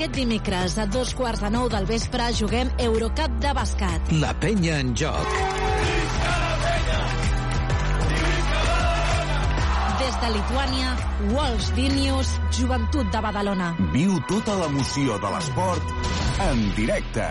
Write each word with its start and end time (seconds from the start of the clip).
Aquest 0.00 0.16
dimecres 0.16 0.74
a 0.80 0.86
dos 0.88 1.10
quarts 1.12 1.42
de 1.44 1.48
nou 1.52 1.66
del 1.68 1.84
vespre 1.84 2.30
juguem 2.32 2.70
Eurocup 2.80 3.34
de 3.44 3.50
bàsquet. 3.52 4.12
La 4.22 4.30
penya 4.40 4.78
en 4.80 4.94
joc. 4.96 5.34
Des 10.00 10.16
de 10.22 10.30
Lituània, 10.38 10.94
Walsh 11.34 11.68
Vilnius, 11.76 12.30
Joventut 12.56 13.10
de 13.12 13.20
Badalona. 13.26 13.66
Viu 13.92 14.16
tota 14.30 14.54
l'emoció 14.62 15.18
de 15.20 15.34
l'esport 15.34 15.92
en 16.46 16.64
directe. 16.78 17.28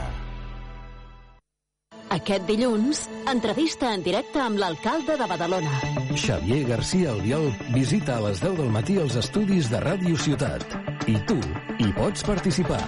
Aquest 2.19 2.45
dilluns, 2.51 3.01
entrevista 3.33 3.95
en 3.97 4.05
directe 4.05 4.45
amb 4.45 4.61
l'alcalde 4.61 5.17
de 5.17 5.31
Badalona. 5.33 5.73
Xavier 6.13 6.61
García 6.69 7.17
Albiol 7.17 7.49
visita 7.73 8.19
a 8.19 8.27
les 8.29 8.45
10 8.45 8.61
del 8.61 8.71
matí 8.77 9.01
els 9.01 9.17
estudis 9.25 9.73
de 9.73 9.81
Ràdio 9.81 10.21
Ciutat. 10.21 10.69
I 11.09 11.17
tu 11.25 11.41
hi 11.79 11.93
pots 11.95 12.23
participar. 12.27 12.79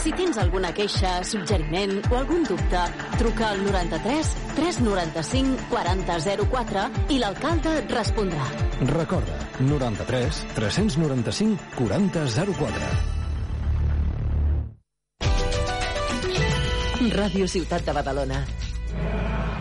Si 0.00 0.12
tens 0.16 0.38
alguna 0.40 0.70
queixa, 0.72 1.18
suggeriment 1.24 1.98
o 2.08 2.16
algun 2.16 2.46
dubte, 2.48 2.80
truca 3.20 3.50
al 3.52 3.60
93 3.66 4.32
395 4.56 5.68
4004 5.68 6.86
i 7.12 7.20
l'alcalde 7.20 7.76
et 7.82 7.92
respondrà. 7.92 8.48
Recorda, 8.88 9.36
93 9.60 10.42
395 10.56 11.76
4004. 11.76 13.16
Ràdio 17.18 17.46
Ciutat 17.48 17.86
de 17.86 17.92
Badalona. 17.94 18.42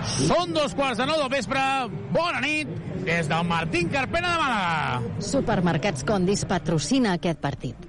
Són 0.08 0.54
dos 0.56 0.74
quarts 0.76 1.00
de 1.00 1.06
nou 1.08 1.20
del 1.22 1.32
vespre. 1.32 1.62
Bona 2.16 2.42
nit 2.44 2.72
des 3.08 3.28
del 3.30 3.44
Martín 3.48 3.92
Carpena 3.94 4.34
de 4.34 4.40
Màlaga. 4.42 5.22
Supermercats 5.24 6.08
Condis 6.08 6.46
patrocina 6.50 7.16
aquest 7.18 7.44
partit. 7.44 7.88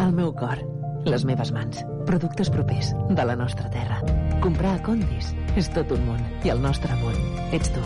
El 0.00 0.14
meu 0.16 0.30
cor, 0.32 0.56
les 1.04 1.26
meves 1.28 1.50
mans, 1.52 1.82
productes 2.08 2.48
propers 2.52 2.94
de 3.10 3.24
la 3.28 3.34
nostra 3.36 3.68
terra. 3.74 3.98
Comprar 4.40 4.78
a 4.78 4.80
Condis 4.86 5.34
és 5.60 5.68
tot 5.74 5.92
un 5.92 6.06
món 6.06 6.22
i 6.46 6.52
el 6.54 6.62
nostre 6.62 6.96
món 7.02 7.18
ets 7.52 7.68
tu. 7.74 7.82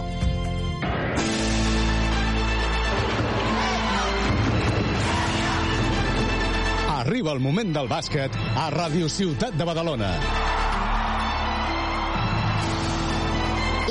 Arriba 7.00 7.34
el 7.34 7.42
moment 7.42 7.74
del 7.74 7.90
bàsquet 7.90 8.38
a 8.62 8.70
Ràdio 8.78 9.10
Ciutat 9.10 9.58
de 9.58 9.66
Badalona. 9.66 10.14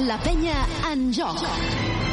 La 0.07 0.17
penya 0.23 0.63
en 0.93 1.09
joc. 1.19 2.12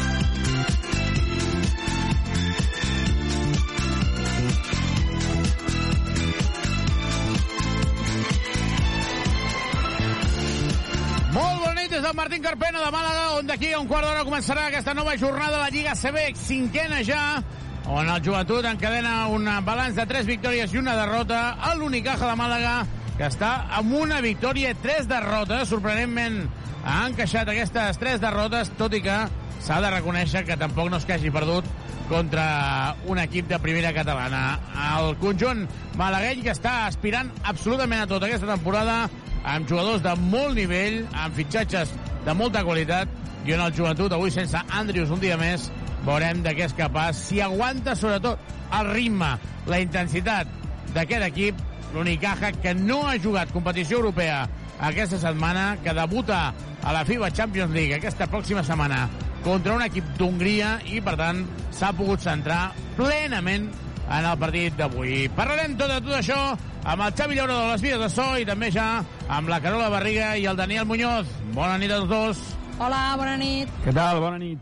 Martín 12.41 12.57
Carpena 12.57 12.79
de 12.83 12.91
Màlaga, 12.91 13.37
on 13.37 13.45
d'aquí 13.45 13.69
a 13.69 13.79
un 13.79 13.87
quart 13.87 14.07
d'hora 14.07 14.23
començarà 14.25 14.63
aquesta 14.65 14.95
nova 14.97 15.13
jornada 15.17 15.57
de 15.57 15.59
la 15.61 15.69
Lliga 15.69 15.93
CB, 15.93 16.33
cinquena 16.33 17.03
ja, 17.05 17.43
on 17.85 18.09
el 18.09 18.23
joventut 18.25 18.65
encadena 18.65 19.27
un 19.29 19.45
balanç 19.65 19.93
de 19.99 20.07
3 20.09 20.25
victòries 20.25 20.73
i 20.73 20.79
una 20.81 20.95
derrota 20.97 21.41
a 21.61 21.75
l'Unicaja 21.75 22.31
de 22.31 22.39
Màlaga, 22.39 22.73
que 23.19 23.27
està 23.29 23.51
amb 23.77 23.93
una 23.93 24.21
victòria 24.25 24.71
i 24.73 24.79
3 24.81 25.05
derrotes. 25.11 25.69
Sorprenentment 25.69 26.47
ha 26.81 27.05
encaixat 27.11 27.51
aquestes 27.53 28.01
3 28.01 28.23
derrotes, 28.23 28.73
tot 28.79 28.97
i 28.97 29.03
que 29.05 29.21
s'ha 29.61 29.77
de 29.83 29.93
reconèixer 29.93 30.41
que 30.47 30.57
tampoc 30.57 30.89
no 30.89 30.97
es 30.97 31.05
que 31.05 31.19
hagi 31.19 31.29
perdut 31.29 31.67
contra 32.09 32.95
un 33.05 33.21
equip 33.21 33.53
de 33.53 33.61
primera 33.61 33.93
catalana. 33.93 34.57
El 34.97 35.13
conjunt 35.21 35.67
malagueny 35.99 36.41
que 36.41 36.55
està 36.57 36.87
aspirant 36.87 37.29
absolutament 37.43 38.01
a 38.01 38.09
tot 38.09 38.25
aquesta 38.25 38.49
temporada 38.49 39.03
amb 39.43 39.69
jugadors 39.69 40.03
de 40.05 40.13
molt 40.21 40.55
nivell, 40.57 41.01
amb 41.13 41.35
fitxatges 41.35 41.93
de 42.25 42.35
molta 42.37 42.63
qualitat, 42.67 43.09
i 43.45 43.55
on 43.55 43.63
el 43.65 43.73
joventut 43.73 44.13
avui 44.13 44.31
sense 44.33 44.59
Andrius 44.77 45.09
un 45.13 45.21
dia 45.21 45.37
més 45.39 45.69
veurem 46.05 46.41
de 46.45 46.53
què 46.57 46.67
és 46.67 46.77
capaç, 46.77 47.17
si 47.17 47.41
aguanta 47.41 47.95
sobretot 47.97 48.39
el 48.77 48.89
ritme, 48.93 49.35
la 49.69 49.81
intensitat 49.81 50.49
d'aquest 50.95 51.27
equip, 51.27 51.61
l'Unicaja 51.93 52.53
que 52.61 52.73
no 52.77 53.01
ha 53.07 53.17
jugat 53.19 53.51
competició 53.53 53.99
europea 53.99 54.45
aquesta 54.81 55.19
setmana, 55.21 55.75
que 55.83 55.93
debuta 55.93 56.53
a 56.81 56.93
la 56.93 57.03
FIBA 57.05 57.29
Champions 57.31 57.73
League 57.75 57.97
aquesta 57.97 58.29
pròxima 58.31 58.63
setmana 58.65 59.05
contra 59.45 59.75
un 59.75 59.83
equip 59.85 60.07
d'Hongria 60.17 60.79
i, 60.89 61.01
per 61.01 61.15
tant, 61.19 61.43
s'ha 61.73 61.91
pogut 61.97 62.21
centrar 62.23 62.71
plenament 62.97 63.69
en 64.11 64.25
el 64.25 64.37
partit 64.41 64.75
d'avui. 64.77 65.27
Parlarem 65.37 65.77
tot 65.79 65.91
de 65.91 65.99
tot 66.01 66.17
això 66.17 66.39
amb 66.81 67.05
el 67.05 67.13
Xavi 67.17 67.37
Llaura 67.37 67.59
de 67.59 67.69
les 67.71 67.83
Vides 67.85 68.01
de 68.01 68.09
So 68.09 68.27
i 68.41 68.47
també 68.47 68.71
ja 68.73 68.87
amb 69.31 69.47
la 69.47 69.61
Carola 69.63 69.87
Barriga 69.89 70.33
i 70.35 70.45
el 70.45 70.57
Daniel 70.59 70.85
Muñoz. 70.85 71.29
Bona 71.55 71.77
nit 71.79 71.91
als 71.95 72.09
dos. 72.09 72.39
Hola, 72.79 73.15
bona 73.15 73.37
nit. 73.39 73.69
Què 73.85 73.93
tal? 73.95 74.19
Bona 74.19 74.37
nit. 74.41 74.59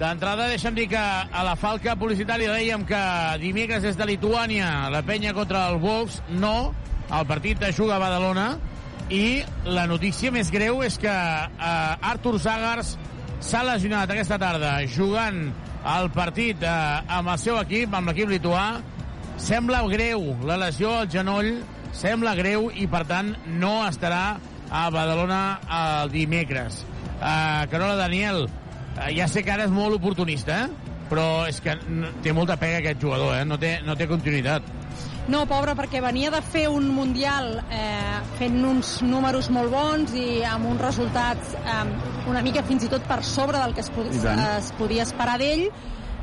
D'entrada, 0.00 0.48
deixa'm 0.50 0.74
dir 0.74 0.88
que 0.90 1.00
a 1.00 1.42
la 1.46 1.54
falca 1.60 1.94
publicitària 2.00 2.54
dèiem 2.56 2.86
que 2.88 3.02
dimecres 3.42 3.84
és 3.90 3.98
de 4.00 4.08
Lituània, 4.08 4.88
la 4.90 5.04
penya 5.06 5.34
contra 5.36 5.68
el 5.70 5.76
Wolves, 5.82 6.16
no, 6.40 6.72
el 7.12 7.26
partit 7.28 7.62
es 7.68 7.76
juga 7.76 7.98
a 7.98 8.02
Badalona, 8.02 8.48
i 9.12 9.44
la 9.68 9.84
notícia 9.86 10.32
més 10.32 10.50
greu 10.50 10.80
és 10.82 10.96
que 10.98 11.12
eh, 11.12 12.08
Artur 12.10 12.38
Zagars 12.40 12.96
s'ha 13.44 13.62
lesionat 13.68 14.10
aquesta 14.10 14.40
tarda 14.40 14.78
jugant 14.88 15.44
el 15.94 16.10
partit 16.16 16.64
eh, 16.64 16.74
amb 17.20 17.30
el 17.36 17.38
seu 17.38 17.60
equip, 17.60 17.92
amb 17.92 18.08
l'equip 18.08 18.32
lituà. 18.32 18.66
Sembla 19.36 19.84
greu 19.90 20.32
la 20.48 20.56
lesió 20.58 20.96
al 20.96 21.10
genoll, 21.12 21.58
sembla 21.94 22.34
greu 22.38 22.68
i, 22.74 22.88
per 22.90 23.04
tant, 23.08 23.32
no 23.60 23.76
estarà 23.86 24.36
a 24.70 24.84
Badalona 24.90 25.42
el 25.78 26.12
dimecres. 26.12 26.82
Uh, 27.14 27.64
Carola 27.70 27.96
Daniel, 27.96 28.48
uh, 28.48 29.10
ja 29.14 29.28
sé 29.30 29.44
que 29.46 29.54
ara 29.54 29.68
és 29.68 29.74
molt 29.74 29.96
oportunista, 29.96 30.64
eh? 30.64 30.94
però 31.08 31.44
és 31.48 31.60
que 31.62 31.76
té 32.24 32.32
molta 32.32 32.56
pega 32.60 32.80
aquest 32.80 33.02
jugador, 33.04 33.36
eh? 33.38 33.44
no, 33.46 33.58
té, 33.60 33.76
no 33.84 33.96
té 33.96 34.08
continuïtat. 34.10 34.66
No, 35.24 35.46
pobre, 35.48 35.72
perquè 35.72 36.02
venia 36.04 36.28
de 36.28 36.42
fer 36.44 36.66
un 36.68 36.90
Mundial 36.92 37.54
eh, 37.72 38.18
fent 38.36 38.58
uns 38.68 38.98
números 39.06 39.48
molt 39.54 39.72
bons 39.72 40.12
i 40.20 40.42
amb 40.44 40.68
uns 40.68 40.82
resultats 40.84 41.54
eh, 41.56 41.78
una 42.28 42.42
mica 42.44 42.60
fins 42.68 42.84
i 42.84 42.90
tot 42.92 43.06
per 43.08 43.22
sobre 43.24 43.56
del 43.56 43.72
que 43.72 43.80
es, 43.80 43.88
pod 43.94 44.10
es 44.12 44.68
podia 44.76 45.06
esperar 45.08 45.38
d'ell 45.40 45.64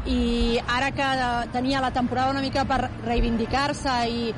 i 0.05 0.59
ara 0.61 0.91
que 0.93 1.07
tenia 1.53 1.81
la 1.81 1.91
temporada 1.93 2.33
una 2.33 2.45
mica 2.45 2.65
per 2.69 2.91
reivindicar-se 3.07 3.97
i, 4.09 4.29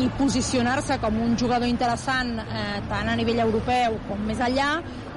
i 0.00 0.08
posicionar-se 0.18 0.98
com 1.02 1.18
un 1.20 1.36
jugador 1.38 1.68
interessant 1.68 2.38
eh, 2.40 2.80
tant 2.88 3.10
a 3.12 3.16
nivell 3.18 3.42
europeu 3.44 3.98
com 4.08 4.22
més 4.28 4.40
enllà 4.40 4.70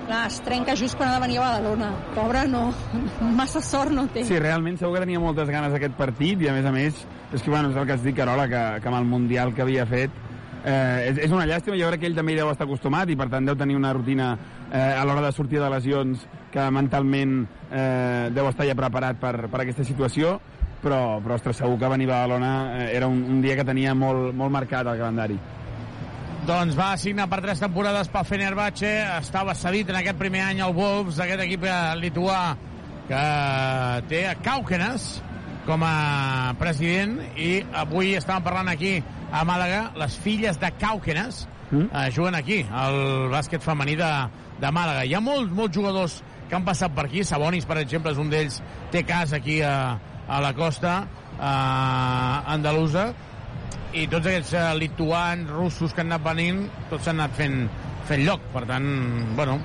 clar, 0.05 0.25
es 0.27 0.39
trenca 0.45 0.75
just 0.77 0.97
quan 0.97 1.09
ha 1.09 1.15
de 1.15 1.23
venir 1.23 1.39
a 1.39 1.47
Badalona. 1.47 1.89
Pobre, 2.13 2.45
no, 2.47 2.67
massa 3.39 3.61
sort 3.61 3.93
no 3.95 4.05
té. 4.13 4.25
Sí, 4.27 4.37
realment 4.39 4.77
segur 4.77 4.99
que 4.99 5.05
tenia 5.05 5.21
moltes 5.21 5.49
ganes 5.49 5.73
d'aquest 5.73 5.97
partit 5.97 6.43
i 6.45 6.51
a 6.51 6.53
més 6.55 6.67
a 6.67 6.73
més, 6.75 7.01
és 7.33 7.41
que 7.41 7.51
bueno, 7.51 7.71
és 7.71 7.79
el 7.79 7.87
que 7.87 7.97
has 7.97 8.05
dit, 8.05 8.15
Carola, 8.17 8.47
que, 8.51 8.63
que 8.81 8.91
amb 8.91 9.01
el 9.01 9.09
Mundial 9.09 9.55
que 9.55 9.65
havia 9.65 9.87
fet 9.89 10.23
eh, 10.65 11.11
és, 11.11 11.19
és 11.27 11.33
una 11.33 11.45
llàstima, 11.47 11.77
jo 11.79 11.89
crec 11.91 12.03
que 12.03 12.09
ell 12.09 12.17
també 12.17 12.33
hi 12.33 12.39
deu 12.39 12.49
estar 12.51 12.67
acostumat 12.67 13.11
i 13.11 13.17
per 13.19 13.29
tant 13.31 13.47
deu 13.47 13.57
tenir 13.59 13.77
una 13.77 13.93
rutina 13.95 14.33
eh, 14.71 14.79
a 14.79 15.03
l'hora 15.05 15.23
de 15.27 15.31
sortir 15.35 15.61
de 15.61 15.69
lesions 15.71 16.25
que 16.53 16.65
mentalment 16.71 17.41
eh, 17.69 18.31
deu 18.33 18.49
estar 18.49 18.67
ja 18.67 18.77
preparat 18.77 19.19
per, 19.21 19.35
per 19.51 19.61
aquesta 19.61 19.85
situació 19.87 20.39
però, 20.83 21.19
però 21.23 21.37
ostres, 21.39 21.59
segur 21.61 21.79
que 21.81 21.91
venir 21.91 22.09
a 22.09 22.13
Badalona 22.15 22.53
eh, 22.79 22.89
era 22.95 23.07
un, 23.11 23.21
un 23.35 23.41
dia 23.43 23.57
que 23.59 23.67
tenia 23.67 23.95
molt, 23.97 24.33
molt 24.35 24.53
marcat 24.53 24.87
el 24.87 24.99
calendari. 25.01 25.37
Doncs 26.45 26.75
va 26.77 26.91
signar 27.01 27.25
per 27.31 27.39
tres 27.41 27.61
temporades 27.63 28.09
pel 28.13 28.25
Fenerbahce, 28.29 28.91
estava 29.17 29.55
cedit 29.57 29.89
en 29.89 29.97
aquest 29.97 30.19
primer 30.19 30.43
any 30.45 30.61
al 30.61 30.75
Wolves, 30.77 31.17
aquest 31.23 31.41
equip 31.41 31.65
lituà 31.97 32.41
que 33.09 33.21
té 34.11 34.21
a 34.29 34.35
Cauquenes 34.45 35.07
com 35.65 35.81
a 35.85 36.53
president 36.61 37.17
i 37.41 37.57
avui 37.73 38.13
estàvem 38.17 38.45
parlant 38.45 38.69
aquí 38.69 38.99
a 39.33 39.41
Màlaga, 39.47 39.89
les 39.97 40.17
filles 40.21 40.59
de 40.61 40.69
Cauquenes 40.77 41.47
mm. 41.71 41.87
eh, 41.89 42.07
juguen 42.13 42.37
aquí, 42.37 42.61
al 42.69 43.29
bàsquet 43.33 43.65
femení 43.65 43.97
de, 43.97 44.11
de 44.61 44.71
Màlaga. 44.71 45.05
Hi 45.05 45.17
ha 45.17 45.23
molts, 45.25 45.53
molts 45.53 45.75
jugadors 45.75 46.19
que 46.45 46.57
han 46.57 46.65
passat 46.67 46.93
per 46.93 47.07
aquí, 47.07 47.23
Sabonis, 47.25 47.65
per 47.65 47.79
exemple, 47.81 48.13
és 48.13 48.21
un 48.21 48.29
d'ells, 48.29 48.61
té 48.93 49.01
casa 49.07 49.39
aquí 49.41 49.63
a, 49.65 49.73
a 50.27 50.41
la 50.41 50.53
costa 50.57 50.97
eh, 51.05 52.53
andalusa, 52.55 53.09
i 53.95 54.05
tots 54.11 54.27
aquests 54.27 54.51
uh, 54.57 54.73
lituans, 54.75 55.47
russos 55.55 55.93
que 55.95 56.03
han 56.03 56.11
anat 56.11 56.23
venint, 56.25 56.65
tots 56.89 57.05
s'han 57.07 57.21
anat 57.21 57.35
fent, 57.37 57.61
fent 58.09 58.25
lloc. 58.27 58.43
Per 58.51 58.65
tant, 58.67 58.87
bueno, 59.37 59.55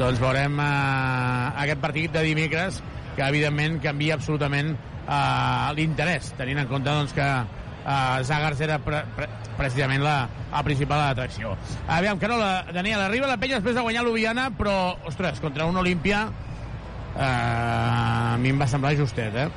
doncs 0.00 0.18
veurem 0.18 0.58
uh, 0.58 1.52
aquest 1.62 1.82
partit 1.84 2.10
de 2.16 2.24
dimecres 2.26 2.80
que 3.14 3.26
evidentment 3.28 3.78
canvia 3.84 4.16
absolutament 4.16 4.74
eh, 4.74 5.72
l'interès, 5.76 6.32
tenint 6.38 6.62
en 6.62 6.68
compte 6.70 6.88
doncs, 6.88 7.14
que 7.16 7.26
eh, 7.26 8.22
Zagars 8.24 8.60
era 8.64 8.78
pre 8.84 9.02
pre 9.16 9.28
precisament 9.60 10.00
la, 10.00 10.14
la 10.52 10.62
principal 10.64 11.02
atracció. 11.04 11.52
Aviam, 11.92 12.20
que 12.20 12.30
no, 12.30 12.38
la, 12.40 12.62
Daniel, 12.72 13.02
arriba 13.04 13.28
la 13.28 13.36
penya 13.36 13.58
després 13.58 13.76
de 13.76 13.82
guanyar 13.84 14.06
l'Ubiana, 14.06 14.46
però, 14.56 14.94
ostres, 15.10 15.42
contra 15.42 15.66
un 15.68 15.76
Olímpia 15.76 16.22
eh, 16.30 17.26
a 17.26 18.38
mi 18.40 18.54
em 18.54 18.62
va 18.62 18.70
semblar 18.70 18.94
justet, 18.96 19.36
eh? 19.36 19.50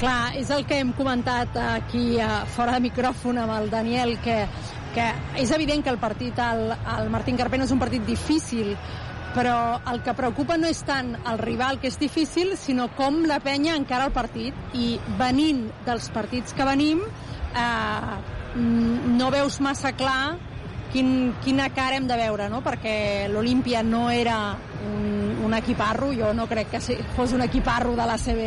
Clar, 0.00 0.34
és 0.38 0.50
el 0.50 0.66
que 0.66 0.80
hem 0.82 0.92
comentat 0.98 1.56
aquí 1.62 2.18
a, 2.20 2.44
fora 2.50 2.74
de 2.76 2.82
micròfon 2.88 3.38
amb 3.38 3.54
el 3.54 3.70
Daniel, 3.70 4.16
que, 4.24 4.42
que 4.96 5.06
és 5.38 5.52
evident 5.54 5.84
que 5.84 5.92
el 5.92 6.00
partit 6.02 6.38
al, 6.42 6.72
al 6.74 7.10
Martín 7.10 7.38
Carpena 7.38 7.68
és 7.68 7.74
un 7.74 7.80
partit 7.82 8.04
difícil, 8.06 8.74
però 9.32 9.80
el 9.88 10.02
que 10.04 10.14
preocupa 10.18 10.58
no 10.60 10.68
és 10.68 10.82
tant 10.84 11.14
el 11.16 11.40
rival, 11.40 11.78
que 11.80 11.88
és 11.88 11.98
difícil, 12.00 12.56
sinó 12.60 12.90
com 12.98 13.22
la 13.28 13.40
penya 13.40 13.76
encara 13.78 14.10
el 14.10 14.14
partit. 14.14 14.56
I 14.76 14.98
venint 15.18 15.68
dels 15.86 16.10
partits 16.12 16.52
que 16.52 16.66
venim, 16.68 17.00
eh, 17.56 18.16
no 18.56 19.30
veus 19.32 19.60
massa 19.64 19.94
clar 19.96 20.36
quin, 20.92 21.32
quina 21.44 21.70
cara 21.72 21.96
hem 21.96 22.06
de 22.06 22.18
veure, 22.20 22.48
no? 22.52 22.60
perquè 22.64 23.28
l'Olímpia 23.32 23.82
no 23.82 24.08
era 24.10 24.54
un, 24.84 25.38
un 25.46 25.54
equiparro, 25.56 26.12
jo 26.16 26.32
no 26.36 26.46
crec 26.50 26.74
que 26.74 26.80
fos 27.16 27.32
un 27.32 27.42
equiparro 27.46 27.96
de 27.96 28.06
l'ACB, 28.06 28.44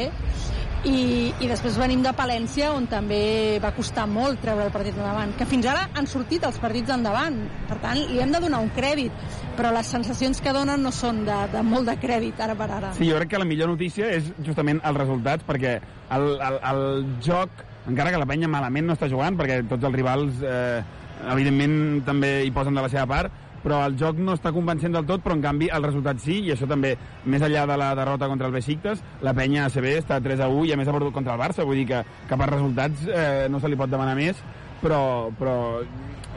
i, 0.86 1.34
i 1.42 1.48
després 1.50 1.78
venim 1.82 2.04
de 2.06 2.12
Palència 2.16 2.72
on 2.76 2.86
també 2.90 3.58
va 3.64 3.72
costar 3.76 4.06
molt 4.10 4.42
treure 4.44 4.68
el 4.68 4.74
partit 4.74 4.96
endavant 4.98 5.34
que 5.38 5.48
fins 5.50 5.68
ara 5.70 5.88
han 5.98 6.08
sortit 6.10 6.46
els 6.48 6.60
partits 6.62 6.94
endavant. 6.94 7.40
Per 7.70 7.78
tant 7.84 8.00
li 8.00 8.22
hem 8.22 8.34
de 8.34 8.42
donar 8.44 8.62
un 8.64 8.72
crèdit 8.76 9.14
però 9.58 9.72
les 9.74 9.90
sensacions 9.90 10.42
que 10.44 10.54
donen 10.56 10.84
no 10.84 10.92
són 10.94 11.24
de, 11.28 11.38
de 11.54 11.64
molt 11.66 11.90
de 11.90 11.96
crèdit 12.02 12.42
ara 12.44 12.58
per 12.60 12.70
ara. 12.70 12.92
Sí, 12.98 13.08
jo 13.10 13.18
crec 13.20 13.34
que 13.34 13.42
la 13.42 13.48
millor 13.50 13.72
notícia 13.74 14.10
és 14.14 14.30
justament 14.46 14.82
els 14.84 15.00
resultats 15.00 15.48
perquè 15.48 15.80
el, 16.16 16.28
el, 16.36 16.60
el 16.72 16.84
joc 17.26 17.66
encara 17.90 18.12
que 18.12 18.22
la 18.22 18.30
penya 18.30 18.50
malament 18.52 18.90
no 18.90 18.98
està 18.98 19.10
jugant 19.10 19.38
perquè 19.40 19.62
tots 19.70 19.86
els 19.88 19.96
rivals 19.96 20.42
eh, 20.46 20.84
evidentment 21.32 22.04
també 22.06 22.38
hi 22.46 22.54
posen 22.54 22.76
de 22.76 22.84
la 22.86 22.92
seva 22.92 23.08
part 23.10 23.45
però 23.66 23.82
el 23.90 23.96
joc 23.98 24.20
no 24.22 24.36
està 24.38 24.52
convencent 24.54 24.94
del 24.94 25.08
tot, 25.10 25.24
però 25.26 25.34
en 25.34 25.42
canvi 25.42 25.72
el 25.74 25.88
resultat 25.88 26.22
sí, 26.22 26.38
i 26.46 26.52
això 26.54 26.68
també, 26.70 26.94
més 27.26 27.42
enllà 27.42 27.66
de 27.66 27.78
la 27.82 27.94
derrota 27.98 28.30
contra 28.30 28.46
el 28.46 28.54
Besiktas, 28.54 29.02
la 29.26 29.34
penya 29.34 29.66
ACB 29.66 29.88
està 29.96 30.20
3 30.22 30.44
a 30.46 30.50
1 30.54 30.68
i 30.70 30.76
a 30.76 30.78
més 30.78 30.92
ha 30.92 30.94
perdut 30.94 31.16
contra 31.16 31.34
el 31.34 31.42
Barça, 31.42 31.66
vull 31.66 31.82
dir 31.82 31.88
que, 31.90 32.04
que 32.30 32.38
per 32.38 32.52
resultats 32.52 33.08
eh, 33.10 33.48
no 33.50 33.60
se 33.60 33.72
li 33.72 33.80
pot 33.80 33.90
demanar 33.90 34.14
més, 34.20 34.44
però, 34.84 35.02
però 35.40 35.58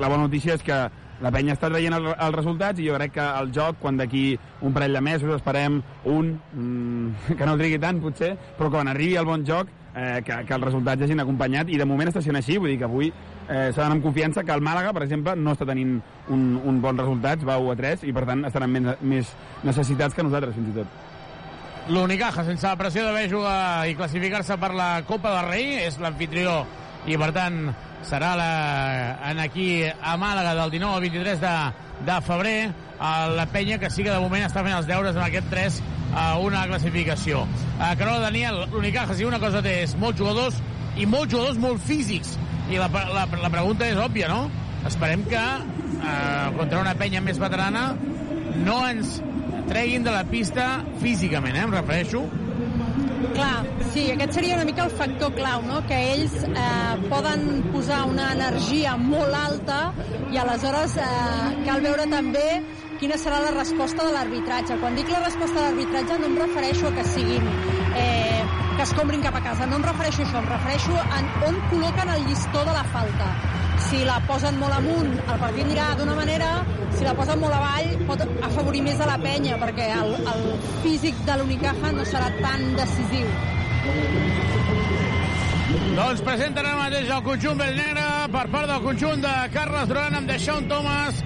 la 0.00 0.08
bona 0.08 0.25
notícia 0.25 0.56
és 0.56 0.64
que 0.64 0.80
la 1.24 1.32
penya 1.34 1.56
està 1.56 1.70
traient 1.70 1.96
el, 1.96 2.06
els 2.12 2.36
resultats 2.36 2.78
i 2.80 2.86
jo 2.86 2.98
crec 2.98 3.16
que 3.16 3.26
el 3.40 3.50
joc, 3.54 3.80
quan 3.82 3.98
d'aquí 3.98 4.30
un 4.62 4.74
parell 4.76 4.94
de 4.98 5.02
mesos 5.02 5.34
esperem 5.34 5.80
un, 6.04 6.30
mm, 6.52 7.34
que 7.38 7.48
no 7.48 7.56
trigui 7.58 7.80
tant 7.82 8.00
potser, 8.02 8.34
però 8.58 8.70
quan 8.74 8.90
arribi 8.90 9.18
el 9.18 9.28
bon 9.28 9.44
joc, 9.46 9.72
eh, 9.94 10.22
que, 10.24 10.44
que 10.46 10.54
els 10.54 10.64
resultats 10.64 11.02
hagin 11.02 11.24
acompanyat 11.24 11.72
i 11.72 11.80
de 11.80 11.88
moment 11.88 12.12
està 12.12 12.22
sent 12.24 12.38
així, 12.38 12.58
vull 12.58 12.72
dir 12.72 12.78
que 12.80 12.88
avui 12.88 13.10
eh, 13.10 13.68
s'ha 13.72 13.82
d'anar 13.82 13.98
amb 13.98 14.06
confiança 14.06 14.44
que 14.44 14.54
el 14.54 14.64
Màlaga, 14.64 14.94
per 14.94 15.04
exemple, 15.08 15.34
no 15.36 15.56
està 15.56 15.66
tenint 15.68 15.98
un, 16.34 16.48
un 16.62 16.80
bon 16.84 16.98
resultat, 17.00 17.44
va 17.46 17.58
1 17.58 17.74
a 17.74 17.78
3, 17.82 18.08
i 18.08 18.14
per 18.14 18.26
tant 18.28 18.46
estaran 18.48 18.74
més, 18.74 18.90
més 19.02 19.36
necessitats 19.66 20.14
que 20.14 20.26
nosaltres, 20.26 20.54
fins 20.58 20.72
i 20.72 20.80
tot. 20.80 21.06
L'Unicaja, 21.88 22.44
sense 22.44 22.66
la 22.68 22.76
pressió 22.76 23.06
d'haver 23.06 23.30
jugar 23.30 23.88
i 23.88 23.94
classificar-se 23.96 24.58
per 24.60 24.74
la 24.76 24.90
Copa 25.08 25.32
del 25.38 25.48
Rei, 25.48 25.70
és 25.86 25.96
l'anfitrió 26.02 26.60
i, 27.08 27.16
per 27.16 27.31
tant, 27.32 27.60
serà 28.05 28.34
la, 28.38 28.49
en 29.31 29.40
aquí 29.40 29.69
a 29.88 30.16
Màlaga 30.20 30.55
del 30.58 30.75
19 30.76 30.94
al 30.94 31.05
23 31.06 31.40
de, 31.40 31.55
de 32.08 32.19
febrer 32.26 32.58
a 33.00 33.12
la 33.32 33.46
penya 33.46 33.78
que 33.78 33.90
sí 33.90 34.05
que 34.05 34.12
de 34.12 34.20
moment 34.20 34.44
està 34.44 34.64
fent 34.66 34.76
els 34.76 34.88
deures 34.88 35.16
en 35.16 35.25
aquest 35.25 35.49
3 35.50 35.78
a 36.19 36.26
una 36.43 36.66
classificació. 36.69 37.44
A 37.81 37.94
Carola 37.96 38.26
Daniel, 38.26 38.66
l'Unicaja, 38.72 39.16
si 39.16 39.26
una 39.28 39.40
cosa 39.40 39.62
té 39.64 39.81
és 39.84 39.94
molts 40.00 40.20
jugadors 40.20 40.58
i 40.99 41.06
molts 41.06 41.32
jugadors 41.32 41.60
molt 41.62 41.82
físics. 41.84 42.37
I 42.69 42.81
la, 42.81 42.90
la, 42.93 43.25
la 43.25 43.52
pregunta 43.52 43.88
és 43.88 43.96
òbvia, 43.96 44.28
no? 44.28 44.49
Esperem 44.88 45.25
que 45.28 45.40
eh, 45.40 46.49
contra 46.58 46.82
una 46.82 46.94
penya 46.99 47.22
més 47.25 47.40
veterana 47.40 47.90
no 48.58 48.82
ens 48.88 49.19
treguin 49.69 50.04
de 50.04 50.12
la 50.12 50.25
pista 50.28 50.69
físicament, 51.02 51.56
eh, 51.56 51.64
em 51.64 51.75
refereixo. 51.76 52.25
Clar, 53.18 53.64
sí, 53.92 54.04
aquest 54.12 54.36
seria 54.36 54.56
una 54.56 54.64
mica 54.68 54.84
el 54.84 54.92
factor 54.94 55.32
clau, 55.34 55.62
no? 55.66 55.80
que 55.88 55.98
ells 56.12 56.34
eh, 56.46 57.08
poden 57.10 57.46
posar 57.72 58.04
una 58.10 58.30
energia 58.34 58.96
molt 59.00 59.34
alta 59.34 59.78
i 60.32 60.38
aleshores 60.38 60.96
eh, 61.02 61.08
cal 61.66 61.82
veure 61.84 62.06
també 62.12 62.46
quina 62.98 63.18
serà 63.18 63.40
la 63.42 63.52
resposta 63.54 64.06
de 64.06 64.14
l'arbitratge. 64.14 64.78
Quan 64.82 64.98
dic 64.98 65.10
la 65.10 65.22
resposta 65.24 65.60
de 65.60 65.66
l'arbitratge 65.66 66.18
no 66.22 66.30
em 66.30 66.38
refereixo 66.44 66.90
a 66.90 66.94
que 66.98 67.06
siguin 67.10 67.46
eh, 67.94 68.42
que 68.76 68.82
es 68.86 68.94
comprin 68.94 69.22
cap 69.22 69.34
a 69.34 69.42
casa, 69.42 69.66
no 69.66 69.80
em 69.80 69.86
refereixo 69.86 70.22
a 70.22 70.28
això, 70.28 70.42
em 70.42 70.50
refereixo 70.52 70.98
a 71.02 71.22
on 71.48 71.62
col·loquen 71.72 72.14
el 72.14 72.28
llistó 72.30 72.62
de 72.66 72.76
la 72.76 72.84
falta. 72.94 73.32
Si 73.86 74.02
la 74.04 74.19
posen 74.26 74.58
molt 74.60 74.75
amunt, 74.76 75.12
el 75.16 75.38
partit 75.40 75.64
anirà 75.64 75.86
d'una 75.98 76.16
manera, 76.19 76.48
si 76.96 77.06
la 77.06 77.14
posen 77.16 77.38
molt 77.40 77.54
avall, 77.56 77.94
pot 78.08 78.25
afavorir 78.48 78.82
més 78.84 79.00
a 79.00 79.06
la 79.08 79.16
penya, 79.22 79.56
perquè 79.60 79.86
el, 79.96 80.12
el 80.32 80.44
físic 80.82 81.22
de 81.28 81.38
l'Unicaja 81.40 81.92
no 81.94 82.04
serà 82.08 82.28
tan 82.42 82.66
decisiu. 82.76 83.30
Doncs 85.98 86.20
presenten 86.26 86.66
ara 86.66 86.76
mateix 86.78 87.08
el 87.10 87.25
conjunt 87.26 87.58
negre 87.62 88.04
per 88.34 88.44
part 88.52 88.70
del 88.70 88.84
conjunt 88.84 89.25
de 89.25 89.32
Carles 89.54 89.88
Duran 89.90 90.14
amb 90.19 90.30
Deixón 90.30 90.69
Thomas, 90.70 91.22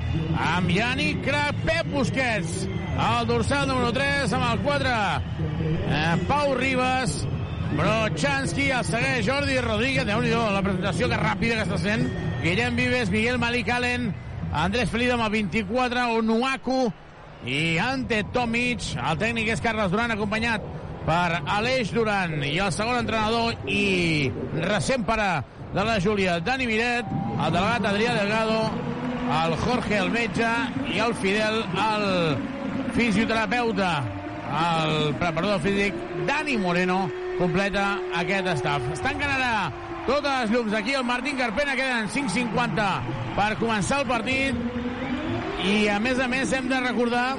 amb 0.52 0.72
Yannick 0.72 1.20
Crac, 1.26 1.58
Pep 1.66 1.90
Busquets, 1.93 2.62
el 2.93 3.28
dorsal 3.28 3.69
número 3.69 3.93
3 3.96 4.32
amb 4.38 4.49
el 4.49 4.64
4, 4.64 4.96
eh, 5.99 6.16
Pau 6.28 6.54
Ribas, 6.58 7.22
Brochanski, 7.72 8.69
el 8.70 8.84
segueix 8.84 9.24
Jordi 9.24 9.56
Rodríguez, 9.64 10.04
déu 10.04 10.20
nhi 10.20 10.32
la 10.32 10.60
presentació 10.64 11.08
que 11.08 11.19
ràpida 11.20 11.56
que 11.56 11.64
està 11.64 11.78
sent, 11.80 12.04
Guillem 12.42 12.76
Vives, 12.76 13.10
Miguel 13.10 13.38
Malik 13.40 13.70
Allen, 13.72 14.10
Andrés 14.52 14.90
Felido 14.92 15.14
amb 15.16 15.24
el 15.24 15.32
24, 15.38 16.04
Onuaku 16.19 16.82
i 17.48 17.78
Ante 17.80 18.20
Tomic, 18.34 18.92
el 19.00 19.19
tècnic 19.22 19.48
és 19.54 19.64
Carles 19.64 19.90
Duran, 19.92 20.12
acompanyat 20.12 20.66
per 21.06 21.40
Aleix 21.56 21.94
Duran 21.96 22.42
i 22.44 22.58
el 22.62 22.70
segon 22.76 23.00
entrenador 23.00 23.56
i 23.66 24.28
recent 24.60 25.06
pare 25.08 25.30
de 25.72 25.84
la 25.88 25.96
Júlia, 26.04 26.36
Dani 26.44 26.68
Miret, 26.68 27.08
el 27.32 27.56
delegat 27.56 27.88
Adrià 27.88 28.12
Delgado, 28.20 28.60
el 29.32 29.56
Jorge, 29.64 29.96
el 29.96 30.12
metge, 30.12 30.52
i 30.92 31.00
el 31.00 31.16
Fidel, 31.16 31.62
el 31.88 32.06
fisioterapeuta, 32.92 33.94
el 34.52 35.14
preparador 35.16 35.61
físic, 35.64 35.97
Dani 36.28 36.58
Moreno, 36.61 37.06
completa 37.42 37.96
aquest 38.14 38.46
staff. 38.61 38.84
Estan 38.94 39.22
ara 39.26 39.72
totes 40.06 40.30
les 40.30 40.52
llums 40.52 40.75
aquí 40.78 40.94
el 40.94 41.04
Martín 41.04 41.38
Carpena, 41.38 41.75
queden 41.78 42.06
5.50 42.11 42.84
per 43.34 43.49
començar 43.58 44.02
el 44.02 44.06
partit 44.06 44.58
i 45.66 45.88
a 45.90 45.99
més 46.02 46.20
a 46.22 46.28
més 46.30 46.52
hem 46.54 46.68
de 46.70 46.78
recordar 46.84 47.34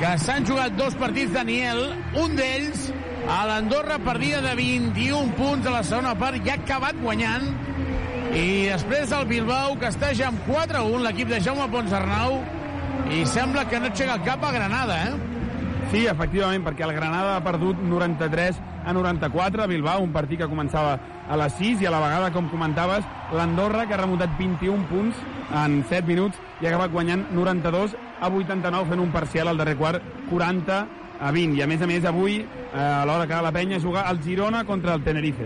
que 0.00 0.12
s'han 0.20 0.44
jugat 0.48 0.76
dos 0.76 0.96
partits 1.00 1.32
Daniel, 1.32 1.80
un 2.20 2.36
d'ells 2.36 2.90
a 3.32 3.42
l'Andorra 3.48 3.98
perdida 4.02 4.42
de 4.44 4.54
21 4.60 5.36
punts 5.38 5.68
a 5.68 5.76
la 5.78 5.84
segona 5.86 6.14
part 6.18 6.40
i 6.42 6.52
ha 6.52 6.58
acabat 6.60 6.98
guanyant 7.00 7.48
i 8.36 8.46
després 8.68 9.12
el 9.16 9.28
Bilbao 9.30 9.76
que 9.80 9.88
està 9.92 10.12
ja 10.18 10.28
amb 10.32 10.48
4-1 10.48 11.04
l'equip 11.06 11.32
de 11.32 11.40
Jaume 11.44 11.68
Ponsarnau 11.72 12.40
i 13.12 13.24
sembla 13.28 13.68
que 13.70 13.80
no 13.80 13.92
aixeca 13.92 14.18
el 14.18 14.26
cap 14.26 14.44
a 14.44 14.52
Granada 14.56 15.04
eh? 15.06 15.41
Sí, 15.92 16.06
efectivament, 16.08 16.62
perquè 16.64 16.86
el 16.86 16.94
Granada 16.96 17.34
ha 17.36 17.42
perdut 17.44 17.76
93 17.84 18.56
a 18.88 18.94
94, 18.96 19.66
Bilbao, 19.68 20.00
un 20.00 20.14
partit 20.14 20.40
que 20.40 20.48
començava 20.48 20.94
a 21.28 21.36
les 21.36 21.52
6 21.58 21.82
i 21.84 21.88
a 21.88 21.90
la 21.92 21.98
vegada, 22.00 22.30
com 22.32 22.48
comentaves, 22.48 23.04
l'Andorra, 23.36 23.82
que 23.84 23.92
ha 23.92 23.98
remuntat 24.00 24.32
21 24.38 24.86
punts 24.88 25.20
en 25.52 25.82
7 25.90 26.08
minuts 26.08 26.40
i 26.62 26.64
ha 26.64 26.70
acabat 26.70 26.94
guanyant 26.94 27.26
92 27.36 27.92
a 28.22 28.30
89, 28.32 28.88
fent 28.88 29.04
un 29.04 29.12
parcial 29.12 29.52
al 29.52 29.60
darrer 29.60 29.76
quart 29.76 30.00
40 30.30 30.78
a 31.20 31.34
20. 31.36 31.60
I 31.60 31.66
a 31.66 31.68
més 31.68 31.84
a 31.84 31.90
més, 31.90 32.08
avui, 32.08 32.38
eh, 32.40 32.80
a 32.80 33.04
l'hora 33.04 33.28
que 33.28 33.44
la 33.44 33.52
penya 33.52 33.82
jugar 33.82 34.08
el 34.08 34.22
Girona 34.24 34.64
contra 34.64 34.96
el 34.96 35.04
Tenerife. 35.04 35.44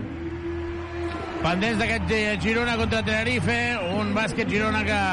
Pendents 1.43 1.83
d'aquest 1.83 2.39
Girona 2.39 2.79
contra 2.79 3.03
Tenerife, 3.03 3.59
un 3.99 4.15
bàsquet 4.15 4.47
Girona 4.47 4.87
que 4.87 5.03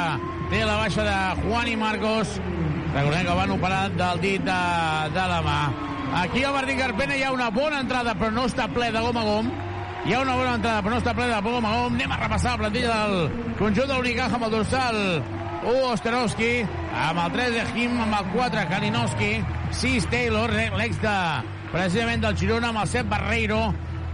té 0.55 0.63
la 0.63 0.79
baixa 0.79 1.03
de 1.03 1.19
Juan 1.43 1.75
i 1.75 1.77
Marcos, 1.77 2.39
Recordem 2.95 3.27
que 3.27 3.35
van 3.35 3.51
operar 3.51 3.91
del 3.91 4.21
dit 4.23 4.43
de, 4.47 4.61
de 5.11 5.23
la 5.27 5.41
mà. 5.43 5.61
Aquí 6.21 6.45
al 6.45 6.53
Martín 6.55 6.79
Carpena 6.79 7.17
hi 7.19 7.25
ha 7.27 7.33
una 7.35 7.49
bona 7.51 7.81
entrada, 7.83 8.13
però 8.15 8.31
no 8.31 8.45
està 8.47 8.69
ple 8.71 8.93
de 8.95 9.01
gom 9.03 9.17
a 9.19 9.25
gom. 9.27 9.49
Hi 10.05 10.13
ha 10.15 10.21
una 10.23 10.37
bona 10.39 10.53
entrada, 10.61 10.83
però 10.85 10.93
no 10.95 11.01
està 11.03 11.15
ple 11.19 11.27
de 11.27 11.41
gom 11.43 11.67
a 11.67 11.73
gom. 11.75 11.97
Anem 11.99 12.15
a 12.15 12.19
repassar 12.21 12.53
la 12.53 12.61
plantilla 12.61 12.99
del 13.01 13.57
conjunt 13.59 13.91
de 13.91 13.97
l'Unicaja 13.97 14.39
amb 14.39 14.47
el 14.47 14.55
dorsal 14.55 14.99
U 15.65 15.73
Osterowski, 15.89 16.53
amb 17.09 17.25
el 17.25 17.35
3 17.35 17.57
de 17.57 17.65
Jim, 17.73 17.99
amb 18.05 18.15
el 18.21 18.31
4 18.37 18.65
Kalinowski, 18.71 19.33
6 19.81 20.09
Taylor, 20.15 20.55
l'ex 20.79 21.03
de 21.03 21.17
precisament 21.73 22.23
del 22.23 22.39
Girona, 22.39 22.71
amb 22.71 22.85
el 22.85 22.93
7 22.95 23.11
Barreiro, 23.11 23.61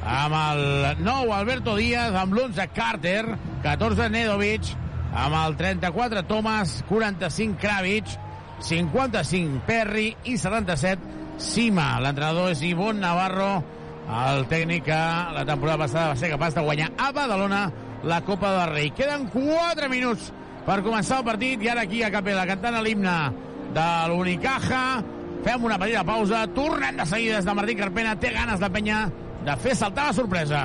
amb 0.08 0.38
el 0.40 1.04
9 1.04 1.36
Alberto 1.36 1.76
Díaz, 1.76 2.16
amb 2.16 2.32
l'11 2.32 2.70
Carter, 2.72 3.36
14 3.66 4.08
Nedovic, 4.16 4.72
amb 5.12 5.36
el 5.44 5.60
34 5.60 6.24
Thomas, 6.32 6.78
45 6.88 7.60
Kravitz, 7.60 8.16
55 8.60 9.62
Perry 9.66 10.16
i 10.24 10.36
77 10.38 11.18
cima. 11.40 11.98
L'entrenador 12.00 12.50
és 12.52 12.62
Ivon 12.66 13.00
Navarro, 13.00 13.52
el 14.10 14.44
tècnic 14.50 14.84
que 14.88 14.98
la 15.34 15.46
temporada 15.48 15.86
passada 15.86 16.12
va 16.12 16.18
ser 16.20 16.32
capaç 16.32 16.56
de 16.56 16.64
guanyar 16.66 16.90
a 16.98 17.10
Badalona 17.16 17.62
la 18.04 18.20
Copa 18.24 18.52
del 18.58 18.74
Rei. 18.74 18.90
Queden 18.96 19.28
4 19.32 19.88
minuts 19.92 20.30
per 20.66 20.80
començar 20.84 21.20
el 21.20 21.28
partit 21.28 21.62
i 21.64 21.70
ara 21.72 21.86
aquí 21.86 22.02
a 22.02 22.12
Capella 22.12 22.46
cantant 22.48 22.80
l'himne 22.84 23.16
de 23.74 23.88
l'Unicaja. 24.12 24.84
Fem 25.40 25.62
una 25.64 25.78
petita 25.80 26.04
pausa, 26.04 26.44
tornem 26.52 26.98
de 27.00 27.06
seguida 27.08 27.38
des 27.38 27.46
de 27.48 27.54
Martí 27.56 27.74
Carpena, 27.78 28.18
té 28.20 28.32
ganes 28.34 28.60
de 28.60 28.68
penya 28.70 29.04
de 29.46 29.54
fer 29.56 29.72
saltar 29.76 30.10
la 30.10 30.16
sorpresa. 30.16 30.64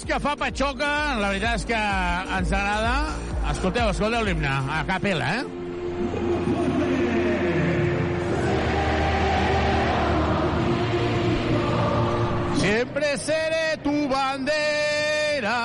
És 0.00 0.06
que 0.08 0.16
fa 0.22 0.32
patxoca, 0.38 0.88
la 1.20 1.28
veritat 1.28 1.58
és 1.58 1.64
que 1.68 1.78
ens 2.38 2.52
agrada. 2.56 2.92
Escolteu, 3.50 3.90
escolteu 3.92 4.22
l'himne, 4.24 4.48
a 4.48 4.80
capella, 4.88 5.28
eh? 5.36 5.44
Siempre 12.60 13.16
seré 13.18 13.66
tu 13.84 13.92
bandera. 14.08 15.58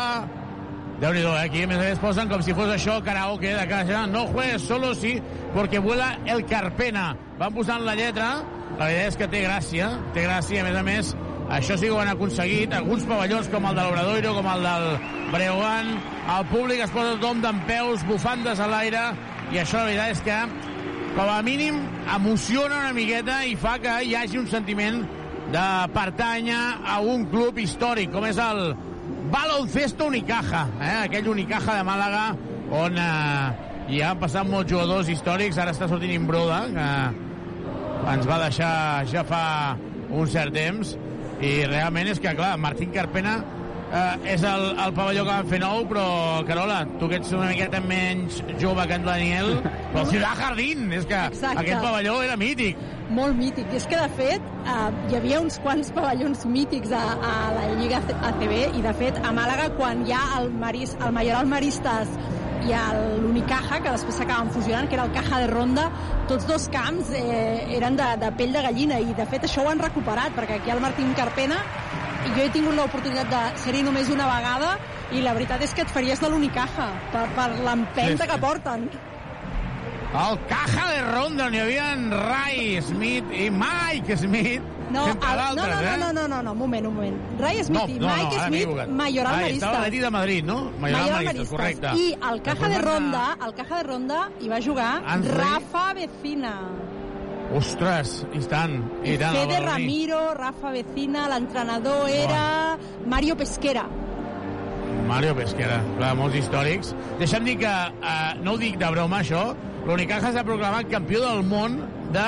déu 1.00 1.12
nhi 1.14 1.22
eh? 1.22 1.40
aquí 1.44 1.64
a 1.64 1.68
més 1.68 1.78
a 1.78 1.84
més 1.84 2.00
posen 2.00 2.30
com 2.32 2.42
si 2.42 2.54
fos 2.56 2.70
això 2.72 3.02
karaoke 3.04 3.54
de 3.56 3.68
casa. 3.68 4.06
No 4.08 4.28
juegues 4.28 4.68
solo 4.68 4.94
sí, 4.96 5.22
porque 5.54 5.80
vuela 5.80 6.18
el 6.26 6.46
Carpena. 6.46 7.16
Van 7.40 7.54
posant 7.54 7.84
la 7.88 7.96
lletra, 7.96 8.44
la 8.80 8.88
veritat 8.88 9.08
és 9.08 9.18
que 9.18 9.28
té 9.32 9.44
gràcia, 9.48 9.94
té 10.14 10.28
gràcia, 10.28 10.64
a 10.64 10.68
més 10.68 10.80
a 10.80 10.84
més, 10.84 11.16
això 11.50 11.78
sí 11.78 11.88
que 11.88 11.92
ho 11.92 12.00
han 12.02 12.12
aconseguit. 12.12 12.74
Alguns 12.74 13.06
pavellons 13.10 13.50
com 13.54 13.68
el 13.70 13.76
de 13.78 13.84
l'Obradoiro, 13.86 14.34
com 14.38 14.48
el 14.54 14.66
del 14.66 14.88
Breogán, 15.34 15.92
el 16.38 16.48
públic 16.52 16.86
es 16.86 16.94
posa 16.94 17.18
tothom 17.18 17.44
d'en 17.44 17.62
peus, 17.70 18.06
bufandes 18.10 18.62
a 18.62 18.70
l'aire, 18.72 19.04
i 19.54 19.62
això 19.62 19.84
la 19.84 19.92
veritat 19.92 20.16
és 20.16 20.24
que, 20.26 20.40
com 21.16 21.30
a 21.30 21.42
mínim, 21.46 21.84
emociona 22.16 22.82
una 22.82 22.96
miqueta 22.98 23.44
i 23.46 23.56
fa 23.60 23.78
que 23.82 23.94
hi 24.04 24.16
hagi 24.18 24.42
un 24.42 24.50
sentiment 24.52 25.04
de 25.54 25.68
pertànyer 25.94 26.62
a 26.90 27.00
un 27.06 27.28
club 27.30 27.60
històric, 27.62 28.12
com 28.14 28.26
és 28.26 28.40
el 28.42 28.74
Baloncesto 29.34 30.10
Unicaja, 30.10 30.66
eh? 30.82 30.98
aquell 31.06 31.30
Unicaja 31.30 31.78
de 31.78 31.86
Màlaga, 31.86 32.26
on 32.74 32.98
eh, 32.98 33.66
hi 33.94 34.02
han 34.02 34.20
passat 34.22 34.48
molts 34.50 34.72
jugadors 34.72 35.10
històrics, 35.14 35.60
ara 35.62 35.74
està 35.76 35.90
sortint 35.90 36.14
Imbroda, 36.16 36.64
que 36.74 36.90
ens 38.16 38.30
va 38.30 38.40
deixar 38.42 38.74
ja 39.10 39.26
fa 39.26 39.44
un 40.10 40.30
cert 40.30 40.54
temps, 40.56 40.96
i 41.44 41.54
realment 41.68 42.10
és 42.14 42.22
que, 42.24 42.32
clar, 42.38 42.56
Martín 42.62 42.92
Carpena 42.96 43.40
eh, 43.92 44.34
és 44.36 44.44
el, 44.48 44.66
el 44.80 44.94
pavelló 44.96 45.26
que 45.26 45.32
van 45.32 45.50
fer 45.52 45.60
nou, 45.64 45.84
però, 45.90 46.06
Carola, 46.48 46.82
tu 47.00 47.10
que 47.12 47.20
ets 47.20 47.34
una 47.36 47.50
miqueta 47.52 47.82
menys 47.84 48.42
jove 48.62 48.86
que 48.88 49.00
en 49.00 49.08
Daniel, 49.08 49.56
però 49.94 50.06
Ciudad 50.12 50.40
Jardín, 50.40 50.88
és 50.96 51.08
que 51.10 51.20
Exacte. 51.32 51.64
aquest 51.64 51.84
pavelló 51.84 52.20
era 52.26 52.38
mític. 52.40 52.80
Molt 53.16 53.38
mític. 53.38 53.68
I 53.70 53.78
és 53.82 53.86
que, 53.90 54.00
de 54.00 54.10
fet, 54.18 54.48
eh, 54.66 54.78
hi 55.12 55.20
havia 55.20 55.42
uns 55.44 55.60
quants 55.64 55.92
pavellons 55.96 56.46
mítics 56.50 56.96
a, 56.96 57.04
a 57.20 57.36
la 57.58 57.68
Lliga 57.76 58.02
ACB 58.32 58.56
i, 58.56 58.82
de 58.86 58.96
fet, 59.02 59.22
a 59.22 59.36
Màlaga, 59.36 59.70
quan 59.78 60.06
hi 60.08 60.16
ha 60.16 60.24
el, 60.40 60.50
Maris, 60.64 60.98
el 61.04 61.14
Mayoral 61.16 61.52
Maristes 61.52 62.16
i 62.64 62.74
l'Unicaja, 63.22 63.80
que 63.84 63.92
després 63.92 64.16
s'acaben 64.20 64.50
fusionant, 64.54 64.88
que 64.90 64.96
era 64.98 65.06
el 65.06 65.14
Caja 65.16 65.40
de 65.44 65.48
Ronda, 65.52 65.90
tots 66.30 66.48
dos 66.48 66.68
camps 66.74 67.12
eh, 67.18 67.66
eren 67.78 67.98
de, 68.00 68.08
de 68.22 68.32
pell 68.40 68.54
de 68.56 68.64
gallina 68.66 69.00
i, 69.00 69.14
de 69.18 69.26
fet, 69.30 69.46
això 69.48 69.66
ho 69.66 69.70
han 69.70 69.82
recuperat, 69.84 70.34
perquè 70.38 70.60
aquí 70.62 70.74
el 70.74 70.82
Martín 70.84 71.14
Carpena 71.18 71.60
i 72.26 72.32
jo 72.34 72.42
he 72.42 72.50
tingut 72.54 72.74
l'oportunitat 72.74 73.30
de 73.30 73.42
ser-hi 73.62 73.84
només 73.86 74.10
una 74.10 74.26
vegada 74.32 74.72
i 75.14 75.22
la 75.22 75.36
veritat 75.38 75.62
és 75.62 75.76
que 75.78 75.84
et 75.86 75.92
faries 75.94 76.22
de 76.22 76.30
l'Unicaja 76.32 76.88
per, 77.14 77.28
per 77.36 77.52
l'empenta 77.60 78.24
Sí, 78.24 78.24
sí. 78.24 78.32
que 78.32 78.40
porten. 78.42 78.88
El 80.16 80.40
Caja 80.48 80.86
de 80.94 81.02
Ronda, 81.12 81.50
on 81.50 81.54
hi 81.54 81.60
havia 81.60 81.90
Ray 82.30 82.80
Smith 82.82 83.34
i 83.36 83.50
Mike 83.52 84.16
Smith, 84.18 84.64
No, 84.92 85.08
el, 85.08 85.18
no, 85.18 85.56
no, 85.56 85.66
eh? 85.66 85.98
no, 85.98 86.14
no, 86.14 86.28
no, 86.28 86.42
no, 86.44 86.52
un 86.52 86.58
moment, 86.58 86.86
un 86.86 86.94
moment. 86.94 87.18
Ray 87.40 87.64
Smith 87.64 87.82
no, 87.82 87.88
i 87.90 88.00
no, 88.00 88.08
Mike 88.08 88.38
no, 88.38 88.48
Smith. 88.48 88.88
Mayoral 88.88 89.34
ah, 89.34 89.38
Maristes. 89.42 89.58
Estava 89.58 89.80
l'Atleti 89.80 90.02
de 90.04 90.12
Madrid, 90.14 90.46
no? 90.46 90.58
Mayoral, 90.80 91.12
Maristes, 91.16 91.50
correcte. 91.50 91.94
I 91.98 92.08
el 92.30 92.42
Caja 92.46 92.70
de 92.70 92.82
Ronda, 92.84 93.24
el 93.48 93.54
Caja 93.58 93.78
de 93.82 93.84
Ronda 93.90 94.20
hi 94.40 94.52
va 94.52 94.62
jugar 94.62 94.92
Rey. 95.02 95.32
Rafa 95.40 95.86
Vecina. 95.98 96.56
Ostres, 97.56 98.16
i 98.34 98.42
tant, 98.50 98.80
i 99.06 99.18
tant. 99.22 99.38
Fede. 99.38 99.60
Ramiro, 99.66 100.22
Rafa 100.38 100.74
Vecina, 100.76 101.28
l'entrenador 101.34 102.10
era 102.10 102.78
Mario 103.06 103.38
Pesquera. 103.38 103.86
Mario 105.06 105.36
Pesquera, 105.38 105.80
clar, 105.98 106.14
molts 106.18 106.38
històrics. 106.40 106.94
Deixa'm 107.20 107.46
dir 107.46 107.58
que, 107.62 107.72
eh, 107.72 108.36
no 108.42 108.54
ho 108.54 108.62
dic 108.62 108.78
de 108.82 108.90
broma, 108.92 109.22
això, 109.22 109.56
l'Unicaja 109.86 110.32
s'ha 110.34 110.44
proclamat 110.46 110.90
campió 110.90 111.22
del 111.22 111.44
món 111.46 111.78
de 112.14 112.26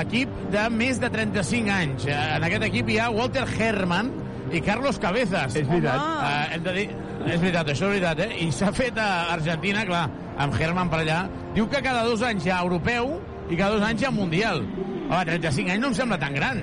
equip 0.00 0.28
de 0.52 0.68
més 0.70 1.00
de 1.00 1.10
35 1.10 1.70
anys. 1.72 2.06
Eh, 2.06 2.16
En 2.36 2.44
aquest 2.46 2.62
equip 2.68 2.88
hi 2.92 2.98
ha 3.02 3.08
Walter 3.10 3.44
Herrmann 3.58 4.12
i 4.52 4.60
Carlos 4.60 4.98
Cabezas. 5.02 5.54
És 5.56 5.66
veritat. 5.68 6.00
Eh, 6.00 6.54
hem 6.56 6.62
de 6.62 6.72
dir, 6.72 6.86
és 7.26 7.40
veritat, 7.40 7.66
això 7.72 7.88
és 7.90 8.00
veritat, 8.00 8.20
eh? 8.26 8.44
I 8.46 8.50
s'ha 8.52 8.72
fet 8.72 8.98
a 8.98 9.32
Argentina, 9.34 9.84
clar, 9.88 10.08
amb 10.38 10.54
Herman 10.60 10.90
per 10.92 11.00
allà. 11.04 11.20
Diu 11.54 11.68
que 11.68 11.82
cada 11.82 12.02
dos 12.04 12.22
anys 12.22 12.44
hi 12.46 12.50
ha 12.50 12.60
europeu 12.62 13.16
i 13.50 13.56
cada 13.56 13.74
dos 13.78 13.82
anys 13.82 14.02
hi 14.02 14.06
ha 14.06 14.10
mundial. 14.10 14.62
Home, 15.08 15.24
35 15.24 15.70
anys 15.70 15.80
no 15.80 15.88
em 15.88 15.94
sembla 15.94 16.18
tan 16.18 16.34
gran. 16.34 16.62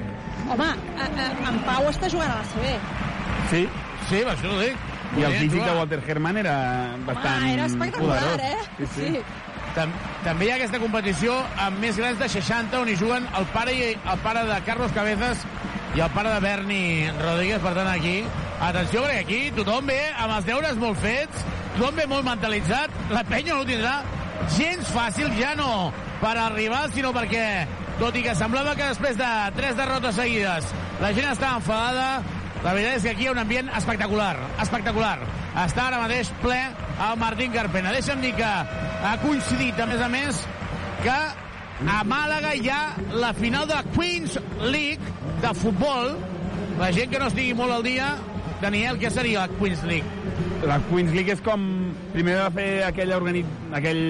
Home, 0.50 0.66
eh, 1.00 1.08
eh, 1.08 1.30
en 1.50 1.60
Pau 1.68 1.86
està 1.90 2.10
jugant 2.12 2.32
a 2.32 2.42
la 2.42 2.48
CB. 2.54 2.74
Sí, 3.50 3.68
Sí, 4.10 4.18
això 4.28 4.50
ho 4.52 4.60
dic. 4.60 4.76
i 5.18 5.22
el 5.24 5.34
físic 5.38 5.64
de 5.64 5.72
Walter 5.78 6.00
Herrmann 6.08 6.38
era 6.42 6.54
bastant 7.06 7.44
Ah, 7.44 7.50
era 7.54 7.66
espectacular, 7.66 8.18
poderós. 8.20 8.42
eh? 8.42 8.58
Sí, 8.80 8.86
sí. 8.96 9.20
Tam 9.74 9.94
també 10.24 10.48
hi 10.48 10.54
ha 10.54 10.58
aquesta 10.60 10.80
competició 10.82 11.36
amb 11.62 11.82
més 11.84 11.98
grans 12.00 12.20
de 12.22 12.30
60 12.30 12.80
on 12.80 12.90
hi 12.92 12.98
juguen 13.00 13.28
el 13.40 13.48
pare, 13.54 13.74
i 13.74 13.94
el 13.96 14.24
pare 14.26 14.46
de 14.50 14.60
Carlos 14.68 14.94
Cabezas 14.96 15.46
i 15.98 16.02
el 16.02 16.14
pare 16.14 16.32
de 16.34 16.40
Berni 16.44 16.84
Rodríguez. 17.20 17.62
Per 17.64 17.74
tant, 17.78 17.90
aquí, 17.90 18.16
atenció, 18.60 19.04
perquè 19.06 19.22
aquí 19.26 19.42
tothom 19.58 19.90
ve 19.92 20.00
amb 20.14 20.38
els 20.38 20.50
deures 20.50 20.80
molt 20.82 21.02
fets, 21.04 21.46
tothom 21.78 22.02
ve 22.02 22.08
molt 22.10 22.28
mentalitzat. 22.28 22.94
La 23.14 23.26
penya 23.28 23.54
no 23.54 23.64
ho 23.64 23.70
tindrà 23.70 24.00
gens 24.58 24.90
fàcil, 24.94 25.34
ja 25.40 25.54
no 25.60 25.92
per 26.24 26.38
al 26.38 26.54
rival, 26.56 26.88
sinó 26.96 27.12
perquè, 27.16 27.46
tot 28.00 28.16
i 28.16 28.24
que 28.26 28.34
semblava 28.38 28.78
que 28.80 28.88
després 28.94 29.18
de 29.20 29.30
tres 29.58 29.76
derrotes 29.78 30.16
seguides 30.18 30.72
la 31.02 31.12
gent 31.14 31.28
estava 31.32 31.58
enfadada, 31.60 32.24
la 32.64 32.72
veritat 32.72 32.96
és 32.96 33.04
que 33.04 33.12
aquí 33.12 33.26
hi 33.26 33.28
ha 33.28 33.36
un 33.36 33.42
ambient 33.42 33.70
espectacular, 33.76 34.34
espectacular. 34.64 35.18
Està 35.66 35.90
ara 35.90 36.00
mateix 36.00 36.30
ple 36.42 36.60
el 36.64 37.18
Martín 37.20 37.52
Carpena. 37.52 37.92
Deixa'm 37.92 38.24
dir 38.24 38.32
que 38.38 38.48
ha 38.48 39.16
coincidit, 39.24 39.80
a 39.84 39.88
més 39.90 40.04
a 40.04 40.08
més, 40.12 40.40
que 41.04 41.18
a 41.92 41.98
Màlaga 42.08 42.54
hi 42.56 42.70
ha 42.72 42.84
la 43.20 43.34
final 43.36 43.68
de 43.68 43.82
Queens 43.98 44.38
League 44.62 45.12
de 45.44 45.54
futbol. 45.60 46.14
La 46.80 46.92
gent 46.96 47.12
que 47.12 47.20
no 47.20 47.28
estigui 47.28 47.54
molt 47.58 47.76
al 47.76 47.84
dia, 47.84 48.14
Daniel, 48.64 48.96
què 49.02 49.12
seria 49.12 49.44
la 49.44 49.60
Queens 49.60 49.84
League? 49.84 50.08
La 50.64 50.80
Queens 50.88 51.12
League 51.12 51.36
és 51.36 51.44
com... 51.44 51.68
Primer 52.14 52.38
va 52.40 52.50
fer 52.56 52.68
aquell, 52.88 53.12
organit... 53.18 53.50
aquell, 53.76 54.04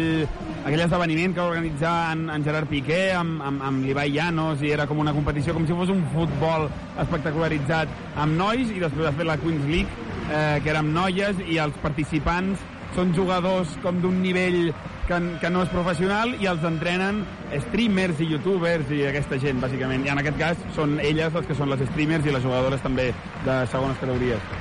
aquell 0.64 0.86
esdeveniment 0.86 1.34
que 1.36 1.42
va 1.42 1.50
organitzar 1.52 1.94
en, 2.14 2.30
en 2.32 2.44
Gerard 2.46 2.70
Piqué 2.72 3.02
amb, 3.18 3.42
amb, 3.44 3.64
amb 3.68 3.84
l'Ibai 3.84 4.14
Llanos 4.16 4.64
i 4.64 4.72
era 4.72 4.88
com 4.88 5.02
una 5.04 5.12
competició 5.16 5.56
com 5.56 5.68
si 5.68 5.76
fos 5.76 5.92
un 5.92 6.06
futbol 6.14 6.70
espectacularitzat 7.04 7.92
amb 8.24 8.40
nois 8.40 8.72
i 8.72 8.80
després 8.80 9.10
va 9.10 9.16
fer 9.18 9.28
la 9.28 9.36
Queens 9.42 9.68
League 9.68 9.90
eh, 10.30 10.62
que 10.64 10.72
era 10.72 10.80
amb 10.80 10.96
noies 10.96 11.44
i 11.52 11.60
els 11.60 11.76
participants 11.84 12.64
són 12.96 13.12
jugadors 13.18 13.76
com 13.84 14.00
d'un 14.00 14.22
nivell 14.24 14.72
que, 15.08 15.20
que 15.42 15.52
no 15.52 15.66
és 15.66 15.72
professional 15.74 16.32
i 16.40 16.48
els 16.48 16.64
entrenen 16.68 17.24
streamers 17.68 18.22
i 18.24 18.30
youtubers 18.32 18.92
i 18.94 19.02
aquesta 19.10 19.40
gent, 19.42 19.60
bàsicament. 19.64 20.06
I 20.06 20.14
en 20.14 20.22
aquest 20.22 20.40
cas 20.40 20.66
són 20.78 20.96
elles 21.02 21.34
les 21.36 21.50
que 21.50 21.58
són 21.58 21.74
les 21.74 21.84
streamers 21.90 22.30
i 22.30 22.36
les 22.36 22.46
jugadores 22.46 22.86
també 22.86 23.10
de 23.44 23.58
segones 23.74 24.00
categories. 24.00 24.52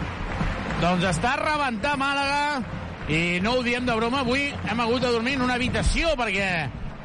Doncs 0.82 1.10
està 1.12 1.36
a 1.36 1.42
rebentar 1.44 1.98
Màlaga 2.00 2.81
i 3.12 3.40
no 3.44 3.58
ho 3.58 3.62
diem 3.62 3.84
de 3.84 3.92
broma, 3.92 4.22
avui 4.22 4.46
hem 4.48 4.78
hagut 4.80 5.02
de 5.04 5.10
dormir 5.12 5.34
en 5.36 5.42
una 5.44 5.58
habitació 5.58 6.14
perquè 6.16 6.46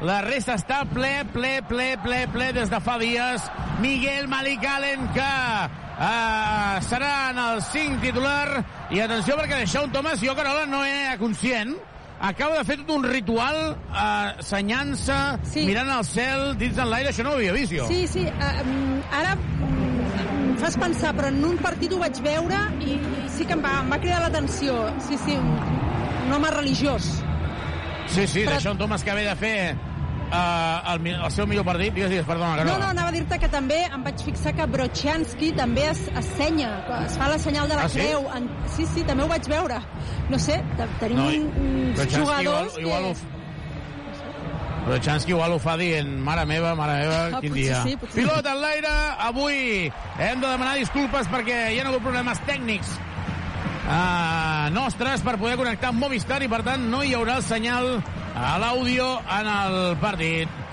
la 0.08 0.20
resta 0.24 0.54
està 0.56 0.78
ple, 0.88 1.26
ple, 1.34 1.58
ple, 1.68 1.88
ple, 2.00 2.22
ple 2.32 2.46
des 2.56 2.70
de 2.72 2.78
fa 2.80 2.94
dies. 3.02 3.44
Miguel 3.82 4.28
Malicalen 4.30 5.04
que 5.12 5.26
uh, 5.26 6.78
serà 6.86 7.12
en 7.34 7.42
el 7.42 7.60
5 7.66 8.00
titular 8.06 8.62
i 8.94 9.02
atenció 9.04 9.36
perquè 9.36 9.60
d'això 9.60 9.84
un 9.84 9.92
Thomas 9.92 10.22
jo, 10.24 10.32
Carola, 10.38 10.64
no 10.70 10.80
era 10.86 11.18
conscient 11.20 11.76
acaba 12.20 12.56
de 12.56 12.64
fer 12.66 12.78
tot 12.80 12.88
un 12.96 13.04
ritual 13.06 13.58
eh, 13.76 14.42
senyant-se, 14.42 15.18
sí. 15.46 15.62
mirant 15.68 15.92
al 15.94 16.02
cel, 16.02 16.48
dins 16.58 16.80
en 16.82 16.90
l'aire, 16.90 17.12
això 17.12 17.22
no 17.22 17.36
ho 17.36 17.38
havia 17.38 17.52
vist 17.54 17.70
jo. 17.76 17.86
Sí, 17.86 18.08
sí, 18.10 18.24
uh, 18.26 18.96
ara 19.14 19.36
em 19.36 20.56
fas 20.58 20.74
pensar, 20.82 21.12
però 21.14 21.30
en 21.30 21.38
un 21.46 21.60
partit 21.62 21.94
ho 21.94 22.00
vaig 22.02 22.18
veure 22.24 22.64
i, 22.82 22.98
i 22.98 23.30
sí 23.30 23.46
que 23.46 23.54
em 23.54 23.62
va, 23.62 23.76
em 23.84 23.94
va 23.94 24.00
cridar 24.02 24.24
l'atenció. 24.24 24.80
Sí, 25.06 25.20
sí, 25.22 25.38
un, 26.28 26.32
home 26.38 26.50
religiós. 26.54 27.10
Sí, 28.08 28.26
sí, 28.26 28.44
Però- 28.44 28.54
d'això 28.56 28.70
en 28.76 28.78
Thomas 28.80 29.02
que 29.04 29.14
ve 29.14 29.24
de 29.26 29.34
fer 29.36 29.54
uh, 29.74 30.92
el, 30.94 31.06
el 31.14 31.30
seu 31.34 31.46
millor 31.46 31.64
partit. 31.66 31.92
Digues, 31.94 32.08
digues, 32.10 32.24
perdona, 32.28 32.54
No, 32.56 32.62
Carola. 32.62 32.78
no, 32.84 32.90
anava 32.94 33.08
a 33.08 33.12
dir-te 33.12 33.38
que 33.42 33.48
també 33.52 33.82
em 33.84 34.04
vaig 34.06 34.22
fixar 34.24 34.54
que 34.56 34.66
Brochanski 34.66 35.50
també 35.56 35.88
es, 35.90 36.04
es 36.16 36.30
senya, 36.38 36.70
es 37.04 37.16
fa 37.20 37.28
la 37.28 37.38
senyal 37.38 37.68
de 37.68 37.76
la 37.76 37.84
Ah, 37.84 37.88
sí? 37.92 37.98
creu. 38.00 38.24
En, 38.36 38.48
sí, 38.76 38.86
sí, 38.94 39.04
també 39.04 39.24
ho 39.24 39.28
vaig 39.28 39.48
veure. 39.48 39.80
No 40.30 40.38
sé, 40.38 40.62
te- 40.78 40.88
tenim 41.00 41.18
No, 41.18 41.26
uns 41.28 41.98
Brochanski 41.98 42.22
jugadors 42.22 42.78
igual, 42.78 42.86
igual 42.86 43.10
ho, 43.10 43.12
que... 43.14 43.36
però 44.88 44.98
Chansky 45.04 45.32
igual 45.34 45.52
ho 45.52 45.58
fa 45.60 45.76
dient, 45.76 46.08
mare 46.24 46.46
meva, 46.48 46.74
mare 46.74 46.94
meva, 47.02 47.18
Ah, 47.36 47.40
quin 47.42 47.52
dia. 47.52 47.82
sí, 47.84 47.96
potser 48.00 48.22
Pilot 48.22 48.46
en 48.46 48.60
l'aire, 48.62 48.92
avui 49.20 49.92
hem 50.18 50.40
de 50.40 50.46
demanar 50.48 50.76
disculpes 50.78 51.28
perquè 51.28 51.58
hi 51.74 51.80
ha 51.82 51.88
hagut 51.90 52.00
problemes 52.06 52.40
tècnics 52.48 52.94
uh, 53.88 54.68
nostres 54.76 55.24
per 55.24 55.38
poder 55.40 55.56
connectar 55.58 55.90
amb 55.90 56.04
Movistar 56.04 56.42
i 56.44 56.52
per 56.52 56.62
tant 56.66 56.86
no 56.92 57.02
hi 57.02 57.16
haurà 57.16 57.40
el 57.40 57.44
senyal 57.46 57.98
a 58.36 58.54
l'àudio 58.62 59.18
en 59.40 59.52
el 59.56 59.78
partit. 60.02 60.64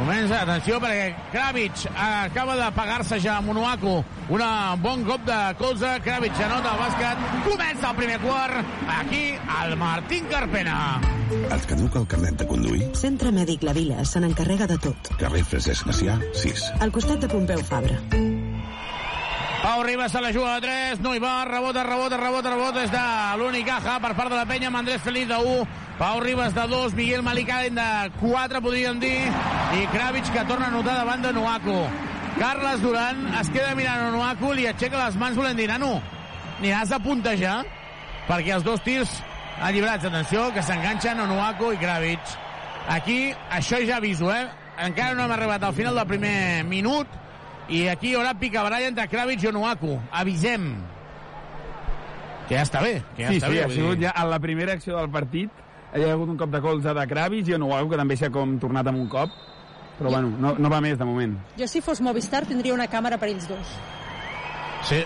Comença, 0.00 0.38
atenció, 0.40 0.78
perquè 0.80 1.10
Kravitz 1.28 1.84
acaba 1.92 2.54
de 2.56 2.70
pagar-se 2.72 3.18
ja 3.20 3.36
a 3.36 3.44
Monoaco 3.44 3.98
un 4.32 4.42
bon 4.80 5.04
cop 5.04 5.26
de 5.26 5.38
colze. 5.58 5.90
Kravitz 6.04 6.40
anota 6.40 6.72
el 6.72 6.80
bàsquet. 6.80 7.24
Comença 7.44 7.90
el 7.90 7.96
primer 7.98 8.18
quart 8.24 8.64
aquí 8.96 9.24
al 9.58 9.76
Martín 9.76 10.24
Carpena. 10.30 11.00
Et 11.30 11.66
caduca 11.68 12.00
el 12.00 12.06
carnet 12.06 12.40
de 12.40 12.46
conduir? 12.48 12.88
Centre 12.98 13.30
Mèdic 13.30 13.62
La 13.66 13.74
Vila 13.76 14.04
se 14.04 14.22
n'encarrega 14.24 14.70
de 14.70 14.78
tot. 14.78 15.12
Carrer 15.20 15.44
Francesc 15.44 15.86
Macià, 15.90 16.16
6. 16.32 16.70
Al 16.80 16.94
costat 16.94 17.20
de 17.20 17.28
Pompeu 17.28 17.60
Fabra. 17.66 18.00
Pau 19.62 19.82
Ribas 19.82 20.10
se 20.10 20.20
la 20.22 20.32
juga 20.32 20.54
de 20.54 20.60
3, 20.62 21.00
no 21.00 21.14
hi 21.14 21.18
va, 21.20 21.44
rebota, 21.44 21.82
rebota, 21.84 22.16
rebota, 22.16 22.50
rebota, 22.50 22.84
és 22.86 22.90
de 22.90 23.02
l'Unicaja 23.36 23.98
per 24.00 24.14
part 24.16 24.32
de 24.32 24.38
la 24.38 24.46
penya, 24.48 24.70
amb 24.70 24.80
Andrés 24.80 25.02
Feliz 25.04 25.28
de 25.28 25.36
1, 25.36 25.66
Pau 25.98 26.20
Ribas 26.24 26.54
de 26.56 26.64
2, 26.66 26.94
Miguel 26.96 27.22
Malicalen 27.22 27.76
de 27.76 27.88
4, 28.22 28.62
podríem 28.64 29.02
dir, 29.02 29.18
i 29.76 29.84
Kravitz 29.92 30.32
que 30.32 30.46
torna 30.48 30.70
a 30.70 30.72
notar 30.72 30.96
davant 30.96 31.20
de 31.20 31.34
Nuaco. 31.36 31.76
Carles 32.38 32.80
Duran 32.80 33.26
es 33.36 33.52
queda 33.52 33.74
mirant 33.76 34.06
a 34.06 34.10
Nuaco, 34.14 34.54
li 34.56 34.64
aixeca 34.70 35.04
les 35.04 35.20
mans 35.20 35.36
volent 35.36 35.60
dir, 35.60 35.68
nano, 35.68 35.98
aniràs 36.56 36.96
a 36.96 37.02
puntejar? 37.04 37.58
Perquè 38.30 38.56
els 38.56 38.64
dos 38.64 38.80
tirs 38.86 39.12
alliberats, 39.60 40.08
atenció, 40.08 40.48
que 40.56 40.64
s'enganxen 40.64 41.20
Onuaco 41.20 41.74
i 41.74 41.80
Kravitz. 41.80 42.38
Aquí, 42.88 43.34
això 43.52 43.76
ja 43.84 44.00
aviso, 44.00 44.32
eh? 44.32 44.46
Encara 44.80 45.12
no 45.12 45.26
hem 45.26 45.36
arribat 45.36 45.68
al 45.68 45.76
final 45.76 46.00
del 46.00 46.08
primer 46.08 46.64
minut, 46.64 47.20
i 47.70 47.86
aquí 47.88 48.10
hi 48.10 48.16
haurà 48.18 48.34
picabaralla 48.38 48.90
entre 48.90 49.06
Kravitz 49.08 49.44
i 49.46 49.50
Onuaku. 49.52 49.96
Avisem. 50.12 50.72
Que 52.48 52.58
ja 52.58 52.64
està 52.66 52.82
bé. 52.82 52.96
Que 53.16 53.24
ja 53.24 53.30
sí, 53.30 53.38
està 53.38 53.50
sí, 53.50 53.54
bé, 53.54 53.64
ha 53.64 53.70
sigut 53.70 53.98
dir. 53.98 54.08
ja 54.08 54.14
a 54.14 54.26
la 54.26 54.40
primera 54.42 54.74
acció 54.74 54.96
del 54.98 55.10
partit 55.14 55.50
hi 55.94 56.04
ha 56.06 56.12
hagut 56.14 56.28
un 56.30 56.36
cop 56.38 56.50
de 56.50 56.60
colze 56.62 56.94
de 56.94 57.06
Kravis 57.10 57.48
i 57.48 57.54
Onuaku, 57.54 57.92
que 57.92 57.98
també 57.98 58.16
s'ha 58.18 58.30
com 58.34 58.58
tornat 58.62 58.90
amb 58.90 59.00
un 59.02 59.08
cop. 59.10 59.32
Però 60.00 60.10
bueno, 60.10 60.30
no, 60.40 60.54
no 60.56 60.68
va 60.72 60.80
més 60.80 60.96
de 60.98 61.04
moment. 61.04 61.34
Jo, 61.58 61.66
si 61.68 61.82
fos 61.84 62.00
Movistar, 62.00 62.44
tindria 62.48 62.72
una 62.72 62.86
càmera 62.88 63.18
per 63.20 63.28
ells 63.28 63.48
dos. 63.50 63.72
Sí. 64.88 65.02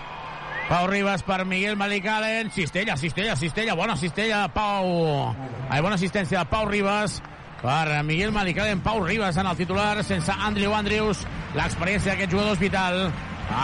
Pau 0.68 0.86
Ribas 0.86 1.24
per 1.26 1.42
Miguel 1.44 1.76
Malicalen. 1.76 2.50
Cistella, 2.54 2.96
Cistella, 2.96 3.34
Cistella. 3.36 3.74
Bona 3.74 3.96
cistella 3.96 4.44
de 4.44 4.52
Pau. 4.54 5.34
Ai, 5.68 5.80
bona 5.82 5.96
assistència 5.98 6.38
de 6.38 6.50
Pau 6.52 6.68
Ribas 6.68 7.18
per 7.60 8.04
Miguel 8.04 8.32
Malicalen. 8.32 8.80
Pau 8.84 9.02
Ribas 9.04 9.36
en 9.36 9.50
el 9.50 9.56
titular 9.56 10.04
sense 10.04 10.32
Andrew 10.32 10.72
Andrews. 10.74 11.26
L'experiència 11.54 12.12
d'aquest 12.12 12.32
jugador 12.34 12.56
és 12.56 12.62
vital. 12.62 12.98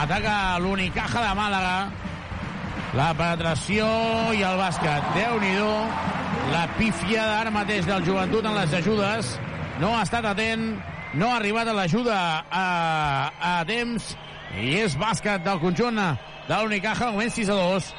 Ataca 0.00 0.34
l'Unicaja 0.62 1.24
de 1.24 1.34
Màlaga. 1.38 1.76
La 2.98 3.10
penetració 3.18 3.86
i 4.34 4.44
el 4.46 4.58
bàsquet. 4.60 5.12
Déu-n'hi-do. 5.16 5.72
La 6.54 6.64
pífia 6.78 7.26
d'ara 7.26 7.52
mateix 7.54 7.86
del 7.86 8.04
joventut 8.06 8.46
en 8.46 8.54
les 8.58 8.74
ajudes. 8.78 9.34
No 9.82 9.94
ha 9.96 10.04
estat 10.06 10.28
atent. 10.30 10.68
No 11.18 11.30
ha 11.30 11.38
arribat 11.40 11.70
a 11.70 11.74
l'ajuda 11.74 12.18
a, 12.46 12.66
a 13.50 13.54
temps. 13.66 14.12
I 14.58 14.76
és 14.84 14.94
bàsquet 14.98 15.42
del 15.46 15.58
conjunt 15.62 15.98
de 15.98 16.60
l'Unicaja. 16.62 17.10
Moment 17.10 17.34
6 17.34 17.50
a 17.50 17.58
2. 17.58 17.90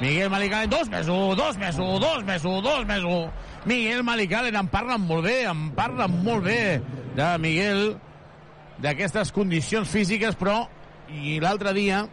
Miguel 0.00 0.30
Malicalen, 0.32 0.70
2 0.72 0.88
més 0.88 1.08
1, 1.12 1.34
2 1.36 1.58
més 1.60 1.76
1, 1.76 1.98
2 2.00 2.22
més 2.24 2.44
1, 2.48 2.60
2 2.64 2.86
més 2.88 3.02
1. 3.04 3.18
Miguel 3.68 4.04
Malicalen, 4.06 4.56
en 4.56 4.70
parlen 4.72 5.02
molt 5.04 5.26
bé, 5.26 5.42
en 5.50 5.66
parlen 5.76 6.14
molt 6.24 6.46
bé 6.46 6.62
de 7.18 7.26
Miguel, 7.42 7.82
d'aquestes 8.80 9.32
condicions 9.36 9.88
físiques, 9.88 10.36
però 10.40 10.62
i 11.10 11.38
l'altre 11.42 11.72
dia, 11.76 12.04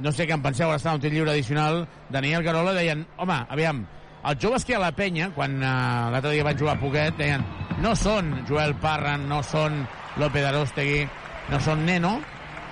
no 0.00 0.12
sé 0.12 0.26
què 0.26 0.34
en 0.36 0.42
penseu, 0.44 0.68
ara 0.68 0.80
està 0.80 0.94
un 0.94 1.00
lliure 1.02 1.32
addicional, 1.32 1.84
Daniel 2.10 2.44
Carola 2.44 2.74
deien, 2.76 3.06
home, 3.16 3.38
aviam, 3.48 3.84
els 4.24 4.40
joves 4.40 4.64
que 4.64 4.72
hi 4.72 4.76
ha 4.76 4.80
a 4.80 4.86
la 4.86 4.94
penya, 4.96 5.30
quan 5.36 5.58
uh, 5.60 6.10
l'altre 6.12 6.32
dia 6.32 6.44
van 6.46 6.58
jugar 6.58 6.76
a 6.76 6.80
Poquet, 6.80 7.16
deien, 7.18 7.44
no 7.82 7.94
són 7.96 8.32
Joel 8.48 8.74
Parran, 8.80 9.28
no 9.28 9.42
són 9.44 9.82
López 10.20 10.46
Arostegui, 10.48 11.04
no 11.52 11.60
són 11.60 11.84
Neno, 11.86 12.16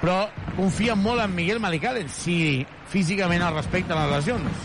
però 0.01 0.25
confien 0.57 0.99
molt 0.99 1.23
en 1.23 1.35
Miguel 1.37 1.61
Malicalen, 1.63 2.09
si 2.11 2.67
físicament 2.91 3.45
el 3.47 3.55
respecten 3.55 3.99
les 3.99 4.17
lesions. 4.17 4.65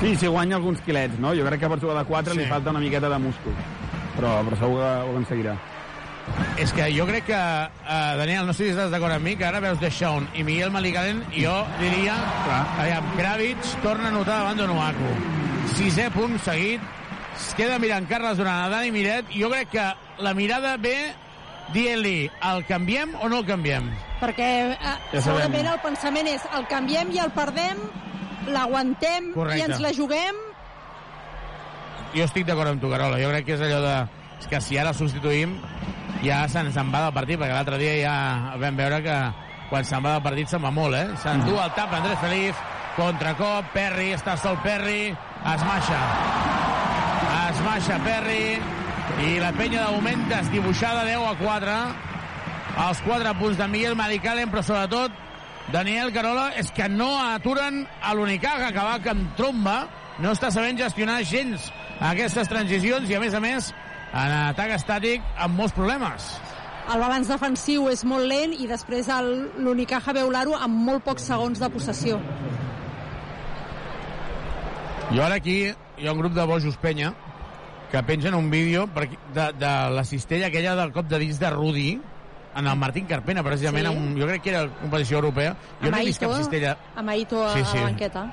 Sí, 0.00 0.14
sí, 0.16 0.26
guanya 0.30 0.56
alguns 0.58 0.80
quilets, 0.86 1.18
no? 1.18 1.32
Jo 1.34 1.46
crec 1.46 1.60
que 1.64 1.70
per 1.70 1.80
jugar 1.82 1.98
de 1.98 2.04
4 2.06 2.34
Sí. 2.34 2.38
li 2.40 2.46
falta 2.50 2.70
una 2.70 2.80
miqueta 2.82 3.08
de 3.10 3.18
múscul. 3.18 3.54
Però, 4.16 4.38
però 4.46 4.58
segur 4.58 4.78
que 4.78 4.88
ho 4.88 5.10
aconseguirà. 5.12 5.56
És 6.58 6.72
que 6.74 6.88
jo 6.90 7.06
crec 7.06 7.28
que, 7.28 7.38
uh, 7.38 8.16
Daniel, 8.18 8.46
no 8.46 8.52
sé 8.52 8.66
si 8.66 8.72
estàs 8.74 8.90
d'acord 8.90 9.14
amb 9.14 9.24
mi, 9.24 9.36
que 9.38 9.46
ara 9.46 9.60
veus 9.62 9.78
de 9.80 9.90
Shaun 9.94 10.26
i 10.34 10.42
Miguel 10.46 10.72
Malicalen, 10.74 11.22
jo 11.34 11.54
diria, 11.78 12.16
Clar. 12.44 12.60
aviam, 12.82 13.12
Kravitz 13.16 13.76
torna 13.82 14.08
a 14.10 14.14
notar 14.14 14.40
davant 14.42 14.58
d'Onuaku. 14.58 15.12
Sisè 15.76 16.08
punt 16.14 16.34
seguit, 16.42 16.82
es 17.36 17.52
queda 17.54 17.78
mirant 17.78 18.08
Carles 18.10 18.38
durant 18.40 18.64
a 18.64 18.68
Dani 18.72 18.90
Miret, 18.94 19.30
jo 19.34 19.50
crec 19.52 19.70
que 19.76 19.86
la 20.24 20.34
mirada 20.34 20.76
ve 20.82 20.96
dient-li, 21.74 22.30
el 22.50 22.64
canviem 22.66 23.14
o 23.22 23.28
no 23.30 23.42
el 23.42 23.46
canviem? 23.46 23.88
Perquè 24.18 24.50
eh, 24.72 24.76
Ja 25.12 25.22
sabem. 25.22 25.22
segurament 25.28 25.72
el 25.74 25.80
pensament 25.84 26.30
és 26.34 26.46
el 26.58 26.66
canviem 26.70 27.10
i 27.14 27.22
el 27.22 27.32
perdem, 27.36 27.80
l'aguantem 28.48 29.32
i 29.36 29.60
ens 29.62 29.82
la 29.84 29.92
juguem. 29.94 30.38
Jo 32.14 32.24
estic 32.24 32.46
d'acord 32.48 32.72
amb 32.72 32.80
tu, 32.80 32.90
Carola. 32.90 33.20
Jo 33.20 33.28
crec 33.30 33.46
que 33.46 33.58
és 33.58 33.64
allò 33.66 33.82
de... 33.84 33.96
És 34.38 34.46
que 34.50 34.60
si 34.62 34.78
ara 34.78 34.94
el 34.94 34.98
substituïm, 34.98 35.56
ja 36.22 36.44
se'ns 36.50 36.76
en 36.78 36.90
va 36.94 37.04
del 37.06 37.14
partit, 37.16 37.38
perquè 37.40 37.54
l'altre 37.54 37.78
dia 37.80 37.94
ja 38.00 38.16
vam 38.60 38.78
veure 38.78 39.02
que 39.04 39.18
quan 39.68 39.84
se'n 39.84 40.02
va 40.04 40.16
del 40.16 40.24
partit 40.24 40.50
se'n 40.50 40.62
va 40.64 40.72
molt, 40.74 40.96
eh? 40.96 41.06
S'endú 41.22 41.58
el 41.60 41.72
tap 41.76 41.92
Andrés 41.98 42.18
Feliz, 42.22 42.64
contracop, 42.96 43.68
Perry, 43.74 44.12
està 44.16 44.36
sol 44.40 44.58
Perry, 44.64 45.12
es 45.54 45.64
maixa. 45.68 46.02
Es 47.48 47.62
maixa 47.66 47.98
Perry, 48.06 48.58
i 49.18 49.38
la 49.42 49.50
penya 49.56 49.86
de 49.86 49.94
moment 49.96 50.28
desdibuixada 50.30 51.02
10 51.06 51.24
a 51.26 51.34
4. 51.40 51.78
Els 52.88 53.00
4 53.02 53.32
punts 53.40 53.58
de 53.58 53.66
Miguel 53.66 53.96
Maricalen, 53.98 54.50
però 54.52 54.62
sobretot 54.62 55.14
Daniel 55.72 56.12
Carola, 56.14 56.52
és 56.56 56.70
que 56.72 56.86
no 56.88 57.10
aturen 57.20 57.82
a 58.00 58.14
l'Unicaga, 58.14 58.70
que 58.72 58.84
va 58.84 58.98
que 59.02 59.10
amb 59.10 59.34
tromba, 59.36 59.80
no 60.22 60.32
està 60.34 60.52
sabent 60.54 60.78
gestionar 60.78 61.18
gens 61.26 61.68
aquestes 62.00 62.48
transicions 62.50 63.10
i, 63.10 63.16
a 63.18 63.20
més 63.22 63.34
a 63.34 63.42
més, 63.42 63.72
en 64.12 64.32
atac 64.48 64.70
estàtic 64.78 65.22
amb 65.38 65.58
molts 65.58 65.74
problemes. 65.76 66.28
El 66.88 67.00
balanç 67.04 67.28
defensiu 67.28 67.88
és 67.92 68.00
molt 68.08 68.24
lent 68.24 68.54
i 68.56 68.66
després 68.66 69.08
l'Unicaja 69.60 70.14
veu 70.16 70.30
l'Aro 70.32 70.54
amb 70.56 70.74
molt 70.86 71.04
pocs 71.04 71.26
segons 71.28 71.60
de 71.60 71.68
possessió. 71.68 72.16
Jo 75.12 75.24
ara 75.24 75.36
aquí 75.40 75.58
hi 75.98 76.06
ha 76.06 76.12
un 76.12 76.18
grup 76.20 76.32
de 76.36 76.44
bojos 76.48 76.76
penya 76.80 77.12
que 77.90 78.02
pengen 78.04 78.34
un 78.34 78.50
vídeo 78.50 78.86
per 78.92 79.06
de, 79.08 79.46
de 79.56 79.72
la 79.96 80.04
cistella 80.04 80.48
aquella 80.48 80.74
del 80.76 80.92
cop 80.92 81.06
de 81.08 81.18
dits 81.18 81.38
de 81.40 81.50
Rudi 81.50 82.00
en 82.56 82.66
el 82.66 82.76
Martín 82.76 83.06
Carpena, 83.06 83.42
precisament, 83.44 83.86
Sí. 83.86 83.94
amb, 83.96 84.18
jo 84.18 84.26
crec 84.26 84.42
que 84.42 84.50
era 84.50 84.66
competició 84.80 85.18
europea. 85.18 85.52
Jo 85.80 85.86
Amb 85.86 85.94
no 85.94 85.98
he 86.02 86.06
vist 86.06 86.20
cap 86.20 86.32
cistella... 86.36 86.76
amb 86.96 87.10
Aito 87.10 87.44
a, 87.46 87.52
Sí, 87.54 87.62
sí. 87.70 87.78
a 87.78 87.82
banqueta. 87.84 88.24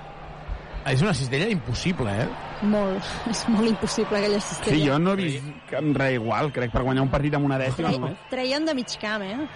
És 0.85 1.01
una 1.01 1.13
cistella 1.17 1.47
impossible, 1.49 2.11
eh? 2.13 2.27
Molt, 2.69 3.07
és 3.31 3.41
molt 3.49 3.69
impossible 3.71 4.19
aquella 4.19 4.39
cistella. 4.39 4.75
Sí, 4.75 4.83
jo 4.85 4.97
no 5.01 5.15
he 5.15 5.23
vist 5.23 5.47
cap 5.71 5.87
res 5.97 6.17
igual, 6.19 6.51
crec, 6.53 6.73
per 6.73 6.83
guanyar 6.85 7.05
un 7.07 7.13
partit 7.13 7.33
amb 7.37 7.47
una 7.49 7.57
dècima 7.61 7.89
Tre 7.89 7.97
només. 7.97 8.19
treien 8.29 8.67
de 8.69 8.75
mig 8.77 8.97
camp, 9.01 9.25
eh? 9.25 9.47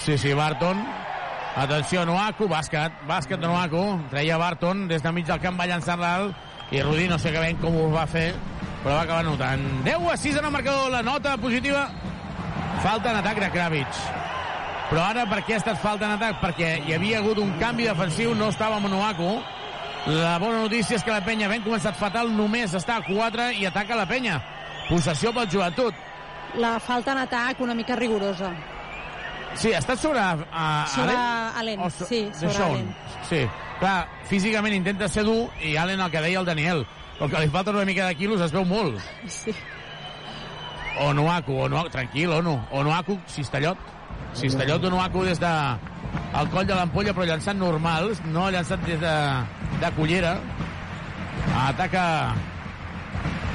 Sí, 0.00 0.16
sí, 0.16 0.32
Barton. 0.32 0.80
Atenció, 1.60 2.06
Noaku, 2.08 2.46
bàsquet, 2.48 3.02
bàsquet 3.04 3.36
de 3.42 3.46
Noaku. 3.50 3.82
Treia 4.10 4.38
Barton, 4.40 4.86
des 4.88 5.04
de 5.04 5.12
mig 5.12 5.28
del 5.28 5.40
camp 5.44 5.60
va 5.60 5.66
llançar-la 5.68 6.14
alt, 6.16 6.48
i 6.72 6.80
Rudi 6.80 7.04
no 7.10 7.18
sé 7.20 7.34
que 7.34 7.42
ben 7.44 7.58
com 7.60 7.76
ho 7.76 7.90
va 7.92 8.06
fer, 8.08 8.30
però 8.80 8.94
va 8.96 9.02
acabar 9.04 9.26
notant. 9.28 9.60
10 9.84 10.08
a 10.08 10.16
6 10.16 10.38
en 10.40 10.48
el 10.48 10.54
marcador, 10.56 10.88
la 10.90 11.02
nota 11.04 11.36
positiva. 11.36 11.84
Falta 12.80 13.12
en 13.12 13.20
atac 13.20 13.42
de 13.44 13.50
Kravitz. 13.52 14.00
Però 14.88 15.04
ara 15.04 15.26
per 15.28 15.42
què 15.44 15.54
ha 15.54 15.60
estat 15.60 15.76
falta 15.80 16.08
en 16.08 16.16
atac? 16.16 16.40
Perquè 16.40 16.72
hi 16.86 16.96
havia 16.96 17.20
hagut 17.20 17.38
un 17.44 17.52
canvi 17.60 17.84
defensiu, 17.88 18.32
no 18.34 18.48
estava 18.48 18.80
Monoaku, 18.80 19.34
La 20.06 20.36
bona 20.42 20.62
notícia 20.64 20.96
és 20.98 21.04
que 21.06 21.12
la 21.14 21.22
penya 21.22 21.46
ben 21.48 21.62
començat 21.62 21.94
fatal, 21.98 22.30
només 22.34 22.72
està 22.74 22.96
a 22.98 23.04
4 23.06 23.50
i 23.60 23.66
ataca 23.68 23.94
la 23.98 24.06
penya. 24.10 24.40
Possessió 24.88 25.30
pel 25.32 25.46
joventut. 25.50 25.94
La 26.58 26.78
falta 26.82 27.12
en 27.14 27.18
atac 27.22 27.60
una 27.62 27.74
mica 27.74 27.94
rigorosa. 27.96 28.50
Sí, 29.54 29.72
ha 29.72 29.78
estat 29.78 30.00
sobre 30.00 30.18
uh, 30.20 30.86
Sobre 30.88 31.12
Allen? 31.12 31.58
Allen, 31.60 31.80
O 31.80 31.90
so- 31.90 32.06
sí, 32.08 32.24
sobre. 32.34 32.56
Allen. 32.64 32.94
Sí, 33.28 33.42
clar, 33.78 34.08
físicament 34.26 34.74
intenta 34.74 35.08
ser 35.08 35.24
dur 35.28 35.50
i 35.62 35.76
Allen 35.76 36.00
el 36.00 36.10
que 36.10 36.20
deia 36.24 36.40
el 36.40 36.46
Daniel. 36.48 36.86
El 37.20 37.30
que 37.30 37.38
li 37.44 37.48
falta 37.52 37.70
una 37.70 37.84
mica 37.84 38.06
de 38.08 38.16
quilos 38.16 38.40
es 38.40 38.50
veu 38.52 38.64
molt. 38.66 38.98
Sí. 39.28 39.54
Onuaku, 41.00 41.54
Onuaku, 41.68 41.90
tranquil, 41.90 42.32
Onu. 42.40 42.58
Onuaku, 42.72 43.18
Cistellot. 43.28 43.78
Cistellot 44.34 44.84
Onuaku 44.88 45.24
des 45.28 45.40
de 45.40 45.52
el 46.40 46.48
coll 46.52 46.66
de 46.68 46.76
l'ampolla, 46.76 47.12
però 47.12 47.26
llançant 47.28 47.58
normals, 47.60 48.22
no 48.32 48.48
llançat 48.50 48.80
des 48.86 49.00
de, 49.00 49.16
de 49.80 49.90
cullera. 49.96 50.36
Ataca 51.66 52.04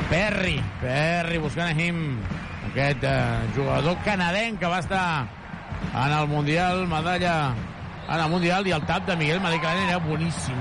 Perry. 0.10 0.60
Perry 0.82 1.40
buscant 1.42 1.72
a 1.72 1.78
Him. 1.78 2.20
Aquest 2.70 3.04
eh, 3.04 3.48
jugador 3.56 3.98
canadenc 4.06 4.60
que 4.62 4.70
va 4.70 4.80
estar 4.80 5.08
en 5.94 6.12
el 6.12 6.28
Mundial, 6.28 6.86
medalla 6.88 7.56
en 8.08 8.20
el 8.20 8.30
Mundial, 8.30 8.68
i 8.68 8.76
el 8.76 8.86
tap 8.86 9.08
de 9.08 9.16
Miguel 9.20 9.42
Madicalen 9.42 9.90
era 9.90 9.98
boníssim. 10.04 10.60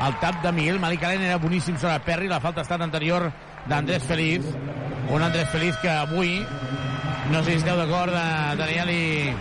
El 0.00 0.14
tap 0.22 0.38
de 0.42 0.52
Miguel 0.52 0.80
Madicalen 0.80 1.22
era 1.22 1.36
boníssim 1.38 1.76
sobre 1.76 1.98
Perry, 2.06 2.28
la 2.28 2.40
falta 2.40 2.62
ha 2.62 2.68
estat 2.68 2.80
anterior 2.80 3.26
d'Andrés 3.68 4.06
Feliz, 4.08 4.46
un 5.10 5.22
Andrés 5.22 5.50
Feliz 5.50 5.76
que 5.82 5.90
avui, 5.90 6.38
no 7.30 7.44
sé 7.44 7.52
si 7.52 7.58
esteu 7.58 7.76
d'acord, 7.78 8.12
eh, 8.12 8.56
Daniel 8.58 8.90
i, 8.90 9.34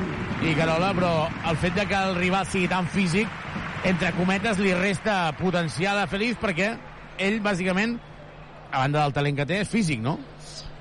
i 0.45 0.53
Carola, 0.53 0.91
però 0.93 1.11
el 1.49 1.57
fet 1.57 1.73
de 1.73 1.85
que 1.89 1.97
el 1.97 2.15
rival 2.19 2.45
sigui 2.45 2.67
tan 2.69 2.85
físic, 2.87 3.27
entre 3.87 4.11
cometes, 4.13 4.59
li 4.61 4.73
resta 4.77 5.31
potencial 5.39 5.97
a 5.97 6.07
Feliz 6.11 6.37
perquè 6.37 6.73
ell, 7.17 7.39
bàsicament, 7.41 7.95
a 8.69 8.83
banda 8.83 9.01
del 9.01 9.15
talent 9.15 9.39
que 9.39 9.47
té, 9.49 9.61
és 9.63 9.71
físic, 9.71 10.03
no? 10.05 10.19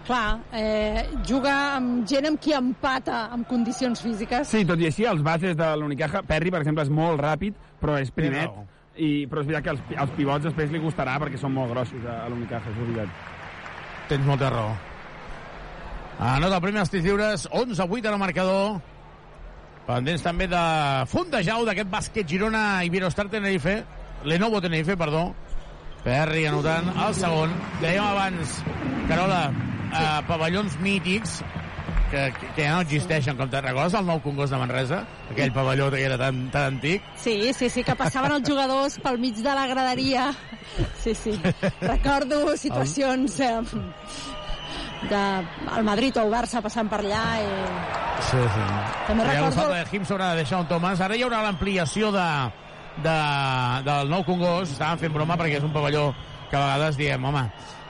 Clar, 0.09 0.39
eh, 0.57 1.07
juga 1.29 1.55
amb 1.77 2.05
gent 2.09 2.29
amb 2.29 2.41
qui 2.41 2.53
empata 2.57 3.27
amb 3.33 3.49
condicions 3.49 4.01
físiques. 4.05 4.49
Sí, 4.49 4.65
tot 4.69 4.81
i 4.81 4.89
així, 4.89 5.07
els 5.09 5.25
bases 5.25 5.57
de 5.57 5.71
l'Unicaja, 5.81 6.23
Perry, 6.29 6.53
per 6.53 6.61
exemple, 6.65 6.85
és 6.85 6.93
molt 6.93 7.21
ràpid, 7.25 7.57
però 7.81 7.97
és 8.01 8.13
primet, 8.13 8.49
raó. 8.49 8.67
i, 8.97 9.25
però 9.31 9.45
és 9.45 9.51
veritat 9.53 9.65
que 9.65 9.75
els, 9.77 9.97
els 10.05 10.15
pivots 10.17 10.49
després 10.49 10.73
li 10.73 10.85
costarà 10.85 11.17
perquè 11.25 11.41
són 11.41 11.57
molt 11.57 11.73
grossos 11.73 12.05
a, 12.05 12.23
a 12.27 12.29
l'Unicaja, 12.33 12.73
és 12.73 12.79
veritat. 12.85 13.27
Tens 14.09 14.29
molta 14.29 14.53
raó. 14.53 14.77
Anota 16.19 16.57
el 16.57 16.63
primer 16.63 16.87
tirs 16.91 17.05
lliures, 17.05 17.49
11-8 17.51 18.09
en 18.09 18.15
el 18.17 18.19
marcador. 18.19 18.81
Pendents 19.87 20.25
també 20.27 20.49
de 20.51 20.63
Fundejau, 21.09 21.63
d'aquest 21.65 21.93
bàsquet 21.93 22.29
Girona 22.29 22.83
i 22.85 22.91
Virostar 22.91 23.29
Tenerife. 23.31 23.79
Lenovo 24.25 24.61
Tenerife, 24.61 24.97
perdó. 24.99 25.29
Perry 26.03 26.45
anotant 26.51 26.91
el 27.07 27.15
segon. 27.15 27.55
Dèiem 27.83 28.05
abans, 28.05 28.59
Carola, 29.09 29.41
eh, 29.89 30.19
pavellons 30.29 30.77
mítics 30.83 31.39
que, 32.11 32.33
que, 32.39 32.51
que 32.57 32.65
ja 32.65 32.75
no 32.75 32.83
existeixen, 32.85 33.37
com 33.39 33.51
te'n 33.53 33.65
recordes 33.65 33.95
el 33.99 34.07
nou 34.09 34.21
Congost 34.25 34.55
de 34.55 34.61
Manresa? 34.61 35.03
Aquell 35.31 35.53
pavelló 35.55 35.91
que 35.93 36.03
era 36.03 36.19
tan, 36.21 36.47
tan 36.55 36.75
antic. 36.75 37.05
Sí, 37.21 37.53
sí, 37.57 37.69
sí, 37.71 37.85
que 37.85 37.97
passaven 37.99 38.35
els 38.39 38.49
jugadors 38.49 38.99
pel 39.05 39.21
mig 39.23 39.39
de 39.45 39.55
la 39.55 39.67
graderia. 39.71 40.31
Sí, 41.03 41.15
sí. 41.15 41.37
Recordo 41.81 42.57
situacions 42.57 43.39
eh, 43.45 43.55
de 45.09 45.23
el 45.79 45.85
Madrid 45.87 46.17
o 46.19 46.25
el 46.27 46.33
Barça 46.33 46.63
passant 46.65 46.89
per 46.91 46.99
allà 47.05 47.25
i... 47.43 47.49
Sí, 48.29 48.37
sí. 48.41 48.65
També 49.07 49.23
Hi 49.25 49.29
ha 49.29 49.45
recordo- 49.45 49.69
de 49.75 49.97
Him 49.97 50.05
sobre 50.05 50.25
de 50.35 50.45
Sean 50.47 50.67
Thomas. 50.69 51.01
Ara 51.01 51.15
hi 51.17 51.23
haurà 51.23 51.43
l'ampliació 51.45 52.11
de, 52.13 52.27
de, 53.05 53.17
del 53.87 54.11
nou 54.11 54.25
Congost. 54.27 54.73
Estàvem 54.75 54.99
fent 55.07 55.15
broma 55.15 55.37
perquè 55.39 55.61
és 55.61 55.67
un 55.67 55.73
pavelló 55.73 56.09
que 56.51 56.57
a 56.57 56.65
vegades 56.65 56.97
diem, 56.99 57.25
home, 57.25 57.45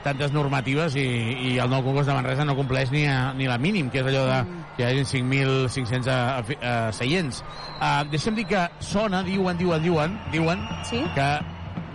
tantes 0.05 0.33
normatives 0.35 0.95
i, 1.01 1.07
i 1.49 1.53
el 1.63 1.71
nou 1.73 1.81
Congost 1.87 2.11
de 2.11 2.15
Manresa 2.19 2.45
no 2.45 2.55
compleix 2.59 2.91
ni, 2.93 3.07
a, 3.09 3.33
ni 3.39 3.49
la 3.49 3.57
mínim, 3.59 3.89
que 3.91 4.03
és 4.03 4.11
allò 4.11 4.27
de 4.29 4.39
que 4.77 4.85
hi 4.85 4.87
hagi 5.01 5.07
5.500 5.19 6.11
uh, 6.13 6.59
uh, 6.59 6.93
seients. 6.95 7.41
Uh, 7.81 8.05
deixa'm 8.13 8.37
dir 8.37 8.45
que 8.51 8.67
sona, 8.85 9.23
diuen, 9.27 9.57
diuen, 9.59 9.83
diuen, 9.83 10.19
diuen 10.35 10.67
sí? 10.87 11.01
que 11.17 11.31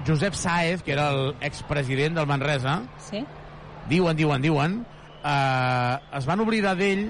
Josep 0.07 0.33
Saez, 0.35 0.81
que 0.83 0.91
era 0.97 1.11
l'expresident 1.13 2.17
del 2.17 2.27
Manresa, 2.27 2.81
Sí? 3.11 3.21
diuen, 3.87 4.17
diuen, 4.17 4.41
diuen, 4.41 4.81
eh, 5.23 6.17
es 6.19 6.25
van 6.29 6.43
oblidar 6.43 6.75
d'ell 6.79 7.07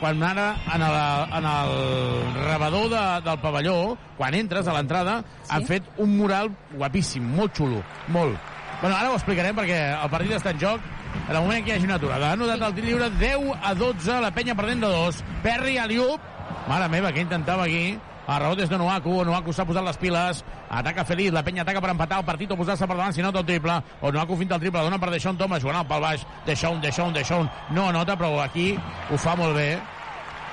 quan 0.00 0.22
ara 0.22 0.50
en 0.74 0.82
el, 0.82 0.96
en 1.38 1.46
el 1.48 2.34
rebedor 2.44 2.90
de, 2.92 3.04
del 3.24 3.38
pavelló, 3.40 3.96
quan 4.18 4.34
entres 4.36 4.68
a 4.68 4.74
l'entrada, 4.76 5.22
sí? 5.22 5.48
han 5.56 5.64
fet 5.68 5.88
un 6.02 6.12
mural 6.18 6.50
guapíssim, 6.74 7.24
molt 7.38 7.56
xulo, 7.56 7.80
molt. 8.12 8.36
Bueno, 8.82 8.96
ara 8.96 9.08
ho 9.10 9.16
explicarem 9.16 9.56
perquè 9.56 9.78
el 9.96 10.12
partit 10.12 10.36
està 10.36 10.52
en 10.52 10.60
joc. 10.60 10.92
En 11.16 11.32
el 11.32 11.40
moment 11.40 11.64
que 11.64 11.72
hi 11.72 11.76
hagi 11.78 11.86
una 11.88 11.96
aturada. 11.96 12.32
Ha 12.32 12.36
notat 12.36 12.60
el 12.66 12.74
tir 12.76 12.84
lliure 12.84 13.08
10 13.16 13.46
a 13.64 13.72
12, 13.74 14.18
la 14.20 14.30
penya 14.36 14.54
perdent 14.58 14.84
de 14.84 14.90
2. 14.92 15.22
Perry 15.46 15.78
a 15.80 15.86
Liup. 15.88 16.20
Mare 16.68 16.90
meva, 16.92 17.12
que 17.14 17.24
intentava 17.24 17.64
aquí. 17.64 17.96
A 18.26 18.38
rebot 18.42 18.58
és 18.58 18.70
de 18.70 18.78
Nuaku, 18.78 19.20
Nuaku 19.24 19.52
s'ha 19.54 19.64
posat 19.66 19.84
les 19.86 19.98
piles, 20.02 20.40
ataca 20.68 21.04
Feliz, 21.06 21.30
la 21.34 21.44
penya 21.46 21.62
ataca 21.62 21.80
per 21.82 21.92
empatar 21.92 22.18
el 22.18 22.26
partit 22.26 22.50
o 22.50 22.56
posar-se 22.58 22.86
per 22.86 22.96
davant 22.96 23.14
si 23.14 23.22
nota 23.22 23.38
el 23.38 23.46
triple, 23.46 23.76
o 24.02 24.10
Nuaku 24.10 24.38
finta 24.40 24.56
el 24.56 24.64
triple, 24.64 24.82
dona 24.82 24.98
per 24.98 25.12
Deixón 25.14 25.38
Thomas, 25.38 25.62
jugant 25.62 25.86
pal 25.86 26.02
baix, 26.02 26.24
Deixón, 26.46 26.80
Deixón, 26.82 27.14
Deixón, 27.14 27.50
no 27.70 27.88
anota, 27.88 28.16
però 28.18 28.40
aquí 28.42 28.72
ho 28.74 29.18
fa 29.18 29.36
molt 29.38 29.54
bé. 29.54 29.78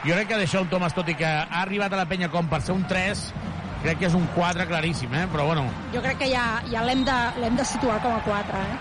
Jo 0.04 0.14
crec 0.14 0.28
que 0.30 0.38
Deixón 0.44 0.70
Thomas, 0.70 0.94
tot 0.94 1.10
i 1.10 1.18
que 1.18 1.26
ha 1.26 1.64
arribat 1.64 1.94
a 1.94 2.04
la 2.04 2.06
penya 2.06 2.30
com 2.30 2.46
per 2.52 2.62
ser 2.62 2.76
un 2.78 2.86
3, 2.86 3.24
crec 3.82 4.04
que 4.04 4.08
és 4.12 4.20
un 4.20 4.28
4 4.36 4.68
claríssim, 4.70 5.10
eh? 5.18 5.26
però 5.34 5.48
bueno, 5.50 5.66
Jo 5.96 6.02
crec 6.06 6.22
que 6.22 6.30
ja, 6.30 6.62
ja 6.70 6.86
l'hem 6.86 7.02
de, 7.08 7.18
de 7.58 7.66
situar 7.66 7.98
com 8.06 8.14
a 8.14 8.22
4, 8.28 8.62
eh? 8.62 8.78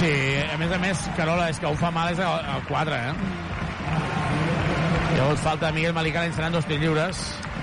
sí, 0.00 0.12
a 0.48 0.56
més 0.56 0.72
a 0.72 0.78
més, 0.80 1.04
Carola, 1.18 1.50
és 1.52 1.60
que 1.60 1.68
ho 1.68 1.76
fa 1.76 1.90
mal 1.92 2.14
és 2.14 2.24
el, 2.24 2.50
el 2.56 2.64
4, 2.70 2.96
eh? 2.96 3.12
Llavors 5.18 5.42
falta 5.44 5.72
Miguel 5.74 5.92
Malicala 5.92 6.30
encenant 6.30 6.54
dos 6.56 6.64
tirs 6.64 6.80
lliures. 6.80 7.20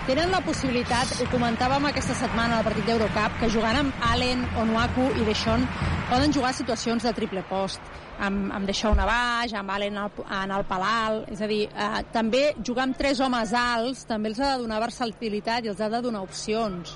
Tenen 0.07 0.29
la 0.31 0.39
possibilitat, 0.39 1.09
ho 1.19 1.25
comentàvem 1.27 1.83
aquesta 1.89 2.13
setmana 2.15 2.61
al 2.61 2.63
partit 2.63 2.85
d'Eurocup, 2.87 3.33
que 3.41 3.49
jugant 3.51 3.75
amb 3.75 4.03
Allen, 4.07 4.45
Onuaku 4.61 5.09
i 5.19 5.25
Deixón 5.27 5.65
poden 6.07 6.31
jugar 6.31 6.53
situacions 6.55 7.03
de 7.03 7.11
triple 7.11 7.41
post 7.49 7.83
amb, 8.23 8.53
amb 8.55 8.69
Deixón 8.69 9.01
a 9.03 9.07
baix, 9.09 9.51
amb 9.51 9.73
Allen 9.73 9.99
al, 9.99 10.13
en 10.37 10.53
el 10.55 10.63
palal, 10.69 11.19
és 11.27 11.41
a 11.43 11.49
dir, 11.51 11.65
eh, 11.67 11.99
també 12.13 12.45
jugar 12.63 12.85
amb 12.87 12.95
tres 12.95 13.19
homes 13.19 13.51
alts 13.51 14.05
també 14.07 14.31
els 14.31 14.39
ha 14.39 14.53
de 14.53 14.63
donar 14.63 14.79
versatilitat 14.85 15.67
i 15.67 15.73
els 15.73 15.83
ha 15.83 15.91
de 15.91 16.01
donar 16.05 16.23
opcions. 16.23 16.95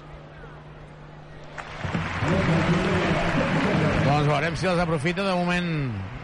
Doncs 4.08 4.32
veurem 4.32 4.56
si 4.56 4.72
els 4.72 4.80
aprofita. 4.80 5.28
De 5.28 5.36
moment 5.36 5.70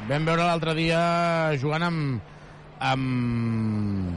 vam 0.07 0.31
veure 0.31 0.47
l'altre 0.47 0.79
dia 0.79 1.03
jugant 1.59 1.89
amb... 1.91 2.33
amb... 2.79 4.16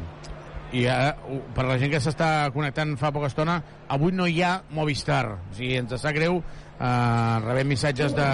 I 0.73 0.85
ara, 0.87 1.15
uh, 1.27 1.41
per 1.55 1.65
la 1.67 1.77
gent 1.81 1.91
que 1.91 2.01
s'està 2.03 2.49
connectant 2.55 2.95
fa 2.99 3.11
poca 3.15 3.31
estona, 3.31 3.57
avui 3.91 4.15
no 4.15 4.27
hi 4.31 4.43
ha 4.47 4.61
Movistar. 4.77 5.25
O 5.35 5.55
sigui, 5.57 5.77
ens 5.81 5.95
sap 5.99 6.15
greu. 6.15 6.39
Uh, 6.81 7.41
rebem 7.45 7.73
missatges 7.75 8.15
de, 8.17 8.27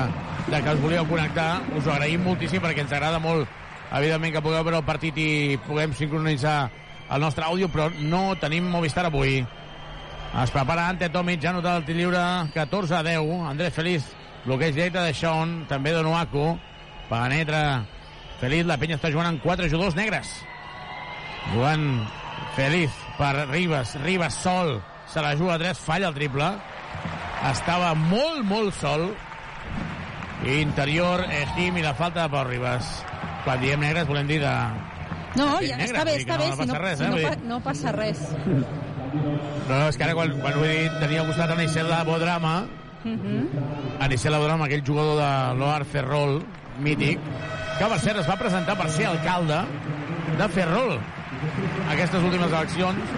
de 0.52 0.58
que 0.62 0.74
us 0.74 0.82
volíeu 0.82 1.06
connectar. 1.08 1.62
Us 1.74 1.86
ho 1.86 1.94
agraïm 1.94 2.26
moltíssim 2.26 2.60
perquè 2.62 2.84
ens 2.84 2.92
agrada 2.92 3.18
molt, 3.22 3.48
evidentment, 3.90 4.34
que 4.34 4.42
pugueu 4.44 4.66
veure 4.66 4.82
el 4.82 4.88
partit 4.88 5.16
i 5.18 5.30
puguem 5.66 5.96
sincronitzar 5.96 6.58
el 7.10 7.22
nostre 7.22 7.46
àudio, 7.46 7.70
però 7.72 7.88
no 8.02 8.36
tenim 8.40 8.68
Movistar 8.68 9.06
avui. 9.08 9.40
Es 10.42 10.52
prepara 10.52 10.90
Ante 10.90 11.08
Tomic, 11.08 11.40
ja 11.40 11.54
notat 11.56 11.80
el 11.80 11.86
tir 11.88 11.96
lliure, 11.96 12.22
14 12.54 12.98
a 12.98 13.02
10. 13.06 13.30
Andrés 13.48 13.72
Feliz, 13.72 14.10
bloqueig 14.44 14.76
directe 14.76 15.00
de 15.00 15.14
Sean, 15.16 15.62
també 15.70 15.94
de 15.96 16.04
Noaco. 16.04 16.58
Penetra 17.08 17.86
Feliz, 18.42 18.66
la 18.68 18.76
penya 18.76 19.00
està 19.00 19.08
jugant 19.08 19.30
amb 19.30 19.40
quatre 19.40 19.70
jugadors 19.72 19.96
negres. 19.96 20.34
Jugant 21.52 22.06
Feliz 22.56 22.90
per 23.18 23.46
Ribas, 23.50 23.94
Ribas 24.00 24.34
sol, 24.34 24.80
se 25.12 25.20
la 25.20 25.36
juga 25.36 25.54
a 25.54 25.58
3, 25.58 25.78
falla 25.78 26.08
el 26.08 26.14
triple. 26.14 26.48
Estava 27.50 27.92
molt, 27.94 28.42
molt 28.48 28.74
sol. 28.80 29.10
Interior, 30.46 31.24
Ejim 31.32 31.76
i 31.76 31.84
la 31.84 31.92
falta 31.94 32.24
de 32.24 32.32
Pau 32.32 32.46
Ribas. 32.48 32.88
Quan 33.44 33.60
diem 33.60 33.84
negres 33.84 34.08
volem 34.08 34.28
dir 34.30 34.40
de... 34.42 34.54
No, 35.36 35.50
de 35.60 35.68
ja, 35.68 35.76
negre, 35.76 35.92
està 35.92 36.04
bé, 36.08 36.14
està 36.22 36.38
bé, 36.40 36.48
no 36.48 36.56
si 36.56 36.68
no, 36.70 36.78
res, 36.80 36.98
si 36.98 37.04
eh? 37.04 37.10
no, 37.12 37.18
pa, 37.20 37.34
no 37.50 37.58
passa 37.64 37.92
res. 37.92 38.22
No, 38.46 38.62
no, 39.68 39.82
és 39.90 39.98
que 40.00 40.06
ara 40.06 40.14
quan, 40.16 40.32
quan 40.40 40.56
ho 40.56 40.64
he 40.64 40.72
dit 40.86 40.96
tenia 41.02 41.20
al 41.22 41.28
costat 41.30 41.54
Anicel 41.56 41.92
Bodrama, 42.08 42.56
Uh 43.06 43.12
-huh. 43.12 44.00
Anicel 44.00 44.34
Bodrama, 44.34 44.64
aquell 44.64 44.82
jugador 44.82 45.20
de 45.20 45.54
l'Oar 45.54 45.84
Ferrol, 45.84 46.42
mític, 46.80 47.20
que 47.78 47.86
per 47.86 48.00
cert 48.00 48.18
es 48.18 48.26
va 48.26 48.36
presentar 48.36 48.76
per 48.76 48.90
ser 48.90 49.06
alcalde 49.06 49.60
de 50.38 50.48
Ferrol 50.48 50.98
aquestes 51.92 52.22
últimes 52.22 52.52
eleccions, 52.52 53.14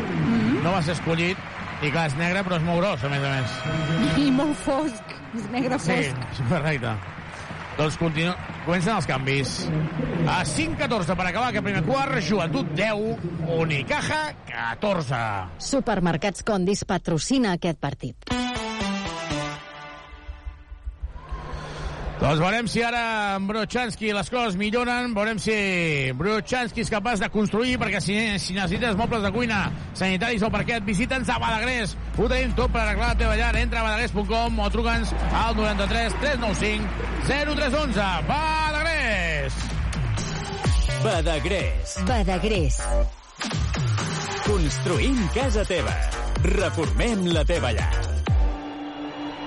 no 0.65 0.73
va 0.75 0.83
ser 0.83 0.95
escollit, 0.97 1.39
i 1.83 1.93
clar, 1.95 2.09
és 2.11 2.17
negre 2.19 2.43
però 2.47 2.57
és 2.59 2.65
molt 2.67 2.81
gros, 2.83 3.05
a 3.07 3.13
més 3.13 3.23
a 3.23 3.31
més. 3.37 4.19
I 4.19 4.31
molt 4.35 4.57
fosc, 4.65 5.15
és 5.39 5.47
negre 5.53 5.79
Sí, 5.79 6.01
fosc. 6.11 6.43
correcte. 6.51 6.97
Doncs 7.79 7.95
continu... 8.01 8.33
comencen 8.65 8.97
els 8.97 9.07
canvis. 9.07 9.53
A 10.27 10.41
5-14 10.45 11.15
per 11.15 11.27
acabar 11.29 11.53
aquest 11.53 11.63
primer 11.65 11.85
quart, 11.87 12.19
Joventut 12.27 12.73
10, 12.75 13.23
Unicaja 13.55 14.19
14. 14.51 15.21
Supermercats 15.63 16.43
Condis 16.43 16.83
patrocina 16.85 17.55
aquest 17.55 17.79
partit. 17.79 18.35
Doncs 22.19 22.41
veurem 22.43 22.67
si 22.67 22.81
ara 22.83 23.01
amb 23.37 23.47
Brochanski 23.47 24.09
les 24.11 24.29
coses 24.33 24.57
milloren, 24.59 25.13
veurem 25.15 25.39
si 25.39 25.55
Brochanski 26.19 26.83
és 26.83 26.91
capaç 26.91 27.21
de 27.23 27.29
construir, 27.31 27.77
perquè 27.79 28.01
si, 28.03 28.17
si 28.43 28.57
necessites 28.57 28.97
mobles 28.99 29.23
de 29.23 29.31
cuina, 29.31 29.61
sanitaris 29.95 30.43
o 30.43 30.51
parquet, 30.51 30.83
visita'ns 30.83 31.31
a 31.31 31.37
Badagrés. 31.39 31.95
Ho 32.19 32.27
tenim 32.27 32.57
tot 32.59 32.73
per 32.75 32.83
arreglar 32.83 33.13
la 33.13 33.19
teva 33.21 33.37
llar. 33.39 33.53
Entra 33.61 33.85
a 33.85 33.87
badagrés.com 33.87 34.59
o 34.59 34.71
truca'ns 34.75 35.13
al 35.31 35.55
93 35.61 36.17
395 36.19 36.89
0311. 37.29 38.09
Badagrés! 38.27 39.61
Badagrés. 41.05 41.93
Badagrés. 42.09 42.81
Construïm 44.49 45.23
casa 45.37 45.63
teva. 45.71 45.95
Reformem 46.49 47.29
la 47.31 47.47
teva 47.47 47.71
llar. 47.79 47.93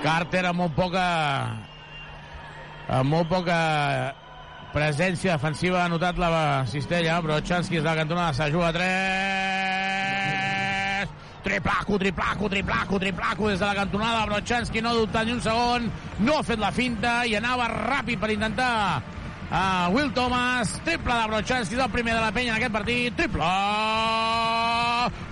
Carter 0.02 0.46
amb 0.48 0.64
molt 0.64 0.74
poca 0.74 1.04
amb 2.88 3.10
molt 3.10 3.28
poca 3.30 3.58
presència 4.72 5.36
defensiva 5.36 5.84
ha 5.84 5.88
notat 5.92 6.18
la 6.18 6.64
cistella, 6.66 7.20
però 7.22 7.40
Chansky 7.44 7.76
és 7.78 7.84
de 7.84 7.88
la 7.90 7.96
cantonada, 8.00 8.32
se 8.32 8.50
juga 8.50 8.68
a 8.68 8.72
3 8.72 9.32
triplaco, 11.42 11.98
triplaco, 11.98 12.48
triplaco, 12.48 12.98
triplaco 12.98 13.48
des 13.48 13.58
de 13.58 13.66
la 13.66 13.74
cantonada, 13.74 14.26
però 14.26 14.40
Chansky 14.44 14.80
no 14.80 14.90
ha 14.90 14.94
dubtat 14.94 15.26
ni 15.26 15.32
un 15.32 15.40
segon, 15.42 15.90
no 16.20 16.38
ha 16.38 16.42
fet 16.46 16.58
la 16.58 16.70
finta 16.70 17.24
i 17.26 17.34
anava 17.36 17.66
ràpid 17.68 18.20
per 18.22 18.30
intentar 18.30 19.02
uh, 19.50 19.90
Will 19.92 20.12
Thomas, 20.14 20.78
triple 20.86 21.18
de 21.18 21.28
Brochanski, 21.34 21.76
és 21.76 21.82
el 21.82 21.90
primer 21.90 22.14
de 22.16 22.22
la 22.22 22.32
penya 22.32 22.54
en 22.54 22.60
aquest 22.60 22.72
partit, 22.78 23.16
triple 23.18 23.50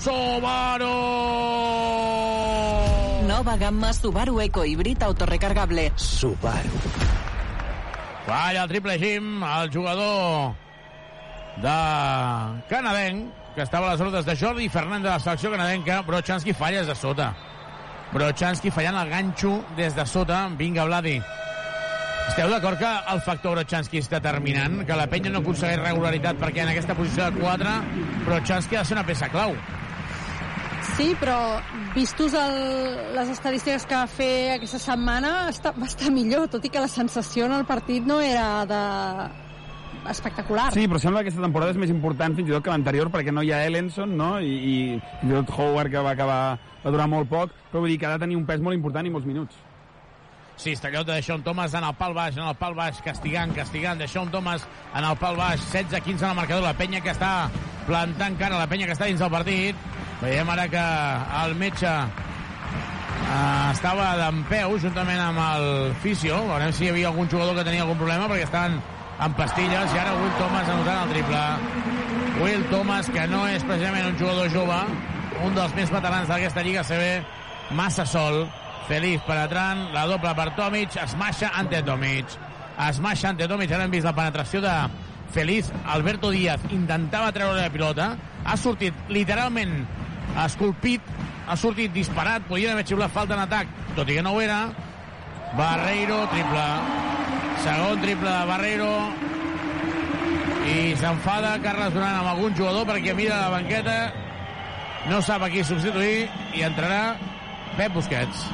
Subaru! 0.03 0.95
Nova 3.31 3.57
gamma 3.57 3.93
Subaru 3.95 4.41
Eco 4.43 4.65
híbrid 4.67 5.03
autorecargable. 5.07 5.93
Subaru. 5.97 7.30
Falla 8.31 8.63
el 8.63 8.69
triple 8.69 8.97
Jim, 8.97 9.43
el 9.43 9.73
jugador 9.73 10.55
de 11.57 12.63
canadenc, 12.69 13.33
que 13.57 13.63
estava 13.63 13.89
a 13.89 13.91
les 13.91 14.01
ordres 14.01 14.25
de 14.25 14.37
Jordi 14.37 14.69
Fernández 14.69 15.03
de 15.03 15.11
la 15.11 15.19
selecció 15.19 15.51
canadenca, 15.51 16.03
Brochanski 16.03 16.53
falla 16.53 16.79
des 16.79 16.87
de 16.87 16.95
sota. 16.95 17.33
Brochanski 18.13 18.71
fallant 18.71 19.01
el 19.01 19.11
ganxo 19.11 19.57
des 19.75 19.99
de 19.99 20.07
sota. 20.07 20.45
Vinga, 20.55 20.85
Vladi. 20.87 21.17
Esteu 22.29 22.55
d'acord 22.55 22.79
que 22.79 22.93
el 23.17 23.21
factor 23.27 23.59
Brochanski 23.59 23.99
és 23.99 24.13
determinant, 24.15 24.85
que 24.87 24.95
la 25.03 25.11
penya 25.11 25.35
no 25.35 25.43
aconsegueix 25.43 25.83
regularitat 25.83 26.39
perquè 26.39 26.63
en 26.63 26.71
aquesta 26.71 26.95
posició 26.95 27.33
de 27.33 27.43
4 27.43 27.77
Brochanski 28.29 28.79
ha 28.79 28.87
de 28.87 28.93
ser 28.93 29.01
una 29.01 29.09
peça 29.11 29.27
clau. 29.35 29.59
Sí, 31.01 31.15
però 31.17 31.57
vistos 31.95 32.35
el, 32.37 32.57
les 33.17 33.31
estadístiques 33.33 33.87
que 33.89 33.97
va 33.97 34.05
fer 34.05 34.33
aquesta 34.59 34.77
setmana 34.83 35.31
està, 35.49 35.73
va 35.73 35.87
estar 35.89 36.11
millor, 36.13 36.51
tot 36.53 36.67
i 36.69 36.71
que 36.73 36.83
la 36.83 36.91
sensació 36.93 37.47
en 37.49 37.55
el 37.57 37.65
partit 37.65 38.05
no 38.05 38.19
era 38.21 38.67
de 38.69 38.81
espectacular. 40.11 40.67
Sí, 40.75 40.85
però 40.85 41.01
sembla 41.01 41.23
que 41.23 41.31
aquesta 41.31 41.47
temporada 41.47 41.73
és 41.73 41.81
més 41.81 41.95
important 41.95 42.37
fins 42.37 42.51
i 42.51 42.53
tot 42.53 42.67
que 42.67 42.75
l'anterior 42.75 43.09
perquè 43.15 43.33
no 43.33 43.41
hi 43.41 43.55
ha 43.57 43.63
Ellenson, 43.65 44.13
no? 44.19 44.35
I, 44.45 44.53
i 44.53 44.77
fins 45.23 45.33
i 45.33 45.39
tot 45.39 45.55
Howard, 45.57 45.89
que 45.95 46.05
va 46.05 46.13
acabar 46.13 46.43
va 46.85 46.93
durar 46.93 47.09
molt 47.09 47.33
poc, 47.33 47.57
però 47.71 47.81
vull 47.81 47.95
dir 47.95 47.97
que 48.03 48.11
ha 48.11 48.13
de 48.19 48.27
tenir 48.27 48.37
un 48.37 48.45
pes 48.49 48.61
molt 48.61 48.77
important 48.77 49.09
i 49.09 49.15
molts 49.15 49.29
minuts. 49.31 49.57
Sí, 50.61 50.75
Estellot 50.77 51.09
de 51.09 51.17
Deixón 51.17 51.41
Thomas 51.41 51.73
en 51.73 51.89
el 51.89 51.97
pal 51.97 52.13
baix, 52.13 52.37
en 52.37 52.45
el 52.45 52.61
pal 52.61 52.77
baix, 52.77 53.01
castigant, 53.01 53.57
castigant, 53.57 54.05
Deixón 54.05 54.29
Thomas 54.29 54.69
en 54.93 55.09
el 55.09 55.17
pal 55.17 55.41
baix, 55.41 55.65
16-15 55.73 56.27
en 56.27 56.29
el 56.35 56.39
marcador, 56.43 56.67
la 56.69 56.77
penya 56.77 57.01
que 57.01 57.17
està 57.17 57.33
plantant 57.89 58.37
cara, 58.37 58.61
la 58.61 58.69
penya 58.69 58.85
que 58.85 58.99
està 58.99 59.09
dins 59.09 59.25
del 59.25 59.33
partit. 59.33 59.89
Veiem 60.21 60.51
ara 60.53 60.67
que 60.69 60.87
el 61.45 61.55
metge 61.57 61.89
eh, 61.89 63.71
estava 63.73 64.11
d'en 64.19 64.43
peu 64.51 64.75
juntament 64.83 65.21
amb 65.25 65.41
el 65.41 65.95
fisio, 66.03 66.43
veurem 66.51 66.75
si 66.77 66.85
hi 66.85 66.91
havia 66.93 67.09
algun 67.09 67.31
jugador 67.33 67.57
que 67.57 67.65
tenia 67.65 67.87
algun 67.87 67.97
problema 68.03 68.27
perquè 68.29 68.45
estan 68.45 68.77
en 69.21 69.37
pastilles 69.39 69.95
i 69.95 70.01
ara 70.01 70.13
Will 70.19 70.35
Thomas 70.37 70.69
anotant 70.69 71.07
el 71.07 71.15
triple. 71.15 71.45
Will 72.41 72.67
Thomas, 72.69 73.09
que 73.13 73.25
no 73.33 73.47
és 73.49 73.65
precisament 73.65 74.11
un 74.11 74.19
jugador 74.21 74.53
jove, 74.53 74.81
un 75.45 75.57
dels 75.57 75.77
més 75.77 75.93
veterans 75.93 76.29
d'aquesta 76.29 76.65
Lliga 76.67 76.85
CB, 76.85 77.09
massa 77.81 78.05
sol, 78.09 78.43
Feliz 78.91 79.23
penetrant, 79.23 79.85
la 79.95 80.03
doble 80.11 80.33
per 80.35 80.49
Tomic, 80.57 80.97
es 80.99 81.13
maixa 81.17 81.53
ante 81.55 81.79
Tomic. 81.87 82.33
Es 82.89 82.99
maixa 83.01 83.29
ante 83.31 83.47
Tomic, 83.49 83.71
ara 83.73 83.87
hem 83.87 83.93
vist 83.93 84.09
la 84.09 84.17
penetració 84.17 84.61
de 84.65 84.73
Feliz. 85.31 85.69
Alberto 85.95 86.33
Díaz 86.35 86.65
intentava 86.75 87.31
treure 87.33 87.61
la 87.61 87.71
pilota, 87.71 88.11
ha 88.45 88.57
sortit 88.59 88.97
literalment 89.13 89.85
esculpit, 90.45 91.03
ha 91.47 91.57
sortit 91.57 91.93
disparat, 91.95 92.47
podia 92.49 92.73
haver 92.75 92.87
xiulat 92.87 93.13
falta 93.15 93.37
en 93.37 93.45
atac, 93.45 93.71
tot 93.97 94.09
i 94.09 94.19
que 94.19 94.23
no 94.23 94.37
ho 94.37 94.41
era. 94.41 94.63
Barreiro, 95.59 96.23
triple. 96.31 96.67
Segon 97.65 98.01
triple 98.05 98.31
de 98.31 98.47
Barreiro. 98.47 98.93
I 100.71 100.95
s'enfada 101.01 101.57
Carles 101.65 101.93
Duran 101.95 102.21
amb 102.21 102.31
algun 102.31 102.55
jugador 102.55 102.87
perquè 102.87 103.15
mira 103.17 103.41
la 103.41 103.51
banqueta, 103.57 103.99
no 105.11 105.21
sap 105.25 105.43
a 105.43 105.49
qui 105.51 105.65
substituir 105.65 106.29
i 106.55 106.65
entrarà 106.67 107.17
Pep 107.77 107.95
Busquets. 107.97 108.45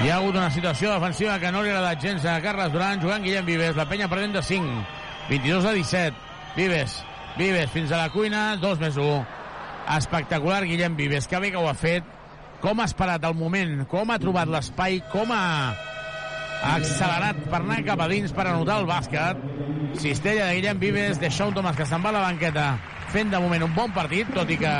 Hi 0.00 0.08
ha 0.08 0.16
hagut 0.16 0.36
una 0.36 0.50
situació 0.52 0.92
defensiva 0.94 1.38
que 1.40 1.50
no 1.52 1.62
li 1.62 1.72
ha 1.72 1.94
gens 2.00 2.24
a 2.24 2.40
Carles 2.44 2.72
Duran, 2.72 3.00
jugant 3.00 3.24
Guillem 3.24 3.46
Vives, 3.46 3.76
la 3.76 3.88
penya 3.88 4.08
perdent 4.08 4.32
de 4.36 4.42
5, 4.42 4.84
22 5.28 5.64
a 5.64 5.74
17. 5.76 6.16
Vives, 6.56 6.96
Vives 7.36 7.70
fins 7.70 7.92
a 7.92 8.04
la 8.04 8.10
cuina, 8.10 8.56
2 8.60 8.80
més 8.80 8.96
1. 8.96 9.39
Espectacular 9.96 10.64
Guillem 10.64 10.96
Vives, 10.96 11.26
que 11.26 11.38
bé 11.42 11.50
que 11.50 11.58
ho 11.58 11.68
ha 11.68 11.74
fet, 11.74 12.06
com 12.62 12.80
ha 12.80 12.86
esperat 12.86 13.24
el 13.26 13.34
moment, 13.34 13.84
com 13.90 14.10
ha 14.10 14.18
trobat 14.22 14.50
l'espai, 14.50 15.00
com 15.10 15.32
ha 15.34 15.74
accelerat 16.76 17.40
per 17.50 17.62
anar 17.62 17.80
cap 17.86 18.02
a 18.04 18.08
dins 18.10 18.34
per 18.36 18.46
anotar 18.46 18.80
el 18.82 18.88
bàsquet. 18.88 19.40
Cistella 19.98 20.46
de 20.46 20.58
Guillem 20.58 20.80
Vives, 20.82 21.20
de 21.20 21.30
Sean 21.32 21.54
Thomas, 21.56 21.76
que 21.76 21.88
se'n 21.88 22.04
va 22.04 22.12
a 22.12 22.18
la 22.18 22.26
banqueta 22.28 22.66
fent 23.10 23.32
de 23.32 23.40
moment 23.42 23.66
un 23.66 23.74
bon 23.74 23.94
partit, 23.96 24.28
tot 24.36 24.50
i 24.52 24.58
que 24.60 24.74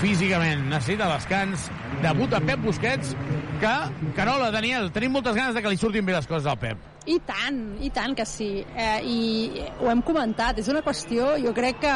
físicament 0.00 0.68
necessita 0.70 1.08
descans. 1.14 1.70
Debuta 2.04 2.42
Pep 2.44 2.60
Busquets, 2.62 3.16
que, 3.62 3.76
Carola, 4.18 4.52
Daniel, 4.54 4.92
tenim 4.92 5.16
moltes 5.16 5.34
ganes 5.38 5.56
de 5.56 5.64
que 5.64 5.72
li 5.72 5.80
surtin 5.80 6.06
bé 6.06 6.14
les 6.14 6.28
coses 6.28 6.46
al 6.46 6.60
Pep. 6.60 6.95
I 7.06 7.20
tant, 7.22 7.58
i 7.86 7.88
tant 7.94 8.16
que 8.18 8.24
sí. 8.26 8.48
Eh, 8.74 9.00
I 9.06 9.64
ho 9.78 9.90
hem 9.92 10.00
comentat, 10.02 10.58
és 10.58 10.66
una 10.72 10.80
qüestió, 10.82 11.36
jo 11.38 11.52
crec 11.54 11.78
que 11.84 11.92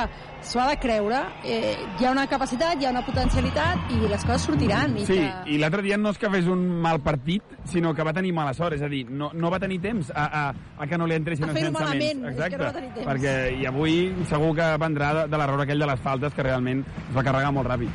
s'ho 0.46 0.60
ha 0.62 0.68
de 0.70 0.76
creure. 0.78 1.18
Eh, 1.42 1.74
hi 1.98 2.06
ha 2.06 2.12
una 2.14 2.28
capacitat, 2.30 2.78
hi 2.78 2.86
ha 2.86 2.92
una 2.94 3.02
potencialitat 3.06 3.90
i 3.90 3.98
les 4.06 4.22
coses 4.24 4.46
sortiran. 4.46 4.94
I 5.02 5.06
sí, 5.08 5.16
que... 5.18 5.54
i 5.54 5.58
l'altre 5.58 5.82
dia 5.82 5.98
no 5.98 6.12
és 6.14 6.20
que 6.22 6.30
fes 6.30 6.46
un 6.50 6.62
mal 6.84 7.00
partit, 7.02 7.42
sinó 7.70 7.90
que 7.94 8.06
va 8.06 8.14
tenir 8.16 8.30
mala 8.36 8.54
sort, 8.54 8.78
és 8.78 8.84
a 8.86 8.90
dir, 8.92 9.02
no, 9.10 9.32
no 9.34 9.50
va 9.50 9.58
tenir 9.62 9.80
temps 9.82 10.12
a, 10.14 10.26
a, 10.26 10.44
a 10.78 10.86
que 10.86 10.98
no 11.00 11.10
li 11.10 11.18
entressin 11.18 11.48
A 11.48 11.50
els 11.50 11.58
fer-ho 11.58 11.72
llançaments. 11.74 12.38
que 12.38 12.60
no 12.60 12.68
va 12.68 12.76
tenir 12.78 12.92
temps. 13.00 13.10
Perquè 13.10 13.34
i 13.58 13.66
avui 13.66 13.98
segur 14.30 14.54
que 14.60 14.70
vendrà 14.78 15.10
de, 15.18 15.26
de 15.32 15.42
l'error 15.42 15.66
aquell 15.66 15.82
de 15.86 15.90
les 15.90 16.06
faltes 16.06 16.38
que 16.38 16.46
realment 16.46 16.86
es 16.86 17.12
va 17.16 17.26
carregar 17.26 17.50
molt 17.56 17.68
ràpid. 17.68 17.90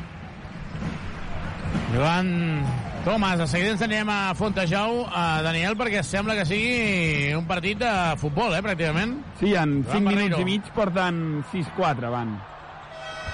Joan 1.96 2.60
Tomàs, 3.06 3.38
de 3.40 3.46
seguida 3.48 3.70
ens 3.72 3.82
anirem 3.86 4.08
a 4.12 4.34
Fontejau, 4.36 5.04
a 5.08 5.40
Daniel, 5.40 5.76
perquè 5.78 6.02
sembla 6.04 6.34
que 6.36 6.44
sigui 6.44 7.30
un 7.38 7.46
partit 7.48 7.78
de 7.80 7.92
futbol, 8.20 8.52
eh, 8.52 8.60
pràcticament. 8.60 9.14
Sí, 9.40 9.54
en 9.54 9.78
Joan 9.86 10.02
5 10.02 10.04
Barreiro. 10.10 10.24
minuts 10.36 10.42
i 10.42 10.44
mig 10.44 10.68
porten 10.74 11.44
6-4, 11.52 12.10
van. 12.12 12.34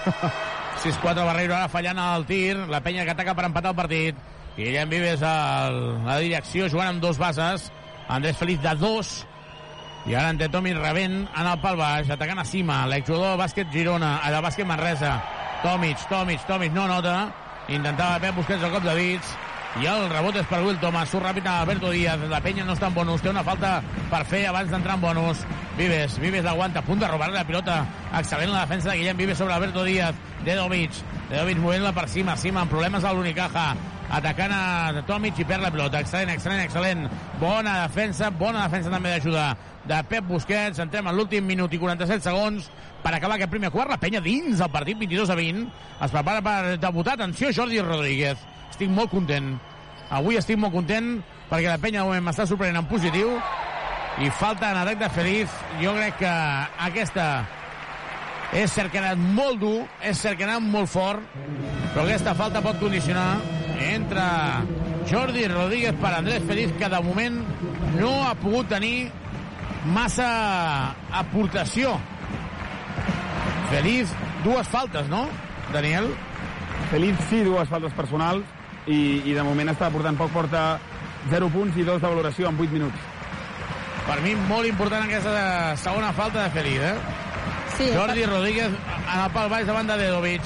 6-4 0.84 1.24
Barreiro 1.26 1.56
ara 1.56 1.72
fallant 1.72 1.98
el 2.04 2.26
tir, 2.28 2.54
la 2.70 2.82
penya 2.84 3.04
que 3.08 3.16
ataca 3.16 3.34
per 3.34 3.48
empatar 3.48 3.72
el 3.72 3.80
partit. 3.80 4.22
Guillem 4.56 4.90
Vives 4.92 5.22
a 5.26 5.34
la 5.72 6.18
direcció, 6.20 6.68
jugant 6.70 6.94
amb 6.94 7.02
dos 7.02 7.18
bases. 7.18 7.70
Andrés 8.08 8.36
Feliz 8.36 8.60
de 8.62 8.74
dos. 8.76 9.26
I 10.06 10.14
ara 10.14 10.28
ante 10.34 10.48
Tomi 10.52 10.74
rebent 10.74 11.22
en 11.24 11.46
el 11.46 11.60
pal 11.62 11.76
baix, 11.80 12.10
atacant 12.10 12.38
a 12.38 12.44
cima. 12.44 12.84
L'exjugador 12.86 13.38
de 13.38 13.42
bàsquet 13.42 13.72
Girona, 13.72 14.18
a 14.22 14.30
de 14.30 14.40
bàsquet 14.44 14.68
Manresa. 14.68 15.16
Tomic, 15.62 15.96
Tomic, 16.10 16.44
Tomic, 16.46 16.72
no 16.74 16.86
nota. 16.90 17.32
Intentava 17.68 18.18
Pep 18.18 18.34
Busquets 18.34 18.64
el 18.64 18.72
cop 18.74 18.84
de 18.84 18.94
dits. 18.98 19.34
I 19.80 19.86
el 19.88 20.08
rebot 20.10 20.36
és 20.36 20.48
per 20.50 20.60
Will 20.64 20.76
Thomas. 20.82 21.08
Surt 21.08 21.24
ràpid 21.24 21.46
a 21.48 21.60
Alberto 21.62 21.92
Díaz. 21.94 22.20
La 22.28 22.42
penya 22.44 22.64
no 22.66 22.74
està 22.76 22.90
en 22.90 22.96
bonus. 22.96 23.22
Té 23.24 23.30
una 23.30 23.44
falta 23.46 23.78
per 24.10 24.24
fer 24.28 24.42
abans 24.50 24.68
d'entrar 24.70 24.98
en 24.98 25.04
bonus. 25.04 25.46
Vives, 25.78 26.18
Vives 26.20 26.44
l'aguanta. 26.44 26.82
A 26.82 26.86
punt 26.86 27.00
de 27.00 27.08
robar 27.08 27.30
la 27.32 27.46
pilota. 27.48 27.78
Excel·lent 28.18 28.52
la 28.52 28.66
defensa 28.66 28.90
de 28.90 28.98
Guillem 29.00 29.16
Vives 29.16 29.38
sobre 29.38 29.54
Alberto 29.54 29.84
Díaz. 29.84 30.18
Dedovic. 30.44 30.98
Dedovic 31.30 31.62
movent-la 31.62 31.94
per 31.96 32.08
cima, 32.12 32.36
cima, 32.36 32.66
amb 32.66 32.74
problemes 32.74 33.04
a 33.04 33.14
l'Unicaja. 33.14 33.70
Atacant 34.12 34.52
a 34.52 35.02
Tomic 35.08 35.38
i 35.40 35.44
perd 35.48 35.64
la 35.64 35.70
pilota. 35.72 36.02
Excel·lent, 36.04 36.34
excel·lent, 36.34 36.66
excel·lent. 36.66 37.06
Bona 37.40 37.78
defensa, 37.86 38.28
bona 38.36 38.66
defensa 38.66 38.92
també 38.92 39.14
d'ajuda 39.14 39.46
de 39.88 40.00
Pep 40.10 40.26
Busquets. 40.28 40.82
Entrem 40.84 41.08
en 41.08 41.16
l'últim 41.16 41.46
minut 41.48 41.72
i 41.72 41.80
47 41.80 42.28
segons 42.28 42.68
per 43.00 43.14
acabar 43.16 43.38
aquest 43.38 43.54
primer 43.54 43.70
quart. 43.72 43.88
La 43.94 44.00
penya 44.02 44.20
dins 44.20 44.60
del 44.60 44.72
partit, 44.74 45.00
22 45.00 45.32
a 45.32 45.38
20. 45.38 45.64
Es 46.04 46.12
prepara 46.12 46.44
per 46.44 46.76
debutar. 46.82 47.16
Atenció, 47.16 47.54
Jordi 47.56 47.80
Rodríguez. 47.80 48.44
Estic 48.68 48.92
molt 48.92 49.08
content. 49.14 49.54
Avui 50.12 50.36
estic 50.36 50.60
molt 50.60 50.76
content 50.76 51.14
perquè 51.48 51.72
la 51.72 51.80
penya 51.80 52.04
m'està 52.04 52.44
sorprenent 52.48 52.82
en 52.82 52.92
positiu 52.92 53.32
i 54.20 54.28
falta 54.36 54.74
en 54.74 54.82
atac 54.82 55.00
de 55.00 55.08
Feliz. 55.16 55.56
Jo 55.80 55.96
crec 55.96 56.20
que 56.20 56.36
aquesta 56.90 57.26
és 58.52 58.68
cert 58.68 58.92
que 58.92 59.00
ha 59.00 59.14
anat 59.14 59.24
molt 59.32 59.56
dur, 59.62 59.86
és 60.04 60.20
cert 60.20 60.36
que 60.36 60.44
ha 60.44 60.52
anat 60.52 60.68
molt 60.68 60.92
fort, 60.92 61.24
però 61.94 62.04
aquesta 62.04 62.36
falta 62.36 62.60
pot 62.60 62.76
condicionar 62.76 63.40
entre 63.94 64.22
Jordi 65.10 65.46
Rodríguez 65.48 65.94
per 66.00 66.14
Andrés 66.14 66.42
Feliz, 66.46 66.72
que 66.78 66.88
de 66.88 67.00
moment 67.02 67.40
no 67.98 68.12
ha 68.26 68.34
pogut 68.34 68.68
tenir 68.70 69.10
massa 69.86 70.94
aportació. 71.12 71.96
Feliz, 73.70 74.10
dues 74.44 74.68
faltes, 74.68 75.08
no, 75.08 75.26
Daniel? 75.72 76.10
Feliz 76.90 77.16
sí, 77.30 77.40
dues 77.42 77.68
faltes 77.70 77.92
personals 77.96 78.44
i, 78.86 79.22
i 79.24 79.32
de 79.32 79.42
moment 79.46 79.70
està 79.72 79.88
portant 79.94 80.18
poc, 80.18 80.30
porta 80.34 80.62
0 81.30 81.48
punts 81.54 81.78
i 81.78 81.84
2 81.86 82.02
de 82.02 82.08
valoració 82.10 82.50
en 82.50 82.58
8 82.60 82.74
minuts. 82.74 83.08
Per 84.02 84.18
mi 84.24 84.34
molt 84.48 84.66
important 84.66 85.06
aquesta 85.06 85.76
segona 85.80 86.10
falta 86.12 86.42
de 86.44 86.50
Feliz, 86.50 86.80
eh? 86.82 86.94
Sí, 87.78 87.86
Jordi 87.94 88.20
per- 88.26 88.32
Rodríguez 88.34 88.74
en 88.74 89.20
el 89.22 89.30
pal 89.32 89.48
baix 89.48 89.66
davant 89.66 89.88
de 89.88 89.96
Dedovic. 90.02 90.42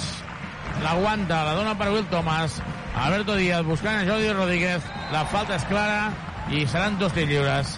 L'aguanta, 0.84 1.42
la 1.48 1.54
dona 1.56 1.72
per 1.78 1.88
Will 1.90 2.04
Thomas. 2.12 2.60
Alberto 2.96 3.36
Díaz 3.36 3.62
buscant 3.64 4.00
a 4.00 4.04
Jordi 4.08 4.30
Rodríguez. 4.32 4.82
La 5.12 5.24
falta 5.28 5.56
és 5.56 5.64
clara 5.68 6.08
i 6.50 6.64
seran 6.66 6.96
dos 6.98 7.12
tirs 7.12 7.28
lliures. 7.28 7.74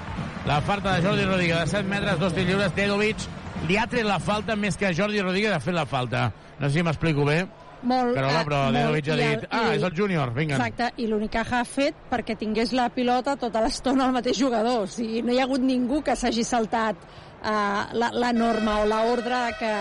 La 0.47 0.61
falta 0.65 0.95
de 0.95 1.03
Jordi 1.05 1.25
Rodríguez 1.27 1.59
de 1.61 1.67
7 1.67 1.89
metres, 1.91 2.19
dos 2.21 2.33
tirs 2.35 2.47
lliures. 2.49 2.75
Dedovic 2.77 3.25
li 3.69 3.77
ha 3.77 3.87
tret 3.91 4.07
la 4.07 4.21
falta 4.23 4.55
més 4.57 4.77
que 4.79 4.93
Jordi 4.95 5.21
Rodríguez 5.21 5.53
ha 5.57 5.61
fet 5.61 5.75
la 5.75 5.87
falta. 5.87 6.29
No 6.61 6.69
sé 6.69 6.79
si 6.79 6.83
m'explico 6.87 7.25
bé. 7.27 7.43
Molt, 7.83 8.15
Carola, 8.17 8.41
eh, 8.41 8.45
però 8.47 8.61
molt, 8.65 8.77
Dedovic 8.79 9.09
ha 9.11 9.15
i 9.15 9.27
dit, 9.27 9.45
ah, 9.51 9.61
i- 9.69 9.77
és 9.77 9.83
el 9.87 9.93
júnior, 9.95 10.33
vinga. 10.35 10.57
Exacte, 10.57 10.89
i 11.03 11.07
l'Unicaja 11.07 11.61
ha 11.61 11.65
fet 11.65 11.95
perquè 12.11 12.37
tingués 12.39 12.73
la 12.73 12.89
pilota 12.91 13.37
tota 13.37 13.61
l'estona 13.63 14.07
el 14.07 14.13
mateix 14.17 14.39
jugador. 14.39 14.83
O 14.83 14.87
sigui, 14.87 15.23
no 15.23 15.33
hi 15.33 15.39
ha 15.41 15.45
hagut 15.45 15.61
ningú 15.63 16.01
que 16.03 16.17
s'hagi 16.17 16.45
saltat 16.45 16.97
uh, 16.97 17.87
la, 17.93 18.11
la 18.13 18.33
norma 18.33 18.81
o 18.81 18.87
l'ordre 18.87 19.43
que 19.59 19.73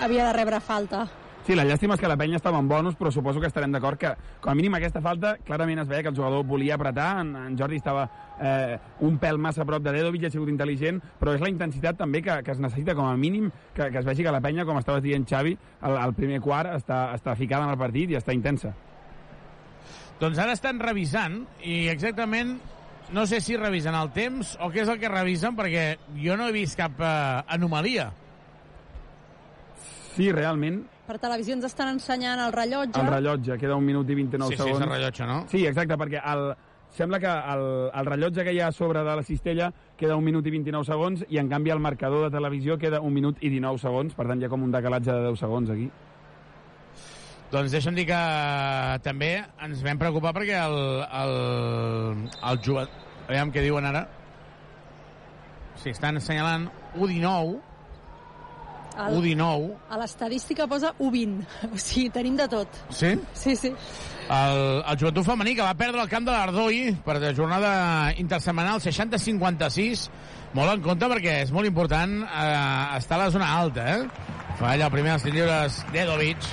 havia 0.00 0.26
de 0.28 0.32
rebre 0.32 0.60
falta. 0.60 1.06
Sí, 1.48 1.54
la 1.56 1.64
llàstima 1.64 1.96
és 1.96 2.00
que 2.02 2.08
la 2.10 2.16
penya 2.20 2.36
estava 2.36 2.58
en 2.60 2.66
bonus, 2.68 2.92
però 3.00 3.08
suposo 3.08 3.40
que 3.40 3.48
estarem 3.48 3.72
d'acord 3.72 3.96
que, 3.96 4.10
com 4.44 4.50
a 4.52 4.54
mínim, 4.54 4.74
aquesta 4.76 5.00
falta, 5.00 5.30
clarament 5.46 5.78
es 5.80 5.86
veia 5.88 6.02
que 6.04 6.10
el 6.12 6.16
jugador 6.18 6.42
volia 6.44 6.74
apretar, 6.74 7.22
en, 7.22 7.30
en 7.40 7.54
Jordi 7.56 7.78
estava 7.80 8.02
eh, 8.36 8.74
un 9.08 9.16
pèl 9.16 9.38
massa 9.40 9.62
a 9.64 9.66
prop 9.70 9.80
de 9.80 9.94
Dedovic, 9.94 10.26
ha 10.28 10.30
sigut 10.34 10.50
intel·ligent, 10.52 10.98
però 11.16 11.32
és 11.32 11.40
la 11.40 11.48
intensitat 11.48 11.96
també 11.96 12.20
que, 12.26 12.36
que 12.44 12.52
es 12.52 12.60
necessita, 12.60 12.92
com 12.98 13.08
a 13.08 13.14
mínim, 13.16 13.46
que, 13.72 13.86
que 13.88 14.02
es 14.02 14.04
vegi 14.04 14.26
que 14.26 14.34
la 14.36 14.42
penya, 14.44 14.66
com 14.68 14.76
estaves 14.76 15.00
dient, 15.06 15.24
Xavi, 15.24 15.54
al, 15.88 15.96
al 16.02 16.12
primer 16.18 16.42
quart 16.44 16.74
està, 16.74 16.98
està 17.16 17.32
ficada 17.40 17.64
en 17.64 17.72
el 17.72 17.80
partit 17.80 18.12
i 18.12 18.20
està 18.20 18.36
intensa. 18.36 18.74
Doncs 20.20 20.42
ara 20.44 20.52
estan 20.52 20.84
revisant 20.84 21.40
i 21.64 21.78
exactament 21.94 22.58
no 23.16 23.24
sé 23.24 23.40
si 23.40 23.56
revisen 23.56 23.96
el 23.96 24.12
temps 24.12 24.52
o 24.60 24.68
què 24.68 24.84
és 24.84 24.92
el 24.92 25.00
que 25.00 25.08
revisen 25.08 25.56
perquè 25.56 25.88
jo 26.20 26.36
no 26.36 26.52
he 26.52 26.56
vist 26.60 26.76
cap 26.76 27.00
eh, 27.00 27.10
anomalia. 27.56 28.10
Sí, 30.12 30.28
realment, 30.34 30.82
Per 31.08 31.16
televisió 31.16 31.54
ens 31.56 31.64
estan 31.64 31.88
ensenyant 31.94 32.40
el 32.44 32.52
rellotge. 32.52 33.00
el 33.00 33.06
rellotge, 33.08 33.56
queda 33.60 33.76
un 33.80 33.84
minut 33.86 34.10
i 34.12 34.14
29 34.18 34.50
Sí, 34.52 34.56
sí, 34.58 34.62
segons. 34.62 34.76
és 34.82 34.84
el 34.86 34.90
rellotge, 34.92 35.26
no? 35.26 35.38
Sí, 35.48 35.62
exacte, 35.66 35.96
perquè 35.96 36.20
el, 36.32 36.42
sembla 36.98 37.18
que 37.22 37.30
el, 37.54 37.62
el 37.96 38.06
rellotge 38.10 38.44
que 38.44 38.52
hi 38.52 38.60
ha 38.60 38.66
a 38.68 38.72
sobre 38.76 39.00
de 39.06 39.14
la 39.16 39.22
cistella 39.24 39.70
queda 39.96 40.16
un 40.20 40.24
minut 40.26 40.44
i 40.46 40.52
29 40.52 40.84
segons 40.84 41.24
i 41.28 41.38
en 41.40 41.48
canvi 41.48 41.72
el 41.72 41.80
marcador 41.80 42.26
de 42.26 42.36
televisió 42.36 42.76
queda 42.78 43.00
un 43.00 43.14
minut 43.16 43.40
i 43.40 43.48
19 43.48 43.80
segons, 43.80 44.12
per 44.14 44.26
tant 44.28 44.40
hi 44.42 44.44
ha 44.44 44.50
com 44.52 44.62
un 44.68 44.70
decalatge 44.74 45.10
de 45.10 45.24
10 45.30 45.38
segons 45.40 45.70
aquí. 45.72 45.88
Doncs 47.50 47.72
deixa'm 47.72 47.96
dir 47.96 48.04
que 48.10 48.20
també 49.02 49.30
ens 49.64 49.80
vam 49.82 49.96
preocupar 49.96 50.34
perquè 50.36 50.58
el, 50.60 50.76
el, 51.22 52.28
el 52.52 52.60
jugador... 52.60 52.92
Aviam 53.28 53.48
què 53.52 53.62
diuen 53.64 53.84
ara. 53.88 54.04
Sí, 55.80 55.90
estan 55.90 56.16
assenyalant 56.20 56.68
U19. 56.96 57.56
El- 58.98 59.16
U19. 59.20 59.72
A 59.90 59.98
l'estadística 60.00 60.66
posa 60.66 60.92
U20. 60.98 61.44
O 61.72 61.78
sigui, 61.78 62.08
tenim 62.14 62.36
de 62.36 62.48
tot. 62.50 62.80
Sí? 62.90 63.14
Sí, 63.34 63.54
sí. 63.56 63.72
El, 64.28 64.58
el 64.84 64.98
joventut 65.00 65.24
femení 65.24 65.54
que 65.56 65.64
va 65.64 65.72
perdre 65.78 66.02
el 66.04 66.08
camp 66.12 66.26
de 66.26 66.34
l'Ardoi 66.34 66.80
per 67.06 67.14
la 67.22 67.30
jornada 67.32 67.70
intersemanal 68.20 68.76
60-56 68.84 70.02
molt 70.52 70.74
en 70.74 70.82
compte 70.84 71.08
perquè 71.08 71.38
és 71.46 71.52
molt 71.54 71.64
important 71.68 72.18
eh, 72.26 72.98
estar 72.98 73.16
a 73.16 73.22
la 73.22 73.30
zona 73.32 73.48
alta 73.56 73.86
eh? 73.94 74.02
falla 74.60 74.90
el 74.90 74.92
primer 74.92 75.14
dels 75.14 75.24
lliures 75.32 75.78
Dedovic 75.94 76.44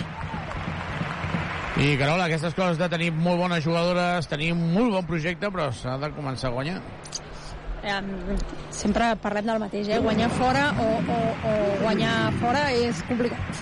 i 1.83 1.97
Carola, 1.99 2.29
aquestes 2.29 2.55
coses 2.55 2.79
de 2.79 2.87
tenir 2.91 3.09
molt 3.11 3.41
bones 3.43 3.63
jugadores 3.67 4.31
tenir 4.31 4.53
un 4.55 4.61
molt 4.71 4.93
bon 4.95 5.07
projecte 5.11 5.51
però 5.51 5.67
s'ha 5.75 5.97
de 5.99 6.13
començar 6.15 6.47
a 6.53 6.55
guanyar 6.55 6.77
Eh, 7.85 8.01
sempre 8.73 9.11
parlem 9.21 9.45
del 9.45 9.61
mateix, 9.61 9.89
eh? 9.93 9.99
Guanyar 10.01 10.31
fora 10.33 10.71
o, 10.81 10.87
o, 10.97 11.17
o 11.45 11.51
guanyar 11.83 12.15
fora 12.41 12.63
és 12.73 13.01
complicat. 13.05 13.59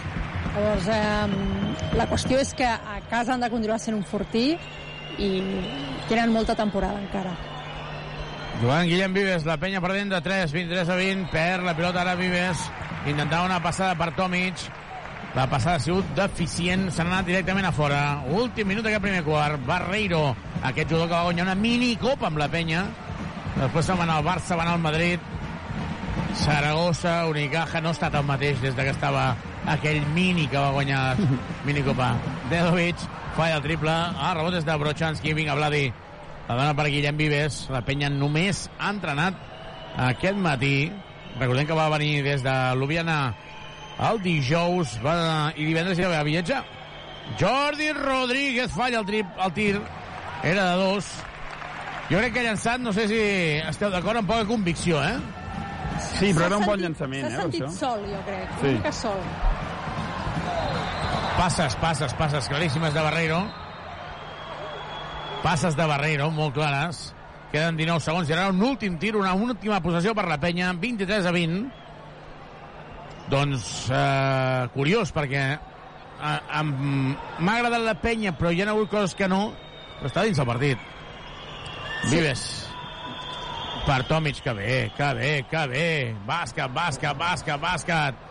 Llavors, 0.54 0.88
eh, 0.88 1.96
la 2.00 2.06
qüestió 2.08 2.40
és 2.40 2.54
que 2.56 2.70
a 2.70 3.02
casa 3.12 3.34
han 3.34 3.44
de 3.44 3.50
continuar 3.52 3.82
sent 3.84 3.98
un 3.98 4.06
fortí 4.08 4.54
i 5.20 5.32
tenen 6.08 6.32
molta 6.32 6.56
temporada 6.56 7.02
encara. 7.02 7.34
Joan 8.62 8.88
Guillem 8.88 9.18
Vives, 9.18 9.44
la 9.50 9.58
penya 9.60 9.82
perdent 9.84 10.14
de 10.14 10.22
3, 10.24 10.54
23 10.56 10.94
a 10.94 10.96
20, 10.96 11.28
perd 11.34 11.68
la 11.68 11.76
pilota 11.76 12.04
ara 12.06 12.16
Vives, 12.16 12.64
intentava 13.10 13.50
una 13.50 13.60
passada 13.60 13.98
per 14.00 14.14
Tomic, 14.16 14.62
la 15.34 15.48
passada 15.50 15.80
ha 15.80 15.84
sigut 15.84 16.12
deficient, 16.16 16.92
s'ha 16.94 17.04
anat 17.04 17.26
directament 17.26 17.66
a 17.66 17.74
fora. 17.74 18.04
Últim 18.38 18.70
minut 18.70 18.86
d'aquest 18.86 19.02
primer 19.04 19.24
quart, 19.26 19.60
Barreiro, 19.66 20.28
aquest 20.62 20.94
jugador 20.94 21.10
que 21.10 21.18
va 21.18 21.26
guanyar 21.26 21.48
una 21.50 21.58
minicopa 21.58 22.30
amb 22.30 22.38
la 22.40 22.48
penya, 22.54 22.86
després 23.58 23.86
se'n 23.86 24.00
va 24.00 24.08
anar 24.08 24.20
al 24.20 24.28
Barça, 24.28 24.58
va 24.58 24.66
anar 24.66 24.76
al 24.78 24.84
Madrid, 24.84 25.20
Saragossa, 26.34 27.28
Unicaja, 27.30 27.82
no 27.82 27.92
ha 27.92 27.98
estat 27.98 28.16
el 28.18 28.26
mateix 28.26 28.62
des 28.62 28.76
de 28.76 28.86
que 28.88 28.94
estava 28.96 29.36
aquell 29.70 30.02
mini 30.16 30.48
que 30.50 30.58
va 30.58 30.74
guanyar 30.74 31.04
minicopa. 31.68 32.14
Dedovic, 32.50 33.00
falla 33.38 33.60
el 33.60 33.66
triple, 33.66 33.94
ah, 33.94 34.34
rebot 34.38 34.58
és 34.58 34.66
de 34.66 34.78
Brochanski, 34.82 35.36
vinga, 35.38 35.56
Vladi, 35.60 35.86
la 36.50 36.58
dona 36.58 36.74
per 36.78 36.90
Guillem 36.90 37.18
Vives, 37.22 37.64
la 37.74 37.84
penya 37.86 38.10
només 38.12 38.68
ha 38.80 38.92
entrenat 38.96 39.38
aquest 40.10 40.40
matí, 40.42 40.92
recordem 41.40 41.70
que 41.70 41.78
va 41.78 41.92
venir 41.94 42.24
des 42.26 42.44
de 42.46 42.54
Ljubljana 42.80 43.20
el 44.10 44.20
dijous 44.24 44.96
va, 45.04 45.16
i 45.56 45.68
divendres 45.68 46.00
ja 46.00 46.10
va 46.10 46.24
viatjar. 46.26 46.64
Jordi 47.40 47.92
Rodríguez 47.96 48.74
falla 48.74 49.00
el, 49.00 49.06
trip, 49.06 49.38
el 49.40 49.54
tir, 49.54 49.76
era 50.44 50.72
de 50.72 50.82
dos. 50.82 51.12
Jo 52.10 52.20
crec 52.20 52.34
que 52.34 52.42
ha 52.42 52.44
llançat, 52.50 52.82
no 52.84 52.92
sé 52.94 53.08
si 53.08 53.20
esteu 53.64 53.90
d'acord, 53.94 54.20
amb 54.20 54.28
poca 54.30 54.46
convicció, 54.46 55.00
eh? 55.04 55.16
Sí, 56.18 56.34
però 56.34 56.50
era 56.50 56.58
un 56.60 56.66
bon 56.68 56.82
llançament, 56.82 57.26
eh, 57.26 57.32
S'ha 57.32 57.42
sentit 57.46 57.64
això. 57.64 57.72
sol, 57.78 58.06
jo 58.10 58.22
crec. 58.28 58.50
Sí. 58.60 58.68
Una 58.68 58.78
mica 58.78 58.92
sol. 58.92 59.20
Passes, 61.38 61.76
passes, 61.82 62.14
passes 62.14 62.48
claríssimes 62.50 62.94
de 62.94 63.02
Barreiro. 63.02 63.40
Passes 65.44 65.76
de 65.76 65.86
Barreiro, 65.86 66.30
molt 66.32 66.54
clares. 66.56 67.14
Queden 67.52 67.78
19 67.78 68.02
segons. 68.02 68.30
Hi 68.30 68.34
haurà 68.34 68.50
un 68.50 68.62
últim 68.64 68.98
tir, 69.00 69.16
una 69.16 69.34
última 69.34 69.80
possessió 69.82 70.14
per 70.16 70.28
la 70.30 70.40
penya, 70.42 70.72
23 70.74 71.26
a 71.26 71.32
20. 71.32 71.66
Doncs, 73.30 73.90
eh, 73.90 74.68
curiós, 74.74 75.12
perquè 75.16 75.44
eh, 75.54 76.64
m'ha 76.64 77.56
agradat 77.58 77.82
la 77.82 77.96
penya, 78.02 78.34
però 78.38 78.52
hi 78.52 78.62
ha 78.62 78.70
hagut 78.72 78.90
coses 78.92 79.16
que 79.16 79.28
no, 79.28 79.54
però 80.00 80.12
està 80.12 80.24
dins 80.28 80.40
el 80.40 80.46
partit. 80.50 80.90
Vives. 82.10 82.68
Per 83.86 84.04
Tomic, 84.08 84.42
que 84.44 84.54
bé, 84.54 84.92
que 84.96 85.14
bé, 85.14 85.32
que 85.50 85.68
bé. 85.68 86.16
Bàsquet, 86.28 86.72
bàsquet, 86.72 87.18
bàsquet, 87.20 87.60
bàsquet. 87.60 88.22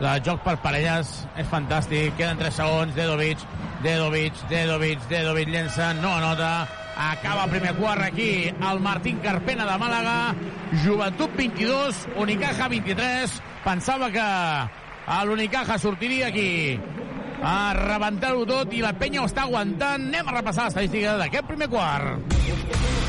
El 0.00 0.20
joc 0.24 0.42
per 0.44 0.56
parelles 0.64 1.12
és 1.36 1.48
fantàstic. 1.48 2.16
Queden 2.18 2.40
3 2.40 2.58
segons. 2.60 2.94
Dedovic, 2.96 3.40
Dedovic, 3.84 4.36
Dedovic, 4.50 5.08
Dedovic 5.08 5.48
llença, 5.48 5.92
no 6.00 6.12
anota. 6.18 6.68
Acaba 6.98 7.44
el 7.44 7.50
primer 7.50 7.74
quart 7.76 8.02
aquí 8.02 8.48
el 8.50 8.80
Martín 8.80 9.20
Carpena 9.24 9.64
de 9.64 9.78
Màlaga. 9.78 10.34
Joventut 10.84 11.36
22, 11.36 12.06
Unicaja 12.16 12.68
23. 12.68 13.40
Pensava 13.64 14.10
que 14.10 14.28
l'Unicaja 15.24 15.78
sortiria 15.78 16.28
aquí 16.28 16.78
a 17.42 17.72
rebentar-ho 17.72 18.44
tot 18.48 18.72
i 18.74 18.82
la 18.82 18.92
penya 18.98 19.22
ho 19.22 19.28
està 19.30 19.46
aguantant. 19.46 20.08
Anem 20.08 20.28
a 20.28 20.36
repassar 20.40 20.68
l'estadística 20.68 21.16
d'aquest 21.22 21.48
primer 21.48 21.70
quart. 21.70 23.07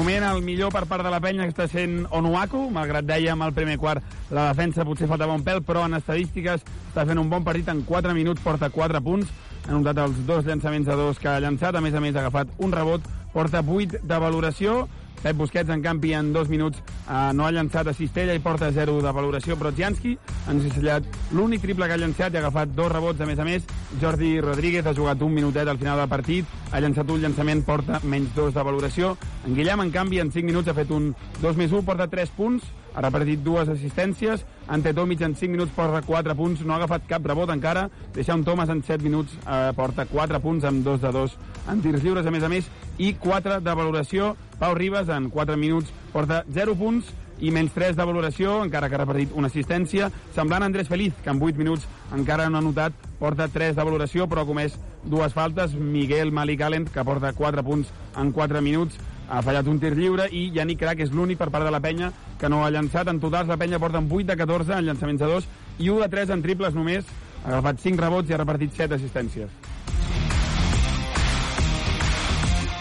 De 0.00 0.04
moment, 0.04 0.24
el 0.24 0.38
millor 0.40 0.70
per 0.72 0.86
part 0.88 1.04
de 1.04 1.10
la 1.12 1.18
penya 1.20 1.44
està 1.44 1.66
sent 1.68 2.06
Onuaku, 2.16 2.62
malgrat 2.72 3.04
dèiem 3.04 3.42
al 3.44 3.50
primer 3.52 3.74
quart 3.76 4.00
la 4.32 4.46
defensa 4.46 4.86
potser 4.88 5.04
faltava 5.10 5.34
un 5.36 5.42
pèl, 5.44 5.58
però 5.60 5.82
en 5.84 5.98
estadístiques 5.98 6.62
està 6.62 7.04
fent 7.04 7.20
un 7.20 7.28
bon 7.28 7.44
partit 7.44 7.68
en 7.68 7.82
4 7.84 8.14
minuts, 8.16 8.40
porta 8.40 8.70
4 8.72 9.02
punts, 9.04 9.28
ha 9.66 9.74
notat 9.74 10.00
els 10.00 10.22
dos 10.24 10.48
llançaments 10.48 10.88
a 10.88 10.96
dos 10.96 11.20
que 11.20 11.28
ha 11.28 11.36
llançat, 11.44 11.76
a 11.76 11.84
més 11.84 11.92
a 11.92 12.00
més 12.00 12.16
ha 12.16 12.22
agafat 12.22 12.48
un 12.64 12.72
rebot, 12.72 13.04
porta 13.34 13.60
8 13.60 14.00
de 14.00 14.22
valoració, 14.24 14.78
Pep 15.22 15.36
Busquets, 15.36 15.68
en 15.68 15.82
canvi, 15.84 16.14
en 16.16 16.32
dos 16.32 16.48
minuts 16.48 16.80
eh, 16.80 17.32
no 17.36 17.44
ha 17.44 17.52
llançat 17.52 17.90
a 17.90 17.94
Cistella 17.94 18.34
i 18.34 18.40
porta 18.40 18.70
0 18.72 19.00
de 19.04 19.12
valoració. 19.12 19.56
Brodzianski 19.60 20.14
ha 20.46 20.54
encesellat 20.54 21.06
l'únic 21.36 21.60
triple 21.60 21.88
que 21.88 21.96
ha 21.96 22.00
llançat 22.00 22.32
i 22.32 22.40
ha 22.40 22.44
agafat 22.44 22.72
dos 22.76 22.90
rebots, 22.92 23.20
a 23.20 23.28
més 23.28 23.38
a 23.38 23.44
més. 23.44 23.66
Jordi 24.00 24.38
Rodríguez 24.40 24.86
ha 24.86 24.96
jugat 24.96 25.20
un 25.22 25.34
minutet 25.36 25.68
al 25.68 25.78
final 25.78 26.00
del 26.00 26.08
partit, 26.08 26.58
ha 26.72 26.80
llançat 26.80 27.10
un 27.12 27.20
llançament, 27.20 27.64
porta 27.66 28.00
menys 28.02 28.32
dos 28.36 28.54
de 28.56 28.64
valoració. 28.64 29.16
En 29.46 29.56
Guillem, 29.58 29.84
en 29.84 29.92
canvi, 29.92 30.22
en 30.24 30.32
5 30.32 30.46
minuts 30.48 30.72
ha 30.72 30.76
fet 30.78 30.90
un 30.94 31.12
2 31.42 31.60
més 31.60 31.72
1, 31.72 31.84
porta 31.84 32.08
3 32.08 32.32
punts, 32.36 32.64
ha 32.94 33.04
repartit 33.04 33.42
dues 33.44 33.68
assistències, 33.68 34.44
Ante 34.70 34.92
Tomic 34.94 35.22
en 35.26 35.34
5 35.34 35.50
minuts 35.50 35.72
porta 35.74 36.02
4 36.06 36.34
punts, 36.38 36.60
no 36.62 36.74
ha 36.74 36.76
agafat 36.78 37.06
cap 37.10 37.24
rebot 37.26 37.50
encara, 37.50 37.88
deixa 38.14 38.36
un 38.38 38.44
Thomas 38.44 38.70
en 38.70 38.84
7 38.86 39.02
minuts 39.02 39.34
eh, 39.42 39.72
porta 39.74 40.06
4 40.06 40.40
punts 40.40 40.66
amb 40.68 40.84
2 40.86 41.00
de 41.02 41.10
2 41.16 41.38
en 41.70 41.82
tirs 41.82 42.02
lliures, 42.02 42.26
a 42.26 42.30
més 42.30 42.44
a 42.46 42.50
més, 42.50 42.68
i 42.98 43.14
4 43.18 43.60
de 43.64 43.74
valoració. 43.74 44.34
Pau 44.60 44.74
Ribas 44.74 45.08
en 45.08 45.30
4 45.30 45.56
minuts 45.56 45.90
porta 46.12 46.44
0 46.52 46.76
punts 46.78 47.10
i 47.40 47.50
menys 47.50 47.72
3 47.72 47.96
de 47.96 48.04
valoració, 48.04 48.58
encara 48.64 48.88
que 48.88 48.98
ha 48.98 49.02
repartit 49.02 49.32
una 49.34 49.48
assistència. 49.48 50.10
Semblant 50.36 50.62
a 50.62 50.68
Andrés 50.68 50.88
Feliz, 50.88 51.14
que 51.24 51.32
en 51.32 51.40
8 51.40 51.58
minuts 51.58 51.86
encara 52.14 52.50
no 52.50 52.58
ha 52.58 52.64
notat, 52.64 52.92
porta 53.18 53.48
3 53.48 53.76
de 53.76 53.86
valoració, 53.86 54.28
però 54.28 54.44
ha 54.44 54.48
comès 54.48 54.76
dues 55.04 55.32
faltes. 55.32 55.74
Miguel 55.74 56.32
Malik 56.32 56.60
Allen, 56.66 56.86
que 56.86 57.04
porta 57.04 57.32
4 57.32 57.64
punts 57.64 57.92
en 58.20 58.32
4 58.36 58.60
minuts, 58.60 58.98
ha 59.30 59.40
fallat 59.46 59.68
un 59.70 59.78
tir 59.78 59.92
lliure 59.94 60.26
i 60.34 60.48
Yannick 60.56 60.80
Crac 60.82 61.00
és 61.04 61.12
l'únic 61.14 61.38
per 61.38 61.48
part 61.54 61.62
de 61.66 61.70
la 61.70 61.80
penya 61.80 62.10
que 62.38 62.48
no 62.50 62.64
ha 62.64 62.70
llançat. 62.74 63.08
En 63.08 63.20
total, 63.22 63.46
la 63.46 63.56
penya 63.60 63.78
porta 63.78 64.02
8 64.02 64.26
de 64.26 64.36
14 64.36 64.78
en 64.78 64.88
llançaments 64.88 65.22
de 65.22 65.28
2 65.30 65.46
i 65.78 65.90
1 65.90 66.00
de 66.02 66.08
3 66.16 66.32
en 66.34 66.42
triples 66.42 66.74
només. 66.74 67.06
Ha 67.44 67.52
agafat 67.52 67.78
5 67.84 68.02
rebots 68.02 68.30
i 68.30 68.34
ha 68.34 68.40
repartit 68.42 68.74
7 68.74 68.98
assistències. 68.98 69.48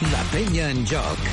La 0.10 0.24
penya 0.34 0.72
en 0.74 0.86
joc. 0.90 1.30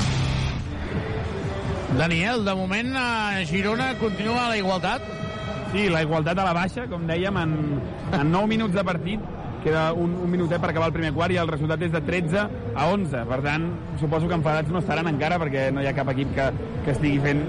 Daniel, 1.97 2.43
de 2.45 2.53
moment 2.53 2.93
a 2.99 3.07
Girona 3.49 3.93
continua 3.97 4.45
a 4.45 4.49
la 4.53 4.57
igualtat. 4.59 5.01
Sí, 5.71 5.87
la 5.89 6.03
igualtat 6.05 6.37
a 6.37 6.45
la 6.45 6.53
baixa, 6.53 6.85
com 6.91 7.07
dèiem, 7.09 7.41
en, 7.41 7.57
en 8.13 8.31
9 8.31 8.53
minuts 8.53 8.75
de 8.75 8.85
partit 8.85 9.36
queda 9.67 9.91
un, 9.93 10.15
un 10.23 10.31
minutet 10.31 10.63
per 10.63 10.71
acabar 10.71 10.87
el 10.89 10.95
primer 10.95 11.11
quart 11.15 11.35
i 11.35 11.39
el 11.41 11.51
resultat 11.51 11.83
és 11.83 11.91
de 11.91 12.01
13 12.07 12.43
a 12.73 12.87
11. 12.93 13.23
Per 13.27 13.39
tant, 13.43 13.67
suposo 13.99 14.29
que 14.31 14.37
enfadats 14.39 14.71
no 14.71 14.79
estaran 14.83 15.11
encara 15.11 15.39
perquè 15.41 15.67
no 15.75 15.83
hi 15.83 15.89
ha 15.89 15.95
cap 15.97 16.11
equip 16.15 16.31
que, 16.37 16.49
que 16.85 16.93
estigui 16.95 17.19
fent 17.23 17.43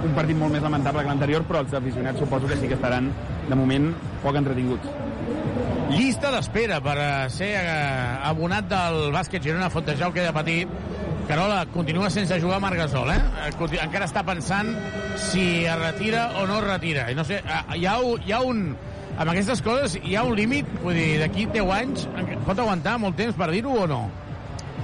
un 0.00 0.14
partit 0.16 0.38
molt 0.38 0.54
més 0.54 0.64
lamentable 0.64 1.02
que 1.02 1.10
l'anterior, 1.10 1.44
però 1.48 1.64
els 1.64 1.74
aficionats 1.76 2.22
suposo 2.22 2.48
que 2.48 2.56
sí 2.60 2.70
que 2.70 2.78
estaran, 2.78 3.10
de 3.48 3.58
moment, 3.58 3.90
poc 4.22 4.38
entretinguts. 4.38 4.88
Llista 5.90 6.30
d'espera 6.30 6.78
per 6.84 6.96
eh, 7.02 7.10
ser 7.34 7.50
eh, 7.58 8.30
abonat 8.30 8.68
del 8.70 9.10
bàsquet 9.14 9.42
Girona 9.42 9.72
Fontejau 9.74 10.14
que 10.14 10.22
de 10.22 10.32
petit. 10.36 10.78
Carola, 11.30 11.64
continua 11.70 12.08
sense 12.10 12.40
jugar 12.42 12.58
Marc 12.62 12.78
Gasol, 12.78 13.10
eh? 13.12 13.18
Encara 13.78 14.06
està 14.08 14.24
pensant 14.26 14.70
si 15.30 15.62
es 15.62 15.76
retira 15.78 16.24
o 16.40 16.46
no 16.46 16.58
es 16.58 16.64
retira. 16.64 17.04
No 17.14 17.22
sé, 17.26 17.38
hi 17.76 17.84
ha, 17.86 17.98
hi 18.26 18.34
ha 18.34 18.40
un 18.42 18.64
amb 19.20 19.34
aquestes 19.34 19.60
coses 19.60 19.98
hi 20.00 20.16
ha 20.16 20.24
un 20.24 20.34
límit, 20.38 20.68
vull 20.80 20.96
dir, 20.96 21.20
d'aquí 21.20 21.44
10 21.52 21.76
anys 21.76 22.08
pot 22.46 22.58
aguantar 22.58 22.96
molt 23.02 23.18
temps 23.20 23.36
per 23.36 23.50
dir-ho 23.52 23.76
o 23.82 23.86
no? 23.90 24.00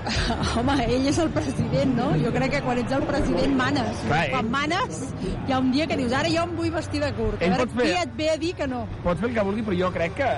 Home, 0.56 0.74
ell 0.84 1.06
és 1.10 1.16
el 1.18 1.30
president, 1.34 1.94
no? 1.96 2.10
Jo 2.20 2.30
crec 2.34 2.52
que 2.54 2.60
quan 2.62 2.78
ets 2.78 2.92
el 2.94 3.02
president 3.08 3.56
manes. 3.58 4.02
Clar, 4.04 4.20
quan 4.30 4.44
ell... 4.44 4.50
manes, 4.52 5.00
hi 5.24 5.54
ha 5.54 5.58
un 5.62 5.72
dia 5.74 5.88
que 5.90 5.96
dius, 5.98 6.14
ara 6.14 6.30
jo 6.30 6.44
em 6.46 6.52
vull 6.58 6.70
vestir 6.74 7.00
de 7.02 7.10
curt. 7.16 7.40
A 7.42 7.48
veure 7.56 7.66
fer... 7.74 7.88
et 8.04 8.12
ve 8.18 8.28
a 8.30 8.36
dir 8.42 8.52
que 8.58 8.68
no. 8.70 8.84
Pots 9.02 9.22
fer 9.22 9.30
el 9.32 9.38
que 9.38 9.46
vulgui, 9.48 9.64
però 9.66 9.78
jo 9.80 9.90
crec 9.96 10.14
que, 10.20 10.28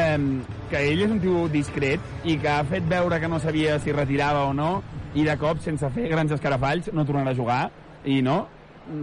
eh, 0.00 0.14
que 0.70 0.84
ell 0.92 1.04
és 1.04 1.12
un 1.12 1.20
tio 1.24 1.44
discret 1.52 2.24
i 2.24 2.38
que 2.40 2.52
ha 2.54 2.62
fet 2.68 2.88
veure 2.88 3.20
que 3.20 3.28
no 3.28 3.40
sabia 3.42 3.76
si 3.84 3.92
retirava 3.96 4.46
o 4.48 4.54
no 4.56 4.78
i 5.18 5.26
de 5.26 5.36
cop, 5.40 5.60
sense 5.64 5.92
fer 5.92 6.08
grans 6.08 6.32
escarafalls, 6.36 6.92
no 6.96 7.04
tornarà 7.08 7.34
a 7.34 7.40
jugar 7.42 7.62
i 8.08 8.22
no. 8.24 8.46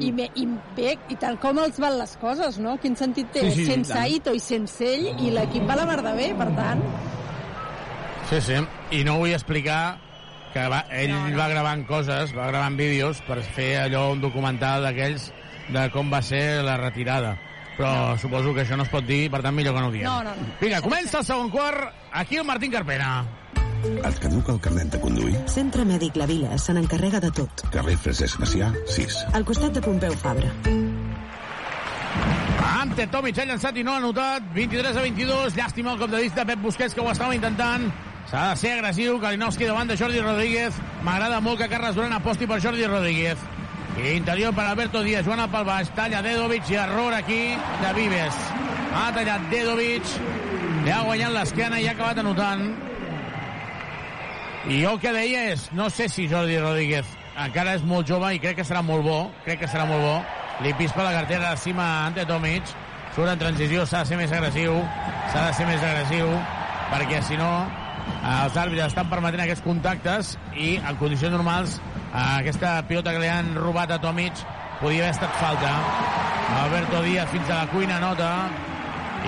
I, 0.02 0.12
bé, 0.12 0.30
I 0.36 0.48
bé, 0.78 0.96
i 1.14 1.18
tal 1.22 1.38
com 1.42 1.60
els 1.62 1.78
van 1.82 2.00
les 2.00 2.16
coses, 2.22 2.58
no? 2.62 2.76
Quin 2.82 2.98
sentit 2.98 3.30
té? 3.34 3.44
Sí, 3.50 3.62
sí, 3.62 3.66
sense 3.70 3.94
tant. 3.94 4.10
Ito 4.18 4.34
i 4.34 4.42
sense 4.42 4.88
ell, 4.88 5.12
i 5.22 5.30
l'equip 5.36 5.68
va 5.70 5.78
la 5.78 5.86
mar 5.90 6.02
de 6.02 6.16
bé, 6.18 6.32
per 6.38 6.50
tant... 6.58 6.82
Sí, 8.26 8.40
sí, 8.42 8.58
i 8.98 9.04
no 9.06 9.20
vull 9.22 9.36
explicar 9.36 10.00
que 10.56 10.64
va, 10.72 10.86
ell 10.90 11.12
no, 11.12 11.20
no. 11.28 11.38
va 11.38 11.50
gravant 11.52 11.84
coses, 11.86 12.32
va 12.34 12.48
gravant 12.50 12.78
vídeos 12.80 13.20
per 13.28 13.42
fer 13.44 13.76
allò, 13.84 14.08
un 14.16 14.24
documental 14.24 14.88
d'aquells 14.88 15.28
de 15.76 15.84
com 15.94 16.10
va 16.14 16.22
ser 16.26 16.64
la 16.66 16.78
retirada. 16.82 17.36
Però 17.76 17.92
no. 17.92 18.18
suposo 18.18 18.54
que 18.56 18.64
això 18.64 18.78
no 18.80 18.86
es 18.88 18.92
pot 18.92 19.04
dir, 19.06 19.26
per 19.30 19.42
tant 19.44 19.54
millor 19.54 19.76
que 19.76 19.84
no 19.84 19.90
ho 19.92 19.94
diem. 19.94 20.08
No, 20.08 20.22
no, 20.24 20.32
no. 20.32 20.54
Vinga, 20.62 20.80
comença 20.82 21.20
el 21.20 21.28
segon 21.28 21.52
quart, 21.52 21.92
aquí 22.16 22.40
el 22.40 22.48
Martín 22.48 22.72
Carpena. 22.72 23.10
Et 24.06 24.20
caduca 24.22 24.54
el 24.54 24.60
carnet 24.62 24.92
de 24.94 25.00
conduir? 25.02 25.36
Centre 25.52 25.86
Mèdic 25.86 26.18
La 26.20 26.28
Vila 26.30 26.58
se 26.62 26.74
n'encarrega 26.74 27.22
de 27.24 27.32
tot. 27.36 27.66
Carrer 27.74 27.98
Francesc 28.02 28.40
Macià, 28.42 28.72
6. 28.90 29.18
Al 29.38 29.46
costat 29.46 29.78
de 29.78 29.82
Pompeu 29.86 30.14
Fabra. 30.20 30.52
Ante 32.66 33.08
Tomic 33.12 33.40
ha 33.42 33.46
llançat 33.50 33.78
i 33.78 33.84
no 33.84 33.94
ha 33.94 34.02
anotat. 34.02 34.46
23 34.56 34.98
a 34.98 35.06
22. 35.06 35.56
Llàstima 35.58 35.94
el 35.94 36.02
cop 36.02 36.12
de 36.14 36.22
vista 36.22 36.44
de 36.44 36.52
Pep 36.54 36.62
Busquets, 36.64 36.94
que 36.94 37.02
ho 37.02 37.10
estava 37.12 37.36
intentant. 37.36 37.90
S'ha 38.30 38.48
de 38.52 38.62
ser 38.62 38.72
agressiu. 38.78 39.20
Kalinowski 39.22 39.68
davant 39.70 39.90
de 39.90 39.98
Jordi 39.98 40.22
Rodríguez. 40.22 40.78
M'agrada 41.06 41.42
molt 41.42 41.62
que 41.62 41.70
Carles 41.70 41.98
Duran 41.98 42.14
aposti 42.14 42.48
per 42.50 42.62
Jordi 42.62 42.88
Rodríguez. 42.90 43.42
I 43.96 44.16
interior 44.18 44.54
per 44.54 44.66
Alberto 44.70 45.04
Díaz. 45.04 45.26
Joana 45.26 45.48
pel 45.52 45.66
baix. 45.68 45.92
Talla 45.96 46.22
Dedovic 46.26 46.70
i 46.72 46.80
error 46.82 47.14
aquí 47.14 47.42
de 47.84 47.94
Vives. 48.00 48.42
Ha 48.96 49.12
tallat 49.16 49.50
Dedovic. 49.54 50.18
Li 50.86 50.92
ha 50.94 51.04
guanyat 51.06 51.34
l'esquena 51.34 51.80
i 51.82 51.88
ha 51.88 51.94
acabat 51.98 52.22
anotant. 52.22 52.68
I 54.66 54.80
jo 54.82 54.96
el 54.96 55.00
que 55.00 55.12
deia 55.14 55.44
és, 55.52 55.68
no 55.78 55.92
sé 55.94 56.08
si 56.10 56.26
Jordi 56.26 56.58
Rodríguez 56.58 57.06
encara 57.38 57.76
és 57.78 57.84
molt 57.86 58.08
jove 58.10 58.32
i 58.34 58.40
crec 58.42 58.58
que 58.58 58.66
serà 58.66 58.82
molt 58.82 59.04
bo, 59.06 59.18
crec 59.46 59.60
que 59.62 59.68
serà 59.70 59.84
molt 59.86 60.02
bo. 60.02 60.16
Li 60.66 60.72
pispa 60.80 61.04
la 61.06 61.12
cartera 61.14 61.52
de 61.52 61.60
cima 61.62 61.86
Ante 62.08 62.24
Tomic, 62.26 62.72
surt 63.14 63.30
en 63.30 63.42
transició, 63.44 63.84
s'ha 63.86 64.02
de 64.02 64.10
ser 64.10 64.18
més 64.18 64.32
agressiu, 64.34 64.80
s'ha 65.34 65.44
de 65.50 65.58
ser 65.58 65.68
més 65.70 65.84
agressiu, 65.84 66.32
perquè 66.90 67.20
si 67.28 67.38
no 67.38 67.50
els 68.06 68.58
àrbitres 68.58 68.90
estan 68.90 69.12
permetent 69.12 69.44
aquests 69.44 69.66
contactes 69.66 70.34
i 70.58 70.76
en 70.78 70.98
condicions 70.98 71.36
normals 71.36 71.78
aquesta 72.16 72.80
pilota 72.90 73.14
que 73.14 73.22
li 73.22 73.30
han 73.30 73.54
robat 73.60 73.94
a 73.94 74.00
Tomic 74.02 74.42
podia 74.80 75.06
haver 75.06 75.14
estat 75.14 75.38
falta. 75.44 75.76
Alberto 76.64 77.04
Díaz 77.06 77.30
fins 77.30 77.52
a 77.52 77.62
la 77.62 77.70
cuina 77.70 78.02
nota 78.02 78.32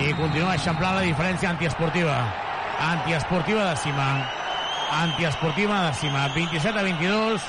i 0.02 0.10
continua 0.18 0.58
eixamplant 0.58 0.98
la 0.98 1.06
diferència 1.06 1.54
antiesportiva. 1.54 2.18
Antiesportiva 2.90 3.70
de 3.70 3.80
cima 3.86 4.08
antiesportiva 4.90 5.86
de 5.86 5.94
cima. 5.94 6.28
27 6.34 6.78
a 6.78 6.82
22. 6.82 7.42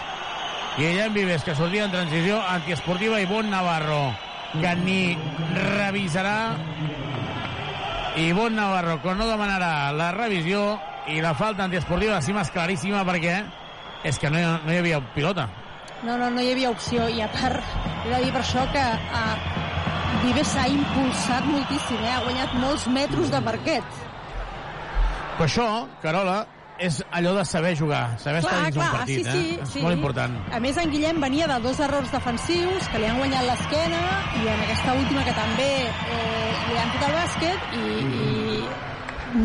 Guillem 0.77 1.13
Vives, 1.13 1.43
que 1.43 1.55
sortia 1.55 1.85
en 1.85 1.91
transició 1.91 2.39
antiesportiva, 2.41 3.19
i 3.19 3.25
Bon 3.25 3.49
Navarro, 3.49 4.13
que 4.53 4.75
ni 4.83 5.17
revisarà. 5.77 6.55
I 8.15 8.31
Bon 8.33 8.55
Navarro, 8.55 9.01
que 9.01 9.15
no 9.15 9.27
demanarà 9.27 9.91
la 9.91 10.11
revisió 10.15 10.79
i 11.09 11.21
la 11.21 11.33
falta 11.33 11.65
antiesportiva 11.65 12.19
de 12.19 12.21
cima 12.21 12.43
és 12.45 12.51
claríssima 12.53 13.01
perquè 13.07 13.39
és 14.05 14.19
que 14.19 14.29
no 14.29 14.39
hi, 14.39 14.45
no 14.65 14.73
hi 14.73 14.77
havia 14.79 15.01
pilota. 15.15 15.47
No, 16.03 16.15
no, 16.17 16.29
no 16.29 16.41
hi 16.41 16.53
havia 16.53 16.69
opció. 16.71 17.09
I 17.09 17.23
a 17.25 17.31
part, 17.33 17.63
he 18.05 18.13
de 18.13 18.21
dir 18.23 18.31
per 18.35 18.43
això 18.43 18.63
que 18.71 18.83
uh, 18.83 19.59
Vives 20.23 20.53
s'ha 20.53 20.67
impulsat 20.67 21.45
moltíssim, 21.47 21.99
eh? 22.03 22.13
ha 22.13 22.23
guanyat 22.23 22.55
molts 22.59 22.87
metres 22.91 23.31
de 23.31 23.41
parquet. 23.43 23.99
Per 25.37 25.45
això, 25.47 25.67
Carola, 26.03 26.41
és 26.79 26.99
allò 27.11 27.35
de 27.35 27.45
saber 27.45 27.75
jugar, 27.77 28.03
saber 28.23 28.41
clar, 28.41 28.53
estar 28.53 28.65
dins 28.65 28.77
clar, 28.77 28.89
un 28.89 28.97
partit, 28.97 29.23
sí, 29.25 29.31
sí, 29.31 29.55
eh? 29.55 29.63
És 29.63 29.73
sí. 29.75 29.83
molt 29.83 29.97
important. 29.97 30.35
A 30.55 30.59
més, 30.63 30.77
en 30.79 30.93
Guillem 30.93 31.21
venia 31.21 31.47
de 31.51 31.59
dos 31.65 31.79
errors 31.83 32.11
defensius 32.15 32.91
que 32.91 33.01
li 33.01 33.09
han 33.09 33.19
guanyat 33.19 33.47
l'esquena 33.49 34.03
i 34.39 34.45
en 34.47 34.63
aquesta 34.67 34.95
última 34.99 35.25
que 35.27 35.35
també 35.37 35.71
eh, 35.87 36.53
li 36.69 36.79
han 36.79 36.93
fet 36.95 37.09
el 37.09 37.17
bàsquet 37.17 37.73
i, 37.75 37.83
mm. 38.03 38.13
i 38.13 38.87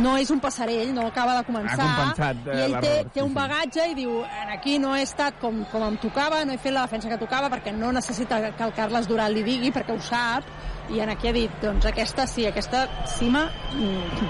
no 0.04 0.14
és 0.16 0.30
un 0.32 0.40
passarell, 0.40 0.92
no 0.96 1.06
acaba 1.08 1.34
de 1.38 1.44
començar. 1.48 1.76
Ha 1.76 1.88
compensat 1.98 2.46
eh, 2.48 2.56
I 2.56 2.64
ell 2.66 2.76
té, 2.84 2.92
té 3.18 3.24
un 3.24 3.34
bagatge 3.36 3.88
i 3.90 3.96
diu, 3.98 4.16
aquí 4.54 4.78
no 4.82 4.94
he 4.96 5.02
estat 5.04 5.38
com, 5.42 5.64
com 5.72 5.84
em 5.88 5.98
tocava, 6.02 6.44
no 6.46 6.54
he 6.54 6.60
fet 6.62 6.76
la 6.76 6.86
defensa 6.86 7.10
que 7.12 7.20
tocava 7.20 7.50
perquè 7.52 7.74
no 7.76 7.92
necessita 7.92 8.40
que 8.54 8.68
el 8.68 8.74
Carles 8.76 9.10
Duran 9.10 9.34
li 9.34 9.44
digui, 9.46 9.72
perquè 9.74 9.96
ho 9.96 10.00
sap, 10.00 10.48
i 10.94 11.00
en 11.04 11.12
aquí 11.12 11.28
ha 11.28 11.36
dit, 11.36 11.60
doncs 11.64 11.88
aquesta 11.90 12.28
sí, 12.30 12.46
aquesta 12.48 12.86
cima 13.18 13.48
mm, 13.74 14.28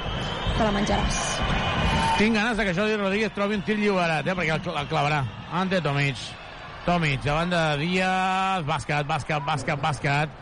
te 0.57 0.63
la 0.63 0.73
menjaràs. 0.75 1.84
Tinc 2.15 2.37
ganes 2.37 2.57
que 2.57 2.73
Jordi 2.73 2.95
Rodríguez 2.95 3.33
trobi 3.35 3.57
un 3.59 3.63
tir 3.67 3.75
lliurat, 3.75 4.23
eh, 4.23 4.35
perquè 4.39 4.55
el, 4.55 4.67
el 4.79 4.87
clavarà. 4.87 5.25
Ante 5.51 5.81
Tomic. 5.83 6.21
Tomic, 6.87 7.25
davant 7.25 7.51
de 7.51 7.63
Díaz, 7.81 8.63
bàsquet, 8.69 9.07
bàsquet, 9.09 9.43
bàsquet, 9.43 9.81
bàsquet. 9.83 10.37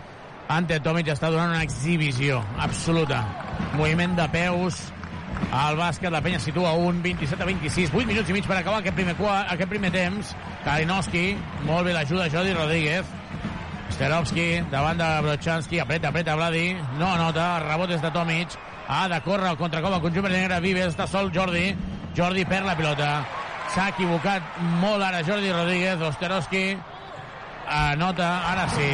Ante 0.53 0.77
Tomic 0.85 1.09
està 1.09 1.31
donant 1.33 1.55
una 1.55 1.63
exhibició 1.65 2.43
absoluta. 2.61 3.23
Moviment 3.79 4.19
de 4.19 4.27
peus, 4.35 4.83
el 5.49 5.79
bàsquet, 5.81 6.13
la 6.13 6.21
penya 6.21 6.43
situa 6.45 6.75
un 6.77 7.01
27 7.01 7.41
a 7.41 7.49
26, 7.49 7.95
8 7.95 8.11
minuts 8.11 8.29
i 8.29 8.37
mig 8.37 8.51
per 8.51 8.59
acabar 8.59 8.83
aquest 8.83 8.99
primer, 8.99 9.17
aquest 9.41 9.73
primer 9.73 9.93
temps. 9.97 10.35
Kalinowski, 10.67 11.25
molt 11.65 11.89
bé 11.89 11.97
l'ajuda 11.97 12.29
Jordi 12.29 12.53
Rodríguez. 12.59 13.17
Sterovski, 13.97 14.61
davant 14.69 15.01
de 15.01 15.09
Brochanski, 15.25 15.81
apreta, 15.81 16.13
apreta 16.13 16.37
Vladi, 16.37 16.75
no 17.01 17.09
anota, 17.15 17.49
rebot 17.65 17.97
és 17.97 18.05
de 18.05 18.13
Tomic, 18.13 18.61
ha 18.89 19.09
de 19.09 19.21
córrer 19.25 19.53
el 19.53 19.59
contracop 19.61 19.95
al 19.97 20.03
conjunt 20.03 20.29
negre, 20.31 20.61
Vives, 20.61 20.93
està 20.93 21.07
sol 21.11 21.31
Jordi, 21.35 21.71
Jordi 22.17 22.45
perd 22.49 22.67
la 22.67 22.77
pilota, 22.79 23.11
s'ha 23.75 23.89
equivocat 23.93 24.59
molt 24.83 25.03
ara 25.03 25.23
Jordi 25.27 25.53
Rodríguez, 25.53 26.03
Osterowski 26.09 26.65
anota, 27.73 28.29
ara 28.51 28.67
sí. 28.75 28.91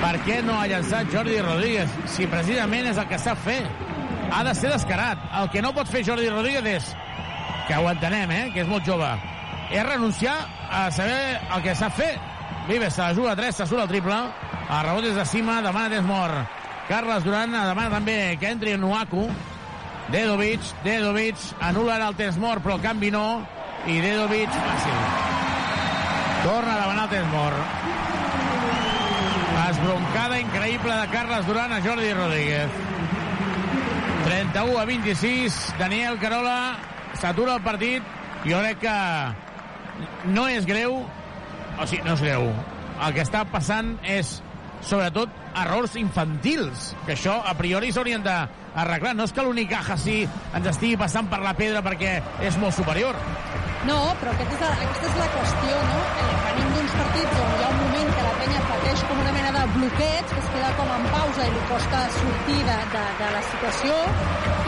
Per 0.00 0.14
què 0.24 0.40
no 0.44 0.56
ha 0.56 0.66
llançat 0.68 1.12
Jordi 1.12 1.38
Rodríguez? 1.44 1.92
Si 2.08 2.28
precisament 2.28 2.88
és 2.90 2.98
el 2.98 3.08
que 3.08 3.18
sap 3.20 3.40
fer. 3.44 3.60
Ha 4.32 4.40
de 4.46 4.54
ser 4.56 4.70
descarat. 4.72 5.20
El 5.40 5.50
que 5.52 5.60
no 5.62 5.74
pot 5.76 5.88
fer 5.90 6.04
Jordi 6.06 6.30
Rodríguez 6.30 6.66
és, 6.70 6.88
que 7.68 7.76
ho 7.76 7.88
entenem, 7.90 8.32
eh, 8.32 8.46
que 8.54 8.64
és 8.64 8.70
molt 8.70 8.86
jove, 8.88 9.10
és 9.70 9.84
renunciar 9.86 10.36
a 10.70 10.88
saber 10.94 11.38
el 11.54 11.62
que 11.66 11.76
sap 11.78 11.94
fer 11.98 12.14
Vives 12.68 12.94
se 12.94 13.02
la 13.02 13.14
juga 13.14 13.32
a 13.32 13.36
3, 13.36 13.56
se 13.56 13.66
surt 13.66 13.82
el 13.82 13.88
triple. 13.88 14.16
El 14.70 14.82
rebot 14.86 15.06
és 15.08 15.16
de 15.16 15.24
cima, 15.26 15.60
demana 15.64 15.88
Desmor. 15.90 16.30
Carles 16.90 17.22
Duran 17.22 17.52
demana 17.54 17.86
també 17.92 18.34
que 18.40 18.48
entri 18.50 18.72
en 18.74 18.80
Nuaku. 18.82 19.28
Dedovic, 20.10 20.72
Dedovic, 20.82 21.38
anul·la 21.62 22.00
ara 22.00 22.08
el 22.10 22.16
Tesmor, 22.18 22.58
però 22.64 22.80
el 22.80 22.82
canvi 22.82 23.12
no. 23.14 23.26
I 23.86 24.00
Dedovic, 24.02 24.50
fàcil. 24.50 24.96
Torna 26.42 26.72
a 26.74 26.80
demanar 26.80 27.04
el 27.04 27.12
Tesmor. 27.12 27.54
Esbroncada 29.68 30.40
increïble 30.42 30.96
de 30.98 31.06
Carles 31.12 31.46
Duran 31.46 31.76
a 31.76 31.78
Jordi 31.84 32.10
Rodríguez. 32.12 32.82
31 34.24 34.80
a 34.80 34.84
26, 34.90 35.60
Daniel 35.78 36.18
Carola 36.18 36.56
s'atura 37.22 37.54
el 37.54 37.62
partit. 37.62 38.16
Jo 38.42 38.64
crec 38.64 38.82
que 38.82 38.96
no 40.34 40.48
és 40.50 40.66
greu, 40.66 41.04
o 41.78 41.86
sigui, 41.86 42.02
no 42.02 42.18
és 42.18 42.26
greu. 42.26 42.50
El 42.98 43.14
que 43.14 43.22
està 43.22 43.46
passant 43.46 43.94
és, 44.02 44.40
sobretot, 44.82 45.39
errors 45.62 45.96
infantils, 46.00 46.90
que 47.06 47.14
això 47.16 47.40
a 47.46 47.54
priori 47.58 47.92
s'haurien 47.92 48.22
d'arreglar. 48.24 49.14
No 49.16 49.26
és 49.28 49.34
que 49.34 49.44
l'Unicaja 49.44 49.96
sí 50.00 50.22
ens 50.26 50.70
estigui 50.72 50.98
passant 51.00 51.30
per 51.30 51.40
la 51.44 51.54
pedra 51.58 51.82
perquè 51.86 52.18
és 52.46 52.58
molt 52.60 52.76
superior. 52.76 53.18
No, 53.88 53.96
però 54.20 54.32
aquest 54.34 54.50
és 54.52 54.60
la, 54.60 54.70
aquesta 54.76 55.06
és 55.08 55.14
la 55.16 55.28
qüestió, 55.34 55.76
no? 55.88 56.00
Eh, 56.20 56.32
venim 56.46 56.72
d'uns 56.74 56.96
partits 56.98 57.38
on 57.40 57.54
hi 57.54 57.62
ha 57.64 57.70
un 57.70 57.78
moment 57.80 58.10
que 58.16 58.26
la 58.26 58.34
penya 58.42 58.64
pateix 58.68 59.04
com 59.08 59.22
una 59.22 59.32
mena 59.36 59.52
de 59.56 59.62
bloqueig, 59.76 60.34
que 60.34 60.42
es 60.42 60.50
queda 60.56 60.72
com 60.80 60.92
en 60.98 61.06
pausa 61.14 61.46
i 61.46 61.54
li 61.54 61.62
costa 61.70 62.02
sortir 62.18 62.58
de, 62.68 62.76
de, 62.96 63.04
de 63.22 63.30
la 63.38 63.42
situació, 63.48 63.96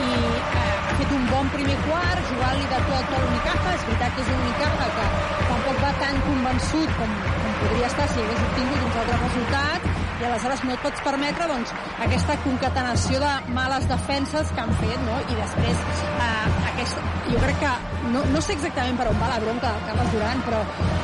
i 0.07 0.09
eh, 0.15 0.63
ha 0.63 0.97
fet 1.03 1.15
un 1.19 1.29
bon 1.29 1.53
primer 1.59 1.77
quart, 1.85 2.25
jugant-li 2.33 2.71
de 2.73 2.81
tot 2.89 3.13
a 3.19 3.23
l'Unicaja. 3.27 3.77
És 3.77 3.87
veritat 3.91 4.17
que 4.17 4.25
és 4.25 4.33
un 4.33 4.43
que 4.63 5.07
tampoc 5.51 5.85
va 5.85 5.93
tan 6.01 6.21
convençut 6.27 6.97
com 6.99 7.17
podria 7.63 7.91
estar 7.91 8.09
si 8.11 8.23
hagués 8.23 8.47
obtingut 8.49 8.87
uns 8.87 8.99
altres 9.03 9.23
resultats, 9.27 10.01
i 10.23 10.27
aleshores 10.29 10.63
no 10.63 10.75
et 10.77 10.83
pots 10.85 11.03
permetre 11.03 11.47
doncs, 11.51 11.73
aquesta 12.07 12.37
concatenació 12.45 13.19
de 13.23 13.31
males 13.57 13.89
defenses 13.91 14.53
que 14.55 14.63
han 14.63 14.75
fet, 14.79 14.99
no? 15.07 15.19
i 15.19 15.39
després 15.39 15.81
eh, 16.13 16.61
aquesta, 16.73 17.07
jo 17.27 17.41
crec 17.43 17.63
que 17.65 17.73
no, 18.15 18.23
no 18.31 18.43
sé 18.45 18.55
exactament 18.55 19.01
per 19.01 19.09
on 19.11 19.19
va 19.23 19.33
la 19.33 19.41
bronca 19.43 19.73
del 19.73 19.89
Carles 19.89 20.13
Duran, 20.15 20.45
però 20.47 20.61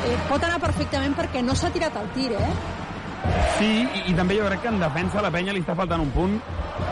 eh, 0.07 0.15
pot 0.29 0.45
anar 0.47 0.61
perfectament 0.63 1.17
perquè 1.19 1.43
no 1.43 1.57
s'ha 1.57 1.73
tirat 1.75 1.99
el 1.99 2.13
tir, 2.15 2.31
eh? 2.39 2.53
Sí, 3.59 3.83
i, 3.83 4.01
i 4.11 4.13
també 4.15 4.37
jo 4.37 4.45
crec 4.47 4.61
que 4.63 4.71
en 4.71 4.79
defensa 4.79 5.23
la 5.23 5.31
penya 5.33 5.51
li 5.55 5.59
està 5.63 5.75
faltant 5.75 5.99
un 5.99 6.11
punt. 6.15 6.37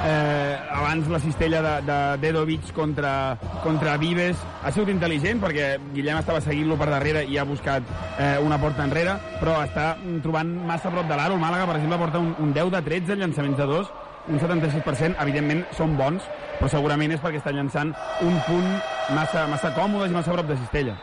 Eh, 0.07 0.55
abans 0.75 1.07
la 1.09 1.19
cistella 1.23 1.61
de, 1.63 1.73
de 1.87 1.99
Dedovic 2.21 2.73
contra, 2.75 3.37
contra 3.63 3.95
Vives 3.97 4.41
ha 4.61 4.71
sigut 4.75 4.91
intel·ligent 4.91 5.39
perquè 5.41 5.69
Guillem 5.93 6.19
estava 6.19 6.41
seguint-lo 6.43 6.75
per 6.79 6.89
darrere 6.91 7.23
i 7.25 7.39
ha 7.39 7.45
buscat 7.47 7.87
eh, 8.19 8.35
una 8.43 8.59
porta 8.59 8.83
enrere, 8.83 9.15
però 9.39 9.61
està 9.63 9.93
trobant 10.25 10.51
massa 10.67 10.91
prop 10.91 11.07
de 11.07 11.15
l'aro. 11.15 11.37
El 11.39 11.43
Màlaga, 11.43 11.69
per 11.69 11.79
exemple, 11.79 12.01
porta 12.03 12.21
un, 12.23 12.33
un 12.43 12.51
10 12.55 12.73
de 12.75 12.83
13 12.89 13.17
llançaments 13.21 13.63
de 13.63 13.69
dos, 13.71 13.93
un 14.27 14.41
76%, 14.43 15.15
evidentment 15.23 15.63
són 15.77 15.95
bons, 15.95 16.27
però 16.57 16.69
segurament 16.71 17.15
és 17.15 17.23
perquè 17.23 17.39
està 17.39 17.55
llançant 17.55 17.93
un 18.27 18.35
punt 18.47 18.67
massa, 19.15 19.47
massa 19.47 19.71
còmodes 19.77 20.11
i 20.11 20.19
massa 20.19 20.35
prop 20.35 20.51
de 20.51 20.59
cistella. 20.59 20.97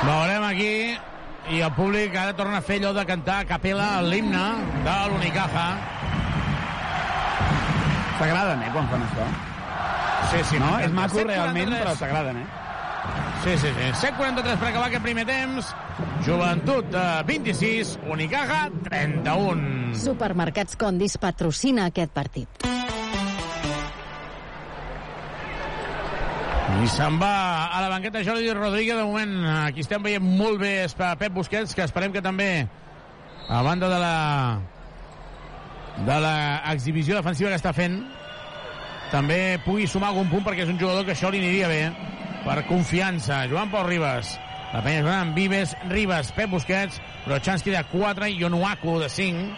Veurem 0.00 0.48
aquí 0.48 0.72
i 1.50 1.60
el 1.66 1.72
públic 1.74 2.14
ara 2.16 2.34
torna 2.38 2.60
a 2.60 2.64
fer 2.64 2.78
allò 2.80 2.92
de 2.94 3.04
cantar 3.06 3.40
a 3.42 3.46
capella 3.48 3.88
l'himne 4.06 4.44
de 4.84 4.96
l'Unicaja. 5.10 5.66
S'agraden, 8.20 8.62
eh, 8.62 8.70
quan 8.72 8.88
fan 8.90 9.02
això. 9.06 9.26
Sí, 10.30 10.42
sí. 10.50 10.58
No? 10.62 10.78
És 10.78 10.92
maco 10.92 11.16
143. 11.16 11.26
realment, 11.34 11.72
però 11.80 11.94
s'agraden, 11.96 12.42
eh? 12.42 12.46
Sí, 13.42 13.56
sí, 13.56 13.72
sí. 13.72 13.86
7.43 14.06 14.58
per 14.60 14.68
acabar 14.68 14.86
aquest 14.90 15.02
primer 15.02 15.24
temps. 15.26 15.74
Joventut 16.26 16.90
de 16.92 17.06
26, 17.26 17.96
Unicaja 18.12 18.66
31. 18.84 19.94
Supermercats 19.96 20.76
Condis 20.76 21.16
patrocina 21.18 21.88
aquest 21.88 22.12
partit. 22.12 22.68
I 26.70 26.88
se'n 26.88 27.18
va 27.20 27.68
a 27.74 27.80
la 27.82 27.88
banqueta 27.90 28.22
Jordi 28.24 28.52
Rodríguez. 28.54 28.96
De 28.96 29.04
moment, 29.04 29.32
aquí 29.66 29.82
estem 29.82 30.02
veient 30.02 30.22
molt 30.22 30.60
bé 30.62 30.86
Pep 31.18 31.32
Busquets, 31.34 31.74
que 31.74 31.82
esperem 31.84 32.12
que 32.14 32.22
també, 32.22 32.68
a 33.48 33.62
banda 33.66 33.88
de 33.90 33.98
la 34.00 34.14
de 36.06 36.16
l'exhibició 36.22 37.18
defensiva 37.18 37.50
que 37.50 37.58
està 37.58 37.74
fent, 37.76 37.98
també 39.10 39.58
pugui 39.64 39.88
sumar 39.90 40.12
algun 40.12 40.30
punt 40.30 40.46
perquè 40.46 40.64
és 40.64 40.72
un 40.72 40.78
jugador 40.80 41.04
que 41.04 41.12
això 41.16 41.32
li 41.32 41.42
aniria 41.42 41.68
bé 41.68 41.82
per 42.44 42.62
confiança. 42.68 43.42
Joan 43.50 43.72
Pau 43.72 43.84
Ribas. 43.86 44.36
La 44.70 44.84
penya 44.86 45.02
jugant 45.02 45.24
amb 45.26 45.34
Vives, 45.34 45.74
Ribas, 45.90 46.30
Pep 46.32 46.52
Busquets, 46.54 47.00
Brochanski 47.26 47.74
de 47.74 47.82
4 47.90 48.30
i 48.30 48.44
Onuaku 48.46 49.00
de 49.02 49.08
5. 49.10 49.48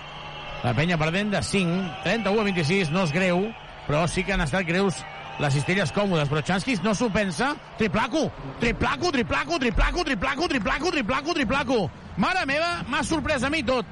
La 0.65 0.73
penya 0.79 0.97
perdent 0.99 1.35
de 1.35 1.43
5, 1.45 1.83
31 2.07 2.41
a 2.41 2.47
26, 2.49 2.93
no 2.95 3.05
és 3.05 3.13
greu, 3.13 3.45
però 3.87 4.07
sí 4.09 4.25
que 4.25 4.33
han 4.33 4.45
estat 4.47 4.65
greus 4.65 5.03
les 5.41 5.55
cistelles 5.55 5.93
còmodes. 5.93 6.29
Brochanski 6.29 6.77
no 6.85 6.95
s'ho 6.95 7.09
pensa. 7.13 7.53
Triplaco, 7.79 8.31
triplaco, 8.61 9.13
triplaco, 9.13 9.59
triplaco, 9.59 10.05
triplaco, 10.05 10.49
triplaco, 10.49 10.91
triplaco, 10.91 11.35
triplaco. 11.35 11.91
Mare 12.17 12.47
meva, 12.47 12.83
m'ha 12.89 13.03
sorprès 13.03 13.45
a 13.45 13.51
mi 13.51 13.63
tot. 13.65 13.87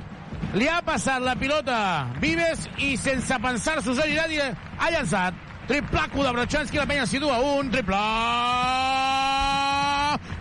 Li 0.54 0.66
ha 0.66 0.80
passat 0.82 1.22
la 1.22 1.36
pilota 1.38 2.08
Vives 2.18 2.64
i 2.82 2.96
sense 2.98 3.36
pensar-s'ho 3.42 3.94
s'ha 3.94 4.08
girat 4.08 4.32
i 4.34 4.40
ha 4.42 4.90
llançat. 4.90 5.46
Triplaco 5.70 6.24
de 6.26 6.32
Brochanski, 6.34 6.80
la 6.80 6.86
penya 6.90 7.06
situa 7.06 7.38
un 7.54 7.70
triple... 7.70 8.00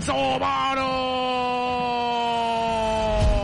Subaru! 0.01 0.87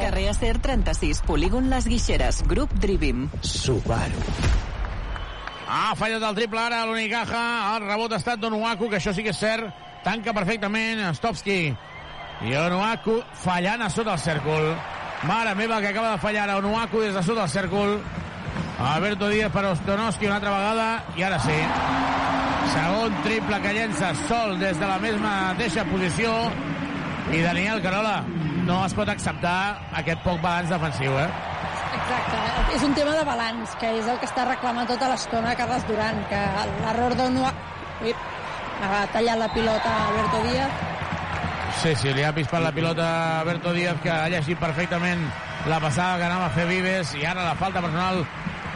Carrer 0.02 0.30
Acer 0.32 0.58
36, 0.58 1.22
polígon 1.28 1.70
Les 1.70 1.86
Guixeres, 1.86 2.42
grup 2.50 2.74
Drivim. 2.82 3.28
Subaru. 3.42 4.26
Ha 5.68 5.96
fallat 5.98 6.22
el 6.22 6.36
triple 6.38 6.62
ara 6.62 6.84
l'Unicaja. 6.86 7.42
El 7.76 7.88
rebot 7.88 8.14
ha 8.14 8.20
estat 8.22 8.42
d'Onuaku, 8.42 8.90
que 8.90 9.00
això 9.00 9.14
sí 9.16 9.24
que 9.26 9.34
és 9.34 9.40
cert. 9.42 9.72
Tanca 10.06 10.34
perfectament 10.38 11.02
Stovski. 11.18 11.60
I 12.46 12.54
Onuaku 12.60 13.18
fallant 13.42 13.82
a 13.82 13.90
sota 13.90 14.14
el 14.14 14.22
cèrcol. 14.22 14.70
Mare 15.26 15.56
meva, 15.58 15.80
que 15.82 15.90
acaba 15.90 16.12
de 16.12 16.22
fallar 16.22 16.50
a 16.50 16.60
Onuaku 16.60 17.02
des 17.02 17.16
de 17.16 17.24
sota 17.24 17.48
el 17.48 17.50
cèrcol. 17.50 17.98
Alberto 18.76 19.30
Díaz 19.30 19.52
per 19.52 19.66
Ostonoski 19.72 20.28
una 20.28 20.36
altra 20.36 20.52
vegada. 20.54 20.88
I 21.18 21.24
ara 21.24 21.40
sí. 21.40 21.58
Segon 22.76 23.18
triple 23.24 23.62
que 23.64 23.74
llença 23.74 24.14
sol 24.28 24.60
des 24.60 24.78
de 24.80 24.88
la 24.88 25.00
mesma 25.00 25.34
mateixa 25.54 25.86
posició. 25.90 26.36
I 27.34 27.42
Daniel 27.42 27.82
Carola 27.82 28.20
no 28.68 28.84
es 28.86 28.94
pot 28.94 29.10
acceptar 29.10 29.90
aquest 29.98 30.22
poc 30.26 30.38
balanç 30.44 30.70
defensiu, 30.70 31.18
eh? 31.18 31.30
Exacte, 32.06 32.40
és 32.76 32.84
un 32.86 32.92
tema 32.94 33.16
de 33.18 33.24
balanç, 33.26 33.72
que 33.82 33.88
és 33.98 34.06
el 34.06 34.20
que 34.22 34.28
està 34.30 34.44
reclamant 34.46 34.86
tota 34.86 35.08
l'estona 35.10 35.56
Carles 35.58 35.86
Duran, 35.90 36.20
que 36.30 36.42
l'error 36.84 37.16
d'Onua... 37.18 37.50
Ui, 38.06 38.12
ha 38.86 39.00
tallat 39.10 39.40
la 39.40 39.48
pilota 39.50 39.90
a 39.90 40.04
Alberto 40.12 40.42
Díaz. 40.44 40.84
Sí, 41.80 41.96
sí, 41.98 42.12
li 42.14 42.22
ha 42.22 42.34
pispat 42.36 42.62
la 42.62 42.72
pilota 42.76 43.08
a 43.08 43.40
Alberto 43.40 43.74
Díaz, 43.74 43.98
que 44.04 44.12
ha 44.14 44.28
llegit 44.30 44.62
perfectament 44.62 45.24
la 45.66 45.80
passada 45.82 46.20
que 46.20 46.28
anava 46.28 46.46
a 46.52 46.54
fer 46.54 46.68
Vives, 46.70 47.16
i 47.18 47.26
ara 47.26 47.48
la 47.48 47.58
falta 47.58 47.82
personal 47.82 48.22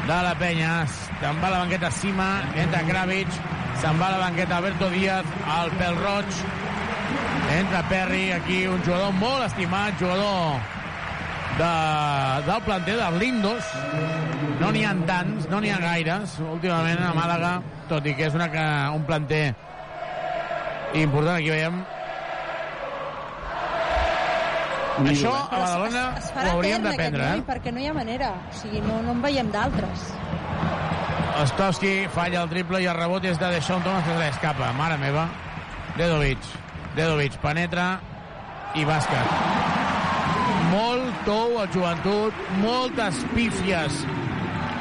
de 0.08 0.20
la 0.26 0.34
penya. 0.42 0.74
Se'n 1.20 1.44
va 1.44 1.54
la 1.54 1.62
banqueta 1.68 1.94
Sima, 2.00 2.32
entra 2.58 2.82
Kravitz, 2.90 3.38
se'n 3.84 4.02
va 4.02 4.10
la 4.16 4.24
banqueta 4.26 4.58
Alberto 4.58 4.90
Díaz, 4.96 5.38
al 5.60 5.70
pèl 5.78 6.02
roig, 6.02 6.42
entra 7.60 7.86
Perry, 7.94 8.26
aquí 8.34 8.64
un 8.66 8.82
jugador 8.82 9.14
molt 9.22 9.46
estimat, 9.52 10.02
jugador 10.02 10.79
de, 11.60 11.72
del 12.48 12.66
planter 12.66 12.98
dels 13.00 13.22
Lindos. 13.22 13.72
No 14.60 14.72
n'hi 14.76 14.84
ha 14.88 14.96
tants, 15.08 15.48
no 15.52 15.62
n'hi 15.62 15.72
ha 15.72 15.80
gaires, 15.84 16.40
últimament 16.44 17.00
a 17.04 17.14
Màlaga, 17.16 17.54
tot 17.92 18.08
i 18.08 18.16
que 18.18 18.28
és 18.28 18.36
una, 18.36 18.50
un 18.96 19.06
planter 19.08 19.46
important, 21.00 21.38
aquí 21.38 21.52
veiem 21.54 21.80
això 25.08 25.32
a 25.32 25.60
Badalona 25.62 26.02
es, 26.18 26.26
es 26.26 26.32
ho 26.36 26.56
hauríem 26.56 26.84
d'aprendre, 26.84 27.28
eh? 27.38 27.44
perquè 27.48 27.72
no 27.72 27.80
hi 27.80 27.88
ha 27.88 27.94
manera. 27.96 28.34
O 28.50 28.58
sigui, 28.60 28.82
no, 28.84 29.00
no 29.06 29.16
en 29.16 29.22
veiem 29.24 29.52
d'altres. 29.54 30.10
Ostoski 31.40 31.94
falla 32.12 32.44
el 32.44 32.52
triple 32.52 32.82
i 32.84 32.90
el 32.92 32.98
rebot 32.98 33.24
és 33.30 33.40
de 33.40 33.52
Deshaun 33.54 33.86
Thomas 33.86 34.04
que 34.04 34.12
se 34.12 34.20
l'escapa. 34.20 34.74
Mare 34.76 35.00
meva. 35.00 35.30
Dedovic. 35.96 36.52
Dedovic 36.98 37.40
penetra 37.44 37.94
i 38.76 38.84
bàsquet. 38.88 39.99
Molt 40.70 41.24
tou 41.26 41.56
al 41.58 41.70
joventut, 41.74 42.36
moltes 42.62 43.18
pífies 43.34 44.04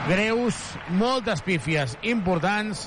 greus, 0.09 0.59
moltes 1.01 1.41
pífies 1.45 1.95
importants 2.05 2.87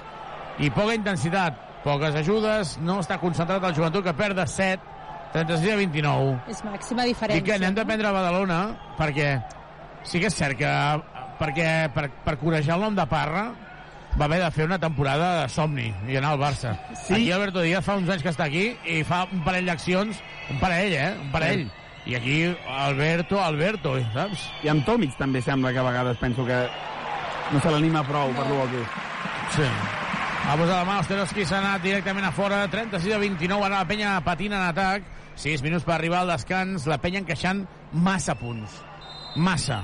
i 0.62 0.70
poca 0.74 0.94
intensitat, 0.98 1.58
poques 1.86 2.18
ajudes, 2.20 2.76
no 2.86 3.00
està 3.02 3.18
concentrat 3.22 3.64
el 3.66 3.74
joventut 3.78 4.06
que 4.06 4.14
perd 4.18 4.38
de 4.38 4.46
7, 4.46 4.86
36 5.34 5.74
a 5.74 5.80
29. 5.80 6.38
És 6.52 6.62
màxima 6.68 7.08
diferència. 7.10 7.42
I 7.42 7.48
que 7.48 7.58
n'hem 7.62 7.78
de 7.78 7.88
prendre 7.88 8.12
a 8.12 8.14
Badalona 8.14 8.62
perquè 9.00 9.34
sí 10.06 10.22
que 10.22 10.30
és 10.30 10.38
cert 10.38 10.60
que 10.62 10.72
perquè 11.42 11.68
per, 11.96 12.08
per 12.26 12.38
corejar 12.38 12.78
el 12.78 12.86
nom 12.86 12.98
de 12.98 13.10
Parra 13.10 13.50
va 14.20 14.26
haver 14.28 14.42
de 14.44 14.50
fer 14.54 14.66
una 14.68 14.78
temporada 14.78 15.34
de 15.42 15.50
somni 15.50 15.90
i 16.10 16.18
anar 16.20 16.36
al 16.36 16.42
Barça. 16.42 16.76
Sí. 17.08 17.16
Aquí 17.16 17.32
Alberto 17.32 17.66
Díaz 17.66 17.86
fa 17.86 17.98
uns 17.98 18.12
anys 18.12 18.26
que 18.26 18.34
està 18.34 18.50
aquí 18.50 18.68
i 18.86 19.02
fa 19.08 19.24
un 19.32 19.42
parell 19.46 19.72
d'accions, 19.72 20.22
un 20.52 20.60
parell, 20.62 20.94
eh? 20.94 21.14
Un 21.18 21.32
parell. 21.34 21.70
I 22.06 22.16
aquí 22.16 22.38
Alberto, 22.68 23.40
Alberto, 23.44 23.94
saps? 24.14 24.48
I 24.66 24.72
amb 24.74 24.86
Tomic 24.86 25.14
també 25.20 25.42
sembla 25.46 25.72
que 25.74 25.82
a 25.82 25.86
vegades 25.86 26.18
penso 26.18 26.46
que 26.46 26.62
no 27.52 27.62
se 27.62 27.72
l'anima 27.72 28.02
prou 28.08 28.34
per 28.34 28.48
l'Uoki. 28.50 28.82
Sí. 29.54 29.68
Ha 30.42 30.56
posat 30.58 30.74
la 30.74 30.86
mà, 30.88 30.98
Osterovski 31.04 31.46
s'ha 31.46 31.60
anat 31.62 31.84
directament 31.86 32.26
a 32.26 32.32
fora, 32.34 32.64
36 32.72 33.14
a 33.14 33.20
29, 33.22 33.68
ara 33.68 33.84
la 33.84 33.88
penya 33.88 34.16
patina 34.26 34.58
en 34.58 34.72
atac, 34.72 35.06
6 35.38 35.62
minuts 35.62 35.86
per 35.86 35.96
arribar 36.00 36.24
al 36.24 36.34
descans, 36.34 36.88
la 36.90 36.98
penya 37.04 37.22
encaixant 37.22 37.62
massa 37.94 38.34
punts. 38.40 38.80
Massa. 39.36 39.84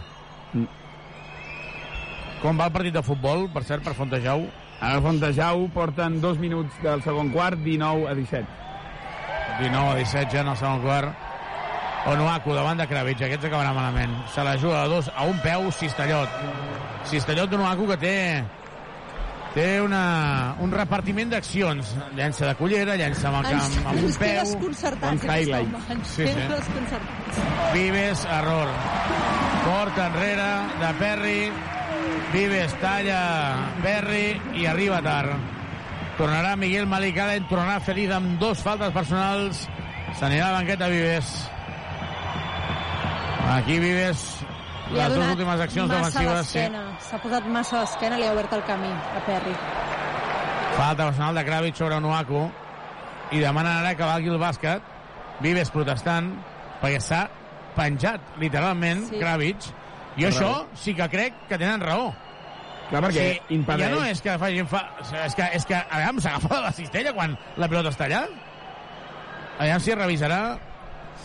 Mm. 0.53 0.65
Com 2.41 2.57
va 2.57 2.71
el 2.71 2.73
partit 2.73 2.97
de 2.97 3.05
futbol, 3.05 3.45
per 3.53 3.63
cert, 3.69 3.85
per 3.85 3.93
Fontejau? 3.97 4.47
Ara 4.81 5.01
Fontejau 5.05 5.67
porten 5.73 6.19
dos 6.21 6.41
minuts 6.41 6.81
del 6.81 7.05
segon 7.05 7.29
quart, 7.33 7.61
19 7.61 8.09
a 8.09 8.17
17. 8.17 8.47
19 9.61 9.93
a 9.93 9.95
17 10.01 10.33
ja 10.33 10.41
en 10.41 10.53
el 10.53 10.57
segon 10.57 10.81
quart. 10.81 11.26
Onuaku 12.07 12.53
davant 12.55 12.79
de 12.79 12.85
Kravitz, 12.87 13.21
aquests 13.25 13.49
acabarà 13.49 13.73
malament. 13.75 14.13
Se 14.33 14.43
la 14.45 14.55
juga 14.57 14.83
a 14.83 14.87
dos, 14.87 15.09
a 15.13 15.25
un 15.27 15.39
peu, 15.43 15.67
Cistellot. 15.75 16.29
Cistellot 17.09 17.49
d'Onuaku 17.51 17.87
que 17.91 17.97
té 17.99 18.15
té 19.57 19.81
una, 19.81 20.53
un 20.61 20.71
repartiment 20.71 21.31
d'accions. 21.33 21.95
Llença 22.15 22.45
de 22.45 22.53
cullera, 22.59 22.95
llença 22.99 23.27
amb, 23.31 23.39
el 23.41 23.47
camp, 23.49 23.63
Ens, 23.65 23.77
amb 23.81 23.91
un 23.97 24.05
ens 24.05 24.17
peu... 24.21 24.35
desconcertats, 24.43 25.11
uns 25.11 25.23
aquest 25.25 25.33
highlights. 25.33 25.73
home. 25.73 25.95
Ens 25.97 26.11
Sí, 26.13 26.27
sí. 26.27 26.45
desconcertats. 26.51 27.41
Vives, 27.73 28.25
error. 28.37 28.69
Porta 29.65 30.05
enrere 30.11 30.49
de 30.83 30.93
Perry. 31.01 31.39
Vives 32.31 32.73
talla 32.83 33.19
Perry 33.81 34.39
i 34.61 34.65
arriba 34.67 35.01
tard. 35.01 35.35
Tornarà 36.17 36.55
Miguel 36.55 36.87
Malicada, 36.87 37.35
en 37.35 37.47
tornarà 37.49 37.79
ferit 37.81 38.11
amb 38.11 38.37
dos 38.39 38.61
faltes 38.63 38.93
personals. 38.93 39.65
S'anirà 40.19 40.47
a 40.49 40.51
la 40.51 40.59
banqueta 40.61 40.87
Vives. 40.91 41.33
Aquí 43.47 43.79
Vives, 43.79 44.21
les 44.91 45.13
dues 45.15 45.29
últimes 45.31 45.59
accions 45.63 45.89
massa 45.91 46.19
defensives. 46.19 46.47
Sí. 46.51 47.07
S'ha 47.09 47.19
posat 47.23 47.47
massa 47.51 47.79
d'esquena, 47.83 48.17
li 48.19 48.27
ha 48.27 48.33
obert 48.35 48.53
el 48.57 48.63
camí 48.67 48.89
a 48.91 49.21
Perry. 49.25 49.53
Falta 50.77 51.05
personal 51.07 51.35
de 51.39 51.43
Kravitz 51.47 51.79
sobre 51.79 51.95
Onuaku 51.97 52.43
i 53.31 53.39
demanen 53.41 53.71
ara 53.79 53.95
que 53.95 54.03
valgui 54.07 54.29
el 54.33 54.39
bàsquet. 54.41 54.83
Vives 55.41 55.71
protestant 55.71 56.31
perquè 56.81 56.99
s'ha 57.01 57.23
penjat, 57.77 58.21
literalment, 58.41 59.07
Sí. 59.09 59.19
Kravitz. 59.19 59.71
Té 60.17 60.27
això 60.27 60.47
raó. 60.49 60.67
sí 60.73 60.93
que 60.95 61.07
crec 61.09 61.33
que 61.47 61.57
tenen 61.57 61.79
raó. 61.81 62.13
Clar, 62.89 63.01
perquè 63.03 63.33
sí, 63.33 63.41
impedeix- 63.55 63.89
Ja 63.89 63.95
no 63.95 64.03
és 64.05 64.21
que 64.21 64.37
facin 64.39 64.67
fa... 64.67 64.81
És 65.25 65.35
que, 65.35 65.43
és 65.53 65.65
que 65.65 65.75
a 65.75 65.97
veure, 65.99 66.21
s'agafa 66.21 66.55
de 66.55 66.61
la 66.61 66.71
cistella 66.71 67.13
quan 67.13 67.37
la 67.57 67.67
pilota 67.67 67.89
està 67.89 68.05
allà. 68.07 68.25
Aviam 69.59 69.79
si 69.79 69.91
es 69.91 69.97
revisarà 69.97 70.57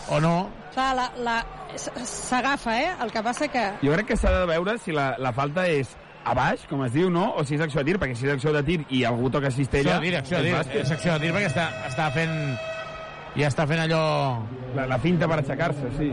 o 0.09 0.19
no. 0.23 0.49
Clar, 0.73 0.95
la, 0.97 1.09
la, 1.21 1.35
s'agafa, 1.77 2.77
eh? 2.81 2.93
El 3.03 3.11
que 3.11 3.23
passa 3.23 3.47
que... 3.47 3.65
Jo 3.83 3.93
crec 3.93 4.13
que 4.13 4.17
s'ha 4.17 4.31
de 4.33 4.47
veure 4.49 4.77
si 4.81 4.95
la, 4.95 5.13
la 5.21 5.33
falta 5.35 5.67
és 5.69 5.93
a 6.23 6.33
baix, 6.37 6.63
com 6.69 6.83
es 6.85 6.93
diu, 6.93 7.09
no? 7.11 7.33
O 7.37 7.43
si 7.45 7.57
és 7.57 7.63
acció 7.63 7.83
de 7.83 7.91
tir, 7.91 7.99
perquè 8.01 8.15
si 8.17 8.27
és 8.27 8.33
acció 8.35 8.53
de 8.55 8.63
tir 8.65 8.79
i 8.89 9.03
algú 9.07 9.29
toca 9.33 9.51
cistella... 9.51 9.97
Acció 9.97 10.03
de 10.03 10.09
tir, 10.09 10.15
acció 10.19 10.37
de 10.37 10.53
tir. 10.71 10.81
És 10.81 10.93
acció 10.95 11.17
de 11.17 11.25
tir 11.25 11.33
perquè 11.35 11.51
està, 11.51 11.67
està 11.89 12.09
fent... 12.15 12.37
Ja 13.33 13.49
està 13.49 13.65
fent 13.69 13.81
allò... 13.83 14.03
La, 14.77 14.87
la 14.89 14.99
finta 15.01 15.27
per 15.29 15.39
aixecar-se, 15.41 15.89
sí. 15.97 16.11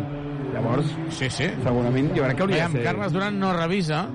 Llavors, 0.51 0.89
sí, 1.15 1.29
sí. 1.31 1.51
segurament 1.63 2.09
jo 2.17 2.25
crec 2.25 2.39
que 2.39 2.47
hauria 2.47 2.65
Aviam, 2.65 2.75
de 2.75 2.81
ser... 2.81 2.87
Carles 2.89 3.13
Duran 3.15 3.37
no 3.41 3.53
revisa. 3.57 4.07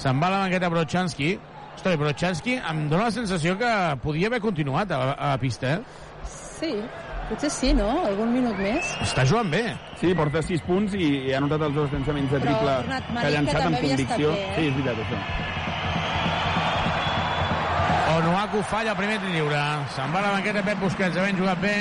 Se'n 0.00 0.22
va 0.22 0.30
a 0.30 0.36
la 0.36 0.44
banqueta 0.46 0.70
Brochanski. 0.72 1.34
Ostres, 1.74 1.98
Brochanski 2.00 2.56
em 2.62 2.86
dóna 2.88 3.10
la 3.10 3.14
sensació 3.14 3.58
que 3.60 3.70
podia 4.02 4.30
haver 4.30 4.40
continuat 4.42 4.94
a 4.94 5.00
la, 5.00 5.12
a 5.12 5.32
la 5.34 5.42
pista, 5.42 5.74
eh? 5.74 6.30
Sí, 6.30 6.70
potser 7.28 7.50
sí, 7.50 7.72
no? 7.76 7.88
Algun 8.06 8.32
minut 8.34 8.56
més. 8.60 8.92
Està 9.04 9.24
jugant 9.28 9.50
bé. 9.52 9.64
Sí, 10.00 10.14
porta 10.18 10.42
6 10.44 10.62
punts 10.66 10.94
i, 10.98 11.08
i 11.28 11.32
ha 11.34 11.38
anotat 11.40 11.62
els 11.68 11.74
dos 11.78 11.92
llançaments 11.92 12.30
de 12.30 12.38
Però 12.40 12.52
triple 12.52 12.70
ha 12.70 12.80
tornat 12.82 13.10
que 13.10 13.18
ha 13.18 13.24
que 13.24 13.34
llançat 13.36 13.62
amb 13.68 13.80
convicció. 13.80 14.32
bé, 14.32 14.44
eh? 14.44 14.54
Sí, 14.56 14.62
és 14.68 14.74
veritat, 14.78 14.96
això. 15.04 15.18
Onuaku 18.14 18.60
falla 18.70 18.92
el 18.92 18.98
primer 19.00 19.18
lliure. 19.24 19.62
Se'n 19.96 20.12
va 20.14 20.20
a 20.20 20.26
la 20.28 20.32
banqueta 20.36 20.62
Pep 20.62 20.78
Busquets, 20.84 21.16
havent 21.18 21.40
jugat 21.40 21.58
bé. 21.64 21.74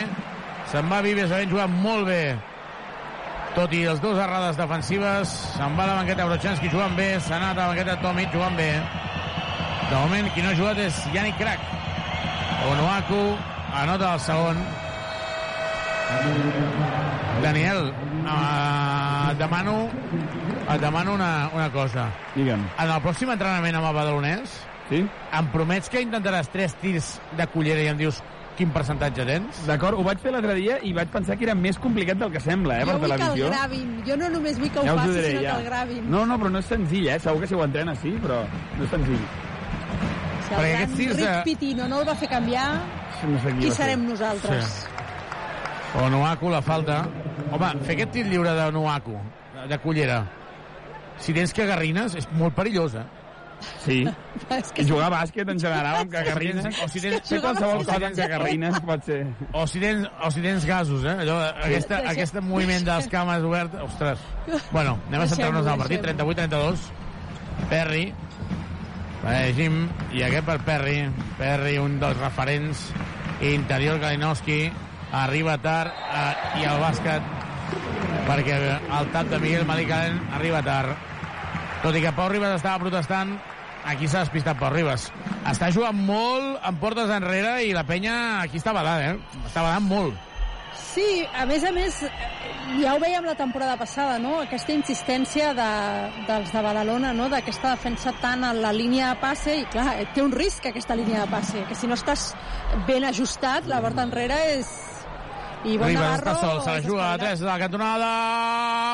Se'n 0.72 0.90
va 0.90 1.02
Vives, 1.06 1.32
havent 1.32 1.52
jugat 1.52 1.70
molt 1.84 2.08
bé. 2.10 2.24
Tot 3.54 3.74
i 3.78 3.84
els 3.86 4.00
dos 4.02 4.18
errades 4.18 4.58
defensives, 4.58 5.30
se'n 5.54 5.76
va 5.78 5.84
a 5.86 5.92
la 5.92 5.98
banqueta 6.00 6.26
Brochanski 6.26 6.72
jugant 6.74 6.96
bé, 6.98 7.20
s'ha 7.22 7.36
anat 7.38 7.54
a 7.58 7.68
la 7.68 7.68
banqueta 7.74 8.00
Tomic 8.02 8.34
jugant 8.34 8.56
bé. 8.58 8.72
De 9.92 9.96
moment, 10.00 10.32
qui 10.34 10.42
no 10.42 10.50
ha 10.50 10.58
jugat 10.58 10.80
és 10.82 11.04
Yannick 11.14 11.38
Crac. 11.38 11.68
Onuaku 12.72 13.22
anota 13.84 14.16
el 14.16 14.24
segon. 14.26 14.64
Daniel, 17.44 17.92
uh, 18.26 19.32
et 19.32 19.38
demano, 19.38 19.90
et 20.74 20.80
demano 20.82 21.14
una, 21.14 21.50
una 21.54 21.70
cosa. 21.72 22.08
Digue'm. 22.36 22.62
En 22.80 22.90
el 22.94 23.02
pròxim 23.04 23.32
entrenament 23.34 23.76
amb 23.76 23.90
el 23.90 23.98
Badalonès, 23.98 24.54
sí? 24.90 25.02
em 25.34 25.50
promets 25.52 25.90
que 25.92 26.02
intentaràs 26.06 26.48
tres 26.54 26.76
tirs 26.82 27.18
de 27.38 27.48
cullera 27.52 27.84
i 27.84 27.90
em 27.92 28.00
dius 28.00 28.22
quin 28.56 28.70
percentatge 28.72 29.26
tens? 29.28 29.64
D'acord, 29.68 29.98
ho 29.98 30.04
vaig 30.06 30.20
fer 30.22 30.32
l'altre 30.32 30.54
dia 30.56 30.78
i 30.86 30.94
vaig 30.94 31.10
pensar 31.12 31.36
que 31.40 31.48
era 31.50 31.56
més 31.58 31.80
complicat 31.82 32.20
del 32.22 32.32
que 32.32 32.40
sembla, 32.40 32.78
eh, 32.80 32.86
jo 32.86 32.92
per 32.94 33.00
vull 33.02 33.10
que 33.10 33.16
el 33.16 33.22
televisió. 33.26 33.50
gravin. 33.50 33.94
Jo 34.08 34.18
no 34.22 34.30
només 34.38 34.60
vull 34.62 34.70
que 34.72 34.80
ho 34.80 34.86
Ja 34.86 34.94
ho 34.94 35.00
faci, 35.02 35.16
diré, 35.18 35.30
sinó 35.34 35.42
ja. 35.42 35.50
que 35.56 35.60
el 35.60 35.66
gravin. 35.72 36.12
No, 36.12 36.26
no, 36.30 36.38
però 36.40 36.52
no 36.54 36.60
és 36.62 36.66
senzill, 36.70 37.08
eh? 37.10 37.20
Segur 37.20 37.42
que 37.42 37.48
si 37.50 37.56
ho 37.58 37.64
entrena 37.66 37.96
sí, 37.96 38.14
però 38.24 38.44
no 38.78 38.84
és 38.86 38.90
senzill. 38.94 39.24
Si 40.48 40.54
el 40.54 40.60
Perquè 40.60 40.72
gran 40.78 40.96
tirs 40.96 41.16
Rick 41.18 41.28
de- 41.30 41.44
Pitino 41.50 41.88
no 41.90 42.02
el 42.04 42.08
va 42.08 42.16
fer 42.16 42.30
canviar, 42.30 42.70
No 43.24 43.40
sé 43.42 43.54
qui 43.58 43.68
fer. 43.68 43.72
serem 43.82 44.06
nosaltres? 44.08 44.66
Sí. 44.66 44.93
Onuaku, 46.02 46.50
la 46.50 46.62
falta. 46.66 47.04
Home, 47.54 47.70
fer 47.86 47.96
aquest 47.98 48.14
tir 48.16 48.24
lliure 48.30 48.54
d'Onuaku, 48.58 49.18
de 49.70 49.78
cullera, 49.84 50.24
si 51.22 51.34
tens 51.36 51.54
cagarrines, 51.54 52.16
és 52.18 52.26
molt 52.40 52.56
perillós, 52.58 52.96
eh? 52.98 53.04
Sí. 53.80 54.00
És 54.58 54.72
I 54.82 54.84
jugar 54.90 55.06
a 55.08 55.12
bàsquet 55.14 55.48
en 55.48 55.60
general 55.62 56.02
amb 56.02 56.12
cagarrines, 56.12 56.82
O 56.84 56.88
si 56.92 57.00
tens, 57.00 57.22
fer 57.30 57.38
qualsevol 57.40 57.84
cosa 57.86 57.96
amb 58.10 58.18
cagarrines 58.18 58.76
pot 58.84 59.06
ser... 59.08 59.22
o 59.56 59.64
si 59.70 59.80
tens, 59.80 60.10
o 60.20 60.32
si 60.36 60.44
tens 60.44 60.66
gasos, 60.68 61.06
eh? 61.08 61.14
Allò, 61.24 61.38
aquesta, 61.64 62.02
Deixa- 62.02 62.12
aquest 62.12 62.42
moviment 62.44 62.84
de 62.84 62.98
les 62.98 63.08
cames 63.14 63.46
obertes, 63.48 63.86
ostres. 63.86 64.26
Bueno, 64.74 64.98
anem 65.08 65.24
a 65.24 65.30
centrar-nos 65.32 65.70
al 65.72 65.80
partit, 65.80 66.04
38-32. 66.04 66.90
Perry, 67.70 68.04
Jim, 69.56 69.86
i 70.12 70.26
aquest 70.26 70.50
per 70.50 70.58
Perry. 70.68 70.98
Perry, 71.40 71.78
un 71.80 71.96
dels 72.02 72.18
referents 72.20 72.90
interior 73.48 74.02
Kalinowski, 74.02 74.66
arriba 75.14 75.58
tard 75.62 75.94
eh, 75.94 76.62
i 76.62 76.68
el 76.68 76.82
bàsquet 76.82 77.32
perquè 78.28 78.58
el 79.00 79.10
tap 79.14 79.30
de 79.32 79.40
Miguel 79.44 79.66
Malicalen 79.68 80.20
arriba 80.38 80.62
tard. 80.66 80.94
Tot 81.84 81.96
i 81.96 82.04
que 82.04 82.14
Pau 82.16 82.30
Ribas 82.32 82.56
estava 82.56 82.80
protestant, 82.80 83.34
aquí 83.86 84.08
s'ha 84.08 84.24
despistat 84.24 84.60
Pau 84.60 84.72
Ribas. 84.72 85.10
Està 85.50 85.70
jugant 85.76 85.98
molt 86.08 86.62
en 86.64 86.78
portes 86.80 87.12
enrere 87.12 87.58
i 87.68 87.74
la 87.76 87.84
penya 87.88 88.14
aquí 88.44 88.62
està 88.62 88.72
badant, 88.76 89.04
eh? 89.04 89.42
Està 89.50 89.66
badant 89.66 89.90
molt. 89.90 90.30
Sí, 90.94 91.26
a 91.34 91.46
més 91.50 91.64
a 91.66 91.72
més, 91.74 92.00
ja 92.80 92.94
ho 92.94 93.02
veiem 93.02 93.26
la 93.26 93.36
temporada 93.38 93.76
passada, 93.78 94.18
no? 94.22 94.40
Aquesta 94.42 94.74
insistència 94.74 95.52
de, 95.58 95.70
dels 96.30 96.54
de 96.54 96.64
Badalona, 96.66 97.12
no? 97.18 97.28
D'aquesta 97.34 97.76
defensa 97.76 98.14
tan 98.22 98.46
a 98.46 98.54
la 98.58 98.72
línia 98.74 99.12
de 99.12 99.20
passe, 99.22 99.58
i 99.62 99.68
clar, 99.74 99.98
té 100.16 100.24
un 100.24 100.34
risc 100.34 100.70
aquesta 100.70 100.98
línia 100.98 101.26
de 101.26 101.32
passe, 101.34 101.66
que 101.70 101.78
si 101.78 101.90
no 101.90 101.98
estàs 102.00 102.32
ben 102.88 103.06
ajustat, 103.10 103.70
la 103.70 103.82
porta 103.84 104.08
enrere 104.08 104.40
és... 104.56 104.74
I 105.64 105.78
bon 105.80 105.88
Ribas 105.88 106.04
Navarro... 106.04 106.20
està 106.20 106.34
sol, 106.42 106.58
se 106.60 106.72
la 106.72 106.82
juga 106.84 107.04
a 107.04 107.14
espavilat. 107.16 107.22
3 107.24 107.40
de 107.40 107.46
la 107.48 107.58
cantonada. 107.62 108.10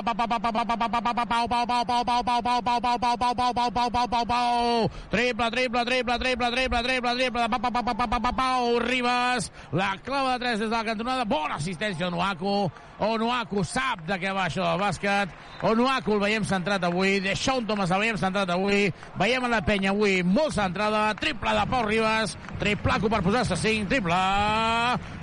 Pa, 0.05 0.13
pa, 0.13 0.25
pa, 0.29 0.37
pa, 0.37 0.51
pa, 0.53 0.63
pa, 0.63 0.75
pa, 0.77 0.87
pa, 0.87 1.01
pa, 1.01 1.13
pa, 1.13 1.25
pau, 1.25 1.47
pau, 1.49 1.65
pau, 1.65 1.85
pau, 1.85 2.03
pau, 2.05 2.21
pau, 2.21 2.61
pau, 2.61 2.61
pau, 2.61 2.79
pau, 2.79 2.79
pau, 2.79 3.17
pau, 3.17 3.33
pau, 3.33 3.53
pau, 3.53 3.71
pau, 3.71 3.89
pau, 3.89 4.07
pau, 4.07 4.25
pau. 4.25 4.89
Triple, 5.09 5.49
triple, 5.49 5.85
triple, 5.85 6.17
triple, 6.19 6.51
triple, 6.53 6.83
triple, 6.83 7.15
triple, 7.17 7.47
pa, 7.49 7.57
pa, 7.57 7.69
pa, 7.73 7.81
pa, 7.81 7.93
pa, 7.93 8.05
pa, 8.05 8.19
pa, 8.19 8.31
pau, 8.37 8.77
Ribas. 8.85 9.49
La 9.73 9.97
clava 9.97 10.37
de 10.37 10.45
3 10.45 10.59
des 10.59 10.69
de 10.69 10.75
la 10.75 10.83
cantonada. 10.85 11.25
Bona 11.25 11.57
assistència 11.57 12.07
Onuaku. 12.07 12.69
Onuaku 12.99 13.63
sap 13.63 14.01
de 14.07 14.17
què 14.19 14.31
va 14.35 14.47
això 14.49 14.65
del 14.65 14.81
bàsquet. 14.81 15.31
Onuaku 15.69 16.17
el 16.17 16.23
veiem 16.23 16.47
centrat 16.47 16.83
avui. 16.83 17.19
Deixón 17.23 17.67
Thomas 17.67 17.91
el 17.95 18.03
veiem 18.03 18.19
centrat 18.19 18.51
avui. 18.51 18.89
Veiem 19.19 19.47
a 19.47 19.51
la 19.55 19.61
penya 19.65 19.93
avui 19.93 20.19
molt 20.23 20.55
centrada. 20.57 21.07
Triple 21.19 21.55
de 21.55 21.65
Pau 21.71 21.85
Ribas. 21.87 22.35
Triplaco 22.59 23.11
per 23.11 23.21
posar-se 23.23 23.55
5. 23.55 23.87
Triple. 23.93 24.19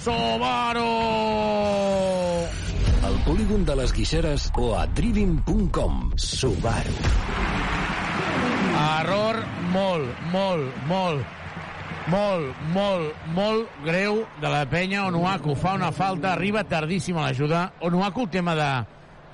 Subaru. 0.00 0.88
Al 3.06 3.20
polígon 3.28 3.68
de 3.68 3.76
les 3.76 3.92
Guixeres 3.92 4.50
o 4.56 4.72
a 4.78 4.86
driving.com. 4.96 6.12
Subaru. 6.16 6.96
Error 8.76 9.38
molt, 9.72 10.08
molt, 10.32 10.72
molt, 10.88 11.35
molt, 12.12 12.54
molt, 12.74 13.26
molt 13.34 13.78
greu 13.84 14.22
de 14.42 14.50
la 14.52 14.64
penya. 14.70 15.06
Onuaku 15.08 15.56
fa 15.58 15.74
una 15.78 15.92
falta, 15.94 16.32
arriba 16.32 16.64
tardíssim 16.64 17.18
a 17.18 17.28
l'ajuda. 17.28 17.70
Onuaku, 17.86 18.26
el 18.26 18.32
tema 18.38 18.54
de, 18.58 18.70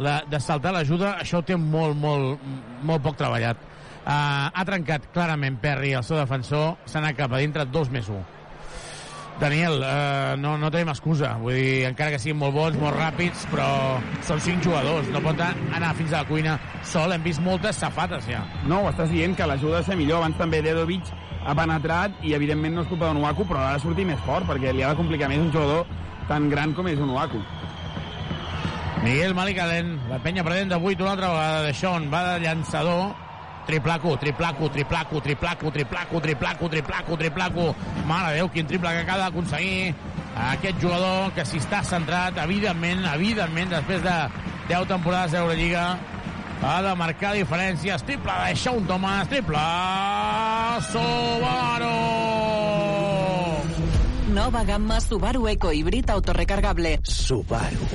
la, 0.03 0.19
de 0.29 0.41
saltar 0.41 0.75
l'ajuda, 0.77 1.17
això 1.23 1.41
ho 1.41 1.47
té 1.47 1.57
molt, 1.57 1.97
molt, 1.99 2.45
molt 2.83 3.05
poc 3.05 3.19
treballat. 3.21 3.69
Uh, 4.03 4.51
ha 4.51 4.63
trencat 4.67 5.11
clarament 5.15 5.61
Perry, 5.63 5.93
el 5.95 6.07
seu 6.07 6.19
defensor, 6.19 6.79
s'ha 6.87 6.99
anat 7.03 7.19
cap 7.19 7.33
a 7.33 7.43
dintre, 7.43 7.69
dos 7.71 7.93
més 7.93 8.09
un. 8.11 8.23
Daniel, 9.41 9.81
eh, 9.83 10.35
no, 10.39 10.53
no 10.61 10.69
tenim 10.71 10.93
excusa. 10.93 11.33
Vull 11.41 11.57
dir, 11.57 11.87
encara 11.89 12.13
que 12.13 12.19
siguin 12.21 12.39
molt 12.39 12.55
bons, 12.55 12.77
molt 12.79 12.95
ràpids, 12.95 13.47
però 13.51 13.67
són 14.23 14.43
cinc 14.45 14.63
jugadors. 14.63 15.09
No 15.11 15.23
pot 15.25 15.41
anar 15.43 15.95
fins 15.99 16.13
a 16.13 16.21
la 16.21 16.29
cuina 16.29 16.59
sol. 16.87 17.15
Hem 17.17 17.25
vist 17.25 17.43
moltes 17.43 17.81
safates 17.83 18.29
ja. 18.29 18.45
No, 18.69 18.85
ho 18.85 18.93
estàs 18.93 19.11
dient, 19.11 19.35
que 19.35 19.49
l'ajuda 19.49 19.83
ser 19.83 19.97
millor. 19.99 20.21
Abans 20.21 20.39
també 20.39 20.63
Dedovic 20.63 21.11
ha 21.45 21.55
penetrat 21.59 22.23
i, 22.23 22.35
evidentment, 22.37 22.77
no 22.77 22.85
és 22.85 22.91
culpa 22.91 23.11
de 23.11 23.19
Nuaku, 23.19 23.47
però 23.49 23.65
ha 23.67 23.75
de 23.77 23.83
sortir 23.83 24.07
més 24.09 24.21
fort, 24.27 24.47
perquè 24.49 24.73
li 24.73 24.85
ha 24.85 24.93
de 24.93 25.01
complicar 25.01 25.31
més 25.33 25.43
un 25.43 25.53
jugador 25.55 25.87
tan 26.29 26.49
gran 26.51 26.75
com 26.77 26.89
és 26.89 27.01
un 27.03 27.11
Nuaku. 27.11 27.43
Miguel 29.03 29.35
Malicalen, 29.35 29.97
la 30.07 30.21
penya 30.23 30.45
perdent 30.47 30.71
de 30.71 30.79
8 30.79 31.03
una 31.03 31.13
altra 31.17 31.33
vegada. 31.33 31.63
De 31.67 31.75
Sean 31.75 32.07
va 32.13 32.23
de 32.29 32.45
llançador. 32.45 33.17
Triplaco, 33.67 34.17
triplaco, 34.19 34.69
triplaco, 34.71 35.21
triplaco, 35.23 35.71
triplaco, 35.71 36.21
triplaco, 36.21 36.69
triplaco, 36.69 37.19
triplaco. 37.19 37.67
Mare 38.07 38.37
Déu, 38.37 38.49
quin 38.55 38.67
triple 38.67 38.91
que 38.95 39.03
acaba 39.03 39.27
d'aconseguir 39.27 39.93
aquest 40.53 40.79
jugador 40.83 41.33
que 41.35 41.45
s'hi 41.47 41.59
està 41.63 41.83
centrat, 41.87 42.39
evidentment, 42.43 43.05
evidentment, 43.13 43.75
després 43.75 44.03
de 44.07 44.17
10 44.71 44.89
temporades 44.95 45.35
d'Eurolliga, 45.35 45.85
ha 46.63 46.83
de 46.83 46.95
marcar 46.97 47.35
diferències. 47.35 48.05
Triple 48.07 48.33
de 48.47 48.57
Sean 48.57 48.87
Thomas, 48.87 49.29
triple 49.29 49.63
Subaru! 50.93 51.97
Nova 54.33 54.65
gamma 54.65 55.01
Subaru 55.01 55.49
Eco 55.49 55.73
Híbrid 55.73 56.11
autorecargable. 56.11 57.01
Subaru. 57.05 57.89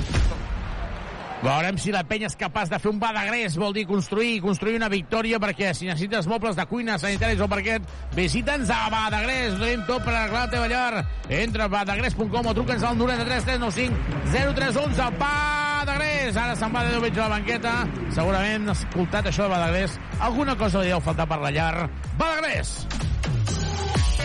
Veurem 1.38 1.76
si 1.78 1.92
la 1.94 2.02
penya 2.02 2.26
és 2.26 2.34
capaç 2.34 2.70
de 2.70 2.80
fer 2.82 2.90
un 2.90 2.98
badagrés, 2.98 3.54
vol 3.62 3.70
dir 3.76 3.84
construir, 3.86 4.40
construir 4.42 4.74
una 4.80 4.88
victòria, 4.90 5.38
perquè 5.38 5.70
si 5.70 5.86
necessites 5.86 6.26
mobles 6.26 6.58
de 6.58 6.64
cuina, 6.66 6.96
sanitaris 6.98 7.44
o 7.44 7.46
parquet, 7.50 7.86
visita'ns 8.16 8.72
a 8.74 8.80
Badagrés, 8.90 9.54
ho 9.54 9.62
tenim 9.62 9.86
tot 9.86 10.02
per 10.02 10.16
arreglar 10.16 10.48
la 10.48 10.50
teva 10.56 10.66
llar. 10.72 11.04
Entra 11.30 11.68
a 11.68 11.72
badagrés.com 11.76 12.50
o 12.50 12.56
truca'ns 12.58 12.90
al 12.90 12.98
93 12.98 13.48
395 13.52 14.34
0311. 14.34 15.08
Badagrés! 15.22 15.57
Ara 15.88 16.54
se'n 16.56 16.72
va 16.72 16.82
de 16.84 16.92
Déu 16.92 17.04
a 17.04 17.28
la 17.28 17.28
banqueta. 17.36 17.72
Segurament 18.12 18.68
escoltat 18.72 19.26
això 19.30 19.46
de 19.46 19.52
Badagrés. 19.54 19.96
Alguna 20.20 20.54
cosa 20.60 20.82
li 20.82 20.92
deu 20.92 21.00
faltar 21.00 21.26
per 21.28 21.38
la 21.40 21.50
llar. 21.50 21.88
Badagrés! 22.18 22.72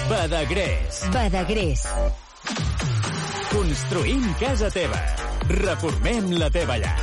Badagrés. 0.09 0.99
Badagrés. 1.13 1.85
Construïm 3.53 4.27
casa 4.41 4.69
teva. 4.73 4.99
Reformem 5.49 6.31
la 6.41 6.49
teva 6.51 6.77
llar. 6.81 6.97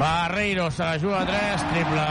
Barreiro 0.00 0.70
se 0.70 0.84
la 0.84 0.98
juga 0.98 1.22
a 1.22 1.26
3, 1.26 1.66
triple. 1.72 2.06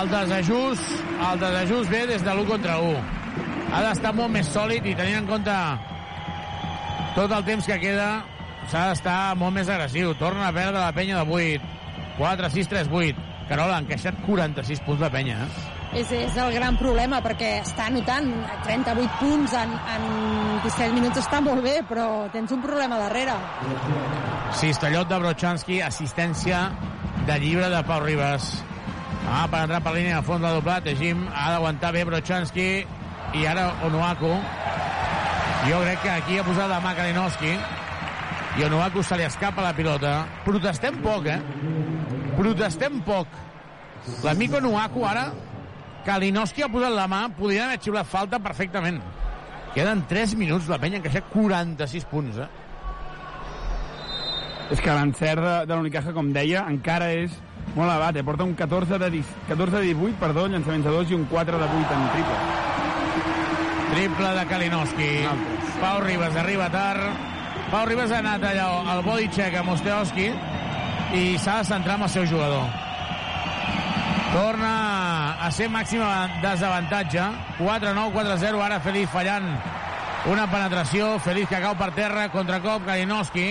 El 0.00 0.12
desajust, 0.12 0.92
el 1.30 1.40
desajust 1.40 1.90
ve 1.90 2.04
des 2.10 2.22
de 2.22 2.34
l'1 2.34 2.46
contra 2.50 2.78
1. 2.80 3.00
Ha 3.72 3.86
d'estar 3.86 4.12
molt 4.14 4.34
més 4.34 4.50
sòlid 4.52 4.86
i 4.86 4.94
tenint 4.98 5.22
en 5.22 5.30
compte 5.30 5.56
tot 7.16 7.28
el 7.28 7.42
temps 7.44 7.66
que 7.68 7.76
queda, 7.80 8.22
s'ha 8.70 8.88
d'estar 8.90 9.34
molt 9.40 9.54
més 9.56 9.68
agressiu. 9.68 10.14
Torna 10.20 10.48
a 10.48 10.54
perdre 10.54 10.78
la 10.78 10.94
penya 10.96 11.20
de 11.22 11.38
8. 11.40 11.70
4, 12.18 12.50
6, 12.50 12.68
3, 12.68 12.90
8. 12.92 13.28
Carola, 13.48 13.76
ha 13.76 13.82
encaixat 13.82 14.18
46 14.26 14.82
punts 14.86 15.02
la 15.02 15.10
penya, 15.12 15.44
eh? 15.44 15.70
És, 15.92 16.08
és 16.16 16.36
el 16.40 16.54
gran 16.54 16.78
problema, 16.80 17.18
perquè 17.20 17.58
està 17.60 17.90
anotant 17.90 18.30
38 18.64 19.18
punts 19.20 19.52
en, 19.60 19.74
en 19.92 20.06
17 20.64 20.88
minuts 20.96 21.20
està 21.20 21.42
molt 21.44 21.60
bé, 21.64 21.74
però 21.88 22.30
tens 22.32 22.54
un 22.54 22.62
problema 22.64 22.96
darrere. 23.02 23.34
Cistellot 24.56 25.10
de 25.10 25.18
Brochanski, 25.20 25.82
assistència 25.84 26.64
de 27.28 27.36
llibre 27.42 27.68
de 27.68 27.82
Pau 27.84 28.00
Ribas. 28.06 28.54
Ah, 29.28 29.44
per 29.52 29.66
entrar 29.66 29.82
per 29.84 29.92
línia 29.98 30.16
de 30.22 30.26
fons 30.26 30.40
de 30.42 30.54
doblat, 30.56 30.88
Jim 30.98 31.26
ha 31.28 31.50
d'aguantar 31.52 31.92
bé 31.94 32.06
Brochanski 32.08 32.66
i 33.36 33.46
ara 33.48 33.68
Onuaku. 33.84 34.32
Jo 35.68 35.84
crec 35.84 36.02
que 36.02 36.16
aquí 36.16 36.40
ha 36.40 36.48
posat 36.48 36.72
la 36.72 36.80
mà 36.82 36.96
Kalinowski 36.96 37.52
i 38.58 38.64
Onuaku 38.66 39.02
se 39.02 39.16
li 39.16 39.24
escapa 39.24 39.62
la 39.64 39.72
pilota. 39.72 40.26
Protestem 40.44 40.98
poc, 41.04 41.26
eh? 41.32 41.38
Protestem 42.36 43.00
poc. 43.06 43.28
L'amic 44.24 44.58
Onuaku 44.58 45.06
ara 45.08 45.30
Kalinowski 46.04 46.64
ha 46.64 46.70
posat 46.70 46.92
la 46.92 47.06
mà, 47.08 47.22
podria 47.36 47.68
haver 47.68 47.78
xiulat 47.80 48.08
falta 48.10 48.40
perfectament. 48.42 48.98
Queden 49.72 50.02
3 50.10 50.34
minuts, 50.36 50.68
la 50.68 50.80
penya 50.82 50.98
encaixat 50.98 51.30
46 51.32 52.08
punts, 52.10 52.42
eh? 52.42 52.50
És 54.72 54.80
que 54.80 54.92
l'encert 54.92 55.42
de, 55.44 55.54
de 55.68 55.76
l'Unicaja, 55.76 56.12
com 56.16 56.32
deia, 56.34 56.66
encara 56.68 57.12
és 57.14 57.34
molt 57.76 57.86
elevat. 57.86 58.18
Eh? 58.18 58.24
Porta 58.26 58.44
un 58.44 58.54
14 58.58 58.98
de, 58.98 59.10
10, 59.18 59.34
14 59.48 59.78
de 59.78 59.92
18, 59.92 60.18
perdó, 60.20 60.46
llançaments 60.48 60.88
de 60.88 60.94
2 60.96 61.12
i 61.12 61.18
un 61.18 61.26
4 61.30 61.60
de 61.60 61.68
8 61.68 61.98
en 61.98 62.08
triple. 62.16 62.38
Triple 63.92 64.32
de 64.38 64.46
Kalinowski. 64.48 65.12
Pau 65.80 66.00
Ribas 66.04 66.40
arriba 66.40 66.70
tard. 66.72 67.31
Pau 67.72 67.86
Ribas 67.88 68.10
ha 68.12 68.18
anat 68.20 68.42
allà 68.44 68.66
al 68.92 68.98
body 69.00 69.30
check 69.32 69.54
amb 69.56 69.72
Osteowski 69.72 70.26
i 71.16 71.22
s'ha 71.40 71.54
de 71.62 71.68
centrar 71.70 71.94
amb 71.94 72.04
el 72.04 72.10
seu 72.12 72.26
jugador. 72.28 72.66
Torna 74.34 74.72
a 75.40 75.48
ser 75.56 75.70
màxima 75.72 76.26
desavantatge. 76.42 77.24
4-9, 77.56 78.12
4-0, 78.12 78.60
ara 78.60 78.80
Feliz 78.84 79.08
fallant 79.08 79.48
una 80.28 80.44
penetració. 80.52 81.14
Feliz 81.24 81.48
que 81.48 81.62
cau 81.64 81.72
per 81.80 81.94
terra, 81.96 82.26
contracop, 82.34 82.84
Kalinowski. 82.84 83.46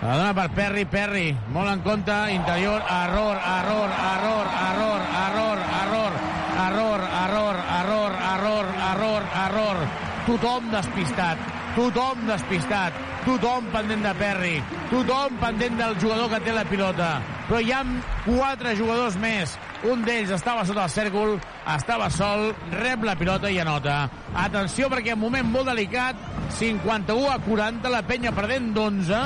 La 0.00 0.16
dona 0.16 0.32
per 0.32 0.48
Perry, 0.56 0.86
Perry, 0.88 1.26
molt 1.52 1.74
en 1.74 1.84
compte, 1.84 2.16
interior, 2.32 2.80
error, 2.88 3.36
error, 3.36 3.92
error, 4.14 4.48
error, 4.64 5.04
error, 5.26 5.60
error, 5.76 6.16
error, 6.64 7.04
error, 7.20 7.60
error, 7.76 8.16
error, 8.32 8.74
error, 8.88 9.30
error. 9.44 9.86
Tothom 10.24 10.72
despistat, 10.72 11.48
tothom 11.76 12.24
despistat, 12.32 13.09
tothom 13.30 13.68
pendent 13.70 14.02
de 14.02 14.10
Perry, 14.18 14.56
tothom 14.90 15.36
pendent 15.38 15.76
del 15.78 15.92
jugador 16.02 16.30
que 16.32 16.40
té 16.42 16.54
la 16.54 16.64
pilota. 16.66 17.10
Però 17.46 17.60
hi 17.62 17.70
ha 17.74 17.82
quatre 18.24 18.72
jugadors 18.78 19.18
més. 19.22 19.52
Un 19.86 20.02
d'ells 20.04 20.32
estava 20.34 20.64
sota 20.66 20.88
el 20.88 20.92
cèrcol, 20.92 21.36
estava 21.76 22.08
sol, 22.10 22.50
rep 22.74 23.04
la 23.06 23.14
pilota 23.20 23.50
i 23.52 23.60
anota. 23.62 24.02
Atenció 24.34 24.90
perquè 24.90 25.14
en 25.14 25.22
moment 25.22 25.46
molt 25.46 25.70
delicat, 25.70 26.18
51 26.58 27.30
a 27.30 27.38
40, 27.44 27.92
la 27.92 28.02
penya 28.08 28.34
perdent 28.34 28.72
d'11, 28.74 29.22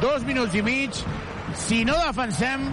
dos 0.00 0.24
minuts 0.24 0.56
i 0.56 0.64
mig. 0.64 1.04
Si 1.66 1.82
no 1.84 1.98
defensem, 2.00 2.64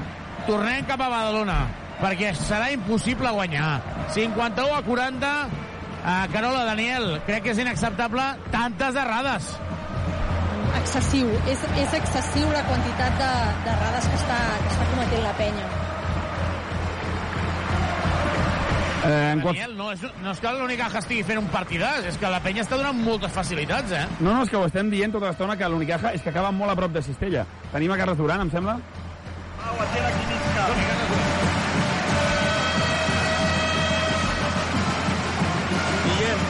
tornem 0.47 0.88
cap 0.88 1.03
a 1.03 1.11
Badalona, 1.11 1.59
perquè 1.99 2.32
serà 2.38 2.72
impossible 2.72 3.36
guanyar. 3.36 3.74
51 4.15 4.80
a 4.80 4.82
40, 4.88 5.36
a 6.01 6.15
Carola 6.32 6.63
Daniel, 6.65 7.19
crec 7.28 7.43
que 7.45 7.53
és 7.57 7.61
inacceptable 7.61 8.32
tantes 8.55 8.95
errades. 8.95 9.51
Excessiu, 10.80 11.28
és, 11.51 11.59
és 11.78 11.93
excessiu 11.99 12.49
la 12.51 12.63
quantitat 12.65 13.17
de- 13.19 13.53
d'errades 13.65 14.07
que, 14.07 14.15
està, 14.17 14.38
que 14.63 14.72
està 14.76 14.88
cometent 14.91 15.24
la 15.24 15.34
penya. 15.39 15.65
Eh, 19.03 19.32
en 19.34 19.41
qual... 19.41 19.55
Daniel, 19.55 19.76
no 19.78 19.91
és, 19.91 20.01
no 20.22 20.32
és 20.32 20.39
que 20.39 20.51
l'Unicaja 20.53 20.99
estigui 21.01 21.24
fent 21.26 21.39
un 21.41 21.47
partidàs, 21.53 22.05
és 22.11 22.17
que 22.22 22.30
la 22.30 22.39
penya 22.43 22.61
està 22.65 22.78
donant 22.78 22.97
moltes 23.01 23.32
facilitats, 23.34 23.91
eh? 23.97 24.03
No, 24.19 24.34
no, 24.36 24.43
és 24.45 24.49
que 24.53 24.57
ho 24.59 24.65
estem 24.69 24.91
dient 24.93 25.13
tota 25.13 25.32
l'estona 25.32 25.57
que 25.57 25.69
l'Unicaja 25.69 26.13
és 26.13 26.22
que 26.22 26.30
acaba 26.30 26.51
molt 26.53 26.72
a 26.74 26.78
prop 26.78 26.93
de 26.93 27.01
Cistella. 27.05 27.45
Tenim 27.74 27.91
a 27.91 27.97
Carles 27.97 28.17
Duran, 28.22 28.45
em 28.45 28.51
sembla? 28.53 28.78
Guillem. 36.05 36.45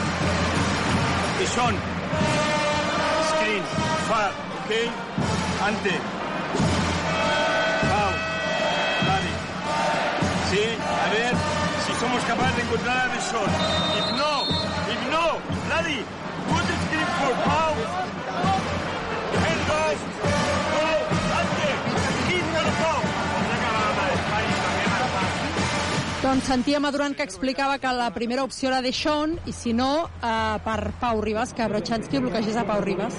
I 1.42 1.46
són. 1.56 1.74
Screen. 1.76 1.91
Far. 4.12 4.28
Ok. 4.28 4.70
Ante. 5.66 5.94
Pau. 7.90 8.12
Dani. 9.08 9.32
Sí, 10.50 10.64
a 11.04 11.08
ver 11.14 11.32
si 11.86 11.92
somos 11.98 12.22
capaces 12.24 12.56
de 12.56 12.62
encontrar 12.62 12.96
a 12.98 13.08
Rishon. 13.14 13.50
If 13.98 14.08
no, 14.20 14.32
if 14.92 15.00
no, 15.14 15.26
Daddy, 15.70 16.04
put 16.50 16.62
the 16.68 16.76
screen 16.84 17.08
for 17.20 17.32
Pau. 17.48 17.72
Doncs 26.22 26.46
sentíem 26.46 26.84
a 26.86 26.92
que 27.16 27.24
explicava 27.24 27.78
que 27.78 27.90
la 27.92 28.12
primera 28.14 28.44
opció 28.44 28.68
era 28.68 28.80
de 28.80 28.92
Sean 28.92 29.40
i 29.44 29.52
si 29.52 29.72
no, 29.72 30.08
eh, 30.22 30.58
per 30.62 30.92
Pau 31.00 31.20
Ribas, 31.20 31.52
que 31.52 31.66
Brochanski 31.66 32.18
bloquegés 32.18 32.56
a 32.56 32.64
Pau 32.64 32.80
Ribas. 32.80 33.18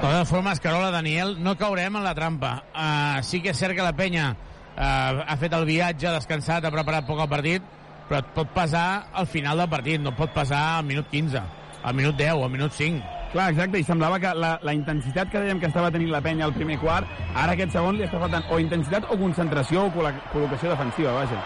totes 0.00 0.28
formes, 0.28 0.58
Carola, 0.58 0.90
Daniel, 0.90 1.36
no 1.38 1.56
caurem 1.56 1.94
en 1.94 2.02
la 2.02 2.16
trampa. 2.16 2.64
Uh, 2.74 3.22
sí 3.22 3.40
que 3.40 3.54
és 3.54 3.62
cert 3.62 3.76
que 3.76 3.86
la 3.86 3.94
penya 3.94 4.32
uh, 4.34 5.22
ha 5.22 5.36
fet 5.38 5.54
el 5.54 5.68
viatge, 5.68 6.08
ha 6.08 6.16
descansat, 6.18 6.66
ha 6.66 6.74
preparat 6.74 7.06
poc 7.06 7.22
el 7.22 7.30
partit, 7.30 7.62
però 8.08 8.18
et 8.18 8.34
pot 8.34 8.50
pesar 8.50 9.06
al 9.14 9.30
final 9.30 9.62
del 9.62 9.70
partit, 9.70 10.02
no 10.02 10.16
pot 10.18 10.34
pesar 10.34 10.80
al 10.80 10.84
minut 10.88 11.06
15, 11.14 11.46
al 11.84 11.94
minut 11.94 12.18
10, 12.18 12.42
al 12.42 12.50
minut 12.50 12.74
5. 12.74 13.19
Clar, 13.30 13.52
exacte, 13.52 13.78
i 13.78 13.86
semblava 13.86 14.18
que 14.18 14.32
la, 14.34 14.56
la 14.66 14.72
intensitat 14.74 15.30
que 15.30 15.38
dèiem 15.38 15.60
que 15.62 15.68
estava 15.70 15.92
tenint 15.94 16.10
la 16.10 16.22
penya 16.24 16.48
al 16.48 16.54
primer 16.56 16.80
quart, 16.82 17.06
ara 17.38 17.54
aquest 17.54 17.76
segon 17.76 17.94
li 17.94 18.02
està 18.02 18.18
faltant 18.18 18.48
o 18.50 18.58
intensitat 18.58 19.06
o 19.06 19.18
concentració 19.20 19.84
o 19.86 19.92
col·locació 19.94 20.72
defensiva, 20.72 21.14
vaja. 21.14 21.38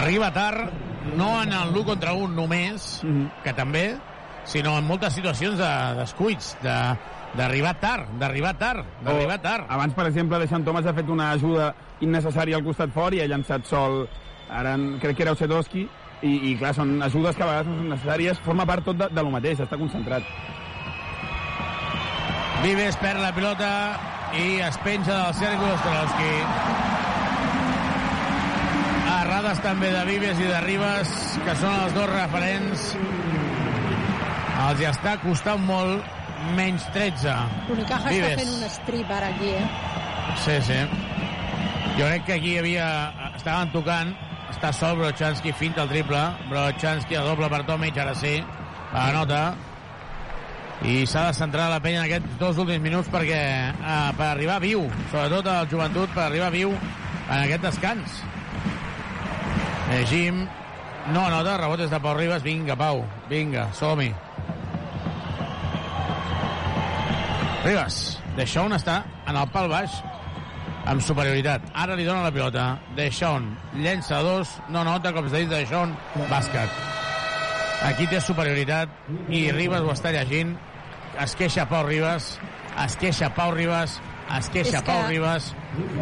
Arriba 0.00 0.32
tard 0.34 1.14
no 1.14 1.28
en 1.44 1.52
el 1.54 1.70
l'1 1.70 1.84
contra 1.86 2.16
1 2.18 2.34
només, 2.34 3.04
mm 3.04 3.10
-hmm. 3.10 3.30
que 3.44 3.52
també, 3.52 3.96
sinó 4.44 4.78
en 4.78 4.84
moltes 4.84 5.14
situacions 5.14 5.58
de 5.58 5.72
descuits, 6.00 6.56
de, 6.62 6.74
d'arribar 7.34 7.74
tard, 7.80 8.08
d'arribar 8.18 8.54
tard, 8.58 8.84
d'arribar 9.04 9.40
tard. 9.40 9.66
Abans, 9.68 9.94
per 9.94 10.06
exemple, 10.06 10.38
Deixant 10.38 10.64
Thomas 10.64 10.86
ha 10.86 10.94
fet 10.94 11.08
una 11.08 11.30
ajuda 11.30 11.74
innecessària 12.00 12.56
al 12.56 12.64
costat 12.64 12.90
fort 12.90 13.14
i 13.14 13.20
ha 13.20 13.26
llançat 13.26 13.64
sol, 13.64 14.08
ara 14.50 14.76
crec 15.00 15.16
que 15.16 15.22
era 15.22 15.32
Osetowski, 15.32 15.88
i, 16.24 16.32
i 16.50 16.56
clar, 16.56 16.72
són 16.76 16.96
ajudes 17.04 17.36
que 17.36 17.44
a 17.44 17.50
vegades 17.50 17.68
no 17.68 17.78
són 17.78 17.92
necessàries, 17.92 18.40
forma 18.46 18.66
part 18.68 18.86
tot 18.88 18.98
de, 19.00 19.08
de 19.12 19.24
lo 19.24 19.32
mateix, 19.34 19.60
està 19.64 19.78
concentrat. 19.80 20.26
Vives 22.64 22.96
perd 22.96 23.20
la 23.20 23.32
pilota 23.36 23.70
i 24.40 24.60
es 24.64 24.78
penja 24.84 25.18
del 25.18 25.34
Sergio 25.36 25.68
Ostrowski. 25.74 26.30
Errades 29.18 29.60
també 29.64 29.90
de 29.92 30.04
Vives 30.08 30.40
i 30.40 30.48
de 30.48 30.60
Ribas, 30.64 31.12
que 31.44 31.56
són 31.60 31.76
els 31.84 31.96
dos 31.96 32.08
referents. 32.08 32.86
Els 34.64 34.80
hi 34.80 34.88
està 34.88 35.18
costant 35.20 35.60
molt, 35.68 36.08
menys 36.56 36.86
13. 36.96 37.36
Unicaja 37.74 38.14
està 38.14 38.32
fent 38.40 38.54
un 38.54 38.64
strip 38.72 39.12
ara 39.12 39.28
aquí, 39.34 39.52
eh? 39.60 39.66
Sí, 40.44 40.56
sí. 40.70 40.80
Jo 41.98 42.08
crec 42.08 42.24
que 42.30 42.38
aquí 42.38 42.54
hi 42.54 42.60
havia... 42.62 42.88
Estaven 43.34 43.74
tocant, 43.74 44.14
està 44.64 44.72
sol 44.72 44.96
Brochanski, 44.96 45.52
finta 45.52 45.82
el 45.82 45.90
triple, 45.90 46.20
Brochanski 46.48 47.18
a 47.20 47.22
doble 47.26 47.50
per 47.52 47.58
Tomic, 47.68 47.98
ara 48.00 48.14
sí, 48.16 48.38
la 48.94 49.10
nota, 49.12 49.40
i 50.88 51.02
s'ha 51.04 51.26
de 51.26 51.34
centrar 51.36 51.66
la 51.68 51.82
penya 51.84 52.00
en 52.00 52.06
aquests 52.06 52.38
dos 52.40 52.60
últims 52.62 52.80
minuts 52.80 53.10
perquè 53.12 53.40
eh, 53.74 54.08
per 54.16 54.30
arribar 54.30 54.56
viu, 54.64 54.86
sobretot 55.10 55.50
el 55.52 55.68
joventut, 55.68 56.08
per 56.16 56.24
arribar 56.30 56.48
viu 56.54 56.72
en 56.72 57.34
aquest 57.34 57.66
descans. 57.66 58.16
Eh, 59.92 60.00
Jim 60.08 60.46
no 61.12 61.26
anota, 61.26 61.58
rebotes 61.60 61.92
de 61.92 62.00
Pau 62.00 62.16
Ribas, 62.16 62.40
vinga, 62.46 62.78
Pau, 62.80 63.04
vinga, 63.28 63.68
som-hi. 63.76 64.14
Ribas, 67.66 68.00
Deixón 68.40 68.72
està 68.72 69.02
en 69.28 69.36
el 69.36 69.52
pal 69.52 69.68
baix 69.68 70.00
amb 70.86 71.00
superioritat. 71.00 71.62
Ara 71.74 71.96
li 71.96 72.04
dona 72.04 72.22
la 72.26 72.32
pilota. 72.34 72.66
Deixón 72.96 73.50
llença 73.76 74.20
dos, 74.22 74.50
no 74.68 74.84
nota 74.84 75.12
cops 75.16 75.32
de 75.32 75.44
dit 75.44 75.48
de 75.50 75.62
Deixón, 75.62 75.94
bàsquet. 76.30 76.70
Aquí 77.84 78.06
té 78.08 78.20
superioritat 78.20 78.88
i 79.28 79.50
Ribas 79.52 79.82
ho 79.84 79.92
està 79.92 80.12
llegint. 80.14 80.54
Es 81.20 81.34
queixa 81.38 81.66
Pau 81.70 81.84
Ribas, 81.86 82.38
es 82.84 82.96
queixa 82.98 83.28
Pau 83.34 83.52
Ribas, 83.54 84.00
es 84.38 84.48
queixa 84.50 84.78
És 84.80 84.82
Pau 84.82 85.02
que- 85.02 85.08
Ribas 85.12 85.52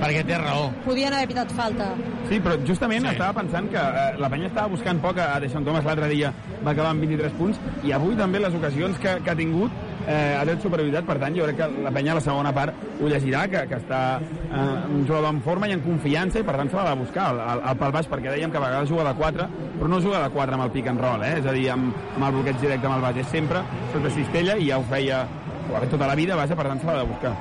perquè 0.01 0.23
té 0.27 0.39
raó. 0.39 0.71
Podien 0.85 1.13
haver 1.13 1.29
pitat 1.29 1.51
falta. 1.53 1.91
Sí, 2.29 2.39
però 2.41 2.57
justament 2.67 3.05
Sí. 3.05 3.13
estava 3.13 3.33
pensant 3.41 3.69
que 3.71 3.77
eh, 3.77 4.15
la 4.19 4.29
penya 4.31 4.47
estava 4.47 4.69
buscant 4.69 5.01
poc 5.01 5.19
a 5.19 5.41
Deixant 5.41 5.65
Thomas 5.65 5.85
l'altre 5.85 6.09
dia, 6.09 6.33
va 6.65 6.71
acabar 6.71 6.91
amb 6.91 7.01
23 7.01 7.33
punts, 7.33 7.59
i 7.83 7.93
avui 7.93 8.15
també 8.17 8.39
les 8.41 8.55
ocasions 8.55 8.99
que, 8.99 9.19
que 9.25 9.31
ha 9.31 9.35
tingut 9.37 9.71
eh, 10.07 10.37
ha 10.39 10.45
tret 10.47 10.63
superioritat, 10.65 11.07
per 11.09 11.19
tant 11.23 11.37
jo 11.37 11.47
crec 11.49 11.61
que 11.61 11.85
la 11.85 11.93
penya 11.95 12.15
a 12.15 12.19
la 12.19 12.25
segona 12.25 12.53
part 12.55 13.01
ho 13.01 13.11
llegirà, 13.11 13.45
que, 13.51 13.65
que 13.71 13.79
està 13.81 14.03
eh, 14.21 14.63
un 14.93 15.07
jugador 15.07 15.31
en 15.31 15.43
forma 15.45 15.69
i 15.71 15.77
en 15.77 15.85
confiança, 15.85 16.41
i 16.41 16.47
per 16.47 16.57
tant 16.61 16.71
se 16.73 16.79
l'ha 16.79 16.89
de 16.91 17.01
buscar 17.03 17.29
al, 17.33 17.43
al, 17.55 17.65
al 17.73 17.81
pal 17.81 17.95
baix, 17.95 18.11
perquè 18.11 18.35
dèiem 18.35 18.53
que 18.53 18.61
a 18.61 18.65
vegades 18.67 18.91
juga 18.91 19.07
de 19.11 19.15
4, 19.21 19.49
però 19.79 19.91
no 19.93 20.01
juga 20.05 20.23
de 20.25 20.33
4 20.35 20.59
amb 20.59 20.67
el 20.67 20.75
pick 20.75 20.91
and 20.93 21.03
roll, 21.03 21.27
eh? 21.27 21.37
és 21.41 21.47
a 21.47 21.57
dir, 21.57 21.69
amb, 21.75 21.93
amb 22.17 22.29
el 22.29 22.37
bloqueig 22.39 22.61
directe 22.63 22.91
amb 22.91 22.99
el 22.99 23.07
base, 23.09 23.27
és 23.27 23.35
sempre 23.35 23.65
sota 23.95 24.15
cistella, 24.15 24.59
i 24.59 24.71
ja 24.71 24.81
ho 24.81 24.87
feia 24.91 25.25
ho 25.73 25.85
tota 25.89 26.07
la 26.07 26.17
vida, 26.19 26.37
vaja, 26.37 26.57
per 26.59 26.67
tant 26.69 26.81
se 26.81 26.89
l'ha 26.89 26.99
de 27.01 27.09
buscar. 27.09 27.37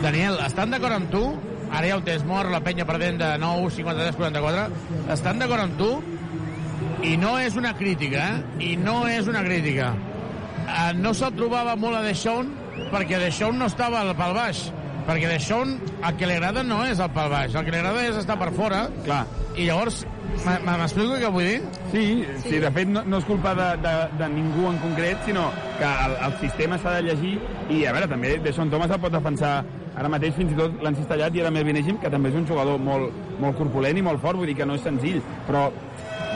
Daniel, 0.00 0.38
estan 0.46 0.70
d'acord 0.72 0.96
amb 0.96 1.10
tu? 1.12 1.24
Ara 1.70 1.86
ja 1.86 1.96
ho 1.98 2.02
tens 2.02 2.22
mort, 2.26 2.50
la 2.50 2.62
penya 2.64 2.86
perdent 2.86 3.20
de 3.20 3.30
9, 3.38 3.70
53, 3.76 4.16
44. 4.18 4.64
Estan 5.14 5.42
d'acord 5.42 5.66
amb 5.66 5.76
tu? 5.78 5.90
I 7.06 7.16
no 7.20 7.36
és 7.40 7.56
una 7.56 7.72
crítica, 7.76 8.26
eh? 8.34 8.70
I 8.72 8.76
no 8.80 9.02
és 9.08 9.28
una 9.30 9.42
crítica. 9.46 9.92
Eh, 10.70 10.92
no 10.98 11.14
se'l 11.16 11.34
trobava 11.34 11.74
molt 11.78 11.98
a 11.98 12.04
Deixón 12.04 12.52
perquè 12.92 13.18
Deixón 13.20 13.58
no 13.58 13.66
estava 13.70 14.04
al 14.04 14.14
pal 14.18 14.36
baix. 14.36 14.68
Perquè 15.08 15.30
Deixón 15.30 15.74
el 16.06 16.16
que 16.16 16.28
li 16.28 16.36
agrada 16.36 16.62
no 16.62 16.84
és 16.86 17.00
el 17.02 17.10
pal 17.14 17.30
baix, 17.32 17.54
el 17.56 17.66
que 17.66 17.74
li 17.74 17.80
agrada 17.80 18.04
és 18.06 18.18
estar 18.20 18.36
per 18.38 18.50
fora. 18.54 18.84
Clar. 19.06 19.24
I 19.58 19.66
llavors, 19.66 20.04
m'explico 20.44 21.18
què 21.18 21.30
vull 21.34 21.48
dir? 21.48 21.58
Sí, 21.90 22.04
sí, 22.44 22.60
de 22.62 22.70
fet 22.76 22.88
no, 22.92 23.02
no 23.02 23.18
és 23.18 23.26
culpa 23.26 23.54
de, 23.58 23.68
de, 23.82 23.94
de 24.20 24.28
ningú 24.36 24.68
en 24.70 24.78
concret, 24.84 25.18
sinó 25.26 25.48
que 25.80 25.88
el, 25.88 26.16
el 26.28 26.38
sistema 26.44 26.78
s'ha 26.78 26.94
de 26.98 27.08
llegir 27.08 27.34
i, 27.68 27.82
a 27.82 27.96
veure, 27.96 28.06
també 28.12 28.36
Deson 28.44 28.70
Thomas 28.70 28.94
el 28.94 29.02
pot 29.02 29.16
defensar 29.16 29.56
ara 29.98 30.08
mateix 30.12 30.36
fins 30.38 30.54
i 30.54 30.56
tot 30.60 30.78
l'han 30.84 30.96
cistellat 30.96 31.34
i 31.34 31.42
era 31.42 31.50
Melvin 31.52 31.80
Egim, 31.80 31.98
que 32.00 32.12
també 32.12 32.30
és 32.30 32.38
un 32.38 32.46
jugador 32.46 32.78
molt, 32.80 33.10
molt 33.42 33.58
corpulent 33.58 33.98
i 33.98 34.06
molt 34.06 34.22
fort, 34.22 34.38
vull 34.38 34.48
dir 34.48 34.56
que 34.60 34.68
no 34.68 34.78
és 34.78 34.86
senzill, 34.86 35.18
però 35.48 35.66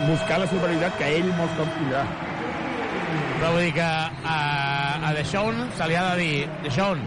buscar 0.09 0.41
la 0.43 0.51
superioritat 0.51 0.99
que 0.99 1.11
ell 1.20 1.30
molts 1.39 1.55
cops 1.61 1.78
tindrà. 1.78 2.03
Però 3.45 3.53
vull 3.53 3.66
dir 3.66 3.74
que 3.76 3.84
a, 3.84 4.36
a 5.05 5.11
Deixón 5.12 5.59
se 5.76 5.84
li 5.84 5.97
ha 6.01 6.05
de 6.14 6.22
dir 6.22 6.45
Deixón, 6.64 7.03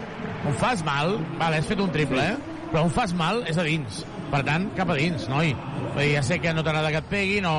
on 0.46 0.54
fas 0.60 0.84
mal, 0.86 1.16
vale, 1.40 1.56
has 1.58 1.66
fet 1.66 1.80
un 1.82 1.88
triple, 1.90 2.22
eh? 2.22 2.60
però 2.68 2.84
on 2.86 2.92
fas 2.94 3.10
mal 3.18 3.40
és 3.50 3.56
a 3.58 3.64
dins. 3.66 4.04
Per 4.30 4.44
tant, 4.46 4.68
cap 4.76 4.92
a 4.94 4.96
dins, 5.00 5.24
noi. 5.32 5.50
Vull 5.80 5.98
dir, 5.98 6.12
ja 6.12 6.22
sé 6.22 6.38
que 6.38 6.52
no 6.54 6.62
t'agrada 6.62 6.92
que 6.94 7.00
et 7.02 7.08
pegui, 7.10 7.40
no, 7.42 7.54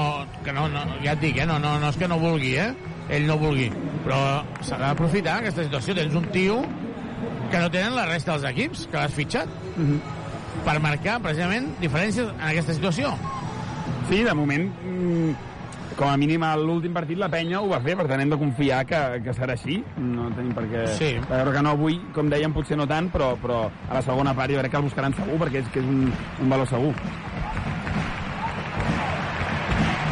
que 0.45 0.53
no, 0.55 0.69
no, 0.71 0.86
ja 1.03 1.17
et 1.17 1.19
dic, 1.25 1.41
eh? 1.43 1.47
no, 1.49 1.57
no, 1.59 1.73
no 1.82 1.89
és 1.91 1.99
que 1.99 2.07
no 2.07 2.21
vulgui, 2.21 2.53
eh? 2.55 2.69
ell 3.17 3.27
no 3.27 3.36
vulgui, 3.41 3.67
però 4.05 4.21
s'ha 4.63 4.80
d'aprofitar 4.80 5.41
aquesta 5.41 5.67
situació. 5.67 5.97
Tens 5.99 6.15
un 6.15 6.32
tio 6.32 6.61
que 7.51 7.59
no 7.59 7.67
tenen 7.75 7.99
la 7.99 8.07
resta 8.07 8.38
dels 8.38 8.47
equips 8.53 8.88
que 8.88 8.95
l'has 8.95 9.19
fitxat 9.19 9.51
per 10.63 10.80
marcar 10.80 11.19
precisament 11.27 11.67
diferències 11.84 12.32
en 12.32 12.47
aquesta 12.53 12.80
situació. 12.80 13.11
Sí, 14.07 14.23
de 14.23 14.39
moment, 14.39 14.71
mm, 14.88 15.49
com 16.00 16.08
a 16.08 16.16
mínim 16.16 16.43
a 16.47 16.54
l'últim 16.56 16.93
partit 16.95 17.20
la 17.20 17.28
penya 17.28 17.60
ho 17.60 17.68
va 17.68 17.82
fer, 17.84 17.97
per 18.00 18.06
tant 18.08 18.22
hem 18.24 18.30
de 18.32 18.38
confiar 18.39 18.86
que, 18.88 19.00
que 19.26 19.34
serà 19.36 19.58
així. 19.58 19.82
No 20.00 20.30
tenim 20.32 20.54
per 20.56 20.64
què... 20.72 20.86
Sí. 20.95 21.10
Veure 21.28 21.52
que 21.52 21.64
no 21.66 21.74
avui, 21.76 21.97
com 22.16 22.32
dèiem, 22.32 22.54
potser 22.56 22.78
no 22.80 22.86
tant, 22.88 23.10
però, 23.12 23.34
però 23.41 23.66
a 23.68 23.97
la 23.97 24.04
segona 24.06 24.32
part 24.38 24.54
jo 24.56 24.62
crec 24.62 24.72
que 24.72 24.80
el 24.80 24.86
buscaran 24.88 25.16
segur, 25.18 25.36
perquè 25.43 25.60
és 25.60 25.74
que 25.74 25.84
és 25.84 25.89
un, 25.91 26.06
un 26.39 26.54
valor 26.56 26.70
segur. 26.72 26.93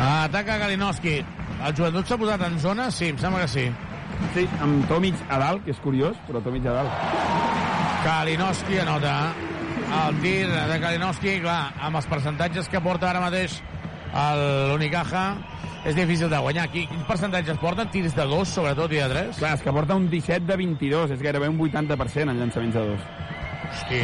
Ataca 0.04 0.60
Galinowski. 0.60 1.16
El 1.58 1.78
joventut 1.80 2.12
s'ha 2.12 2.20
posat 2.20 2.44
en 2.50 2.60
zona? 2.62 2.92
Sí, 2.92 3.14
em 3.14 3.24
sembla 3.24 3.46
que 3.46 3.54
sí. 3.56 3.66
Sí, 4.36 4.44
amb 4.64 4.84
Tomic 4.92 5.24
a 5.32 5.40
dalt, 5.40 5.64
que 5.64 5.72
és 5.72 5.80
curiós, 5.84 6.20
però 6.28 6.44
Tomic 6.44 6.68
a 6.68 6.76
dalt. 6.82 7.00
Kalinowski 8.04 8.84
anota 8.84 9.16
el 10.04 10.20
tir 10.20 10.52
de 10.52 10.78
Kalinowski, 10.84 11.40
clar, 11.48 11.62
amb 11.80 11.96
els 12.02 12.12
percentatges 12.12 12.68
que 12.68 12.84
porta 12.84 13.08
ara 13.14 13.24
mateix 13.24 13.62
l'Unicaja, 14.18 15.38
és 15.86 15.96
difícil 15.96 16.30
de 16.30 16.38
guanyar. 16.38 16.68
Qui- 16.70 16.88
Quins 16.88 17.04
percentatges 17.08 17.58
porten? 17.62 17.90
Tirs 17.90 18.16
de 18.16 18.26
2, 18.26 18.48
sobretot, 18.50 18.92
i 18.92 18.96
de 19.02 19.10
3? 19.10 19.38
Clar, 19.38 19.54
és 19.56 19.62
que 19.62 19.72
porta 19.72 19.96
un 19.96 20.10
17 20.10 20.46
de 20.46 20.56
22, 20.58 21.12
és 21.12 21.22
gairebé 21.22 21.48
un 21.50 21.58
80% 21.60 22.32
en 22.32 22.40
llançaments 22.40 22.74
de 22.76 22.88
dos. 22.88 23.00
Hosti, 23.72 24.02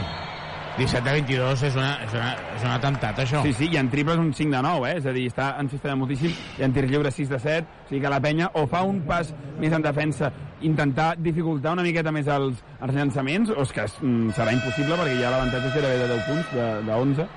17 0.77 1.03
de 1.05 1.11
22 1.21 1.63
és, 1.67 1.75
una, 1.77 1.91
és, 2.01 2.13
una, 2.17 2.31
és 2.55 2.63
un 2.63 2.71
atemptat, 2.73 3.19
això. 3.21 3.43
Sí, 3.45 3.53
sí, 3.53 3.67
i 3.73 3.77
en 3.77 3.91
triples 3.93 4.17
un 4.17 4.31
5 4.33 4.55
de 4.55 4.61
9, 4.65 4.89
eh? 4.89 4.97
És 4.97 5.05
a 5.05 5.13
dir, 5.13 5.27
està 5.29 5.51
encestant 5.61 5.99
moltíssim, 5.99 6.33
i 6.57 6.65
en 6.65 6.73
tir 6.73 6.87
lliure 6.89 7.11
6 7.13 7.29
de 7.29 7.39
7, 7.43 7.67
o 7.67 7.89
sigui 7.91 8.01
que 8.01 8.11
la 8.13 8.21
penya 8.23 8.49
o 8.57 8.65
fa 8.71 8.81
un 8.87 9.03
pas 9.05 9.29
més 9.61 9.75
en 9.75 9.85
defensa, 9.85 10.31
intentar 10.63 11.13
dificultar 11.19 11.73
una 11.75 11.83
miqueta 11.85 12.11
més 12.15 12.27
els, 12.31 12.63
els 12.81 12.95
llançaments, 12.95 13.51
o 13.53 13.61
és 13.67 13.73
que 13.75 13.85
mm, 13.85 14.33
serà 14.37 14.55
impossible 14.55 14.97
perquè 14.97 15.19
ja 15.19 15.33
l'avantatge 15.33 15.73
gairebé 15.75 15.97
de 16.01 16.07
10 16.13 16.25
punts, 16.29 16.53
de, 16.55 16.67
de 16.87 16.93
11. 17.05 17.27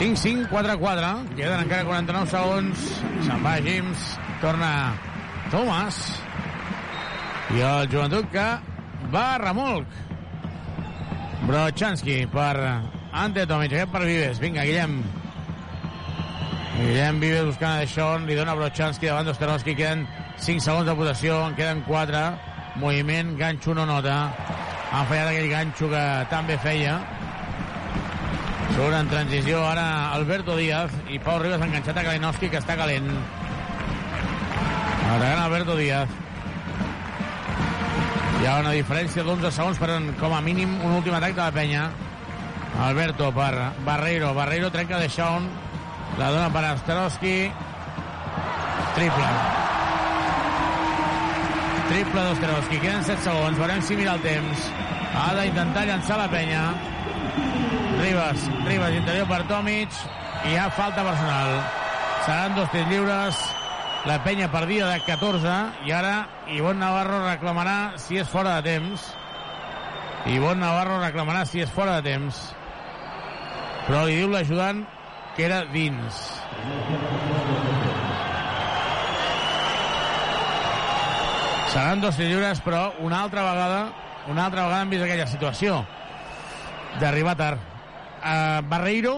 5-5, 0.00 0.50
4-4. 0.50 1.14
Queden 1.38 1.64
encara 1.64 1.86
49 1.88 2.34
segons. 2.34 2.84
Se'n 3.26 3.46
va 3.46 3.56
Jims. 3.64 4.10
Torna 4.42 4.70
Thomas. 5.52 6.04
I 7.56 7.64
el 7.66 7.90
joventut 7.90 8.30
que 8.32 8.46
va 9.10 9.26
a 9.34 9.42
remolc. 9.42 10.09
Brochanski 11.46 12.26
per 12.30 12.54
Ante 13.12 13.46
Tomic. 13.46 13.72
Aquest 13.72 13.92
per 13.92 14.04
Vives. 14.04 14.38
Vinga, 14.38 14.64
Guillem. 14.64 15.00
Guillem 16.76 17.20
Vives 17.20 17.46
buscant 17.48 17.72
a 17.76 17.84
Deixón. 17.84 18.26
Li 18.28 18.36
dona 18.38 18.54
Brochanski 18.58 19.08
davant 19.08 19.26
d'Osterovski. 19.28 19.74
Queden 19.78 20.06
5 20.38 20.64
segons 20.66 20.86
de 20.86 20.94
possessió. 20.98 21.40
En 21.48 21.56
queden 21.58 21.82
4. 21.88 22.22
Moviment. 22.82 23.36
Ganxo 23.40 23.74
no 23.74 23.86
nota. 23.88 24.18
Han 24.90 25.06
fallat 25.06 25.30
aquell 25.30 25.50
ganxo 25.50 25.90
que 25.90 26.04
tan 26.30 26.46
bé 26.46 26.56
feia. 26.58 26.98
Surt 28.74 28.94
en 28.94 29.08
transició 29.10 29.60
ara 29.66 29.86
Alberto 30.14 30.56
Díaz 30.56 30.94
i 31.10 31.18
Pau 31.22 31.40
Ribas 31.42 31.62
enganxat 31.62 31.98
a 31.98 32.04
Kalinowski 32.06 32.50
que 32.50 32.58
està 32.62 32.76
calent. 32.78 33.08
Atacant 35.10 35.40
Alberto 35.42 35.76
Díaz. 35.78 36.10
Hi 38.40 38.46
ha 38.48 38.54
una 38.62 38.70
diferència 38.72 39.20
d'11 39.20 39.50
segons 39.52 39.76
per 39.76 39.98
com 40.16 40.32
a 40.32 40.38
mínim 40.40 40.70
un 40.80 40.94
últim 40.96 41.12
atac 41.12 41.34
de 41.36 41.42
la 41.42 41.52
penya. 41.52 41.82
Alberto 42.80 43.28
per 43.36 43.50
Barreiro. 43.84 44.30
Barreiro 44.32 44.70
trenca 44.72 44.96
de 45.02 45.10
Shawn. 45.12 45.44
La 46.16 46.30
dona 46.32 46.46
per 46.54 46.62
Ostrowski. 46.70 47.34
Triple. 48.96 49.28
Triple 51.92 52.26
d'Ostrowski. 52.30 52.80
Queden 52.80 53.04
7 53.12 53.28
segons. 53.28 53.60
Veurem 53.60 53.84
si 53.84 54.00
mira 54.00 54.16
el 54.16 54.24
temps. 54.24 54.66
Ha 55.12 55.30
d'intentar 55.36 55.84
llançar 55.92 56.20
la 56.24 56.32
penya. 56.32 56.64
Ribas, 58.00 58.48
Ribas 58.64 59.00
interior 59.04 59.28
per 59.28 59.44
Tomic 59.52 60.04
i 60.46 60.54
hi 60.54 60.56
ha 60.56 60.70
falta 60.72 61.04
personal. 61.04 61.58
Seran 62.24 62.56
dos 62.56 62.72
tirs 62.72 62.88
lliures. 62.88 63.48
La 64.08 64.22
penya 64.24 64.46
perdia 64.48 64.86
de 64.88 65.00
14 65.04 65.54
i 65.84 65.90
ara 65.92 66.22
Ivonne 66.48 66.80
Navarro 66.80 67.18
reclamarà 67.26 67.98
si 68.00 68.16
és 68.16 68.28
fora 68.28 68.54
de 68.56 68.70
temps. 68.72 69.02
Ivonne 70.32 70.62
Navarro 70.62 71.02
reclamarà 71.02 71.42
si 71.44 71.60
és 71.60 71.68
fora 71.68 71.98
de 71.98 72.14
temps. 72.14 72.38
Però 73.84 74.06
li 74.06 74.16
diu 74.16 74.30
l'ajudant 74.32 74.80
que 75.36 75.44
era 75.44 75.66
dins. 75.74 76.22
Seran 81.74 82.00
dos 82.00 82.16
lliures, 82.18 82.64
però 82.64 82.94
una 83.04 83.20
altra 83.20 83.44
vegada, 83.50 83.82
una 84.32 84.48
altra 84.48 84.64
vegada 84.64 84.80
hem 84.80 84.96
vist 84.96 85.04
aquella 85.04 85.28
situació 85.28 85.82
d'arribar 87.04 87.36
tard. 87.36 87.60
Uh, 88.20 88.64
Barreiro 88.72 89.14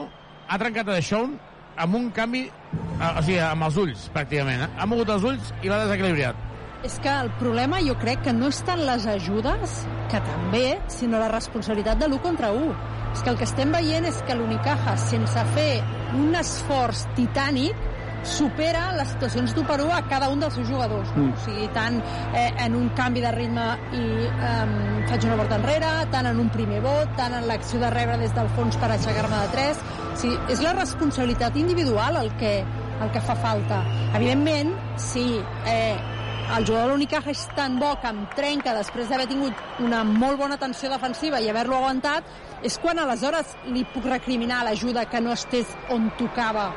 ha 0.50 0.58
trencat 0.58 0.90
a 0.90 0.98
Deixón 0.98 1.38
amb 1.76 1.96
un 1.98 2.10
canvi, 2.14 2.46
uh, 2.48 3.18
o 3.18 3.22
sigui, 3.22 3.38
amb 3.42 3.68
els 3.68 3.78
ulls, 3.82 4.08
pràcticament. 4.14 4.64
Eh? 4.66 4.70
Ha 4.78 4.88
mogut 4.88 5.12
els 5.14 5.26
ulls 5.28 5.52
i 5.62 5.70
l'ha 5.70 5.82
desequilibrat. 5.84 6.48
És 6.82 6.96
que 6.98 7.10
el 7.14 7.30
problema 7.38 7.78
jo 7.84 7.94
crec 8.00 8.24
que 8.26 8.32
no 8.34 8.48
estan 8.50 8.82
les 8.88 9.06
ajudes, 9.06 9.82
que 10.10 10.18
també, 10.26 10.64
sinó 10.90 11.20
la 11.22 11.30
responsabilitat 11.30 12.00
de 12.00 12.08
l'1 12.08 12.22
contra 12.24 12.50
1. 12.56 12.72
És 13.12 13.22
que 13.22 13.30
el 13.30 13.38
que 13.38 13.46
estem 13.46 13.70
veient 13.74 14.08
és 14.08 14.18
que 14.26 14.34
l'Unicaja, 14.34 14.96
sense 14.98 15.44
fer 15.54 15.82
un 16.18 16.34
esforç 16.38 17.04
titànic, 17.16 17.78
supera 18.22 18.92
les 18.96 19.10
situacions 19.14 19.54
d'1 19.54 19.66
per 19.66 19.80
1 19.82 19.90
a 19.94 20.02
cada 20.10 20.28
un 20.32 20.40
dels 20.42 20.54
seus 20.54 20.68
jugadors. 20.68 21.10
No? 21.16 21.24
Mm. 21.24 21.32
O 21.34 21.44
sigui, 21.44 21.66
tant 21.74 21.98
eh, 22.38 22.50
en 22.64 22.76
un 22.78 22.88
canvi 22.98 23.24
de 23.24 23.32
ritme 23.34 23.66
i 23.98 24.04
eh, 24.28 25.02
faig 25.10 25.26
una 25.28 25.40
volta 25.40 25.58
enrere, 25.60 25.90
tant 26.14 26.30
en 26.30 26.40
un 26.42 26.48
primer 26.54 26.80
vot, 26.84 27.12
tant 27.18 27.34
en 27.38 27.48
l'acció 27.50 27.82
de 27.82 27.90
rebre 27.94 28.18
des 28.22 28.34
del 28.36 28.48
fons 28.56 28.78
per 28.78 28.92
aixecar-me 28.94 29.42
de 29.42 29.52
3. 29.56 29.84
O 30.12 30.16
sigui, 30.22 30.38
és 30.54 30.64
la 30.64 30.76
responsabilitat 30.78 31.58
individual 31.60 32.20
el 32.22 32.32
que, 32.40 32.56
el 33.02 33.12
que 33.14 33.22
fa 33.26 33.36
falta. 33.38 33.82
Evidentment, 34.14 34.74
si 35.00 35.26
eh, 35.66 35.96
el 36.56 36.66
jugador 36.66 36.90
de 36.90 36.94
l'Unicaja 36.94 37.32
és 37.32 37.42
tan 37.56 37.78
bo 37.80 37.94
que 38.02 38.10
em 38.12 38.24
trenca 38.36 38.74
després 38.76 39.08
d'haver 39.08 39.28
tingut 39.30 39.82
una 39.82 40.02
molt 40.04 40.40
bona 40.40 40.58
tensió 40.60 40.90
defensiva 40.92 41.40
i 41.40 41.48
haver-lo 41.48 41.78
aguantat, 41.78 42.28
és 42.62 42.76
quan 42.82 43.00
aleshores 43.00 43.56
li 43.72 43.86
puc 43.88 44.06
recriminar 44.10 44.62
l'ajuda 44.66 45.06
que 45.10 45.22
no 45.24 45.32
estés 45.32 45.70
on 45.90 46.10
tocava 46.18 46.70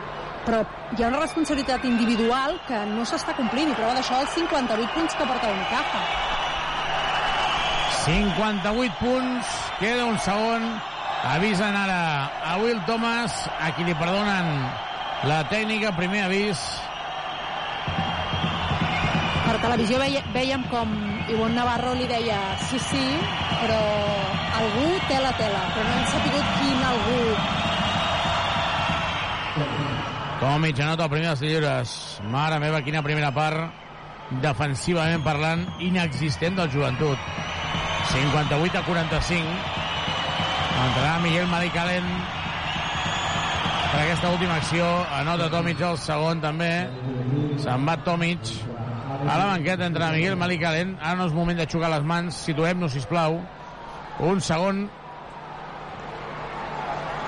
però 0.46 0.62
hi 0.96 1.04
ha 1.04 1.10
una 1.10 1.22
responsabilitat 1.24 1.86
individual 1.89 2.60
que 2.68 2.86
no 2.93 3.06
s'està 3.06 3.36
complint 3.38 3.74
i 3.74 3.78
prova 3.78 3.98
d'això 3.98 4.22
els 4.22 4.34
58 4.38 4.93
punts 4.93 5.18
que 5.18 5.30
porta 5.30 5.52
l'Unicaja 5.52 6.34
58 8.06 9.00
punts, 9.00 9.48
queda 9.80 10.06
un 10.06 10.20
segon. 10.22 10.66
Avisen 11.26 11.74
ara 11.74 12.30
a 12.46 12.58
Will 12.62 12.78
Thomas, 12.86 13.34
a 13.58 13.72
qui 13.74 13.88
li 13.88 13.96
perdonen 13.98 14.52
la 15.26 15.39
tècnica, 15.50 15.96
primer 15.98 16.28
avís. 16.28 16.62
per 19.46 19.58
televisió 19.62 20.00
veia, 20.02 20.22
veiem 20.34 20.64
com 20.72 20.89
Ivonne 21.30 21.56
Navarro 21.56 21.93
li 21.98 22.08
deia 22.10 22.38
sí, 22.66 22.80
sí, 22.82 23.04
però 23.62 23.82
algú 24.62 24.88
té 25.10 25.20
la 25.22 25.34
tela, 25.38 25.62
però 25.74 25.86
no 25.86 26.00
hem 26.00 26.08
sapigut 26.14 26.50
quin 26.60 26.82
algú 26.89 27.20
Tomic 30.46 30.78
anota 30.78 31.08
el 31.08 31.10
primer 31.10 31.32
dels 31.32 31.39
lliures. 31.41 31.91
Mare 32.30 32.60
meva, 32.62 32.78
quina 32.86 33.02
primera 33.02 33.32
part, 33.34 33.80
defensivament 34.43 35.24
parlant, 35.26 35.64
inexistent 35.82 36.60
del 36.60 36.70
joventut. 36.70 37.18
58 38.12 38.78
a 38.78 38.84
45. 38.86 39.56
Entrarà 40.84 41.16
Miguel 41.24 41.50
Maricalen 41.50 42.06
per 43.89 44.04
aquesta 44.04 44.30
última 44.36 44.60
acció. 44.62 44.86
Anota 45.18 45.50
Tomic 45.50 45.82
el 45.82 45.98
segon 46.04 46.46
també. 46.46 46.70
Se'n 47.66 47.89
va 47.89 47.98
Tomic. 48.06 48.54
A 49.26 49.39
la 49.41 49.50
banqueta 49.50 49.89
entra 49.89 50.12
Miguel 50.14 50.38
Maricalen. 50.38 50.93
Ara 51.02 51.18
no 51.24 51.26
és 51.26 51.34
moment 51.34 51.58
de 51.58 51.66
xugar 51.74 51.89
les 51.96 52.06
mans. 52.06 52.38
Situem-nos, 52.46 52.93
sisplau. 52.93 53.41
Un 54.30 54.46
segon 54.46 54.86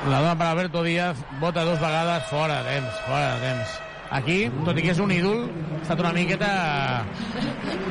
la 0.05 0.21
dona 0.21 0.37
per 0.37 0.47
Alberto 0.47 0.83
Díaz, 0.83 1.17
vota 1.41 1.63
dos 1.63 1.79
vegades, 1.79 2.23
fora 2.29 2.61
de 2.63 2.77
temps, 2.77 2.99
fora 3.07 3.35
de 3.35 3.41
temps. 3.47 3.79
Aquí, 4.09 4.37
tot 4.63 4.77
i 4.79 4.83
que 4.85 4.93
és 4.93 4.99
un 5.03 5.11
ídol, 5.11 5.41
ha 5.49 5.81
estat 5.81 5.99
una 5.99 6.13
miqueta 6.15 6.51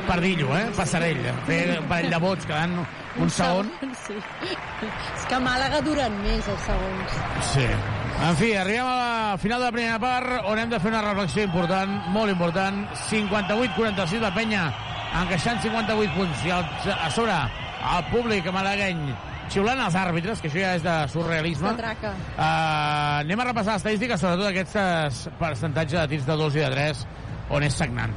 pardillo, 0.07 0.49
eh? 0.57 0.63
Passarell. 0.77 1.19
Fer 1.45 1.59
un 1.77 1.85
parell 1.91 2.09
de 2.09 2.21
vots 2.23 2.47
quedant 2.49 2.73
un 3.21 3.29
segon. 3.29 3.69
Sí. 4.05 4.17
És 4.81 5.27
que 5.27 5.37
a 5.37 5.41
Màlaga 5.43 5.83
duren 5.85 6.17
més 6.23 6.49
els 6.49 6.65
segons. 6.65 7.19
Sí. 7.51 7.67
En 8.17 8.33
fi, 8.39 8.49
arribem 8.57 8.89
a 8.89 8.97
la 8.97 9.37
final 9.37 9.61
de 9.61 9.67
la 9.67 9.75
primera 9.75 9.99
part, 10.01 10.49
on 10.49 10.57
hem 10.57 10.73
de 10.73 10.81
fer 10.81 10.89
una 10.89 11.03
reflexió 11.05 11.45
important, 11.45 11.93
molt 12.15 12.33
important. 12.33 12.81
58-46 13.11 14.25
la 14.25 14.33
penya, 14.33 14.65
encaixant 15.21 15.61
58 15.61 16.17
punts. 16.17 16.45
I 16.49 16.55
a 16.57 17.11
sobre, 17.13 17.37
el 17.93 18.09
públic 18.09 18.49
malagueny 18.53 19.05
xiulant 19.53 19.81
els 19.85 19.97
àrbitres, 19.97 20.41
que 20.41 20.49
això 20.51 20.61
ja 20.61 20.75
és 20.77 20.85
de 20.85 20.95
surrealisme. 21.13 21.73
Uh, 21.73 22.43
anem 23.23 23.43
a 23.43 23.49
repassar 23.49 23.77
estadístiques, 23.81 24.21
sobretot 24.21 24.49
aquests 24.51 25.27
percentatge 25.39 25.99
de 25.99 26.07
tirs 26.13 26.27
de 26.27 26.39
2 26.43 26.57
i 26.59 26.65
de 26.65 26.71
3, 26.75 27.05
on 27.57 27.67
és 27.67 27.77
sagnant. 27.83 28.15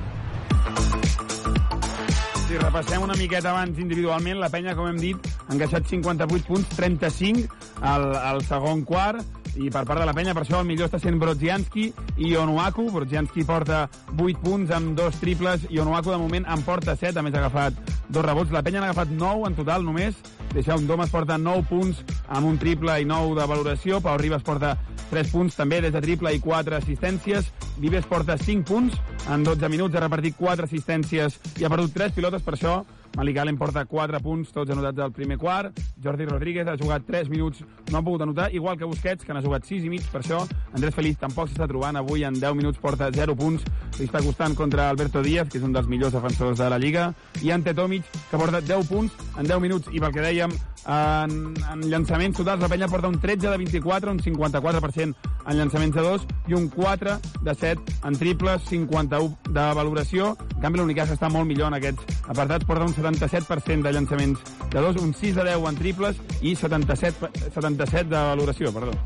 Si 2.51 2.59
repassem 2.59 3.03
una 3.07 3.15
miqueta 3.15 3.53
abans 3.53 3.79
individualment, 3.79 4.41
la 4.43 4.49
penya, 4.51 4.75
com 4.75 4.89
hem 4.91 4.97
dit, 4.99 5.29
ha 5.47 5.53
encaixat 5.55 5.87
58 5.87 6.49
punts, 6.49 6.73
35 6.75 7.47
al, 7.87 8.09
al 8.19 8.43
segon 8.49 8.83
quart, 8.89 9.23
i 9.57 9.71
per 9.71 9.83
part 9.89 10.01
de 10.01 10.07
la 10.07 10.15
penya, 10.15 10.35
per 10.37 10.45
això 10.45 10.61
el 10.61 10.69
millor 10.69 10.89
està 10.89 11.01
sent 11.03 11.19
Brodzianski 11.19 11.89
i 12.23 12.35
Onuaku. 12.39 12.87
Brodzianski 12.95 13.45
porta 13.49 13.87
8 14.17 14.43
punts 14.45 14.71
amb 14.75 14.95
dos 14.99 15.19
triples 15.23 15.67
i 15.71 15.81
Onuaku 15.83 16.13
de 16.13 16.21
moment 16.21 16.47
en 16.47 16.63
porta 16.67 16.95
7, 16.97 17.19
a 17.19 17.25
més 17.27 17.35
ha 17.35 17.43
agafat 17.43 17.81
dos 18.09 18.25
rebots. 18.27 18.53
La 18.55 18.63
penya 18.63 18.81
n'ha 18.81 18.93
agafat 18.93 19.11
9 19.11 19.49
en 19.49 19.59
total 19.59 19.87
només. 19.87 20.19
Deixeu 20.55 20.79
Domas 20.87 21.11
porta 21.11 21.39
9 21.39 21.67
punts 21.69 22.05
amb 22.29 22.47
un 22.47 22.59
triple 22.59 23.01
i 23.01 23.09
9 23.09 23.35
de 23.39 23.49
valoració. 23.51 24.01
Pau 24.05 24.19
Ribas 24.19 24.47
porta 24.47 24.77
3 25.11 25.33
punts 25.35 25.59
també 25.59 25.81
des 25.83 25.95
de 25.95 26.03
triple 26.03 26.35
i 26.35 26.41
4 26.43 26.79
assistències. 26.79 27.51
Vives 27.83 28.07
porta 28.07 28.39
5 28.39 28.67
punts 28.67 28.97
en 29.31 29.45
12 29.45 29.69
minuts, 29.69 29.95
ha 29.95 30.07
repartit 30.07 30.37
4 30.39 30.67
assistències 30.67 31.39
i 31.59 31.65
ha 31.65 31.73
perdut 31.73 31.95
3 31.95 32.15
pilotes, 32.17 32.43
per 32.43 32.57
això 32.57 32.81
Malik 33.17 33.39
Allen 33.39 33.59
porta 33.59 33.85
4 33.85 34.21
punts, 34.23 34.53
tots 34.55 34.71
anotats 34.71 34.99
al 35.03 35.13
primer 35.13 35.37
quart. 35.39 35.77
Jordi 36.03 36.27
Rodríguez 36.29 36.69
ha 36.69 36.77
jugat 36.79 37.05
3 37.07 37.29
minuts, 37.29 37.65
no 37.91 37.99
ha 37.99 38.03
pogut 38.03 38.23
anotar, 38.23 38.49
igual 38.55 38.79
que 38.79 38.89
Busquets, 38.89 39.25
que 39.25 39.35
n'ha 39.35 39.43
jugat 39.43 39.67
6 39.67 39.85
i 39.85 39.91
mig, 39.91 40.07
per 40.13 40.23
això 40.23 40.41
Andrés 40.73 40.95
Feliz 40.95 41.19
tampoc 41.19 41.51
s'està 41.51 41.67
trobant, 41.69 41.99
avui 41.99 42.25
en 42.25 42.39
10 42.39 42.57
minuts 42.57 42.79
porta 42.79 43.11
0 43.13 43.35
punts, 43.37 43.67
li 43.99 44.07
està 44.07 44.23
costant 44.25 44.55
contra 44.57 44.89
Alberto 44.89 45.23
Díaz, 45.27 45.51
que 45.51 45.59
és 45.59 45.67
un 45.67 45.75
dels 45.75 45.91
millors 45.91 46.15
defensors 46.15 46.59
de 46.63 46.71
la 46.71 46.79
Lliga, 46.79 47.11
i 47.43 47.51
Ante 47.51 47.75
Tomic, 47.75 48.07
que 48.31 48.39
porta 48.39 48.63
10 48.63 48.89
punts 48.89 49.13
en 49.37 49.47
10 49.47 49.61
minuts, 49.61 49.91
i 49.93 50.01
pel 50.01 50.15
que 50.15 50.25
dèiem, 50.25 50.55
en, 50.87 51.55
en 51.73 51.83
llançaments 51.91 52.37
totals, 52.37 52.63
la 52.63 52.69
penya 52.69 52.89
porta 52.89 53.09
un 53.09 53.19
13 53.21 53.49
de 53.49 53.57
24, 53.57 54.13
un 54.13 54.21
54% 54.21 55.15
en 55.47 55.57
llançaments 55.57 55.95
de 55.97 56.03
2 56.03 56.27
i 56.49 56.55
un 56.55 56.69
4 56.69 57.17
de 57.43 57.55
7 57.55 57.99
en 58.09 58.19
triples, 58.19 58.63
51 58.69 59.37
de 59.51 59.67
valoració. 59.75 60.37
En 60.57 60.63
canvi, 60.65 60.81
l'Unicaja 60.81 61.17
està 61.17 61.31
molt 61.33 61.49
millor 61.49 61.71
en 61.71 61.79
aquests 61.81 62.23
apartats, 62.29 62.67
porta 62.69 62.87
un 62.89 62.95
77% 62.95 63.83
de 63.87 63.93
llançaments 63.93 64.41
de 64.71 64.81
2, 64.81 65.03
un 65.03 65.15
6 65.15 65.37
de 65.37 65.49
10 65.53 65.69
en 65.71 65.81
triples 65.81 66.23
i 66.41 66.55
77, 66.57 67.33
77 67.55 68.09
de 68.09 68.25
valoració, 68.33 68.73
perdó. 68.73 68.97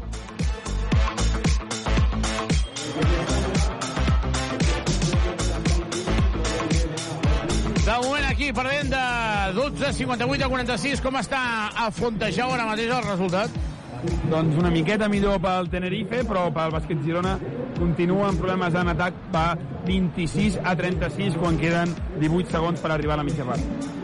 De 7.85 7.97
moment 8.01 8.24
aquí, 8.35 8.53
perdent 8.53 8.91
de 8.91 9.53
12, 9.55 9.93
58 9.93 10.45
a 10.45 10.49
46, 10.51 11.01
com 11.05 11.15
està 11.21 11.41
a 11.71 11.87
Fontejau 11.95 12.51
ara 12.51 12.67
mateix 12.67 12.91
el 12.91 13.05
resultat? 13.07 13.53
Doncs 14.33 14.59
una 14.59 14.73
miqueta 14.75 15.07
millor 15.09 15.39
pel 15.45 15.71
Tenerife, 15.71 16.25
però 16.27 16.49
pel 16.55 16.75
bàsquet 16.75 17.05
Girona 17.07 17.37
continua 17.79 18.33
amb 18.33 18.43
problemes 18.43 18.75
en 18.81 18.91
atac, 18.91 19.21
va 19.35 19.47
26 19.87 20.59
a 20.65 20.75
36 20.75 21.39
quan 21.39 21.61
queden 21.63 21.95
18 22.19 22.51
segons 22.57 22.83
per 22.83 22.91
arribar 22.97 23.15
a 23.15 23.23
la 23.23 23.29
mitja 23.29 23.47
part. 23.47 24.04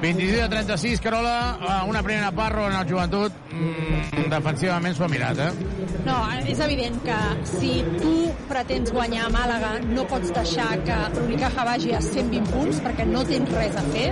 26 0.00 0.42
a 0.42 0.48
36, 0.48 1.00
Carola, 1.00 1.84
una 1.88 2.02
primera 2.02 2.30
part 2.36 2.58
on 2.60 2.74
el 2.76 2.88
joventut 2.88 3.32
mm, 3.50 4.26
defensivament 4.32 4.96
s'ho 4.96 5.06
ha 5.06 5.08
mirat, 5.08 5.40
eh? 5.40 5.76
No, 6.06 6.16
és 6.46 6.60
evident 6.62 6.98
que 7.02 7.16
si 7.50 7.70
tu 7.96 8.12
pretens 8.50 8.92
guanyar 8.94 9.24
a 9.26 9.30
Màlaga 9.34 9.72
no 9.88 10.04
pots 10.10 10.30
deixar 10.36 10.68
que 10.86 10.98
l'Unicaja 11.16 11.64
vagi 11.66 11.94
a 11.96 12.02
120 12.04 12.52
punts 12.52 12.82
perquè 12.84 13.08
no 13.08 13.24
tens 13.26 13.50
res 13.56 13.80
a 13.80 13.82
fer 13.88 14.06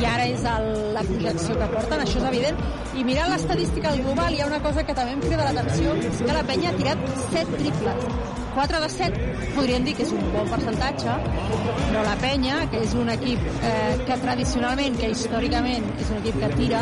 i 0.00 0.08
ara 0.08 0.26
és 0.32 0.42
el, 0.56 0.66
la 0.96 1.04
projecció 1.06 1.58
que 1.60 1.70
porten, 1.76 2.02
això 2.02 2.18
és 2.22 2.28
evident. 2.32 2.64
I 2.96 3.04
mirant 3.06 3.30
l'estadística 3.30 3.92
al 3.92 4.02
global 4.02 4.34
hi 4.34 4.42
ha 4.42 4.50
una 4.50 4.62
cosa 4.64 4.82
que 4.88 4.96
també 4.96 5.14
em 5.18 5.22
crida 5.28 5.46
l'atenció, 5.52 5.94
que 6.24 6.32
la 6.32 6.44
penya 6.50 6.72
ha 6.72 6.80
tirat 6.80 7.06
7 7.28 7.60
triples. 7.60 8.44
4 8.56 8.80
de 8.80 8.88
7 8.88 9.52
podríem 9.52 9.84
dir 9.84 9.92
que 9.98 10.04
és 10.06 10.12
un 10.16 10.22
bon 10.32 10.48
percentatge, 10.48 11.16
però 11.26 12.04
la 12.06 12.14
Penya, 12.22 12.62
que 12.72 12.80
és 12.86 12.94
un 12.96 13.10
equip 13.12 13.42
eh, 13.60 13.98
que 14.08 14.16
tradicionalment, 14.22 14.96
que 14.96 15.10
històricament 15.12 15.84
és 16.00 16.12
un 16.14 16.22
equip 16.22 16.40
que 16.40 16.50
tira, 16.54 16.80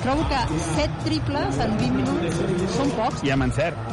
trobo 0.00 0.24
que 0.32 0.40
7 0.70 1.04
triples 1.04 1.60
en 1.66 1.76
20 1.82 2.00
minuts 2.00 2.40
són 2.78 2.96
pocs. 2.96 3.20
I 3.28 3.34
amb 3.36 3.50
encert. 3.50 3.84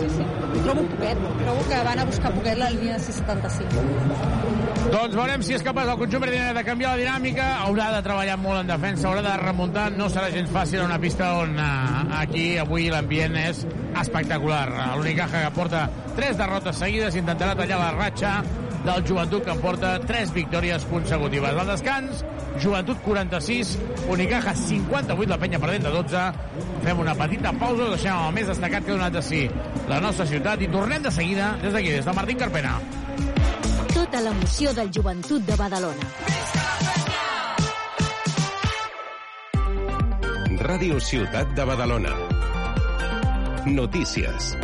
Sí, 0.00 0.08
sí. 0.16 0.28
Trobo 0.62 0.88
poquet. 0.94 1.24
Trobo 1.44 1.68
que 1.68 1.84
van 1.90 2.00
a 2.00 2.08
buscar 2.14 2.32
poquet 2.40 2.64
la 2.64 2.72
línia 2.72 2.96
de 2.96 3.04
675. 3.10 4.69
Doncs 4.88 5.12
veurem 5.12 5.42
si 5.44 5.52
és 5.52 5.62
capaç 5.64 5.90
el 5.92 5.98
conjunt 6.00 6.22
verdiner 6.24 6.54
de 6.56 6.62
canviar 6.64 6.94
la 6.94 7.00
dinàmica. 7.02 7.48
Haurà 7.66 7.90
de 7.92 8.00
treballar 8.06 8.38
molt 8.40 8.62
en 8.62 8.70
defensa, 8.72 9.10
haurà 9.10 9.20
de 9.26 9.34
remuntar. 9.42 9.90
No 9.98 10.08
serà 10.08 10.30
gens 10.32 10.48
fàcil 10.54 10.80
una 10.86 10.96
pista 11.02 11.34
on 11.42 11.52
uh, 11.60 12.00
aquí 12.22 12.46
avui 12.62 12.88
l'ambient 12.92 13.36
és 13.42 13.66
espectacular. 14.00 14.64
L'Unicaja 14.96 15.44
que 15.44 15.52
porta 15.58 15.84
tres 16.16 16.40
derrotes 16.40 16.80
seguides 16.80 17.20
intentarà 17.20 17.54
tallar 17.58 17.82
la 17.82 17.92
ratxa 17.98 18.38
del 18.84 19.04
Joventut 19.04 19.44
que 19.44 19.54
porta 19.60 19.98
tres 20.08 20.32
victòries 20.32 20.86
consecutives. 20.88 21.58
Al 21.60 21.68
descans, 21.68 22.24
Joventut 22.62 23.02
46, 23.04 23.76
Unicaja 24.08 24.54
58, 24.56 25.28
la 25.30 25.38
penya 25.40 25.60
perdent 25.60 25.84
de 25.86 25.92
12. 25.98 26.24
Fem 26.86 27.04
una 27.04 27.14
petita 27.18 27.52
pausa, 27.60 27.90
deixem 27.92 28.16
el 28.16 28.32
més 28.40 28.48
destacat 28.48 28.86
que 28.86 28.94
ha 28.94 28.98
donat 28.98 29.18
de 29.18 29.24
si 29.24 29.44
la 29.90 30.00
nostra 30.00 30.26
ciutat 30.30 30.64
i 30.64 30.72
tornem 30.72 31.04
de 31.04 31.12
seguida 31.12 31.52
des 31.60 31.76
d'aquí, 31.76 31.92
des 31.98 32.08
de 32.08 32.16
Martín 32.16 32.40
Carpena. 32.40 32.78
Tota 34.00 34.20
l'emoció 34.24 34.70
del 34.72 34.88
Joventut 34.96 35.42
de 35.44 35.56
Badalona. 35.60 36.06
Ràdio 40.62 40.96
Ciutat 41.04 41.52
de 41.52 41.66
Badalona. 41.68 42.14
Notícies. 43.68 44.54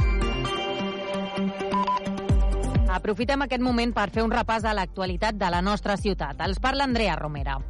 Aprofitem 2.97 3.45
aquest 3.45 3.61
moment 3.61 3.93
per 3.93 4.09
fer 4.17 4.25
un 4.25 4.33
repàs 4.33 4.65
a 4.65 4.73
l'actualitat 4.73 5.37
de 5.37 5.53
la 5.53 5.61
nostra 5.61 6.01
ciutat. 6.01 6.41
Els 6.41 6.57
parla 6.57 6.89
Andrea 6.89 7.21
Romera. 7.21 7.61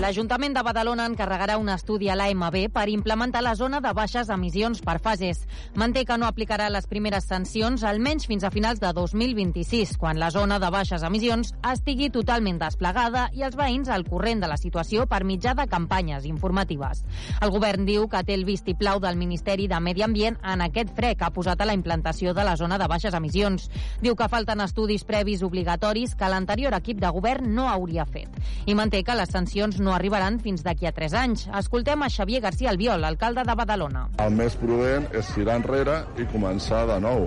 L'Ajuntament 0.00 0.54
de 0.56 0.62
Badalona 0.64 1.04
encarregarà 1.10 1.58
un 1.60 1.68
estudi 1.68 2.08
a 2.08 2.14
l'AMB 2.16 2.54
per 2.72 2.86
implementar 2.88 3.42
la 3.44 3.52
zona 3.52 3.82
de 3.84 3.90
baixes 3.92 4.30
emissions 4.32 4.78
per 4.80 4.94
fases. 5.04 5.42
Manté 5.76 6.06
que 6.08 6.16
no 6.16 6.24
aplicarà 6.24 6.70
les 6.72 6.86
primeres 6.88 7.26
sancions 7.28 7.82
almenys 7.84 8.24
fins 8.24 8.46
a 8.48 8.50
finals 8.50 8.80
de 8.80 8.94
2026, 8.96 9.98
quan 10.00 10.16
la 10.16 10.30
zona 10.32 10.56
de 10.58 10.70
baixes 10.72 11.04
emissions 11.04 11.50
estigui 11.68 12.08
totalment 12.14 12.56
desplegada 12.62 13.26
i 13.36 13.44
els 13.44 13.58
veïns 13.60 13.90
al 13.92 14.06
corrent 14.06 14.40
de 14.40 14.48
la 14.48 14.56
situació 14.56 15.04
per 15.04 15.18
mitjà 15.28 15.52
de 15.58 15.66
campanyes 15.68 16.24
informatives. 16.24 17.04
El 17.44 17.52
govern 17.52 17.84
diu 17.84 18.08
que 18.08 18.24
té 18.24 18.38
el 18.40 18.46
vistiplau 18.48 19.04
del 19.04 19.20
Ministeri 19.20 19.68
de 19.68 19.82
Medi 19.84 20.06
Ambient 20.08 20.40
en 20.40 20.64
aquest 20.64 20.96
fre 20.96 21.12
que 21.12 21.28
ha 21.28 21.32
posat 21.36 21.60
a 21.60 21.68
la 21.68 21.76
implantació 21.76 22.32
de 22.32 22.48
la 22.48 22.56
zona 22.56 22.80
de 22.80 22.88
baixes 22.88 23.18
emissions. 23.20 23.68
Diu 24.00 24.16
que 24.16 24.32
falten 24.32 24.64
estudis 24.64 25.04
previs 25.04 25.44
obligatoris 25.44 26.16
que 26.16 26.32
l'anterior 26.32 26.80
equip 26.80 27.04
de 27.04 27.12
govern 27.12 27.52
no 27.52 27.68
hauria 27.68 28.08
fet. 28.08 28.32
I 28.64 28.80
manté 28.80 29.04
que 29.04 29.20
les 29.20 29.36
sancions 29.36 29.76
no 29.76 29.89
no 29.90 29.96
arribaran 29.96 30.38
fins 30.38 30.62
d'aquí 30.62 30.86
a 30.86 30.92
3 30.94 31.14
anys. 31.18 31.40
Escoltem 31.58 32.04
a 32.04 32.08
Xavier 32.08 32.40
García 32.44 32.70
Albiol, 32.70 33.02
alcalde 33.04 33.42
de 33.46 33.54
Badalona. 33.58 34.04
El 34.22 34.36
més 34.38 34.54
prudent 34.60 35.08
és 35.18 35.32
tirar 35.34 35.56
enrere 35.58 35.96
i 36.22 36.26
començar 36.30 36.84
de 36.86 37.00
nou. 37.02 37.26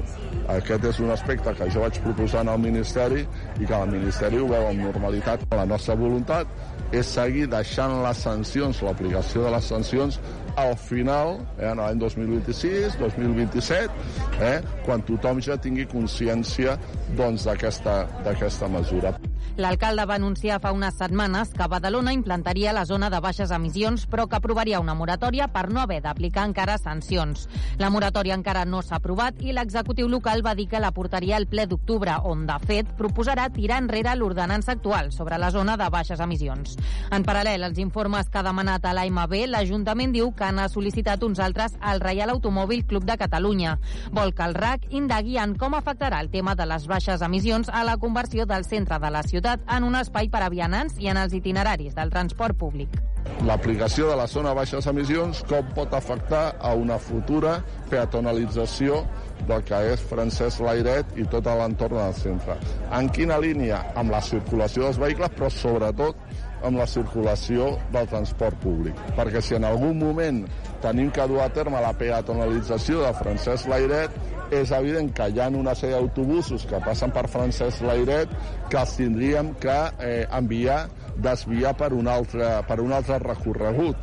Aquest 0.53 0.87
és 0.93 1.01
un 1.03 1.11
aspecte 1.11 1.51
que 1.57 1.67
jo 1.73 1.83
vaig 1.83 1.99
proposar 2.05 2.45
al 2.47 2.61
Ministeri 2.63 3.25
i 3.59 3.67
que 3.67 3.75
el 3.75 3.91
Ministeri 3.91 4.39
ho 4.39 4.47
veu 4.47 4.69
amb 4.69 4.85
normalitat. 4.87 5.43
La 5.51 5.67
nostra 5.67 5.97
voluntat 5.99 6.47
és 6.95 7.11
seguir 7.17 7.49
deixant 7.51 7.99
les 8.05 8.23
sancions, 8.29 8.79
l'aplicació 8.85 9.43
de 9.43 9.51
les 9.57 9.69
sancions 9.73 10.21
al 10.55 10.77
final, 10.77 11.39
eh, 11.57 11.67
en 11.67 11.83
l'any 11.83 11.99
2026, 11.99 12.95
2027, 13.01 13.91
eh, 14.39 14.55
quan 14.85 15.03
tothom 15.03 15.43
ja 15.43 15.57
tingui 15.57 15.89
consciència 15.89 16.77
doncs, 17.17 17.49
d'aquesta 17.49 18.69
mesura. 18.71 19.17
L'alcalde 19.53 20.07
va 20.09 20.15
anunciar 20.17 20.55
fa 20.57 20.71
unes 20.73 20.95
setmanes 20.97 21.51
que 21.53 21.67
Badalona 21.69 22.09
implantaria 22.15 22.71
la 22.73 22.87
zona 22.89 23.11
de 23.13 23.19
baixes 23.21 23.51
emissions, 23.53 24.07
però 24.09 24.25
que 24.25 24.39
aprovaria 24.39 24.79
una 24.81 24.95
moratòria 24.97 25.45
per 25.53 25.67
no 25.69 25.83
haver 25.83 25.99
d'aplicar 26.01 26.47
encara 26.49 26.79
sancions. 26.81 27.45
La 27.77 27.91
moratòria 27.93 28.33
encara 28.33 28.63
no 28.65 28.81
s'ha 28.81 28.97
aprovat 28.97 29.43
i 29.45 29.53
l'executiu 29.53 30.07
local 30.09 30.41
va 30.41 30.55
dir 30.57 30.65
que 30.71 30.81
la 30.81 30.89
portaria 30.91 31.35
al 31.37 31.45
ple 31.45 31.67
d'octubre, 31.69 32.15
on, 32.25 32.47
de 32.47 32.55
fet, 32.65 32.89
proposarà 32.97 33.45
tirar 33.53 33.77
enrere 33.83 34.15
l'ordenança 34.17 34.73
actual 34.73 35.11
sobre 35.13 35.37
la 35.37 35.51
zona 35.51 35.77
de 35.77 35.91
baixes 35.93 36.25
emissions. 36.25 36.73
En 37.13 37.21
paral·lel 37.21 37.61
als 37.61 37.77
informes 37.77 38.33
que 38.33 38.41
ha 38.41 38.45
demanat 38.49 38.89
a 38.89 38.95
l'AMB, 38.97 39.37
l'Ajuntament 39.53 40.17
diu 40.17 40.33
que 40.33 40.49
n'ha 40.49 40.65
sol·licitat 40.65 41.21
uns 41.29 41.37
altres 41.37 41.77
al 41.79 42.01
Reial 42.01 42.33
Automòbil 42.33 42.87
Club 42.89 43.05
de 43.05 43.19
Catalunya. 43.21 43.77
Vol 44.09 44.33
que 44.33 44.49
el 44.49 44.57
RAC 44.57 44.89
indagui 44.89 45.37
en 45.37 45.53
com 45.61 45.77
afectarà 45.77 46.25
el 46.25 46.33
tema 46.33 46.57
de 46.57 46.65
les 46.65 46.89
baixes 46.89 47.21
emissions 47.21 47.69
a 47.69 47.85
la 47.85 47.99
conversió 48.01 48.49
del 48.49 48.65
centre 48.65 48.97
de 48.97 49.13
la 49.13 49.21
ciutat 49.21 49.42
ciutat 49.43 49.59
en 49.75 49.83
un 49.83 49.95
espai 49.99 50.29
per 50.31 50.39
a 50.45 50.49
vianants 50.49 50.95
i 51.03 51.09
en 51.11 51.17
els 51.19 51.33
itineraris 51.35 51.93
del 51.97 52.09
transport 52.09 52.55
públic. 52.55 52.95
L'aplicació 53.43 54.07
de 54.07 54.15
la 54.15 54.27
zona 54.27 54.53
baixes 54.55 54.87
emissions 54.87 55.41
com 55.49 55.67
pot 55.75 55.91
afectar 55.93 56.55
a 56.59 56.73
una 56.75 56.97
futura 56.97 57.57
peatonalització 57.89 59.01
del 59.47 59.63
que 59.67 59.79
és 59.91 59.99
Francesc 59.99 60.63
Lairet 60.63 61.17
i 61.19 61.25
tot 61.27 61.45
l'entorn 61.45 61.99
del 61.99 62.15
centre. 62.15 62.55
En 62.91 63.09
quina 63.09 63.39
línia? 63.39 63.81
Amb 63.99 64.15
la 64.15 64.21
circulació 64.21 64.87
dels 64.87 64.99
vehicles, 64.99 65.35
però 65.35 65.51
sobretot 65.51 66.15
amb 66.63 66.79
la 66.79 66.87
circulació 66.89 67.73
del 67.93 68.07
transport 68.11 68.59
públic. 68.63 68.99
Perquè 69.17 69.41
si 69.43 69.57
en 69.57 69.67
algun 69.67 69.99
moment 69.99 70.43
tenim 70.83 71.11
que 71.13 71.27
dur 71.29 71.41
a 71.43 71.49
terme 71.53 71.81
la 71.83 71.93
peatonalització 71.97 73.03
de 73.03 73.13
Francesc 73.19 73.69
Lairet, 73.71 74.15
és 74.53 74.71
evident 74.75 75.09
que 75.15 75.29
hi 75.29 75.39
ha 75.41 75.49
una 75.49 75.73
sèrie 75.75 75.99
d'autobusos 75.99 76.67
que 76.69 76.81
passen 76.83 77.13
per 77.13 77.27
Francesc 77.31 77.81
Lairet 77.87 78.33
que 78.69 78.81
els 78.81 78.97
tindríem 78.99 79.53
que 79.61 79.79
eh, 79.99 80.25
enviar, 80.31 80.85
desviar 81.17 81.73
per 81.77 81.93
un, 81.93 82.07
altre, 82.07 82.59
per 82.67 82.79
un 82.83 82.93
altre 82.93 83.19
recorregut. 83.23 83.97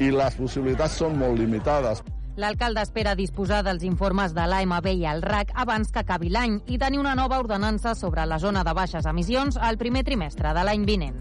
I 0.00 0.12
les 0.14 0.38
possibilitats 0.38 1.00
són 1.02 1.18
molt 1.18 1.38
limitades. 1.40 2.04
L'alcalde 2.38 2.84
espera 2.86 3.16
disposar 3.18 3.64
dels 3.66 3.82
informes 3.82 4.30
de 4.34 4.44
l'AMB 4.46 4.86
i 4.92 5.08
el 5.10 5.24
RAC 5.26 5.50
abans 5.58 5.90
que 5.90 6.04
acabi 6.04 6.30
l'any 6.30 6.60
i 6.70 6.78
tenir 6.78 7.00
una 7.02 7.16
nova 7.18 7.40
ordenança 7.42 7.96
sobre 7.98 8.28
la 8.30 8.38
zona 8.38 8.62
de 8.62 8.76
baixes 8.78 9.10
emissions 9.10 9.58
al 9.58 9.80
primer 9.80 10.04
trimestre 10.06 10.54
de 10.54 10.62
l'any 10.62 10.86
vinent. 10.86 11.18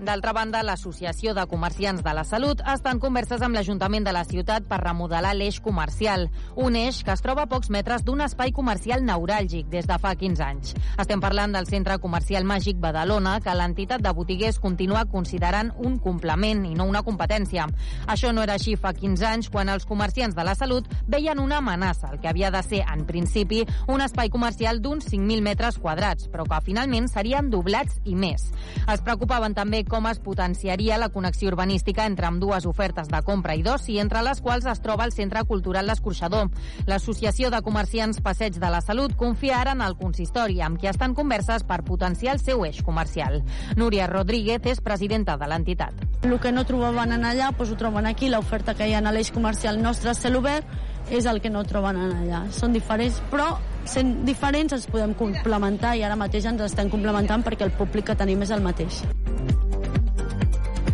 D'altra 0.00 0.32
banda, 0.32 0.62
l'Associació 0.64 1.34
de 1.36 1.42
Comerciants 1.44 2.00
de 2.00 2.12
la 2.16 2.22
Salut 2.24 2.62
està 2.72 2.94
en 2.94 3.00
converses 3.02 3.42
amb 3.44 3.52
l'Ajuntament 3.52 4.06
de 4.06 4.14
la 4.16 4.22
ciutat 4.24 4.64
per 4.64 4.78
remodelar 4.80 5.34
l'eix 5.36 5.58
comercial, 5.60 6.22
un 6.56 6.78
eix 6.80 7.02
que 7.04 7.12
es 7.12 7.20
troba 7.20 7.44
a 7.44 7.50
pocs 7.50 7.68
metres 7.68 8.00
d'un 8.06 8.22
espai 8.24 8.48
comercial 8.56 9.04
neuràlgic 9.04 9.68
des 9.68 9.84
de 9.84 9.98
fa 10.00 10.14
15 10.16 10.44
anys. 10.46 10.72
Estem 10.96 11.20
parlant 11.20 11.52
del 11.52 11.68
Centre 11.68 11.98
Comercial 12.00 12.48
Màgic 12.48 12.78
Badalona, 12.80 13.34
que 13.44 13.52
l'entitat 13.52 14.00
de 14.00 14.14
botiguers 14.16 14.56
continua 14.62 15.02
considerant 15.04 15.74
un 15.84 15.98
complement 16.00 16.64
i 16.64 16.72
no 16.78 16.88
una 16.88 17.04
competència. 17.04 17.68
Això 18.08 18.32
no 18.32 18.40
era 18.46 18.56
així 18.56 18.78
fa 18.80 18.94
15 18.96 19.28
anys, 19.28 19.50
quan 19.52 19.68
els 19.68 19.84
comerciants 19.84 20.38
de 20.38 20.48
la 20.48 20.56
salut 20.56 20.88
veien 21.12 21.44
una 21.44 21.60
amenaça, 21.60 22.14
el 22.14 22.24
que 22.24 22.32
havia 22.32 22.48
de 22.48 22.64
ser, 22.64 22.86
en 22.88 23.04
principi, 23.04 23.66
un 23.92 24.00
espai 24.00 24.32
comercial 24.32 24.80
d'uns 24.80 25.12
5.000 25.12 25.44
metres 25.44 25.76
quadrats, 25.76 26.32
però 26.32 26.48
que 26.48 26.64
finalment 26.72 27.12
serien 27.12 27.52
doblats 27.52 28.00
i 28.08 28.16
més. 28.16 28.48
Es 28.88 29.04
preocupaven 29.04 29.52
també 29.52 29.84
com 29.90 30.06
es 30.06 30.20
potenciaria 30.22 30.96
la 31.02 31.10
connexió 31.10 31.50
urbanística 31.50 32.06
entre 32.06 32.28
amb 32.28 32.40
dues 32.40 32.64
ofertes 32.70 33.10
de 33.10 33.20
compra 33.26 33.56
i 33.58 33.64
d'oci, 33.66 33.98
entre 33.98 34.22
les 34.22 34.40
quals 34.40 34.68
es 34.70 34.80
troba 34.80 35.04
el 35.04 35.12
Centre 35.12 35.42
Cultural 35.44 35.90
L'Escorxador. 35.90 36.48
L'Associació 36.86 37.50
de 37.50 37.60
Comerciants 37.66 38.22
Passeig 38.22 38.56
de 38.62 38.70
la 38.70 38.80
Salut 38.80 39.16
confia 39.18 39.58
ara 39.60 39.74
en 39.74 39.82
el 39.82 39.98
consistori, 39.98 40.60
amb 40.62 40.78
qui 40.78 40.88
estan 40.88 41.16
converses 41.18 41.66
per 41.66 41.82
potenciar 41.84 42.36
el 42.38 42.40
seu 42.40 42.62
eix 42.64 42.80
comercial. 42.86 43.42
Núria 43.76 44.06
Rodríguez 44.06 44.70
és 44.70 44.80
presidenta 44.80 45.36
de 45.36 45.50
l'entitat. 45.50 46.06
El 46.22 46.38
que 46.38 46.54
no 46.54 46.64
trobaven 46.68 47.16
en 47.18 47.26
allà, 47.26 47.50
doncs 47.50 47.74
ho 47.74 47.80
troben 47.80 48.06
aquí. 48.06 48.30
L'oferta 48.30 48.76
que 48.78 48.86
hi 48.86 48.94
ha 48.94 49.02
a 49.02 49.12
l'eix 49.12 49.32
comercial 49.34 49.82
nostre 49.82 50.14
cel 50.14 50.38
obert 50.38 50.66
és 51.10 51.26
el 51.26 51.40
que 51.42 51.50
no 51.50 51.64
troben 51.66 51.98
en 51.98 52.14
allà. 52.22 52.44
Són 52.54 52.72
diferents, 52.76 53.18
però 53.32 53.50
sent 53.88 54.20
diferents 54.28 54.76
ens 54.76 54.86
podem 54.90 55.16
complementar 55.18 55.96
i 55.98 56.04
ara 56.06 56.18
mateix 56.20 56.46
ens 56.46 56.62
estem 56.68 56.92
complementant 56.92 57.42
perquè 57.42 57.66
el 57.66 57.74
públic 57.74 58.12
que 58.12 58.18
tenim 58.22 58.46
és 58.46 58.54
el 58.54 58.62
mateix. 58.62 59.02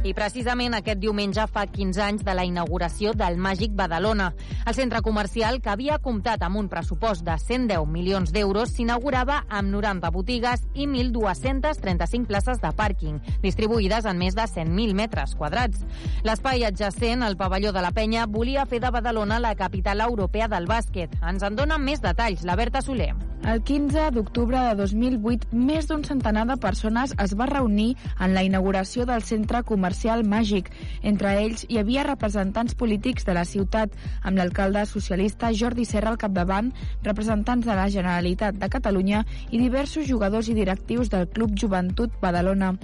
I 0.07 0.13
precisament 0.15 0.77
aquest 0.77 1.01
diumenge 1.03 1.43
fa 1.51 1.65
15 1.67 2.03
anys 2.05 2.21
de 2.23 2.35
la 2.39 2.45
inauguració 2.47 3.11
del 3.19 3.41
Màgic 3.43 3.73
Badalona. 3.75 4.29
El 4.63 4.77
centre 4.77 5.01
comercial, 5.03 5.59
que 5.59 5.73
havia 5.73 5.97
comptat 5.99 6.45
amb 6.47 6.61
un 6.61 6.69
pressupost 6.71 7.25
de 7.27 7.35
110 7.43 7.83
milions 7.91 8.31
d'euros, 8.31 8.71
s'inaugurava 8.77 9.41
amb 9.49 9.75
90 9.75 10.13
botigues 10.15 10.63
i 10.75 10.87
1.235 10.87 12.31
places 12.31 12.63
de 12.63 12.71
pàrquing, 12.71 13.19
distribuïdes 13.43 14.07
en 14.07 14.23
més 14.23 14.39
de 14.39 14.47
100.000 14.47 14.95
metres 14.95 15.35
quadrats. 15.35 15.83
L'espai 16.23 16.63
adjacent, 16.69 17.27
el 17.27 17.35
pavelló 17.41 17.75
de 17.75 17.83
la 17.83 17.91
Penya, 17.91 18.29
volia 18.31 18.69
fer 18.71 18.79
de 18.85 18.95
Badalona 18.95 19.41
la 19.43 19.57
capital 19.59 20.07
europea 20.07 20.47
del 20.47 20.71
bàsquet. 20.71 21.19
Ens 21.27 21.43
en 21.43 21.59
dona 21.59 21.83
més 21.83 22.05
detalls 22.05 22.47
la 22.47 22.55
Berta 22.55 22.79
Soler. 22.79 23.17
El 23.47 23.61
15 23.63 24.09
d'octubre 24.15 24.59
de 24.71 24.79
2008, 24.79 25.51
més 25.55 25.87
d'un 25.87 26.03
centenar 26.07 26.47
de 26.49 26.57
persones 26.63 27.13
es 27.23 27.35
va 27.39 27.47
reunir 27.47 27.93
en 28.19 28.35
la 28.35 28.43
inauguració 28.47 29.05
del 29.07 29.23
centre 29.23 29.61
comercial 29.63 29.96
Màgic. 30.27 30.69
Entre 31.03 31.33
ells 31.41 31.65
hi 31.69 31.79
havia 31.81 32.05
representants 32.07 32.75
polítics 32.75 33.25
de 33.25 33.35
la 33.35 33.45
ciutat, 33.45 33.91
amb 34.23 34.37
l'alcalde 34.39 34.85
socialista 34.87 35.53
Jordi 35.53 35.85
Serra 35.85 36.13
al 36.13 36.21
capdavant, 36.21 36.73
representants 37.03 37.67
de 37.67 37.75
la 37.75 37.89
Generalitat 37.89 38.55
de 38.61 38.69
Catalunya 38.69 39.25
i 39.51 39.59
diversos 39.59 40.07
jugadors 40.07 40.49
i 40.49 40.55
directius 40.55 41.09
del 41.11 41.29
Club 41.29 41.57
Joventut 41.57 42.13
Badalona. 42.21 42.75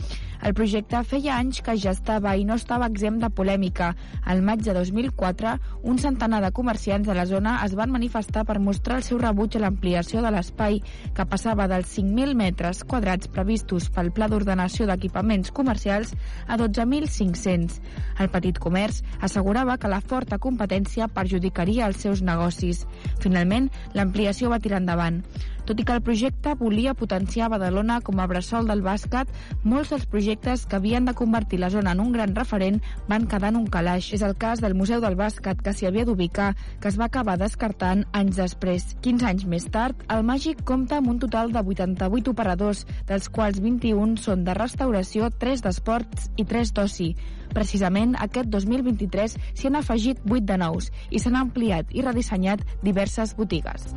El 0.43 0.57
projecte 0.59 0.99
feia 1.07 1.37
anys 1.39 1.61
que 1.63 1.77
ja 1.79 1.93
estava 1.95 2.33
i 2.35 2.43
no 2.47 2.57
estava 2.59 2.89
exempt 2.91 3.21
de 3.23 3.29
polèmica. 3.31 3.93
Al 4.27 4.41
maig 4.43 4.65
de 4.67 4.75
2004, 4.75 5.53
un 5.87 6.01
centenar 6.03 6.41
de 6.43 6.51
comerciants 6.51 7.07
de 7.07 7.15
la 7.15 7.27
zona 7.31 7.53
es 7.63 7.77
van 7.79 7.93
manifestar 7.95 8.43
per 8.49 8.59
mostrar 8.59 8.97
el 8.99 9.07
seu 9.07 9.21
rebuig 9.23 9.55
a 9.55 9.63
l'ampliació 9.63 10.25
de 10.25 10.33
l'espai, 10.35 10.81
que 11.15 11.29
passava 11.31 11.69
dels 11.71 11.95
5.000 11.95 12.35
metres 12.35 12.83
quadrats 12.91 13.31
previstos 13.31 13.87
pel 13.95 14.11
Pla 14.11 14.27
d'Ordenació 14.33 14.89
d'Equipaments 14.91 15.55
Comercials 15.55 16.11
a 16.49 16.59
12.500. 16.59 17.79
El 18.19 18.33
petit 18.35 18.59
comerç 18.59 19.03
assegurava 19.23 19.79
que 19.79 19.95
la 19.95 20.03
forta 20.03 20.43
competència 20.43 21.07
perjudicaria 21.07 21.87
els 21.87 22.03
seus 22.03 22.27
negocis. 22.27 22.83
Finalment, 23.23 23.71
l'ampliació 23.95 24.51
va 24.51 24.59
tirar 24.59 24.83
endavant. 24.83 25.23
Tot 25.73 25.81
i 25.81 25.85
que 25.89 25.95
el 25.97 26.03
projecte 26.05 26.53
volia 26.61 26.93
potenciar 26.93 27.47
Badalona 27.49 27.95
com 28.05 28.19
a 28.21 28.27
bressol 28.29 28.67
del 28.69 28.83
bàsquet, 28.85 29.31
molts 29.65 29.89
dels 29.95 30.03
projectes 30.05 30.67
que 30.69 30.77
havien 30.77 31.07
de 31.09 31.15
convertir 31.17 31.63
la 31.63 31.71
zona 31.73 31.95
en 31.97 32.03
un 32.03 32.11
gran 32.13 32.35
referent 32.37 32.77
van 33.09 33.25
quedar 33.25 33.49
en 33.55 33.57
un 33.63 33.71
calaix. 33.73 34.11
És 34.13 34.21
el 34.21 34.35
cas 34.37 34.61
del 34.61 34.75
Museu 34.77 35.01
del 35.01 35.17
Bàsquet, 35.17 35.63
que 35.65 35.73
s'hi 35.73 35.89
havia 35.89 36.05
d'ubicar, 36.05 36.51
que 36.79 36.91
es 36.93 36.99
va 37.01 37.07
acabar 37.09 37.39
descartant 37.41 38.05
anys 38.13 38.37
després. 38.43 38.85
15 39.01 39.31
anys 39.31 39.47
més 39.49 39.65
tard, 39.73 39.97
el 40.13 40.27
Màgic 40.29 40.61
compta 40.69 40.99
amb 41.01 41.09
un 41.09 41.23
total 41.25 41.57
de 41.57 41.65
88 41.65 42.35
operadors, 42.37 42.85
dels 43.09 43.31
quals 43.33 43.63
21 43.65 44.21
són 44.21 44.45
de 44.45 44.53
restauració, 44.59 45.31
3 45.41 45.65
d'esports 45.65 46.29
i 46.37 46.45
3 46.53 46.75
d'oci. 46.77 47.15
Precisament 47.57 48.13
aquest 48.21 48.53
2023 48.53 49.39
s'hi 49.55 49.73
han 49.73 49.81
afegit 49.81 50.21
8 50.29 50.45
de 50.53 50.61
nous 50.67 50.93
i 51.09 51.25
s'han 51.25 51.41
ampliat 51.41 51.97
i 51.97 52.05
redissenyat 52.05 52.61
diverses 52.85 53.33
botigues. 53.41 53.89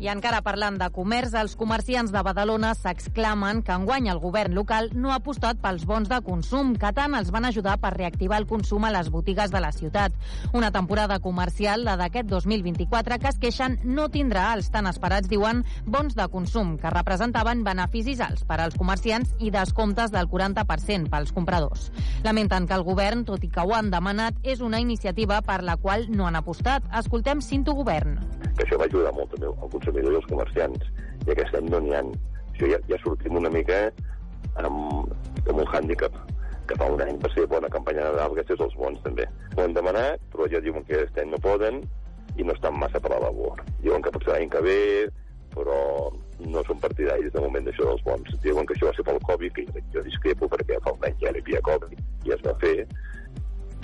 I 0.00 0.08
encara 0.08 0.38
parlant 0.40 0.78
de 0.80 0.86
comerç, 0.96 1.34
els 1.36 1.52
comerciants 1.60 2.08
de 2.08 2.20
Badalona 2.24 2.70
s'exclamen 2.72 3.58
que 3.60 3.74
enguany 3.76 4.06
el 4.08 4.20
govern 4.22 4.54
local 4.56 4.86
no 4.96 5.10
ha 5.12 5.18
apostat 5.20 5.58
pels 5.60 5.82
bons 5.84 6.08
de 6.08 6.22
consum, 6.24 6.70
que 6.80 6.88
tant 6.96 7.12
els 7.18 7.28
van 7.34 7.44
ajudar 7.44 7.74
per 7.82 7.90
reactivar 7.92 8.38
el 8.40 8.46
consum 8.48 8.86
a 8.88 8.92
les 8.94 9.10
botigues 9.12 9.52
de 9.52 9.60
la 9.60 9.72
ciutat. 9.76 10.16
Una 10.56 10.70
temporada 10.72 11.18
comercial, 11.20 11.84
la 11.84 11.98
d'aquest 12.00 12.30
2024, 12.32 13.18
que 13.20 13.28
es 13.28 13.40
queixen 13.42 13.76
no 13.84 14.06
tindrà 14.08 14.46
els 14.54 14.70
tan 14.72 14.88
esperats, 14.88 15.28
diuen, 15.28 15.66
bons 15.84 16.16
de 16.16 16.28
consum, 16.32 16.78
que 16.80 16.94
representaven 16.96 17.60
beneficis 17.68 18.24
alts 18.24 18.48
per 18.48 18.62
als 18.64 18.80
comerciants 18.80 19.36
i 19.38 19.52
descomptes 19.52 20.16
del 20.16 20.32
40% 20.32 21.12
pels 21.12 21.36
compradors. 21.36 21.90
Lamenten 22.24 22.64
que 22.64 22.78
el 22.78 22.86
govern, 22.88 23.26
tot 23.28 23.44
i 23.44 23.52
que 23.52 23.60
ho 23.60 23.76
han 23.76 23.92
demanat, 23.92 24.40
és 24.48 24.64
una 24.64 24.80
iniciativa 24.80 25.42
per 25.44 25.60
la 25.60 25.76
qual 25.76 26.08
no 26.08 26.24
han 26.24 26.40
apostat. 26.40 26.88
Escoltem 27.04 27.44
Cinto 27.44 27.76
Govern. 27.76 28.16
Que 28.56 28.64
això 28.64 28.80
va 28.80 28.88
ajudar 28.88 29.12
molt 29.12 29.36
també 29.36 29.52
al 29.52 29.68
consumidor 29.90 30.12
i 30.12 30.16
als 30.16 30.26
comerciants. 30.26 30.86
I 31.26 31.32
aquest 31.34 31.54
any 31.54 31.68
no 31.70 31.80
n'hi 31.80 31.94
ha. 31.94 32.02
Això 32.54 32.70
ja, 32.70 32.78
ja 32.88 32.98
sortim 33.02 33.36
una 33.36 33.50
mica 33.50 33.90
amb, 34.60 35.10
amb 35.46 35.58
un 35.58 35.66
hàndicap 35.66 36.14
que 36.66 36.76
fa 36.78 36.86
un 36.86 37.00
any 37.02 37.18
per 37.18 37.32
ser 37.34 37.46
bona 37.50 37.68
campanya 37.68 38.04
de 38.04 38.12
Nadal, 38.12 38.36
aquests 38.38 38.62
els 38.66 38.76
bons 38.78 39.00
també. 39.02 39.26
Ho 39.56 39.64
han 39.64 39.74
demanat, 39.74 40.22
però 40.32 40.46
ja 40.50 40.60
diuen 40.62 40.84
que 40.86 41.00
aquest 41.00 41.18
any 41.18 41.32
no 41.32 41.42
poden 41.42 41.82
i 42.38 42.46
no 42.46 42.54
estan 42.54 42.78
massa 42.78 43.00
per 43.02 43.10
la 43.10 43.24
labor. 43.26 43.62
Diuen 43.82 44.02
que 44.02 44.12
potser 44.14 44.36
l'any 44.36 44.50
que 44.52 44.62
ve, 44.62 44.82
però 45.50 45.78
no 46.40 46.62
són 46.64 46.78
partidaris 46.80 47.32
de 47.34 47.42
moment 47.42 47.66
d'això 47.66 47.88
dels 47.88 48.04
bons. 48.06 48.36
Diuen 48.44 48.68
que 48.68 48.76
això 48.76 48.86
va 48.86 48.94
ser 48.94 49.06
pel 49.08 49.18
Covid, 49.26 49.58
que 49.58 49.82
jo 49.96 50.04
discrepo 50.06 50.48
perquè 50.52 50.78
fa 50.84 50.94
un 50.94 51.08
any 51.08 51.18
ja 51.24 51.34
hi 51.34 51.42
havia 51.42 51.64
Covid 51.66 52.28
i 52.28 52.36
es 52.36 52.44
va 52.46 52.54
fer, 52.62 52.86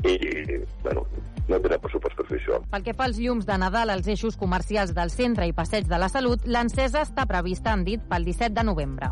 i, 0.06 0.60
bueno, 0.82 1.06
no 1.48 1.60
tenen 1.62 1.82
pressupost 1.82 2.18
per 2.18 2.26
fer 2.30 2.40
això. 2.40 2.60
Pel 2.72 2.86
que 2.86 2.94
fa 2.96 3.06
als 3.08 3.20
llums 3.22 3.46
de 3.48 3.58
Nadal 3.60 3.92
als 3.94 4.08
eixos 4.10 4.38
comercials 4.40 4.94
del 4.96 5.12
centre 5.14 5.46
i 5.46 5.54
passeig 5.56 5.88
de 5.90 6.00
la 6.00 6.10
Salut, 6.12 6.46
l'encesa 6.46 7.04
està 7.06 7.26
prevista, 7.30 7.72
han 7.72 7.86
dit, 7.86 8.02
pel 8.10 8.26
17 8.26 8.54
de 8.56 8.66
novembre. 8.66 9.10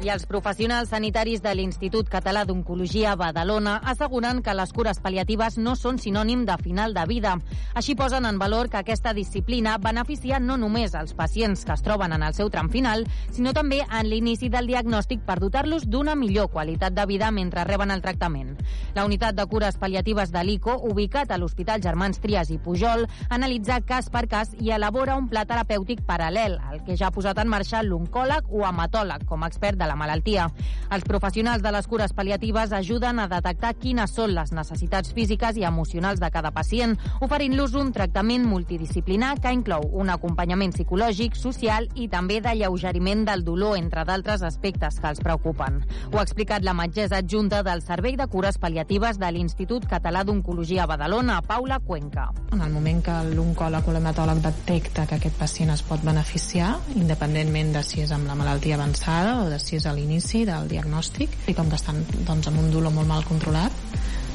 I 0.00 0.08
els 0.08 0.22
professionals 0.24 0.94
sanitaris 0.94 1.42
de 1.44 1.50
l'Institut 1.52 2.08
Català 2.08 2.46
d'Oncologia 2.48 3.10
Badalona 3.20 3.74
asseguren 3.90 4.38
que 4.40 4.54
les 4.56 4.70
cures 4.72 4.96
pal·liatives 5.04 5.58
no 5.60 5.74
són 5.76 5.98
sinònim 6.00 6.46
de 6.48 6.54
final 6.56 6.94
de 6.96 7.02
vida. 7.04 7.34
Així 7.76 7.92
posen 7.98 8.24
en 8.24 8.38
valor 8.40 8.70
que 8.72 8.78
aquesta 8.80 9.12
disciplina 9.12 9.74
beneficia 9.76 10.38
no 10.40 10.56
només 10.56 10.94
als 10.96 11.12
pacients 11.12 11.66
que 11.68 11.74
es 11.76 11.84
troben 11.84 12.14
en 12.16 12.24
el 12.24 12.32
seu 12.32 12.48
tram 12.48 12.70
final, 12.72 13.04
sinó 13.28 13.52
també 13.52 13.82
en 13.82 14.08
l'inici 14.08 14.48
del 14.48 14.70
diagnòstic 14.72 15.20
per 15.26 15.36
dotar-los 15.42 15.84
d'una 15.84 16.14
millor 16.16 16.48
qualitat 16.48 16.96
de 16.96 17.04
vida 17.04 17.28
mentre 17.30 17.66
reben 17.68 17.92
el 17.92 18.00
tractament. 18.00 18.56
La 18.96 19.04
unitat 19.04 19.36
de 19.36 19.44
cures 19.52 19.76
pal·liatives 19.76 20.32
de 20.32 20.46
l'ICO, 20.48 20.78
ubicat 20.94 21.28
a 21.28 21.36
l'Hospital 21.36 21.84
Germans 21.84 22.24
Trias 22.24 22.48
i 22.48 22.56
Pujol, 22.56 23.04
analitza 23.28 23.82
cas 23.84 24.08
per 24.08 24.24
cas 24.32 24.56
i 24.56 24.72
elabora 24.72 25.20
un 25.20 25.28
pla 25.28 25.44
terapèutic 25.44 26.06
paral·lel, 26.08 26.56
al 26.56 26.80
que 26.88 26.96
ja 26.96 27.12
ha 27.12 27.14
posat 27.14 27.44
en 27.44 27.52
marxa 27.52 27.84
l'oncòleg 27.84 28.48
o 28.48 28.64
hematòleg 28.64 29.28
com 29.28 29.44
a 29.44 29.52
expert 29.52 29.76
de 29.76 29.89
la 29.90 29.98
malaltia. 29.98 30.46
Els 30.94 31.06
professionals 31.06 31.62
de 31.66 31.74
les 31.74 31.86
cures 31.90 32.14
pal·liatives 32.14 32.72
ajuden 32.76 33.18
a 33.18 33.28
detectar 33.30 33.74
quines 33.78 34.14
són 34.14 34.34
les 34.36 34.54
necessitats 34.54 35.12
físiques 35.16 35.58
i 35.58 35.66
emocionals 35.66 36.22
de 36.22 36.30
cada 36.30 36.54
pacient, 36.54 36.96
oferint-los 37.20 37.74
un 37.78 37.92
tractament 37.94 38.46
multidisciplinar 38.46 39.36
que 39.42 39.52
inclou 39.54 39.86
un 40.00 40.10
acompanyament 40.14 40.74
psicològic, 40.76 41.36
social 41.38 41.88
i 41.94 42.08
també 42.12 42.40
d'alleugeriment 42.44 43.26
del 43.26 43.44
dolor, 43.46 43.76
entre 43.80 44.04
d'altres 44.06 44.44
aspectes 44.46 45.00
que 45.00 45.10
els 45.10 45.22
preocupen. 45.24 45.80
Ho 46.12 46.18
ha 46.20 46.26
explicat 46.26 46.64
la 46.66 46.74
metgessa 46.76 47.20
adjunta 47.20 47.62
del 47.66 47.82
Servei 47.82 48.16
de 48.20 48.26
Cures 48.30 48.60
Pal·liatives 48.60 49.18
de 49.18 49.30
l'Institut 49.34 49.86
Català 49.90 50.22
d'Oncologia 50.24 50.86
Badalona, 50.90 51.40
Paula 51.42 51.80
Cuenca. 51.80 52.30
En 52.52 52.62
el 52.62 52.72
moment 52.72 53.02
que 53.04 53.16
l'oncòleg 53.32 53.88
o 53.88 53.94
l'hematòleg 53.94 54.42
detecta 54.44 55.06
que 55.06 55.18
aquest 55.20 55.38
pacient 55.40 55.74
es 55.74 55.82
pot 55.86 56.02
beneficiar, 56.06 56.74
independentment 56.94 57.74
de 57.76 57.84
si 57.86 58.04
és 58.04 58.12
amb 58.14 58.28
la 58.28 58.36
malaltia 58.38 58.76
avançada 58.78 59.40
o 59.44 59.48
de 59.50 59.58
si 59.62 59.78
és 59.78 59.79
a 59.86 59.94
l'inici 59.96 60.44
del 60.48 60.68
diagnòstic 60.70 61.48
i 61.50 61.56
com 61.56 61.70
que 61.70 61.78
estan 61.78 62.02
doncs, 62.26 62.48
amb 62.50 62.60
un 62.62 62.70
dolor 62.72 62.94
molt 62.94 63.08
mal 63.08 63.26
controlat 63.28 63.72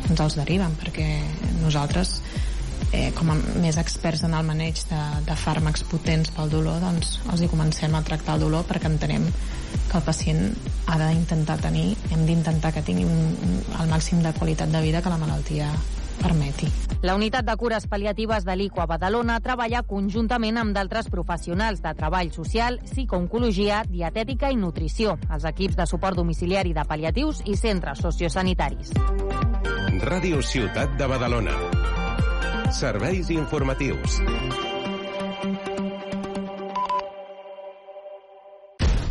ens 0.10 0.22
els 0.22 0.38
deriven 0.38 0.76
perquè 0.80 1.08
nosaltres 1.62 2.20
eh, 2.92 3.12
com 3.18 3.32
a 3.34 3.38
més 3.62 3.78
experts 3.82 4.24
en 4.28 4.36
el 4.38 4.46
maneig 4.48 4.82
de, 4.90 5.02
de 5.28 5.38
fàrmacs 5.40 5.86
potents 5.90 6.32
pel 6.36 6.52
dolor 6.54 6.82
doncs 6.84 7.20
els 7.32 7.42
hi 7.44 7.52
comencem 7.52 7.96
a 7.96 8.04
tractar 8.06 8.38
el 8.38 8.46
dolor 8.46 8.66
perquè 8.70 8.92
entenem 8.92 9.28
que 9.90 9.98
el 10.00 10.06
pacient 10.06 10.46
ha 10.92 10.98
d'intentar 11.02 11.58
tenir 11.64 11.92
hem 12.12 12.26
d'intentar 12.30 12.74
que 12.76 12.86
tingui 12.86 13.06
un, 13.10 13.36
un, 13.48 13.60
el 13.82 13.92
màxim 13.92 14.22
de 14.26 14.34
qualitat 14.38 14.72
de 14.72 14.82
vida 14.86 15.02
que 15.02 15.14
la 15.14 15.22
malaltia 15.22 15.72
permeti. 16.22 16.70
La 17.06 17.16
unitat 17.16 17.46
de 17.46 17.56
cures 17.60 17.86
pal·liatives 17.90 18.46
de 18.48 18.56
l'ICO 18.58 18.82
a 18.82 18.88
Badalona 18.90 19.40
treballa 19.46 19.84
conjuntament 19.86 20.58
amb 20.58 20.76
d'altres 20.76 21.10
professionals 21.14 21.82
de 21.84 21.94
treball 21.98 22.32
social, 22.34 22.80
psicooncologia, 22.84 23.84
dietètica 23.90 24.52
i 24.52 24.60
nutrició, 24.60 25.18
els 25.30 25.46
equips 25.46 25.78
de 25.78 25.88
suport 25.90 26.18
domiciliari 26.18 26.74
de 26.74 26.86
pal·liatius 26.86 27.44
i 27.46 27.58
centres 27.60 28.02
sociosanitaris. 28.06 28.96
Ràdio 30.06 30.42
Ciutat 30.42 30.98
de 31.00 31.08
Badalona. 31.10 31.60
Serveis 32.74 33.30
informatius. 33.30 34.22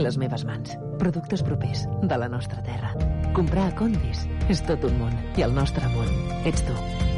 les 0.00 0.18
meves 0.18 0.44
mans. 0.48 0.76
Productes 0.98 1.44
propers 1.44 1.86
de 2.02 2.18
la 2.18 2.28
nostra 2.28 2.62
terra. 2.62 2.94
Comprar 3.36 3.68
a 3.68 3.76
Condis 3.76 4.26
és 4.48 4.64
tot 4.66 4.84
un 4.88 4.98
món. 5.00 5.14
I 5.36 5.46
el 5.46 5.54
nostre 5.54 5.88
món 5.94 6.10
ets 6.48 6.66
tu. 6.66 7.09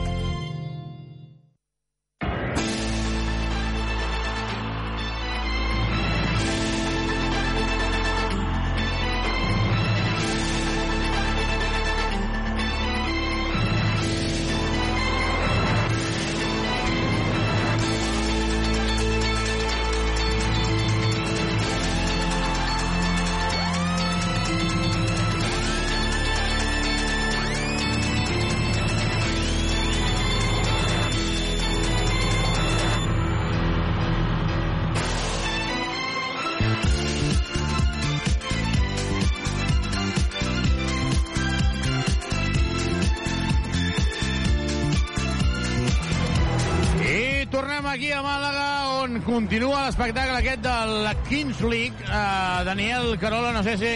L'espectacle 49.92 50.36
aquest 50.38 50.62
de 50.64 50.74
la 51.04 51.10
Kings 51.28 51.58
League. 51.60 51.98
Uh, 52.06 52.64
Daniel 52.64 53.18
Carola, 53.20 53.50
no 53.52 53.60
sé 53.62 53.74
si 53.76 53.90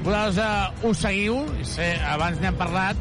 vosaltres 0.00 0.38
uh, 0.40 0.86
ho 0.88 0.92
seguiu, 0.96 1.42
sé, 1.68 1.90
abans 2.08 2.40
n'hem 2.40 2.56
parlat, 2.56 2.96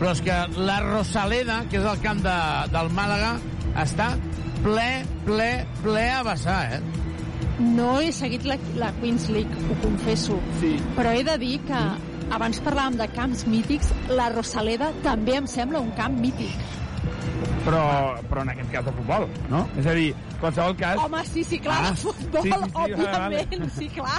però 0.00 0.10
és 0.10 0.22
que 0.26 0.38
la 0.58 0.80
Rosaleda, 0.82 1.60
que 1.70 1.78
és 1.78 1.86
el 1.86 2.02
camp 2.02 2.24
de, 2.24 2.34
del 2.74 2.90
Màlaga, 2.96 3.36
està 3.78 4.08
ple, 4.64 4.88
ple, 5.28 5.48
ple 5.84 6.04
a 6.10 6.24
vessar, 6.26 6.58
eh? 6.74 6.82
No 7.62 8.00
he 8.02 8.10
seguit 8.10 8.42
la, 8.50 8.58
la 8.80 8.90
Queens 8.98 9.30
League, 9.30 9.62
ho 9.70 9.78
confesso. 9.84 10.40
Sí. 10.58 10.74
Però 10.98 11.14
he 11.14 11.22
de 11.22 11.38
dir 11.38 11.60
que 11.68 11.84
abans 12.34 12.58
parlàvem 12.66 12.98
de 12.98 13.06
camps 13.14 13.46
mítics, 13.46 13.94
la 14.10 14.32
Rosaleda 14.34 14.90
també 15.06 15.38
em 15.38 15.46
sembla 15.46 15.84
un 15.84 15.94
camp 15.94 16.18
mític. 16.18 16.58
Però, 17.64 17.80
però 18.28 18.42
en 18.44 18.50
aquest 18.52 18.70
cas 18.74 18.84
de 18.84 18.92
futbol, 18.92 19.22
no? 19.48 19.62
És 19.80 19.86
a 19.88 19.92
dir, 19.96 20.10
qualsevol 20.40 20.74
cas... 20.76 20.98
Home, 21.00 21.22
sí, 21.24 21.44
sí, 21.48 21.58
clar, 21.64 21.78
Ah, 21.86 21.90
de 21.90 21.96
futbol, 21.96 22.42
sí, 22.44 22.50
sí, 22.52 22.58
sí, 22.66 22.72
òbviament, 22.82 23.54
vale. 23.54 23.70
sí, 23.78 23.88
clar. 23.94 24.18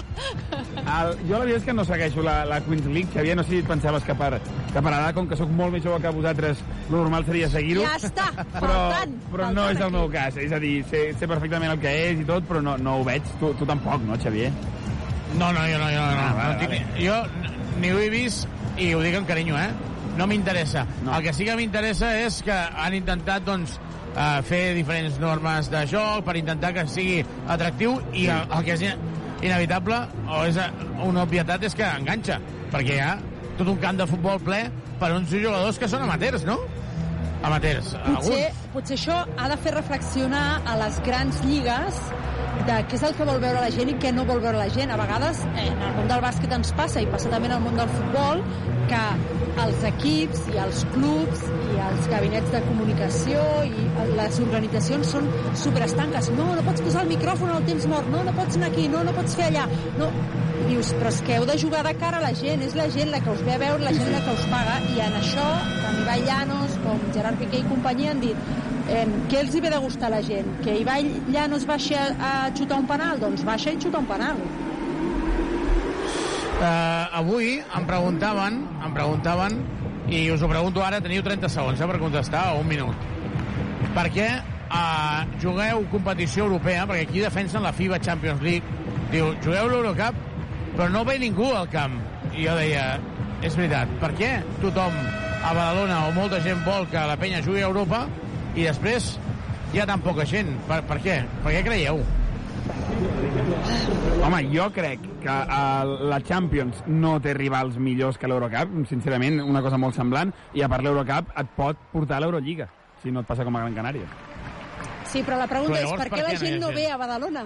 El, 0.82 1.12
jo 1.28 1.36
la 1.38 1.44
veritat 1.44 1.60
és 1.62 1.68
que 1.68 1.76
no 1.78 1.86
segueixo 1.86 2.24
la, 2.26 2.34
la 2.50 2.58
Queens 2.66 2.88
League, 2.90 3.12
Xavier, 3.14 3.36
no 3.38 3.46
sé 3.46 3.54
si 3.54 3.60
et 3.62 3.70
pensaves 3.70 4.04
que 4.08 4.16
per, 4.18 4.32
que 4.74 4.82
per 4.82 4.94
ara, 4.96 5.14
com 5.14 5.30
que 5.30 5.38
sóc 5.38 5.54
molt 5.54 5.76
més 5.78 5.86
jove 5.86 6.02
que 6.02 6.14
vosaltres, 6.18 6.64
lo 6.90 7.04
normal 7.04 7.26
seria 7.30 7.50
seguir-ho. 7.54 7.86
Ja 7.86 7.96
està, 8.02 8.28
però, 8.58 8.74
faltant, 8.82 9.16
però 9.32 9.52
no 9.54 9.70
és 9.76 9.82
el 9.86 9.94
meu 9.94 10.10
cas, 10.14 10.42
és 10.42 10.52
a 10.52 10.60
dir, 10.66 10.74
sé, 10.90 11.06
sé 11.20 11.30
perfectament 11.30 11.76
el 11.78 11.82
que 11.86 11.94
és 12.10 12.26
i 12.26 12.28
tot, 12.28 12.50
però 12.50 12.66
no, 12.66 12.78
no 12.82 12.98
ho 13.02 13.06
veig. 13.08 13.30
Tu, 13.40 13.54
tu 13.62 13.70
tampoc, 13.70 14.02
no, 14.10 14.18
Xavier? 14.18 14.50
No, 15.38 15.52
no, 15.54 15.62
jo 15.70 15.78
no, 15.82 15.90
jo 15.94 16.02
no. 16.02 16.10
Ah, 16.10 16.30
no, 16.32 16.38
vale, 16.42 16.54
no 16.54 16.60
tinc, 16.66 16.94
vale. 16.94 17.06
jo 17.06 17.22
n- 17.46 17.82
ni 17.84 17.92
ho 17.94 18.00
he 18.02 18.10
vist, 18.10 18.50
i 18.82 18.94
ho 18.96 19.02
dic 19.06 19.22
amb 19.22 19.28
carinyo, 19.30 19.58
eh? 19.62 19.70
No 19.76 19.94
m'interessa. 20.24 20.86
No. 21.04 21.18
El 21.18 21.24
que 21.28 21.34
sí 21.36 21.44
que 21.44 21.56
m'interessa 21.60 22.14
és 22.24 22.38
que 22.46 22.56
han 22.56 22.96
intentat, 22.96 23.44
doncs, 23.44 23.76
uh, 24.16 24.40
fer 24.48 24.74
diferents 24.78 25.20
normes 25.20 25.68
de 25.74 25.84
joc 25.92 26.24
per 26.24 26.38
intentar 26.40 26.72
que 26.78 26.88
sigui 26.88 27.20
atractiu 27.52 27.98
i 28.16 28.30
el, 28.32 28.48
el 28.56 28.64
que 28.64 28.78
és 28.80 28.86
in- 28.88 29.04
inevitable, 29.44 30.00
o 30.32 30.46
és 30.48 30.56
eh, 30.58 30.70
una 31.04 31.26
obvietat, 31.28 31.68
és 31.68 31.76
que 31.76 31.84
enganxa, 32.00 32.40
perquè 32.72 32.96
hi 32.96 33.04
ha 33.04 33.18
tot 33.60 33.68
un 33.68 33.78
camp 33.84 34.00
de 34.00 34.08
futbol 34.08 34.40
ple 34.40 34.64
per 35.00 35.12
uns 35.18 35.30
jugadors 35.36 35.78
que 35.78 35.88
són 35.92 36.08
amateurs, 36.08 36.48
no? 36.48 36.56
Amateurs. 37.46 37.92
Potser, 37.94 38.16
Alguns. 38.16 38.62
potser 38.74 38.96
això 38.98 39.18
ha 39.38 39.50
de 39.52 39.58
fer 39.62 39.74
reflexionar 39.76 40.62
a 40.66 40.78
les 40.80 40.96
grans 41.06 41.44
lligues 41.46 42.00
de 42.66 42.78
què 42.90 42.98
és 42.98 43.04
el 43.06 43.16
que 43.18 43.28
vol 43.28 43.42
veure 43.44 43.62
la 43.62 43.72
gent 43.74 43.92
i 43.92 43.98
què 44.02 44.12
no 44.16 44.26
vol 44.28 44.42
veure 44.44 44.58
la 44.58 44.70
gent. 44.74 44.92
A 44.92 45.00
vegades, 45.00 45.44
eh, 45.54 45.68
en 45.70 45.82
el 45.90 45.96
món 45.98 46.08
del 46.12 46.24
bàsquet 46.24 46.54
ens 46.56 46.72
passa, 46.78 47.02
i 47.02 47.10
passa 47.12 47.30
també 47.34 47.52
en 47.52 47.58
el 47.58 47.64
món 47.66 47.76
del 47.78 47.92
futbol, 47.92 48.44
que 48.90 49.02
els 49.64 49.84
equips 49.88 50.42
i 50.54 50.58
els 50.62 50.84
clubs 50.94 51.44
i 51.48 51.78
els 51.88 52.08
gabinets 52.12 52.52
de 52.54 52.62
comunicació 52.66 53.44
i 53.68 53.86
les 54.18 54.40
organitzacions 54.44 55.14
són 55.16 55.30
superestanques. 55.62 56.32
No, 56.38 56.50
no 56.58 56.66
pots 56.68 56.84
posar 56.86 57.06
el 57.06 57.14
micròfon 57.14 57.54
al 57.54 57.68
temps 57.70 57.88
mort, 57.92 58.10
no, 58.12 58.24
no 58.28 58.36
pots 58.38 58.60
anar 58.60 58.72
aquí, 58.74 58.88
no, 58.92 59.04
no 59.08 59.16
pots 59.16 59.38
fer 59.40 59.50
allà. 59.52 59.68
No. 60.00 60.12
I 60.56 60.70
dius, 60.70 60.94
però 60.98 61.12
és 61.12 61.20
que 61.22 61.36
heu 61.38 61.46
de 61.48 61.58
jugar 61.62 61.84
de 61.86 61.92
cara 62.00 62.22
a 62.22 62.24
la 62.24 62.32
gent, 62.38 62.64
és 62.66 62.76
la 62.80 62.88
gent 62.94 63.12
la 63.14 63.20
que 63.24 63.34
us 63.34 63.44
ve 63.46 63.54
a 63.56 63.60
veure, 63.62 63.84
la 63.84 63.94
gent 63.96 64.12
la 64.14 64.22
que 64.26 64.38
us 64.38 64.46
paga, 64.52 64.80
i 64.96 65.02
en 65.04 65.18
això, 65.20 65.50
tant 65.82 66.00
Ibai 66.02 66.24
Llanos 66.26 66.80
com 66.86 67.04
Gerard 67.14 67.38
Piqué 67.42 67.62
i 67.62 67.68
companyia 67.70 68.16
han 68.16 68.24
dit 68.24 68.74
eh, 68.90 69.06
què 69.32 69.42
els 69.42 69.56
hi 69.56 69.62
ve 69.64 69.72
de 69.74 69.80
gustar 69.82 70.10
a 70.10 70.16
la 70.18 70.22
gent? 70.26 70.48
Que 70.66 70.78
Ibai 70.82 71.10
Llanos 71.34 71.66
baixi 71.70 71.98
a, 71.98 72.08
a 72.16 72.32
xutar 72.58 72.80
un 72.82 72.88
penal? 72.90 73.20
Doncs 73.22 73.46
baixa 73.48 73.74
i 73.74 73.80
xuta 73.82 74.02
un 74.02 74.10
penal. 74.10 74.40
Uh, 76.56 77.20
avui 77.20 77.58
em 77.60 77.86
preguntaven, 77.88 78.62
em 78.86 78.94
preguntaven, 78.96 79.58
i 80.08 80.30
us 80.32 80.44
ho 80.46 80.48
pregunto 80.48 80.84
ara, 80.86 81.02
teniu 81.04 81.24
30 81.26 81.50
segons 81.52 81.82
eh, 81.82 81.88
per 81.90 82.00
contestar, 82.00 82.46
o 82.56 82.62
un 82.62 82.70
minut. 82.70 83.10
Per 83.96 84.06
què 84.14 84.30
uh, 84.40 85.26
jugueu 85.42 85.84
competició 85.92 86.46
europea? 86.46 86.86
Perquè 86.88 87.10
aquí 87.10 87.26
defensen 87.26 87.66
la 87.66 87.74
FIBA 87.76 88.00
Champions 88.00 88.44
League. 88.46 88.64
Diu, 89.12 89.34
jugueu 89.44 89.68
l'Eurocup, 89.72 90.18
però 90.78 90.88
no 90.94 91.04
ve 91.08 91.18
ningú 91.20 91.52
al 91.52 91.68
camp. 91.74 92.00
I 92.32 92.48
jo 92.48 92.56
deia, 92.56 92.86
és 93.44 93.56
veritat, 93.58 93.92
per 94.00 94.14
què 94.16 94.32
tothom 94.64 94.96
a 95.46 95.52
Badalona 95.52 96.06
o 96.08 96.14
molta 96.16 96.40
gent 96.42 96.64
vol 96.66 96.88
que 96.92 97.04
la 97.10 97.20
penya 97.20 97.44
jugui 97.44 97.62
a 97.62 97.68
Europa 97.68 98.06
i 98.56 98.64
després 98.64 99.16
hi 99.74 99.82
ha 99.82 99.88
tan 99.90 100.02
poca 100.04 100.26
gent? 100.28 100.54
Per, 100.70 100.82
per 100.88 101.00
què? 101.04 101.20
Per 101.44 101.52
què 101.52 101.64
creieu? 101.66 102.00
Home, 104.26 104.40
jo 104.50 104.70
crec 104.74 105.04
que 105.22 105.34
uh, 105.34 106.08
la 106.10 106.20
Champions 106.26 106.80
no 106.88 107.18
té 107.22 107.36
rivals 107.38 107.78
millors 107.82 108.18
que 108.18 108.30
l'Eurocup, 108.30 108.72
sincerament, 108.90 109.42
una 109.44 109.62
cosa 109.66 109.78
molt 109.82 109.98
semblant, 109.98 110.32
i 110.56 110.64
a 110.66 110.70
part 110.72 110.86
l'Eurocup 110.86 111.34
et 111.38 111.52
pot 111.58 111.82
portar 111.92 112.18
a 112.18 112.24
l'Eurolliga, 112.24 112.70
si 113.04 113.14
no 113.14 113.22
et 113.22 113.30
passa 113.30 113.46
com 113.46 113.58
a 113.58 113.64
Gran 113.66 113.76
Canària. 113.78 114.08
Sí, 115.06 115.22
però 115.24 115.38
la 115.40 115.48
pregunta 115.48 115.76
Però 115.76 115.82
és 115.82 115.86
llavors, 115.86 116.02
per 116.02 116.10
per 116.10 116.20
què 116.20 116.28
la 116.28 116.40
gent 116.42 116.62
no 116.64 116.72
ve 116.76 116.86
a 116.90 116.98
Badalona? 117.00 117.46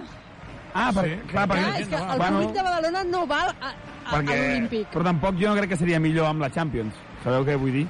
Ah, 0.72 0.90
per, 0.94 1.04
Sí, 1.04 1.16
clar, 1.32 1.32
Clar, 1.32 1.46
perquè... 1.50 1.80
és 1.82 1.88
que 1.90 1.98
el 1.98 2.22
públic 2.22 2.52
de 2.54 2.62
Badalona 2.68 3.02
no 3.10 3.24
va 3.26 3.40
a, 3.50 3.72
a, 3.72 3.72
a 4.16 4.22
l'Olímpic. 4.22 4.86
però 4.94 5.04
tampoc 5.10 5.40
jo 5.40 5.50
no 5.50 5.58
crec 5.58 5.74
que 5.74 5.80
seria 5.82 6.00
millor 6.00 6.30
amb 6.30 6.46
la 6.46 6.50
Champions. 6.54 6.94
Sabeu 7.24 7.44
què 7.48 7.58
vull 7.60 7.74
dir? 7.80 7.88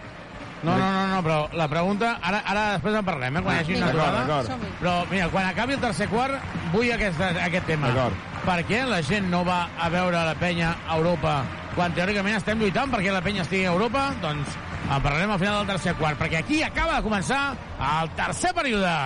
No, 0.63 0.77
no, 0.77 0.89
no, 0.93 1.07
no, 1.15 1.21
però 1.25 1.39
la 1.57 1.69
pregunta... 1.73 2.19
Ara, 2.21 2.43
ara 2.45 2.65
després 2.75 2.99
en 2.99 3.07
parlem, 3.07 3.39
eh, 3.39 3.45
quan 3.47 3.57
hi 3.57 3.63
hagi 3.63 3.79
una 3.79 3.93
trobada. 3.95 4.57
Però, 4.81 4.97
mira, 5.11 5.31
quan 5.33 5.49
acabi 5.49 5.79
el 5.79 5.81
tercer 5.81 6.11
quart, 6.13 6.37
vull 6.75 6.91
aquest, 6.93 7.21
aquest 7.21 7.71
tema. 7.71 7.95
D'acord. 7.95 8.27
Per 8.45 8.59
què 8.69 8.85
la 8.89 9.01
gent 9.05 9.29
no 9.33 9.43
va 9.45 9.63
a 9.77 9.89
veure 9.93 10.21
la 10.31 10.37
penya 10.41 10.75
a 10.89 10.97
Europa 10.97 11.41
quan 11.75 11.93
teòricament 11.97 12.39
estem 12.39 12.61
lluitant 12.61 12.91
perquè 12.93 13.13
la 13.13 13.23
penya 13.25 13.45
estigui 13.45 13.67
a 13.69 13.75
Europa? 13.75 14.09
Doncs 14.23 14.57
en 14.91 15.05
parlarem 15.05 15.31
al 15.31 15.39
final 15.39 15.61
del 15.61 15.77
tercer 15.77 15.95
quart, 16.01 16.19
perquè 16.19 16.41
aquí 16.41 16.63
acaba 16.67 16.99
de 16.99 17.07
començar 17.07 17.43
el 17.91 18.11
tercer 18.19 18.53
període. 18.57 18.97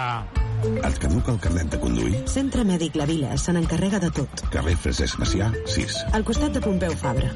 Et 0.65 0.99
caduca 1.03 1.35
el 1.35 1.41
carnet 1.45 1.75
de 1.75 1.81
conduir? 1.83 2.23
Centre 2.31 2.65
Mèdic 2.65 2.97
La 2.97 3.05
Vila 3.11 3.37
se 3.37 3.53
n'encarrega 3.53 4.01
de 4.01 4.11
tot. 4.23 4.47
Carrer 4.55 4.79
Francesc 4.81 5.21
Macià, 5.21 5.53
6. 5.77 6.01
Al 6.17 6.25
costat 6.25 6.57
de 6.57 6.65
Pompeu 6.65 6.97
Fabra. 6.97 7.35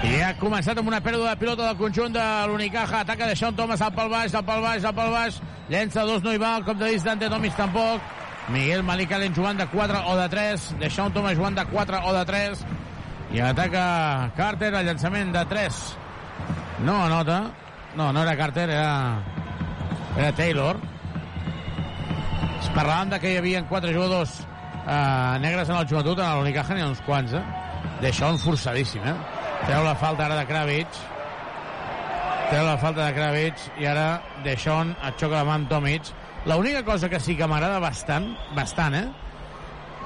I 0.00 0.14
ha 0.24 0.30
començat 0.40 0.78
amb 0.80 0.88
una 0.88 1.02
pèrdua 1.04 1.34
de 1.34 1.38
pilota 1.42 1.66
del 1.66 1.76
conjunt 1.76 2.14
de 2.14 2.26
l'Unicaja. 2.48 3.02
Ataca 3.02 3.26
de 3.28 3.34
Sean 3.36 3.56
Thomas 3.56 3.82
al 3.84 3.92
pel 3.92 4.08
baix, 4.08 4.32
al 4.34 4.44
pel 4.48 4.62
baix, 4.64 4.84
al 4.88 4.94
pel 4.96 5.10
baix. 5.12 5.40
Llença 5.68 6.06
dos, 6.08 6.22
no 6.24 6.32
hi 6.32 6.38
va. 6.40 6.54
El 6.56 6.64
cop 6.64 6.78
de 6.80 6.88
distante, 6.94 7.28
Tomis 7.28 7.56
tampoc. 7.58 8.00
Miguel 8.50 8.82
Malik 8.82 9.12
Allen 9.12 9.34
jugant 9.36 9.60
de 9.60 9.66
4 9.68 10.00
o 10.08 10.14
de 10.16 10.28
3. 10.32 10.68
De 10.80 10.88
Sean 10.90 11.12
Thomas 11.12 11.36
jugant 11.36 11.58
de 11.58 11.66
4 11.68 12.00
o 12.00 12.14
de 12.16 12.22
3. 12.30 12.62
I 13.36 13.42
ataca 13.44 13.82
Carter, 14.38 14.70
el 14.74 14.88
llançament 14.88 15.34
de 15.36 15.42
3. 15.50 15.80
No 16.86 16.96
anota. 17.04 17.42
No, 17.94 18.08
no 18.12 18.22
era 18.22 18.36
Carter, 18.38 18.70
era, 18.70 19.20
era 20.16 20.30
Taylor. 20.32 20.80
Es 22.60 22.70
parlàvem 22.72 23.18
que 23.20 23.34
hi 23.34 23.36
havia 23.42 23.62
quatre 23.68 23.92
jugadors 23.92 24.38
eh, 24.86 25.36
negres 25.44 25.68
en 25.68 25.76
el 25.76 25.86
joventut, 25.92 26.24
en 26.24 26.40
l'Unicaja 26.40 26.76
n'hi 26.76 26.86
ha 26.86 26.88
uns 26.88 27.04
quants, 27.04 27.36
eh? 27.36 27.44
Deixón 28.00 28.40
forçadíssim, 28.40 29.04
eh? 29.04 29.39
Treu 29.66 29.84
la 29.84 29.94
falta 29.94 30.24
ara 30.26 30.38
de 30.40 30.46
Kravitz. 30.48 31.00
Treu 32.50 32.64
la 32.66 32.76
falta 32.80 33.06
de 33.06 33.14
Kravitz 33.14 33.68
i 33.78 33.86
ara 33.86 34.20
Deixón 34.44 34.94
et 35.06 35.20
xoca 35.20 35.36
la 35.36 35.46
mà 35.46 35.58
amb 35.60 35.68
Tomic. 35.70 36.08
L'única 36.48 36.82
cosa 36.84 37.10
que 37.12 37.20
sí 37.20 37.36
que 37.36 37.46
m'agrada 37.46 37.80
bastant, 37.82 38.30
bastant, 38.56 38.96
eh? 38.96 39.06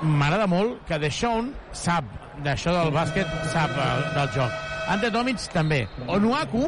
M'agrada 0.02 0.48
molt 0.50 0.82
que 0.88 0.98
Deixón 0.98 1.52
sap 1.72 2.08
d'això 2.44 2.74
del 2.74 2.90
bàsquet, 2.92 3.30
sap 3.52 3.70
eh, 3.78 3.90
del 4.16 4.32
joc. 4.34 4.58
Ante 4.90 5.12
Tomic 5.14 5.46
també. 5.54 5.84
Onuaku 6.10 6.66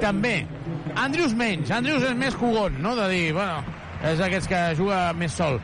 també. 0.00 0.36
Andrews 0.96 1.34
menys. 1.36 1.74
Andrews 1.74 2.06
és 2.08 2.14
més 2.16 2.38
cugon, 2.38 2.78
no? 2.80 2.94
De 2.96 3.10
dir, 3.10 3.26
bueno, 3.36 3.60
és 4.06 4.22
d'aquests 4.22 4.48
que 4.48 4.62
juga 4.78 5.08
més 5.18 5.34
sol. 5.34 5.58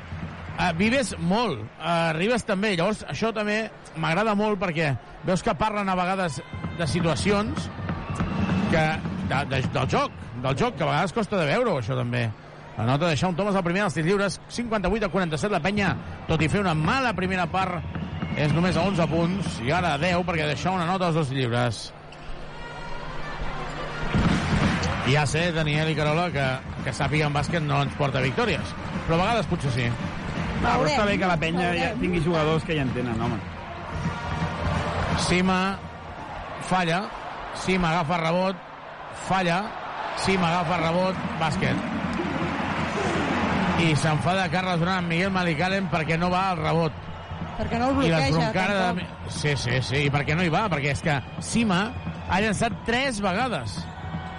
Uh, 0.55 0.71
Vives 0.79 1.17
molt, 1.19 1.65
uh, 1.83 2.13
Ribes 2.15 2.45
també, 2.47 2.77
llavors 2.79 3.01
això 3.11 3.33
també 3.35 3.65
m'agrada 3.99 4.37
molt 4.39 4.61
perquè 4.61 4.93
veus 5.27 5.43
que 5.43 5.55
parlen 5.59 5.89
a 5.91 5.97
vegades 5.99 6.39
de 6.79 6.87
situacions 6.87 7.67
que, 8.71 8.85
de, 9.33 9.41
de, 9.51 9.61
del 9.75 9.89
joc, 9.91 10.15
del 10.45 10.55
joc, 10.61 10.77
que 10.79 10.87
a 10.87 10.93
vegades 10.93 11.17
costa 11.17 11.41
de 11.41 11.49
veure 11.49 11.75
això 11.81 11.99
també. 11.99 12.29
La 12.77 12.87
nota 12.87 13.11
de 13.11 13.17
Sean 13.17 13.35
Thomas, 13.35 13.59
el 13.59 13.67
primer 13.67 13.83
dels 13.83 13.99
tirs 13.99 14.07
lliures, 14.07 14.39
58 14.51 15.07
a 15.07 15.11
47, 15.11 15.53
la 15.55 15.63
penya, 15.63 15.91
tot 16.31 16.43
i 16.43 16.49
fer 16.51 16.63
una 16.63 16.75
mala 16.79 17.13
primera 17.19 17.47
part, 17.51 17.83
és 18.39 18.55
només 18.55 18.79
a 18.79 18.87
11 18.87 19.11
punts, 19.11 19.61
i 19.67 19.75
ara 19.75 19.95
a 19.95 20.01
10, 20.03 20.23
perquè 20.27 20.47
deixa 20.51 20.75
una 20.75 20.87
nota 20.87 21.11
als 21.11 21.19
dos 21.19 21.31
lliures. 21.35 21.85
Ja 25.11 25.27
sé, 25.29 25.49
Daniel 25.53 25.91
i 25.93 25.99
Carola, 25.99 26.31
que, 26.35 26.47
que 26.87 26.95
sàpiga 26.95 27.27
en 27.27 27.35
bàsquet 27.35 27.63
no 27.63 27.83
ens 27.85 27.95
porta 27.99 28.23
victòries, 28.25 28.75
però 29.07 29.19
a 29.19 29.23
vegades 29.23 29.51
potser 29.51 29.75
sí. 29.75 29.89
No, 30.65 30.71
però 30.81 30.89
està 30.89 31.05
bé 31.09 31.17
que 31.21 31.29
la 31.29 31.37
penya 31.41 31.73
ja 31.77 31.91
tingui 32.01 32.23
jugadors 32.25 32.65
que 32.65 32.77
ja 32.79 32.85
entenen, 32.87 33.21
home. 33.21 33.37
Sima 35.27 35.59
falla, 36.69 37.05
Sima 37.65 37.91
agafa 37.93 38.19
rebot, 38.23 38.57
falla, 39.29 39.59
Sima 40.25 40.49
agafa 40.51 40.81
rebot, 40.81 41.21
bàsquet. 41.41 41.77
I 43.85 43.91
s'enfada 43.99 44.47
Carles 44.53 44.79
Durant 44.81 45.03
amb 45.03 45.11
Miguel 45.11 45.33
Malicalen 45.35 45.89
perquè 45.93 46.17
no 46.19 46.31
va 46.33 46.47
al 46.53 46.61
rebot. 46.63 47.01
Perquè 47.59 47.79
no 47.79 47.91
el 47.91 47.93
I 47.93 47.97
bloqueja, 47.99 48.21
l'esbroncada 48.25 48.79
tampoc. 48.81 49.25
de... 49.27 49.35
Sí, 49.37 49.55
sí, 49.61 49.81
sí, 49.87 50.01
i 50.09 50.11
per 50.15 50.25
què 50.27 50.35
no 50.39 50.47
hi 50.47 50.51
va? 50.55 50.65
Perquè 50.73 50.95
és 50.95 51.03
que 51.05 51.19
Sima 51.45 51.81
ha 52.29 52.41
llançat 52.43 52.81
tres 52.89 53.21
vegades. 53.23 53.77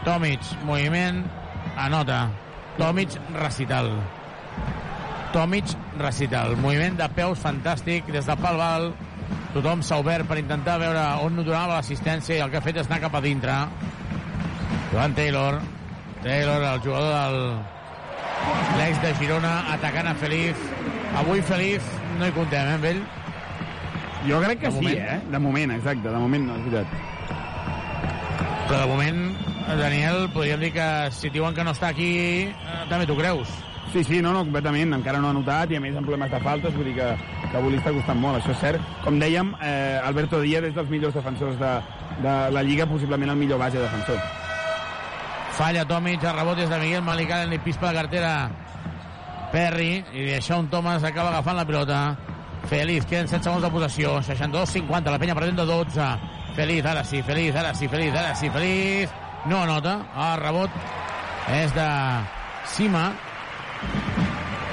Tomic, 0.07 0.43
moviment, 0.67 1.21
anota. 1.79 2.25
Tomic, 2.79 3.15
recital. 3.37 3.91
Tomic, 5.35 5.65
recital. 5.99 6.53
Moviment 6.63 6.95
de 6.95 7.07
peus 7.11 7.41
fantàstic 7.43 8.07
des 8.13 8.23
de 8.23 8.35
pal 8.39 8.55
val. 8.55 8.85
Tothom 9.51 9.81
s'ha 9.83 9.97
obert 9.99 10.27
per 10.29 10.37
intentar 10.39 10.77
veure 10.79 11.01
on 11.25 11.35
no 11.35 11.43
donava 11.43 11.75
l'assistència 11.75 12.37
i 12.37 12.43
el 12.43 12.51
que 12.53 12.61
ha 12.61 12.63
fet 12.63 12.79
és 12.79 12.87
anar 12.87 13.01
cap 13.03 13.17
a 13.19 13.21
dintre. 13.23 13.55
Joan 14.93 15.15
Taylor. 15.17 15.59
Taylor, 16.23 16.63
el 16.71 16.79
jugador 16.85 17.11
del 17.19 17.37
l'ex 18.79 19.01
de 19.03 19.11
Girona, 19.19 19.53
atacant 19.75 20.07
a 20.07 20.15
Feliz. 20.23 20.55
Avui 21.19 21.43
Feliz 21.51 21.83
no 22.19 22.27
hi 22.27 22.33
comptem, 22.35 22.71
eh, 22.71 22.79
amb 22.79 22.87
ell? 22.93 23.03
Jo 24.29 24.39
crec 24.41 24.59
que 24.63 24.71
De 24.71 24.71
sí, 24.71 24.81
moment. 24.87 25.05
eh? 25.05 25.21
De 25.35 25.39
moment, 25.39 25.71
exacte, 25.75 26.09
de 26.15 26.17
moment 26.23 26.47
no, 26.47 26.55
és 26.55 26.71
veritat. 26.71 26.87
Però 28.69 28.79
de 28.79 28.87
moment, 28.87 29.21
Daniel, 29.83 30.29
podríem 30.33 30.59
dir 30.63 30.71
que 30.73 30.89
si 31.11 31.29
diuen 31.29 31.53
que 31.53 31.63
no 31.67 31.75
està 31.75 31.91
aquí, 31.91 32.11
eh, 32.47 32.83
també 32.89 33.05
t'ho 33.05 33.19
creus. 33.19 33.51
Sí, 33.93 34.03
sí, 34.03 34.21
no, 34.21 34.33
no, 34.33 34.41
completament, 34.43 34.93
encara 34.97 35.21
no 35.23 35.29
ha 35.29 35.35
notat 35.35 35.71
i 35.71 35.77
a 35.77 35.81
més 35.83 35.95
amb 35.95 36.07
problemes 36.07 36.31
de 36.33 36.39
faltes, 36.43 36.73
vull 36.75 36.89
dir 36.89 36.95
que, 36.97 37.11
que 37.45 37.59
avui 37.59 37.75
li 37.75 37.79
està 37.79 37.93
costant 37.95 38.19
molt, 38.19 38.41
això 38.41 38.51
és 38.51 38.63
cert. 38.63 38.89
Com 39.05 39.19
dèiem, 39.21 39.53
eh, 39.63 40.01
Alberto 40.03 40.41
Díaz 40.43 40.67
és 40.67 40.75
dels 40.75 40.91
millors 40.91 41.15
defensors 41.15 41.55
de, 41.61 41.71
de 42.25 42.35
la 42.57 42.63
Lliga, 42.65 42.89
possiblement 42.89 43.31
el 43.31 43.39
millor 43.39 43.61
base 43.61 43.79
defensor. 43.79 44.19
Falla 45.55 45.85
Tomic, 45.87 46.23
el 46.23 46.35
rebot 46.35 46.59
és 46.59 46.69
de 46.69 46.79
Miguel 46.81 47.03
Malicalen 47.05 47.53
i 47.55 47.61
pispa 47.63 47.87
la 47.93 48.01
cartera 48.01 48.31
Perry 49.53 50.01
i 50.11 50.25
deixa 50.33 50.57
un 50.59 50.67
Thomas 50.67 51.05
acaba 51.07 51.31
agafant 51.31 51.55
la 51.55 51.67
pilota. 51.67 51.99
Feliz, 52.67 53.05
queden 53.05 53.29
7 53.29 53.45
segons 53.45 53.61
de 53.63 53.69
possessió 53.69 54.17
62-50, 54.25 55.13
la 55.13 55.19
penya 55.21 55.35
perdent 55.37 55.59
de 55.61 55.65
12 55.69 56.07
Feliz, 56.55 56.85
ara 56.85 57.03
sí, 57.03 57.21
Feliz, 57.21 57.55
ara 57.55 57.73
sí, 57.75 57.87
Feliz 57.87 58.15
ara 58.15 58.33
sí, 58.35 58.49
Feliz, 58.49 59.11
no 59.45 59.61
anota 59.63 59.99
el 60.15 60.39
rebot 60.41 60.77
és 61.53 61.73
de 61.75 61.87
Sima 62.73 63.09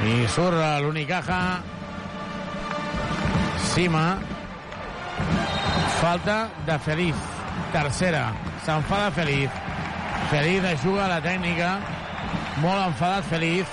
i 0.03 0.27
surt 0.29 0.59
l'Unicaja. 0.83 1.63
Sima. 3.73 4.19
Falta 6.01 6.49
de 6.67 6.79
Feliz. 6.79 7.15
Tercera, 7.73 8.33
s'enfada 8.65 9.11
Feliz. 9.11 9.51
Feliz 10.31 10.83
juga 10.83 11.09
la 11.09 11.21
tècnica. 11.23 11.77
Molt 12.63 12.87
enfadat 12.89 13.29
Feliz. 13.31 13.67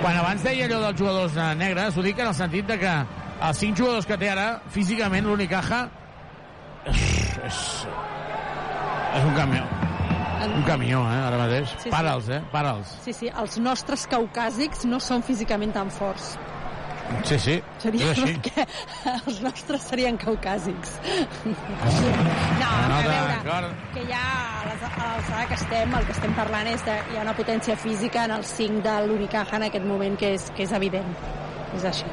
Quan 0.00 0.16
abans 0.16 0.42
deia 0.42 0.64
allò 0.66 0.80
dels 0.86 0.98
jugadors 0.98 1.36
eh, 1.36 1.50
negres 1.60 1.96
ho 1.96 2.02
dic 2.02 2.18
en 2.18 2.30
el 2.30 2.34
sentit 2.34 2.66
de 2.66 2.78
que 2.80 2.94
els 3.48 3.60
cinc 3.60 3.76
jugadors 3.76 4.08
que 4.08 4.16
té 4.20 4.30
ara 4.32 4.48
físicament 4.72 5.28
l'Unicaja 5.28 5.84
és, 6.88 7.04
és, 7.44 7.60
és 9.20 9.28
un 9.28 9.36
camió 9.36 9.79
un 10.46 10.62
camió, 10.68 11.02
eh, 11.10 11.18
ara 11.26 11.40
mateix. 11.40 11.68
Sí, 11.76 11.82
sí. 11.84 11.90
Para'ls, 11.90 12.28
eh, 12.28 12.40
para'ls. 12.52 12.94
Sí, 13.04 13.12
sí, 13.16 13.28
els 13.42 13.58
nostres 13.58 14.06
caucàsics 14.10 14.86
no 14.88 15.00
són 15.00 15.22
físicament 15.26 15.74
tan 15.76 15.90
forts. 15.90 16.36
Sí, 17.26 17.38
sí, 17.42 17.56
Seria 17.82 18.12
és 18.12 18.18
així. 18.18 18.36
perquè 18.38 18.66
els 19.26 19.40
nostres 19.42 19.82
serien 19.82 20.18
caucàsics. 20.18 20.92
No, 21.44 22.68
a 22.68 22.88
Nota, 22.88 23.08
veure, 23.08 23.32
d'acord. 23.34 23.80
que 23.96 24.04
ja 24.06 24.20
a 24.20 24.70
a 25.00 25.08
l'alçada 25.14 25.46
que 25.48 25.54
estem, 25.54 25.94
el 25.96 26.06
que 26.06 26.14
estem 26.16 26.34
parlant 26.36 26.68
és 26.70 26.82
de, 26.86 26.96
hi 27.12 27.18
ha 27.18 27.24
una 27.24 27.34
potència 27.36 27.76
física 27.80 28.24
en 28.28 28.34
el 28.36 28.44
5 28.44 28.82
de 28.84 28.96
l'Unicaja 29.06 29.58
en 29.58 29.66
aquest 29.68 29.86
moment 29.86 30.16
que 30.20 30.34
és, 30.36 30.50
que 30.56 30.66
és 30.66 30.74
evident. 30.76 31.14
És 31.76 31.86
així. 31.88 32.06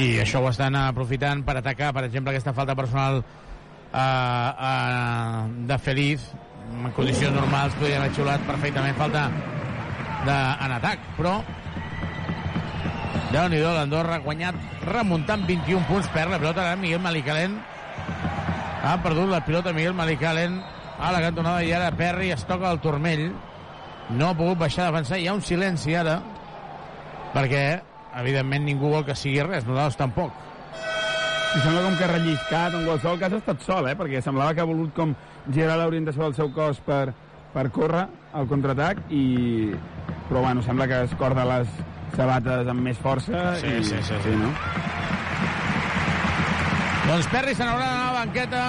I 0.00 0.06
això 0.22 0.42
ho 0.42 0.48
estan 0.50 0.76
aprofitant 0.78 1.42
per 1.46 1.56
atacar, 1.58 1.92
per 1.94 2.04
exemple, 2.06 2.34
aquesta 2.34 2.54
falta 2.54 2.76
personal 2.78 3.20
uh, 3.20 3.98
uh, 3.98 5.48
de 5.66 5.78
Feliz. 5.82 6.28
En 6.70 6.92
condicions 6.94 7.34
normals 7.34 7.74
podria 7.78 7.98
haver 7.98 8.12
xiulat 8.14 8.44
perfectament 8.46 8.96
falta 8.98 9.26
de, 10.26 10.36
en 10.36 10.74
atac, 10.76 11.02
però 11.16 11.40
déu 13.30 13.46
nhi 13.50 13.60
l'Andorra 13.62 14.18
ha 14.18 14.24
guanyat 14.24 14.86
remuntant 14.86 15.44
21 15.48 15.86
punts, 15.88 16.08
perd 16.14 16.32
la 16.32 16.40
pilota 16.42 16.64
ara 16.64 16.78
Miguel 16.78 17.02
Malicalen. 17.02 17.58
Ha 18.80 18.96
perdut 19.04 19.28
la 19.30 19.42
pilota 19.46 19.74
Miguel 19.76 19.94
Malicalen 19.98 20.60
a 21.00 21.10
la 21.12 21.22
cantonada 21.24 21.64
i 21.64 21.72
ara 21.74 21.92
Perry 21.96 22.30
es 22.34 22.46
toca 22.48 22.70
el 22.70 22.80
turmell. 22.80 23.30
No 24.10 24.30
ha 24.30 24.36
pogut 24.38 24.58
baixar 24.58 24.86
a 24.86 24.90
defensar. 24.90 25.18
Hi 25.20 25.28
ha 25.28 25.36
un 25.36 25.42
silenci 25.46 25.94
ara 25.98 26.20
perquè 27.34 27.64
evidentment 28.18 28.66
ningú 28.66 28.90
vol 28.94 29.06
que 29.06 29.18
sigui 29.18 29.42
res. 29.46 29.66
Nosaltres 29.66 30.00
tampoc 30.00 30.49
I 31.50 31.60
sembla 31.64 31.80
com 31.82 31.96
que 31.98 32.04
ha 32.06 32.10
relliscat, 32.12 32.74
en 32.78 32.84
qualsevol 32.86 33.18
cas 33.18 33.32
ha 33.34 33.40
estat 33.40 33.64
sol, 33.66 33.88
eh? 33.90 33.96
perquè 33.98 34.20
semblava 34.22 34.54
que 34.54 34.62
ha 34.62 34.68
volgut 34.68 34.92
com 34.94 35.14
girar 35.50 35.80
l'orientació 35.80 36.28
del 36.28 36.36
seu 36.36 36.52
cos 36.54 36.78
per, 36.86 37.10
per 37.54 37.66
córrer 37.74 38.04
al 38.38 38.46
contraatac, 38.50 39.00
i... 39.10 39.72
però 40.28 40.44
bueno, 40.44 40.62
sembla 40.62 40.86
que 40.86 41.00
es 41.08 41.16
corda 41.18 41.48
les 41.48 41.72
sabates 42.14 42.70
amb 42.70 42.86
més 42.86 43.00
força. 43.02 43.56
Sí, 43.58 43.66
i... 43.66 43.82
sí, 43.82 43.98
sí, 43.98 44.02
sí. 44.12 44.20
sí 44.28 44.36
no? 44.38 44.52
Doncs 47.10 47.26
Perry 47.32 47.56
se 47.58 47.66
n'haurà 47.66 47.86
d'anar 47.88 48.04
a 48.04 48.12
la 48.12 48.18
banqueta 48.20 48.62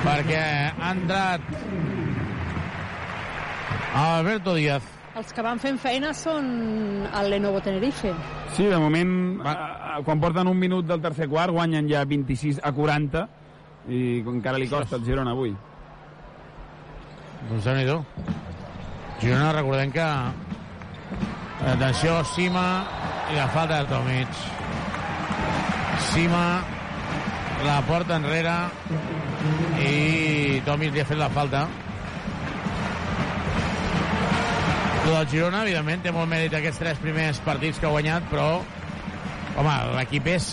perquè 0.00 0.40
ha 0.80 0.94
entrat 0.94 1.44
Alberto 4.00 4.54
Díaz. 4.56 4.99
Els 5.20 5.34
que 5.36 5.42
van 5.44 5.58
fent 5.60 5.76
feina 5.76 6.14
són 6.16 6.46
el 7.04 7.26
Lenovo 7.28 7.58
Tenerife. 7.60 8.08
Sí, 8.56 8.64
de 8.70 8.78
moment, 8.80 9.10
quan 10.06 10.20
porten 10.22 10.48
un 10.48 10.56
minut 10.56 10.86
del 10.88 11.02
tercer 11.04 11.26
quart, 11.28 11.52
guanyen 11.52 11.90
ja 11.90 12.06
26 12.08 12.62
a 12.64 12.70
40, 12.72 13.26
i 13.92 13.98
encara 14.32 14.56
li 14.62 14.68
costa 14.70 14.96
el 14.96 15.04
Girona 15.04 15.34
avui. 15.36 15.52
Doncs 17.50 17.68
déu 17.68 17.76
nhi 17.76 17.84
Girona, 19.20 19.52
recordem 19.58 19.92
que 19.92 20.06
atenció, 21.74 22.16
Sima 22.32 22.64
i 23.28 23.36
la 23.36 23.48
falta 23.52 23.82
de 23.82 23.92
Tomic. 23.92 24.40
Sima 26.14 26.44
la 27.66 27.76
porta 27.84 28.16
enrere 28.16 28.56
i 29.84 30.64
Tomic 30.64 30.96
li 30.96 31.04
ha 31.04 31.08
fet 31.12 31.20
la 31.20 31.28
falta. 31.36 31.66
El 35.10 35.16
del 35.16 35.28
Girona, 35.32 35.62
evidentment, 35.66 36.02
té 36.04 36.10
molt 36.14 36.28
mèrit 36.30 36.52
aquests 36.54 36.78
tres 36.78 36.98
primers 37.02 37.40
partits 37.42 37.80
que 37.82 37.86
ha 37.88 37.90
guanyat, 37.90 38.28
però, 38.30 38.60
home, 39.58 39.72
l'equip 39.96 40.28
és... 40.30 40.52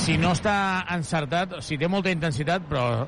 Si 0.00 0.16
no 0.18 0.30
està 0.34 0.54
encertat, 0.94 1.52
o 1.58 1.60
si 1.62 1.76
té 1.78 1.86
molta 1.92 2.10
intensitat, 2.10 2.64
però 2.70 3.04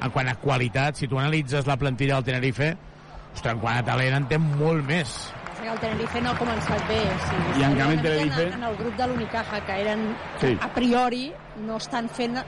en 0.00 0.12
quant 0.14 0.30
a 0.30 0.36
qualitat, 0.40 0.96
si 0.96 1.08
tu 1.10 1.18
analitzes 1.18 1.66
la 1.68 1.76
plantilla 1.76 2.14
del 2.20 2.28
Tenerife, 2.30 2.70
ostres, 3.34 3.52
en 3.56 3.60
quant 3.60 3.80
a 3.80 3.84
talent 3.84 4.14
en 4.20 4.28
té 4.30 4.38
molt 4.40 4.86
més. 4.88 5.10
Sigui, 5.58 5.68
el 5.74 5.82
Tenerife 5.82 6.22
no 6.24 6.30
ha 6.32 6.38
començat 6.38 6.86
bé. 6.88 7.00
O 7.10 7.18
sigui, 7.26 7.60
I 7.60 7.66
en 7.66 7.76
canvi 7.82 7.98
el 7.98 8.04
Tenerife- 8.06 8.46
En, 8.46 8.54
en 8.62 8.68
el 8.70 8.76
grup 8.78 8.96
de 8.96 9.08
l'Unicaja, 9.10 9.60
que 9.66 9.80
eren, 9.82 10.06
Sí. 10.40 10.56
a 10.62 10.68
priori, 10.78 11.24
no 11.66 11.76
estan 11.82 12.08
fent, 12.08 12.38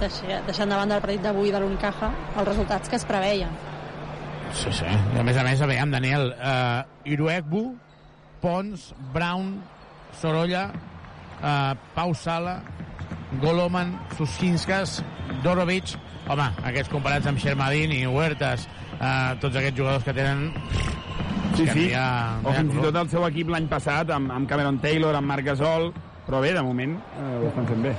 deixant, 0.00 0.46
deixant 0.48 0.70
de 0.72 0.76
banda 0.80 0.96
el 0.96 1.02
partit 1.04 1.22
d'avui 1.28 1.52
de 1.52 1.60
l'Unicaja, 1.60 2.10
els 2.36 2.48
resultats 2.48 2.88
que 2.88 2.96
es 2.96 3.04
preveien. 3.04 3.52
Sí, 4.54 4.72
sí. 4.74 4.86
I 5.14 5.20
a 5.20 5.24
més 5.26 5.38
a 5.38 5.44
més, 5.46 5.62
aviam, 5.62 5.90
Daniel, 5.94 6.32
uh, 6.34 6.82
Iruegbu, 7.08 7.64
Pons, 8.42 8.90
Brown, 9.14 9.56
Sorolla, 10.20 10.68
uh, 11.40 11.74
Pau 11.94 12.14
Sala, 12.14 12.60
Goloman, 13.42 13.96
Sushinskas, 14.18 15.00
Dorovic... 15.44 15.96
Home, 16.30 16.44
aquests 16.68 16.92
comparats 16.92 17.26
amb 17.26 17.40
Shermadin 17.42 17.90
i 17.90 18.04
Huertas, 18.06 18.68
uh, 19.00 19.32
tots 19.42 19.56
aquests 19.58 19.78
jugadors 19.80 20.06
que 20.06 20.14
tenen... 20.14 20.50
Sí, 20.70 21.00
Sí, 21.56 21.64
que 21.66 21.72
sí. 21.72 21.80
no 21.80 21.86
hi 21.88 21.94
ha... 21.98 22.06
O 22.46 22.52
fins 22.54 22.76
i 22.76 22.84
tot 22.84 22.96
el 23.00 23.08
seu 23.10 23.24
equip 23.26 23.50
l'any 23.50 23.66
passat, 23.68 24.12
amb, 24.14 24.30
amb 24.32 24.48
Cameron 24.48 24.78
Taylor, 24.80 25.16
amb 25.18 25.26
Marc 25.32 25.48
Gasol, 25.50 25.90
però 26.28 26.40
bé, 26.44 26.54
de 26.54 26.62
moment 26.62 26.94
eh, 26.94 27.30
ho 27.40 27.48
estan 27.50 27.66
fent 27.66 27.82
bé. 27.88 27.94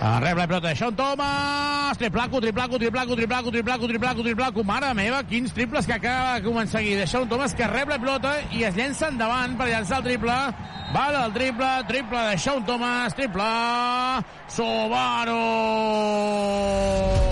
Rep 0.00 0.38
la 0.38 0.46
pilota 0.46 0.68
de 0.68 0.76
Sean 0.76 0.96
Thomas, 0.96 1.98
triplaco, 1.98 2.40
triplaco, 2.40 2.78
triplaco, 2.78 3.14
triplaco, 3.14 3.50
triplaco, 3.50 3.86
triplaco, 3.86 4.22
triplaco, 4.22 4.64
mare 4.64 4.94
meva, 4.94 5.22
quins 5.28 5.52
triples 5.52 5.84
que 5.84 5.92
acaba 5.92 6.38
de 6.38 6.46
començar 6.46 6.80
aquí. 6.80 6.94
De 6.96 7.06
Sean 7.06 7.28
Thomas 7.28 7.52
que 7.54 7.68
rep 7.68 7.92
la 7.92 7.98
pilota 8.00 8.32
i 8.56 8.64
es 8.64 8.78
llença 8.78 9.10
endavant 9.12 9.58
per 9.58 9.68
llançar 9.68 9.98
el 10.00 10.06
triple. 10.08 10.38
Va 10.94 11.04
del 11.12 11.36
triple, 11.36 11.68
triple 11.92 12.24
de 12.30 12.38
Sean 12.40 12.64
Thomas, 12.64 13.14
triple, 13.14 13.50
Subaru! 14.48 15.36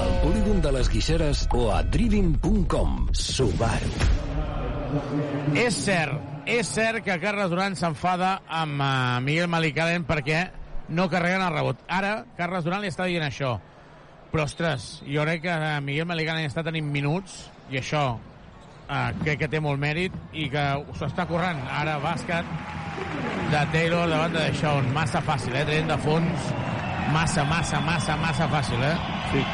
Al 0.04 0.14
polígon 0.26 0.60
de 0.60 0.76
les 0.76 0.92
Guixeres 0.92 1.48
o 1.56 1.70
a 1.72 1.80
driving.com. 1.82 3.08
Subaru. 3.16 3.96
És 5.56 5.82
cert, 5.88 6.20
és 6.44 6.68
cert 6.68 7.00
que 7.04 7.16
Carles 7.24 7.48
Duran 7.48 7.80
s'enfada 7.80 8.42
amb 8.44 8.76
uh, 8.76 9.20
Miguel 9.24 9.48
Malicalen 9.48 10.04
perquè 10.04 10.50
no 10.88 11.08
carreguen 11.10 11.44
el 11.44 11.52
rebot. 11.54 11.82
Ara, 11.88 12.24
Carles 12.36 12.64
Duran 12.64 12.82
li 12.82 12.90
està 12.92 13.06
dient 13.08 13.26
això. 13.26 13.58
Però, 14.32 14.44
ostres, 14.44 14.98
jo 15.08 15.24
crec 15.24 15.44
que 15.46 15.54
Miguel 15.84 16.08
Malicalen 16.08 16.48
està 16.48 16.64
tenint 16.64 16.88
minuts 16.92 17.46
i 17.72 17.80
això 17.80 18.02
uh, 18.16 19.10
crec 19.22 19.44
que 19.44 19.50
té 19.52 19.60
molt 19.60 19.80
mèrit 19.80 20.14
i 20.32 20.48
que 20.52 20.64
s'ho 20.96 21.08
està 21.08 21.28
corrent. 21.28 21.60
Ara, 21.80 21.98
bàsquet 22.02 22.48
de 23.52 23.64
Taylor 23.72 24.08
davant 24.10 24.34
de 24.36 24.48
Sean. 24.60 24.92
Massa 24.96 25.22
fàcil, 25.24 25.56
eh? 25.56 25.64
Traient 25.68 25.92
de 25.92 25.98
fons. 26.04 26.48
Massa, 27.12 27.44
massa, 27.48 27.80
massa, 27.80 28.16
massa 28.20 28.48
fàcil, 28.52 28.82
eh? 28.84 28.96
Sí. 29.32 29.44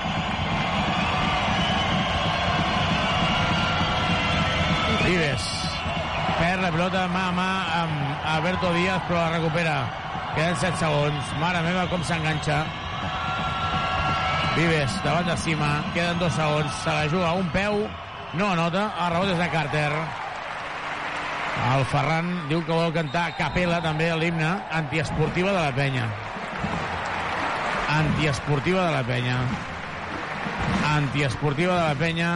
Vives. 5.04 5.50
Perd 6.34 6.64
la 6.64 6.70
pilota 6.74 7.04
mà 7.12 7.28
a 7.28 7.34
mà 7.36 7.50
amb 7.82 8.24
Alberto 8.34 8.72
Díaz, 8.74 9.04
però 9.06 9.20
la 9.20 9.36
recupera. 9.36 9.76
Queden 10.34 10.56
7 10.58 10.76
segons. 10.80 11.30
Mare 11.38 11.60
meva, 11.62 11.84
com 11.90 12.02
s'enganxa. 12.02 12.64
Vives, 14.56 14.96
davant 15.04 15.28
de 15.30 15.36
cima. 15.38 15.70
Queden 15.94 16.18
2 16.18 16.34
segons. 16.34 16.82
Se 16.82 16.90
la 16.90 17.08
juga 17.08 17.28
a 17.30 17.38
un 17.38 17.48
peu. 17.54 17.84
No 18.34 18.50
anota. 18.52 18.88
El 18.98 19.12
rebot 19.14 19.30
és 19.34 19.38
de 19.38 19.48
Carter. 19.52 19.90
El 21.64 21.84
Ferran 21.86 22.32
diu 22.50 22.64
que 22.66 22.74
vol 22.74 22.90
cantar 22.92 23.28
capella 23.38 23.78
també 23.84 24.10
a 24.10 24.18
l'himne 24.18 24.50
antiesportiva 24.74 25.52
de 25.54 25.60
la 25.60 25.70
penya. 25.76 26.08
Antiesportiva 27.94 28.88
de 28.88 28.96
la 28.96 29.04
penya. 29.06 29.38
Antiesportiva 30.96 31.78
de 31.78 31.86
la 31.88 31.94
penya. 31.94 32.32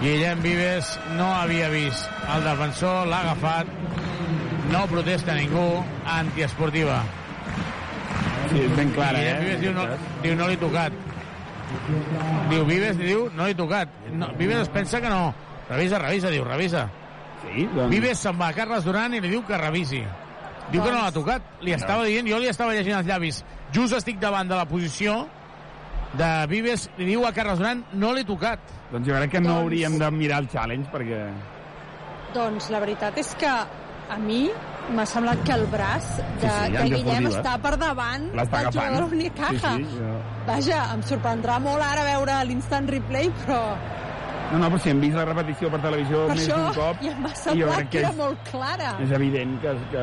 Guillem 0.00 0.42
Vives 0.42 0.98
no 1.14 1.28
havia 1.36 1.68
vist 1.68 2.08
el 2.34 2.44
defensor, 2.46 3.06
l'ha 3.06 3.18
agafat, 3.20 3.68
no 4.70 4.86
protesta 4.86 5.34
ningú, 5.34 5.82
antiesportiva. 6.06 7.02
Sí, 8.50 8.64
és 8.64 8.72
ben 8.76 8.90
clara, 8.94 9.20
eh? 9.22 9.36
Vives 9.42 9.60
diu 9.62 9.74
no, 9.74 9.84
diu 10.24 10.36
no 10.38 10.48
l'he 10.50 10.56
tocat. 10.58 10.94
Diu 12.50 12.64
Vives 12.66 12.98
diu 12.98 13.28
no 13.36 13.46
l'he 13.46 13.54
tocat. 13.58 13.92
No, 14.10 14.30
Vives 14.38 14.64
es 14.64 14.72
pensa 14.72 15.00
que 15.02 15.10
no. 15.12 15.34
Revisa, 15.68 16.00
revisa, 16.02 16.30
diu, 16.34 16.44
revisa. 16.46 16.88
Sí, 17.44 17.66
doncs... 17.70 17.90
Vives 17.92 18.24
se'n 18.24 18.38
va 18.40 18.50
a 18.50 18.56
Carles 18.56 18.86
Duran 18.86 19.14
i 19.14 19.20
li 19.22 19.30
diu 19.30 19.44
que 19.46 19.58
revisi. 19.58 20.00
Diu 20.70 20.82
que 20.82 20.90
no 20.90 20.98
l'ha 20.98 21.12
tocat. 21.14 21.46
Li 21.66 21.74
estava 21.74 22.06
dient, 22.06 22.26
jo 22.30 22.40
li 22.42 22.50
estava 22.50 22.74
llegint 22.74 22.98
els 22.98 23.06
llavis. 23.06 23.44
Just 23.74 23.94
estic 23.98 24.18
davant 24.22 24.50
de 24.50 24.58
la 24.58 24.66
posició 24.70 25.20
de 26.18 26.30
Vives, 26.50 26.88
li 26.98 27.12
diu 27.12 27.22
a 27.26 27.30
Carles 27.34 27.60
Duran, 27.62 27.84
no 28.02 28.12
l'he 28.14 28.26
tocat. 28.26 28.62
Doncs 28.90 29.06
jo 29.06 29.14
crec 29.14 29.36
que 29.36 29.42
no 29.42 29.52
Doncs- 29.52 29.62
hauríem 29.62 29.98
de 29.98 30.10
mirar 30.14 30.42
el 30.42 30.50
challenge, 30.50 30.90
perquè... 30.90 31.20
Doncs 32.34 32.68
la 32.70 32.78
veritat 32.82 33.16
és 33.18 33.30
que 33.38 33.50
a 34.10 34.18
mi 34.18 34.48
m'ha 34.90 35.04
semblat 35.06 35.44
que 35.46 35.52
el 35.54 35.66
braç 35.70 36.08
de, 36.40 36.48
Sí, 36.48 36.48
sí, 36.66 36.72
de 36.72 36.82
Guillem 36.88 37.28
deportiva. 37.28 37.36
està 37.38 37.54
per 37.62 37.76
davant 37.78 38.26
del 38.34 38.72
jugador 38.72 39.04
Unicaja. 39.12 39.76
Sí, 39.76 39.84
sí, 39.84 39.96
jo... 40.00 40.18
Vaja, 40.50 40.82
em 40.96 41.02
sorprendrà 41.06 41.60
molt 41.62 41.82
ara 41.86 42.02
veure 42.08 42.40
l'instant 42.50 42.88
replay, 42.90 43.30
però 43.44 43.62
No, 44.50 44.58
no, 44.58 44.66
però 44.66 44.80
si 44.82 44.90
hem 44.90 44.98
vist 44.98 45.14
la 45.14 45.22
repetició 45.28 45.68
per 45.70 45.78
televisió 45.78 46.24
per 46.26 46.34
més 46.34 46.48
d'un 46.50 46.72
cop... 46.74 47.02
i 47.06 47.10
jo 47.12 47.28
semblat 47.38 47.76
crec 47.76 47.90
que 47.92 47.98
era 48.00 48.08
és- 48.10 48.16
molt 48.18 48.40
clara. 48.50 48.88
És 49.04 49.12
evident 49.14 49.52
que, 49.62 49.74
que 49.92 50.02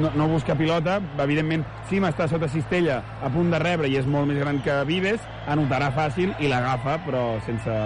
no, 0.00 0.10
no 0.16 0.28
busca 0.30 0.54
pilota, 0.56 0.94
evidentment 1.20 1.66
Sim 1.90 2.06
està 2.08 2.24
sota 2.30 2.48
cistella 2.48 3.02
a 3.20 3.28
punt 3.28 3.50
de 3.52 3.58
rebre 3.60 3.90
i 3.92 3.98
és 4.00 4.06
molt 4.08 4.30
més 4.32 4.38
gran 4.40 4.62
que 4.64 4.78
Vives, 4.88 5.20
anotarà 5.46 5.90
fàcil 5.92 6.32
i 6.40 6.48
l'agafa, 6.48 6.96
però 7.04 7.26
sense, 7.44 7.76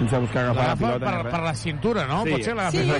sense 0.00 0.18
buscar 0.18 0.42
agafar 0.48 0.66
la 0.68 0.76
pilota. 0.76 1.06
per, 1.22 1.30
per 1.30 1.40
la 1.44 1.54
cintura, 1.54 2.06
no? 2.08 2.22
Sí. 2.24 2.30
Pot 2.32 2.42
ser 2.42 2.54
l'agafa 2.56 2.72
Sí, 2.72 2.82
sí, 2.84 2.90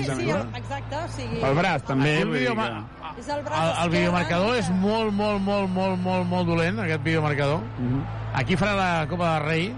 exacte. 0.55 0.95
O 0.95 1.07
sigui, 1.17 1.41
Pel 1.41 1.55
braç, 1.57 1.83
també. 1.83 2.15
El 2.21 2.31
que- 2.31 3.19
És 3.19 3.27
el 3.27 3.41
braç 3.43 3.61
El, 3.77 3.83
el 3.83 3.89
videomarcador 3.89 4.53
que- 4.53 4.59
és 4.59 4.69
molt, 4.71 5.11
molt, 5.11 5.41
molt, 5.41 5.69
molt, 5.69 5.99
molt, 5.99 6.25
molt 6.27 6.47
dolent, 6.47 6.79
aquest 6.79 7.03
videomarcador. 7.03 7.59
Mhm. 7.77 8.03
Aquí 8.33 8.55
farà 8.55 8.75
la 8.75 9.07
Copa 9.09 9.33
del 9.39 9.43
Rei. 9.47 9.75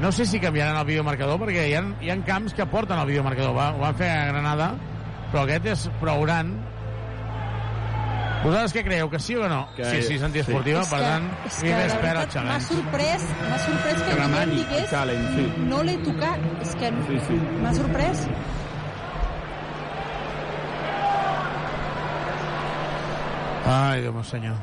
No 0.00 0.10
sé 0.12 0.26
si 0.26 0.40
canviaran 0.40 0.76
el 0.76 0.84
videomarcador, 0.84 1.38
perquè 1.38 1.68
hi 1.70 1.74
ha, 1.74 1.84
hi 2.02 2.10
ha 2.10 2.24
camps 2.24 2.52
que 2.52 2.66
porten 2.66 2.98
el 2.98 3.06
videomarcador. 3.06 3.54
Va, 3.56 3.70
ho 3.72 3.78
van 3.78 3.94
fer 3.94 4.10
a 4.10 4.26
Granada, 4.26 4.74
però 5.32 5.44
aquest 5.44 5.66
és 5.66 5.90
prou 6.00 6.20
gran. 6.22 6.52
Vosaltres 8.44 8.74
què 8.76 8.82
creieu, 8.84 9.08
que 9.08 9.18
sí 9.18 9.34
o 9.36 9.42
que 9.42 9.48
no? 9.48 9.66
Que- 9.74 9.84
sí, 9.88 10.02
sí, 10.02 10.14
és 10.18 10.22
antiesportiva, 10.22 10.80
És 10.82 10.88
per 10.90 10.98
que- 10.98 11.04
tant, 11.06 11.28
és 11.46 11.62
que 11.62 11.70
perd 12.02 12.18
el 12.20 12.44
m'ha 12.44 12.60
sorprès, 12.60 13.22
m'ha 13.48 13.58
sorprès 13.58 13.94
que 14.02 14.04
Que 14.04 14.16
el 14.42 14.50
digués 14.50 14.90
challenge, 14.90 15.34
sí. 15.34 15.54
no 15.70 15.82
l'he 15.82 15.96
tocat. 16.04 16.38
És 16.60 16.74
que 16.76 16.90
Sí, 17.08 17.18
sí. 17.26 17.40
m'ha 17.62 17.72
sorprès. 17.74 18.28
Ai, 23.66 24.02
Déu 24.02 24.12
meu 24.12 24.24
senyor. 24.24 24.56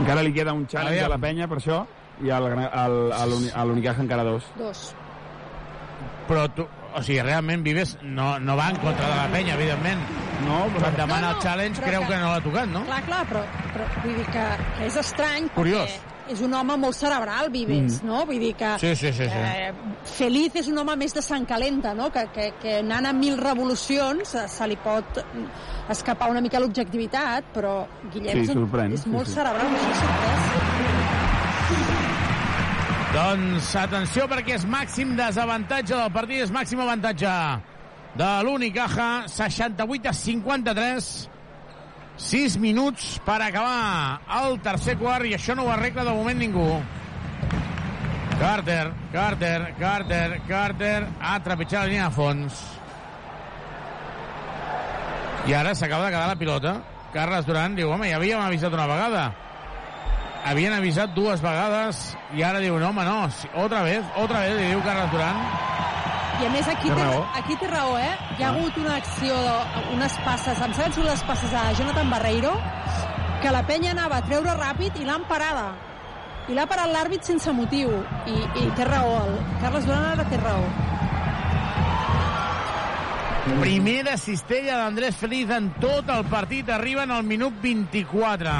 Encara 0.00 0.22
li 0.24 0.32
queda 0.34 0.52
un 0.52 0.66
challenge 0.66 0.98
Aviam. 0.98 1.06
a 1.12 1.14
la 1.14 1.18
penya 1.20 1.48
per 1.48 1.58
això 1.58 1.82
i 2.22 2.30
a 2.30 2.38
l'Unicaja 3.64 4.02
encara 4.02 4.24
dos. 4.24 4.44
Dos. 4.58 4.94
Però 6.28 6.46
tu, 6.54 6.66
o 6.94 7.02
sigui, 7.02 7.20
realment 7.22 7.62
Vives 7.64 7.96
no, 8.02 8.38
no 8.40 8.56
va 8.56 8.70
en 8.70 8.76
contra 8.76 9.08
de 9.08 9.16
la 9.16 9.26
penya, 9.32 9.54
evidentment. 9.54 10.00
No, 10.46 10.64
Però 10.74 10.88
et 10.88 10.96
demana 10.96 11.20
No, 11.20 11.32
no, 11.32 11.36
el 11.36 11.42
challenge, 11.42 11.80
creu 11.82 12.00
que- 12.02 12.08
que 12.08 12.16
no 12.18 12.30
l'ha 12.32 12.40
tocat, 12.42 12.66
no? 12.68 12.84
Clar, 12.84 13.02
clar, 13.06 13.26
però, 13.28 13.42
però 13.74 13.84
vull 14.02 14.16
dir 14.16 14.24
que, 14.26 14.46
que 14.78 14.86
és 14.86 14.96
estrany 14.96 15.48
Curiós. 15.54 15.90
perquè 15.90 16.32
és 16.32 16.40
un 16.40 16.54
home 16.54 16.76
molt 16.78 16.94
cerebral, 16.94 17.50
Vives, 17.50 18.00
Mm. 18.02 18.06
no? 18.06 18.24
Vull 18.26 18.38
dir 18.40 18.54
que... 18.54 18.78
Sí, 18.80 18.94
sí, 18.96 19.12
sí, 19.12 19.24
sí. 19.28 19.30
Eh, 19.30 19.72
Feliz 20.04 20.54
és 20.56 20.66
un 20.68 20.78
home 20.78 20.96
més 20.96 21.14
de 21.14 21.22
sang 21.22 21.44
calenta, 21.46 21.94
no? 21.94 22.10
Que, 22.10 22.26
que, 22.34 22.54
que 22.60 22.78
anant 22.80 23.06
a 23.06 23.12
mil 23.12 23.36
revolucions 23.38 24.34
eh, 24.34 24.48
se 24.48 24.66
li 24.66 24.76
pot 24.76 25.04
escapar 25.90 26.30
una 26.30 26.40
mica 26.40 26.58
l'objectivitat, 26.58 27.44
però 27.54 27.86
Guillem 28.12 28.32
Sí, 28.44 28.50
és, 28.50 28.56
un, 28.56 28.66
és 28.92 29.00
sí, 29.02 29.08
molt 29.10 29.26
sí. 29.28 29.34
cerebral, 29.34 29.68
m'ha 29.70 29.94
sorprès. 30.00 30.91
Doncs 33.12 33.74
atenció 33.76 34.24
perquè 34.24 34.54
és 34.56 34.62
màxim 34.64 35.10
desavantatge 35.18 35.92
del 35.92 36.12
partit, 36.14 36.46
és 36.46 36.52
màxim 36.54 36.80
avantatge 36.80 37.32
de 38.16 38.28
l'Unicaja, 38.46 39.08
68 39.28 40.08
a 40.08 40.14
53, 40.16 41.08
6 42.28 42.56
minuts 42.62 43.10
per 43.26 43.36
acabar 43.44 44.22
el 44.38 44.56
tercer 44.64 44.96
quart 44.96 45.28
i 45.28 45.34
això 45.36 45.52
no 45.58 45.66
ho 45.66 45.74
arregla 45.74 46.06
de 46.08 46.16
moment 46.16 46.40
ningú. 46.40 46.64
Carter, 48.40 48.88
Carter, 49.12 49.60
Carter, 49.76 50.40
Carter, 50.48 50.96
ha 51.20 51.36
trepitjat 51.44 51.82
la 51.82 51.92
línia 51.92 52.08
de 52.08 52.16
fons. 52.16 52.64
I 55.52 55.60
ara 55.60 55.76
s'acaba 55.76 56.08
de 56.08 56.16
quedar 56.16 56.32
la 56.32 56.40
pilota. 56.40 56.76
Carles 57.12 57.44
Duran 57.44 57.76
diu, 57.76 57.92
home, 57.92 58.08
ja 58.08 58.16
havíem 58.16 58.40
avisat 58.40 58.72
una 58.72 58.88
vegada 58.88 59.28
havien 60.44 60.72
avisat 60.74 61.12
dues 61.14 61.42
vegades 61.42 62.00
i 62.36 62.42
ara 62.42 62.60
diu, 62.62 62.78
no, 62.80 62.88
home, 62.90 63.04
no, 63.06 63.28
otra 63.64 63.82
vez, 63.86 64.04
otra 64.16 64.40
vez, 64.46 64.56
li 64.58 64.70
diu 64.72 64.82
Carles 64.82 65.10
Duran. 65.12 65.38
I 66.42 66.46
a 66.46 66.50
més 66.50 66.66
aquí 66.68 66.88
Té 66.88 66.94
té, 66.96 67.02
raó. 67.04 67.22
aquí 67.38 67.56
té 67.60 67.68
raó, 67.70 67.96
eh? 68.00 68.12
Hi 68.38 68.42
ha 68.42 68.48
hagut 68.50 68.76
una 68.82 68.96
acció, 68.96 69.36
unes 69.94 70.16
passes, 70.24 70.58
em 70.58 70.74
sembla 70.74 70.94
que 70.96 71.08
les 71.10 71.22
passes 71.28 71.54
a 71.54 71.68
Jonathan 71.78 72.10
Barreiro, 72.10 72.52
que 73.42 73.52
la 73.54 73.62
penya 73.68 73.92
anava 73.92 74.18
a 74.18 74.26
treure 74.26 74.56
ràpid 74.58 74.98
i 75.00 75.06
l'han 75.06 75.26
parada. 75.30 75.68
I 76.50 76.56
l'ha 76.56 76.66
parat 76.66 76.90
l'àrbit 76.90 77.22
sense 77.22 77.52
motiu. 77.54 77.92
I, 78.26 78.34
I 78.64 78.70
té 78.74 78.86
raó, 78.88 79.20
el 79.28 79.36
Carles 79.62 79.86
Duran 79.86 80.08
ara 80.16 80.26
té 80.26 80.40
raó. 80.42 80.64
Primera 83.60 84.16
cistella 84.18 84.76
d'Andrés 84.78 85.16
Feliz 85.18 85.50
en 85.50 85.70
tot 85.82 86.08
el 86.14 86.24
partit, 86.30 86.68
arriba 86.70 87.02
en 87.06 87.10
el 87.14 87.22
minut 87.26 87.54
24. 87.62 88.50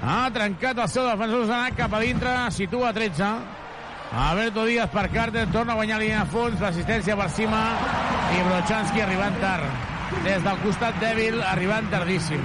Ha 0.00 0.30
trencat 0.32 0.78
el 0.80 0.88
seu 0.88 1.04
defensor, 1.04 1.44
s'ha 1.44 1.56
anat 1.58 1.76
cap 1.76 1.92
a 1.92 2.00
dintre, 2.00 2.32
situa 2.56 2.92
13. 2.96 3.30
Alberto 4.10 4.64
Díaz 4.64 4.90
per 4.90 5.10
Carter, 5.12 5.44
torna 5.52 5.74
a 5.74 5.78
guanyar 5.78 6.00
línia 6.00 6.24
de 6.24 6.32
fons, 6.32 6.56
l'assistència 6.58 7.14
per 7.18 7.28
cima, 7.30 7.60
i 8.34 8.40
Brochanski 8.46 9.04
arribant 9.04 9.36
tard. 9.42 9.88
Des 10.24 10.40
del 10.42 10.56
costat 10.64 10.96
dèbil, 11.02 11.36
arribant 11.46 11.90
tardíssim. 11.92 12.40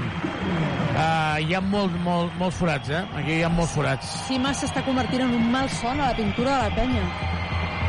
Uh, 0.96 1.40
hi 1.42 1.56
ha 1.56 1.62
molt, 1.64 1.96
molt, 2.04 2.36
molts 2.40 2.60
forats, 2.60 2.92
eh? 2.94 3.02
Aquí 3.20 3.40
hi 3.40 3.42
ha 3.44 3.50
molts 3.52 3.74
forats. 3.76 4.12
Sima 4.28 4.54
s'està 4.56 4.84
convertint 4.86 5.26
en 5.26 5.34
un 5.40 5.50
mal 5.52 5.72
son 5.80 6.00
a 6.00 6.12
la 6.12 6.20
pintura 6.20 6.60
de 6.60 6.70
la 6.70 6.76
penya. 6.76 7.08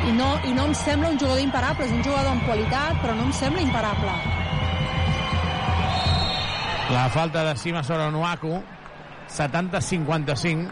I 0.07 0.15
no, 0.15 0.31
I 0.47 0.55
no 0.55 0.71
em 0.71 0.75
sembla 0.79 1.11
un 1.11 1.19
jugador 1.19 1.43
imparable, 1.43 1.87
és 1.87 1.93
un 1.93 2.03
jugador 2.07 2.33
amb 2.33 2.47
qualitat, 2.49 3.03
però 3.03 3.19
no 3.19 3.29
em 3.29 3.35
sembla 3.35 3.67
imparable. 3.67 4.17
La 6.95 7.07
falta 7.11 7.45
de 7.45 7.55
Sima 7.59 7.83
sobre 7.83 8.09
Onuaku, 8.09 8.63
70-55, 9.32 10.69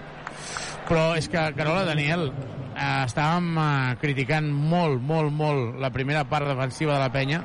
però 0.89 1.15
és 1.19 1.29
que, 1.33 1.43
Carola, 1.57 1.85
Daniel, 1.89 2.31
eh, 2.75 3.05
estàvem 3.05 3.59
eh, 3.59 3.97
criticant 4.01 4.51
molt, 4.53 5.03
molt, 5.03 5.33
molt 5.33 5.81
la 5.81 5.91
primera 5.95 6.25
part 6.29 6.49
defensiva 6.51 6.97
de 6.97 7.03
la 7.05 7.13
penya, 7.13 7.43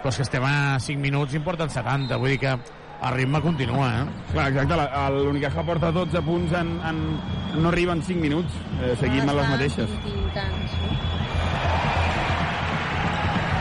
però 0.00 0.12
és 0.12 0.20
que 0.20 0.26
estem 0.26 0.44
a 0.46 0.78
5 0.82 1.02
minuts 1.02 1.34
i 1.34 1.40
en 1.40 1.46
porten 1.46 1.72
70, 1.72 2.18
vull 2.20 2.34
dir 2.36 2.42
que 2.44 2.56
el 2.56 3.12
ritme 3.12 3.40
continua, 3.44 3.88
eh? 4.00 4.04
Clar, 4.32 4.48
exacte, 4.52 4.78
l'Unicaja 5.16 5.64
porta 5.66 5.90
12 5.92 6.22
punts 6.24 6.54
en, 6.56 6.72
en, 6.88 7.02
no 7.60 7.68
arriben 7.68 8.02
5 8.02 8.22
minuts, 8.22 8.56
eh, 8.80 8.94
seguim 9.00 9.28
amb 9.28 9.40
les 9.40 9.50
mateixes. 9.52 9.98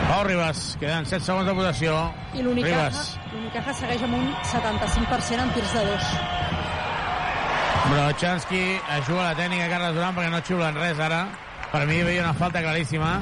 Pau 0.06 0.24
Ribas, 0.24 0.60
queden 0.80 1.06
7 1.10 1.26
segons 1.26 1.50
de 1.50 1.54
votació. 1.58 1.98
I 2.38 2.46
l'Unicaja 3.34 3.74
segueix 3.76 4.06
amb 4.06 4.16
un 4.22 4.30
75% 4.54 5.44
en 5.44 5.56
tirs 5.58 5.74
de 5.76 5.86
dos. 5.90 6.65
Brochanski 7.86 8.80
juga 9.06 9.22
la 9.22 9.36
tècnica 9.38 9.68
Carles 9.70 9.94
Duran 9.94 10.16
perquè 10.16 10.30
no 10.34 10.40
xiulen 10.42 10.78
res 10.80 11.00
ara. 11.00 11.26
Per 11.70 11.84
mi 11.86 12.00
hi 12.00 12.02
havia 12.02 12.24
una 12.24 12.34
falta 12.34 12.64
claríssima. 12.64 13.20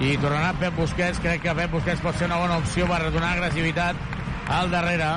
I 0.00 0.16
tornarà 0.22 0.52
Pep 0.60 0.76
Busquets. 0.78 1.18
Crec 1.22 1.42
que 1.42 1.54
Pep 1.58 1.72
Busquets 1.74 2.02
pot 2.04 2.14
ser 2.18 2.28
una 2.28 2.38
bona 2.38 2.58
opció 2.62 2.86
per 2.86 3.00
donar 3.10 3.32
agressivitat 3.34 3.98
al 4.58 4.70
darrere. 4.70 5.10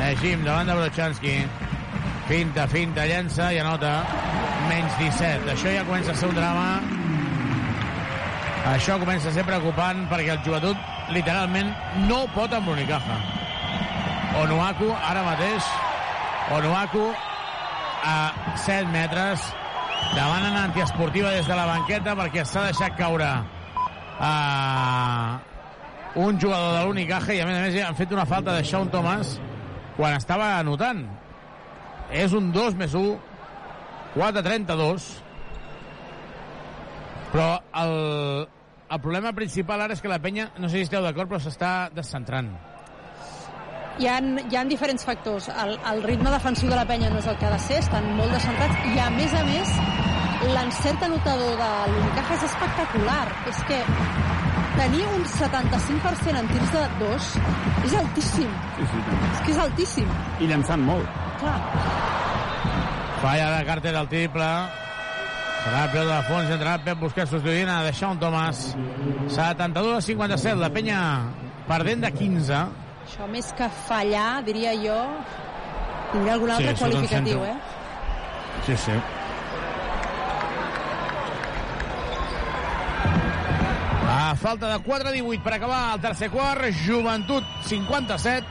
Eh, 0.00 0.14
Jim, 0.20 0.44
davant 0.46 0.70
de 0.70 0.76
Brochanski. 0.78 1.34
Finta, 2.28 2.68
finta, 2.70 3.06
llença 3.10 3.50
i 3.52 3.58
anota. 3.58 3.96
Menys 4.68 4.94
17. 5.00 5.50
Això 5.56 5.72
ja 5.74 5.82
comença 5.88 6.14
a 6.14 6.20
ser 6.20 6.30
un 6.30 6.38
drama. 6.38 6.68
Això 8.70 9.00
comença 9.02 9.32
a 9.32 9.34
ser 9.34 9.42
preocupant 9.48 10.04
perquè 10.12 10.36
el 10.36 10.44
joventut 10.46 11.10
literalment 11.10 11.74
no 12.06 12.22
pot 12.36 12.54
amb 12.54 12.70
l'Unicaja. 12.70 13.18
Onuaku, 14.44 14.92
ara 14.94 15.24
mateix, 15.26 15.66
Onuaku 16.54 17.08
a 18.04 18.56
7 18.56 18.88
metres 18.92 19.44
demanen 20.14 20.56
antiesportiva 20.56 21.30
des 21.36 21.46
de 21.46 21.56
la 21.56 21.66
banqueta 21.68 22.16
perquè 22.18 22.44
s'ha 22.44 22.66
deixat 22.70 22.96
caure 22.98 23.30
a 24.20 24.32
un 26.14 26.40
jugador 26.40 26.78
de 26.78 26.84
l'Unicaja 26.84 27.34
i 27.36 27.40
a 27.40 27.48
més 27.48 27.58
a 27.58 27.64
més 27.66 27.80
han 27.86 27.98
fet 27.98 28.12
una 28.12 28.26
falta 28.26 28.56
de 28.56 28.64
Sean 28.64 28.90
Thomas 28.90 29.38
quan 29.96 30.16
estava 30.16 30.56
anotant 30.58 31.04
és 32.10 32.32
un 32.34 32.50
2 32.52 32.78
més 32.80 32.94
1 32.98 33.18
4-32 34.16 35.10
però 37.30 37.50
el, 37.78 38.48
el 38.90 39.00
problema 39.00 39.32
principal 39.36 39.84
ara 39.84 39.94
és 39.94 40.02
que 40.02 40.10
la 40.10 40.18
penya, 40.22 40.50
no 40.58 40.68
sé 40.68 40.80
si 40.80 40.88
esteu 40.88 41.04
d'acord, 41.04 41.30
però 41.30 41.38
s'està 41.42 41.90
descentrant. 41.94 42.50
Hi 43.98 44.06
ha, 44.08 44.18
hi 44.20 44.56
ha 44.56 44.64
diferents 44.64 45.04
factors. 45.04 45.48
El, 45.50 45.74
el 45.92 46.02
ritme 46.02 46.30
defensiu 46.32 46.70
de 46.70 46.76
la 46.78 46.86
penya 46.88 47.10
no 47.10 47.18
és 47.20 47.26
el 47.28 47.36
que 47.40 47.48
ha 47.48 47.52
de 47.52 47.60
ser, 47.66 47.80
estan 47.82 48.06
molt 48.16 48.32
descentrats, 48.32 48.86
i 48.94 49.00
a 49.02 49.10
més 49.16 49.34
a 49.36 49.42
més, 49.48 49.72
l'encert 50.54 51.02
anotador 51.08 51.56
de 51.60 51.70
l'Unicaja 51.92 52.36
és 52.38 52.44
espectacular. 52.48 53.22
És 53.50 53.62
que 53.68 53.80
tenir 54.78 55.02
un 55.10 55.24
75% 55.34 56.38
en 56.40 56.52
tirs 56.54 56.74
de 56.76 56.84
dos 57.02 57.32
és 57.84 57.96
altíssim. 58.02 58.52
Sí, 58.78 58.86
sí, 58.92 59.02
també. 59.08 59.32
És 59.32 59.42
que 59.44 59.54
és 59.56 59.64
altíssim. 59.66 60.12
I 60.40 60.52
llançant 60.52 60.86
molt. 60.86 61.18
Clar. 61.42 61.56
Falla 63.20 63.50
de 63.58 63.64
Carter 63.68 63.96
al 63.96 64.08
triple. 64.08 64.52
Serà 65.60 65.82
el 65.84 65.90
peu 65.92 66.06
de 66.08 66.20
fons, 66.24 66.52
entrarà 66.54 66.78
Pep 66.86 67.02
Busquets 67.02 67.34
substituint 67.34 67.68
a 67.68 67.82
Deixón 67.84 68.20
Tomàs. 68.22 68.70
72 69.34 69.98
a 69.98 70.00
57, 70.06 70.56
la 70.56 70.70
penya 70.72 71.00
perdent 71.68 72.06
de 72.06 72.10
15. 72.16 72.62
Això 73.10 73.26
més 73.26 73.48
que 73.58 73.66
fallar, 73.88 74.38
diria 74.46 74.70
jo, 74.78 74.96
tindrà 76.12 76.36
algun 76.36 76.52
Sí, 76.52 76.54
altre 76.54 76.74
te'n 76.78 76.92
qualificatiu, 76.92 77.40
eh? 77.42 77.56
Sí, 78.62 78.76
sí. 78.78 78.98
A 84.06 84.36
falta 84.38 84.68
de 84.70 84.76
4-18 84.86 85.42
per 85.42 85.54
acabar 85.56 85.80
el 85.96 86.04
tercer 86.04 86.28
quart, 86.30 86.68
Joventut 86.84 87.48
57, 87.66 88.46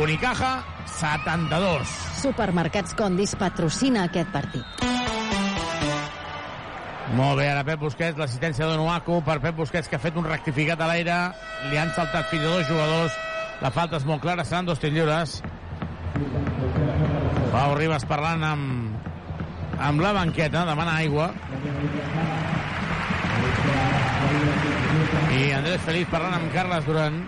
Unicaja 0.00 0.54
72. 0.88 1.92
Supermercats 2.22 2.96
Condis 2.96 3.34
patrocina 3.36 4.06
aquest 4.08 4.32
partit. 4.32 4.86
Molt 7.12 7.42
bé, 7.42 7.50
ara 7.50 7.60
Pep 7.68 7.84
Busquets, 7.84 8.16
l'assistència 8.16 8.64
d'Onuaku 8.70 9.20
per 9.26 9.36
Pep 9.44 9.60
Busquets, 9.60 9.92
que 9.92 10.00
ha 10.00 10.02
fet 10.06 10.16
un 10.16 10.24
rectificat 10.24 10.80
a 10.80 10.88
l'aire. 10.88 11.18
Li 11.68 11.76
han 11.76 11.92
saltat 11.92 12.32
fins 12.32 12.48
a 12.48 12.54
dos 12.54 12.72
jugadors. 12.72 13.20
La 13.62 13.70
falta 13.70 14.00
és 14.00 14.04
molt 14.08 14.18
clara, 14.24 14.42
seran 14.42 14.66
dos 14.66 14.80
tirs 14.82 14.90
lliures. 14.90 15.36
Pau 17.52 17.74
Ribas 17.78 18.02
parlant 18.10 18.42
amb, 18.42 19.04
amb 19.78 20.02
la 20.02 20.10
banqueta, 20.16 20.64
demana 20.66 20.96
aigua. 20.98 21.28
I 25.36 25.44
Andrés 25.60 25.84
Feliz 25.86 26.10
parlant 26.10 26.34
amb 26.40 26.50
Carles 26.54 26.88
Duran. 26.88 27.20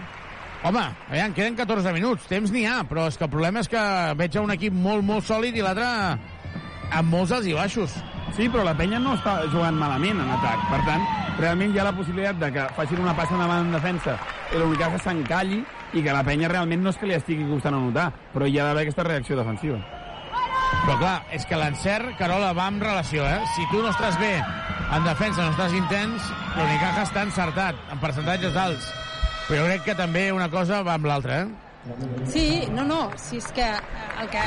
Home, 0.64 0.82
aviam, 1.12 1.36
queden 1.36 1.54
14 1.60 1.92
minuts, 1.94 2.26
temps 2.26 2.50
n'hi 2.50 2.64
ha, 2.66 2.80
però 2.88 3.06
és 3.12 3.20
que 3.20 3.28
el 3.28 3.30
problema 3.30 3.62
és 3.62 3.70
que 3.70 3.84
veig 4.18 4.40
un 4.40 4.50
equip 4.56 4.74
molt, 4.74 5.04
molt 5.06 5.28
sòlid 5.28 5.54
i 5.60 5.62
l'altre 5.62 5.86
amb 5.86 7.14
molts 7.14 7.36
alts 7.36 7.46
i 7.46 7.54
baixos. 7.54 7.94
Sí, 8.34 8.48
però 8.48 8.64
la 8.66 8.74
penya 8.74 8.98
no 8.98 9.14
està 9.14 9.36
jugant 9.52 9.78
malament 9.78 10.18
en 10.24 10.34
atac. 10.34 10.66
Per 10.72 10.82
tant, 10.88 11.06
realment 11.38 11.70
hi 11.70 11.78
ha 11.78 11.86
la 11.86 11.94
possibilitat 11.94 12.42
de 12.42 12.50
que 12.58 12.66
facin 12.74 13.06
una 13.06 13.14
passa 13.14 13.36
endavant 13.38 13.68
en 13.68 13.78
defensa 13.78 14.18
i 14.50 14.58
l'Unicaja 14.58 14.98
s'encalli 15.04 15.62
i 15.94 16.02
que 16.02 16.12
la 16.14 16.24
penya 16.26 16.50
realment 16.50 16.82
no 16.82 16.90
és 16.90 16.98
que 16.98 17.08
li 17.08 17.16
estigui 17.16 17.46
costant 17.48 17.76
anotar, 17.78 18.10
però 18.34 18.48
hi 18.48 18.58
ha 18.58 18.66
d'haver 18.68 18.84
aquesta 18.84 19.06
reacció 19.06 19.38
defensiva. 19.38 19.78
Però 20.84 20.96
clar, 20.98 21.16
és 21.32 21.46
que 21.46 21.58
l'encert, 21.58 22.16
Carola, 22.18 22.52
va 22.56 22.66
en 22.68 22.80
relació, 22.82 23.24
eh? 23.24 23.40
Si 23.54 23.66
tu 23.70 23.80
no 23.82 23.92
estàs 23.92 24.18
bé 24.20 24.34
en 24.94 25.06
defensa, 25.06 25.44
no 25.44 25.54
estàs 25.54 25.74
intens, 25.76 26.30
l'Unicaja 26.58 27.04
està 27.06 27.22
encertat, 27.24 27.78
en 27.94 28.00
percentatges 28.02 28.58
alts. 28.58 28.88
Però 29.46 29.60
jo 29.60 29.68
crec 29.68 29.86
que 29.90 29.94
també 29.98 30.30
una 30.32 30.50
cosa 30.52 30.82
va 30.84 30.98
amb 30.98 31.06
l'altra, 31.08 31.44
eh? 31.44 31.52
Sí, 32.32 32.64
no, 32.72 32.84
no, 32.88 33.10
si 33.20 33.36
és 33.36 33.46
que, 33.52 33.64
el 34.22 34.28
que 34.32 34.44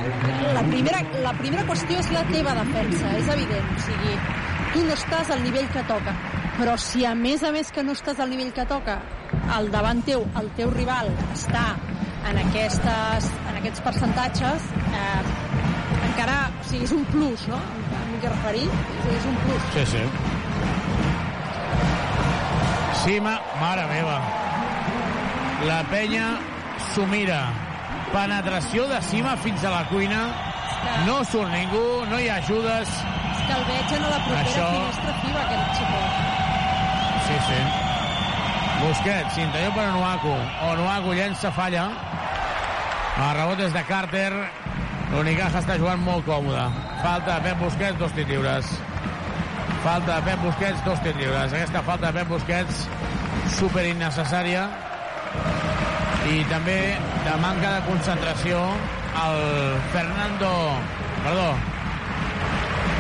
la, 0.56 0.64
primera, 0.66 1.02
la 1.22 1.34
primera 1.38 1.66
qüestió 1.70 2.00
és 2.02 2.10
la 2.12 2.24
teva 2.32 2.56
defensa, 2.58 3.12
és 3.20 3.30
evident. 3.36 3.68
O 3.76 3.84
sigui, 3.86 4.16
tu 4.78 4.86
no 4.86 4.94
estàs 4.94 5.32
al 5.34 5.42
nivell 5.42 5.68
que 5.74 5.82
toca. 5.90 6.14
Però 6.58 6.76
si 6.82 7.06
a 7.06 7.14
més 7.18 7.44
a 7.46 7.52
més 7.54 7.72
que 7.74 7.84
no 7.86 7.96
estàs 7.98 8.20
al 8.22 8.30
nivell 8.30 8.52
que 8.54 8.66
toca, 8.70 9.00
al 9.56 9.72
davant 9.74 10.04
teu, 10.06 10.26
el 10.38 10.50
teu 10.58 10.70
rival 10.74 11.10
està 11.34 11.66
en, 12.30 12.38
aquestes, 12.44 13.30
en 13.50 13.58
aquests 13.58 13.82
percentatges, 13.86 14.70
eh, 14.92 15.22
encara, 16.12 16.38
o 16.52 16.68
sigui, 16.70 16.86
és 16.86 16.94
un 16.94 17.06
plus, 17.10 17.48
no? 17.50 17.62
Em 17.98 18.14
vull 18.14 18.30
referir, 18.30 18.66
és, 19.16 19.28
un 19.32 19.40
plus. 19.46 19.68
Sí, 19.74 19.86
sí. 19.96 20.04
Sima, 23.04 23.38
mare 23.62 23.86
meva. 23.94 24.18
La 25.66 25.82
penya 25.90 26.32
s'ho 26.92 27.06
mira. 27.10 27.46
Penetració 28.12 28.86
de 28.92 29.02
Sima 29.10 29.34
fins 29.42 29.66
a 29.66 29.74
la 29.74 29.86
cuina. 29.90 30.28
No 31.08 31.24
surt 31.26 31.50
ningú, 31.54 31.88
no 32.12 32.22
hi 32.22 32.30
ha 32.30 32.38
ajudes. 32.44 32.94
Que 33.48 33.54
el 33.56 33.64
veig 33.70 33.94
en 33.98 34.02
la 34.12 34.18
propera 34.26 34.42
Això- 34.44 34.70
finestra 34.74 35.14
FIBA, 35.22 35.42
aquest 35.42 35.78
xicot. 35.78 36.12
Sí, 37.28 37.38
sí. 37.48 37.60
Busquets, 38.82 39.38
interior 39.38 39.74
per 39.74 39.86
Onuaku. 39.90 40.34
Onuaku 40.72 41.14
llença, 41.14 41.52
falla. 41.52 41.88
El 43.18 43.32
rebot 43.40 43.60
és 43.66 43.74
de 43.74 43.84
Carter. 43.88 44.32
L'Unicaja 45.12 45.60
està 45.64 45.78
jugant 45.80 46.04
molt 46.04 46.26
còmode. 46.28 46.66
Falta 47.02 47.38
de 47.40 47.42
Pep 47.48 47.58
Busquets, 47.64 47.98
dos 47.98 48.12
tirs 48.12 48.28
lliures. 48.30 48.66
Falta 49.84 50.16
de 50.20 50.22
Pep 50.28 50.40
Busquets, 50.44 50.84
dos 50.86 51.00
tirs 51.02 51.16
lliures. 51.18 51.54
Aquesta 51.54 51.82
falta 51.82 52.12
de 52.12 52.20
Pep 52.20 52.28
Busquets, 52.28 52.84
super 53.58 53.86
innecessària. 53.88 54.68
I 56.28 56.44
també 56.52 56.98
de 57.24 57.36
manca 57.42 57.72
de 57.78 57.82
concentració 57.88 58.60
el 59.24 59.82
Fernando... 59.94 60.52
Perdó. 61.24 61.77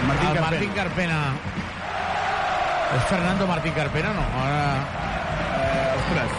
Martín 0.07 0.27
el 0.29 0.35
Carpena. 0.35 0.51
Martín 0.51 0.71
Carpena. 0.75 1.19
És 2.97 3.03
Fernando 3.11 3.47
Martín 3.47 3.73
Carpena, 3.73 4.13
no? 4.15 4.25
Ara... 4.41 4.61
Eh, 5.57 5.97
ostres, 5.99 6.31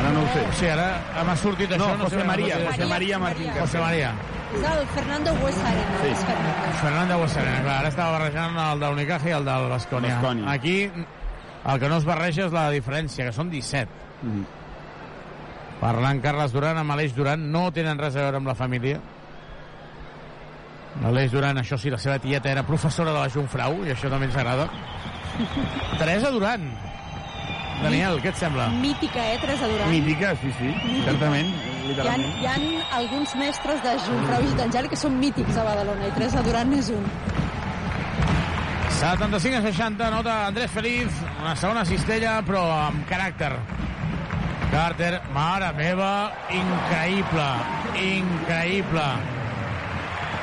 ara 0.00 0.10
no 0.14 0.22
ho 0.22 0.28
sé. 0.32 0.44
Sí, 0.58 0.68
ara 0.72 1.24
m'ha 1.26 1.36
sortit 1.36 1.70
No, 1.76 1.76
això. 1.76 1.96
No, 1.98 2.04
José 2.08 2.20
sé, 2.20 2.24
María, 2.24 2.54
no 2.56 2.60
sé. 2.60 2.70
José 2.70 2.86
María 2.94 3.18
Martín 3.18 3.46
Carpena. 3.46 3.66
José 3.66 3.78
María. 3.84 4.12
És 4.50 4.64
el 4.66 4.86
Fernando 4.96 5.32
Huesarena. 5.42 5.98
Sí. 6.02 6.14
Fernando. 6.24 6.78
Fernando 6.80 7.18
Guasarena, 7.18 7.60
clar, 7.62 7.74
ara 7.84 7.88
estava 7.92 8.14
barrejant 8.18 8.56
el 8.64 8.80
del 8.80 8.96
Unicaja 8.96 9.28
i 9.28 9.34
el 9.36 9.44
del 9.46 9.68
Bascònia. 9.70 10.14
Baskonia. 10.16 10.50
Aquí 10.50 10.76
el 10.90 11.78
que 11.80 11.88
no 11.92 11.98
es 12.00 12.08
barreja 12.08 12.46
és 12.48 12.56
la 12.56 12.64
diferència, 12.72 13.28
que 13.28 13.32
són 13.36 13.50
17. 13.52 13.92
Mhm. 14.22 14.46
Parlant 15.80 16.20
Carles 16.20 16.52
Duran 16.52 16.76
amb 16.80 16.92
Aleix 16.92 17.14
Duran, 17.14 17.46
no 17.52 17.70
tenen 17.72 17.98
res 17.98 18.16
a 18.16 18.24
veure 18.26 18.36
amb 18.40 18.48
la 18.50 18.54
família. 18.56 18.98
Aleix 21.06 21.30
Duran, 21.32 21.58
això 21.58 21.78
sí, 21.78 21.90
la 21.90 21.98
seva 21.98 22.18
tieta 22.18 22.50
era 22.50 22.62
professora 22.66 23.12
de 23.14 23.18
la 23.20 23.28
Jungfrau, 23.32 23.84
i 23.86 23.92
això 23.94 24.10
també 24.12 24.26
ens 24.28 24.36
agrada. 24.36 24.68
Teresa 25.98 26.30
Duran, 26.34 26.66
Daniel, 27.80 28.18
què 28.20 28.28
et 28.28 28.36
sembla? 28.36 28.66
Mítica, 28.76 29.22
eh, 29.32 29.38
Teresa 29.40 29.68
Duran? 29.70 29.88
Mítica, 29.90 30.34
sí, 30.42 30.50
sí, 30.58 30.72
certament, 31.06 31.48
Hi 31.48 31.70
ha, 31.70 31.86
literalment. 31.88 32.34
hi 32.42 32.46
ha 32.46 32.96
alguns 32.98 33.34
mestres 33.40 33.80
de 33.86 33.94
Jofreu 34.04 34.44
i 34.44 34.50
Gitanjali 34.52 34.90
que 34.92 34.98
són 35.00 35.16
mítics 35.22 35.56
a 35.56 35.64
Badalona 35.64 36.10
i 36.10 36.12
Teresa 36.18 36.42
Duran 36.44 36.74
és 36.76 36.90
un. 36.92 37.06
75 39.00 39.56
a 39.56 39.62
60, 39.62 40.10
nota 40.12 40.34
Andrés 40.50 40.70
Feliz, 40.70 41.22
una 41.40 41.54
segona 41.56 41.86
cistella, 41.88 42.42
però 42.44 42.66
amb 42.90 43.06
caràcter. 43.08 43.54
Carter, 44.70 45.14
mare 45.34 45.72
meva, 45.78 46.10
increïble, 46.52 47.46
increïble. 48.04 49.06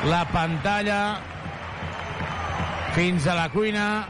La 0.06 0.22
pantalla 0.30 1.18
fins 2.94 3.26
a 3.28 3.34
la 3.38 3.48
cuina, 3.50 4.06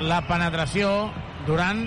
la 0.00 0.20
penetració, 0.28 1.10
durant 1.48 1.86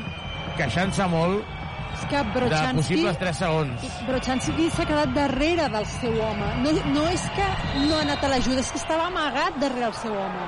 queixant-se 0.57 1.05
molt 1.09 1.45
És 1.93 2.05
que 2.09 2.19
de 2.19 2.33
Brochanski... 2.33 2.77
possibles 2.81 3.19
3 3.21 3.39
segons. 3.43 3.85
Brochanski 4.07 4.69
s'ha 4.73 4.85
quedat 4.89 5.13
darrere 5.15 5.69
del 5.73 5.85
seu 5.93 6.17
home. 6.25 6.49
No, 6.65 6.73
no 6.95 7.05
és 7.11 7.23
que 7.37 7.47
no 7.85 7.97
ha 7.97 8.01
anat 8.03 8.25
a 8.25 8.31
l'ajuda, 8.33 8.63
és 8.65 8.71
que 8.73 8.81
estava 8.81 9.07
amagat 9.11 9.59
darrere 9.61 9.89
el 9.91 9.95
seu 10.01 10.17
home. 10.17 10.47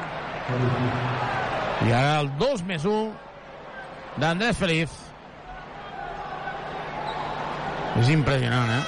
I 1.86 1.94
ara 1.94 2.20
el 2.24 2.32
2 2.42 2.66
més 2.70 2.86
1 2.90 4.22
d'Andrés 4.22 4.58
Feliz. 4.58 4.94
És 8.02 8.10
impressionant, 8.12 8.74
eh? 8.76 8.82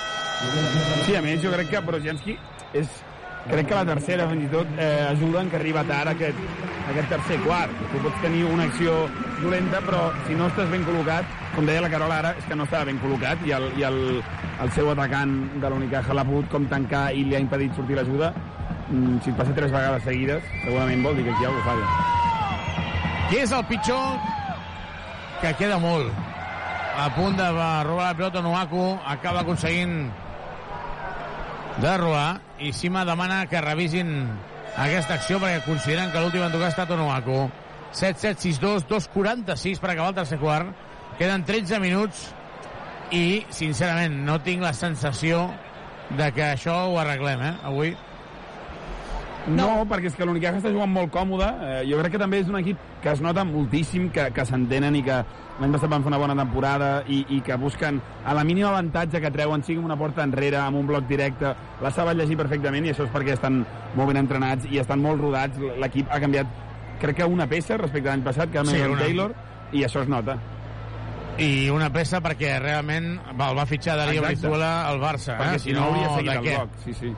Sí, 1.06 1.16
a 1.16 1.22
més, 1.24 1.42
jo 1.44 1.54
crec 1.54 1.70
que 1.72 1.86
Brozjanski 1.86 2.38
és... 2.78 3.04
Crec 3.48 3.68
que 3.70 3.76
la 3.76 3.86
tercera, 3.88 4.28
fins 4.28 4.44
i 4.44 4.50
tot, 4.52 4.72
eh, 4.78 5.08
ajuda 5.10 5.42
en 5.42 5.50
que 5.50 5.56
arriba 5.56 5.84
tard 5.88 6.12
aquest, 6.12 6.40
aquest 6.92 7.10
tercer 7.14 7.38
quart. 7.46 7.72
Tu 7.94 8.02
pots 8.04 8.22
tenir 8.22 8.44
una 8.46 8.66
acció 8.68 8.96
dolenta, 9.42 9.80
però 9.86 10.02
si 10.28 10.36
no 10.36 10.50
estàs 10.52 10.68
ben 10.72 10.84
col·locat, 10.88 11.32
com 11.56 11.66
deia 11.66 11.84
la 11.86 11.92
Carola 11.94 12.20
ara, 12.20 12.34
és 12.38 12.44
que 12.44 12.58
no 12.60 12.68
estava 12.68 12.90
ben 12.90 13.00
col·locat 13.00 13.46
i 13.48 13.56
el, 13.56 13.70
i 13.80 13.88
el, 13.88 14.00
el 14.66 14.72
seu 14.76 14.92
atacant 14.92 15.34
de 15.62 15.72
l'Unicaja 15.72 16.18
l'ha 16.18 16.28
pogut 16.28 16.52
com 16.52 16.68
tancar 16.68 17.08
i 17.16 17.24
li 17.24 17.38
ha 17.38 17.44
impedit 17.44 17.76
sortir 17.80 17.96
l'ajuda. 17.96 18.34
Mm, 18.90 19.18
si 19.24 19.32
passa 19.40 19.56
tres 19.56 19.72
vegades 19.72 20.04
seguides, 20.04 20.44
segurament 20.66 21.08
vol 21.08 21.16
dir 21.16 21.28
que 21.30 21.36
aquí 21.38 21.48
algú 21.48 21.64
falla. 21.64 21.88
Qui 23.30 23.42
és 23.46 23.56
el 23.56 23.66
pitjor? 23.72 24.22
Que 25.42 25.56
queda 25.56 25.80
molt. 25.80 26.12
A 26.98 27.10
punt 27.16 27.36
de 27.38 27.48
robar 27.48 28.12
la 28.12 28.14
pilota 28.18 28.42
Nuaku, 28.42 28.86
acaba 29.06 29.44
aconseguint 29.46 30.10
de 31.82 31.98
robar, 31.98 32.42
i 32.60 32.74
Sima 32.74 33.06
demana 33.06 33.46
que 33.46 33.62
revisin 33.62 34.10
aquesta 34.78 35.18
acció 35.18 35.38
perquè 35.42 35.62
consideren 35.66 36.10
que 36.14 36.22
l'últim 36.22 36.44
en 36.46 36.54
tocar 36.54 36.72
ha 36.72 36.74
estat 36.74 36.94
Onuaku. 36.94 37.48
7-7-6-2, 37.98 38.88
2-46 38.90 39.80
per 39.82 39.92
acabar 39.92 40.12
el 40.12 40.18
tercer 40.20 40.40
quart. 40.42 40.74
Queden 41.18 41.46
13 41.46 41.80
minuts 41.82 42.28
i, 43.14 43.46
sincerament, 43.54 44.20
no 44.26 44.40
tinc 44.46 44.66
la 44.66 44.74
sensació 44.78 45.48
de 46.18 46.32
que 46.34 46.46
això 46.46 46.76
ho 46.90 47.00
arreglem, 47.02 47.42
eh, 47.46 47.56
avui. 47.66 47.96
No, 49.48 49.68
no 49.80 49.86
perquè 49.88 50.10
és 50.12 50.16
que 50.18 50.26
l'Unicaja 50.28 50.60
està 50.60 50.72
jugant 50.74 50.92
molt 50.92 51.12
còmode. 51.14 51.48
Eh, 51.64 51.82
jo 51.88 52.00
crec 52.02 52.18
que 52.18 52.20
també 52.22 52.42
és 52.44 52.50
un 52.52 52.58
equip 52.60 52.80
que 53.04 53.12
es 53.14 53.22
nota 53.24 53.46
moltíssim, 53.48 54.10
que, 54.12 54.28
que 54.36 54.46
s'entenen 54.46 54.98
i 55.00 55.04
que 55.06 55.22
l'any 55.58 55.74
passat 55.74 55.90
van 55.90 56.04
fer 56.04 56.12
una 56.12 56.20
bona 56.22 56.36
temporada 56.38 56.90
i, 57.08 57.24
i 57.38 57.40
que 57.46 57.56
busquen 57.58 58.02
a 58.26 58.36
la 58.38 58.44
mínima 58.44 58.70
avantatge 58.74 59.22
que 59.24 59.32
treuen, 59.32 59.64
sigui 59.64 59.80
amb 59.80 59.90
una 59.90 59.98
porta 59.98 60.26
enrere, 60.28 60.60
amb 60.62 60.78
un 60.82 60.90
bloc 60.90 61.08
directe, 61.10 61.54
la 61.82 61.92
saben 61.96 62.20
llegir 62.20 62.38
perfectament 62.38 62.86
i 62.86 62.92
això 62.94 63.08
és 63.08 63.14
perquè 63.14 63.38
estan 63.38 63.64
molt 63.96 64.12
ben 64.12 64.20
entrenats 64.22 64.68
i 64.70 64.82
estan 64.84 65.02
molt 65.02 65.24
rodats. 65.24 65.58
L'equip 65.80 66.12
ha 66.12 66.20
canviat, 66.24 66.52
crec 67.02 67.22
que 67.22 67.32
una 67.32 67.48
peça 67.48 67.80
respecte 67.80 68.12
a 68.12 68.16
l'any 68.18 68.28
passat, 68.28 68.52
que 68.52 68.60
era 68.62 68.70
Sí, 68.70 68.84
una. 68.84 69.02
Taylor, 69.02 69.34
i 69.72 69.88
això 69.88 70.04
es 70.04 70.12
nota. 70.12 70.38
I 71.38 71.70
una 71.70 71.92
peça 71.94 72.18
perquè 72.26 72.56
realment 72.60 73.12
el 73.30 73.58
va 73.58 73.66
fitxar 73.70 73.96
Darío. 73.98 74.24
Brizuela 74.26 74.88
al 74.90 75.00
Barça. 75.00 75.38
Perquè 75.38 75.56
eh? 75.60 75.62
si 75.62 75.74
no 75.76 75.84
hauria 75.86 76.14
seguit 76.16 76.32
el 76.34 76.48
bloc, 76.48 76.78
sí, 76.84 76.94
sí. 76.98 77.12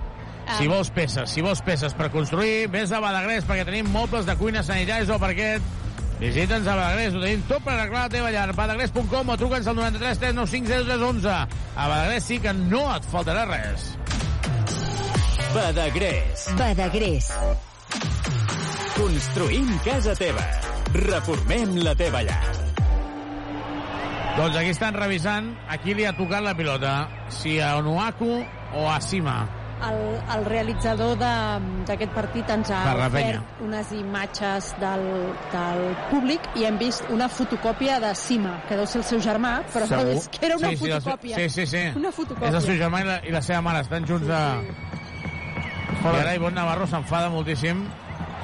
Si 0.58 0.68
vols 0.68 0.90
peces, 0.90 1.30
si 1.30 1.44
vols 1.46 1.62
peces 1.62 1.94
per 1.94 2.10
construir, 2.14 2.68
vés 2.74 2.92
a 2.92 3.00
Badagrés 3.04 3.46
perquè 3.48 3.68
tenim 3.68 3.90
mobles 3.94 4.26
de 4.26 4.36
cuina 4.40 4.64
sanitaris 4.66 5.12
o 5.14 5.20
parquet. 5.22 5.64
Visita'ns 6.20 6.68
a 6.68 6.76
Badagrés, 6.76 7.14
ho 7.16 7.22
tenim 7.22 7.44
tot 7.48 7.64
per 7.64 7.76
arreglar 7.76 8.08
la 8.08 8.14
teva 8.16 8.32
llar. 8.34 8.50
Badagrés.com 8.58 9.30
o 9.30 9.38
truca'ns 9.40 9.70
al 9.70 9.78
93 9.78 10.24
395 10.26 10.82
0311. 10.90 11.36
A 11.76 11.88
Badagrés 11.88 12.26
sí 12.28 12.40
que 12.44 12.54
no 12.58 12.84
et 12.96 13.06
faltarà 13.12 13.46
res. 13.48 13.92
Badagrés. 15.54 16.48
Badagrés. 16.60 17.30
Construïm 18.98 19.70
casa 19.86 20.18
teva. 20.18 20.44
Reformem 20.98 21.78
la 21.86 21.94
teva 21.96 22.26
llar. 22.26 22.42
Doncs 24.40 24.58
aquí 24.60 24.74
estan 24.74 24.98
revisant 24.98 25.54
a 25.70 25.80
qui 25.80 25.96
li 25.96 26.06
ha 26.10 26.14
tocat 26.18 26.44
la 26.44 26.58
pilota. 26.58 26.94
Si 27.32 27.58
a 27.64 27.78
Onuaku 27.80 28.34
o 28.76 28.90
a 28.92 29.00
Sima. 29.04 29.59
El, 29.80 30.00
el 30.36 30.46
realitzador 30.46 31.14
de- 31.18 31.84
d'aquest 31.88 32.12
partit 32.12 32.50
ens 32.52 32.70
ha 32.72 32.82
ofert 32.96 33.14
penya. 33.14 33.42
unes 33.64 33.92
imatges 33.96 34.74
del, 34.82 35.06
del 35.54 35.84
públic 36.10 36.42
i 36.60 36.66
hem 36.68 36.78
vist 36.78 37.06
una 37.10 37.30
fotocòpia 37.32 38.00
de 38.04 38.14
Sima, 38.16 38.58
que 38.68 38.76
deu 38.76 38.86
ser 38.86 39.00
el 39.00 39.06
seu 39.08 39.22
germà, 39.24 39.62
però 39.72 39.88
Segur. 39.88 40.18
és 40.18 40.28
que 40.28 40.46
era 40.46 40.58
una 40.58 40.70
sí, 40.74 40.76
fotocòpia. 40.84 41.36
Sí, 41.40 41.50
sí, 41.50 41.66
sí. 41.66 41.84
Una 41.96 42.12
fotocòpia. 42.12 42.50
És 42.50 42.56
el 42.60 42.62
seu 42.68 42.76
germà 42.76 43.02
i 43.02 43.08
la, 43.08 43.18
i 43.24 43.32
la 43.32 43.42
seva 43.42 43.62
mare. 43.62 43.80
Estan 43.88 44.06
junts 44.06 44.28
a... 44.30 44.44
I 46.00 46.16
ara 46.20 46.36
Ivonne 46.36 46.56
Navarro 46.56 46.86
s'enfada 46.88 47.30
moltíssim 47.32 47.82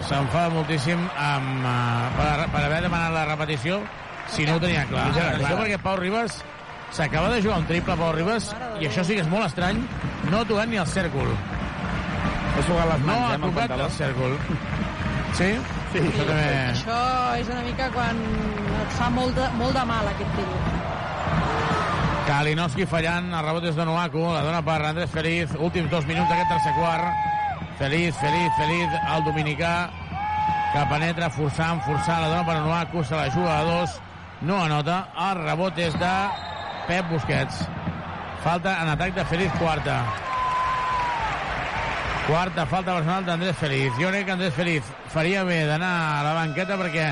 s'enfada 0.08 0.50
moltíssim 0.52 1.00
amb, 1.18 1.64
uh, 1.64 2.10
per, 2.18 2.50
per 2.52 2.64
haver 2.66 2.82
demanat 2.84 3.14
la 3.16 3.24
repetició 3.30 3.78
si 4.28 4.44
no 4.46 4.56
ho 4.58 4.60
tenia 4.60 4.84
clar. 4.90 5.06
Ja 5.16 5.30
Atenció 5.30 5.48
clara. 5.48 5.62
perquè 5.62 5.78
Pau 5.84 5.96
Ribas 6.02 6.40
s'acaba 6.92 7.30
de 7.30 7.42
jugar 7.42 7.60
un 7.60 7.66
triple 7.68 7.96
Pau 8.00 8.12
Ribas 8.16 8.52
i 8.80 8.88
això 8.88 9.04
sí 9.04 9.16
que 9.18 9.22
és 9.26 9.30
molt 9.32 9.46
estrany 9.48 9.82
no 10.32 10.40
ha 10.42 10.46
tocat 10.48 10.68
ni 10.70 10.78
el 10.82 10.88
cèrcol 10.88 11.32
Ha 12.56 12.62
jugat 12.64 12.88
les 12.94 13.02
no 13.02 13.08
mans, 13.08 13.24
ha 13.26 13.32
eh, 13.32 13.36
el 13.36 13.42
tocat 13.42 13.68
pantaló. 13.68 13.86
el 13.86 13.92
cèrcol 13.92 14.38
sí? 15.40 15.50
Sí, 15.92 16.00
això 16.00 16.24
també 16.28 16.48
Això 16.72 17.00
és 17.42 17.50
una 17.52 17.62
mica 17.68 17.90
quan 17.92 18.22
et 18.82 18.96
fa 18.98 19.10
molt 19.10 19.36
de, 19.36 19.50
molt 19.60 19.76
de 19.76 19.84
mal 19.88 20.08
aquest 20.12 20.36
tir. 20.36 20.48
Kalinowski 22.26 22.88
fallant, 22.90 23.28
el 23.38 23.44
rebot 23.46 23.68
és 23.70 23.76
de 23.78 23.86
Nuaku, 23.86 24.24
la 24.34 24.42
dona 24.44 24.62
per 24.66 24.80
Andrés 24.88 25.12
Feliz, 25.14 25.52
últims 25.62 25.92
dos 25.92 26.08
minuts 26.10 26.28
d'aquest 26.32 26.50
tercer 26.56 26.74
quart. 26.80 27.06
Feliz, 27.78 28.16
Feliz, 28.18 28.50
Feliz, 28.58 28.96
el 29.14 29.24
dominicà, 29.28 29.74
que 30.74 30.86
penetra 30.90 31.30
forçant, 31.30 31.84
forçant, 31.86 32.24
la 32.24 32.32
dona 32.32 32.44
per 32.48 32.58
Nuaku, 32.66 33.04
se 33.06 33.16
la 33.16 33.30
juga 33.30 33.60
a 33.60 33.64
dos, 33.68 34.00
no 34.42 34.58
anota, 34.64 34.98
el 35.30 35.44
rebot 35.44 35.78
és 35.80 35.94
de 36.02 36.14
Pep 36.88 37.10
Busquets. 37.10 37.66
Falta 38.44 38.76
en 38.84 38.90
atac 38.94 39.16
de 39.16 39.26
Feliz, 39.26 39.52
quarta. 39.60 40.00
Quarta 42.28 42.66
falta 42.66 42.94
personal 42.94 43.26
d'Andrés 43.26 43.58
Feliz. 43.58 43.94
Jo 44.00 44.10
crec 44.10 44.26
que 44.26 44.34
Andrés 44.34 44.54
Feliz 44.54 44.92
faria 45.14 45.44
bé 45.46 45.64
d'anar 45.66 45.94
a 46.20 46.24
la 46.26 46.34
banqueta 46.38 46.78
perquè 46.78 47.12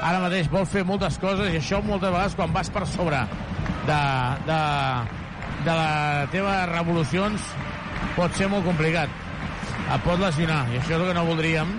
ara 0.00 0.20
mateix 0.20 0.48
vol 0.52 0.66
fer 0.68 0.84
moltes 0.88 1.16
coses 1.20 1.52
i 1.52 1.60
això 1.60 1.80
moltes 1.84 2.12
vegades 2.12 2.36
quan 2.36 2.52
vas 2.52 2.68
per 2.72 2.86
sobre 2.88 3.22
de, 3.88 4.00
de, 4.48 4.60
de 5.64 5.78
les 5.80 6.30
teves 6.34 6.68
revolucions 6.72 7.50
pot 8.16 8.36
ser 8.36 8.48
molt 8.52 8.68
complicat. 8.68 9.12
Et 9.90 10.04
pot 10.04 10.20
lesionar 10.20 10.62
i 10.70 10.78
això 10.78 10.94
és 10.94 11.00
el 11.00 11.08
que 11.08 11.16
no 11.16 11.26
voldríem. 11.28 11.72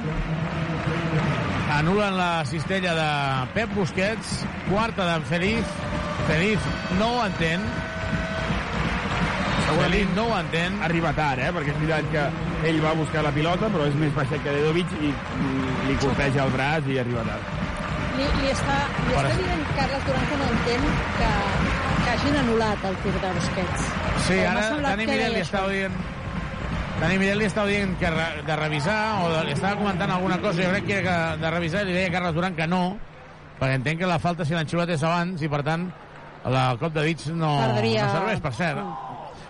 Anulen 1.72 2.18
la 2.18 2.44
cistella 2.50 2.94
de 2.98 3.10
Pep 3.56 3.74
Busquets, 3.78 4.42
quarta 4.68 5.08
d'en 5.08 5.26
Feliz. 5.30 5.78
Feliz 6.28 6.60
no 7.00 7.08
ho 7.16 7.26
entén. 7.26 7.64
Feliz 9.82 10.08
no 10.16 10.28
ho 10.28 10.38
entén. 10.40 10.78
Arriba 10.84 11.14
tard, 11.18 11.42
eh? 11.42 11.50
Perquè 11.56 11.74
és 11.74 11.82
veritat 11.82 12.12
que 12.14 12.70
ell 12.70 12.80
va 12.84 12.94
buscar 13.00 13.24
la 13.26 13.34
pilota, 13.36 13.70
però 13.74 13.88
és 13.90 13.98
més 14.00 14.14
baixet 14.16 14.44
que 14.44 14.54
Dedovic 14.58 14.94
i 15.02 15.12
li 15.88 15.98
colpeja 16.04 16.46
el 16.46 16.54
braç 16.54 16.88
i 16.92 17.00
arriba 17.02 17.26
tard. 17.28 17.60
Li, 18.18 18.26
li 18.42 18.50
està, 18.52 18.78
li 19.08 19.14
està 19.16 19.36
dient 19.40 19.62
Carles 19.78 20.02
Duran 20.08 20.26
que 20.30 20.40
no 20.42 20.48
entén 20.52 20.88
que, 21.18 21.30
que 21.92 22.10
hagin 22.14 22.40
anul·lat 22.42 22.90
el 22.90 22.98
tir 23.06 23.14
de 23.18 23.30
Busquets. 23.38 23.86
Sí, 24.28 24.36
M'ha 24.36 24.50
ara 24.52 24.66
semblat 24.68 24.98
Dani 24.98 25.08
Mirel 25.10 25.38
li 25.38 25.44
estava 25.46 25.72
dient 25.72 25.96
Dani 27.00 27.18
Mirel 27.22 27.40
li 27.42 27.48
estava 27.48 27.72
dient 27.72 27.96
que 27.98 28.12
re, 28.14 28.28
de 28.46 28.58
revisar 28.60 29.00
o 29.24 29.32
de, 29.32 29.40
li 29.48 29.56
estava 29.56 29.80
comentant 29.80 30.12
alguna 30.14 30.38
cosa, 30.44 30.60
jo 30.60 30.74
crec 30.76 30.86
que 30.90 31.00
era 31.00 31.08
que 31.08 31.42
de 31.42 31.54
revisar 31.56 31.86
i 31.86 31.90
li 31.90 31.96
deia 31.98 32.12
a 32.12 32.14
Carles 32.18 32.36
Duran 32.36 32.58
que 32.60 32.68
no, 32.70 32.84
perquè 33.62 33.80
entenc 33.80 34.04
que 34.04 34.12
la 34.12 34.20
falta 34.22 34.46
si 34.46 34.58
l'han 34.58 34.70
xiulat 34.70 34.92
és 34.94 35.08
abans 35.08 35.42
i 35.42 35.50
per 35.50 35.64
tant 35.66 35.88
la, 36.46 36.72
el 36.72 36.78
cop 36.82 36.94
de 36.94 37.04
dits 37.06 37.28
no, 37.34 37.52
Perdria- 37.60 38.06
no 38.08 38.14
serveix, 38.20 38.40
per 38.42 38.54
cert. 38.58 38.82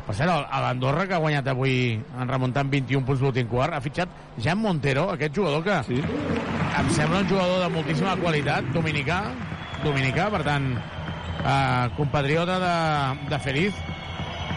Per 0.02 0.16
cert, 0.18 0.32
a 0.50 0.60
l'Andorra, 0.64 1.06
que 1.08 1.14
ha 1.14 1.20
guanyat 1.22 1.48
avui 1.48 1.74
en 2.20 2.28
remuntant 2.28 2.70
21 2.72 3.06
punts 3.06 3.22
l'últim 3.22 3.48
quart, 3.48 3.74
ha 3.78 3.82
fitxat 3.86 4.10
Jan 4.42 4.58
Montero, 4.60 5.06
aquest 5.14 5.36
jugador 5.38 5.64
que 5.64 5.78
sí. 5.88 6.00
em 6.02 6.90
sembla 6.92 7.20
un 7.22 7.30
jugador 7.30 7.62
de 7.62 7.70
moltíssima 7.70 8.16
qualitat, 8.18 8.66
dominicà, 8.74 9.22
dominicà, 9.84 10.28
per 10.34 10.42
tant, 10.44 10.72
eh, 11.46 11.90
compatriota 11.96 12.58
de, 12.60 13.30
de 13.30 13.40
Feliz, 13.40 13.74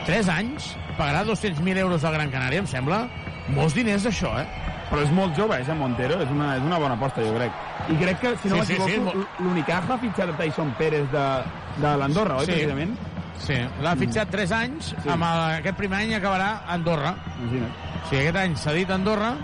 3 0.06 0.28
anys, 0.32 0.72
pagarà 0.98 1.24
200.000 1.28 1.76
euros 1.84 2.04
al 2.04 2.12
Gran 2.16 2.30
Canària, 2.32 2.64
em 2.64 2.66
sembla. 2.66 3.04
Molts 3.52 3.74
diners, 3.76 4.06
això, 4.08 4.32
eh? 4.40 4.46
però 4.88 5.02
és 5.02 5.10
molt 5.12 5.36
jove, 5.36 5.56
és 5.60 5.68
a 5.68 5.74
Montero, 5.74 6.18
és 6.22 6.30
una, 6.30 6.54
és 6.56 6.62
una 6.64 6.78
bona 6.78 6.94
aposta, 6.94 7.22
jo 7.24 7.32
crec. 7.36 7.52
I 7.90 7.96
crec 8.00 8.18
que, 8.20 8.34
si 8.42 8.48
no 8.48 8.60
Sí, 8.62 8.66
sí, 8.66 8.74
sí, 8.74 8.80
m'equivoco, 8.80 9.16
molt- 9.18 9.40
l'Unicaja 9.40 9.94
ha 9.94 9.98
fitxat 9.98 10.34
Tyson 10.38 10.70
Pérez 10.78 11.08
de, 11.12 11.24
de 11.76 11.96
l'Andorra, 11.98 12.36
oi, 12.36 12.46
Sí. 12.46 12.52
precisament? 12.52 12.96
Sí, 13.44 13.56
l'ha 13.82 13.96
fitxat 13.98 14.30
3 14.30 14.52
anys, 14.52 14.92
sí. 15.02 15.08
amb 15.10 15.22
el, 15.26 15.40
aquest 15.58 15.76
primer 15.76 15.98
any 16.04 16.14
acabarà 16.14 16.62
a 16.66 16.72
Andorra. 16.74 17.14
Imagina't. 17.40 17.72
O 18.04 18.08
sigui, 18.08 18.20
aquest 18.22 18.36
any 18.36 18.54
s'ha 18.56 18.72
dit 18.72 18.90
Andorra, 18.90 19.34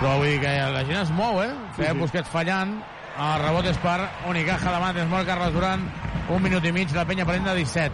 però 0.00 0.16
vull 0.18 0.26
dir 0.34 0.40
que 0.42 0.54
la 0.74 0.82
gent 0.84 1.00
es 1.02 1.10
mou, 1.10 1.40
eh? 1.42 1.50
Sí, 1.76 1.82
Sí, 1.84 1.88
sí. 1.92 1.98
Busquets 1.98 2.28
fallant, 2.28 2.74
el 3.16 3.42
rebot 3.42 3.64
és 3.70 3.78
per 3.78 4.00
Unicaja, 4.28 4.70
davant 4.74 4.96
és 4.98 5.06
molt 5.08 5.26
Carles 5.26 5.52
Duran, 5.54 5.86
un 6.28 6.42
minut 6.42 6.64
i 6.64 6.72
mig, 6.72 6.92
la 6.92 7.04
penya 7.06 7.24
pren 7.24 7.44
de 7.44 7.54
17. 7.54 7.92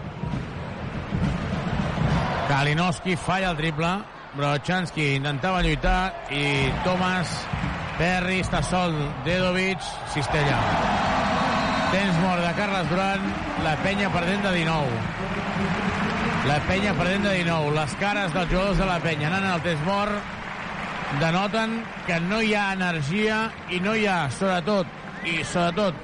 Kalinowski 2.49 3.15
falla 3.15 3.51
el 3.51 3.57
triple, 3.57 3.93
Brochanski 4.35 5.13
intentava 5.15 5.61
lluitar 5.61 6.25
i 6.33 6.71
Thomas 6.83 7.29
Perry 7.97 8.39
està 8.41 8.63
sol, 8.65 8.93
Dedovic, 9.23 9.79
Cistella. 10.13 10.57
Temps 11.93 12.15
mort 12.23 12.41
de 12.41 12.53
Carles 12.57 12.87
Duran, 12.89 13.25
la 13.61 13.75
penya 13.83 14.07
perdent 14.09 14.41
de 14.41 14.51
19. 14.55 14.87
La 16.49 16.55
penya 16.65 16.93
perdent 16.97 17.27
de 17.27 17.33
19. 17.37 17.75
Les 17.75 17.93
cares 18.01 18.33
dels 18.33 18.49
jugadors 18.49 18.79
de 18.81 18.87
la 18.89 18.95
penya 19.03 19.29
anant 19.29 19.45
al 19.51 19.61
temps 19.61 19.83
mort 19.85 21.19
denoten 21.21 21.75
que 22.07 22.17
no 22.25 22.41
hi 22.41 22.55
ha 22.57 22.71
energia 22.73 23.43
i 23.69 23.77
no 23.83 23.93
hi 23.93 24.07
ha, 24.09 24.23
sobretot, 24.33 24.89
i 25.29 25.43
sobretot, 25.45 25.99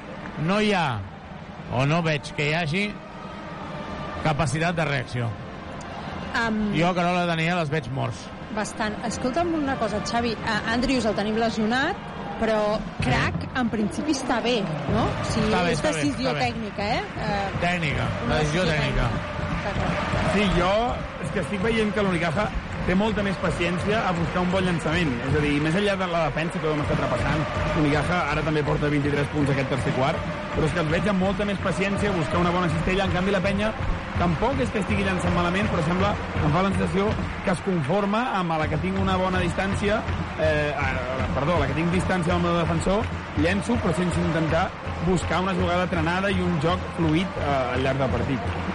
no 0.45 0.59
hi 0.61 0.75
ha, 0.77 0.99
o 1.73 1.87
no 1.89 2.03
veig 2.05 2.29
que 2.37 2.51
hi 2.51 2.53
hagi, 2.59 2.85
capacitat 4.27 4.77
de 4.77 4.85
reacció. 4.85 5.31
Um, 6.37 6.67
Jo, 6.77 6.93
Carola, 6.93 7.25
Daniel, 7.25 7.63
els 7.63 7.73
veig 7.73 7.89
morts. 7.97 8.27
Bastant. 8.53 8.93
Escolta'm 9.09 9.55
una 9.57 9.75
cosa, 9.81 10.03
Xavi. 10.05 10.35
Uh, 10.37 10.61
Andrius 10.75 11.09
el 11.09 11.17
tenim 11.17 11.41
lesionat, 11.41 11.97
però 12.39 12.59
Crac, 13.03 13.45
en 13.59 13.69
principi, 13.73 14.15
està 14.15 14.39
bé, 14.43 14.59
no? 14.93 15.03
O 15.09 15.27
sigui, 15.31 15.49
Està 15.51 15.63
bé, 15.65 15.73
és 15.75 15.81
decisió 15.83 16.29
està 16.29 16.33
bé. 16.39 16.47
tècnica, 16.47 16.87
eh? 16.95 17.03
Uh, 17.19 17.59
Tècnica, 17.63 18.07
la 18.29 18.39
decisió 18.43 18.65
tècnica. 18.69 19.09
Sí, 20.33 20.45
jo 20.55 20.71
és 21.23 21.31
que 21.35 21.41
estic 21.43 21.61
veient 21.65 21.91
que 21.93 22.03
l'Unicaja 22.05 22.47
té 22.89 22.95
molta 22.97 23.21
més 23.21 23.37
paciència 23.37 23.99
a 24.01 24.11
buscar 24.17 24.41
un 24.41 24.49
bon 24.49 24.65
llançament. 24.65 25.11
És 25.27 25.35
a 25.37 25.41
dir, 25.43 25.51
més 25.61 25.75
enllà 25.77 25.93
de 25.99 26.07
la 26.09 26.23
defensa 26.25 26.57
que 26.57 26.65
ho 26.65 26.71
hem 26.73 26.79
estat 26.81 27.03
repassant, 27.03 27.43
l'Unicaja 27.75 28.21
ara 28.31 28.43
també 28.47 28.63
porta 28.65 28.89
23 28.89 29.29
punts 29.33 29.51
aquest 29.53 29.69
tercer 29.75 29.93
quart, 29.97 30.23
però 30.55 30.65
és 30.65 30.73
que 30.73 30.81
els 30.81 30.89
veig 30.95 31.09
amb 31.11 31.21
molta 31.21 31.45
més 31.45 31.61
paciència 31.61 32.09
a 32.09 32.15
buscar 32.15 32.39
una 32.41 32.53
bona 32.55 32.71
cistella. 32.73 33.05
En 33.05 33.13
canvi, 33.13 33.35
la 33.35 33.43
penya 33.43 33.69
tampoc 34.17 34.63
és 34.65 34.73
que 34.73 34.81
estigui 34.81 35.05
llançant 35.05 35.37
malament, 35.37 35.69
però 35.69 35.85
sembla, 35.85 36.15
em 36.39 36.55
fa 36.55 36.65
la 36.65 36.73
sensació 36.73 37.05
que 37.45 37.53
es 37.53 37.61
conforma 37.67 38.23
amb 38.39 38.57
la 38.63 38.67
que 38.73 38.81
tinc 38.81 38.97
una 39.03 39.19
bona 39.21 39.43
distància, 39.45 40.01
eh, 40.41 40.73
perdó, 41.37 41.59
la 41.61 41.69
que 41.69 41.77
tinc 41.77 41.93
distància 41.93 42.33
amb 42.33 42.41
el 42.41 42.49
meu 42.49 42.59
defensor, 42.63 43.05
llenço, 43.37 43.77
però 43.85 43.93
sense 44.01 44.25
intentar 44.25 44.65
buscar 45.05 45.45
una 45.45 45.53
jugada 45.61 45.85
trenada 45.93 46.33
i 46.33 46.41
un 46.41 46.57
joc 46.65 46.91
fluid 46.97 47.39
eh, 47.45 47.55
al 47.77 47.85
llarg 47.85 48.01
del 48.01 48.13
partit. 48.17 48.68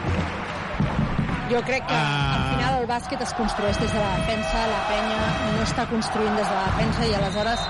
Jo 1.55 1.63
crec 1.63 1.87
que 1.87 1.95
Ah. 1.95 2.35
al 2.35 2.45
final 2.57 2.81
el 2.83 2.87
bàsquet 2.89 3.21
es 3.23 3.33
construeix 3.35 3.79
des 3.81 3.93
de 3.93 3.99
la 4.01 4.13
defensa, 4.19 4.67
la 4.75 4.83
penya 4.91 5.23
no 5.57 5.63
està 5.63 5.87
construint 5.89 6.35
des 6.37 6.49
de 6.49 6.55
la 6.55 6.65
defensa 6.73 7.07
i 7.07 7.15
aleshores 7.15 7.61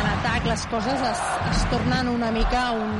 en 0.00 0.06
atac 0.18 0.46
les 0.46 0.66
coses 0.66 1.00
es, 1.12 1.20
es 1.50 1.64
tornen 1.70 2.08
una 2.08 2.30
mica 2.30 2.70
un, 2.72 2.90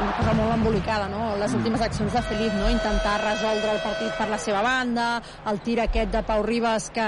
una 0.00 0.12
cosa 0.16 0.32
molt 0.32 0.52
embolicada, 0.54 1.08
no? 1.08 1.36
Les 1.36 1.52
últimes 1.54 1.80
accions 1.84 2.12
de 2.12 2.22
Felip, 2.22 2.52
no? 2.54 2.70
Intentar 2.70 3.18
resoldre 3.20 3.72
el 3.74 3.80
partit 3.84 4.14
per 4.16 4.28
la 4.30 4.38
seva 4.38 4.62
banda, 4.64 5.20
el 5.50 5.60
tir 5.60 5.78
aquest 5.82 6.10
de 6.14 6.22
Pau 6.22 6.42
Ribas, 6.42 6.88
que, 6.94 7.06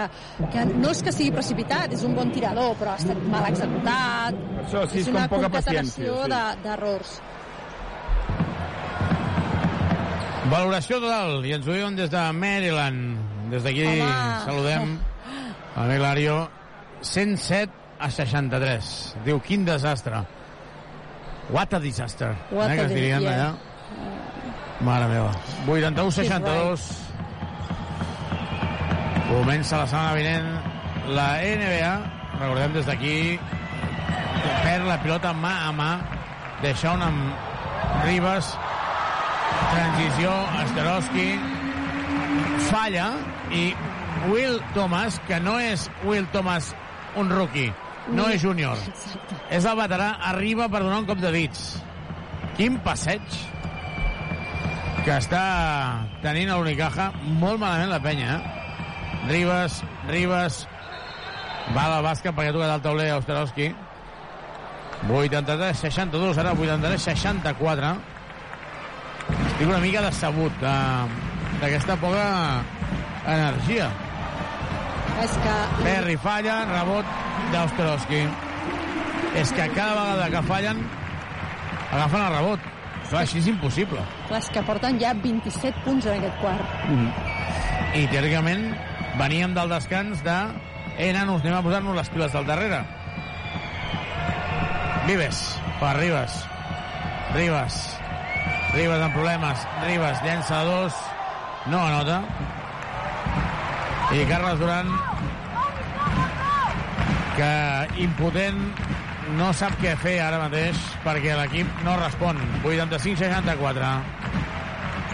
que 0.53 0.65
no 0.75 0.91
és 0.93 1.01
que 1.03 1.13
sigui 1.13 1.31
precipitat, 1.33 1.93
és 1.97 2.03
un 2.05 2.15
bon 2.15 2.31
tirador, 2.35 2.75
però 2.81 2.93
ha 2.93 3.01
estat 3.01 3.17
mal 3.33 3.47
executat. 3.49 4.37
Això 4.67 4.85
sí, 4.91 5.01
és 5.01 5.09
una 5.09 5.25
com 5.29 5.39
poca 5.41 5.49
paciència, 5.57 6.05
sí. 6.05 6.31
de- 6.35 6.77
Valoració 10.53 10.99
total, 11.01 11.39
i 11.49 11.55
ens 11.57 11.65
ho 11.65 11.73
diuen 11.73 11.95
des 11.97 12.11
de 12.13 12.23
Maryland. 12.37 13.21
Des 13.53 13.63
d'aquí 13.65 13.87
saludem 14.45 14.99
a 15.77 15.87
Hilario. 15.89 16.37
107 17.01 17.73
a 17.99 18.11
63. 18.11 18.91
Diu, 19.25 19.41
quin 19.41 19.65
desastre. 19.65 20.21
What 21.49 21.73
a 21.73 21.81
disaster. 21.81 22.35
What 22.51 22.71
eh, 22.71 22.75
que 22.75 22.81
a 22.83 22.85
es 22.85 22.93
dirien 22.93 23.21
di- 23.21 23.25
yeah. 23.25 23.49
allà. 23.49 23.57
Mare 24.85 25.09
meva. 25.09 25.33
81-62. 25.67 26.85
Comença 29.31 29.79
la 29.79 29.87
setmana 29.87 30.13
vinent 30.15 30.51
la 31.17 31.29
NBA. 31.41 31.95
Recordem 32.43 32.77
des 32.77 32.87
d'aquí 32.87 33.39
perd 34.67 34.85
la 34.85 35.01
pilota 35.01 35.33
mà 35.33 35.55
a 35.69 35.73
mà 35.73 35.91
deixa 36.61 36.93
una 36.93 37.09
amb 37.09 38.05
Ribas 38.05 38.53
transició, 39.73 40.33
Astarovski 40.63 41.27
falla 42.71 43.09
i 43.53 43.65
Will 44.31 44.61
Thomas, 44.75 45.19
que 45.29 45.41
no 45.41 45.59
és 45.61 45.89
Will 46.05 46.27
Thomas 46.33 46.73
un 47.19 47.31
rookie, 47.31 47.73
no 48.15 48.29
és 48.33 48.43
júnior, 48.43 48.79
és 49.51 49.65
el 49.69 49.79
veterà, 49.79 50.15
arriba 50.33 50.69
per 50.73 50.83
donar 50.85 51.03
un 51.03 51.09
cop 51.09 51.21
de 51.23 51.33
dits. 51.35 51.65
Quin 52.57 52.79
passeig 52.85 53.25
que 55.03 55.15
està 55.17 55.45
tenint 56.23 56.53
a 56.53 56.59
l'Unicaja 56.61 57.11
molt 57.41 57.61
malament 57.61 57.91
la 57.91 58.03
penya, 58.05 58.37
eh? 58.37 58.59
Ribas, 59.23 59.81
Ribas, 60.09 60.63
va 61.75 61.87
a 61.87 61.91
la 61.97 62.03
bàsquet 62.05 62.35
perquè 62.35 62.51
ha 62.51 62.55
tocat 62.57 62.75
el 62.77 62.85
tauler 62.85 63.09
Osterowski. 63.17 63.69
83-62, 65.09 66.39
ara 66.39 66.55
83-64. 66.55 67.93
Estic 69.63 69.77
una 69.77 69.85
mica 69.85 70.01
decebut 70.03 70.63
eh, 70.67 71.03
d'aquesta 71.61 71.95
poca 72.03 72.23
energia. 73.31 73.85
És 75.23 75.37
que... 75.39 75.53
Perry 75.85 76.17
falla, 76.19 76.57
rebot 76.67 77.13
d'Osterowski. 77.53 78.25
És 79.39 79.55
que 79.55 79.69
cada 79.77 79.95
vegada 80.01 80.27
que 80.35 80.43
fallen 80.51 80.83
agafen 81.93 82.25
el 82.25 82.35
rebot. 82.41 82.67
Clar, 83.05 83.23
així 83.23 83.39
és 83.39 83.53
impossible. 83.55 84.03
Clar, 84.27 84.43
és 84.43 84.51
que 84.51 84.67
porten 84.67 84.99
ja 84.99 85.15
27 85.23 85.87
punts 85.87 86.11
en 86.11 86.19
aquest 86.19 86.43
quart. 86.43 86.93
I 87.95 88.11
teòricament 88.11 88.67
veníem 89.23 89.55
del 89.55 89.71
descans 89.79 90.27
de 90.27 90.39
eh, 90.99 91.15
nanos, 91.15 91.47
anem 91.47 91.61
a 91.61 91.65
posar-nos 91.71 92.03
les 92.03 92.15
piles 92.19 92.35
del 92.35 92.51
darrere. 92.51 92.83
Vives, 95.07 95.49
per 95.79 96.01
Ribas. 96.03 96.41
Ribas. 97.39 98.02
Ribas 98.73 99.03
amb 99.03 99.15
problemes. 99.15 99.67
Ribas 99.87 100.23
llença 100.25 100.61
a 100.61 100.65
dos. 100.65 101.03
No 101.67 101.83
anota. 101.87 102.23
I 104.13 104.25
Carles 104.29 104.59
Duran 104.61 104.89
que 107.37 107.53
impotent 108.05 108.59
no 109.39 109.53
sap 109.57 109.79
què 109.81 109.95
fer 110.01 110.19
ara 110.21 110.41
mateix 110.43 110.79
perquè 111.05 111.37
l'equip 111.39 111.81
no 111.87 111.95
respon 112.01 112.41
85-64 112.61 113.93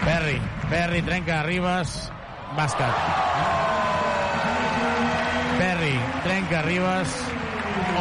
Perry, 0.03 0.35
Perry 0.71 1.01
trenca 1.07 1.41
Ribas 1.47 1.95
bàsquet 2.57 2.99
Perry 5.61 5.95
trenca 6.25 6.63
Ribas 6.67 7.15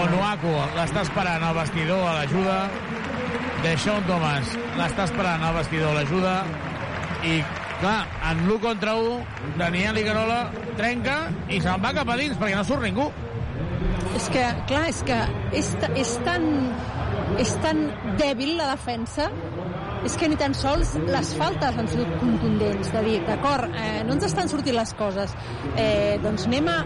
Onuaku 0.03 0.55
l'està 0.77 1.05
esperant 1.07 1.47
al 1.47 1.59
vestidor 1.61 2.03
a 2.09 2.17
l'ajuda 2.19 2.59
Deixón 3.63 4.05
Thomas 4.07 4.51
l'està 4.79 5.07
esperant 5.09 5.43
al 5.43 5.57
vestidor 5.59 5.97
l'ajuda. 5.97 6.35
I 7.27 7.41
clar, 7.81 7.99
en 8.31 8.45
l'1 8.47 8.61
contra 8.63 8.95
1 8.99 9.57
Daniel 9.59 9.99
Iguerola 9.99 10.39
trenca 10.79 11.19
i 11.51 11.59
se'n 11.63 11.83
va 11.83 11.95
cap 11.97 12.09
a 12.09 12.19
dins 12.21 12.39
perquè 12.39 12.55
no 12.55 12.65
surt 12.67 12.87
ningú. 12.87 13.09
És 14.19 14.29
que, 14.35 14.45
clar, 14.71 14.87
és 14.91 15.03
que 15.07 15.19
és, 15.59 15.73
és 15.99 16.15
tan 16.27 16.47
és 17.39 17.51
tan 17.63 17.85
dèbil 18.19 18.57
la 18.59 18.71
defensa 18.73 19.29
és 20.07 20.15
que 20.19 20.29
ni 20.31 20.39
tan 20.39 20.55
sols 20.55 20.95
les 21.11 21.31
faltes 21.39 21.79
han 21.79 21.89
sigut 21.91 22.11
contundents 22.21 22.93
de 22.95 23.03
dir, 23.05 23.17
d'acord, 23.27 23.67
eh, 23.75 24.05
no 24.07 24.15
ens 24.15 24.29
estan 24.29 24.49
sortint 24.51 24.77
les 24.77 24.93
coses. 24.99 25.35
Eh, 25.75 26.19
doncs 26.23 26.47
anem 26.47 26.71
a 26.71 26.79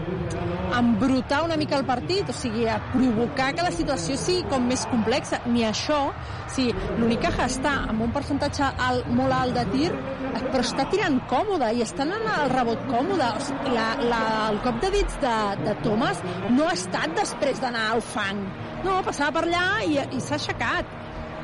embrutar 0.77 1.43
una 1.45 1.57
mica 1.57 1.77
el 1.77 1.85
partit, 1.85 2.29
o 2.29 2.35
sigui, 2.35 2.65
a 2.69 2.79
provocar 2.91 3.51
que 3.53 3.65
la 3.65 3.71
situació 3.75 4.17
sigui 4.19 4.43
com 4.49 4.65
més 4.69 4.85
complexa. 4.91 5.41
Ni 5.49 5.65
això, 5.67 5.99
o 6.09 6.49
sigui, 6.53 6.73
l'Unicaja 6.99 7.47
està 7.51 7.77
amb 7.91 8.05
un 8.07 8.13
percentatge 8.15 8.73
alt, 8.89 9.09
molt 9.13 9.37
alt 9.37 9.59
de 9.59 9.65
tir 9.73 9.91
però 10.33 10.63
està 10.63 10.85
tirant 10.89 11.19
còmode 11.29 11.69
i 11.77 11.83
estan 11.85 12.11
anant 12.13 12.41
al 12.45 12.51
rebot 12.53 12.83
còmode. 12.89 13.29
O 13.37 13.45
sigui, 13.47 13.73
la, 13.75 13.87
la, 14.01 14.21
el 14.49 14.59
cop 14.65 14.79
de 14.83 14.91
dits 14.95 15.17
de, 15.21 15.37
de 15.63 15.75
Thomas 15.85 16.21
no 16.49 16.67
ha 16.69 16.75
estat 16.77 17.15
després 17.17 17.61
d'anar 17.63 17.87
al 17.93 18.03
fang. 18.13 18.43
No, 18.83 18.99
passava 19.05 19.39
per 19.39 19.45
allà 19.47 19.65
i, 19.87 19.97
i 20.01 20.21
s'ha 20.21 20.37
aixecat. 20.39 20.99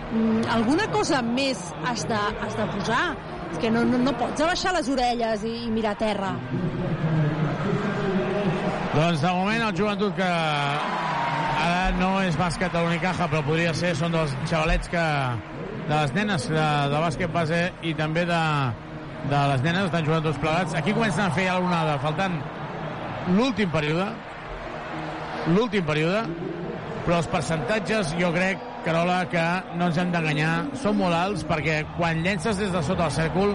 Mm, 0.09 0.45
alguna 0.57 0.89
cosa 0.93 1.21
més 1.25 1.61
has 1.85 2.05
de, 2.09 2.21
has 2.45 2.57
de 2.57 2.69
posar? 2.75 3.03
És 3.49 3.61
que 3.61 3.73
no, 3.73 3.85
no, 3.85 4.01
no 4.01 4.13
pots 4.17 4.45
abaixar 4.45 4.75
les 4.77 4.89
orelles 4.93 5.45
i, 5.45 5.55
i 5.65 5.73
mirar 5.73 5.95
a 5.97 6.01
terra 6.01 6.33
Doncs 8.89 9.21
de 9.21 9.29
moment 9.29 9.61
el 9.61 9.75
joventut 9.77 10.15
que 10.17 10.27
ara 10.27 11.91
no 11.99 12.07
és 12.25 12.33
bàsquet 12.39 12.73
a 12.73 12.81
l'Unicaja, 12.81 13.27
però 13.29 13.43
podria 13.45 13.73
ser, 13.77 13.91
són 13.97 14.15
dels 14.15 14.33
xavalets 14.49 14.89
que 14.89 15.03
de 15.89 15.91
les 15.93 16.13
nenes 16.15 16.47
de, 16.49 16.63
de 16.89 17.01
bàsquet 17.03 17.35
base 17.35 17.59
i 17.85 17.93
també 17.99 18.23
de, 18.25 18.39
de 19.29 19.43
les 19.51 19.65
nenes 19.67 19.91
estan 19.91 20.07
jugant 20.07 20.25
tots 20.25 20.41
plegats. 20.41 20.73
Aquí 20.79 20.95
comencen 20.97 21.27
a 21.27 21.35
fer 21.37 21.45
ja 21.51 21.59
l'onada, 21.59 21.99
faltant 22.01 22.39
l'últim 23.35 23.69
període, 23.69 24.09
l'últim 25.53 25.85
període, 25.85 26.25
però 27.05 27.19
els 27.21 27.29
percentatges 27.29 28.15
jo 28.17 28.33
crec, 28.33 28.65
Carola, 28.87 29.19
que 29.29 29.45
no 29.77 29.91
ens 29.91 30.01
hem 30.01 30.09
d'enganyar, 30.15 30.53
són 30.81 30.97
molt 30.97 31.13
alts 31.13 31.45
perquè 31.45 31.83
quan 31.97 32.23
llences 32.25 32.57
des 32.57 32.73
de 32.73 32.81
sota 32.89 33.05
el 33.05 33.17
cèrcol 33.21 33.53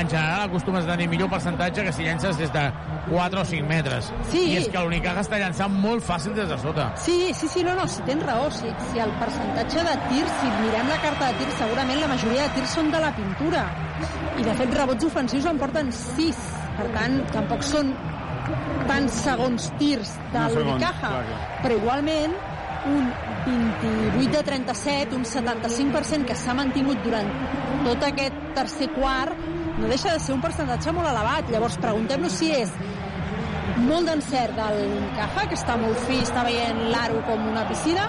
en 0.00 0.08
general 0.08 0.48
acostumes 0.48 0.84
a 0.84 0.92
tenir 0.92 1.08
millor 1.08 1.28
percentatge 1.30 1.84
que 1.84 1.92
si 1.92 2.04
llences 2.06 2.38
des 2.38 2.52
de 2.52 2.62
4 3.10 3.40
o 3.40 3.44
5 3.44 3.68
metres. 3.68 4.12
Sí. 4.30 4.44
I 4.52 4.56
és 4.62 4.68
que 4.72 4.84
l'Unicaja 4.84 5.24
està 5.24 5.40
llançant 5.40 5.74
molt 5.82 6.04
fàcil 6.06 6.36
des 6.36 6.48
de 6.48 6.58
sota. 6.62 6.90
Sí, 6.96 7.32
sí, 7.34 7.48
sí, 7.48 7.64
no, 7.66 7.74
no, 7.78 7.86
si 7.88 8.04
tens 8.06 8.24
raó. 8.26 8.48
Si, 8.54 8.70
si 8.90 9.02
el 9.02 9.12
percentatge 9.20 9.84
de 9.88 9.96
tirs, 10.08 10.32
si 10.40 10.54
mirem 10.60 10.88
la 10.88 11.00
carta 11.02 11.32
de 11.32 11.42
tirs, 11.42 11.58
segurament 11.60 12.00
la 12.00 12.10
majoria 12.14 12.46
de 12.48 12.56
tirs 12.60 12.78
són 12.78 12.90
de 12.94 13.02
la 13.02 13.12
pintura. 13.16 13.66
I, 14.38 14.46
de 14.46 14.56
fet, 14.60 14.74
rebots 14.78 15.10
ofensius 15.10 15.50
en 15.50 15.60
porten 15.60 15.92
6. 15.98 16.42
Per 16.78 16.88
tant, 16.94 17.20
tampoc 17.34 17.66
són 17.68 17.92
tants 18.88 19.20
segons 19.26 19.68
tirs 19.78 20.16
de 20.32 20.48
l'Unicaja. 20.56 21.12
Però 21.62 21.76
igualment, 21.78 22.34
un 22.86 23.12
28 23.46 24.38
de 24.38 24.42
37, 24.42 25.16
un 25.16 25.24
75% 25.28 26.26
que 26.26 26.36
s'ha 26.38 26.54
mantingut 26.58 27.02
durant 27.04 27.28
tot 27.86 28.04
aquest 28.06 28.38
tercer 28.56 28.88
quart, 28.96 29.51
no 29.78 29.88
deixa 29.88 30.12
de 30.12 30.20
ser 30.20 30.34
un 30.34 30.42
percentatge 30.42 30.92
molt 30.92 31.08
elevat. 31.08 31.48
Llavors, 31.52 31.78
preguntem-nos 31.82 32.36
si 32.40 32.50
és 32.56 32.74
molt 33.82 34.08
d'encert 34.08 34.54
del 34.58 34.82
Caja, 35.16 35.48
que 35.48 35.58
està 35.58 35.78
molt 35.80 35.98
fi, 36.06 36.20
està 36.22 36.44
veient 36.46 36.84
l'aro 36.92 37.22
com 37.28 37.48
una 37.50 37.64
piscina, 37.68 38.06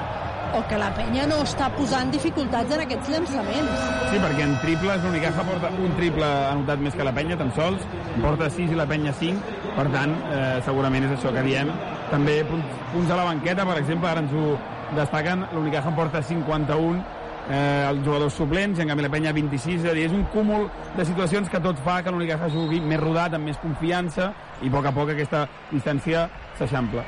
o 0.54 0.62
que 0.70 0.78
la 0.78 0.92
penya 0.94 1.26
no 1.30 1.40
està 1.42 1.70
posant 1.74 2.12
dificultats 2.14 2.76
en 2.76 2.84
aquests 2.84 3.10
llançaments. 3.10 3.88
Sí, 4.12 4.20
perquè 4.22 4.44
en 4.46 4.54
triples 4.62 5.02
l'Unicaja 5.06 5.46
porta 5.48 5.72
un 5.74 5.96
triple 5.98 6.30
anotat 6.52 6.84
més 6.84 6.94
que 6.98 7.08
la 7.08 7.16
penya, 7.16 7.40
tan 7.40 7.50
sols, 7.58 7.88
porta 8.22 8.52
6 8.54 8.76
i 8.76 8.78
la 8.78 8.86
penya 8.90 9.16
5, 9.18 9.58
per 9.74 9.88
tant, 9.96 10.14
eh, 10.30 10.62
segurament 10.68 11.10
és 11.10 11.18
això 11.18 11.34
que 11.34 11.46
diem. 11.48 11.74
També 12.12 12.44
punts, 12.46 12.78
punts 12.94 13.10
a 13.10 13.18
la 13.18 13.26
banqueta, 13.32 13.66
per 13.66 13.80
exemple, 13.82 14.12
ara 14.12 14.22
ens 14.22 14.38
ho 14.38 14.54
destaquen, 14.94 15.48
l'Unicaja 15.56 15.96
porta 15.98 16.22
51, 16.22 17.02
eh, 17.50 17.90
els 17.90 18.04
jugadors 18.06 18.38
suplents, 18.38 18.80
i 18.80 18.84
en 18.84 18.94
canvi 18.94 19.06
la 19.06 19.12
penya 19.14 19.34
26, 19.36 19.84
és 19.84 19.90
a 19.92 19.96
dir, 19.98 20.08
és 20.08 20.16
un 20.16 20.24
cúmul 20.34 20.70
de 20.98 21.06
situacions 21.08 21.50
que 21.50 21.62
tot 21.64 21.80
fa 21.84 22.00
que 22.04 22.14
l'Unicaja 22.14 22.50
jugui 22.54 22.82
més 22.82 23.02
rodat, 23.02 23.36
amb 23.38 23.50
més 23.50 23.60
confiança, 23.62 24.32
i 24.62 24.72
a 24.72 24.74
poc 24.74 24.88
a 24.90 24.96
poc 24.96 25.14
aquesta 25.14 25.46
distància 25.72 26.28
s'eixampla. 26.60 27.04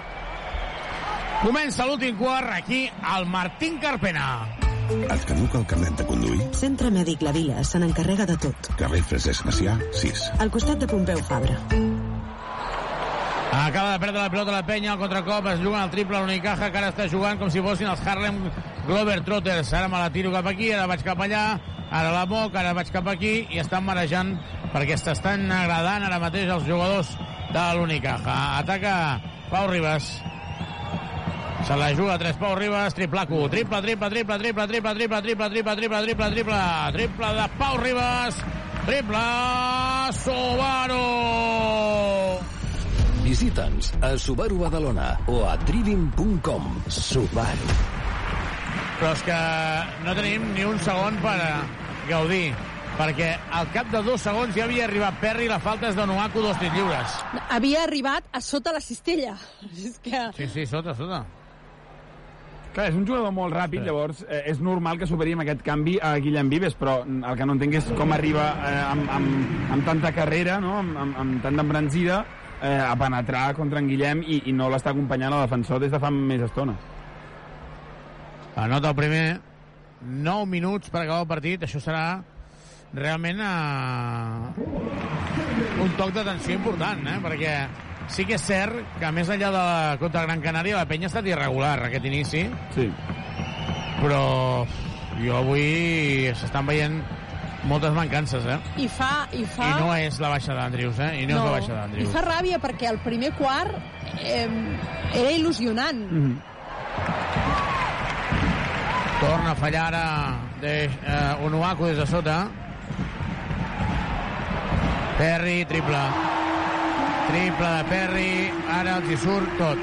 Comença 1.43 1.85
l'últim 1.85 2.15
quart 2.17 2.53
aquí 2.55 2.85
al 3.03 3.27
Martín 3.29 3.79
Carpena. 3.79 4.45
Et 4.85 5.23
caduca 5.25 5.59
el 5.59 5.65
carnet 5.65 5.97
de 5.99 6.05
conduir? 6.05 6.39
Centre 6.53 6.91
Mèdic 6.93 7.23
La 7.25 7.33
Vila 7.35 7.63
se 7.65 7.81
n'encarrega 7.81 8.27
de 8.29 8.37
tot. 8.37 8.69
Carrer 8.79 9.01
Francesc 9.01 9.47
Macià, 9.47 9.75
6. 9.97 10.25
Al 10.45 10.51
costat 10.53 10.81
de 10.81 10.89
Pompeu 10.89 11.21
Fabra. 11.25 11.57
Acaba 13.55 13.93
de 13.93 13.99
perdre 13.99 14.19
la 14.19 14.29
pilota 14.29 14.51
la 14.51 14.65
penya, 14.67 14.93
el 14.93 14.99
contracop 14.99 15.47
es 15.53 15.61
juguen 15.61 15.79
el 15.81 15.91
triple 15.93 16.17
a 16.17 16.23
l'Unicaja, 16.25 16.69
que 16.71 16.81
ara 16.81 16.91
està 16.91 17.07
jugant 17.09 17.39
com 17.39 17.49
si 17.49 17.63
fossin 17.63 17.87
els 17.87 18.01
Harlem 18.05 18.41
Globetrotters. 18.85 19.73
Ara 19.73 19.87
me 19.89 19.99
la 19.99 20.11
tiro 20.13 20.31
cap 20.33 20.47
aquí, 20.47 20.71
ara 20.71 20.87
vaig 20.89 21.03
cap 21.05 21.21
allà, 21.25 21.45
ara 21.89 22.11
la 22.13 22.25
moc, 22.29 22.55
ara 22.55 22.73
vaig 22.77 22.91
cap 22.93 23.07
aquí, 23.11 23.47
i 23.51 23.61
estan 23.61 23.85
marejant 23.85 24.35
perquè 24.73 24.97
s'estan 24.99 25.49
agradant 25.51 26.05
ara 26.07 26.21
mateix 26.21 26.51
els 26.51 26.67
jugadors 26.67 27.11
de 27.53 27.65
l'Unicaja. 27.77 28.37
Ataca 28.61 28.95
Pau 29.49 29.67
Ribas. 29.71 30.09
Se 31.65 31.75
la 31.75 31.93
juga 31.97 32.17
tres 32.21 32.37
Pau 32.37 32.53
Ribas, 32.55 32.93
triplaco, 32.93 33.47
triple, 33.49 33.81
triple, 33.81 34.09
triple, 34.09 34.37
triple, 34.37 34.67
triple, 34.67 34.93
triple, 34.93 35.21
triple, 35.23 35.49
triple, 35.51 35.75
triple, 35.75 36.01
triple, 36.05 36.29
triple, 36.31 36.61
triple 36.93 37.33
de 37.41 37.47
Pau 37.57 37.77
Ribas, 37.77 38.41
triple 38.85 39.25
Subaru. 40.21 41.05
Visita'ns 43.25 43.93
a 44.05 44.13
Subaru 44.21 44.61
Badalona 44.61 45.15
o 45.25 45.41
a 45.49 45.57
trivim.com. 45.65 46.83
Subaru. 46.87 48.04
Però 48.95 49.11
és 49.11 49.21
que 49.27 49.37
no 50.05 50.13
tenim 50.15 50.43
ni 50.55 50.63
un 50.63 50.77
segon 50.79 51.17
per 51.19 51.35
a 51.43 51.49
gaudir, 52.07 52.53
perquè 52.95 53.33
al 53.59 53.67
cap 53.73 53.89
de 53.91 53.99
dos 54.05 54.23
segons 54.23 54.55
ja 54.55 54.63
havia 54.63 54.85
arribat 54.87 55.17
Perry, 55.19 55.49
la 55.51 55.59
falta 55.59 55.89
és 55.89 55.97
de 55.97 56.05
Nuaku, 56.07 56.39
dos 56.45 56.55
tirs 56.61 56.71
lliures. 56.77 57.17
Havia 57.51 57.81
arribat 57.83 58.29
a 58.31 58.39
sota 58.39 58.71
la 58.71 58.79
cistella. 58.79 59.35
És 59.87 59.99
que... 59.99 60.21
Sí, 60.37 60.47
sí, 60.53 60.63
sota, 60.69 60.95
sota. 60.95 61.25
Clar, 62.75 62.89
és 62.91 62.95
un 62.95 63.05
jugador 63.07 63.31
molt 63.31 63.55
ràpid, 63.55 63.79
sí. 63.79 63.87
llavors 63.87 64.23
eh, 64.27 64.41
és 64.51 64.57
normal 64.63 64.97
que 64.99 65.07
superi 65.07 65.35
amb 65.35 65.45
aquest 65.45 65.61
canvi 65.63 65.93
a 66.03 66.15
Guillem 66.19 66.49
Vives, 66.51 66.73
però 66.75 66.97
el 67.05 67.37
que 67.39 67.47
no 67.47 67.55
entenc 67.55 67.77
és 67.79 67.91
com 67.99 68.11
arriba 68.11 68.49
eh, 68.67 68.81
amb, 68.89 69.11
amb, 69.15 69.45
amb 69.75 69.87
tanta 69.87 70.11
carrera, 70.15 70.57
no? 70.63 70.73
amb, 70.81 70.97
amb, 71.03 71.21
amb 71.23 71.39
tanta 71.43 71.63
embranzida, 71.63 72.25
eh, 72.61 72.75
a 72.79 72.91
penetrar 72.99 73.45
contra 73.55 73.79
en 73.79 73.87
Guillem 73.91 74.23
i, 74.27 74.41
i 74.51 74.55
no 74.55 74.67
l'està 74.71 74.91
acompanyant 74.91 75.35
el 75.35 75.47
defensor 75.47 75.83
des 75.83 75.95
de 75.95 76.03
fa 76.03 76.11
més 76.11 76.43
estona. 76.47 76.75
Anota 78.55 78.89
el 78.89 78.95
primer, 78.95 79.41
9 80.01 80.45
minuts 80.47 80.89
per 80.89 81.01
acabar 81.03 81.23
el 81.25 81.27
partit, 81.27 81.65
això 81.65 81.81
serà 81.83 82.05
realment 82.95 83.41
eh, 83.43 84.63
un 85.83 85.91
toc 85.99 86.13
d'atenció 86.15 86.55
important, 86.55 87.01
eh? 87.11 87.17
perquè 87.23 87.55
sí 88.07 88.23
que 88.29 88.37
és 88.37 88.45
cert 88.45 88.95
que 89.01 89.11
més 89.11 89.29
enllà 89.33 89.49
de 89.51 89.57
la 89.57 89.97
contra 89.99 90.23
Gran 90.27 90.43
Canària 90.43 90.77
la 90.77 90.87
penya 90.87 91.09
ha 91.09 91.11
estat 91.11 91.27
irregular 91.27 91.87
aquest 91.87 92.05
inici 92.05 92.45
sí. 92.75 92.85
però 93.97 94.21
jo 95.17 95.37
avui 95.39 96.29
s'estan 96.37 96.69
veient 96.69 96.99
moltes 97.65 97.95
mancances 97.97 98.45
eh? 98.45 98.59
I 98.77 98.87
fa... 98.87 99.25
I, 99.33 99.41
fa... 99.49 99.71
i 99.71 99.81
no 99.81 99.89
és 99.97 100.21
la 100.21 100.29
baixa 100.35 100.53
d'Andrius 100.53 101.01
eh? 101.01 101.11
i 101.23 101.25
no, 101.25 101.39
no, 101.39 101.41
és 101.41 101.45
la 101.49 101.55
baixa 101.57 101.73
I 101.73 101.77
d'Andrius 101.79 102.13
fa 102.13 102.25
ràbia 102.27 102.61
perquè 102.61 102.91
el 102.93 103.01
primer 103.03 103.33
quart 103.39 103.73
eh, 104.21 104.47
era 105.15 105.31
il·lusionant. 105.31 105.97
Mm 105.97 106.21
-hmm. 106.25 106.54
Torna 109.25 109.51
a 109.51 109.57
fallar 109.57 109.89
ara 109.89 110.05
de, 110.61 110.85
eh, 110.85 111.45
Onuaku 111.45 111.91
des 111.91 111.97
de 111.97 112.07
sota 112.07 112.37
Perry, 115.17 115.65
triple 115.65 116.05
triple 117.27 117.67
de 117.77 117.83
Perry, 117.89 118.31
ara 118.69 118.97
els 118.99 119.09
hi 119.09 119.17
surt 119.19 119.57
tot. 119.59 119.79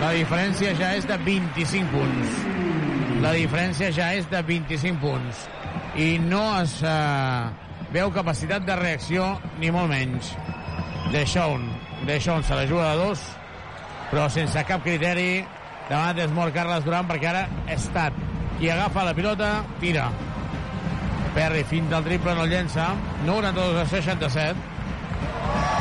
La 0.00 0.12
diferència 0.14 0.72
ja 0.78 0.92
és 0.96 1.06
de 1.08 1.16
25 1.24 1.90
punts. 1.92 2.36
La 3.22 3.32
diferència 3.36 3.90
ja 3.94 4.12
és 4.16 4.28
de 4.30 4.42
25 4.46 5.00
punts. 5.02 5.46
I 5.98 6.16
no 6.22 6.42
es 6.60 6.78
eh, 6.86 7.48
veu 7.94 8.12
capacitat 8.14 8.66
de 8.66 8.76
reacció, 8.78 9.26
ni 9.60 9.72
molt 9.74 9.90
menys. 9.90 10.32
Deixón, 11.12 11.68
Deixón 12.06 12.42
se 12.42 12.56
la 12.56 12.66
juga 12.66 12.92
de 12.92 13.02
dos, 13.04 13.24
però 14.10 14.28
sense 14.30 14.64
cap 14.68 14.84
criteri. 14.86 15.42
Davant 15.90 16.22
és 16.22 16.32
mort 16.32 16.54
Carles 16.54 16.86
Duran 16.86 17.08
perquè 17.10 17.32
ara 17.32 17.46
ha 17.66 17.74
estat 17.74 18.16
qui 18.62 18.70
agafa 18.70 19.02
la 19.02 19.12
pilota, 19.12 19.64
tira. 19.80 20.04
Perry 21.34 21.64
fins 21.66 21.90
al 21.90 22.04
triple 22.06 22.30
no 22.38 22.44
llença. 22.46 22.92
92 23.26 23.80
a 23.80 23.86
67. 23.90 24.54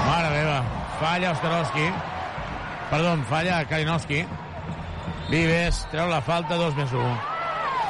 Mare 0.08 0.30
meva, 0.34 0.56
falla 0.98 1.30
Oskarowski. 1.36 1.84
Perdó, 2.90 3.12
falla 3.30 3.60
Kalinowski. 3.70 4.24
Vives 5.30 5.84
treu 5.91 6.10
la 6.10 6.24
falta, 6.26 6.58
2 6.58 6.74
més 6.80 6.95
1. 6.98 7.12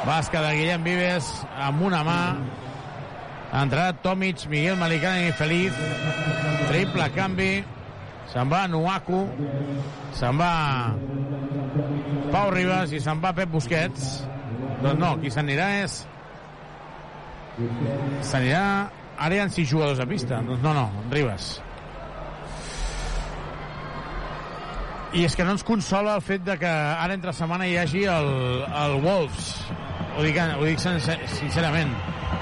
Basca 0.09 0.41
de 0.43 0.49
Guillem 0.57 0.84
Vives 0.84 1.30
amb 1.55 1.85
una 1.88 2.01
mà. 2.03 2.19
Ha 3.53 3.61
entrat 3.63 4.01
Tomic, 4.03 4.43
Miguel 4.51 4.76
Malicani 4.76 5.30
i 5.30 5.38
Feliz. 5.39 5.80
Triple 6.68 7.07
canvi. 7.15 7.53
Se'n 8.34 8.51
va 8.51 8.65
Nuaku. 8.68 9.23
Se'n 10.19 10.35
va 10.35 10.51
Pau 12.35 12.51
Ribas 12.51 12.91
i 12.91 12.99
se'n 12.99 13.23
va 13.23 13.31
Pep 13.39 13.55
Busquets. 13.55 14.11
Doncs 14.81 14.99
no, 14.99 15.11
qui 15.21 15.31
s'anirà 15.33 15.67
és... 15.83 16.01
S'anirà... 18.25 18.63
Ara 19.21 19.35
hi 19.37 19.41
ha 19.43 19.49
sis 19.53 19.67
jugadors 19.69 19.99
a 20.01 20.07
pista. 20.09 20.39
Doncs 20.41 20.63
no, 20.65 20.71
no, 20.73 20.87
Ribas. 21.11 21.51
I 25.13 25.25
és 25.27 25.35
que 25.35 25.45
no 25.45 25.53
ens 25.53 25.65
consola 25.67 26.15
el 26.17 26.23
fet 26.23 26.45
de 26.47 26.55
que 26.57 26.71
ara 26.71 27.13
entre 27.13 27.33
setmana 27.35 27.67
hi 27.67 27.75
hagi 27.77 28.05
el, 28.09 28.31
el 28.65 28.95
Wolves. 29.03 29.51
Ho 30.15 30.23
dic, 30.25 30.39
ho 30.39 30.65
dic 30.65 30.81
sincerament. 30.81 31.91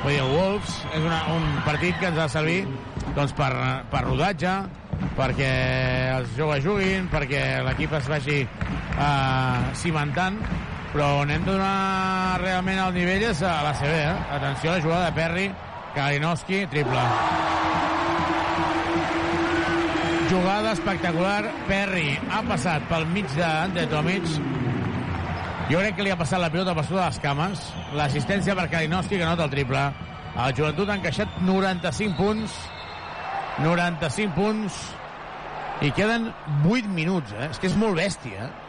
Vull 0.03 0.13
dir, 0.13 0.21
el 0.21 0.31
Wolves 0.31 0.77
és 0.93 1.01
una, 1.01 1.19
un 1.33 1.49
partit 1.65 1.97
que 1.99 2.07
ens 2.11 2.21
ha 2.21 2.29
de 2.29 2.35
servir 2.37 2.59
doncs, 3.17 3.33
per, 3.35 3.49
per 3.91 4.05
rodatge, 4.05 4.53
perquè 5.17 5.51
els 6.13 6.31
joves 6.37 6.63
juguin, 6.63 7.09
perquè 7.11 7.43
l'equip 7.65 7.97
es 7.99 8.07
vagi 8.13 8.39
eh, 8.45 9.73
cimentant, 9.81 10.39
però 10.93 11.19
on 11.21 11.29
hem 11.31 11.43
de 11.45 11.53
donar 11.53 12.39
realment 12.41 12.79
el 12.81 12.95
nivell 12.95 13.23
és 13.29 13.41
a 13.45 13.59
la 13.65 13.73
CB. 13.77 13.93
Eh? 13.93 14.13
Atenció 14.37 14.71
a 14.71 14.77
la 14.77 14.83
jugada 14.83 15.09
de 15.09 15.15
Perry, 15.17 15.47
Kalinowski, 15.95 16.65
triple. 16.71 17.03
Jugada 20.29 20.71
espectacular. 20.73 21.43
Perry 21.67 22.13
ha 22.29 22.41
passat 22.47 22.85
pel 22.89 23.05
mig 23.13 23.29
de, 23.35 23.49
de 23.75 23.85
Tomic. 23.91 24.29
Jo 25.69 25.81
crec 25.83 25.97
que 25.97 26.05
li 26.05 26.13
ha 26.13 26.17
passat 26.17 26.41
la 26.41 26.49
pilota 26.53 26.73
per 26.77 26.85
sota 26.87 27.03
de 27.03 27.09
les 27.11 27.19
cames. 27.25 27.65
L'assistència 27.97 28.55
per 28.57 28.69
Kalinowski, 28.71 29.19
que 29.19 29.27
nota 29.27 29.45
el 29.45 29.53
triple. 29.53 29.83
El 30.39 30.55
Joventut 30.57 30.89
ha 30.89 30.97
encaixat 30.97 31.37
95 31.45 32.17
punts. 32.17 32.55
95 33.61 34.33
punts. 34.37 34.79
I 35.85 35.93
queden 35.95 36.31
8 36.65 36.89
minuts, 36.91 37.31
eh? 37.37 37.51
És 37.53 37.61
que 37.61 37.69
és 37.69 37.77
molt 37.79 37.97
bèstia, 37.99 38.49
eh? 38.49 38.68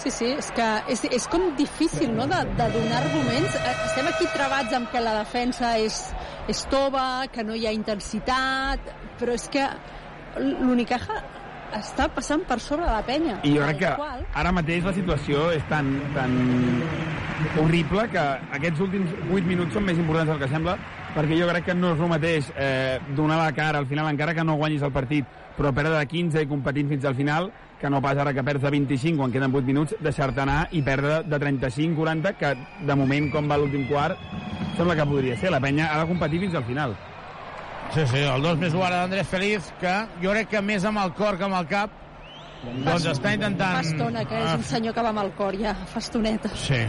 Sí, 0.00 0.08
sí, 0.08 0.30
és 0.32 0.46
que 0.56 0.66
és, 0.88 1.02
és 1.12 1.26
com 1.28 1.50
difícil, 1.58 2.14
no?, 2.16 2.24
de, 2.30 2.38
de 2.56 2.68
donar 2.72 3.02
arguments. 3.02 3.56
Eh, 3.60 3.74
Estem 3.84 4.06
aquí 4.08 4.28
trebats 4.32 4.72
amb 4.72 4.88
que 4.88 5.02
la 5.04 5.18
defensa 5.18 5.74
és, 5.76 5.98
és 6.48 6.62
tova, 6.72 7.26
que 7.32 7.44
no 7.44 7.58
hi 7.58 7.66
ha 7.68 7.74
intensitat, 7.76 8.88
però 9.20 9.36
és 9.36 9.44
que 9.52 9.66
l'Unicaja 10.40 11.20
està 11.76 12.08
passant 12.16 12.46
per 12.48 12.58
sobre 12.64 12.88
de 12.88 12.94
la 12.94 13.04
penya. 13.06 13.36
I 13.44 13.52
jo 13.58 13.66
crec 13.66 13.82
que 13.82 13.92
Qual? 14.00 14.24
ara 14.40 14.52
mateix 14.56 14.88
la 14.88 14.94
situació 14.96 15.50
és 15.54 15.68
tan, 15.68 15.92
tan 16.16 16.32
horrible 17.60 18.06
que 18.10 18.24
aquests 18.56 18.82
últims 18.86 19.12
8 19.28 19.46
minuts 19.46 19.76
són 19.76 19.84
més 19.86 20.00
importants 20.00 20.32
del 20.32 20.40
que 20.40 20.48
sembla, 20.50 20.76
perquè 21.14 21.38
jo 21.38 21.48
crec 21.50 21.70
que 21.70 21.76
no 21.76 21.94
és 21.94 22.00
el 22.00 22.10
mateix 22.10 22.50
eh, 22.56 22.98
donar 23.16 23.38
la 23.42 23.52
cara 23.56 23.84
al 23.84 23.88
final, 23.90 24.08
encara 24.10 24.34
que 24.34 24.44
no 24.48 24.56
guanyis 24.60 24.84
el 24.86 24.96
partit, 24.96 25.28
però 25.58 25.74
perdre 25.76 25.98
de 25.98 26.06
15 26.08 26.44
i 26.44 26.48
competint 26.50 26.88
fins 26.90 27.04
al 27.04 27.18
final, 27.18 27.52
que 27.80 27.90
no 27.90 28.00
pas 28.04 28.18
ara 28.20 28.34
que 28.36 28.42
perds 28.44 28.62
de 28.62 28.70
25 28.70 29.18
quan 29.18 29.32
queden 29.32 29.54
8 29.54 29.64
minuts, 29.66 29.94
deixar-te 30.04 30.42
anar 30.44 30.68
i 30.76 30.82
perdre 30.84 31.22
de 31.24 31.38
35-40, 31.40 32.34
que 32.36 32.54
de 32.86 32.96
moment, 32.96 33.30
com 33.32 33.48
va 33.48 33.56
l'últim 33.60 33.86
quart, 33.88 34.18
sembla 34.76 34.96
que 34.98 35.06
podria 35.08 35.36
ser. 35.40 35.50
La 35.54 35.60
penya 35.60 35.88
ha 35.94 36.02
de 36.02 36.08
competir 36.10 36.40
fins 36.44 36.54
al 36.60 36.64
final. 36.68 36.96
Sí, 37.94 38.04
sí, 38.06 38.20
el 38.22 38.42
2 38.44 38.58
més 38.60 38.74
1 38.76 38.84
ara 38.86 39.00
d'Andrés 39.02 39.26
Feliz, 39.26 39.72
que 39.80 39.94
jo 40.22 40.30
crec 40.36 40.52
que 40.52 40.60
més 40.62 40.84
amb 40.86 41.00
el 41.02 41.14
cor 41.18 41.38
que 41.40 41.48
amb 41.48 41.56
el 41.58 41.66
cap, 41.70 41.96
doncs 42.84 43.06
està 43.14 43.32
intentant... 43.34 43.80
Fa 43.80 43.86
estona, 43.88 44.26
que 44.28 44.36
és 44.44 44.52
un 44.60 44.66
senyor 44.68 44.94
que 44.94 45.02
va 45.06 45.10
amb 45.14 45.24
el 45.24 45.32
cor, 45.38 45.56
ja, 45.58 45.72
fa 45.90 46.02
estoneta. 46.04 46.52
Sí. 46.54 46.82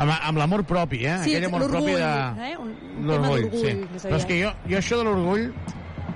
Amb, 0.00 0.14
amb 0.16 0.40
l'amor 0.40 0.64
propi, 0.64 1.02
eh? 1.04 1.18
Sí, 1.26 1.34
Aquell 1.36 1.50
amor 1.50 1.66
propi 1.68 1.92
l'orgull, 1.92 2.00
de... 2.00 2.48
eh? 2.48 2.56
Un, 2.56 2.70
un 2.72 2.80
tema 2.80 3.06
L'orgull, 3.12 3.42
d'orgull, 3.50 3.60
sí. 3.60 4.00
Però 4.08 4.16
és 4.16 4.24
que 4.24 4.38
aviat. 4.40 4.64
jo, 4.64 4.72
jo 4.72 4.78
això 4.80 4.98
de 5.02 5.04
l'orgull, 5.10 5.44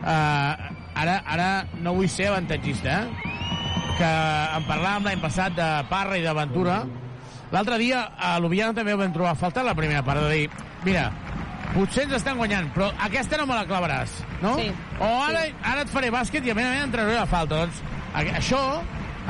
eh, 0.01 0.73
ara, 1.05 1.19
ara 1.37 1.49
no 1.85 1.93
vull 1.99 2.09
ser 2.09 2.31
avantatgista, 2.33 3.03
eh? 3.05 3.33
Que 3.99 4.11
en 4.59 4.65
parlàvem 4.69 5.05
l'any 5.09 5.21
passat 5.23 5.55
de 5.57 5.69
Parra 5.91 6.19
i 6.19 6.23
d'Aventura. 6.25 6.81
L'altre 7.53 7.79
dia 7.79 8.01
a 8.19 8.35
l'Ubiana 8.43 8.75
també 8.75 8.95
ho 8.95 8.99
vam 8.99 9.13
trobar 9.15 9.33
a 9.37 9.39
faltar 9.39 9.63
la 9.65 9.75
primera 9.79 10.03
part, 10.03 10.21
de 10.25 10.31
dir, 10.33 10.51
mira, 10.85 11.05
potser 11.75 12.05
ens 12.09 12.17
estan 12.19 12.37
guanyant, 12.41 12.71
però 12.75 12.89
aquesta 13.07 13.37
no 13.39 13.47
me 13.47 13.55
la 13.55 13.67
clavaràs, 13.69 14.17
no? 14.43 14.57
Sí, 14.59 14.71
o 14.99 15.11
ara, 15.23 15.45
ara 15.63 15.85
et 15.85 15.93
faré 15.93 16.11
bàsquet 16.11 16.47
i 16.47 16.51
a 16.51 16.55
més 16.59 16.67
a 16.67 16.73
més 16.73 16.85
en 16.89 16.95
trauré 16.95 17.15
la 17.15 17.27
falta. 17.31 17.61
Doncs 17.65 18.35
això, 18.41 18.61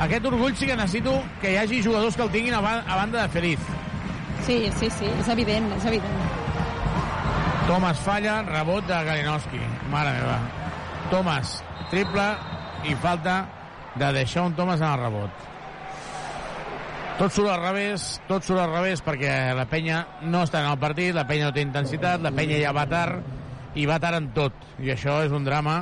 aquest 0.07 0.25
orgull 0.25 0.55
sí 0.57 0.65
que 0.69 0.75
necessito 0.79 1.13
que 1.41 1.53
hi 1.53 1.57
hagi 1.61 1.83
jugadors 1.85 2.15
que 2.17 2.23
el 2.25 2.31
tinguin 2.33 2.53
a, 2.57 2.61
ba- 2.65 2.81
a 2.87 2.95
banda 3.03 3.21
de 3.23 3.29
Feliz. 3.29 3.59
Sí, 4.45 4.57
sí, 4.79 4.89
sí, 4.89 5.05
és 5.19 5.27
evident, 5.33 5.69
és 5.77 5.85
evident. 5.85 6.25
Thomas 7.67 7.97
falla, 8.05 8.41
rebot 8.45 8.85
de 8.85 8.97
Galinowski. 9.07 9.59
Mare 9.89 10.11
meva. 10.19 10.35
Thomas, 11.09 11.55
triple 11.89 12.25
i 12.85 12.93
falta 13.01 13.39
de 13.95 14.13
deixar 14.13 14.43
un 14.43 14.55
Thomas 14.55 14.81
en 14.81 14.87
el 14.87 14.99
rebot. 14.99 15.43
Tot 17.15 17.31
surt 17.31 17.47
al 17.47 17.61
revés, 17.61 18.09
tot 18.27 18.43
surt 18.43 18.59
al 18.59 18.73
revés 18.73 18.99
perquè 19.03 19.53
la 19.55 19.63
penya 19.71 20.01
no 20.27 20.41
està 20.43 20.59
en 20.59 20.71
el 20.73 20.79
partit, 20.81 21.13
la 21.15 21.23
penya 21.27 21.47
no 21.47 21.55
té 21.55 21.63
intensitat, 21.63 22.19
la 22.19 22.33
penya 22.35 22.59
ja 22.59 22.73
va 22.75 22.83
tard 22.91 23.75
i 23.79 23.85
va 23.87 24.01
tard 24.03 24.19
en 24.19 24.33
tot. 24.35 24.57
I 24.83 24.91
això 24.91 25.21
és 25.23 25.31
un 25.31 25.47
drama 25.47 25.77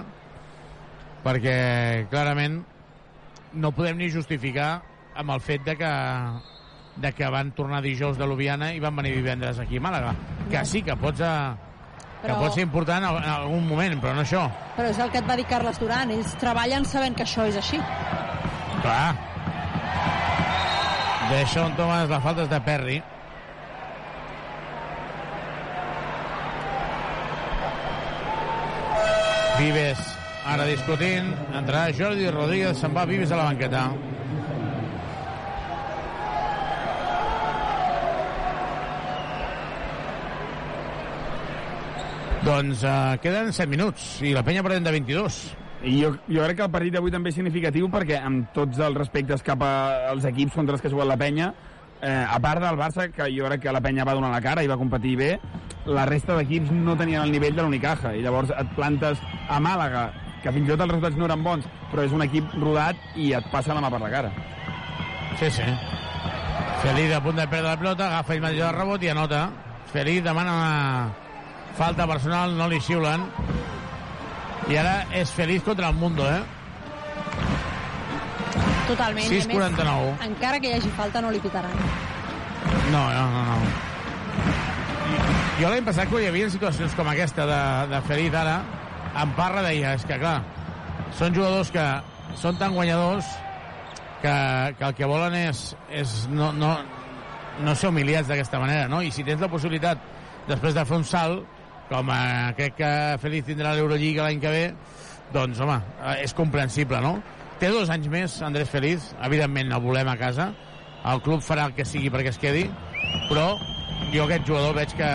perquè 1.23 2.05
clarament 2.11 2.61
no 3.53 3.73
podem 3.73 3.97
ni 3.97 4.11
justificar 4.13 4.83
amb 5.17 5.33
el 5.33 5.41
fet 5.41 5.65
de 5.65 5.77
que 5.77 5.93
de 6.95 7.09
que 7.17 7.29
van 7.33 7.51
tornar 7.57 7.81
dijous 7.81 8.19
de 8.19 8.25
Ljubljana 8.29 8.73
i 8.73 8.79
van 8.79 8.95
venir 8.95 9.15
divendres 9.15 9.57
aquí 9.59 9.79
a 9.81 9.81
Màlaga. 9.81 10.13
Que 10.51 10.61
sí, 10.65 10.83
que 10.85 10.93
pots, 11.01 11.21
a, 11.25 11.55
que 12.23 12.29
Però- 12.31 12.39
pot 12.39 12.53
ser 12.55 12.63
important 12.63 13.03
en 13.03 13.25
algun 13.27 13.67
moment, 13.67 13.99
però 13.99 14.13
no 14.15 14.21
això. 14.23 14.45
Però 14.77 14.87
és 14.87 14.99
el 14.99 15.11
que 15.11 15.19
et 15.19 15.27
va 15.27 15.35
dir 15.35 15.43
Carles 15.45 15.79
Duran, 15.79 16.11
ells 16.15 16.35
treballen 16.39 16.85
sabent 16.85 17.15
que 17.15 17.23
això 17.27 17.43
és 17.49 17.57
així. 17.59 17.81
Clar. 18.81 19.15
Deixa 21.29 21.65
un 21.65 21.75
Thomas, 21.75 22.07
la 22.09 22.21
falta 22.21 22.43
és 22.43 22.49
de 22.49 22.61
Perry. 22.61 23.01
Vives 29.59 29.99
ara 30.45 30.65
discutint, 30.67 31.29
entrarà 31.55 31.91
Jordi 31.95 32.29
Rodríguez, 32.31 32.79
se'n 32.79 32.95
va 32.95 33.05
Vives 33.05 33.31
a 33.31 33.37
la 33.39 33.45
banqueta. 33.51 33.85
Doncs 42.43 42.81
uh, 42.83 43.15
queden 43.23 43.53
7 43.55 43.71
minuts 43.71 44.17
i 44.19 44.33
la 44.35 44.41
penya 44.43 44.63
perdent 44.65 44.83
de 44.83 44.91
22. 44.91 45.35
I 45.87 45.93
jo, 46.01 46.09
jo 46.27 46.41
crec 46.43 46.57
que 46.59 46.65
el 46.65 46.73
partit 46.73 46.91
d'avui 46.91 47.11
també 47.11 47.31
és 47.31 47.37
significatiu 47.37 47.87
perquè 47.91 48.17
amb 48.19 48.49
tots 48.55 48.81
els 48.83 48.97
respectes 48.99 49.45
cap 49.47 49.63
als 49.63 50.27
equips 50.27 50.57
contra 50.59 50.75
els 50.75 50.83
que 50.83 50.89
ha 50.89 50.91
jugat 50.91 51.07
la 51.07 51.17
penya, 51.19 51.53
eh, 52.01 52.25
a 52.27 52.41
part 52.43 52.59
del 52.59 52.79
Barça, 52.79 53.07
que 53.15 53.29
jo 53.31 53.47
crec 53.47 53.63
que 53.63 53.71
la 53.71 53.79
penya 53.83 54.03
va 54.03 54.15
donar 54.19 54.33
la 54.33 54.43
cara 54.43 54.63
i 54.63 54.67
va 54.67 54.79
competir 54.79 55.15
bé, 55.21 55.29
la 55.87 56.03
resta 56.09 56.35
d'equips 56.35 56.75
no 56.75 56.97
tenien 56.99 57.23
el 57.23 57.31
nivell 57.31 57.55
de 57.55 57.63
l'Unicaja. 57.63 58.11
I 58.11 58.23
llavors 58.27 58.51
et 58.51 58.75
plantes 58.75 59.23
a 59.47 59.63
Màlaga, 59.63 60.09
que 60.43 60.51
fins 60.51 60.67
i 60.67 60.75
tot 60.75 60.83
els 60.83 60.97
resultats 60.97 61.19
no 61.19 61.31
eren 61.31 61.47
bons, 61.47 61.71
però 61.93 62.03
és 62.03 62.11
un 62.11 62.27
equip 62.27 62.59
rodat 62.59 62.99
i 63.15 63.31
et 63.39 63.51
passa 63.55 63.75
la 63.75 63.83
mà 63.83 63.91
per 63.91 64.03
la 64.03 64.11
cara. 64.11 64.35
Sí, 65.39 65.47
sí. 65.47 65.73
Feliz 66.83 67.15
a 67.15 67.23
punt 67.23 67.39
de 67.39 67.47
perdre 67.47 67.69
la 67.71 67.79
pilota, 67.79 68.11
agafa 68.11 68.35
ell 68.35 68.43
mateix 68.43 68.67
el 68.67 68.79
rebot 68.81 69.03
i 69.03 69.15
anota. 69.15 69.45
Feliz 69.95 70.23
demana 70.25 70.55
una 70.59 71.22
falta 71.77 72.07
personal, 72.07 72.57
no 72.57 72.67
li 72.71 72.79
xiulen. 72.81 73.25
I 74.71 74.77
ara 74.79 74.93
és 75.19 75.31
Feliz 75.35 75.63
contra 75.63 75.89
el 75.89 75.95
Mundo, 75.99 76.27
eh? 76.29 76.41
Totalment. 78.87 79.25
i 79.25 79.41
a 79.41 79.47
més, 79.47 79.47
6'49. 79.47 80.13
Encara 80.27 80.59
que 80.59 80.69
hi 80.69 80.77
hagi 80.77 80.91
falta, 80.97 81.21
no 81.23 81.31
li 81.31 81.41
pitaran. 81.43 81.73
No, 82.91 83.03
no, 83.11 83.25
no. 83.31 83.43
no. 83.49 83.91
Jo 85.59 85.69
l'any 85.69 85.85
passat, 85.85 86.09
quan 86.09 86.23
hi 86.23 86.29
havia 86.31 86.49
situacions 86.49 86.95
com 86.97 87.07
aquesta 87.11 87.45
de, 87.49 87.61
de 87.91 88.01
Feliz 88.07 88.33
ara, 88.37 88.57
en 89.21 89.33
Parra 89.37 89.61
deia, 89.65 89.93
és 89.97 90.05
que 90.09 90.17
clar, 90.21 90.39
són 91.17 91.35
jugadors 91.35 91.69
que 91.73 91.85
són 92.41 92.57
tan 92.57 92.73
guanyadors 92.73 93.27
que, 94.23 94.33
que 94.79 94.87
el 94.87 94.95
que 94.97 95.09
volen 95.09 95.35
és, 95.37 95.61
és 95.93 96.15
no, 96.31 96.49
no, 96.57 96.73
no 97.61 97.75
ser 97.77 97.91
humiliats 97.91 98.31
d'aquesta 98.31 98.61
manera, 98.61 98.87
no? 98.89 99.03
I 99.05 99.11
si 99.13 99.25
tens 99.27 99.43
la 99.43 99.51
possibilitat, 99.51 100.01
després 100.47 100.73
de 100.73 100.85
fer 100.89 100.97
un 100.97 101.05
salt, 101.07 101.52
com 101.93 102.09
eh, 102.09 102.53
crec 102.57 102.73
que 102.81 102.91
Feliz 103.21 103.45
tindrà 103.45 103.75
l'Eurolliga 103.77 104.25
l'any 104.25 104.39
que 104.41 104.49
ve, 104.53 104.63
doncs, 105.33 105.59
home, 105.61 105.77
eh, 106.01 106.23
és 106.25 106.33
comprensible, 106.33 106.99
no? 107.05 107.19
Té 107.61 107.69
dos 107.69 107.91
anys 107.93 108.09
més, 108.11 108.39
Andrés 108.43 108.71
Feliz, 108.71 109.11
evidentment 109.23 109.71
el 109.71 109.83
volem 109.83 110.09
a 110.09 110.17
casa, 110.17 110.49
el 111.05 111.21
club 111.21 111.43
farà 111.45 111.67
el 111.69 111.75
que 111.77 111.85
sigui 111.85 112.09
perquè 112.11 112.31
es 112.33 112.39
quedi, 112.41 112.65
però 113.29 113.51
jo 114.13 114.25
aquest 114.25 114.47
jugador 114.49 114.73
veig 114.77 114.91
que 114.97 115.07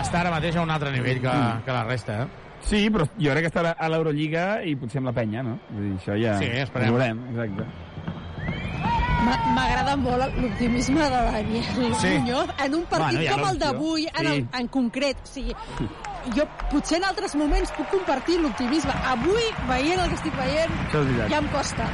està 0.00 0.22
ara 0.22 0.32
mateix 0.32 0.56
a 0.56 0.64
un 0.64 0.72
altre 0.72 0.90
nivell 0.94 1.20
que, 1.20 1.28
Mm. 1.28 1.64
que 1.66 1.72
la 1.76 1.84
resta, 1.84 2.22
eh? 2.22 2.26
Sí, 2.66 2.88
però 2.90 3.04
jo 3.18 3.30
crec 3.34 3.44
que 3.44 3.50
estarà 3.52 3.74
a 3.78 3.88
l'Eurolliga 3.92 4.62
i 4.64 4.74
potser 4.80 4.98
amb 5.02 5.10
la 5.12 5.12
penya, 5.12 5.42
no? 5.44 5.58
Vull 5.70 5.90
dir, 5.90 5.98
això 6.00 6.16
ja... 6.18 6.38
Sí, 6.40 6.48
esperem. 6.64 6.88
Ho 6.88 6.96
veurem, 6.96 7.20
exacte. 7.30 7.66
M'a- 9.26 9.40
M'agrada 9.56 9.96
molt 9.98 10.36
l'optimisme 10.38 11.02
de 11.02 11.10
Daniel 11.10 11.64
Sí. 12.00 12.08
Muñoz 12.18 12.48
en 12.64 12.74
un 12.74 12.84
partit 12.86 13.18
Bueno, 13.18 13.32
ha 13.34 13.38
com 13.40 13.48
el 13.50 13.58
d'avui, 13.58 14.06
en, 14.14 14.26
Sí. 14.32 14.46
en 14.60 14.68
concret. 14.68 15.16
O 15.22 15.26
sigui, 15.26 15.54
jo 16.36 16.44
potser 16.70 16.98
en 16.98 17.04
altres 17.04 17.34
moments 17.34 17.72
puc 17.72 17.88
compartir 17.90 18.38
l'optimisme. 18.40 18.92
Avui, 19.10 19.42
veient 19.68 19.98
el 20.00 20.08
que 20.08 20.14
estic 20.14 20.36
veient, 20.36 20.70
ja 21.30 21.38
em 21.38 21.48
costa. 21.48 21.88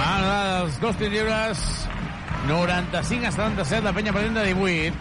Ara 0.00 0.62
els 0.62 0.80
dos 0.80 0.96
tirs 0.96 1.12
lliures 1.12 1.58
95 2.48 3.26
a 3.26 3.32
77 3.32 3.82
la 3.84 3.92
penya 3.92 4.12
perdent 4.12 4.34
de 4.34 4.44
18 4.54 4.94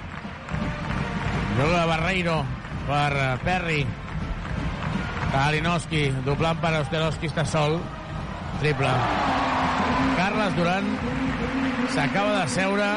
juga 1.58 1.86
Barreiro 1.86 2.46
per 2.88 3.40
Perry 3.44 3.86
Kalinowski 5.32 6.10
doblant 6.26 6.60
per 6.62 6.74
Osterowski 6.82 7.28
està 7.30 7.46
sol 7.46 7.80
triple 8.60 8.92
Carles 10.18 10.58
Duran 10.58 10.92
s'acaba 11.94 12.36
de 12.42 12.50
seure 12.58 12.90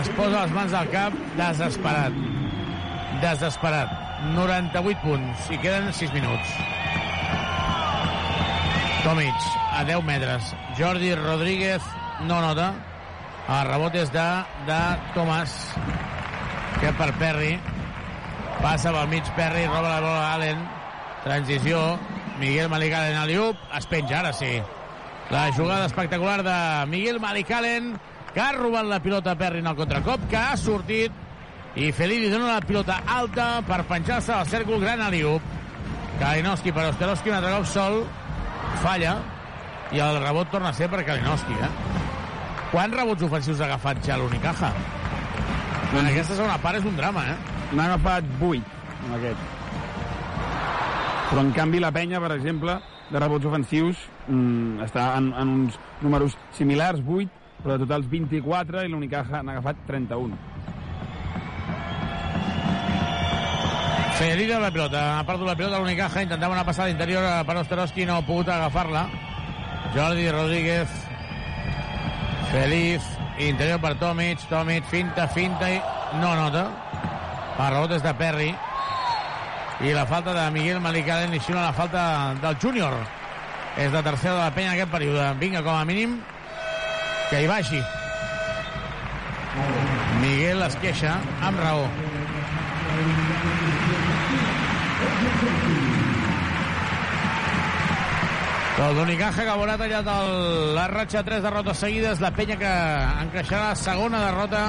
es 0.00 0.08
posa 0.16 0.46
les 0.46 0.56
mans 0.56 0.78
al 0.80 0.90
cap 0.94 1.20
desesperat 1.38 2.24
desesperat 3.22 3.92
98 4.32 5.04
punts 5.04 5.52
i 5.54 5.60
queden 5.62 5.92
6 5.94 6.16
minuts 6.16 6.56
Tomic 9.06 9.34
a 9.70 9.84
10 9.84 10.02
metres. 10.02 10.42
Jordi 10.76 11.14
Rodríguez 11.14 11.82
no 12.26 12.40
nota. 12.40 12.72
El 13.46 13.68
rebot 13.68 13.94
és 13.94 14.10
de, 14.10 14.24
de 14.66 14.78
Tomàs, 15.14 15.52
que 16.80 16.90
per 16.98 17.12
Perry. 17.20 17.52
Passa 18.58 18.90
pel 18.90 19.06
mig 19.12 19.28
Perry, 19.38 19.68
roba 19.70 19.92
la 19.92 20.00
bola 20.02 20.24
a 20.24 20.32
Allen. 20.34 20.64
Transició. 21.22 21.84
Miguel 22.40 22.66
Malicalen 22.72 23.14
a 23.20 23.28
Liup. 23.30 23.62
Es 23.78 23.86
penja, 23.86 24.24
ara 24.24 24.34
sí. 24.34 24.56
La 25.30 25.52
jugada 25.52 25.86
espectacular 25.86 26.42
de 26.42 26.86
Miguel 26.86 27.18
Malicalen, 27.18 27.96
que 28.32 28.40
ha 28.40 28.52
robat 28.52 28.86
la 28.86 29.00
pilota 29.02 29.32
a 29.32 29.38
Perrin 29.38 29.66
al 29.66 29.74
contracop, 29.74 30.28
que 30.30 30.36
ha 30.38 30.56
sortit 30.56 31.24
i 31.76 31.90
Feliz 31.92 32.22
li 32.22 32.30
dona 32.30 32.54
la 32.54 32.62
pilota 32.64 33.00
alta 33.10 33.60
per 33.66 33.82
penjar-se 33.88 34.32
al 34.32 34.46
cèrcol 34.48 34.80
gran 34.80 35.02
a 35.02 35.10
Liup. 35.10 35.42
Kalinowski 36.20 36.72
per 36.72 36.86
Osterowski, 36.92 37.28
un 37.28 37.36
altre 37.36 37.50
cop 37.52 37.66
sol, 37.68 37.98
falla, 38.84 39.18
i 39.92 40.00
el 40.00 40.20
rebot 40.22 40.48
torna 40.54 40.70
a 40.70 40.76
ser 40.78 40.88
per 40.92 41.02
Kalinowski, 41.04 41.58
eh? 41.58 41.68
Quants 42.70 42.96
rebots 42.96 43.26
ofensius 43.26 43.60
ha 43.60 43.66
agafat 43.66 44.00
ja 44.06 44.16
l'Unicaja? 44.16 44.70
En 45.92 46.06
aquesta 46.06 46.38
segona 46.38 46.56
part 46.62 46.78
és 46.78 46.86
un 46.88 46.96
drama, 46.96 47.26
eh? 47.34 47.36
N'ha 47.74 47.90
agafat 47.90 48.30
8, 48.40 48.74
amb 49.02 49.18
aquest. 49.18 49.44
Però, 51.26 51.42
en 51.42 51.52
canvi, 51.52 51.82
la 51.82 51.92
penya, 51.92 52.22
per 52.22 52.32
exemple, 52.38 52.78
de 53.10 53.20
rebots 53.20 53.46
ofensius, 53.46 54.02
mm, 54.26 54.82
està 54.86 55.12
en, 55.18 55.32
en 55.38 55.54
uns 55.60 55.78
números 56.02 56.36
similars, 56.56 57.00
8, 57.06 57.30
però 57.62 57.76
de 57.76 57.86
totals 57.86 58.08
24, 58.10 58.84
i 58.84 58.92
l'Unicaja 58.92 59.42
n'ha 59.42 59.56
agafat 59.56 59.82
31. 59.86 60.36
Federico 64.16 64.58
la 64.58 64.70
pilota, 64.72 65.00
ha 65.18 65.24
perdut 65.28 65.46
la 65.46 65.56
pilota 65.56 65.78
l'Unicaja, 65.78 66.22
intentava 66.24 66.54
una 66.56 66.64
passada 66.64 66.88
interior 66.88 67.26
per 67.44 67.58
Osterowski, 67.60 68.06
no 68.08 68.16
ha 68.16 68.24
pogut 68.26 68.48
agafar-la. 68.48 69.04
Jordi 69.94 70.30
Rodríguez, 70.30 70.88
Feliz, 72.50 73.04
interior 73.38 73.80
per 73.80 73.98
Tomic, 74.00 74.40
Tomic, 74.48 74.84
finta, 74.88 75.26
finta 75.28 75.68
i 75.68 75.76
no 76.22 76.32
nota. 76.38 76.64
El 77.58 77.70
rebot 77.74 77.92
és 77.96 78.04
de 78.04 78.14
Perry. 78.16 78.48
I 79.80 79.92
la 79.92 80.06
falta 80.06 80.32
de 80.32 80.50
Miguel 80.50 80.80
Malicalen 80.80 81.34
i 81.36 81.40
xina 81.40 81.66
la 81.66 81.72
falta 81.76 82.34
del 82.40 82.56
júnior. 82.62 82.94
És 83.76 83.92
de 83.92 84.00
tercera 84.02 84.34
de 84.34 84.40
la 84.40 84.54
penya 84.54 84.72
en 84.72 84.78
aquest 84.78 84.92
període. 84.92 85.26
Vinga, 85.40 85.60
com 85.62 85.76
a 85.76 85.84
mínim, 85.84 86.16
que 87.28 87.42
hi 87.42 87.50
vagi. 87.50 87.82
Miguel 90.22 90.62
es 90.64 90.76
queixa 90.80 91.18
amb 91.44 91.60
raó. 91.60 91.84
Però 98.76 98.88
l'Unicaja 98.92 99.44
que 99.44 99.52
haurà 99.52 99.76
tallat 99.80 100.08
el, 100.12 100.32
la 100.76 100.88
ratxa 100.92 101.22
tres 101.24 101.44
derrotes 101.44 101.78
seguides, 101.84 102.20
la 102.24 102.32
penya 102.36 102.56
que 102.60 102.72
encaixarà 103.26 103.70
la 103.70 103.78
segona 103.80 104.24
derrota, 104.24 104.66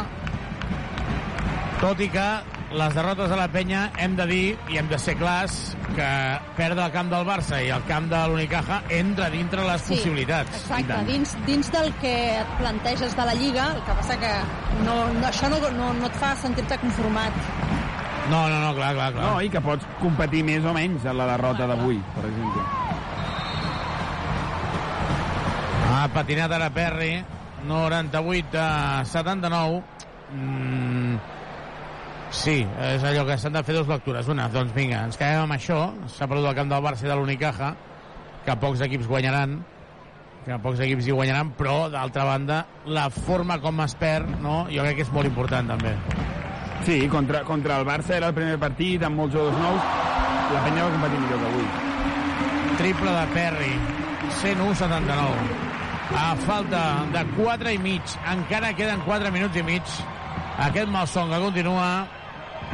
tot 1.82 2.00
i 2.04 2.08
que 2.12 2.28
les 2.72 2.94
derrotes 2.94 3.30
de 3.32 3.36
la 3.40 3.48
penya 3.48 3.92
hem 3.98 4.16
de 4.18 4.26
dir, 4.28 4.58
i 4.70 4.78
hem 4.78 4.90
de 4.92 4.98
ser 5.00 5.16
clars, 5.18 5.54
que 5.96 6.08
perdre 6.58 6.84
el 6.86 6.92
camp 6.92 7.10
del 7.14 7.24
Barça 7.28 7.62
i 7.64 7.70
el 7.72 7.84
camp 7.88 8.10
de 8.12 8.20
l'Unicaja 8.28 8.82
entra 8.92 9.30
dintre 9.32 9.64
les 9.64 9.82
Sí, 9.86 9.96
possibilitats. 9.96 10.58
Exacte, 10.62 10.98
dins, 11.08 11.36
dins 11.48 11.72
del 11.72 11.94
que 12.02 12.14
et 12.42 12.52
planteges 12.60 13.16
de 13.16 13.26
la 13.30 13.34
Lliga, 13.40 13.70
el 13.76 13.82
que 13.88 13.96
passa 14.02 14.18
que 14.20 14.34
no, 14.84 14.98
no, 15.14 15.28
això 15.30 15.50
no, 15.50 15.62
no, 15.78 15.94
no 15.94 16.10
et 16.12 16.20
fa 16.20 16.34
sentir-te 16.36 16.78
conformat. 16.84 17.32
No, 18.28 18.50
no, 18.52 18.60
no, 18.60 18.74
clar, 18.76 18.92
clar, 18.98 19.14
clar. 19.16 19.24
No, 19.24 19.42
i 19.42 19.48
que 19.50 19.62
pots 19.64 19.88
competir 20.02 20.44
més 20.44 20.66
o 20.68 20.74
menys 20.76 21.06
en 21.08 21.16
la 21.16 21.30
derrota 21.32 21.68
d'avui, 21.72 22.02
per 22.18 22.26
exemple. 22.28 22.66
Ha 25.96 26.04
patinat 26.14 26.52
ara 26.52 26.68
Perry, 26.76 27.14
98 27.66 28.60
a 28.60 29.06
79. 29.08 29.80
Mm, 30.36 31.16
sí, 32.32 32.60
és 32.90 33.04
allò 33.08 33.26
que 33.28 33.38
s'han 33.40 33.56
de 33.56 33.64
fer 33.64 33.76
dues 33.78 33.90
lectures. 33.90 34.28
Una, 34.32 34.48
doncs 34.54 34.74
vinga, 34.76 35.04
ens 35.08 35.18
quedem 35.20 35.46
amb 35.46 35.56
això. 35.56 35.80
S'ha 36.12 36.28
perdut 36.28 36.50
el 36.52 36.56
camp 36.58 36.70
del 36.72 36.86
Barça 36.86 37.08
i 37.08 37.12
de 37.12 37.18
l'Unicaja, 37.18 37.74
que 38.46 38.56
pocs 38.62 38.84
equips 38.86 39.10
guanyaran, 39.10 39.58
que 40.48 40.58
pocs 40.64 40.80
equips 40.86 41.08
hi 41.08 41.16
guanyaran, 41.16 41.52
però, 41.60 41.90
d'altra 41.92 42.24
banda, 42.28 42.62
la 42.86 43.10
forma 43.12 43.60
com 43.64 43.82
es 43.84 43.96
perd, 44.00 44.38
no? 44.44 44.66
jo 44.72 44.86
crec 44.86 45.02
que 45.02 45.08
és 45.08 45.14
molt 45.16 45.28
important, 45.28 45.74
també. 45.76 45.96
Sí, 46.88 47.02
contra, 47.12 47.44
contra 47.44 47.80
el 47.82 47.86
Barça 47.88 48.16
era 48.16 48.30
el 48.32 48.36
primer 48.38 48.56
partit, 48.62 49.04
amb 49.04 49.20
molts 49.20 49.36
jugadors 49.36 49.58
nous. 49.60 49.88
La 50.54 50.62
penya 50.64 50.86
va 50.86 50.94
competir 50.94 51.20
millor 51.20 51.42
que 51.42 51.50
avui. 51.52 51.66
Triple 52.80 53.16
de 53.18 53.26
Perry, 53.34 53.74
101-79. 54.38 55.66
A 56.16 56.28
falta 56.46 56.84
de 57.12 57.26
4 57.36 57.74
i 57.76 57.82
mig, 57.84 58.14
encara 58.32 58.72
queden 58.78 59.04
4 59.04 59.32
minuts 59.36 59.60
i 59.60 59.66
mig. 59.68 59.98
Aquest 60.70 60.88
malson 60.94 61.34
que 61.34 61.42
continua. 61.44 61.90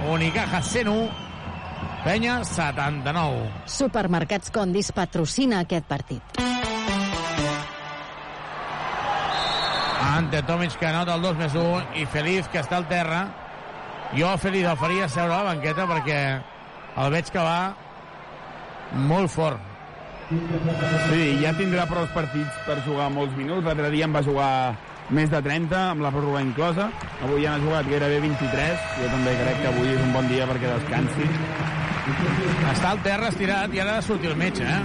Unicaja 0.09 0.61
101, 0.61 1.09
Penya 2.03 2.43
79. 2.43 3.51
Supermercats 3.65 4.51
Condis 4.51 4.91
patrocina 4.91 5.61
aquest 5.63 5.85
partit. 5.87 6.41
Ante 10.13 10.43
Tomic 10.43 10.75
que 10.77 10.85
anota 10.89 11.15
el 11.15 11.23
2 11.23 11.37
més 11.39 11.55
1 11.55 12.01
i 12.01 12.05
Feliz 12.11 12.49
que 12.51 12.59
està 12.59 12.77
al 12.77 12.89
terra. 12.91 13.23
Jo 14.17 14.29
a 14.29 14.37
Feliz 14.37 14.67
el 14.67 14.77
faria 14.77 15.07
seure 15.09 15.31
a 15.31 15.37
la 15.39 15.53
banqueta 15.53 15.87
perquè 15.89 16.19
el 17.01 17.13
veig 17.15 17.31
que 17.33 17.41
va 17.41 17.73
molt 19.07 19.31
fort. 19.31 19.71
Sí, 20.29 21.23
ja 21.41 21.53
tindrà 21.57 21.87
prou 21.89 22.05
partits 22.13 22.59
per 22.67 22.77
jugar 22.85 23.09
molts 23.13 23.35
minuts. 23.37 23.65
L'altre 23.65 23.89
dia 23.93 24.05
en 24.05 24.13
va 24.15 24.23
jugar 24.25 24.51
més 25.09 25.29
de 25.29 25.41
30, 25.43 25.75
amb 25.91 26.01
la 26.01 26.11
pròrroga 26.11 26.41
inclosa. 26.41 26.89
Avui 27.23 27.43
ja 27.43 27.51
n'ha 27.57 27.63
jugat 27.65 27.87
gairebé 27.89 28.19
23. 28.23 28.79
Jo 29.01 29.09
també 29.11 29.35
crec 29.41 29.61
que 29.61 29.67
avui 29.73 29.91
és 29.93 30.01
un 30.01 30.13
bon 30.15 30.27
dia 30.31 30.47
perquè 30.49 30.71
descansi. 30.71 31.27
Està 32.73 32.89
al 32.93 32.99
terra 33.05 33.29
estirat 33.31 33.73
i 33.75 33.79
ara 33.79 33.97
ha 33.97 34.01
de 34.01 34.07
sortir 34.07 34.29
el 34.31 34.35
metge, 34.39 34.63
eh? 34.63 34.81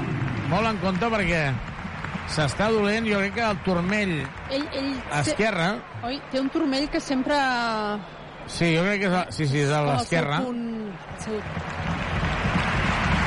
Molt 0.50 0.66
en 0.70 0.76
compte 0.82 1.08
perquè 1.12 1.42
s'està 2.34 2.68
dolent. 2.70 3.06
Jo 3.08 3.18
crec 3.22 3.34
que 3.38 3.46
el 3.46 3.58
turmell 3.64 4.14
Ell, 4.50 4.66
ell 4.72 4.92
esquerre... 5.20 5.70
Té, 5.78 6.06
oi, 6.08 6.20
té 6.32 6.40
un 6.40 6.48
turmell 6.50 6.88
que 6.92 7.00
sempre... 7.00 7.36
Sí, 8.48 8.70
jo 8.76 8.82
crec 8.86 9.00
que 9.02 9.08
és, 9.10 9.14
a- 9.14 9.26
sí, 9.34 9.46
sí, 9.46 9.60
és 9.66 9.72
a 9.72 9.82
l'esquerra. 9.84 10.38
punt- 10.44 10.92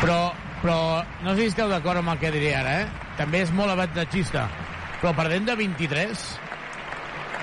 Però, 0.02 0.32
però 0.64 0.78
no 1.22 1.36
sé 1.36 1.44
si 1.44 1.52
esteu 1.52 1.70
d'acord 1.70 2.00
amb 2.02 2.10
el 2.16 2.22
que 2.22 2.32
diré 2.34 2.56
ara, 2.58 2.80
eh? 2.82 2.88
També 3.20 3.44
és 3.46 3.52
molt 3.54 3.70
avantatgista. 3.76 4.48
Però 5.02 5.12
perdent 5.18 5.46
de 5.50 5.56
23 5.60 6.24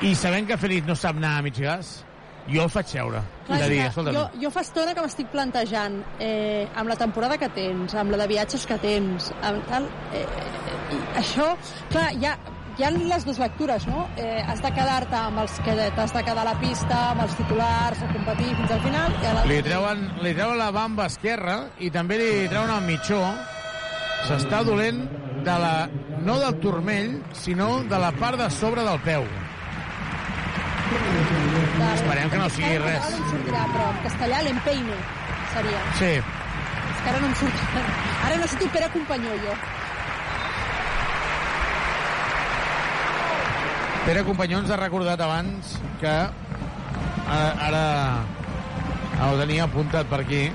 i 0.03 0.15
sabent 0.15 0.47
que 0.47 0.59
Feliz 0.61 0.87
no 0.87 0.95
sap 0.95 1.17
anar 1.19 1.39
a 1.39 1.43
mig 1.43 1.57
gas, 1.59 1.99
jo 2.49 2.63
el 2.65 2.71
faig 2.73 2.91
seure. 2.93 3.23
Clar, 3.47 3.59
de 3.65 3.71
dir, 3.73 3.81
escolta, 3.89 4.13
jo, 4.15 4.27
jo 4.45 4.51
fa 4.55 4.63
estona 4.65 4.95
que 4.95 5.03
m'estic 5.05 5.31
plantejant 5.33 5.99
eh, 6.23 6.69
amb 6.79 6.93
la 6.93 6.97
temporada 7.01 7.39
que 7.41 7.49
tens, 7.57 7.97
amb 7.99 8.15
la 8.15 8.21
de 8.23 8.29
viatges 8.31 8.67
que 8.69 8.79
tens, 8.83 9.33
amb 9.43 9.67
tal, 9.69 9.89
eh, 10.15 10.23
eh, 10.23 11.03
això, 11.21 11.51
clar, 11.91 12.13
hi 12.15 12.29
ha, 12.29 12.37
hi 12.79 12.87
ha 12.87 12.93
les 12.95 13.27
dues 13.27 13.41
lectures, 13.43 13.89
no? 13.91 14.07
Eh, 14.23 14.39
has 14.47 14.63
de 14.63 14.73
quedar-te 14.77 15.19
amb 15.19 15.43
els 15.43 15.59
que 15.67 15.77
t'has 15.99 16.15
de 16.15 16.25
quedar 16.31 16.47
a 16.47 16.49
la 16.53 16.57
pista, 16.63 17.03
amb 17.11 17.27
els 17.27 17.37
titulars, 17.41 18.07
a 18.07 18.13
competir 18.15 18.55
fins 18.55 18.77
al 18.79 18.83
final, 18.87 19.19
i 19.19 19.27
a 19.27 19.35
la... 19.35 19.45
li 19.51 19.61
treuen, 19.67 20.09
li 20.23 20.35
treuen 20.39 20.63
la 20.63 20.71
bamba 20.75 21.09
esquerra 21.11 21.59
i 21.83 21.91
també 21.95 22.21
li 22.23 22.33
treuen 22.47 22.71
el 22.77 22.87
mitjó. 22.87 23.21
S'està 24.29 24.63
dolent 24.67 25.05
de 25.47 25.61
la, 25.63 25.75
no 26.23 26.41
del 26.41 26.59
turmell, 26.63 27.21
sinó 27.35 27.83
de 27.91 27.99
la 27.99 28.15
part 28.19 28.39
de 28.39 28.51
sobre 28.55 28.87
del 28.87 29.03
peu. 29.05 29.27
Esperem 31.95 32.31
que 32.31 32.39
no 32.39 32.51
sigui 32.51 32.79
res. 32.83 33.09
no 33.11 33.17
em 33.17 33.31
sortirà, 33.33 33.65
però 33.73 33.89
en 33.93 33.99
castellà 34.07 34.43
l'empeine 34.47 35.01
seria. 35.55 35.83
Sí, 35.99 36.13
És 36.19 37.03
que 37.03 37.11
ara 37.11 37.21
no 37.21 37.29
em 37.29 37.35
surt. 37.39 37.67
Ara 38.27 38.37
necessito 38.37 38.71
Pere 38.75 38.89
Companyó, 38.95 39.35
jo. 39.45 39.57
Pere 44.07 44.25
Companyó 44.25 44.63
ens 44.63 44.71
ha 44.73 44.79
recordat 44.81 45.21
abans 45.21 45.77
que 46.01 46.15
ara, 47.29 47.85
ara 49.21 49.29
ho 49.29 49.37
tenia 49.41 49.67
apuntat 49.69 50.09
per 50.09 50.23
aquí 50.25 50.47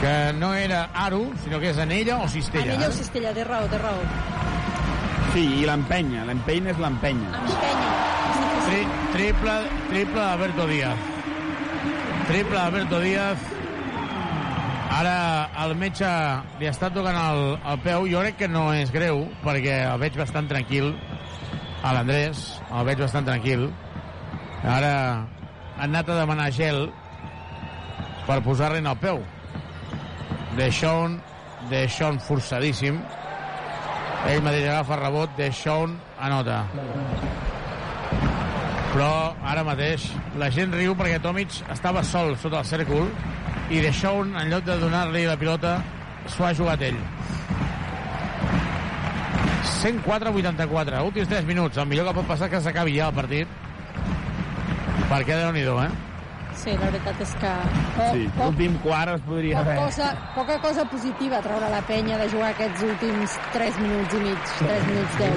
que 0.00 0.32
no 0.38 0.54
era 0.54 0.88
Aru, 0.94 1.26
sinó 1.44 1.60
que 1.60 1.70
és 1.70 1.78
Anella 1.78 2.18
o 2.24 2.28
Cistella. 2.28 2.72
Anella 2.72 2.88
o 2.88 2.92
eh? 2.92 2.96
Cistella, 2.96 3.32
té 3.36 3.44
raó, 3.44 3.66
té 3.68 3.80
raó. 3.80 4.00
Sí, 5.30 5.44
i 5.60 5.66
l'empenya. 5.68 6.24
L'empenya 6.26 6.72
és 6.74 6.80
l'empenya. 6.82 7.30
Empenya. 7.38 7.90
Tri, 8.66 8.80
triple, 9.14 9.54
triple 9.90 10.20
d'Alberto 10.20 10.66
Díaz. 10.66 11.08
Triple 12.26 12.56
d'Alberto 12.56 13.00
Díaz. 13.02 13.44
Ara 14.90 15.14
el 15.64 15.76
metge 15.78 16.08
li 16.58 16.66
està 16.66 16.90
tocant 16.90 17.18
el, 17.18 17.44
el 17.72 17.78
peu. 17.84 18.08
Jo 18.10 18.24
crec 18.24 18.40
que 18.42 18.48
no 18.50 18.64
és 18.74 18.90
greu, 18.90 19.22
perquè 19.44 19.84
el 19.86 20.02
veig 20.02 20.18
bastant 20.18 20.50
tranquil. 20.50 20.90
A 21.86 21.94
l'Andrés, 21.96 22.42
el 22.66 22.90
veig 22.90 23.00
bastant 23.00 23.30
tranquil. 23.30 23.68
Ara 24.66 24.94
han 25.78 25.86
anat 25.88 26.10
a 26.10 26.18
demanar 26.18 26.50
gel 26.52 26.88
per 28.26 28.42
posar-li 28.44 28.82
en 28.82 28.90
el 28.90 28.98
peu. 29.00 29.22
Deixón, 30.58 31.20
Deixón 31.70 32.18
forçadíssim. 32.20 32.98
Ell 34.28 34.42
mateix 34.44 34.66
agafa 34.68 34.98
rebot, 35.00 35.32
Deixón 35.38 35.96
anota. 36.20 36.64
Però 38.90 39.12
ara 39.46 39.62
mateix 39.64 40.08
la 40.38 40.50
gent 40.52 40.74
riu 40.74 40.96
perquè 40.98 41.20
Tomic 41.22 41.54
estava 41.72 42.02
sol 42.04 42.34
sota 42.42 42.60
el 42.60 42.68
cèrcol 42.68 43.08
i 43.70 43.80
De 43.80 43.92
Shaun, 43.94 44.34
en 44.36 44.50
lloc 44.50 44.66
de 44.66 44.76
donar-li 44.82 45.24
la 45.28 45.38
pilota, 45.38 45.78
s'ho 46.26 46.44
ha 46.44 46.52
jugat 46.58 46.82
ell. 46.90 46.98
104-84, 49.80 51.00
últims 51.06 51.28
3 51.30 51.46
minuts. 51.48 51.78
El 51.78 51.88
millor 51.88 52.10
que 52.10 52.16
pot 52.18 52.28
passar 52.34 52.50
que 52.52 52.60
s'acabi 52.60 52.98
ja 52.98 53.08
el 53.08 53.16
partit. 53.16 53.58
Perquè 55.08 55.38
déu 55.38 55.52
nhi 55.54 55.64
eh? 55.64 55.90
Sí, 56.60 56.74
la 56.76 56.90
veritat 56.90 57.20
és 57.24 57.30
que... 57.40 57.52
Po, 57.96 58.06
Sí, 58.12 58.26
poc, 58.36 58.50
l'últim 58.50 58.74
quart 58.84 59.14
es 59.14 59.22
podria 59.24 59.56
poc 59.62 59.70
haver... 59.70 59.76
cosa, 59.80 60.10
poca 60.34 60.58
cosa 60.60 60.84
positiva 60.90 61.40
treure 61.44 61.70
la 61.72 61.80
penya 61.88 62.18
de 62.20 62.26
jugar 62.32 62.50
aquests 62.52 62.84
últims 62.84 63.38
3 63.54 63.78
minuts 63.80 64.18
i 64.18 64.20
mig, 64.26 64.52
3 64.60 64.86
minuts 64.90 65.18
10. 65.22 65.30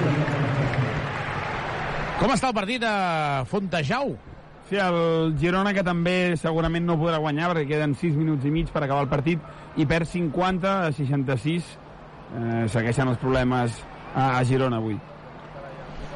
Com 2.20 2.34
està 2.34 2.50
el 2.52 2.56
partit 2.56 2.84
a 2.86 2.94
Fontejau? 3.50 4.14
Sí, 4.68 4.76
el 4.80 5.34
Girona 5.40 5.74
que 5.76 5.82
també 5.84 6.36
segurament 6.40 6.86
no 6.88 6.96
podrà 7.00 7.18
guanyar 7.20 7.50
perquè 7.52 7.66
queden 7.74 7.96
6 8.00 8.14
minuts 8.16 8.46
i 8.48 8.52
mig 8.52 8.70
per 8.72 8.84
acabar 8.84 9.02
el 9.04 9.10
partit 9.10 9.42
i 9.76 9.84
perd 9.88 10.08
50 10.08 10.76
a 10.86 10.92
66. 10.92 11.72
Eh, 12.34 12.62
segueixen 12.72 13.10
els 13.12 13.20
problemes 13.20 13.76
a, 14.14 14.38
a 14.38 14.44
Girona 14.48 14.80
avui. 14.80 14.96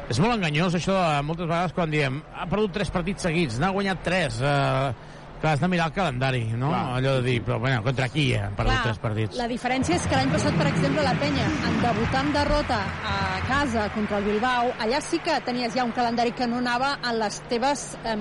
És 0.09 0.17
molt 0.17 0.33
enganyós 0.33 0.73
això 0.73 0.95
de 0.97 1.21
moltes 1.21 1.45
vegades 1.45 1.75
quan 1.77 1.91
diem 1.93 2.17
ha 2.33 2.49
perdut 2.49 2.73
tres 2.79 2.89
partits 2.89 3.27
seguits, 3.27 3.59
n'ha 3.61 3.69
guanyat 3.75 3.99
tres. 4.01 4.39
Eh, 4.41 5.17
clar, 5.39 5.51
has 5.53 5.61
de 5.61 5.69
mirar 5.69 5.85
el 5.91 5.93
calendari, 5.93 6.41
no? 6.57 6.71
Clar. 6.73 6.95
Allò 6.97 7.13
de 7.19 7.21
dir, 7.27 7.35
però 7.45 7.59
bueno, 7.61 7.83
contra 7.85 8.09
qui 8.09 8.25
ha 8.33 8.49
perdut 8.57 8.73
Clar, 8.73 8.81
tres 8.87 9.01
partits? 9.03 9.37
La 9.37 9.47
diferència 9.51 9.99
és 9.99 10.07
que 10.09 10.17
l'any 10.17 10.33
passat, 10.33 10.57
per 10.57 10.67
exemple, 10.71 11.05
la 11.05 11.13
penya, 11.21 11.45
en 11.69 11.77
debutar 11.85 12.23
amb 12.23 12.33
derrota 12.39 12.81
a 13.13 13.15
casa 13.47 13.85
contra 13.93 14.17
el 14.17 14.27
Bilbao, 14.31 14.73
allà 14.81 15.01
sí 15.05 15.21
que 15.23 15.37
tenies 15.45 15.77
ja 15.77 15.85
un 15.85 15.93
calendari 15.93 16.33
que 16.33 16.49
no 16.49 16.57
anava 16.63 16.95
en 17.03 17.21
les 17.21 17.41
teves 17.53 17.85
eh, 18.03 18.17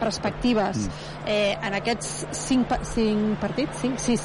perspectives. 0.00 0.86
Mm. 0.88 1.10
Eh, 1.36 1.58
en 1.68 1.80
aquests 1.82 2.14
cinc, 2.46 2.72
cinc 2.96 3.36
partits, 3.44 3.84
cinc, 3.84 4.00
sis, 4.00 4.24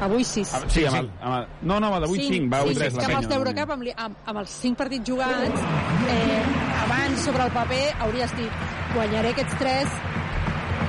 avui 0.00 0.24
sis. 0.24 0.52
Ah, 0.54 0.60
Sí, 0.68 0.84
amb 0.84 0.96
el, 1.00 1.10
amb 1.20 1.34
el, 1.38 1.46
no, 1.62 1.80
no, 1.80 1.86
amb 1.88 1.96
el 1.96 2.02
de 2.02 2.08
8-5, 2.08 2.50
va 2.52 2.60
sí, 2.62 2.74
8-3 2.74 2.90
sí, 2.90 2.96
la 2.96 3.00
que 3.00 3.06
amb 3.06 3.16
els 3.16 3.26
penya. 3.26 3.28
d'Eurocup, 3.34 3.70
amb, 3.70 3.86
amb, 3.96 4.16
amb 4.26 4.38
els 4.42 4.50
cinc 4.50 4.76
partits 4.78 5.08
jugats, 5.08 5.60
eh, 6.08 6.42
abans 6.84 7.24
sobre 7.24 7.44
el 7.44 7.50
paper 7.52 7.82
hauries 8.00 8.36
dit 8.36 8.50
guanyaré 8.94 9.30
aquests 9.34 9.58
tres 9.58 9.88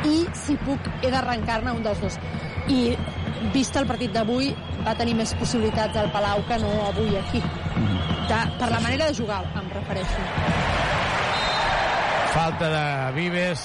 i 0.07 0.17
si 0.38 0.55
puc 0.65 0.79
he 1.01 1.09
d'arrencar-ne 1.11 1.71
un 1.71 1.84
dels 1.84 1.99
dos. 2.01 2.19
I 2.67 2.97
vist 3.53 3.75
el 3.79 3.88
partit 3.88 4.11
d'avui 4.11 4.51
va 4.85 4.93
tenir 4.95 5.15
més 5.15 5.34
possibilitats 5.39 5.95
al 5.97 6.11
Palau 6.11 6.43
que 6.47 6.57
no 6.59 6.71
avui 6.88 7.15
aquí. 7.17 7.41
De, 8.27 8.39
per 8.59 8.69
la 8.71 8.79
manera 8.84 9.07
de 9.07 9.15
jugar, 9.15 9.41
em 9.55 9.69
refereixo. 9.71 10.19
Falta 12.34 12.69
de 12.69 13.11
Vives 13.15 13.61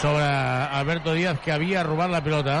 sobre 0.00 0.24
Alberto 0.24 1.12
Díaz, 1.14 1.38
que 1.40 1.52
havia 1.52 1.82
robat 1.84 2.10
la 2.10 2.20
pilota. 2.24 2.56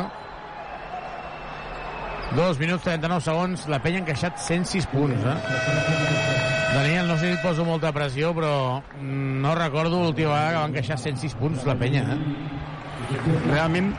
Dos 2.36 2.58
minuts 2.60 2.84
39 2.84 3.24
segons, 3.24 3.62
la 3.72 3.78
penya 3.80 4.02
ha 4.02 4.04
encaixat 4.04 4.36
106 4.44 4.86
punts, 4.92 5.22
eh? 5.24 5.36
Daniel, 6.74 7.08
no 7.08 7.16
sé 7.16 7.30
si 7.30 7.36
et 7.38 7.40
poso 7.40 7.64
molta 7.64 7.88
pressió, 7.96 8.34
però 8.36 8.82
no 9.00 9.54
recordo 9.56 10.02
l'última 10.02 10.34
vegada 10.34 10.50
que 10.52 10.58
va 10.58 10.66
encaixar 10.68 10.98
106 11.00 11.36
punts 11.40 11.64
la 11.64 11.74
penya, 11.80 12.04
eh? 12.04 12.18
Realment, 13.48 13.94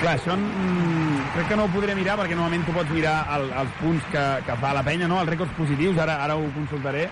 clar, 0.00 0.16
això 0.16 0.34
mm, 0.34 1.28
crec 1.36 1.52
que 1.52 1.60
no 1.60 1.68
ho 1.68 1.72
podré 1.72 1.94
mirar 1.94 2.18
perquè 2.18 2.34
normalment 2.34 2.66
tu 2.66 2.74
pots 2.74 2.90
mirar 2.90 3.20
el, 3.36 3.46
els 3.62 3.76
punts 3.78 4.08
que, 4.10 4.24
que 4.48 4.58
fa 4.58 4.74
la 4.74 4.82
penya, 4.82 5.06
no? 5.06 5.20
els 5.22 5.30
rècords 5.30 5.54
positius, 5.54 6.02
ara, 6.02 6.18
ara 6.26 6.34
ho 6.34 6.50
consultaré, 6.56 7.06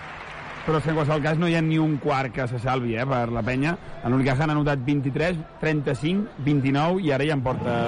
però 0.67 0.83
en 0.83 0.99
qualsevol 0.99 1.23
cas 1.23 1.39
no 1.39 1.49
hi 1.49 1.55
ha 1.55 1.63
ni 1.63 1.79
un 1.79 1.97
quart 2.03 2.35
que 2.35 2.51
se 2.51 2.59
salvi 2.59 2.99
eh, 2.99 3.07
per 3.07 3.29
la 3.33 3.47
penya. 3.47 3.77
En 4.03 4.11
l'Unicaja 4.11 4.45
han 4.45 4.57
anotat 4.59 4.83
23, 4.85 5.39
35, 5.63 6.43
29 6.51 7.07
i 7.07 7.15
ara 7.15 7.31
ja 7.31 7.39
en 7.39 7.47
porta, 7.47 7.79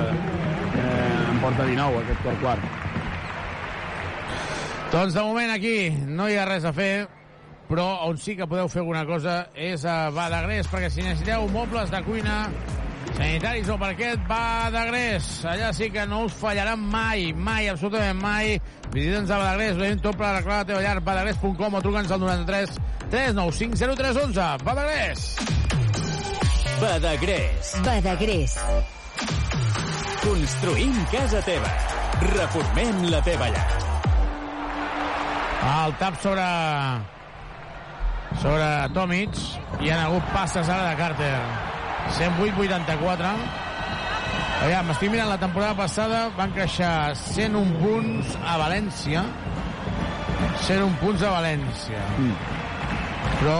porta 1.42 1.66
19 1.66 2.04
aquest 2.04 2.22
quart 2.22 2.42
quart. 2.42 2.68
Doncs 4.92 5.14
de 5.16 5.24
moment 5.24 5.50
aquí 5.50 5.90
no 5.90 6.28
hi 6.28 6.36
ha 6.36 6.44
res 6.46 6.66
a 6.68 6.72
fer, 6.76 7.06
però 7.70 7.86
on 8.06 8.18
sí 8.20 8.36
que 8.36 8.46
podeu 8.46 8.68
fer 8.68 8.82
alguna 8.82 9.06
cosa 9.08 9.38
és 9.56 9.86
a 9.88 10.10
Badagrés, 10.12 10.68
perquè 10.68 10.90
si 10.92 11.02
necessiteu 11.02 11.48
mobles 11.50 11.90
de 11.90 12.02
cuina, 12.04 12.36
sanitaris 13.16 13.72
o 13.72 13.78
parquet, 13.80 14.20
Badagrés. 14.28 15.30
Allà 15.48 15.72
sí 15.72 15.88
que 15.90 16.06
no 16.06 16.26
us 16.28 16.36
fallaran 16.36 16.84
mai, 16.92 17.32
mai, 17.32 17.70
absolutament 17.72 18.20
mai. 18.20 18.60
Visita'ns 18.92 19.32
a 19.32 19.40
Badagrés, 19.40 19.76
veiem 19.80 20.04
tot 20.04 20.20
per 20.20 20.28
arreglar 20.28 20.62
la 20.62 20.70
teva 20.70 20.84
llar, 20.84 20.96
badagrés.com 21.10 21.80
o 21.80 21.84
truca'ns 21.88 22.12
al 22.12 22.26
93 22.28 22.80
395 23.10 23.94
0311. 23.96 24.64
Badagrés! 24.68 25.28
Badagrés. 26.82 27.78
Badagrés. 27.86 28.58
Construïm 30.22 30.94
casa 31.10 31.40
teva. 31.46 31.70
Reformem 32.32 33.08
la 33.10 33.18
teva 33.26 33.48
llar. 33.50 33.64
El 35.72 35.96
tap 35.98 36.16
sobre 36.22 36.44
sobre 38.42 38.68
Tomic 38.94 39.36
i 39.82 39.90
han 39.90 40.04
hagut 40.04 40.30
passes 40.34 40.70
ara 40.70 40.92
de 40.92 40.96
Carter. 41.00 41.34
108-84 42.18 43.32
Aviam, 44.62 44.92
estic 44.94 45.10
mirant 45.10 45.26
la 45.26 45.40
temporada 45.42 45.74
passada 45.74 46.18
van 46.36 46.52
creixer 46.54 46.90
101 47.18 47.80
punts 47.80 48.36
a 48.46 48.54
València. 48.60 49.24
101 50.68 51.00
punts 51.00 51.24
a 51.26 51.32
València. 51.34 52.02
Però 53.40 53.56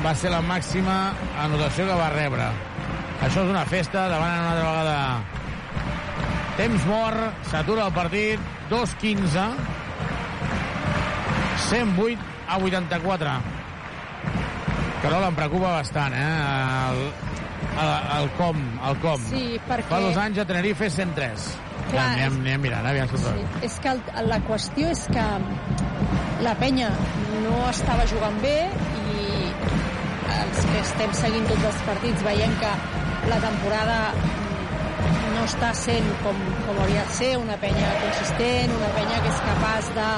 va 0.00 0.14
ser 0.16 0.32
la 0.32 0.40
màxima 0.40 0.96
anotació 1.44 1.84
que 1.90 1.98
va 2.00 2.08
rebre. 2.14 2.48
Això 3.20 3.44
és 3.44 3.52
una 3.52 3.66
festa 3.68 4.06
davant 4.08 4.32
una 4.32 4.54
altra 4.54 4.70
vegada 4.70 5.39
temps 6.58 6.86
mort 6.90 7.46
s'atura 7.50 7.86
el 7.86 7.94
partit 7.94 8.50
2-15 8.70 9.46
108 11.68 12.18
a 12.48 12.58
84. 12.58 13.34
Carol, 15.00 15.24
em 15.24 15.36
preocupa 15.36 15.74
bastant, 15.78 16.14
eh? 16.16 16.30
El, 16.90 17.02
el, 17.80 17.90
el 18.18 18.30
com, 18.36 18.62
el 18.88 18.98
com. 19.04 19.26
Sí, 19.30 19.44
perquè... 19.68 19.88
Fa 19.92 20.00
dos 20.04 20.18
anys 20.20 20.40
a 20.42 20.46
Tenerife 20.48 20.90
103. 20.90 21.46
Clar, 21.90 22.04
ja, 22.04 22.26
anem, 22.26 22.40
anem 22.42 22.64
mirant, 22.66 22.86
aviam 22.86 23.08
si 23.10 23.20
Sí, 23.22 23.46
és 23.66 23.78
que 23.82 23.94
el, 23.94 24.02
la 24.28 24.38
qüestió 24.46 24.90
és 24.92 25.06
que 25.10 25.24
la 26.44 26.52
penya 26.60 26.90
no 27.46 27.56
estava 27.70 28.04
jugant 28.10 28.36
bé 28.44 28.56
i 28.66 29.30
els 30.36 30.60
que 30.68 30.82
estem 30.84 31.16
seguint 31.18 31.48
tots 31.50 31.66
els 31.72 31.80
partits 31.88 32.26
veiem 32.26 32.54
que 32.62 32.74
la 33.32 33.40
temporada 33.42 33.98
no 35.40 35.46
està 35.48 35.70
sent 35.76 36.08
com, 36.20 36.40
com 36.66 36.78
hauria 36.82 37.02
de 37.06 37.14
ser, 37.16 37.30
una 37.40 37.56
penya 37.60 37.92
consistent, 38.02 38.72
una 38.76 38.90
penya 38.96 39.20
que 39.24 39.30
és 39.30 39.38
capaç 39.46 39.86
de 39.96 40.08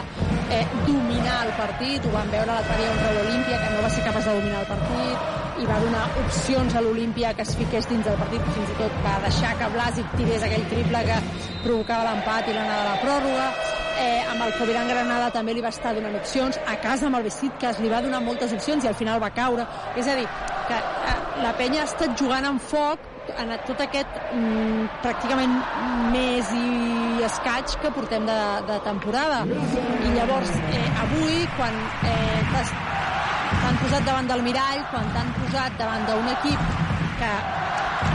eh, 0.57 0.63
dominar 0.89 1.37
el 1.47 1.53
partit. 1.59 2.09
Ho 2.09 2.15
vam 2.17 2.33
veure 2.33 2.49
l'altre 2.51 2.79
dia 2.81 2.89
contra 2.91 3.13
l'Olímpia, 3.19 3.61
que 3.63 3.69
no 3.71 3.85
va 3.85 3.91
ser 3.95 4.03
capaç 4.09 4.27
de 4.27 4.35
dominar 4.41 4.65
el 4.65 4.69
partit, 4.73 5.29
i 5.63 5.69
va 5.69 5.77
donar 5.85 6.09
opcions 6.25 6.75
a 6.75 6.83
l'Olímpia 6.83 7.31
que 7.39 7.47
es 7.47 7.53
fiqués 7.61 7.87
dins 7.91 8.09
del 8.09 8.19
partit, 8.19 8.49
fins 8.57 8.73
i 8.73 8.79
tot 8.81 8.97
va 9.05 9.15
deixar 9.23 9.53
que 9.61 9.69
Blasic 9.77 10.17
tirés 10.19 10.49
aquell 10.49 10.67
triple 10.73 11.05
que 11.07 11.21
provocava 11.69 12.09
l'empat 12.09 12.51
i 12.51 12.57
l'anada 12.57 12.83
a 12.83 12.91
la 12.91 12.99
pròrroga. 13.05 13.47
Eh, 14.03 14.25
amb 14.33 14.43
el 14.49 14.57
Coviran 14.57 14.91
Granada 14.91 15.31
també 15.31 15.55
li 15.55 15.63
va 15.63 15.71
estar 15.71 15.95
donant 15.95 16.19
opcions. 16.19 16.59
A 16.67 16.81
casa 16.83 17.07
amb 17.07 17.21
el 17.21 17.29
Vestit, 17.29 17.55
que 17.63 17.71
es 17.71 17.79
li 17.79 17.93
va 17.93 18.03
donar 18.03 18.25
moltes 18.27 18.57
opcions 18.57 18.83
i 18.83 18.91
al 18.91 18.99
final 18.99 19.23
va 19.23 19.31
caure. 19.37 19.69
És 19.95 20.09
a 20.09 20.19
dir, 20.19 20.27
que 20.67 20.83
eh, 20.83 21.17
la 21.45 21.55
penya 21.61 21.85
ha 21.85 21.91
estat 21.93 22.19
jugant 22.19 22.49
amb 22.49 22.71
foc 22.73 23.12
en 23.39 23.53
tot 23.67 23.81
aquest 23.85 24.19
mm, 24.35 24.87
pràcticament 25.05 25.55
mes 26.13 26.53
i 26.59 27.25
escaig 27.27 27.77
que 27.83 27.93
portem 27.95 28.27
de, 28.29 28.39
de 28.69 28.79
temporada. 28.87 29.43
I 29.47 30.15
llavors, 30.17 30.53
eh, 30.73 30.85
avui, 31.05 31.43
quan 31.57 31.79
eh, 32.11 32.43
t'han 32.53 33.81
posat 33.83 34.07
davant 34.09 34.31
del 34.31 34.45
mirall, 34.47 34.85
quan 34.91 35.11
t'han 35.15 35.35
posat 35.39 35.79
davant 35.81 36.07
d'un 36.09 36.31
equip 36.35 36.71
que 37.21 37.33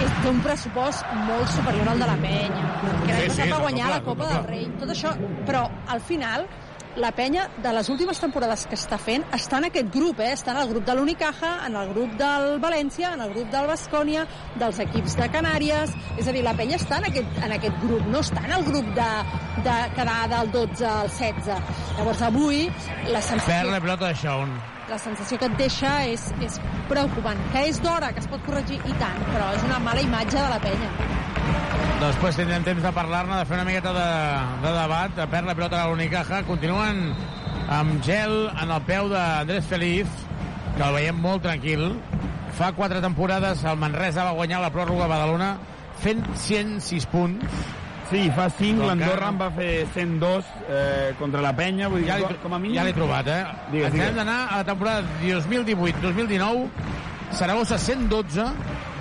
és, 0.04 0.16
té 0.22 0.30
un 0.30 0.40
pressupost 0.44 1.18
molt 1.28 1.52
superior 1.56 1.94
al 1.94 2.04
de 2.04 2.10
la 2.10 2.18
penya, 2.22 2.64
que 2.82 3.12
l'any 3.14 3.22
Sí, 3.22 3.30
sí, 3.30 3.36
passat 3.36 3.54
va 3.54 3.62
guanyar 3.64 3.86
no, 3.88 3.92
la 3.94 4.00
no, 4.00 4.08
Copa 4.10 4.24
no, 4.24 4.32
del. 4.34 4.48
Rei, 4.52 4.66
tot 4.82 4.94
això, 4.94 5.14
però 5.48 5.68
al 5.96 6.04
final 6.12 6.48
la 6.98 7.11
penya 7.14 7.48
de 7.61 7.72
les 7.74 7.90
últimes 7.94 8.19
temporades 8.19 8.65
que 8.69 8.78
està 8.78 8.98
fent 9.02 9.24
està 9.36 9.60
en 9.61 9.68
aquest 9.69 9.90
grup, 9.94 10.22
eh? 10.24 10.32
està 10.34 10.53
en 10.56 10.61
el 10.64 10.72
grup 10.72 10.86
de 10.88 10.95
l'Unicaja, 10.98 11.52
en 11.68 11.78
el 11.78 11.91
grup 11.94 12.15
del 12.19 12.48
València, 12.64 13.14
en 13.14 13.22
el 13.26 13.34
grup 13.36 13.52
del 13.53 13.68
Bascònia, 13.69 14.26
dels 14.57 14.82
equips 14.88 15.18
de 15.19 15.28
Canàries, 15.34 15.94
és 16.18 16.28
a 16.28 16.36
dir, 16.36 16.45
la 16.45 16.56
penya 16.57 16.80
està 16.82 17.02
en 17.02 17.10
aquest, 17.11 17.44
en 17.45 17.57
aquest 17.57 17.84
grup, 17.84 18.07
no 18.14 18.24
està 18.26 18.45
en 18.45 18.56
el 18.57 18.65
grup 18.68 18.90
de, 18.98 19.11
de 19.68 19.78
quedar 19.98 20.18
del 20.34 20.52
12 20.56 20.90
al 20.94 21.14
16. 21.14 21.78
Llavors 21.99 22.26
avui 22.32 22.65
la 22.65 23.22
Perd 23.22 23.30
sensació, 23.30 23.72
la 23.72 23.86
pilota 23.86 24.10
de 24.10 24.18
Shaun. 24.24 24.57
La 24.89 24.97
sensació 25.01 25.38
que 25.39 25.47
et 25.49 25.55
deixa 25.59 25.91
és, 26.07 26.30
és 26.43 26.57
preocupant, 26.88 27.39
que 27.51 27.64
és 27.69 27.80
d'hora, 27.84 28.14
que 28.15 28.23
es 28.23 28.27
pot 28.31 28.43
corregir 28.45 28.80
i 28.88 28.95
tant, 29.01 29.18
però 29.34 29.49
és 29.55 29.64
una 29.68 29.80
mala 29.84 30.03
imatge 30.03 30.38
de 30.38 30.49
la 30.51 30.59
penya. 30.64 30.91
Després 31.97 32.38
tindrem 32.38 32.64
temps 32.65 32.84
de 32.85 32.91
parlar-ne, 32.93 33.39
de 33.39 33.47
fer 33.49 33.57
una 33.57 33.65
miqueta 33.68 33.91
de, 33.95 34.09
de 34.64 34.73
debat. 34.76 35.18
Perd 35.31 35.49
la 35.49 35.55
pilota 35.57 35.81
a 35.81 35.88
l'Unicaja. 35.89 36.43
Continuen 36.45 37.01
amb 37.73 38.03
gel 38.05 38.35
en 38.53 38.69
el 38.69 38.84
peu 38.88 39.09
d'Andrés 39.11 39.65
Feliz, 39.68 40.11
que 40.76 40.85
el 40.85 40.99
veiem 40.99 41.18
molt 41.23 41.43
tranquil. 41.47 41.89
Fa 42.57 42.69
quatre 42.77 43.01
temporades 43.03 43.65
el 43.68 43.81
Manresa 43.81 44.27
va 44.30 44.38
guanyar 44.38 44.61
la 44.64 44.72
pròrroga 44.73 45.05
a 45.07 45.11
Badalona. 45.15 45.55
fent 45.97 46.22
106 46.38 47.07
punts. 47.09 47.61
Sí, 48.08 48.30
fa 48.32 48.48
5, 48.48 48.80
Però 48.80 48.88
l'Andorra 48.88 49.30
en 49.34 49.40
va 49.42 49.48
fer 49.52 49.72
102 49.92 50.52
eh, 50.70 51.16
contra 51.20 51.42
la 51.44 51.52
penya, 51.58 51.90
vull 51.92 52.06
dir, 52.06 52.08
Ja 52.08 52.18
l'he 52.22 52.38
com 52.40 52.54
a 52.56 52.60
mínim... 52.62 52.78
ja 52.80 52.86
l'he 52.88 52.94
trobat, 52.96 53.28
eh? 53.28 53.42
Digues, 53.74 53.92
digues. 53.92 54.08
hem 54.08 54.16
d'anar 54.22 54.38
a 54.46 54.62
la 54.62 54.68
temporada 54.68 55.04
2018-2019, 55.26 56.70
Saragossa 57.36 57.78
112, 57.84 58.46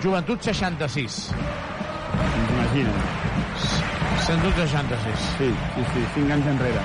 Joventut 0.02 0.42
66. 0.42 1.20
Imagina't. 2.56 3.14
112-66. 4.26 5.28
Sí, 5.38 5.52
sí, 5.54 5.84
sí, 5.92 6.02
5 6.16 6.32
anys 6.34 6.50
enrere. 6.50 6.82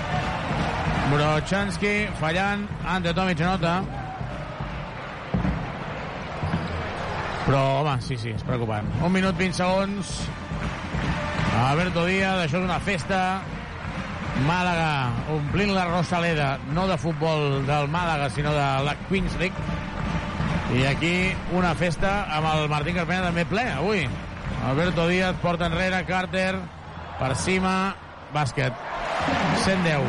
Brochanski 1.12 1.96
fallant, 2.22 2.68
Ante 2.86 3.16
Tomic 3.18 3.42
nota. 3.42 3.80
Però, 7.48 7.64
home, 7.82 7.98
sí, 8.06 8.16
sí, 8.22 8.36
és 8.38 8.46
preocupant. 8.46 8.86
Un 9.02 9.12
minut 9.18 9.36
20 9.42 9.58
segons. 9.58 10.14
Alberto 11.62 12.06
Díaz, 12.08 12.40
això 12.42 12.58
és 12.58 12.66
una 12.66 12.80
festa. 12.82 13.18
Màlaga 14.48 15.12
omplint 15.30 15.74
la 15.76 15.84
Rosaleda, 15.86 16.56
no 16.74 16.88
de 16.90 16.98
futbol 16.98 17.62
del 17.68 17.90
Màlaga, 17.92 18.32
sinó 18.34 18.54
de 18.56 18.68
la 18.88 18.96
Queens 19.10 19.36
League. 19.38 19.54
I 20.74 20.86
aquí 20.90 21.14
una 21.54 21.76
festa 21.76 22.24
amb 22.34 22.48
el 22.54 22.70
Martín 22.72 22.98
Carpena 22.98 23.28
també 23.28 23.46
ple, 23.46 23.68
avui. 23.76 24.08
Alberto 24.66 25.08
Díaz 25.08 25.38
porta 25.44 25.70
enrere, 25.70 26.02
Carter, 26.10 26.56
per 27.20 27.36
cima, 27.38 27.94
bàsquet. 28.34 28.74
110. 29.66 30.02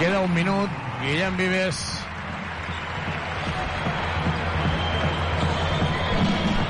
Queda 0.00 0.24
un 0.24 0.32
minut, 0.32 0.82
Guillem 1.02 1.36
Vives 1.36 1.84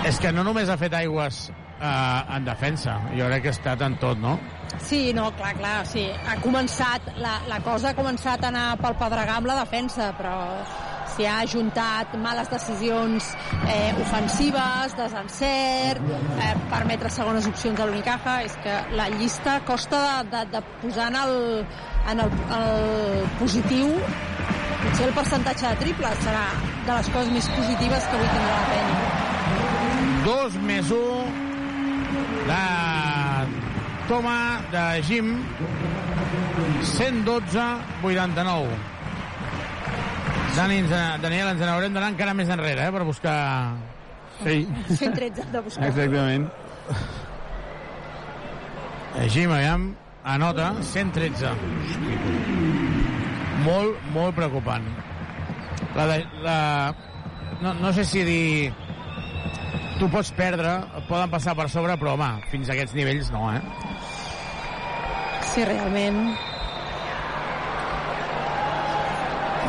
és 0.04 0.18
que 0.20 0.32
no 0.36 0.42
només 0.44 0.68
ha 0.68 0.76
fet 0.76 0.92
aigües 0.98 1.46
eh, 1.80 2.36
en 2.36 2.44
defensa, 2.44 2.98
jo 3.16 3.28
crec 3.30 3.42
que 3.42 3.52
ha 3.52 3.56
estat 3.58 3.82
en 3.86 3.98
tot, 4.02 4.18
no? 4.18 4.38
Sí, 4.82 5.12
no, 5.14 5.28
clar, 5.36 5.54
clar, 5.58 5.84
sí. 5.86 6.08
Ha 6.10 6.38
començat, 6.42 7.14
la, 7.22 7.38
la 7.48 7.60
cosa 7.64 7.92
ha 7.92 7.98
començat 7.98 8.42
a 8.42 8.50
anar 8.50 8.66
pel 8.80 8.96
pedregar 8.98 9.38
amb 9.38 9.50
la 9.50 9.60
defensa, 9.62 10.10
però 10.18 10.34
s'hi 11.14 11.26
ha 11.30 11.36
ajuntat 11.44 12.16
males 12.18 12.50
decisions 12.50 13.30
eh, 13.70 13.92
ofensives, 14.02 14.96
desencert, 14.98 16.02
eh, 16.42 16.52
permetre 16.72 17.10
segones 17.12 17.46
opcions 17.50 17.80
a 17.80 17.86
l'Unicaja, 17.86 18.40
és 18.48 18.56
que 18.64 18.80
la 18.98 19.08
llista 19.14 19.60
costa 19.68 20.02
de, 20.02 20.16
de, 20.34 20.44
de 20.56 20.64
posar 20.82 21.10
en 21.12 21.20
el, 21.22 21.36
en 22.10 22.24
el, 22.26 22.34
el 22.58 23.28
positiu 23.38 23.94
potser 24.84 25.06
el 25.08 25.14
percentatge 25.16 25.70
de 25.70 25.80
triples 25.84 26.26
serà 26.26 26.44
de 26.84 26.90
les 26.90 27.14
coses 27.14 27.32
més 27.38 27.48
positives 27.54 28.10
que 28.10 28.18
avui 28.18 28.34
tindrà 28.34 28.58
la 28.58 28.66
penya. 28.74 29.00
2 30.24 30.60
més 30.66 30.92
1 30.98 31.43
de 32.48 32.62
Toma 34.08 34.60
de 34.72 34.84
Jim 35.08 35.26
112-89 36.82 38.68
Dani, 40.54 40.76
ens, 40.84 40.90
Daniel, 41.22 41.48
ens 41.50 41.60
n'haurem 41.64 41.92
d'anar 41.96 42.12
encara 42.12 42.34
més 42.36 42.50
enrere 42.52 42.86
eh, 42.86 42.92
per 42.94 43.02
buscar 43.08 43.38
sí. 44.44 44.60
113 44.86 45.48
de 45.50 45.60
buscar. 45.64 45.88
Exactament. 45.88 46.46
Jim, 49.34 49.50
aviam, 49.54 49.88
anota 50.24 50.74
113 50.92 51.50
molt, 53.64 53.98
molt 54.14 54.34
preocupant 54.36 54.86
la, 55.94 56.06
de, 56.10 56.18
la, 56.42 56.94
no, 57.62 57.74
no 57.74 57.92
sé 57.92 58.04
si 58.08 58.24
dir 58.26 58.72
tu 59.98 60.08
pots 60.10 60.30
perdre, 60.36 60.72
et 60.98 61.06
poden 61.08 61.30
passar 61.32 61.54
per 61.58 61.68
sobre, 61.72 61.96
però 62.00 62.14
home, 62.16 62.30
fins 62.50 62.68
a 62.68 62.74
aquests 62.74 62.96
nivells 62.98 63.30
no, 63.34 63.46
eh? 63.54 63.60
Sí, 65.52 65.64
realment. 65.68 66.24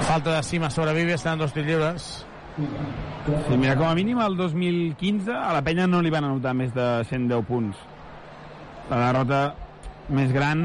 Falta 0.05 0.35
de 0.35 0.41
cima 0.45 0.69
sobre 0.69 0.93
Vivi, 0.93 1.13
estan 1.15 1.39
dos 1.41 1.53
tirs 1.53 1.67
lliures. 1.67 2.07
Sí, 2.55 3.57
mira, 3.57 3.75
com 3.75 3.87
a 3.87 3.95
mínim 3.97 4.19
el 4.21 4.37
2015 4.37 5.33
a 5.33 5.51
la 5.55 5.61
penya 5.65 5.87
no 5.89 6.01
li 6.01 6.11
van 6.13 6.27
anotar 6.27 6.53
més 6.57 6.73
de 6.75 6.87
110 7.09 7.45
punts. 7.47 7.79
La 8.89 8.99
derrota 9.07 9.39
més 10.09 10.31
gran, 10.33 10.59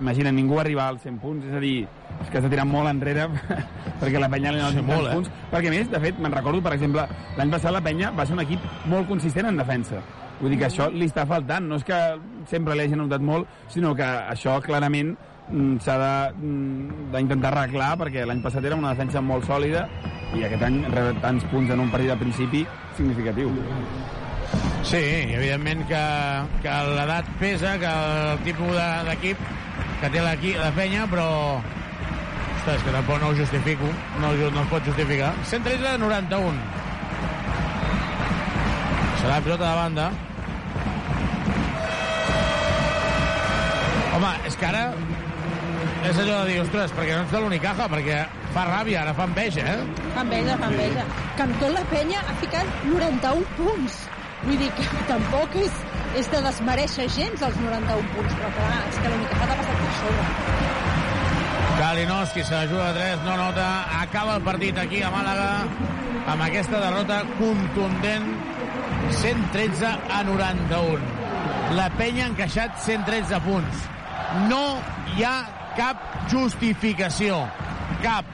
imagina, 0.00 0.32
ningú 0.34 0.56
va 0.58 0.62
arribar 0.64 0.88
als 0.90 1.04
100 1.06 1.18
punts, 1.22 1.46
és 1.46 1.54
a 1.54 1.60
dir, 1.62 1.84
és 2.20 2.30
que 2.32 2.40
s'ha 2.42 2.50
tirat 2.50 2.66
molt 2.66 2.90
enrere 2.90 3.28
perquè 4.00 4.18
la 4.18 4.28
penya 4.32 4.52
li 4.54 4.62
ha 4.62 4.70
Sí, 4.70 4.78
anotat 4.80 4.88
molt, 4.88 5.06
tants 5.06 5.10
eh? 5.10 5.14
punts. 5.18 5.50
Perquè 5.52 5.70
a 5.70 5.74
més, 5.76 5.90
de 5.92 6.00
fet, 6.02 6.18
me'n 6.18 6.34
recordo, 6.34 6.62
per 6.64 6.74
exemple, 6.74 7.06
l'any 7.38 7.54
passat 7.54 7.74
la 7.76 7.82
penya 7.84 8.10
va 8.16 8.26
ser 8.26 8.34
un 8.38 8.44
equip 8.44 8.66
molt 8.90 9.08
consistent 9.08 9.50
en 9.50 9.60
defensa. 9.60 10.02
Vull 10.40 10.54
dir 10.54 10.58
que 10.62 10.70
això 10.70 10.88
li 10.90 11.04
està 11.06 11.26
faltant. 11.28 11.66
No 11.68 11.76
és 11.76 11.84
que 11.84 11.98
sempre 12.48 12.74
li 12.74 12.86
hagi 12.86 12.96
anotat 12.96 13.20
molt, 13.24 13.48
sinó 13.68 13.92
que 13.94 14.06
això 14.06 14.56
clarament 14.64 15.12
mm, 15.50 15.76
s'ha 15.84 15.98
mm, 16.32 17.10
d'intentar 17.12 17.52
arreglar 17.52 17.92
perquè 18.00 18.24
l'any 18.26 18.40
passat 18.42 18.64
era 18.64 18.78
una 18.80 18.94
defensa 18.94 19.20
molt 19.20 19.44
sòlida 19.46 19.84
i 20.38 20.46
aquest 20.46 20.64
any 20.64 20.80
rebre 20.88 21.18
tants 21.20 21.44
punts 21.52 21.70
en 21.74 21.84
un 21.84 21.92
partit 21.92 22.08
de 22.14 22.16
principi 22.24 22.64
significatiu. 22.96 23.52
Sí, 24.90 24.96
evidentment 25.36 25.84
que, 25.86 26.00
que 26.64 26.76
l'edat 26.96 27.26
pesa, 27.38 27.76
que 27.78 27.86
el 27.90 28.38
tipus 28.46 28.72
de- 28.74 29.04
d'equip 29.10 29.38
que 30.00 30.08
té 30.10 30.22
l'equip 30.24 30.56
la 30.58 30.70
penya, 30.74 31.04
però 31.06 31.26
ostres, 31.60 32.82
que 32.82 32.90
tampoc 32.94 33.20
no 33.20 33.28
ho 33.30 33.36
justifico, 33.36 33.86
no, 34.20 34.32
no 34.32 34.62
es 34.64 34.68
pot 34.72 34.84
justificar. 34.88 35.30
113 35.44 35.98
91. 35.98 36.58
Serà 39.20 39.36
la 39.36 39.40
pilota 39.44 39.68
de 39.70 39.76
banda. 39.76 40.10
Home, 44.16 44.30
és 44.48 44.56
que 44.58 44.66
ara 44.66 44.84
és 46.08 46.16
allò 46.18 46.38
de 46.42 46.46
dir, 46.50 46.60
ostres, 46.64 46.92
perquè 46.96 47.14
no 47.16 47.22
ets 47.26 47.32
de 47.34 47.40
l'Unicaja, 47.44 47.86
perquè 47.92 48.22
fa 48.54 48.64
ràbia, 48.66 49.02
ara 49.04 49.12
fa 49.14 49.26
enveja, 49.28 49.66
eh? 49.76 50.06
Fa 50.16 50.24
enveja, 50.24 50.56
fa 50.58 50.70
enveja. 50.72 51.04
Que 51.36 51.44
amb 51.46 51.60
tot 51.60 51.74
la 51.76 51.84
penya 51.92 52.22
ha 52.26 52.34
ficat 52.40 52.80
91 52.88 53.44
punts. 53.60 54.00
Vull 54.44 54.58
dir 54.60 54.70
que 54.78 54.88
tampoc 55.12 55.56
és, 55.60 55.80
és 56.20 56.30
de 56.32 56.42
desmereixer 56.46 57.08
gens 57.16 57.46
els 57.48 57.60
91 57.64 58.12
punts, 58.14 58.36
però 58.40 58.52
clar, 58.58 58.76
és 58.88 59.00
que 59.00 59.12
l'Unicaja 59.14 59.48
t'ha 59.50 59.58
passat 59.62 59.82
per 59.84 59.96
sobre. 60.00 60.78
Kalinowski 61.80 62.42
se 62.44 62.54
la 62.54 62.66
juga 62.68 62.92
de 62.92 63.00
3, 63.00 63.22
no 63.24 63.36
nota, 63.40 63.68
acaba 64.02 64.36
el 64.36 64.42
partit 64.44 64.78
aquí 64.78 65.00
a 65.02 65.08
Màlaga 65.14 65.50
amb 66.28 66.44
aquesta 66.44 66.80
derrota 66.82 67.22
contundent 67.38 68.26
113 69.16 69.94
a 70.12 70.20
91. 70.28 71.00
La 71.78 71.88
penya 71.96 72.26
ha 72.26 72.32
encaixat 72.34 72.76
113 72.84 73.40
punts. 73.46 73.86
No 74.50 74.62
hi 75.14 75.24
ha 75.24 75.34
cap 75.78 76.04
justificació. 76.30 77.40
Cap. 78.04 78.28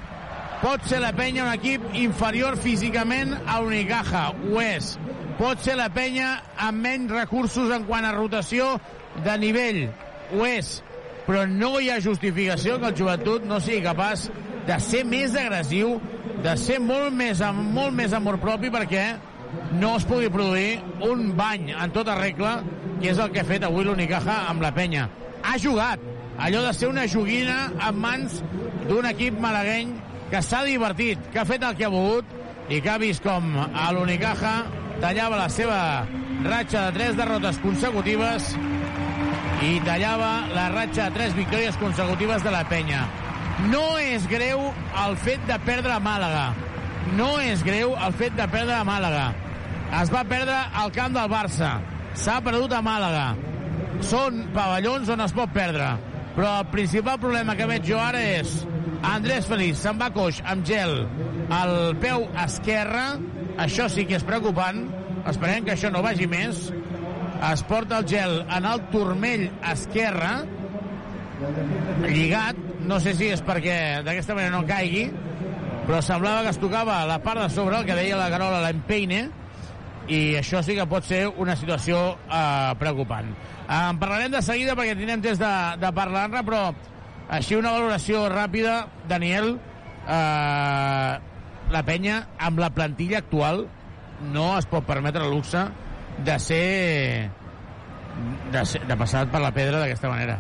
Pot 0.63 0.85
ser 0.89 0.99
la 1.05 1.13
penya 1.17 1.45
un 1.45 1.53
equip 1.53 1.85
inferior 2.01 2.57
físicament 2.61 3.35
a 3.47 3.61
Unicaja, 3.65 4.31
ho 4.33 4.61
és. 4.65 4.95
Pot 5.37 5.61
ser 5.61 5.75
la 5.77 5.91
penya 5.93 6.31
amb 6.65 6.81
menys 6.81 7.13
recursos 7.13 7.69
en 7.75 7.85
quant 7.85 8.07
a 8.09 8.15
rotació 8.17 8.71
de 9.25 9.35
nivell, 9.41 9.83
ho 10.33 10.47
és. 10.49 10.79
Però 11.27 11.43
no 11.51 11.75
hi 11.81 11.91
ha 11.91 12.01
justificació 12.01 12.79
que 12.81 12.89
el 12.89 12.97
joventut 12.97 13.45
no 13.45 13.59
sigui 13.61 13.83
capaç 13.85 14.31
de 14.67 14.79
ser 14.81 15.03
més 15.05 15.37
agressiu, 15.37 15.99
de 16.43 16.55
ser 16.61 16.79
molt 16.81 17.13
més, 17.13 17.43
amb 17.45 17.69
molt 17.77 17.93
més 17.97 18.15
amor 18.17 18.39
propi 18.41 18.71
perquè 18.73 19.05
no 19.77 19.93
es 19.99 20.07
pugui 20.09 20.31
produir 20.33 20.81
un 21.05 21.29
bany 21.37 21.69
en 21.75 21.93
tota 21.93 22.17
regla, 22.17 22.57
que 23.03 23.13
és 23.13 23.21
el 23.21 23.29
que 23.35 23.43
ha 23.43 23.49
fet 23.49 23.67
avui 23.67 23.85
l'Unicaja 23.85 24.39
amb 24.49 24.65
la 24.65 24.73
penya. 24.75 25.05
Ha 25.45 25.59
jugat 25.61 26.01
allò 26.41 26.65
de 26.65 26.73
ser 26.77 26.89
una 26.89 27.05
joguina 27.11 27.67
en 27.77 28.01
mans 28.01 28.41
d'un 28.89 29.09
equip 29.13 29.37
malagueny 29.43 29.93
que 30.31 30.41
s'ha 30.43 30.65
divertit, 30.65 31.21
que 31.33 31.43
ha 31.43 31.47
fet 31.49 31.65
el 31.67 31.77
que 31.77 31.87
ha 31.87 31.93
volgut 31.93 32.73
i 32.73 32.81
que 32.81 32.91
ha 32.91 32.99
vist 33.03 33.23
com 33.25 33.53
a 33.61 33.91
l'Unicaja 33.93 34.57
tallava 35.01 35.39
la 35.39 35.49
seva 35.53 35.79
ratxa 36.47 36.87
de 36.87 36.97
tres 36.97 37.17
derrotes 37.19 37.59
consecutives 37.63 38.53
i 39.65 39.79
tallava 39.87 40.47
la 40.55 40.69
ratxa 40.73 41.09
de 41.09 41.17
tres 41.17 41.35
victòries 41.37 41.79
consecutives 41.81 42.45
de 42.45 42.53
la 42.53 42.65
penya. 42.69 43.07
No 43.73 43.97
és 43.99 44.27
greu 44.29 44.69
el 45.05 45.17
fet 45.25 45.43
de 45.49 45.57
perdre 45.65 45.95
a 45.97 46.01
Màlaga. 46.03 46.51
No 47.17 47.37
és 47.41 47.63
greu 47.65 47.95
el 47.97 48.17
fet 48.19 48.37
de 48.37 48.47
perdre 48.53 48.77
a 48.77 48.85
Màlaga. 48.85 49.31
Es 50.01 50.11
va 50.13 50.25
perdre 50.29 50.57
al 50.75 50.93
camp 50.93 51.15
del 51.17 51.31
Barça. 51.33 51.77
S'ha 52.17 52.41
perdut 52.45 52.75
a 52.77 52.83
Màlaga. 52.85 53.31
Són 54.05 54.45
pavellons 54.55 55.09
on 55.15 55.25
es 55.25 55.35
pot 55.37 55.53
perdre. 55.55 55.95
Però 56.37 56.59
el 56.61 56.67
principal 56.73 57.17
problema 57.21 57.57
que 57.57 57.69
veig 57.71 57.87
jo 57.89 58.01
ara 58.01 58.21
és 58.21 58.59
Andrés 59.07 59.47
Feliç 59.49 59.79
se'n 59.81 59.97
va 60.01 60.11
coix 60.13 60.43
amb 60.45 60.67
gel 60.69 61.07
al 61.55 61.97
peu 62.03 62.27
esquerre. 62.45 63.07
Això 63.63 63.89
sí 63.93 64.05
que 64.09 64.19
és 64.19 64.27
preocupant. 64.27 64.85
Esperem 65.27 65.65
que 65.67 65.75
això 65.75 65.91
no 65.93 66.05
vagi 66.05 66.29
més. 66.31 66.69
Es 67.51 67.63
porta 67.69 68.01
el 68.01 68.09
gel 68.09 68.39
en 68.45 68.69
el 68.69 68.85
turmell 68.93 69.49
esquerre 69.73 70.35
lligat, 72.07 72.57
no 72.89 72.99
sé 73.03 73.13
si 73.17 73.29
és 73.33 73.43
perquè 73.45 74.03
d'aquesta 74.05 74.37
manera 74.37 74.55
no 74.55 74.67
caigui, 74.69 75.11
però 75.87 76.01
semblava 76.03 76.47
que 76.47 76.55
es 76.55 76.61
tocava 76.61 77.03
la 77.09 77.19
part 77.23 77.43
de 77.45 77.51
sobre, 77.53 77.79
el 77.79 77.89
que 77.89 77.97
deia 77.99 78.17
la 78.19 78.31
Carola, 78.33 78.63
l'empeine, 78.65 79.27
i 80.09 80.21
això 80.39 80.63
sí 80.63 80.77
que 80.79 80.87
pot 80.89 81.05
ser 81.05 81.27
una 81.29 81.57
situació 81.59 82.01
eh, 82.15 82.73
preocupant. 82.81 83.31
Eh, 83.67 83.77
en 83.77 84.01
parlarem 84.01 84.33
de 84.33 84.43
seguida 84.43 84.77
perquè 84.79 84.97
tindrem 84.97 85.25
temps 85.25 85.41
de, 85.43 85.55
de 85.83 85.93
parlar-ne, 85.95 86.43
però 86.47 86.63
així 87.37 87.59
una 87.59 87.75
valoració 87.75 88.27
ràpida, 88.31 88.85
Daniel, 89.11 89.57
eh, 90.07 91.36
la 91.73 91.83
penya 91.87 92.21
amb 92.39 92.61
la 92.63 92.71
plantilla 92.75 93.19
actual 93.19 93.67
no 94.33 94.47
es 94.57 94.67
pot 94.71 94.87
permetre 94.87 95.25
el 95.25 95.33
luxe 95.35 95.67
de 96.25 96.39
ser 96.41 97.31
de, 98.53 98.65
ser, 98.65 98.87
de 98.87 98.97
passar 98.97 99.27
per 99.31 99.43
la 99.43 99.53
pedra 99.53 99.83
d'aquesta 99.83 100.09
manera. 100.09 100.39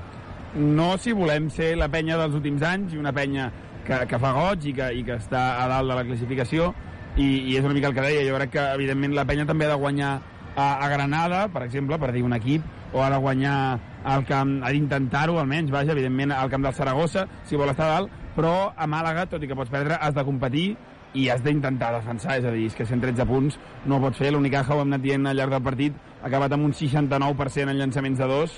No 0.57 0.95
si 0.99 1.13
volem 1.13 1.51
ser 1.53 1.75
la 1.77 1.91
penya 1.93 2.17
dels 2.21 2.37
últims 2.39 2.65
anys 2.65 2.95
i 2.95 3.01
una 3.01 3.13
penya 3.13 3.51
que, 3.87 4.05
que 4.09 4.21
fa 4.23 4.33
goig 4.37 4.71
i 4.71 4.73
que, 4.77 4.93
i 4.97 5.05
que 5.07 5.19
està 5.21 5.43
a 5.63 5.67
dalt 5.71 5.91
de 5.91 5.99
la 5.99 6.07
classificació 6.07 6.73
i, 7.17 7.27
i 7.27 7.59
és 7.59 7.65
una 7.65 7.75
mica 7.77 7.91
el 7.91 7.97
que 7.97 8.05
deia, 8.05 8.25
jo 8.29 8.39
crec 8.39 8.57
que 8.57 8.65
evidentment 8.79 9.15
la 9.17 9.27
penya 9.29 9.47
també 9.49 9.67
ha 9.67 9.75
de 9.75 9.83
guanyar 9.83 10.15
a, 10.57 10.67
a 10.81 10.89
Granada, 10.89 11.47
per 11.53 11.63
exemple, 11.67 11.99
per 12.01 12.11
dir 12.13 12.25
un 12.25 12.35
equip, 12.37 12.65
o 12.93 13.03
ha 13.05 13.11
de 13.13 13.21
guanyar 13.21 13.57
al 14.09 14.25
camp, 14.29 14.59
ha 14.65 14.73
d'intentar-ho 14.73 15.39
almenys, 15.41 15.73
vaja, 15.73 15.93
evidentment 15.93 16.33
al 16.33 16.51
camp 16.53 16.65
del 16.65 16.77
Saragossa, 16.77 17.27
si 17.45 17.59
vol 17.61 17.73
estar 17.73 17.89
dalt, 17.93 18.13
però 18.37 18.73
a 18.77 18.89
Màlaga, 18.89 19.27
tot 19.31 19.43
i 19.43 19.49
que 19.49 19.57
pots 19.57 19.73
perdre, 19.73 19.99
has 20.01 20.17
de 20.17 20.25
competir 20.25 20.67
i 21.15 21.29
has 21.33 21.43
d'intentar 21.45 21.93
defensar, 21.95 22.39
és 22.41 22.45
a 22.45 22.53
dir, 22.55 22.67
és 22.71 22.77
que 22.77 22.87
113 22.87 23.27
punts 23.29 23.59
no 23.87 24.01
pots 24.03 24.19
fer, 24.21 24.33
l'Unicaja 24.35 24.75
ho 24.75 24.83
hem 24.83 24.93
anat 24.93 25.05
dient 25.05 25.27
al 25.27 25.37
llarg 25.39 25.55
del 25.57 25.65
partit, 25.65 26.01
ha 26.23 26.27
acabat 26.29 26.53
amb 26.53 26.67
un 26.67 26.75
69% 26.77 27.71
en 27.71 27.79
llançaments 27.79 28.19
de 28.19 28.31
dos, 28.31 28.57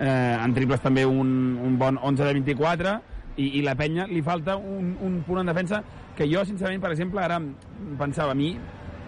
eh, 0.00 0.36
en 0.38 0.54
triples 0.54 0.82
també 0.82 1.04
un, 1.06 1.58
un 1.62 1.78
bon 1.78 1.98
11 2.02 2.24
de 2.24 2.32
24, 2.40 2.94
i, 3.36 3.50
i 3.58 3.62
la 3.66 3.74
penya 3.74 4.06
li 4.06 4.22
falta 4.22 4.56
un, 4.56 4.94
un 5.02 5.18
punt 5.26 5.42
en 5.42 5.50
defensa 5.50 5.82
que 6.14 6.28
jo, 6.30 6.44
sincerament, 6.46 6.82
per 6.82 6.92
exemple, 6.94 7.22
ara 7.22 7.40
pensava 7.98 8.34
a 8.34 8.38
mi, 8.38 8.54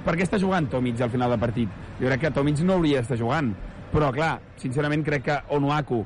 per 0.07 0.17
què 0.17 0.27
està 0.27 0.39
jugant 0.43 0.67
Tomic 0.71 1.01
al 1.03 1.11
final 1.11 1.33
del 1.35 1.43
partit? 1.43 1.71
Jo 2.01 2.11
crec 2.11 2.27
que 2.27 2.35
Tomic 2.35 2.63
no 2.67 2.77
hauria 2.79 3.01
d'estar 3.01 3.19
jugant, 3.19 3.53
però 3.93 4.13
clar, 4.15 4.37
sincerament 4.63 5.05
crec 5.07 5.27
que 5.27 5.39
Onuaku 5.55 6.05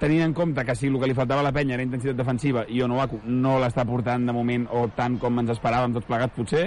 tenint 0.00 0.22
en 0.26 0.34
compte 0.34 0.64
que 0.64 0.74
si 0.76 0.90
el 0.90 0.98
que 1.00 1.08
li 1.08 1.14
faltava 1.16 1.40
a 1.40 1.46
la 1.46 1.52
penya 1.52 1.74
era 1.76 1.84
intensitat 1.84 2.18
defensiva 2.18 2.66
i 2.68 2.82
Onuaku 2.84 3.22
no 3.24 3.56
l'està 3.62 3.86
portant 3.88 4.26
de 4.26 4.34
moment 4.36 4.66
o 4.72 4.86
tant 4.96 5.16
com 5.22 5.40
ens 5.40 5.54
esperàvem 5.54 5.96
tots 5.96 6.08
plegats 6.08 6.36
potser, 6.36 6.66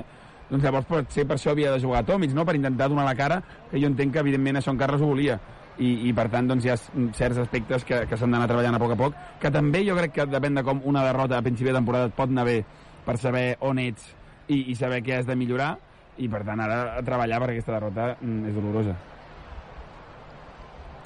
doncs 0.49 0.65
llavors 0.65 0.87
potser 0.89 1.27
per 1.29 1.37
això 1.37 1.53
havia 1.53 1.71
de 1.75 1.81
jugar 1.83 2.03
Tomic, 2.07 2.33
no? 2.33 2.45
per 2.45 2.55
intentar 2.57 2.89
donar 2.89 3.05
la 3.05 3.15
cara, 3.15 3.41
que 3.69 3.79
jo 3.79 3.89
entenc 3.89 4.13
que 4.13 4.23
evidentment 4.23 4.59
això 4.59 4.73
en 4.73 4.79
Carles 4.81 5.01
ho 5.01 5.11
volia. 5.11 5.39
I, 5.79 6.09
i 6.09 6.11
per 6.11 6.25
tant 6.27 6.49
doncs, 6.49 6.65
hi 6.65 6.73
ha 6.73 6.75
certs 7.15 7.37
aspectes 7.45 7.85
que, 7.87 8.01
que 8.09 8.17
s'han 8.19 8.33
d'anar 8.35 8.49
treballant 8.49 8.75
a 8.75 8.81
poc 8.81 8.95
a 8.95 8.97
poc, 8.99 9.19
que 9.39 9.51
també 9.53 9.85
jo 9.87 9.95
crec 9.95 10.17
que 10.17 10.25
depèn 10.27 10.59
de 10.59 10.63
com 10.67 10.81
una 10.89 11.05
derrota 11.05 11.37
a 11.37 11.45
principi 11.45 11.69
de 11.69 11.77
temporada 11.77 12.09
et 12.09 12.17
pot 12.17 12.33
anar 12.33 12.43
bé 12.49 12.57
per 13.05 13.15
saber 13.21 13.45
on 13.63 13.79
ets 13.79 14.09
i, 14.49 14.65
i 14.73 14.75
saber 14.75 14.99
què 15.05 15.21
has 15.21 15.29
de 15.29 15.37
millorar, 15.39 15.77
i 16.19 16.27
per 16.27 16.43
tant 16.43 16.59
ara 16.59 16.81
a 16.97 17.05
treballar 17.05 17.39
perquè 17.39 17.55
aquesta 17.55 17.77
derrota 17.77 18.09
mm, 18.17 18.49
és 18.49 18.57
dolorosa. 18.57 18.97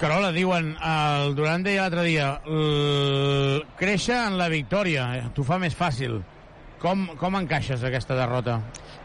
Carola, 0.04 0.34
diuen, 0.36 0.74
el 0.84 1.30
Durant 1.32 1.62
deia 1.64 1.86
l'altre 1.86 2.02
dia, 2.04 2.26
créixer 3.80 4.18
en 4.26 4.34
la 4.36 4.50
victòria, 4.52 5.06
eh, 5.16 5.22
t'ho 5.32 5.40
fa 5.48 5.56
més 5.62 5.72
fàcil. 5.78 6.18
Com, 6.82 7.06
com 7.16 7.38
encaixes 7.38 7.80
aquesta 7.88 8.12
derrota? 8.18 8.58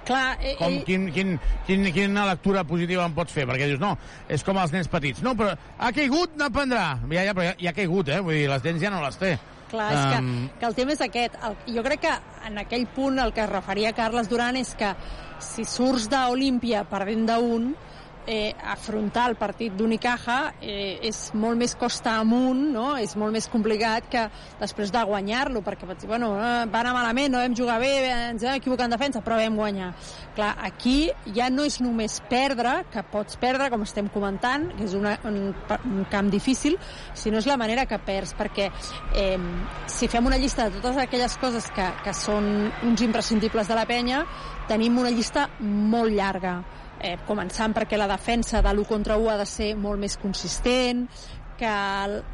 Clar, 0.03 0.35
eh, 0.43 0.57
Com, 0.59 0.75
eh, 0.75 0.83
quin, 0.83 1.05
quin, 1.15 1.31
quin, 1.69 1.87
quina 1.95 2.25
lectura 2.27 2.65
positiva 2.67 3.05
en 3.07 3.15
pots 3.15 3.31
fer? 3.31 3.47
Perquè 3.47 3.69
dius, 3.71 3.79
no, 3.79 3.93
és 4.27 4.43
com 4.43 4.59
els 4.59 4.75
nens 4.75 4.91
petits. 4.91 5.23
No, 5.23 5.37
però 5.39 5.55
ha 5.55 5.93
caigut, 5.95 6.35
n'aprendrà. 6.35 6.89
Ja, 7.07 7.23
ja, 7.29 7.37
però 7.37 7.47
ja, 7.47 7.55
ja 7.63 7.71
ha 7.71 7.77
caigut, 7.79 8.11
eh? 8.11 8.19
Vull 8.19 8.35
dir, 8.41 8.49
les 8.51 8.67
dents 8.67 8.83
ja 8.83 8.91
no 8.91 8.99
les 9.05 9.23
té. 9.23 9.37
Clar, 9.71 9.89
és 9.95 10.05
que, 10.11 10.53
que 10.59 10.67
el 10.67 10.79
tema 10.81 10.97
és 10.97 11.07
aquest. 11.07 11.39
El, 11.47 11.59
jo 11.77 11.87
crec 11.87 12.09
que 12.09 12.15
en 12.51 12.59
aquell 12.59 12.89
punt 12.91 13.23
el 13.23 13.31
que 13.31 13.47
es 13.47 13.53
referia 13.55 13.95
Carles 13.95 14.27
Duran 14.27 14.59
és 14.59 14.75
que 14.75 14.91
si 15.39 15.63
surts 15.63 16.11
d'Olímpia 16.11 16.83
perdent 16.91 17.29
d'un, 17.31 17.71
eh, 18.27 18.53
afrontar 18.63 19.29
el 19.29 19.35
partit 19.39 19.73
d'Unicaja 19.77 20.37
eh, 20.61 20.99
és 21.07 21.29
molt 21.37 21.59
més 21.59 21.75
costa 21.79 22.17
amunt, 22.19 22.61
no? 22.73 22.93
és 22.97 23.15
molt 23.19 23.33
més 23.35 23.47
complicat 23.51 24.09
que 24.11 24.25
després 24.59 24.91
de 24.93 25.03
guanyar-lo, 25.09 25.61
perquè 25.65 25.87
bueno, 26.05 26.31
eh, 26.37 26.65
va 26.71 26.81
anar 26.81 26.93
malament, 26.97 27.31
no 27.33 27.43
vam 27.43 27.55
jugar 27.57 27.79
bé, 27.81 27.91
ens 28.29 28.43
vam 28.45 28.57
equivocar 28.59 28.89
en 28.89 28.95
defensa, 28.95 29.23
però 29.25 29.39
vam 29.39 29.57
guanyar. 29.59 29.91
Clar, 30.35 30.53
aquí 30.65 31.09
ja 31.35 31.49
no 31.49 31.65
és 31.67 31.79
només 31.81 32.19
perdre, 32.29 32.83
que 32.93 33.03
pots 33.11 33.39
perdre, 33.41 33.69
com 33.73 33.85
estem 33.85 34.09
comentant, 34.13 34.69
que 34.77 34.85
és 34.87 34.95
una, 34.97 35.15
un, 35.27 35.53
un 35.79 36.03
camp 36.11 36.29
difícil, 36.31 36.77
sinó 37.17 37.39
és 37.39 37.49
la 37.49 37.57
manera 37.59 37.87
que 37.89 37.99
perds, 38.03 38.35
perquè 38.37 38.69
eh, 39.15 39.39
si 39.87 40.09
fem 40.11 40.25
una 40.29 40.39
llista 40.39 40.69
de 40.69 40.79
totes 40.79 41.01
aquelles 41.01 41.37
coses 41.41 41.69
que, 41.75 41.87
que 42.03 42.13
són 42.13 42.69
uns 42.85 43.05
imprescindibles 43.05 43.69
de 43.69 43.79
la 43.79 43.87
penya, 43.89 44.25
tenim 44.69 44.99
una 45.01 45.11
llista 45.13 45.49
molt 45.59 46.13
llarga 46.13 46.59
eh, 46.99 47.17
començant 47.27 47.73
perquè 47.75 47.97
la 47.97 48.07
defensa 48.09 48.61
de 48.61 48.71
l'1 48.73 48.87
contra 48.87 49.17
1 49.17 49.29
ha 49.33 49.37
de 49.41 49.49
ser 49.49 49.73
molt 49.75 49.99
més 49.99 50.17
consistent, 50.17 51.07
que 51.59 51.71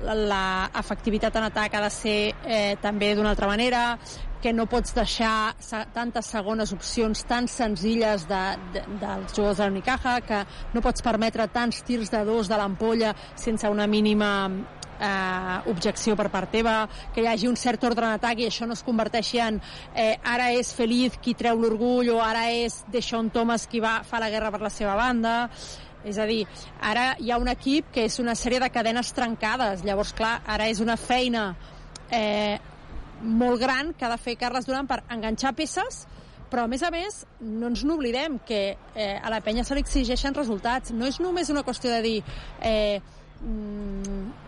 l'efectivitat 0.06 1.36
en 1.40 1.48
atac 1.48 1.74
ha 1.74 1.82
de 1.88 1.90
ser 1.90 2.20
eh, 2.46 2.76
també 2.82 3.16
d'una 3.16 3.32
altra 3.34 3.50
manera, 3.50 3.98
que 4.42 4.54
no 4.54 4.68
pots 4.70 4.94
deixar 4.94 5.56
tantes 5.96 6.28
segones 6.30 6.70
opcions 6.76 7.24
tan 7.26 7.48
senzilles 7.50 8.28
de, 8.30 8.44
de, 8.76 8.84
dels 9.02 9.34
jugadors 9.34 9.58
de 9.58 9.70
l'Unicaja, 9.72 10.20
que 10.22 10.44
no 10.76 10.84
pots 10.86 11.02
permetre 11.02 11.48
tants 11.50 11.82
tirs 11.88 12.14
de 12.14 12.22
dos 12.28 12.52
de 12.52 12.60
l'ampolla 12.60 13.16
sense 13.34 13.72
una 13.74 13.88
mínima 13.90 14.30
eh, 15.00 15.70
objecció 15.72 16.16
per 16.16 16.30
part 16.34 16.52
teva, 16.52 16.76
que 17.14 17.24
hi 17.24 17.30
hagi 17.32 17.50
un 17.50 17.58
cert 17.60 17.84
ordre 17.84 18.12
en 18.12 18.40
i 18.40 18.48
això 18.48 18.68
no 18.68 18.74
es 18.74 18.84
converteixi 18.84 19.40
en 19.40 19.60
eh, 19.94 20.18
ara 20.24 20.52
és 20.52 20.74
Feliz 20.74 21.18
qui 21.22 21.34
treu 21.34 21.60
l'orgull 21.62 22.10
o 22.10 22.22
ara 22.22 22.50
és 22.52 22.84
Deshaun 22.92 23.30
Thomas 23.30 23.68
qui 23.68 23.80
va, 23.80 24.02
fa 24.04 24.20
la 24.20 24.30
guerra 24.30 24.52
per 24.52 24.62
la 24.62 24.70
seva 24.70 24.96
banda. 24.96 25.50
És 26.06 26.20
a 26.22 26.26
dir, 26.30 26.46
ara 26.82 27.16
hi 27.20 27.32
ha 27.32 27.40
un 27.42 27.50
equip 27.50 27.90
que 27.92 28.06
és 28.06 28.20
una 28.20 28.36
sèrie 28.36 28.60
de 28.62 28.70
cadenes 28.70 29.12
trencades. 29.14 29.84
Llavors 29.84 30.14
clar, 30.14 30.40
ara 30.46 30.68
és 30.70 30.80
una 30.80 30.98
feina 30.98 31.56
eh, 32.12 32.60
molt 33.22 33.60
gran 33.62 33.94
que 33.98 34.06
ha 34.06 34.12
de 34.12 34.22
fer 34.22 34.38
Carles 34.38 34.68
Duran 34.68 34.88
per 34.88 35.02
enganxar 35.10 35.56
peces 35.58 36.06
però 36.50 36.66
a 36.66 36.70
més 36.72 36.84
a 36.86 36.92
més 36.94 37.24
no 37.42 37.68
ens 37.72 37.84
n'oblidem 37.84 38.38
que 38.48 38.60
eh, 38.78 39.18
a 39.18 39.32
la 39.34 39.42
penya 39.44 39.66
se 39.66 39.76
li 39.76 39.82
exigeixen 39.84 40.36
resultats. 40.38 40.94
No 40.94 41.08
és 41.10 41.18
només 41.20 41.50
una 41.52 41.66
qüestió 41.68 41.92
de 41.92 42.02
dir 42.06 42.20
eh, 42.62 43.02
mm, 43.42 44.45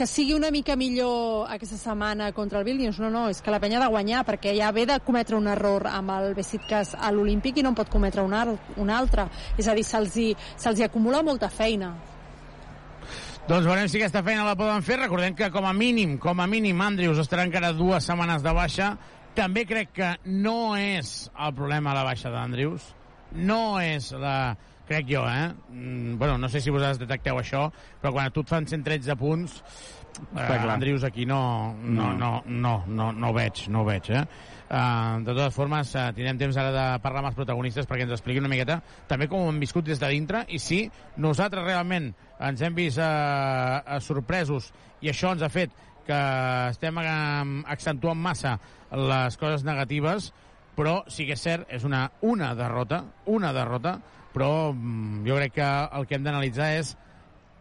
que 0.00 0.06
sigui 0.08 0.32
una 0.32 0.48
mica 0.48 0.76
millor 0.80 1.44
aquesta 1.52 1.76
setmana 1.76 2.30
contra 2.32 2.58
el 2.58 2.64
Vilnius, 2.64 2.96
no, 3.02 3.10
no, 3.12 3.26
és 3.28 3.42
que 3.44 3.52
la 3.52 3.58
penya 3.60 3.76
ha 3.76 3.82
de 3.82 3.90
guanyar, 3.92 4.22
perquè 4.24 4.54
ja 4.56 4.70
ve 4.72 4.86
de 4.88 4.94
cometre 5.04 5.36
un 5.36 5.44
error 5.52 5.84
amb 5.90 6.14
el 6.14 6.32
Besiktas 6.38 6.94
a 6.96 7.10
l'Olímpic 7.12 7.58
i 7.60 7.64
no 7.66 7.74
en 7.74 7.76
pot 7.76 7.90
cometre 7.92 8.24
un, 8.24 8.32
un 8.80 8.92
altre. 8.96 9.26
És 9.60 9.68
a 9.68 9.74
dir, 9.76 9.84
se'ls 9.84 10.16
hi, 10.16 10.30
se 10.56 10.72
hi 10.72 10.86
acumula 10.86 11.20
molta 11.20 11.50
feina. 11.52 11.90
Doncs 13.44 13.68
veurem 13.68 13.92
si 13.92 14.00
aquesta 14.00 14.24
feina 14.24 14.48
la 14.48 14.56
poden 14.56 14.80
fer. 14.88 15.02
Recordem 15.02 15.36
que 15.36 15.50
com 15.52 15.68
a 15.68 15.74
mínim, 15.76 16.16
com 16.16 16.40
a 16.40 16.48
mínim, 16.48 16.80
Andrius 16.80 17.20
estarà 17.20 17.44
encara 17.44 17.74
dues 17.76 18.08
setmanes 18.08 18.40
de 18.40 18.56
baixa. 18.56 18.94
També 19.36 19.66
crec 19.68 19.92
que 20.00 20.14
no 20.24 20.78
és 20.80 21.28
el 21.36 21.52
problema 21.60 21.92
la 21.92 22.08
baixa 22.08 22.32
d'Andrius. 22.32 22.88
No 23.36 23.76
és 23.84 24.14
la 24.16 24.56
crec 24.90 25.06
jo, 25.06 25.22
eh? 25.28 25.54
Mm, 25.70 26.18
bueno, 26.18 26.36
no 26.36 26.48
sé 26.50 26.60
si 26.60 26.70
vosaltres 26.74 26.98
detecteu 26.98 27.38
això, 27.38 27.68
però 28.02 28.10
quan 28.16 28.26
a 28.26 28.34
tu 28.34 28.42
et 28.42 28.50
fan 28.50 28.66
113 28.66 29.14
punts, 29.16 29.60
eh, 30.34 30.56
Andrius 30.66 31.04
aquí 31.06 31.26
no, 31.26 31.76
no, 31.78 32.12
no, 32.18 32.30
no, 32.46 32.72
no, 32.88 33.12
no 33.12 33.28
ho 33.28 33.36
veig, 33.36 33.68
no 33.70 33.84
ho 33.84 33.86
veig, 33.86 34.10
eh? 34.10 34.24
Uh, 34.70 35.18
de 35.26 35.32
totes 35.32 35.54
formes, 35.54 35.94
uh, 35.98 36.10
tindrem 36.14 36.38
temps 36.38 36.58
ara 36.58 36.70
de 36.74 36.82
parlar 37.02 37.24
amb 37.24 37.30
els 37.32 37.38
protagonistes 37.38 37.88
perquè 37.90 38.04
ens 38.06 38.12
expliqui 38.14 38.38
una 38.38 38.50
miqueta 38.50 38.76
també 39.10 39.26
com 39.26 39.42
ho 39.42 39.48
hem 39.50 39.58
viscut 39.58 39.82
des 39.88 39.98
de 39.98 40.10
dintre 40.12 40.44
i 40.46 40.60
si 40.62 40.84
nosaltres 41.18 41.66
realment 41.66 42.12
ens 42.46 42.62
hem 42.62 42.76
vist 42.76 43.02
uh, 43.02 43.80
uh, 43.82 43.96
sorpresos 43.98 44.68
i 45.02 45.10
això 45.10 45.32
ens 45.34 45.42
ha 45.42 45.50
fet 45.50 45.74
que 46.06 46.20
estem 46.70 47.02
uh, 47.02 47.08
accentuant 47.66 48.22
massa 48.22 48.60
les 48.94 49.40
coses 49.42 49.66
negatives 49.66 50.30
però 50.78 51.00
sí 51.10 51.26
que 51.26 51.34
és 51.34 51.42
cert, 51.42 51.66
és 51.68 51.82
una, 51.84 52.06
una 52.22 52.54
derrota, 52.54 53.02
una 53.28 53.50
derrota, 53.52 53.98
però 54.34 54.70
mm, 54.72 55.24
jo 55.26 55.36
crec 55.40 55.58
que 55.58 55.68
el 55.98 56.06
que 56.06 56.18
hem 56.18 56.26
d'analitzar 56.26 56.72
és 56.78 56.94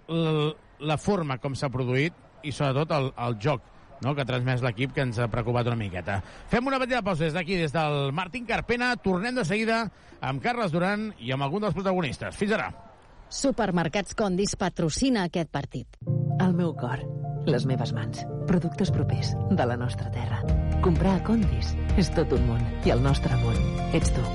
la 0.09 0.97
forma 0.97 1.37
com 1.37 1.55
s'ha 1.55 1.69
produït 1.69 2.15
i 2.43 2.53
sobretot 2.55 2.95
el, 2.95 3.11
el 3.27 3.37
joc 3.41 3.65
no, 4.01 4.13
que 4.15 4.23
ha 4.23 4.27
transmès 4.27 4.63
l'equip 4.63 4.93
que 4.95 5.03
ens 5.03 5.19
ha 5.19 5.27
preocupat 5.31 5.67
una 5.67 5.79
miqueta. 5.79 6.19
Fem 6.51 6.67
una 6.69 6.79
petita 6.79 7.01
pausa 7.05 7.25
des 7.25 7.35
d'aquí, 7.35 7.57
des 7.59 7.73
del 7.75 8.13
Martín 8.15 8.45
Carpena. 8.47 8.93
Tornem 8.95 9.35
de 9.35 9.45
seguida 9.45 9.81
amb 10.21 10.43
Carles 10.43 10.71
Duran 10.71 11.09
i 11.19 11.33
amb 11.35 11.43
algun 11.43 11.67
dels 11.67 11.75
protagonistes. 11.75 12.37
Fins 12.39 12.55
ara. 12.55 12.69
Supermercats 13.29 14.15
Condis 14.17 14.55
patrocina 14.57 15.27
aquest 15.27 15.51
partit. 15.51 15.99
El 16.39 16.55
meu 16.57 16.73
cor, 16.79 17.03
les 17.45 17.67
meves 17.69 17.91
mans, 17.93 18.23
productes 18.47 18.89
propers 18.95 19.35
de 19.51 19.67
la 19.67 19.77
nostra 19.77 20.09
terra. 20.15 20.41
Comprar 20.85 21.19
a 21.19 21.23
Condis 21.27 21.75
és 21.99 22.09
tot 22.15 22.33
un 22.39 22.47
món 22.49 22.65
i 22.87 22.95
el 22.95 23.03
nostre 23.03 23.35
món 23.43 23.59
ets 23.93 24.15
tu. 24.15 24.25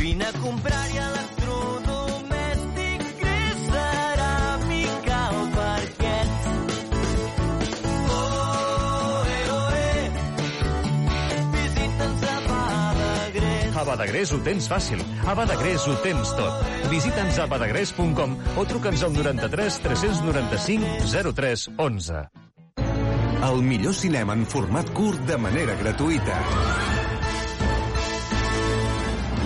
Vine 0.00 0.24
a 0.24 0.32
comprar-hi 0.32 0.96
electrodomèstic 0.96 3.02
gris 3.20 3.58
ceràmica 3.66 5.18
al 5.26 5.50
parquet. 5.52 6.30
Oh, 8.08 9.20
eh, 9.28 9.52
oh, 9.52 9.76
eh. 9.76 10.08
Visita'ns 11.52 12.24
a 12.24 12.40
Balagrés. 12.46 13.76
A 13.76 13.84
Badagrés 13.90 14.32
ho 14.32 14.40
tens 14.48 14.64
fàcil. 14.72 15.04
A 15.28 15.36
Badagrés 15.36 15.84
ho 15.84 15.92
tens 16.06 16.32
tot. 16.38 16.54
Visita'ns 16.88 17.36
a 17.36 17.44
badagrés.com 17.52 18.30
o 18.56 18.64
truca'ns 18.72 19.04
al 19.04 19.12
93 19.20 19.84
395 19.84 21.12
03 21.28 21.76
11. 21.76 22.24
El 23.50 23.58
millor 23.68 23.92
cinema 24.00 24.32
en 24.32 24.48
format 24.48 24.88
curt 24.96 25.20
de 25.28 25.36
manera 25.36 25.76
gratuïta. 25.76 26.40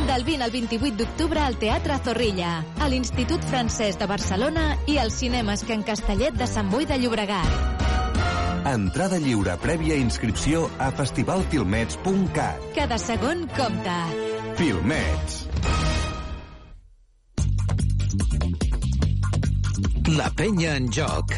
Del 0.04 0.22
20 0.22 0.44
al 0.44 0.50
28 0.50 0.96
d'octubre 0.98 1.40
al 1.40 1.56
Teatre 1.56 1.96
Zorrilla, 2.04 2.58
a 2.78 2.88
l'Institut 2.92 3.40
Francès 3.48 3.96
de 3.96 4.06
Barcelona 4.06 4.74
i 4.86 4.98
als 5.00 5.16
cinemes 5.22 5.64
Can 5.64 5.82
Castellet 5.82 6.36
de 6.36 6.46
Sant 6.46 6.68
Boi 6.68 6.84
de 6.84 6.98
Llobregat. 7.00 7.80
Entrada 8.68 9.16
lliure 9.20 9.56
prèvia 9.60 9.96
inscripció 9.96 10.66
a 10.76 10.90
festivalfilmets.cat. 10.98 12.68
Cada 12.76 13.00
segon 13.00 13.46
compta. 13.56 13.96
Filmets. 14.60 15.40
La 20.20 20.28
penya 20.36 20.76
en 20.76 20.92
joc. 20.92 21.32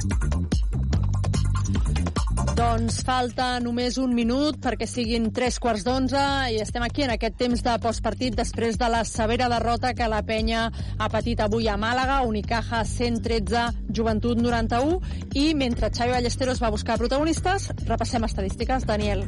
Doncs 2.57 3.03
falta 3.05 3.59
només 3.61 3.99
un 4.01 4.15
minut 4.17 4.57
perquè 4.65 4.87
siguin 4.89 5.27
tres 5.37 5.59
quarts 5.61 5.83
d'onze 5.85 6.21
i 6.55 6.57
estem 6.63 6.81
aquí 6.87 7.05
en 7.05 7.11
aquest 7.13 7.37
temps 7.37 7.61
de 7.67 7.75
postpartit 7.85 8.39
després 8.39 8.79
de 8.81 8.89
la 8.89 9.03
severa 9.05 9.51
derrota 9.53 9.91
que 9.99 10.09
la 10.09 10.23
penya 10.25 10.63
ha 10.73 11.09
patit 11.13 11.43
avui 11.45 11.69
a 11.69 11.77
Màlaga, 11.77 12.23
Unicaja 12.25 12.81
113, 12.89 13.67
Joventut 13.93 14.41
91 14.41 15.37
i 15.37 15.51
mentre 15.53 15.93
Xavi 15.93 16.17
Ballesteros 16.17 16.63
va 16.65 16.73
buscar 16.73 16.97
protagonistes, 16.97 17.75
repassem 17.85 18.25
estadístiques. 18.25 18.89
Daniel. 18.89 19.27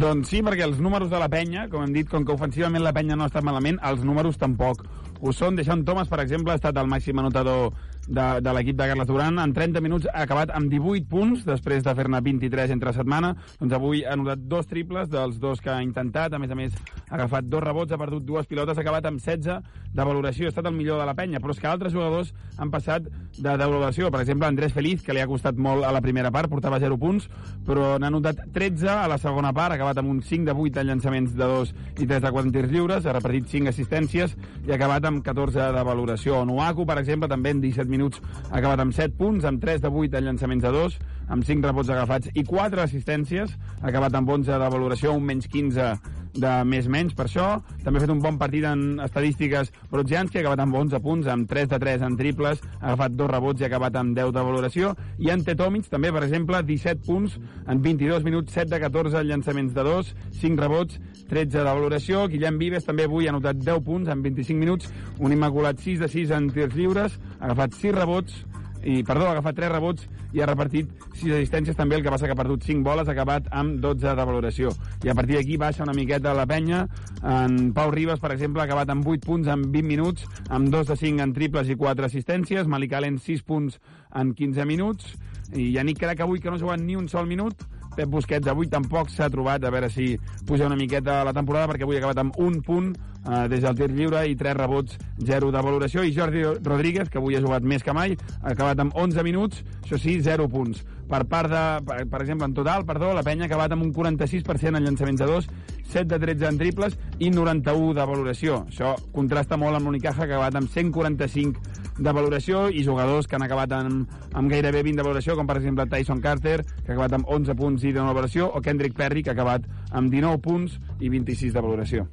Doncs 0.00 0.32
sí, 0.32 0.40
perquè 0.40 0.64
els 0.64 0.80
números 0.80 1.12
de 1.12 1.20
la 1.20 1.28
penya, 1.28 1.68
com 1.68 1.84
hem 1.84 1.92
dit, 1.92 2.08
com 2.08 2.24
que 2.24 2.32
ofensivament 2.32 2.82
la 2.82 2.94
penya 2.96 3.18
no 3.18 3.26
ha 3.26 3.32
estat 3.32 3.44
malament, 3.44 3.76
els 3.84 4.08
números 4.08 4.40
tampoc 4.40 4.86
ho 5.20 5.32
són. 5.36 5.60
Deixant 5.60 5.84
Thomas, 5.84 6.08
per 6.08 6.22
exemple, 6.24 6.54
ha 6.54 6.60
estat 6.60 6.80
el 6.80 6.88
màxim 6.88 7.20
anotador 7.20 7.74
de, 8.08 8.26
de 8.44 8.54
l'equip 8.56 8.78
de 8.78 8.88
Carles 8.90 9.08
Duran. 9.08 9.38
En 9.42 9.54
30 9.56 9.82
minuts 9.84 10.08
ha 10.12 10.24
acabat 10.24 10.52
amb 10.54 10.70
18 10.72 11.08
punts, 11.10 11.44
després 11.46 11.84
de 11.84 11.94
fer-ne 11.96 12.20
23 12.24 12.74
entre 12.74 12.92
setmana. 12.96 13.34
Doncs 13.60 13.76
avui 13.76 14.04
ha 14.04 14.14
anotat 14.14 14.46
dos 14.50 14.68
triples 14.70 15.10
dels 15.12 15.38
dos 15.42 15.62
que 15.64 15.72
ha 15.72 15.82
intentat. 15.82 16.34
A 16.34 16.40
més 16.42 16.52
a 16.52 16.58
més, 16.58 16.76
ha 17.08 17.16
agafat 17.18 17.48
dos 17.48 17.64
rebots, 17.64 17.92
ha 17.92 18.00
perdut 18.00 18.24
dues 18.26 18.48
pilotes, 18.50 18.78
ha 18.78 18.84
acabat 18.84 19.08
amb 19.10 19.22
16 19.22 19.60
de 19.94 20.04
valoració. 20.04 20.48
Ha 20.48 20.54
estat 20.54 20.70
el 20.70 20.76
millor 20.76 21.00
de 21.00 21.08
la 21.08 21.16
penya, 21.18 21.40
però 21.40 21.54
és 21.54 21.62
que 21.62 21.70
altres 21.70 21.94
jugadors 21.94 22.34
han 22.58 22.70
passat 22.70 23.06
de, 23.06 23.56
valoració. 23.56 24.10
Per 24.10 24.20
exemple, 24.22 24.48
Andrés 24.48 24.74
Feliz, 24.74 25.02
que 25.02 25.14
li 25.14 25.22
ha 25.22 25.28
costat 25.30 25.58
molt 25.58 25.84
a 25.86 25.92
la 25.94 26.02
primera 26.04 26.30
part, 26.34 26.50
portava 26.50 26.80
0 26.82 26.98
punts, 27.00 27.28
però 27.66 27.94
n'ha 27.98 28.10
anotat 28.10 28.44
13 28.54 28.90
a 28.90 29.08
la 29.10 29.18
segona 29.18 29.52
part, 29.56 29.74
ha 29.74 29.78
acabat 29.78 30.00
amb 30.02 30.12
un 30.12 30.22
5 30.22 30.48
de 30.48 30.54
8 30.66 30.82
en 30.82 30.90
llançaments 30.92 31.34
de 31.34 31.48
2 31.50 31.74
i 32.00 32.06
3 32.06 32.22
de 32.22 32.32
4 32.36 32.52
tirs 32.54 32.72
lliures, 32.72 33.06
ha 33.06 33.16
repartit 33.16 33.48
5 33.50 33.72
assistències 33.72 34.36
i 34.66 34.72
ha 34.72 34.78
acabat 34.78 35.08
amb 35.08 35.24
14 35.24 35.70
de 35.74 35.84
valoració. 35.86 36.40
Onuaku, 36.44 36.86
per 36.86 36.98
exemple, 37.02 37.30
també 37.30 37.54
en 37.54 37.62
17 37.64 37.90
minuts 37.94 38.20
ha 38.50 38.58
acabat 38.58 38.82
amb 38.84 38.96
7 38.96 39.16
punts, 39.18 39.46
amb 39.48 39.62
3 39.62 39.82
de 39.84 39.92
8 40.04 40.20
en 40.20 40.28
llançaments 40.28 40.66
de 40.66 40.74
2, 40.74 40.98
amb 41.34 41.46
5 41.46 41.70
rebots 41.70 41.94
agafats 41.94 42.34
i 42.34 42.44
4 42.44 42.84
assistències, 42.84 43.56
ha 43.80 43.88
acabat 43.90 44.18
amb 44.18 44.36
11 44.36 44.58
de 44.60 44.74
valoració, 44.76 45.14
un 45.16 45.24
menys 45.30 45.48
15 45.48 46.23
de 46.34 46.52
més 46.66 46.88
menys 46.90 47.14
per 47.16 47.26
això. 47.28 47.46
També 47.84 47.98
ha 47.98 48.04
fet 48.04 48.12
un 48.12 48.22
bon 48.22 48.38
partit 48.40 48.66
en 48.68 49.00
estadístiques 49.04 49.70
Brodzianski, 49.90 50.38
ha 50.38 50.44
acabat 50.44 50.64
amb 50.64 50.78
11 50.80 51.00
punts, 51.04 51.30
amb 51.30 51.48
3 51.50 51.70
de 51.70 51.78
3 51.82 52.06
en 52.08 52.16
triples, 52.18 52.62
ha 52.80 52.92
agafat 52.92 53.16
dos 53.18 53.30
rebots 53.30 53.60
i 53.60 53.66
ha 53.66 53.70
acabat 53.70 53.98
amb 54.00 54.16
10 54.16 54.32
de 54.34 54.46
valoració. 54.48 54.94
I 55.18 55.30
en 55.34 55.44
Tetomic 55.46 55.88
també, 55.92 56.12
per 56.12 56.24
exemple, 56.26 56.62
17 56.66 57.04
punts 57.06 57.38
en 57.68 57.82
22 57.82 58.26
minuts, 58.26 58.52
7 58.52 58.70
de 58.74 58.80
14 58.82 59.20
en 59.20 59.28
llançaments 59.30 59.74
de 59.74 59.86
2, 59.86 60.14
5 60.40 60.64
rebots, 60.64 60.98
13 61.30 61.58
de 61.58 61.64
valoració. 61.68 62.26
Guillem 62.28 62.58
Vives 62.58 62.86
també 62.86 63.06
avui 63.08 63.28
ha 63.28 63.34
anotat 63.34 63.60
10 63.62 63.84
punts 63.86 64.10
en 64.10 64.22
25 64.24 64.60
minuts, 64.60 64.90
un 65.18 65.32
immaculat 65.32 65.78
6 65.80 66.02
de 66.04 66.10
6 66.10 66.34
en 66.34 66.50
tirs 66.54 66.74
lliures, 66.74 67.18
ha 67.38 67.48
agafat 67.50 67.78
6 67.80 67.94
rebots, 67.94 68.42
i, 68.84 69.02
perdó, 69.02 69.26
ha 69.26 69.32
agafat 69.32 69.56
3 69.56 69.72
rebots 69.72 70.06
i 70.34 70.42
ha 70.42 70.48
repartit 70.48 70.90
6 71.14 71.32
assistències 71.38 71.76
també, 71.78 71.96
el 71.96 72.04
que 72.04 72.12
passa 72.12 72.26
que 72.28 72.34
ha 72.34 72.38
perdut 72.38 72.64
5 72.66 72.84
boles, 72.84 73.08
ha 73.08 73.14
acabat 73.14 73.48
amb 73.54 73.78
12 73.82 74.14
de 74.18 74.26
valoració. 74.28 74.72
I 75.04 75.12
a 75.12 75.14
partir 75.16 75.38
d'aquí 75.38 75.58
baixa 75.60 75.84
una 75.86 75.94
miqueta 75.96 76.34
la 76.34 76.46
penya. 76.46 76.84
En 77.22 77.72
Pau 77.76 77.92
Ribas, 77.94 78.20
per 78.20 78.32
exemple, 78.34 78.62
ha 78.62 78.68
acabat 78.68 78.90
amb 78.92 79.06
8 79.06 79.24
punts 79.26 79.48
en 79.48 79.68
20 79.72 79.88
minuts, 79.88 80.26
amb 80.48 80.72
2 80.74 80.90
de 80.92 80.96
5 81.00 81.22
en 81.22 81.36
triples 81.36 81.70
i 81.70 81.78
4 81.80 82.08
assistències. 82.10 82.66
Malik 82.66 82.92
Allen, 82.98 83.20
6 83.22 83.44
punts 83.46 83.80
en 84.14 84.34
15 84.34 84.66
minuts. 84.68 85.14
I 85.54 85.70
Yannick 85.76 86.00
Crac 86.00 86.20
avui 86.24 86.40
que 86.40 86.50
no 86.50 86.56
ha 86.56 86.62
jugat 86.62 86.82
ni 86.82 86.96
un 86.96 87.08
sol 87.08 87.28
minut. 87.30 87.54
Pep 87.96 88.10
Busquets 88.10 88.50
avui 88.50 88.68
tampoc 88.70 89.10
s'ha 89.12 89.30
trobat, 89.32 89.64
a 89.64 89.72
veure 89.74 89.90
si 89.92 90.14
puja 90.46 90.66
una 90.66 90.78
miqueta 90.78 91.22
la 91.24 91.34
temporada, 91.36 91.70
perquè 91.70 91.86
avui 91.86 91.98
ha 91.98 92.02
acabat 92.02 92.22
amb 92.22 92.38
un 92.42 92.60
punt 92.62 92.92
eh, 92.94 93.44
des 93.48 93.62
del 93.64 93.76
tir 93.78 93.90
lliure 93.92 94.24
i 94.28 94.36
3 94.36 94.56
rebots, 94.58 94.98
0 95.24 95.52
de 95.54 95.62
valoració. 95.62 96.04
I 96.04 96.14
Jordi 96.16 96.44
Rodríguez, 96.62 97.10
que 97.10 97.20
avui 97.22 97.36
ha 97.36 97.44
jugat 97.44 97.62
més 97.62 97.84
que 97.84 97.94
mai, 97.96 98.16
ha 98.42 98.52
acabat 98.52 98.82
amb 98.82 98.96
11 98.96 99.24
minuts, 99.26 99.62
això 99.82 100.00
sí, 100.00 100.18
0 100.24 100.48
punts. 100.52 100.84
Per 101.08 101.20
part 101.28 101.50
de, 101.52 101.62
per, 101.84 101.98
per 102.10 102.22
exemple, 102.24 102.48
en 102.48 102.56
total, 102.56 102.86
perdó, 102.88 103.12
la 103.14 103.22
penya 103.22 103.44
ha 103.44 103.50
acabat 103.50 103.74
amb 103.76 103.84
un 103.84 103.92
46% 103.94 104.72
en 104.74 104.84
llançaments 104.84 105.20
de 105.20 105.30
2, 105.30 105.48
7 105.92 106.08
de 106.14 106.20
13 106.26 106.50
en 106.50 106.60
triples 106.60 106.98
i 107.20 107.30
91 107.30 107.92
de 107.94 108.06
valoració. 108.08 108.62
Això 108.70 108.94
contrasta 109.12 109.60
molt 109.60 109.78
amb 109.78 109.90
l'Unicaja, 109.90 110.24
que 110.24 110.32
ha 110.32 110.40
acabat 110.40 110.62
amb 110.62 110.72
145 110.72 111.83
de 111.98 112.12
valoració 112.12 112.66
i 112.70 112.84
jugadors 112.86 113.28
que 113.28 113.38
han 113.38 113.46
acabat 113.46 113.72
amb, 113.76 114.10
amb 114.34 114.50
gairebé 114.50 114.82
20 114.82 115.00
de 115.00 115.06
valoració, 115.06 115.36
com 115.38 115.46
per 115.46 115.58
exemple 115.60 115.86
Tyson 115.90 116.22
Carter, 116.24 116.58
que 116.64 116.90
ha 116.90 116.94
acabat 116.96 117.18
amb 117.20 117.30
11 117.38 117.58
punts 117.58 117.84
i 117.84 117.94
de 117.94 118.02
valoració, 118.02 118.50
o 118.50 118.62
Kendrick 118.64 118.96
Perry, 118.98 119.22
que 119.22 119.34
ha 119.34 119.38
acabat 119.38 119.68
amb 119.92 120.10
19 120.12 120.42
punts 120.44 120.78
i 121.00 121.12
26 121.12 121.54
de 121.54 121.64
valoració. 121.64 122.08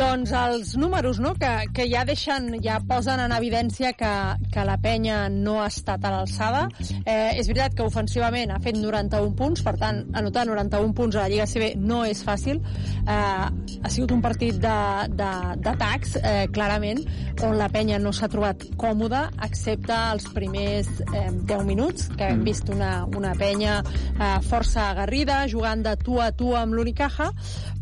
Doncs 0.00 0.30
els 0.32 0.70
números, 0.80 1.18
no?, 1.20 1.34
que, 1.36 1.48
que 1.76 1.84
ja 1.90 2.06
deixen, 2.08 2.46
ja 2.64 2.78
posen 2.88 3.20
en 3.20 3.34
evidència 3.36 3.90
que, 3.98 4.12
que 4.52 4.62
la 4.64 4.78
penya 4.80 5.24
no 5.32 5.58
ha 5.60 5.66
estat 5.68 6.06
a 6.06 6.12
l'alçada. 6.14 6.62
Eh, 7.02 7.36
és 7.40 7.50
veritat 7.50 7.74
que 7.76 7.84
ofensivament 7.84 8.54
ha 8.54 8.60
fet 8.64 8.78
91 8.78 9.34
punts, 9.36 9.64
per 9.66 9.74
tant, 9.82 10.00
anotar 10.16 10.46
91 10.48 10.94
punts 10.96 11.18
a 11.18 11.26
la 11.26 11.32
Lliga 11.32 11.48
CB 11.50 11.74
no 11.82 12.04
és 12.08 12.22
fàcil. 12.24 12.62
Eh, 13.02 13.12
ha 13.12 13.92
sigut 13.92 14.14
un 14.16 14.22
partit 14.24 14.56
d'atacs, 14.62 16.16
eh, 16.22 16.46
clarament, 16.54 17.02
on 17.44 17.58
la 17.60 17.68
penya 17.68 18.00
no 18.00 18.14
s'ha 18.16 18.30
trobat 18.32 18.59
còmoda, 18.80 19.26
excepte 19.46 19.96
els 20.12 20.26
primers 20.34 20.88
eh, 21.10 21.28
10 21.30 21.64
minuts, 21.68 22.08
que 22.16 22.30
hem 22.32 22.44
vist 22.46 22.70
una, 22.72 23.04
una 23.16 23.34
penya 23.38 23.80
eh, 23.82 24.36
força 24.46 24.90
agarrida, 24.90 25.42
jugant 25.50 25.84
de 25.86 25.96
tu 26.00 26.20
a 26.20 26.30
tu 26.36 26.54
amb 26.58 26.76
l'Unicaja, 26.76 27.30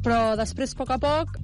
però 0.05 0.37
després, 0.39 0.75
a 0.75 0.79
poc 0.79 0.93
a 0.95 0.99
poc, 1.03 1.37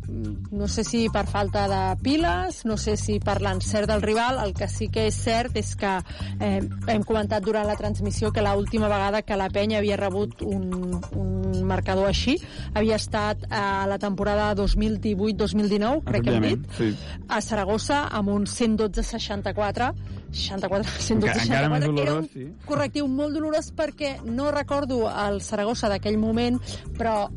no 0.55 0.68
sé 0.70 0.84
si 0.86 1.05
per 1.12 1.24
falta 1.31 1.66
de 1.70 1.81
piles, 2.02 2.62
no 2.68 2.76
sé 2.81 2.97
si 3.00 3.18
per 3.23 3.41
l'encert 3.42 3.91
del 3.91 4.02
rival, 4.05 4.39
el 4.44 4.55
que 4.55 4.68
sí 4.70 4.89
que 4.92 5.08
és 5.10 5.18
cert 5.18 5.57
és 5.58 5.74
que 5.78 5.92
eh, 6.39 6.60
hem 6.92 7.05
comentat 7.07 7.44
durant 7.44 7.66
la 7.66 7.76
transmissió 7.81 8.31
que 8.33 8.44
l'última 8.44 8.89
vegada 8.92 9.23
que 9.23 9.39
la 9.39 9.50
penya 9.50 9.81
havia 9.83 9.99
rebut 10.00 10.42
un, 10.47 11.00
un 11.18 11.62
marcador 11.66 12.08
així 12.08 12.36
havia 12.74 12.99
estat 13.00 13.47
a 13.50 13.86
la 13.91 13.99
temporada 13.99 14.52
2018-2019, 14.58 16.05
crec 16.07 16.24
que 16.24 16.36
hem 16.39 16.49
dit, 16.49 16.66
sí. 16.78 16.92
a 17.28 17.41
Saragossa 17.44 18.05
amb 18.10 18.34
un 18.34 18.47
112-64 18.50 19.92
64, 20.34 20.83
112, 20.99 21.44
Encara 21.47 21.68
més 21.70 21.84
64. 21.84 21.84
Era 21.84 21.84
dolorós, 21.84 22.24
un 22.24 22.31
sí. 22.33 22.47
correctiu 22.66 23.07
molt 23.07 23.36
dolorós 23.36 23.70
perquè 23.76 24.16
no 24.26 24.50
recordo 24.55 25.05
el 25.08 25.41
Saragossa 25.47 25.91
d'aquell 25.92 26.18
moment, 26.18 26.58
però 26.99 27.28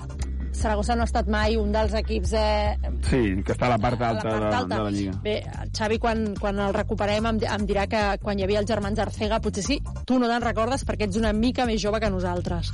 Saragossa 0.51 0.95
no 0.95 1.03
ha 1.03 1.07
estat 1.09 1.27
mai 1.29 1.55
un 1.59 1.71
dels 1.71 1.93
equips 1.99 2.31
eh, 2.37 2.77
Sí, 3.07 3.19
que 3.45 3.53
està 3.53 3.67
a 3.67 3.73
la 3.75 3.77
part 3.81 3.99
a 4.01 4.05
la 4.05 4.09
alta, 4.15 4.29
part 4.29 4.41
de, 4.41 4.55
alta. 4.57 4.75
de 4.75 4.83
la 4.83 4.91
Lliga. 4.91 5.13
Bé, 5.23 5.35
Xavi, 5.77 5.99
quan, 6.01 6.23
quan 6.39 6.59
el 6.63 6.73
recuperem, 6.75 7.27
em, 7.29 7.39
em 7.57 7.67
dirà 7.69 7.85
que 7.91 8.03
quan 8.23 8.39
hi 8.39 8.45
havia 8.47 8.59
els 8.63 8.69
germans 8.69 8.99
Arcega, 8.99 9.39
potser 9.43 9.63
sí, 9.65 9.79
tu 10.05 10.17
no 10.19 10.29
te'n 10.31 10.41
recordes 10.45 10.85
perquè 10.87 11.07
ets 11.07 11.19
una 11.19 11.33
mica 11.33 11.65
més 11.69 11.81
jove 11.83 11.99
que 12.03 12.09
nosaltres. 12.09 12.71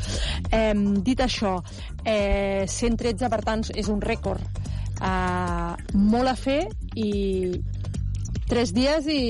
Eh, 0.50 0.74
dit 1.04 1.20
això, 1.26 1.58
eh, 2.06 2.66
113, 2.68 3.30
per 3.30 3.42
tant, 3.44 3.66
és 3.76 3.90
un 3.92 4.02
rècord. 4.02 4.64
Eh, 5.04 5.94
molt 6.00 6.30
a 6.32 6.36
fer 6.40 6.62
i 6.96 7.12
tres 8.54 8.70
dies 8.74 9.08
i 9.10 9.22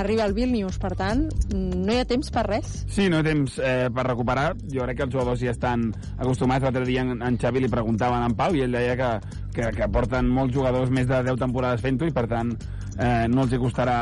arriba 0.00 0.24
el 0.24 0.32
Vilnius, 0.32 0.78
per 0.80 0.94
tant, 0.96 1.26
no 1.52 1.92
hi 1.92 1.98
ha 2.00 2.06
temps 2.08 2.32
per 2.32 2.46
res. 2.46 2.70
Sí, 2.88 3.10
no 3.12 3.18
hi 3.18 3.20
ha 3.20 3.26
temps 3.26 3.58
eh, 3.60 3.90
per 3.92 4.06
recuperar. 4.06 4.54
Jo 4.72 4.86
crec 4.86 5.00
que 5.00 5.06
els 5.08 5.12
jugadors 5.12 5.42
ja 5.44 5.52
estan 5.52 5.90
acostumats. 6.16 6.64
L'altre 6.64 6.86
dia 6.88 7.04
en, 7.04 7.18
en 7.26 7.36
Xavi 7.40 7.60
li 7.60 7.72
preguntaven 7.72 8.24
en 8.24 8.36
Pau 8.38 8.56
i 8.56 8.64
ell 8.64 8.78
deia 8.78 8.96
que, 8.96 9.10
que, 9.56 9.68
que 9.76 9.90
porten 9.92 10.30
molts 10.32 10.56
jugadors 10.56 10.92
més 10.94 11.10
de 11.10 11.20
10 11.28 11.40
temporades 11.42 11.84
fent-ho 11.84 12.08
i, 12.08 12.16
per 12.16 12.24
tant, 12.30 12.54
eh, 12.96 13.28
no 13.28 13.44
els 13.44 13.52
hi 13.52 13.60
costarà 13.60 13.98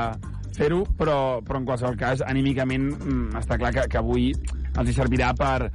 fer-ho, 0.59 0.85
però, 0.99 1.19
però 1.43 1.59
en 1.59 1.67
qualsevol 1.67 1.99
cas, 1.99 2.23
anímicament, 2.27 2.93
mm, 2.95 3.43
està 3.43 3.59
clar 3.59 3.75
que, 3.75 3.89
que 3.91 3.99
avui 3.99 4.31
els 4.79 4.91
hi 4.91 4.95
servirà 4.95 5.33
per, 5.39 5.73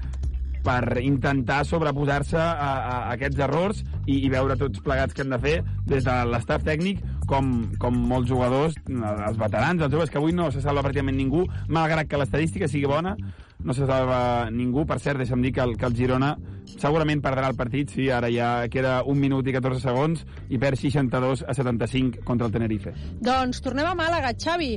per 0.64 1.00
intentar 1.04 1.64
sobreposar-se 1.68 2.40
a, 2.40 2.52
a, 2.52 2.74
a 2.74 2.98
aquests 3.16 3.42
errors 3.46 3.84
i, 4.06 4.20
i 4.24 4.30
veure 4.32 4.58
tots 4.60 4.84
plegats 4.84 5.16
què 5.16 5.26
hem 5.26 5.34
de 5.36 5.42
fer 5.44 5.58
des 5.90 6.06
de 6.08 6.18
l'estaf 6.32 6.64
tècnic 6.68 7.04
com, 7.28 7.54
com 7.80 7.96
molts 8.10 8.30
jugadors, 8.30 8.76
els 8.90 9.40
veterans, 9.40 9.82
els 9.82 9.94
joves, 9.94 10.12
que 10.12 10.20
avui 10.20 10.36
no 10.36 10.50
se 10.52 10.64
salva 10.64 10.84
pràcticament 10.86 11.18
ningú, 11.18 11.46
malgrat 11.72 12.10
que 12.10 12.20
l'estadística 12.20 12.68
sigui 12.68 12.90
bona, 12.90 13.16
no 13.64 13.74
se 13.74 13.88
salva 13.88 14.50
ningú. 14.52 14.84
Per 14.88 15.00
cert, 15.00 15.22
deixa'm 15.24 15.44
dir 15.44 15.54
que 15.56 15.64
el, 15.64 15.78
que 15.80 15.88
el 15.88 15.96
Girona 15.96 16.34
segurament 16.74 17.22
perdrà 17.24 17.50
el 17.52 17.58
partit, 17.60 17.94
sí, 17.96 18.10
ara 18.12 18.30
ja 18.32 18.68
queda 18.72 19.02
un 19.10 19.20
minut 19.20 19.48
i 19.48 19.56
14 19.56 19.84
segons 19.84 20.26
i 20.50 20.60
perd 20.60 20.80
62 20.80 21.46
a 21.48 21.56
75 21.56 22.26
contra 22.28 22.50
el 22.50 22.56
Tenerife. 22.56 22.96
Doncs 23.24 23.64
tornem 23.64 23.88
a 23.90 23.96
Màlaga, 23.98 24.34
Xavi. 24.36 24.76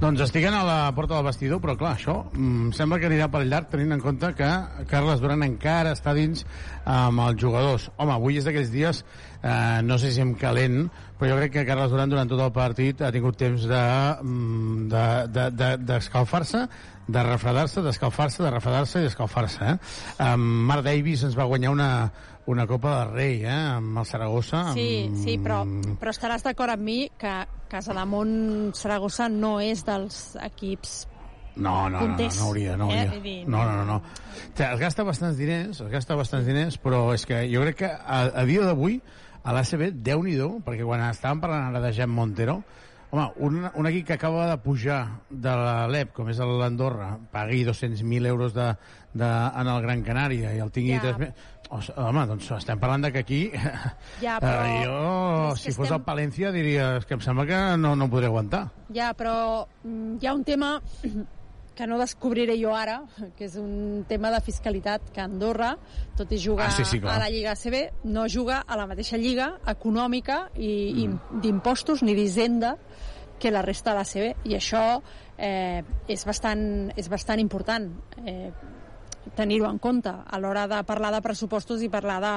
Doncs 0.00 0.22
estiguen 0.24 0.54
a 0.56 0.62
la 0.64 0.76
porta 0.96 1.18
del 1.18 1.26
vestidor, 1.26 1.58
però 1.60 1.74
clar, 1.76 1.90
això 1.98 2.14
mm, 2.32 2.70
sembla 2.72 2.96
que 3.02 3.08
anirà 3.10 3.26
per 3.28 3.42
llarg 3.44 3.66
tenint 3.68 3.92
en 3.92 4.00
compte 4.00 4.30
que 4.38 4.48
Carles 4.88 5.20
Duran 5.20 5.44
encara 5.44 5.92
està 5.92 6.14
dins 6.16 6.46
amb 6.88 7.20
els 7.26 7.36
jugadors. 7.42 7.90
Home, 8.00 8.14
avui 8.14 8.38
és 8.40 8.46
d'aquells 8.48 8.70
dies, 8.72 9.02
eh, 9.42 9.82
no 9.84 9.98
sé 10.00 10.14
si 10.16 10.22
em 10.24 10.32
calent, 10.40 10.86
però 11.20 11.34
jo 11.34 11.36
crec 11.42 11.52
que 11.58 11.66
Carles 11.68 11.92
Duran 11.92 12.08
durant 12.14 12.32
tot 12.32 12.40
el 12.40 12.54
partit 12.56 13.02
ha 13.04 13.12
tingut 13.12 13.36
temps 13.36 13.68
de 13.68 13.82
mm, 14.22 14.88
de- 14.88 15.28
de- 15.36 15.50
de- 15.60 15.76
d'escalfar-se, 15.92 16.64
de 17.10 17.22
refredar-se, 17.28 17.82
d'escalfar-se, 17.84 18.42
de 18.42 18.50
refredar-se 18.56 19.00
i 19.00 19.04
d'escalfar-se. 19.04 19.68
Eh? 19.74 19.78
Um, 20.32 20.48
Marc 20.70 20.84
Davis 20.88 21.26
ens 21.28 21.36
va 21.36 21.44
guanyar 21.44 21.74
una, 21.76 21.90
una 22.50 22.66
Copa 22.66 22.96
del 22.98 23.14
Rei, 23.14 23.36
eh? 23.44 23.60
Amb 23.76 24.02
el 24.02 24.08
Saragossa. 24.08 24.64
Amb... 24.70 24.78
Sí, 24.78 25.10
sí, 25.22 25.38
però, 25.42 25.62
però 26.00 26.14
estaràs 26.14 26.44
d'acord 26.46 26.74
amb 26.74 26.84
mi 26.86 26.98
que 27.20 27.36
Casademont-Saragossa 27.70 29.30
no 29.30 29.58
és 29.62 29.86
dels 29.86 30.20
equips 30.50 31.00
no, 31.56 31.90
no, 31.90 32.00
no, 32.00 32.16
no, 32.16 32.16
no 32.16 32.44
hauria, 32.44 32.76
no 32.76 32.84
hauria. 32.84 33.12
Eh? 33.12 33.44
No, 33.46 33.64
no, 33.64 33.76
no, 33.76 33.84
no. 33.84 34.02
Es 34.56 34.78
gasta 34.80 35.02
bastants 35.04 35.36
diners, 35.36 35.80
es 35.80 35.90
gasta 35.90 36.16
bastants 36.16 36.46
diners, 36.46 36.78
però 36.80 37.08
és 37.14 37.26
que 37.26 37.42
jo 37.50 37.64
crec 37.66 37.82
que 37.82 37.90
a, 37.90 38.22
a 38.42 38.44
dia 38.48 38.64
d'avui 38.64 39.00
a 39.42 39.54
l'ACB, 39.56 39.90
déu 40.04 40.22
nhi 40.24 40.36
perquè 40.64 40.86
quan 40.86 41.02
estàvem 41.08 41.42
parlant 41.42 41.68
ara 41.70 41.82
de 41.82 41.92
Jan 41.96 42.10
Montero, 42.12 42.60
home, 43.10 43.26
un, 43.42 43.60
un 43.74 43.86
equip 43.90 44.06
que 44.06 44.18
acaba 44.18 44.46
de 44.48 44.56
pujar 44.62 45.00
de 45.28 45.54
l'Alep, 45.62 46.12
com 46.14 46.28
és 46.30 46.38
l'Andorra, 46.38 47.16
pagui 47.32 47.64
200.000 47.66 48.26
euros 48.30 48.54
de, 48.54 48.72
de, 49.12 49.30
en 49.30 49.72
el 49.74 49.82
Gran 49.82 50.04
Canària 50.06 50.54
i 50.54 50.62
el 50.62 50.70
tingui... 50.70 51.00
Ja. 51.00 51.16
3 51.18 51.58
home, 51.70 52.26
doncs 52.26 52.50
estem 52.58 52.78
parlant 52.82 53.04
de 53.06 53.12
que 53.14 53.22
aquí... 53.24 53.40
Ja, 54.20 54.36
eh, 54.36 54.40
però- 54.42 54.84
jo, 54.84 55.52
és 55.54 55.60
que 55.64 55.70
si 55.70 55.76
fos 55.76 55.86
estem- 55.86 55.98
el 56.00 56.04
Palència, 56.06 56.50
diria 56.52 56.88
que 57.06 57.14
em 57.14 57.20
sembla 57.24 57.46
que 57.46 57.60
no, 57.78 57.94
no 57.96 58.08
podré 58.10 58.26
aguantar. 58.26 58.64
Ja, 58.94 59.12
però 59.14 59.66
mm, 59.84 60.16
hi 60.20 60.26
ha 60.26 60.34
un 60.34 60.42
tema 60.44 60.80
que 61.80 61.86
no 61.86 61.96
descobriré 61.96 62.58
jo 62.60 62.74
ara, 62.76 62.98
que 63.38 63.46
és 63.46 63.54
un 63.56 64.02
tema 64.08 64.28
de 64.34 64.40
fiscalitat 64.44 65.06
que 65.14 65.22
Andorra, 65.22 65.70
tot 66.18 66.32
i 66.34 66.40
jugar 66.42 66.66
Ah, 66.68 66.74
sí, 66.76 66.84
sí, 66.84 66.98
clar. 67.00 67.14
a 67.14 67.22
la 67.22 67.30
Lliga 67.32 67.54
ACB, 67.54 68.04
no 68.10 68.26
juga 68.28 68.58
a 68.66 68.76
la 68.76 68.84
mateixa 68.90 69.16
lliga 69.16 69.54
econòmica 69.70 70.50
i, 70.58 71.06
mm. 71.06 71.38
i 71.38 71.40
d'impostos 71.46 72.02
ni 72.02 72.12
d'hisenda 72.18 72.74
que 73.40 73.48
la 73.54 73.62
resta 73.64 73.94
de 73.94 73.96
l'ACB. 74.02 74.44
I 74.52 74.58
això 74.58 74.82
eh, 75.38 75.80
és, 76.12 76.26
bastant, 76.28 76.90
és 77.00 77.08
bastant 77.08 77.40
important. 77.40 77.86
Eh, 78.26 78.50
tenir-ho 79.36 79.68
en 79.70 79.78
compte 79.78 80.10
a 80.10 80.38
l'hora 80.40 80.66
de 80.70 80.82
parlar 80.88 81.12
de 81.14 81.20
pressupostos 81.24 81.82
i 81.82 81.88
parlar 81.92 82.20
de, 82.24 82.32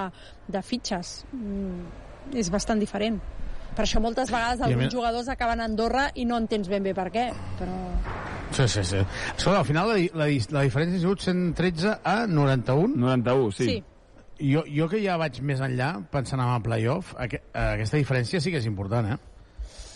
de 0.54 0.62
fitxes. 0.62 1.24
Mm, 1.32 2.36
és 2.40 2.50
bastant 2.54 2.80
diferent. 2.80 3.20
Per 3.74 3.86
això 3.88 4.00
moltes 4.04 4.30
vegades 4.30 4.62
alguns 4.62 4.84
més- 4.86 4.94
jugadors 4.94 5.30
acaben 5.34 5.60
a 5.62 5.66
Andorra 5.66 6.10
i 6.16 6.26
no 6.30 6.38
entens 6.38 6.68
ben 6.70 6.84
bé 6.86 6.94
per 6.94 7.08
què, 7.12 7.30
però... 7.60 7.78
Sí, 8.54 8.68
sí, 8.70 8.84
sí. 8.86 9.00
Escolta, 9.36 9.60
al 9.64 9.66
final 9.66 9.88
la, 9.90 9.96
la, 10.14 10.28
la 10.54 10.62
diferència 10.68 11.00
ha 11.00 11.02
sigut 11.02 11.24
113 11.26 11.96
a 12.06 12.28
91. 12.30 12.94
91, 13.02 13.52
sí. 13.58 13.66
Sí. 13.72 13.84
Jo, 14.52 14.62
jo 14.70 14.86
que 14.92 15.00
ja 15.02 15.16
vaig 15.18 15.40
més 15.46 15.62
enllà, 15.64 15.96
pensant 16.12 16.42
en 16.42 16.52
el 16.54 16.62
playoff, 16.66 17.16
aqu 17.18 17.40
aquesta 17.58 17.98
diferència 17.98 18.42
sí 18.42 18.52
que 18.54 18.60
és 18.62 18.68
important, 18.70 19.10
eh? 19.14 19.18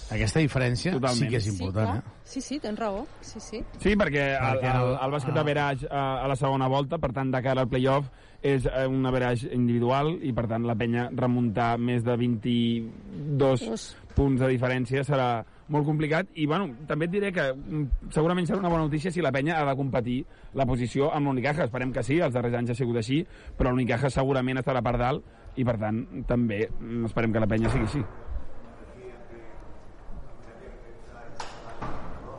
Aquesta 0.10 0.40
diferència 0.40 0.94
Totalment. 0.94 1.18
sí 1.20 1.28
que 1.28 1.38
és 1.38 1.44
Sí, 1.44 1.52
important, 1.52 1.90
clar. 1.90 1.98
eh? 1.98 2.22
sí, 2.24 2.42
sí, 2.42 2.60
tens 2.60 2.80
raó. 2.80 3.06
Sí, 3.20 3.40
sí. 3.40 3.64
Sí, 3.80 3.96
perquè 3.96 4.38
el, 4.38 4.60
el, 4.64 4.66
el- 4.66 4.98
el 5.04 5.12
bàsquet 5.12 5.34
ah. 5.36 5.38
de 5.40 5.44
Verage 5.44 5.88
a, 5.92 6.24
a 6.24 6.28
la 6.28 6.36
segona 6.36 6.68
volta, 6.68 6.98
per 6.98 7.12
tant, 7.14 7.32
de 7.32 7.42
cara 7.44 7.62
al 7.62 7.68
playoff, 7.68 8.08
és 8.42 8.66
eh, 8.66 8.86
un 8.88 9.06
average 9.06 9.50
individual 9.54 10.14
i, 10.24 10.32
per 10.32 10.48
tant, 10.48 10.64
la 10.64 10.76
penya 10.76 11.10
remuntar 11.12 11.78
més 11.80 12.04
de 12.06 12.16
22 12.16 13.64
Dos. 13.68 13.98
punts 14.16 14.40
de 14.42 14.48
diferència 14.48 15.04
serà 15.04 15.44
molt 15.74 15.86
complicat 15.86 16.30
i, 16.36 16.46
bueno, 16.48 16.70
també 16.88 17.06
et 17.10 17.12
diré 17.12 17.32
que 17.34 17.50
mm, 17.54 18.12
segurament 18.14 18.48
serà 18.48 18.60
una 18.62 18.70
bona 18.72 18.86
notícia 18.86 19.12
si 19.12 19.22
la 19.22 19.32
penya 19.36 19.58
ha 19.60 19.66
de 19.68 19.76
competir 19.76 20.22
la 20.54 20.66
posició 20.66 21.12
amb 21.14 21.28
l'Unicaja. 21.28 21.66
Esperem 21.68 21.92
que 21.92 22.04
sí, 22.04 22.20
els 22.22 22.34
darrers 22.34 22.56
anys 22.56 22.72
ha 22.72 22.76
sigut 22.80 22.98
així, 23.02 23.26
però 23.58 23.72
l'Unicaja 23.74 24.10
segurament 24.14 24.62
estarà 24.62 24.82
per 24.86 24.96
dalt 25.02 25.26
i, 25.58 25.66
per 25.66 25.76
tant, 25.82 26.06
també 26.30 26.68
mm, 26.70 27.06
esperem 27.10 27.34
que 27.34 27.40
la 27.44 27.48
penya 27.50 27.70
sigui 27.74 27.90
així. 27.90 28.06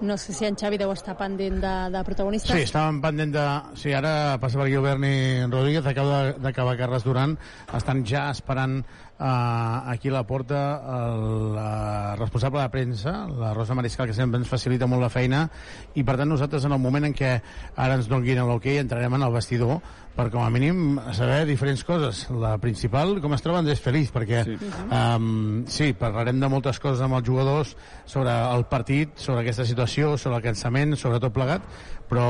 No 0.01 0.17
sé 0.17 0.33
si 0.33 0.47
en 0.47 0.55
Xavi 0.55 0.79
deu 0.79 0.93
estar 0.95 1.17
pendent 1.19 1.59
de, 1.63 1.75
de 1.91 2.03
protagonistes. 2.07 2.55
Sí, 2.55 2.67
estàvem 2.69 3.01
pendent 3.03 3.33
de... 3.35 3.47
Sí, 3.81 3.91
ara 3.97 4.39
passa 4.39 4.61
per 4.61 4.69
aquí 4.69 4.77
el 4.79 4.85
Berni 4.85 5.15
Rodríguez, 5.51 5.87
acaba 5.91 6.35
d'acabar 6.39 6.77
Carles 6.79 7.07
Duran. 7.07 7.35
Estan 7.75 8.05
ja 8.07 8.29
esperant 8.31 8.79
uh, 9.19 9.91
aquí 9.91 10.11
la 10.11 10.25
porta 10.27 10.61
el 10.99 11.55
uh, 11.55 12.17
responsable 12.19 12.63
de 12.63 12.69
premsa, 12.71 13.27
la 13.29 13.53
Rosa 13.55 13.75
Mariscal, 13.75 14.07
que 14.07 14.17
sempre 14.17 14.41
ens 14.41 14.49
facilita 14.51 14.87
molt 14.87 15.03
la 15.03 15.13
feina, 15.13 15.47
i 15.95 16.05
per 16.07 16.17
tant 16.21 16.31
nosaltres 16.31 16.67
en 16.69 16.75
el 16.77 16.83
moment 16.83 17.09
en 17.09 17.17
què 17.17 17.39
ara 17.77 17.99
ens 17.99 18.09
donguin 18.11 18.41
l'hoquei 18.47 18.79
entrarem 18.83 19.19
en 19.19 19.27
el 19.27 19.35
vestidor 19.35 19.81
per 20.19 20.29
com 20.33 20.43
a 20.43 20.51
mínim 20.51 20.99
saber 21.15 21.45
diferents 21.47 21.85
coses. 21.87 22.25
La 22.35 22.57
principal, 22.59 23.21
com 23.23 23.35
es 23.37 23.45
troba 23.45 23.61
Andrés 23.63 23.83
Feliz, 23.83 24.11
perquè 24.15 24.43
sí, 24.47 24.57
um, 24.91 25.63
sí 25.71 25.93
parlarem 25.99 26.41
de 26.43 26.51
moltes 26.51 26.81
coses 26.83 27.03
amb 27.05 27.21
els 27.21 27.27
jugadors 27.29 27.77
sobre 28.07 28.35
el 28.35 28.67
partit, 28.71 29.15
sobre 29.15 29.45
aquesta 29.45 29.67
situació, 29.69 30.17
sobre 30.19 30.41
el 30.41 30.47
cansament, 30.49 30.97
sobre 30.99 31.21
tot 31.23 31.35
plegat, 31.35 31.63
però 32.11 32.27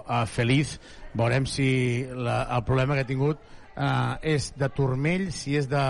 uh, 0.00 0.22
Feliz 0.30 0.78
veurem 1.16 1.48
si 1.48 1.68
la, 2.08 2.46
el 2.56 2.64
problema 2.64 2.96
que 2.96 3.04
ha 3.04 3.08
tingut 3.08 3.40
uh, 3.40 4.16
és 4.24 4.52
de 4.56 4.70
turmell, 4.72 5.28
si 5.32 5.58
és 5.60 5.68
de 5.68 5.84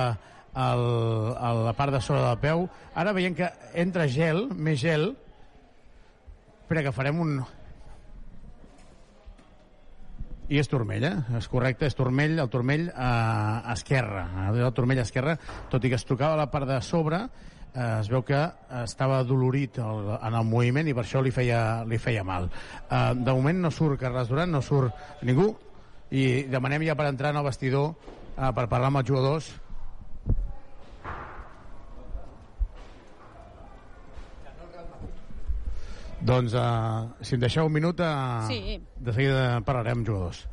el, 0.57 0.83
el, 1.37 1.63
la 1.69 1.75
part 1.77 1.93
de 1.93 2.01
sobre 2.01 2.25
del 2.25 2.41
peu. 2.43 2.67
Ara 2.97 3.15
veiem 3.17 3.37
que 3.37 3.51
entra 3.77 4.09
gel, 4.09 4.47
més 4.57 4.81
gel. 4.81 5.11
Espera, 6.65 6.83
que 6.89 6.95
farem 6.97 7.21
un, 7.23 7.37
i 10.49 10.61
és 10.61 10.69
turmell, 10.71 11.05
eh? 11.05 11.15
És 11.39 11.49
correcte, 11.51 11.89
és 11.89 11.97
turmell, 11.99 12.39
el 12.39 12.51
turmell 12.51 12.87
eh, 12.89 13.73
esquerre. 13.73 14.25
El 14.47 14.63
turmell 14.75 15.03
esquerre, 15.03 15.37
tot 15.73 15.85
i 15.85 15.91
que 15.91 15.99
es 15.99 16.07
tocava 16.07 16.39
la 16.39 16.49
part 16.53 16.69
de 16.71 16.79
sobre, 16.87 17.25
eh, 17.73 18.01
es 18.01 18.11
veu 18.13 18.23
que 18.27 18.41
estava 18.83 19.23
dolorit 19.27 19.81
el, 19.83 20.13
en 20.17 20.39
el 20.39 20.47
moviment 20.47 20.87
i 20.87 20.95
per 20.95 21.03
això 21.03 21.23
li 21.23 21.35
feia, 21.35 21.61
li 21.89 21.99
feia 21.99 22.25
mal. 22.27 22.47
Eh, 22.87 23.13
de 23.19 23.35
moment 23.35 23.67
no 23.67 23.75
surt 23.75 23.99
Carles 24.01 24.31
Duran, 24.31 24.55
no 24.55 24.63
surt 24.63 25.23
ningú, 25.27 25.51
i 26.15 26.47
demanem 26.51 26.87
ja 26.87 26.95
per 26.95 27.09
entrar 27.11 27.35
en 27.35 27.43
el 27.43 27.49
vestidor 27.49 27.93
eh, 27.93 28.51
per 28.55 28.69
parlar 28.71 28.93
amb 28.93 29.03
els 29.03 29.11
jugadors 29.11 29.55
Doncs, 36.21 36.55
uh, 36.57 37.11
si 37.21 37.35
em 37.37 37.41
deixeu 37.43 37.67
un 37.67 37.73
minut, 37.73 38.01
uh, 38.01 38.47
Sí. 38.49 38.81
de 38.97 39.13
seguida 39.13 39.61
parlarem 39.67 39.99
amb 39.99 40.07
jugadors. 40.09 40.47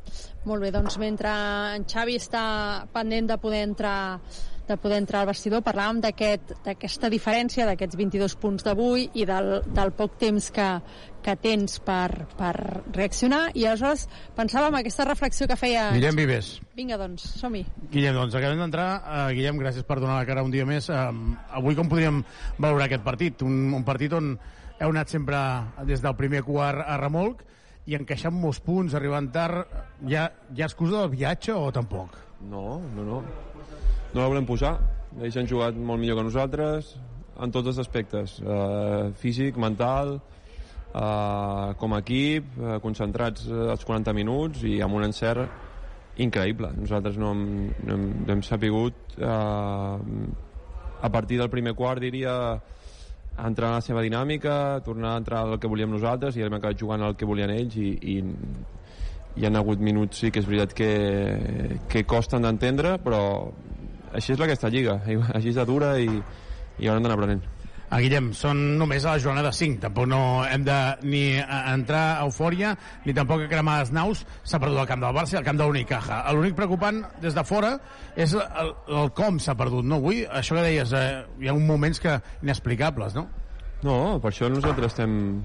Molt 0.44 0.60
bé, 0.62 0.70
doncs 0.70 0.98
mentre 1.00 1.30
en 1.76 1.86
Xavi 1.88 2.16
està 2.20 2.86
pendent 2.92 3.30
de 3.32 3.38
poder 3.38 3.62
entrar 3.64 4.20
de 4.66 4.78
poder 4.80 4.96
entrar 4.96 5.20
al 5.20 5.26
vestidor, 5.26 5.60
parlàvem 5.60 5.98
d'aquest- 6.00 6.54
d'aquesta 6.64 7.10
diferència, 7.12 7.66
d'aquests 7.66 7.96
22 8.00 8.34
punts 8.40 8.64
d'avui 8.64 9.10
i 9.12 9.26
del, 9.28 9.60
del 9.66 9.90
poc 9.92 10.16
temps 10.16 10.50
que, 10.50 10.80
que 11.22 11.34
tens 11.36 11.74
per, 11.84 12.24
per 12.38 12.54
reaccionar, 12.94 13.50
i 13.52 13.66
aleshores 13.66 14.06
pensàvem 14.34 14.72
en 14.72 14.80
aquesta 14.80 15.04
reflexió 15.04 15.46
que 15.46 15.56
feia... 15.60 15.90
Guillem 15.92 16.16
Vives. 16.16 16.62
Vinga, 16.74 16.96
doncs, 16.96 17.26
som-hi. 17.42 17.60
Guillem, 17.92 18.14
doncs 18.16 18.34
acabem 18.40 18.56
d'entrar. 18.64 18.88
Uh, 19.04 19.28
Guillem, 19.36 19.58
gràcies 19.60 19.84
per 19.84 20.00
donar 20.00 20.16
la 20.22 20.24
cara 20.24 20.42
un 20.42 20.50
dia 20.50 20.64
més. 20.64 20.88
Uh, 20.88 21.12
avui 21.52 21.76
com 21.76 21.86
podríem 21.92 22.24
valorar 22.56 22.86
aquest 22.88 23.04
partit? 23.04 23.42
Un, 23.44 23.74
un 23.74 23.84
partit 23.84 24.16
on 24.16 24.38
heu 24.80 24.90
anat 24.90 25.12
sempre 25.12 25.38
des 25.86 26.02
del 26.02 26.16
primer 26.18 26.42
quart 26.46 26.82
a 26.86 26.96
remolc 27.00 27.44
i 27.86 27.96
encaixant 27.98 28.34
molts 28.34 28.60
punts, 28.64 28.94
arribant 28.96 29.30
tard. 29.32 29.70
Hi 30.08 30.16
ha, 30.16 30.28
hi 30.54 30.62
ha 30.62 30.68
excusa 30.68 31.02
del 31.02 31.12
viatge 31.14 31.54
o 31.54 31.70
tampoc? 31.72 32.16
No, 32.50 32.80
no, 32.96 33.04
no. 33.04 33.22
No 34.14 34.20
la 34.20 34.28
volem 34.30 34.46
posar. 34.48 34.76
Ells 35.20 35.36
han 35.38 35.48
jugat 35.50 35.76
molt 35.76 36.00
millor 36.00 36.18
que 36.18 36.28
nosaltres 36.30 36.94
en 37.42 37.52
tots 37.54 37.70
els 37.72 37.80
aspectes. 37.82 38.38
Uh, 38.40 39.12
físic, 39.18 39.58
mental, 39.60 40.16
uh, 40.94 41.74
com 41.78 41.94
a 41.94 42.00
equip, 42.02 42.48
uh, 42.58 42.78
concentrats 42.82 43.46
uh, 43.50 43.68
els 43.74 43.84
40 43.86 44.14
minuts 44.16 44.64
i 44.66 44.78
amb 44.84 44.98
un 44.98 45.06
encert 45.06 46.20
increïble. 46.22 46.70
Nosaltres 46.78 47.18
no 47.18 47.32
hem, 47.34 47.44
no 47.82 47.98
hem, 47.98 48.06
no 48.24 48.36
hem 48.36 48.42
sapigut 48.46 49.18
uh, 49.18 49.98
a 51.04 51.10
partir 51.12 51.40
del 51.42 51.50
primer 51.50 51.74
quart, 51.78 52.00
diria, 52.02 52.34
entrar 53.38 53.72
en 53.72 53.78
la 53.80 53.82
seva 53.82 54.02
dinàmica, 54.04 54.80
tornar 54.86 55.14
a 55.14 55.22
entrar 55.22 55.42
al 55.42 55.58
que 55.58 55.70
volíem 55.70 55.90
nosaltres 55.90 56.36
i 56.36 56.44
hem 56.46 56.54
acabat 56.54 56.78
jugant 56.78 57.02
al 57.02 57.16
que 57.18 57.26
volien 57.26 57.50
ells 57.50 57.76
i, 57.80 57.90
i 58.14 58.16
hi 59.34 59.46
han 59.46 59.58
hagut 59.58 59.82
minuts, 59.82 60.20
sí 60.22 60.30
que 60.30 60.42
és 60.42 60.46
veritat 60.46 60.74
que, 60.78 60.90
que 61.90 62.04
costen 62.06 62.46
d'entendre, 62.46 62.96
però 63.02 63.24
així 64.14 64.34
és 64.36 64.44
aquesta 64.46 64.70
lliga, 64.70 65.00
així 65.36 65.50
és 65.50 65.58
de 65.58 65.66
dura 65.66 65.96
i, 65.98 66.10
i 66.78 66.88
haurem 66.88 67.02
d'anar 67.02 67.18
aprenent. 67.18 67.53
Ah, 67.92 68.00
Guillem, 68.02 68.32
són 68.34 68.58
només 68.80 69.04
a 69.04 69.12
la 69.14 69.20
jornada 69.22 69.52
5. 69.54 69.76
Tampoc 69.84 70.06
no 70.10 70.18
hem 70.48 70.64
de 70.66 70.76
ni 71.06 71.20
a- 71.38 71.74
entrar 71.74 72.16
a 72.16 72.24
eufòria, 72.24 72.72
ni 73.04 73.12
tampoc 73.14 73.44
a 73.44 73.48
cremar 73.48 73.78
les 73.82 73.92
naus. 73.94 74.24
S'ha 74.42 74.58
perdut 74.58 74.80
el 74.82 74.88
camp 74.88 75.04
del 75.04 75.14
Barça 75.14 75.36
i 75.36 75.38
el 75.38 75.44
camp 75.46 75.60
d'Unicaja. 75.60 76.22
L'únic 76.32 76.56
preocupant 76.58 77.02
des 77.22 77.34
de 77.36 77.44
fora 77.44 77.76
és 78.16 78.34
el, 78.34 78.72
el 78.88 79.12
com 79.14 79.38
s'ha 79.38 79.54
perdut, 79.54 79.84
no? 79.84 80.00
Avui, 80.02 80.24
això 80.26 80.56
que 80.56 80.64
deies, 80.66 80.92
eh, 80.92 81.22
hi 81.40 81.48
ha 81.48 81.54
uns 81.54 81.68
moments 81.68 82.00
que 82.02 82.16
inexplicables, 82.42 83.14
no? 83.14 83.28
No, 83.84 84.18
per 84.18 84.32
això 84.32 84.48
nosaltres 84.50 84.92
estem 84.94 85.42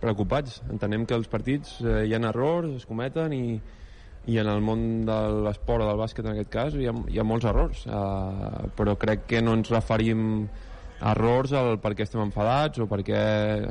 preocupats. 0.00 0.62
Entenem 0.70 1.04
que 1.04 1.14
els 1.18 1.28
partits 1.28 1.80
eh, 1.82 2.06
hi 2.06 2.14
ha 2.14 2.22
errors, 2.30 2.78
es 2.80 2.86
cometen 2.86 3.32
i, 3.36 3.60
i 4.30 4.38
en 4.38 4.48
el 4.48 4.60
món 4.62 5.04
de 5.04 5.20
l'esport 5.44 5.82
o 5.84 5.88
del 5.90 5.98
bàsquet 6.00 6.24
en 6.24 6.32
aquest 6.38 6.50
cas 6.50 6.74
hi 6.78 6.86
ha, 6.86 6.94
hi 7.10 7.18
ha 7.18 7.24
molts 7.26 7.44
errors 7.50 7.80
uh, 7.90 8.68
però 8.78 8.94
crec 8.94 9.24
que 9.26 9.40
no 9.42 9.56
ens 9.58 9.66
referim 9.74 10.44
a 10.46 10.71
errors 11.10 11.52
al 11.58 11.76
per 11.82 11.94
què 11.98 12.06
estem 12.06 12.22
enfadats 12.24 12.82
o 12.82 12.86
perquè 12.90 13.22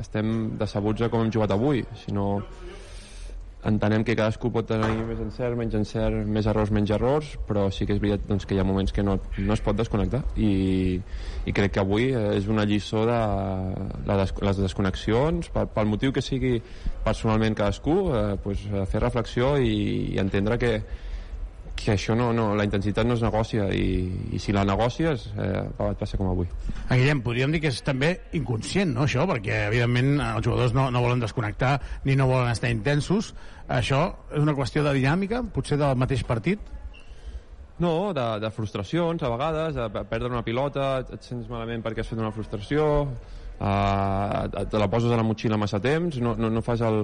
estem 0.02 0.58
decebuts 0.60 1.06
de 1.06 1.10
com 1.12 1.24
hem 1.24 1.32
jugat 1.34 1.56
avui 1.56 1.86
sinó 2.04 2.28
entenem 3.68 4.04
que 4.04 4.16
cadascú 4.18 4.50
pot 4.54 4.66
tenir 4.66 5.04
més 5.06 5.20
encert, 5.22 5.54
menys 5.58 5.76
encert, 5.78 6.16
més 6.26 6.48
errors, 6.50 6.72
menys 6.74 6.94
errors, 6.96 7.36
però 7.46 7.68
sí 7.74 7.86
que 7.86 7.94
és 7.94 8.02
veritat 8.02 8.26
doncs, 8.30 8.48
que 8.50 8.56
hi 8.58 8.62
ha 8.62 8.66
moments 8.66 8.94
que 8.96 9.06
no, 9.06 9.20
no 9.38 9.54
es 9.54 9.62
pot 9.62 9.78
desconnectar 9.78 10.24
i, 10.34 10.98
i 11.46 11.54
crec 11.54 11.76
que 11.76 11.84
avui 11.84 12.10
és 12.10 12.50
una 12.50 12.66
lliçó 12.66 13.06
de 13.06 13.20
la 14.08 14.18
des, 14.24 14.34
les 14.42 14.64
desconnexions, 14.64 15.52
pel, 15.54 15.70
pel 15.76 15.92
motiu 15.94 16.16
que 16.16 16.26
sigui 16.26 16.56
personalment 17.06 17.58
cadascú, 17.58 17.98
eh, 18.10 18.26
pues, 18.42 18.66
fer 18.90 19.04
reflexió 19.06 19.54
i, 19.62 19.78
i 20.16 20.20
entendre 20.22 20.58
que, 20.62 20.74
que 21.86 21.94
això 21.96 22.16
no, 22.18 22.32
no, 22.36 22.52
la 22.58 22.66
intensitat 22.68 23.08
no 23.08 23.16
es 23.18 23.24
negocia 23.24 23.68
i, 23.74 23.86
i 24.36 24.40
si 24.42 24.54
la 24.56 24.64
negocies 24.68 25.28
eh, 25.36 25.64
et 25.88 26.00
passa 26.00 26.20
com 26.20 26.30
avui. 26.32 26.50
Guillem, 26.90 27.24
podríem 27.26 27.54
dir 27.54 27.62
que 27.64 27.72
és 27.72 27.82
també 27.86 28.12
inconscient, 28.38 28.94
no, 28.96 29.08
això? 29.08 29.26
Perquè, 29.30 29.66
evidentment, 29.70 30.14
els 30.28 30.46
jugadors 30.46 30.76
no, 30.78 30.90
no 30.94 31.02
volen 31.04 31.24
desconnectar 31.24 31.78
ni 32.06 32.18
no 32.20 32.30
volen 32.30 32.52
estar 32.54 32.72
intensos. 32.74 33.34
Això 33.72 34.04
és 34.32 34.44
una 34.44 34.56
qüestió 34.58 34.86
de 34.86 34.94
dinàmica, 34.98 35.42
potser 35.56 35.80
del 35.82 35.98
mateix 36.00 36.24
partit? 36.28 36.62
No, 37.82 38.12
de, 38.14 38.28
de 38.44 38.52
frustracions, 38.54 39.24
a 39.24 39.32
vegades, 39.32 39.76
de 39.76 40.06
perdre 40.10 40.30
una 40.30 40.46
pilota, 40.46 40.94
et, 41.02 41.16
et 41.18 41.26
sents 41.26 41.50
malament 41.50 41.82
perquè 41.82 42.04
has 42.04 42.12
fet 42.12 42.20
una 42.22 42.34
frustració, 42.36 42.86
uh, 43.58 44.66
te 44.70 44.82
la 44.82 44.90
poses 44.92 45.10
a 45.10 45.18
la 45.18 45.26
motxilla 45.26 45.58
massa 45.58 45.80
temps, 45.82 46.20
no, 46.22 46.36
no, 46.38 46.52
no 46.54 46.62
fas 46.62 46.84
el, 46.86 47.02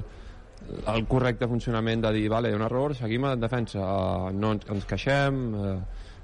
el 0.94 1.06
correcte 1.08 1.48
funcionament 1.48 2.02
de 2.04 2.12
dir, 2.16 2.28
vale, 2.30 2.54
un 2.56 2.64
error, 2.66 2.96
seguim 2.96 3.26
en 3.30 3.40
defensa, 3.40 3.82
uh, 3.82 4.34
no 4.34 4.56
ens, 4.56 4.68
ens 4.74 4.88
queixem, 4.90 5.40
uh, 5.56 5.78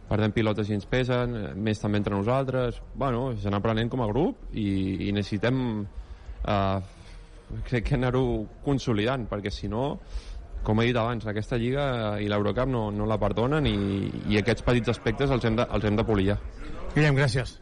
perdem 0.09 0.33
pilotes 0.35 0.69
i 0.69 0.75
ens 0.75 0.85
pesen, 0.89 1.37
eh, 1.39 1.53
més 1.55 1.79
també 1.79 2.01
entre 2.01 2.15
nosaltres, 2.15 2.81
bueno, 2.99 3.31
és 3.31 3.45
anar 3.47 3.61
aprenent 3.61 3.89
com 3.89 4.03
a 4.03 4.09
grup 4.11 4.51
i, 4.51 5.07
i 5.07 5.13
necessitem 5.15 5.57
uh, 5.79 6.77
crec 7.69 7.87
que 7.87 7.97
anar-ho 7.97 8.43
consolidant, 8.65 9.25
perquè 9.31 9.51
si 9.53 9.71
no 9.71 9.97
com 10.63 10.79
he 10.79 10.87
dit 10.87 10.97
abans, 10.97 11.25
aquesta 11.27 11.59
lliga 11.59 11.85
i 12.23 12.29
l'Eurocup 12.31 12.69
no, 12.71 12.85
no 12.95 13.07
la 13.09 13.19
perdonen 13.19 13.67
i, 13.67 13.75
i 14.31 14.39
aquests 14.39 14.63
petits 14.63 14.93
aspectes 14.95 15.33
els 15.35 15.43
hem 15.43 15.59
de, 15.59 15.67
els 15.75 15.89
hem 15.89 15.99
de 15.99 16.07
polir 16.07 16.29
ja. 16.31 16.39
Guillem, 16.93 17.19
gràcies. 17.19 17.57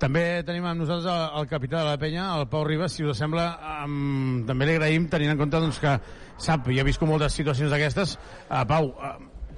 També 0.00 0.40
tenim 0.48 0.64
amb 0.64 0.80
nosaltres 0.80 1.10
el, 1.12 1.24
el 1.42 1.48
capità 1.50 1.82
de 1.82 1.90
la 1.90 1.98
penya, 2.00 2.30
el 2.38 2.46
Pau 2.48 2.62
Ribas, 2.64 2.94
si 2.96 3.04
us 3.04 3.18
sembla, 3.20 3.50
um, 3.84 4.44
també 4.48 4.68
li 4.68 4.76
agraïm 4.78 5.10
tenint 5.12 5.34
en 5.34 5.40
compte 5.40 5.60
doncs, 5.60 5.80
que 5.82 5.96
sap 6.40 6.70
i 6.72 6.78
ha 6.80 6.86
viscut 6.88 7.10
moltes 7.10 7.36
situacions 7.36 7.68
d'aquestes. 7.72 8.14
Uh, 8.48 8.62
Pau, 8.70 8.94
uh, 8.96 9.10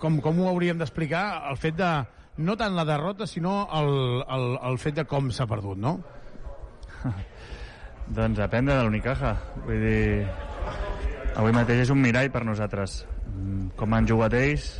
com, 0.03 0.19
com 0.25 0.41
ho 0.43 0.49
hauríem 0.51 0.81
d'explicar 0.83 1.23
el 1.53 1.61
fet 1.62 1.77
de, 1.79 1.91
no 2.43 2.57
tant 2.59 2.75
la 2.75 2.85
derrota, 2.89 3.29
sinó 3.31 3.69
el, 3.79 3.93
el, 4.27 4.47
el 4.71 4.81
fet 4.83 4.99
de 4.99 5.05
com 5.07 5.31
s'ha 5.31 5.47
perdut, 5.47 5.79
no? 5.79 5.99
Doncs 8.17 8.41
aprendre 8.43 8.81
de 8.81 8.87
l'Unicaja. 8.87 9.37
Vull 9.62 9.85
dir, 9.85 10.25
avui 11.39 11.55
mateix 11.55 11.85
és 11.85 11.93
un 11.95 12.03
mirall 12.03 12.33
per 12.35 12.43
nosaltres. 12.49 13.05
Mm, 13.31 13.77
Com 13.79 13.95
han 13.95 14.11
jugat 14.11 14.35
ells, 14.41 14.73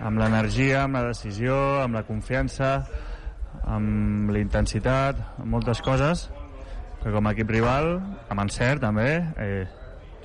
amb 0.00 0.22
l'energia, 0.22 0.86
amb 0.86 0.96
la 0.96 1.04
decisió, 1.10 1.58
amb 1.82 1.98
la 1.98 2.06
confiança, 2.08 2.72
amb 3.64 4.30
la 4.30 4.38
intensitat, 4.42 5.18
amb 5.38 5.50
moltes 5.52 5.80
coses, 5.82 6.28
que 7.02 7.10
com 7.14 7.26
a 7.26 7.32
equip 7.36 7.50
rival, 7.50 7.96
amb 8.28 8.40
encert 8.42 8.82
també, 8.82 9.10
eh, 9.38 9.66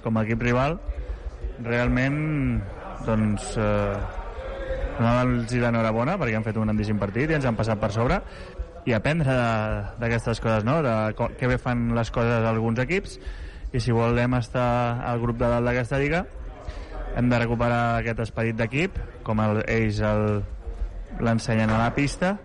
com 0.03 0.17
a 0.17 0.23
equip 0.25 0.41
rival, 0.41 0.79
realment, 1.63 2.61
doncs, 3.05 3.55
eh, 3.57 3.95
donar-los 4.97 5.51
l'enhorabona 5.57 6.17
perquè 6.21 6.35
han 6.37 6.43
fet 6.45 6.57
un 6.57 6.67
grandíssim 6.67 6.99
partit 7.01 7.31
i 7.31 7.35
ens 7.37 7.45
han 7.49 7.55
passat 7.57 7.79
per 7.81 7.89
sobre 7.91 8.19
i 8.85 8.93
aprendre 8.93 9.33
d'aquestes 9.99 10.39
coses, 10.43 10.63
no? 10.67 10.81
de 10.85 10.93
què 11.39 11.47
bé 11.49 11.57
fan 11.57 11.93
les 11.95 12.11
coses 12.13 12.45
alguns 12.45 12.79
equips 12.83 13.17
i 13.73 13.79
si 13.81 13.91
volem 13.95 14.35
estar 14.37 15.01
al 15.07 15.21
grup 15.23 15.39
de 15.39 15.49
dalt 15.49 15.65
d'aquesta 15.65 15.97
lliga 16.01 16.25
hem 17.17 17.29
de 17.29 17.39
recuperar 17.41 17.99
aquest 18.01 18.19
esperit 18.25 18.57
d'equip 18.59 18.97
com 19.25 19.39
el, 19.41 19.63
ells 19.67 19.99
el- 20.05 20.43
l'ensenyen 21.21 21.69
a 21.73 21.77
la 21.81 21.91
pista 21.95 22.35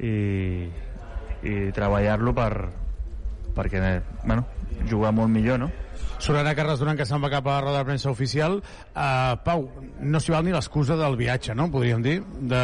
i, 0.00 0.68
i 1.42 1.58
treballar-lo 1.74 2.34
per, 2.36 2.52
perquè 3.56 3.82
bueno, 4.24 4.46
jugar 4.90 5.12
molt 5.16 5.32
millor 5.32 5.62
no? 5.64 5.70
Sorana 6.18 6.54
Carles 6.58 6.80
Duran, 6.80 6.96
que 6.98 7.06
se'n 7.06 7.22
va 7.22 7.30
cap 7.30 7.46
a 7.46 7.54
la 7.54 7.62
roda 7.62 7.78
de 7.78 7.86
premsa 7.86 8.10
oficial. 8.10 8.58
Uh, 8.90 9.36
Pau, 9.44 9.68
no 10.02 10.18
s'hi 10.18 10.34
val 10.34 10.42
ni 10.46 10.54
l'excusa 10.54 10.96
del 10.98 11.14
viatge, 11.18 11.54
no? 11.54 11.68
Podríem 11.70 12.02
dir. 12.02 12.16
De... 12.50 12.62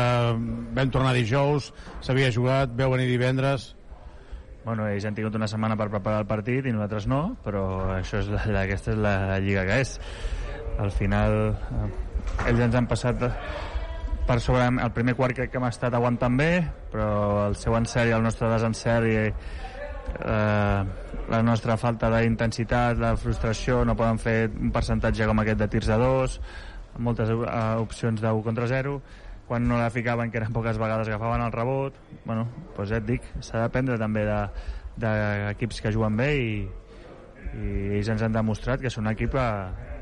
Vam 0.75 0.91
tornar 0.91 1.15
dijous, 1.15 1.71
s'havia 2.03 2.33
jugat, 2.35 2.75
veu 2.75 2.91
venir 2.95 3.07
divendres... 3.11 3.73
Bueno, 4.65 4.87
ells 4.89 5.05
han 5.05 5.13
tingut 5.13 5.35
una 5.37 5.45
setmana 5.45 5.77
per 5.77 5.91
preparar 5.93 6.23
el 6.23 6.27
partit 6.27 6.65
i 6.65 6.73
nosaltres 6.73 7.05
no, 7.05 7.19
però 7.45 7.65
això 7.99 8.23
és 8.23 8.31
la, 8.33 8.63
aquesta 8.63 8.95
és 8.95 8.97
la, 8.97 9.13
la 9.29 9.37
lliga 9.45 9.67
que 9.69 9.77
és. 9.83 9.91
Al 10.81 10.89
final, 10.91 11.37
eh, 11.53 11.89
ells 12.49 12.63
ens 12.65 12.79
han 12.81 12.89
passat 12.89 13.27
per 14.27 14.41
sobre 14.41 14.65
el 14.67 14.93
primer 14.97 15.15
quart 15.19 15.37
crec 15.37 15.51
que 15.53 15.59
hem 15.61 15.67
estat 15.69 15.95
aguantant 15.95 16.37
bé, 16.39 16.51
però 16.93 17.47
el 17.49 17.57
seu 17.61 17.77
encert 17.77 18.09
i 18.09 18.15
el 18.17 18.23
nostre 18.25 18.49
desencert 18.49 19.09
i 19.11 19.17
eh, 19.29 20.85
la 21.35 21.43
nostra 21.45 21.77
falta 21.81 22.09
d'intensitat, 22.15 22.97
la 23.01 23.15
frustració, 23.21 23.83
no 23.85 23.97
poden 23.97 24.19
fer 24.23 24.39
un 24.49 24.73
percentatge 24.73 25.29
com 25.29 25.43
aquest 25.45 25.61
de 25.61 25.69
tirs 25.77 25.91
de 25.93 25.99
dos, 26.01 26.39
moltes 26.99 27.29
eh, 27.35 27.37
opcions 27.83 28.21
de 28.23 28.33
1 28.33 28.43
contra 28.47 28.69
0, 28.71 28.97
quan 29.49 29.69
no 29.69 29.77
la 29.77 29.91
ficaven, 29.93 30.31
que 30.33 30.41
eren 30.41 30.55
poques 30.57 30.79
vegades, 30.81 31.09
agafaven 31.09 31.43
el 31.45 31.53
rebot. 31.53 31.97
Bueno, 32.25 32.47
doncs 32.79 32.95
ja 32.95 33.03
et 33.03 33.05
dic, 33.05 33.27
s'ha 33.45 33.61
d'aprendre 33.61 33.99
també 34.01 34.25
de- 34.25 34.49
d'equips 34.97 35.81
que 35.83 35.93
juguen 35.93 36.17
bé 36.17 36.31
i, 36.39 36.51
i 37.59 37.97
ells 37.99 38.09
ens 38.15 38.23
han 38.23 38.33
demostrat 38.33 38.81
que 38.81 38.89
són 38.93 39.05
un 39.09 39.13
equip 39.13 39.35
a, 39.37 39.49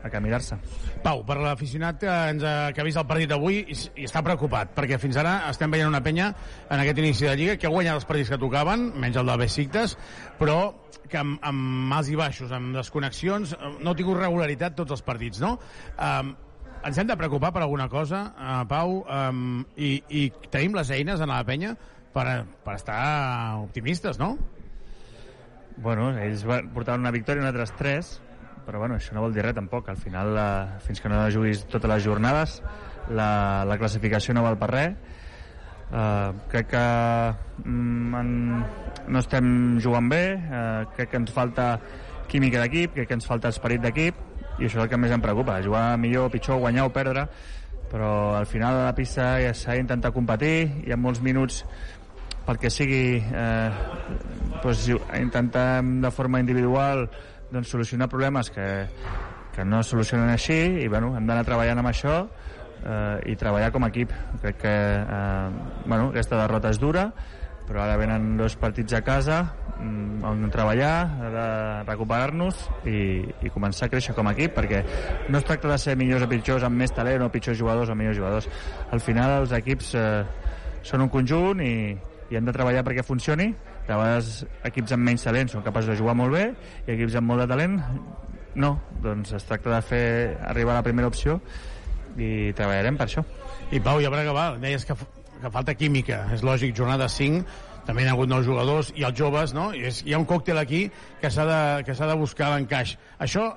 a 0.02 0.10
caminar-se. 0.10 0.58
Pau, 1.02 1.22
per 1.26 1.38
l'aficionat 1.40 2.00
que, 2.02 2.12
ens 2.34 2.44
ha, 2.46 2.54
que 2.74 2.82
ha 2.82 2.86
vist 2.86 3.00
el 3.00 3.08
partit 3.08 3.30
d'avui 3.30 3.62
i, 3.62 3.76
i 4.02 4.06
està 4.08 4.22
preocupat, 4.26 4.74
perquè 4.76 4.98
fins 5.02 5.18
ara 5.20 5.38
estem 5.50 5.72
veient 5.72 5.90
una 5.90 6.02
penya 6.04 6.32
en 6.68 6.78
aquest 6.82 7.02
inici 7.02 7.28
de 7.28 7.36
Lliga 7.38 7.58
que 7.58 7.68
ha 7.68 7.74
guanyat 7.74 8.00
els 8.00 8.08
partits 8.08 8.32
que 8.32 8.40
tocaven, 8.42 8.90
menys 9.02 9.20
el 9.20 9.28
del 9.30 9.44
Besiktas, 9.44 9.96
però 10.40 10.58
que 11.12 11.20
amb, 11.20 11.36
amb 11.44 11.90
mals 11.92 12.08
i 12.08 12.16
baixos, 12.18 12.52
amb 12.54 12.76
desconnexions, 12.76 13.52
eh, 13.52 13.74
no 13.82 13.92
ha 13.92 13.98
tingut 13.98 14.18
regularitat 14.18 14.76
tots 14.78 14.96
els 14.96 15.04
partits, 15.04 15.42
no? 15.44 15.56
Um, 15.98 16.34
ens 16.82 16.98
hem 16.98 17.06
de 17.06 17.16
preocupar 17.18 17.52
per 17.54 17.62
alguna 17.62 17.86
cosa, 17.90 18.24
uh, 18.32 18.62
Pau, 18.70 19.02
um, 19.04 19.62
i, 19.76 19.94
i 20.08 20.24
tenim 20.50 20.74
les 20.78 20.90
eines 20.94 21.22
en 21.22 21.30
la 21.30 21.42
penya 21.46 21.76
per, 22.14 22.26
per 22.64 22.74
estar 22.78 22.98
optimistes, 23.62 24.18
no? 24.18 24.34
Bueno, 25.82 26.10
ells 26.20 26.42
van 26.48 26.68
portar 26.74 26.98
una 27.00 27.12
victòria 27.14 27.42
i 27.42 27.46
nosaltres 27.46 27.76
tres, 27.78 28.10
però 28.66 28.80
bueno, 28.82 28.96
això 28.96 29.16
no 29.16 29.24
vol 29.24 29.34
dir 29.34 29.44
res 29.44 29.56
tampoc. 29.56 29.88
Al 29.88 29.98
final, 30.00 30.34
la, 30.36 30.46
fins 30.84 31.00
que 31.02 31.10
no 31.12 31.24
juguis 31.32 31.64
totes 31.70 31.90
les 31.90 32.04
jornades, 32.04 32.60
la, 33.10 33.64
la 33.68 33.78
classificació 33.80 34.34
no 34.36 34.44
val 34.46 34.58
per 34.60 34.70
res. 34.72 35.18
Uh, 35.92 36.32
crec 36.48 36.70
que 36.70 36.82
mm, 37.68 38.14
en, 38.16 38.28
no 39.12 39.20
estem 39.20 39.48
jugant 39.84 40.06
bé, 40.08 40.22
uh, 40.40 40.86
crec 40.96 41.10
que 41.12 41.20
ens 41.20 41.34
falta 41.34 41.66
química 42.32 42.62
d'equip, 42.62 42.94
crec 42.94 43.10
que 43.10 43.18
ens 43.18 43.28
falta 43.28 43.52
esperit 43.52 43.82
d'equip, 43.84 44.22
i 44.56 44.64
això 44.64 44.78
és 44.78 44.84
el 44.86 44.88
que 44.88 45.00
més 45.00 45.12
em 45.12 45.20
preocupa, 45.20 45.58
jugar 45.64 45.98
millor, 46.00 46.30
pitjor, 46.32 46.62
guanyar 46.62 46.86
o 46.88 46.94
perdre, 46.94 47.26
però 47.92 48.12
al 48.38 48.48
final 48.48 48.78
a 48.78 48.86
la 48.86 48.94
pista 48.96 49.34
ja 49.42 49.52
s'ha 49.52 49.76
d'intentar 49.76 50.14
competir, 50.16 50.54
hi 50.86 50.94
ha 50.94 50.96
molts 50.96 51.20
minuts 51.20 51.60
perquè 52.46 52.70
sigui 52.72 53.20
eh, 53.20 53.70
doncs, 54.62 54.88
intentar 55.18 55.82
de 55.84 56.10
forma 56.10 56.40
individual 56.42 57.04
doncs, 57.52 57.70
solucionar 57.72 58.08
problemes 58.08 58.50
que, 58.50 58.66
que 59.54 59.64
no 59.64 59.82
es 59.82 59.92
solucionen 59.92 60.32
així 60.32 60.58
i 60.82 60.88
bueno, 60.88 61.12
hem 61.16 61.28
d'anar 61.28 61.44
treballant 61.48 61.82
amb 61.82 61.92
això 61.92 62.16
eh, 62.24 63.32
i 63.32 63.36
treballar 63.36 63.70
com 63.74 63.84
a 63.84 63.92
equip. 63.92 64.12
Crec 64.42 64.58
que 64.64 64.74
eh, 64.74 65.48
bueno, 65.86 66.10
aquesta 66.10 66.40
derrota 66.40 66.72
és 66.72 66.80
dura 66.82 67.10
però 67.66 67.84
ara 67.84 67.96
venen 67.96 68.36
dos 68.36 68.56
partits 68.60 68.92
a 68.92 69.00
casa 69.06 69.38
mm, 69.78 70.22
on 70.26 70.50
treballar, 70.52 71.84
recuperar-nos 71.86 72.58
i, 72.84 73.22
i 73.22 73.52
començar 73.54 73.86
a 73.86 73.92
créixer 73.92 74.14
com 74.16 74.28
a 74.28 74.34
equip 74.36 74.56
perquè 74.56 74.82
no 75.30 75.38
es 75.38 75.46
tracta 75.48 75.70
de 75.70 75.78
ser 75.80 75.96
millors 75.96 76.26
o 76.26 76.30
pitjors 76.30 76.66
amb 76.66 76.82
més 76.82 76.94
talent 76.94 77.24
o 77.24 77.30
pitjors 77.32 77.58
jugadors 77.58 77.92
o 77.92 77.98
millors 77.98 78.18
jugadors. 78.18 78.48
Al 78.90 79.00
final 79.00 79.38
els 79.40 79.54
equips 79.56 79.94
eh, 79.98 80.06
són 80.82 81.06
un 81.06 81.12
conjunt 81.12 81.62
i, 81.64 81.74
i 82.30 82.38
hem 82.38 82.48
de 82.48 82.54
treballar 82.54 82.84
perquè 82.86 83.06
funcioni 83.06 83.52
De 83.86 83.94
vegades 83.94 84.44
equips 84.68 84.94
amb 84.94 85.08
menys 85.08 85.24
talent 85.26 85.50
són 85.50 85.64
capaços 85.66 85.92
de 85.92 85.98
jugar 85.98 86.14
molt 86.18 86.36
bé 86.36 86.44
i 86.86 86.92
equips 86.94 87.16
amb 87.18 87.32
molt 87.32 87.42
de 87.42 87.48
talent 87.50 87.80
no. 88.54 88.76
Doncs 89.02 89.32
es 89.38 89.48
tracta 89.48 89.72
de 89.74 89.80
fer 89.82 90.04
arribar 90.46 90.76
a 90.76 90.80
la 90.80 90.86
primera 90.86 91.08
opció 91.10 91.40
i 92.16 92.52
treballarem 92.56 92.98
per 93.00 93.08
això. 93.08 93.24
I 93.72 93.80
Pau, 93.80 94.00
ja 94.04 94.12
per 94.12 94.20
acabar, 94.20 94.46
deies 94.60 94.84
que, 94.84 94.96
que 95.40 95.50
falta 95.50 95.74
química. 95.74 96.26
És 96.34 96.44
lògic, 96.44 96.74
jornada 96.76 97.08
5, 97.08 97.42
també 97.86 98.04
hi 98.04 98.10
ha 98.10 98.14
hagut 98.14 98.30
nous 98.30 98.46
jugadors 98.46 98.92
i 98.94 99.06
els 99.08 99.18
joves, 99.18 99.54
no? 99.56 99.70
I 99.74 99.88
és, 99.90 100.02
hi 100.06 100.14
ha 100.14 100.20
un 100.20 100.28
còctel 100.28 100.60
aquí 100.60 100.84
que 101.20 101.30
s'ha 101.32 101.46
de, 101.48 101.60
que 101.88 101.96
s'ha 101.98 102.08
de 102.10 102.18
buscar 102.20 102.52
l'encaix. 102.52 102.96
Això, 103.24 103.48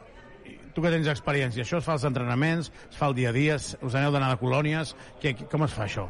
tu 0.73 0.83
que 0.83 0.91
tens 0.93 1.09
experiència, 1.11 1.65
això 1.65 1.81
es 1.81 1.87
fa 1.87 1.95
als 1.95 2.07
entrenaments, 2.07 2.71
es 2.89 2.97
fa 2.99 3.11
el 3.11 3.17
dia 3.19 3.31
a 3.31 3.35
dia, 3.35 3.59
us 3.59 3.95
aneu 3.95 4.15
d'anar 4.15 4.33
de 4.33 4.39
colònies, 4.41 4.95
que, 5.21 5.35
com 5.51 5.67
es 5.67 5.75
fa 5.75 5.85
això? 5.85 6.07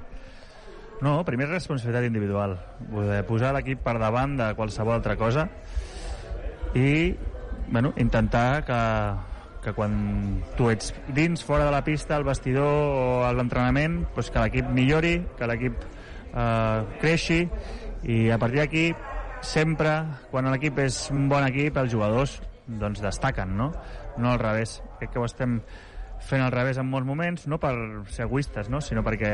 No, 1.03 1.19
primer 1.27 1.49
responsabilitat 1.49 2.07
individual. 2.07 2.55
Poder 2.91 3.23
posar 3.27 3.51
l'equip 3.55 3.81
per 3.83 3.97
davant 3.99 4.37
de 4.39 4.51
qualsevol 4.55 4.95
altra 4.95 5.17
cosa 5.19 5.49
i 6.75 7.15
bueno, 7.67 7.93
intentar 7.97 8.63
que, 8.65 8.79
que 9.63 9.73
quan 9.73 10.43
tu 10.57 10.69
ets 10.69 10.93
dins, 11.15 11.43
fora 11.43 11.65
de 11.65 11.73
la 11.73 11.83
pista, 11.83 12.15
al 12.15 12.27
vestidor 12.27 12.67
o 12.67 13.23
a 13.25 13.33
l'entrenament, 13.33 14.03
doncs 14.15 14.31
que 14.31 14.43
l'equip 14.43 14.69
millori, 14.75 15.15
que 15.37 15.49
l'equip 15.49 15.83
eh, 15.83 16.97
creixi 17.01 17.41
i 18.03 18.19
a 18.29 18.39
partir 18.41 18.61
d'aquí 18.61 18.85
sempre, 19.45 19.97
quan 20.31 20.49
l'equip 20.51 20.79
és 20.85 20.99
un 21.13 21.29
bon 21.31 21.45
equip, 21.47 21.77
els 21.81 21.91
jugadors 21.91 22.39
doncs 22.65 23.01
destaquen, 23.01 23.55
no? 23.57 23.71
No 24.17 24.31
al 24.31 24.39
revés. 24.41 24.79
Crec 24.99 25.13
que 25.13 25.21
ho 25.21 25.25
estem 25.27 25.59
fent 26.25 26.41
al 26.41 26.51
revés 26.53 26.79
en 26.81 26.89
molts 26.89 27.07
moments, 27.07 27.45
no 27.51 27.59
per 27.61 27.73
ser 28.09 28.25
egoistes, 28.25 28.69
no? 28.73 28.81
sinó 28.81 29.03
perquè 29.05 29.31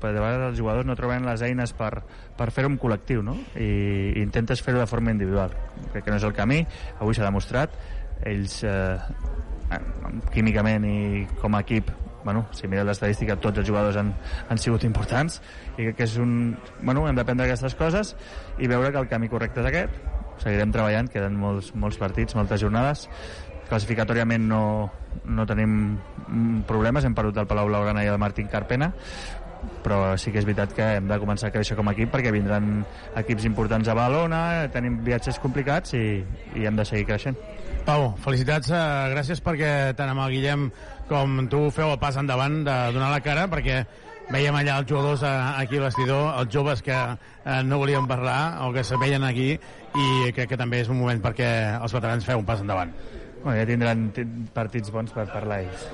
per 0.00 0.12
de 0.14 0.22
vegades 0.22 0.52
els 0.52 0.58
jugadors 0.60 0.86
no 0.86 0.96
troben 0.98 1.26
les 1.26 1.42
eines 1.42 1.74
per, 1.76 1.92
per 2.38 2.50
fer-ho 2.54 2.70
en 2.70 2.78
col·lectiu, 2.80 3.22
no? 3.26 3.36
I, 3.58 4.18
intentes 4.22 4.62
fer-ho 4.64 4.80
de 4.80 4.88
forma 4.90 5.14
individual. 5.14 5.54
Crec 5.92 6.06
que 6.06 6.14
no 6.14 6.20
és 6.20 6.26
el 6.28 6.36
camí, 6.36 6.62
avui 6.98 7.18
s'ha 7.18 7.26
demostrat, 7.26 7.74
ells 8.26 8.60
eh, 8.66 8.98
químicament 10.34 10.86
i 10.88 11.00
com 11.42 11.54
a 11.54 11.64
equip 11.66 11.90
bueno, 12.24 12.44
si 12.52 12.68
mireu 12.68 12.84
l'estadística, 12.84 13.38
tots 13.40 13.62
els 13.62 13.68
jugadors 13.68 13.96
han, 13.96 14.10
han 14.50 14.58
sigut 14.60 14.84
importants 14.84 15.38
i 15.78 15.86
crec 15.86 15.94
que 16.00 16.04
és 16.04 16.16
un... 16.20 16.32
Bueno, 16.82 17.06
hem 17.08 17.16
d'aprendre 17.16 17.46
aquestes 17.46 17.76
coses 17.78 18.14
i 18.58 18.68
veure 18.68 18.90
que 18.92 19.00
el 19.00 19.08
camí 19.08 19.30
correcte 19.32 19.62
és 19.62 19.70
aquest. 19.70 19.94
Seguirem 20.42 20.74
treballant, 20.74 21.08
queden 21.10 21.38
molts, 21.38 21.72
molts 21.74 21.96
partits, 21.98 22.36
moltes 22.38 22.60
jornades. 22.62 23.06
Classificatòriament 23.68 24.46
no, 24.48 24.62
no 25.28 25.44
tenim 25.48 25.98
problemes, 26.68 27.04
hem 27.04 27.16
perdut 27.16 27.42
el 27.42 27.48
Palau 27.50 27.68
Blaugrana 27.68 28.04
i 28.04 28.08
el 28.08 28.20
Martín 28.20 28.48
Carpena, 28.48 28.92
però 29.82 30.16
sí 30.20 30.32
que 30.32 30.40
és 30.40 30.46
veritat 30.46 30.72
que 30.76 30.86
hem 30.98 31.08
de 31.10 31.18
començar 31.20 31.48
a 31.48 31.54
créixer 31.54 31.76
com 31.78 31.88
a 31.88 31.94
equip 31.96 32.12
perquè 32.12 32.32
vindran 32.34 32.82
equips 33.18 33.46
importants 33.48 33.88
a 33.88 33.96
Badalona, 33.96 34.42
tenim 34.74 35.00
viatges 35.06 35.40
complicats 35.42 35.94
i, 35.98 36.20
i 36.58 36.66
hem 36.68 36.78
de 36.78 36.86
seguir 36.88 37.06
creixent. 37.08 37.38
Pau, 37.86 38.12
felicitats, 38.24 38.70
eh, 38.74 38.82
gràcies 39.14 39.42
perquè 39.44 39.94
tant 39.98 40.12
amb 40.12 40.26
el 40.26 40.36
Guillem 40.36 40.68
com 41.08 41.40
tu 41.50 41.68
feu 41.74 41.94
el 41.94 42.00
pas 42.02 42.18
endavant 42.20 42.60
de 42.66 42.76
donar 42.94 43.10
la 43.14 43.22
cara, 43.24 43.48
perquè 43.50 43.82
veiem 44.28 44.56
allà 44.58 44.78
els 44.82 44.90
jugadors 44.90 45.24
eh, 45.24 45.36
aquí 45.62 45.78
al 45.80 45.88
vestidor, 45.88 46.26
els 46.42 46.52
joves 46.52 46.84
que 46.84 46.96
eh, 46.96 47.62
no 47.64 47.80
volien 47.80 48.08
parlar 48.10 48.66
o 48.66 48.72
que 48.74 48.84
se 48.84 48.98
veien 49.00 49.24
aquí 49.24 49.54
i 49.54 50.32
crec 50.36 50.52
que 50.52 50.60
també 50.60 50.82
és 50.84 50.92
un 50.92 51.00
moment 51.00 51.22
perquè 51.24 51.50
els 51.78 51.96
veterans 51.96 52.28
feu 52.28 52.44
un 52.44 52.48
pas 52.48 52.60
endavant. 52.60 52.92
Bueno, 53.42 53.54
ja 53.60 53.66
tindran 53.68 54.08
partits 54.54 54.90
bons 54.90 55.12
per 55.14 55.28
parlar 55.30 55.60
ells. 55.62 55.84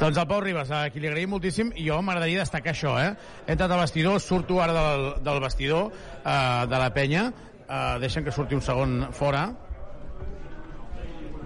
Doncs 0.00 0.18
el 0.20 0.28
Pau 0.28 0.42
Ribas, 0.44 0.70
a 0.70 0.84
qui 0.92 1.00
li 1.00 1.08
agraïm 1.08 1.32
moltíssim, 1.32 1.72
i 1.80 1.86
jo 1.88 1.98
m'agradaria 2.04 2.42
destacar 2.44 2.74
això, 2.74 2.94
eh? 3.00 3.14
He 3.46 3.56
entrat 3.56 3.72
al 3.72 3.80
vestidor, 3.80 4.20
surto 4.20 4.60
ara 4.62 4.76
del, 4.76 5.06
del 5.24 5.40
vestidor 5.42 5.90
eh, 5.90 6.66
de 6.68 6.80
la 6.84 6.90
penya, 6.92 7.28
eh, 7.62 7.98
deixen 8.02 8.24
que 8.24 8.34
surti 8.34 8.58
un 8.58 8.64
segon 8.64 8.98
fora, 9.16 9.46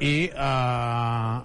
i 0.01 0.15
eh, 0.29 1.37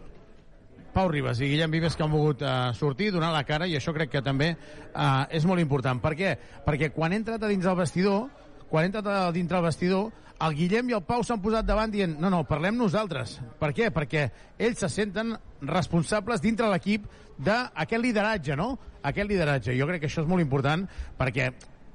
Pau 0.91 1.07
Ribas 1.07 1.39
i 1.39 1.47
Guillem 1.47 1.71
Vives 1.71 1.95
que 1.95 2.03
han 2.03 2.11
volgut 2.11 2.41
eh, 2.43 2.53
sortir, 2.75 3.11
donar 3.13 3.31
la 3.31 3.45
cara 3.47 3.67
i 3.69 3.77
això 3.77 3.93
crec 3.95 4.11
que 4.17 4.25
també 4.25 4.51
eh, 4.51 5.37
és 5.37 5.45
molt 5.47 5.63
important. 5.63 6.01
Per 6.03 6.15
què? 6.19 6.35
Perquè 6.65 6.91
quan 6.95 7.13
he 7.13 7.21
entrat 7.21 7.43
a 7.43 7.51
dins 7.51 7.63
del 7.63 7.77
vestidor 7.79 8.27
quan 8.71 8.85
he 8.85 8.87
entrat 8.87 9.07
a 9.11 9.31
dintre 9.35 9.59
el 9.59 9.65
vestidor 9.65 10.11
el 10.45 10.55
Guillem 10.57 10.89
i 10.89 10.95
el 10.97 11.03
Pau 11.05 11.23
s'han 11.25 11.41
posat 11.43 11.67
davant 11.67 11.91
dient 11.93 12.15
no, 12.19 12.29
no, 12.33 12.43
parlem 12.49 12.77
nosaltres. 12.79 13.37
Per 13.59 13.71
què? 13.77 13.91
Perquè 13.93 14.27
ells 14.59 14.81
se 14.81 14.89
senten 14.89 15.35
responsables 15.67 16.41
dintre 16.41 16.69
l'equip 16.71 17.05
d'aquest 17.41 18.01
lideratge, 18.01 18.57
no? 18.57 18.73
Aquest 19.05 19.29
lideratge. 19.29 19.75
Jo 19.77 19.87
crec 19.89 20.03
que 20.03 20.09
això 20.09 20.25
és 20.25 20.29
molt 20.29 20.43
important 20.43 20.87
perquè 21.19 21.51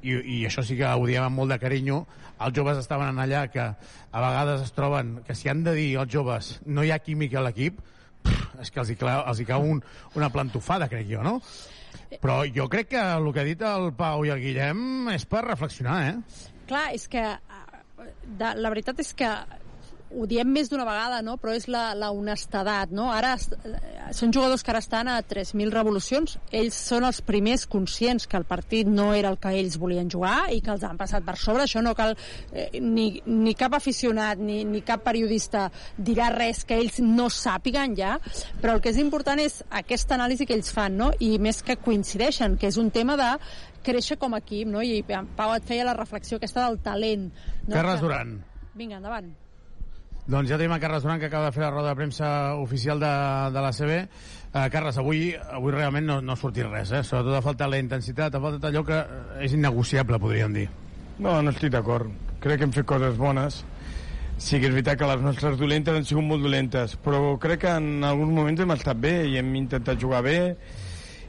i, 0.06 0.14
i 0.14 0.38
això 0.46 0.62
sí 0.66 0.76
que 0.78 0.86
ho 0.86 1.06
diem 1.08 1.26
amb 1.26 1.40
molt 1.40 1.54
de 1.54 1.58
carinyo, 1.62 2.02
els 2.44 2.56
joves 2.56 2.78
estaven 2.78 3.18
allà 3.18 3.46
que 3.50 3.64
a 3.66 4.22
vegades 4.22 4.66
es 4.66 4.74
troben 4.76 5.20
que 5.26 5.34
si 5.34 5.50
han 5.50 5.64
de 5.66 5.74
dir 5.76 5.88
els 6.02 6.12
joves 6.12 6.56
no 6.66 6.84
hi 6.84 6.92
ha 6.94 7.00
química 7.02 7.40
a 7.40 7.46
l'equip, 7.46 7.80
és 8.62 8.70
que 8.70 8.82
els 8.82 8.92
hi, 8.92 8.98
clau, 9.00 9.24
els 9.30 9.40
hi 9.40 9.46
cau 9.48 9.64
un, 9.64 9.80
una 10.18 10.30
plantofada, 10.34 10.90
crec 10.92 11.08
jo, 11.10 11.24
no? 11.26 11.38
Però 12.22 12.42
jo 12.52 12.68
crec 12.70 12.92
que 12.94 13.02
el 13.02 13.30
que 13.32 13.42
ha 13.42 13.46
dit 13.48 13.62
el 13.66 13.90
Pau 13.98 14.24
i 14.26 14.30
el 14.34 14.42
Guillem 14.42 15.10
és 15.14 15.24
per 15.26 15.42
reflexionar, 15.46 15.96
eh? 16.10 16.44
Clar, 16.66 16.88
és 16.94 17.06
que 17.10 17.22
de, 17.98 18.52
la 18.60 18.72
veritat 18.72 19.00
és 19.02 19.14
que 19.16 19.30
ho 20.16 20.26
diem 20.28 20.48
més 20.48 20.68
d'una 20.70 20.84
vegada, 20.86 21.18
no? 21.24 21.34
però 21.40 21.52
és 21.56 21.66
la, 21.70 21.90
la 21.98 22.12
honestedat. 22.14 22.92
No? 22.94 23.08
Ara 23.12 23.34
són 24.14 24.32
jugadors 24.34 24.62
que 24.62 24.70
ara 24.72 24.80
estan 24.82 25.10
a 25.10 25.16
3.000 25.26 25.72
revolucions. 25.74 26.36
Ells 26.54 26.78
són 26.78 27.06
els 27.08 27.20
primers 27.26 27.66
conscients 27.70 28.28
que 28.30 28.38
el 28.38 28.46
partit 28.48 28.88
no 28.88 29.10
era 29.16 29.32
el 29.32 29.38
que 29.42 29.52
ells 29.58 29.78
volien 29.82 30.10
jugar 30.12 30.52
i 30.54 30.62
que 30.64 30.72
els 30.74 30.86
han 30.86 31.00
passat 31.00 31.26
per 31.26 31.36
sobre. 31.40 31.66
Això 31.66 31.82
no 31.84 31.96
cal... 31.98 32.14
Eh, 32.52 32.68
ni, 32.80 33.08
ni 33.26 33.56
cap 33.58 33.74
aficionat 33.76 34.40
ni, 34.40 34.62
ni 34.68 34.82
cap 34.86 35.02
periodista 35.06 35.66
dirà 35.98 36.30
res 36.34 36.64
que 36.66 36.78
ells 36.78 37.00
no 37.02 37.28
sàpiguen 37.32 37.96
ja, 37.98 38.16
però 38.62 38.76
el 38.76 38.84
que 38.84 38.92
és 38.94 39.00
important 39.02 39.42
és 39.42 39.60
aquesta 39.82 40.16
anàlisi 40.16 40.46
que 40.46 40.54
ells 40.56 40.72
fan, 40.72 40.96
no? 40.96 41.10
i 41.18 41.36
més 41.42 41.62
que 41.66 41.78
coincideixen, 41.82 42.56
que 42.60 42.70
és 42.70 42.78
un 42.80 42.92
tema 42.94 43.18
de 43.18 43.32
créixer 43.86 44.18
com 44.20 44.34
a 44.34 44.42
equip, 44.42 44.68
no? 44.68 44.82
i 44.82 45.02
Pau 45.06 45.54
et 45.54 45.66
feia 45.66 45.86
la 45.86 45.96
reflexió 45.96 46.40
aquesta 46.40 46.66
del 46.66 46.80
talent. 46.84 47.30
No? 47.66 47.74
Carles 47.74 48.02
Duran. 48.02 48.38
Vinga, 48.76 48.98
endavant. 49.00 49.30
Doncs 50.26 50.50
ja 50.50 50.56
tenim 50.58 50.72
a 50.74 50.80
Carles 50.82 51.04
Duran 51.04 51.20
que 51.22 51.28
acaba 51.30 51.46
de 51.46 51.54
fer 51.54 51.62
la 51.62 51.70
roda 51.70 51.92
de 51.92 51.98
premsa 52.00 52.28
oficial 52.58 52.98
de, 52.98 53.12
de 53.54 53.62
la 53.62 53.70
CB. 53.72 54.00
Uh, 54.50 54.64
Carles, 54.74 54.98
avui, 54.98 55.20
avui 55.38 55.74
realment 55.74 56.08
no, 56.08 56.18
no 56.18 56.34
ha 56.34 56.40
sortit 56.40 56.66
res, 56.66 56.90
eh? 56.90 57.04
Sobretot 57.06 57.38
ha 57.38 57.44
faltat 57.44 57.70
la 57.70 57.78
intensitat, 57.78 58.34
ha 58.34 58.42
faltat 58.42 58.66
allò 58.66 58.82
que 58.88 58.98
és 59.46 59.54
innegociable, 59.54 60.18
podríem 60.18 60.56
dir. 60.58 60.66
No, 61.22 61.38
no 61.38 61.54
estic 61.54 61.70
d'acord. 61.76 62.10
Crec 62.42 62.58
que 62.58 62.66
hem 62.66 62.74
fet 62.74 62.88
coses 62.90 63.14
bones. 63.20 63.62
Sí 64.36 64.58
que 64.60 64.68
és 64.68 64.74
veritat 64.74 64.98
que 64.98 65.06
les 65.08 65.22
nostres 65.24 65.54
dolentes 65.56 65.94
han 65.96 66.04
sigut 66.04 66.26
molt 66.26 66.42
dolentes, 66.44 66.98
però 67.00 67.38
crec 67.40 67.62
que 67.62 67.76
en 67.78 68.04
alguns 68.04 68.34
moments 68.34 68.60
hem 68.60 68.74
estat 68.74 68.98
bé 69.00 69.14
i 69.30 69.38
hem 69.40 69.54
intentat 69.62 70.02
jugar 70.02 70.20
bé 70.26 70.36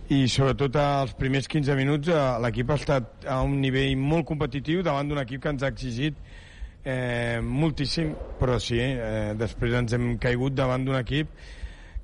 i 0.08 0.24
sobretot 0.32 0.76
als 0.80 1.12
primers 1.20 1.50
15 1.52 1.76
minuts 1.76 2.08
eh, 2.08 2.20
l'equip 2.44 2.70
ha 2.72 2.78
estat 2.80 3.26
a 3.28 3.42
un 3.44 3.58
nivell 3.60 3.98
molt 4.00 4.28
competitiu 4.30 4.84
davant 4.86 5.10
d'un 5.10 5.20
equip 5.20 5.42
que 5.44 5.52
ens 5.52 5.66
ha 5.66 5.72
exigit 5.74 6.16
eh, 6.88 7.40
moltíssim, 7.44 8.14
però 8.40 8.56
sí, 8.64 8.80
eh, 8.80 9.34
després 9.36 9.76
ens 9.76 9.98
hem 9.98 10.14
caigut 10.24 10.56
davant 10.56 10.86
d'un 10.88 10.96
equip 11.02 11.34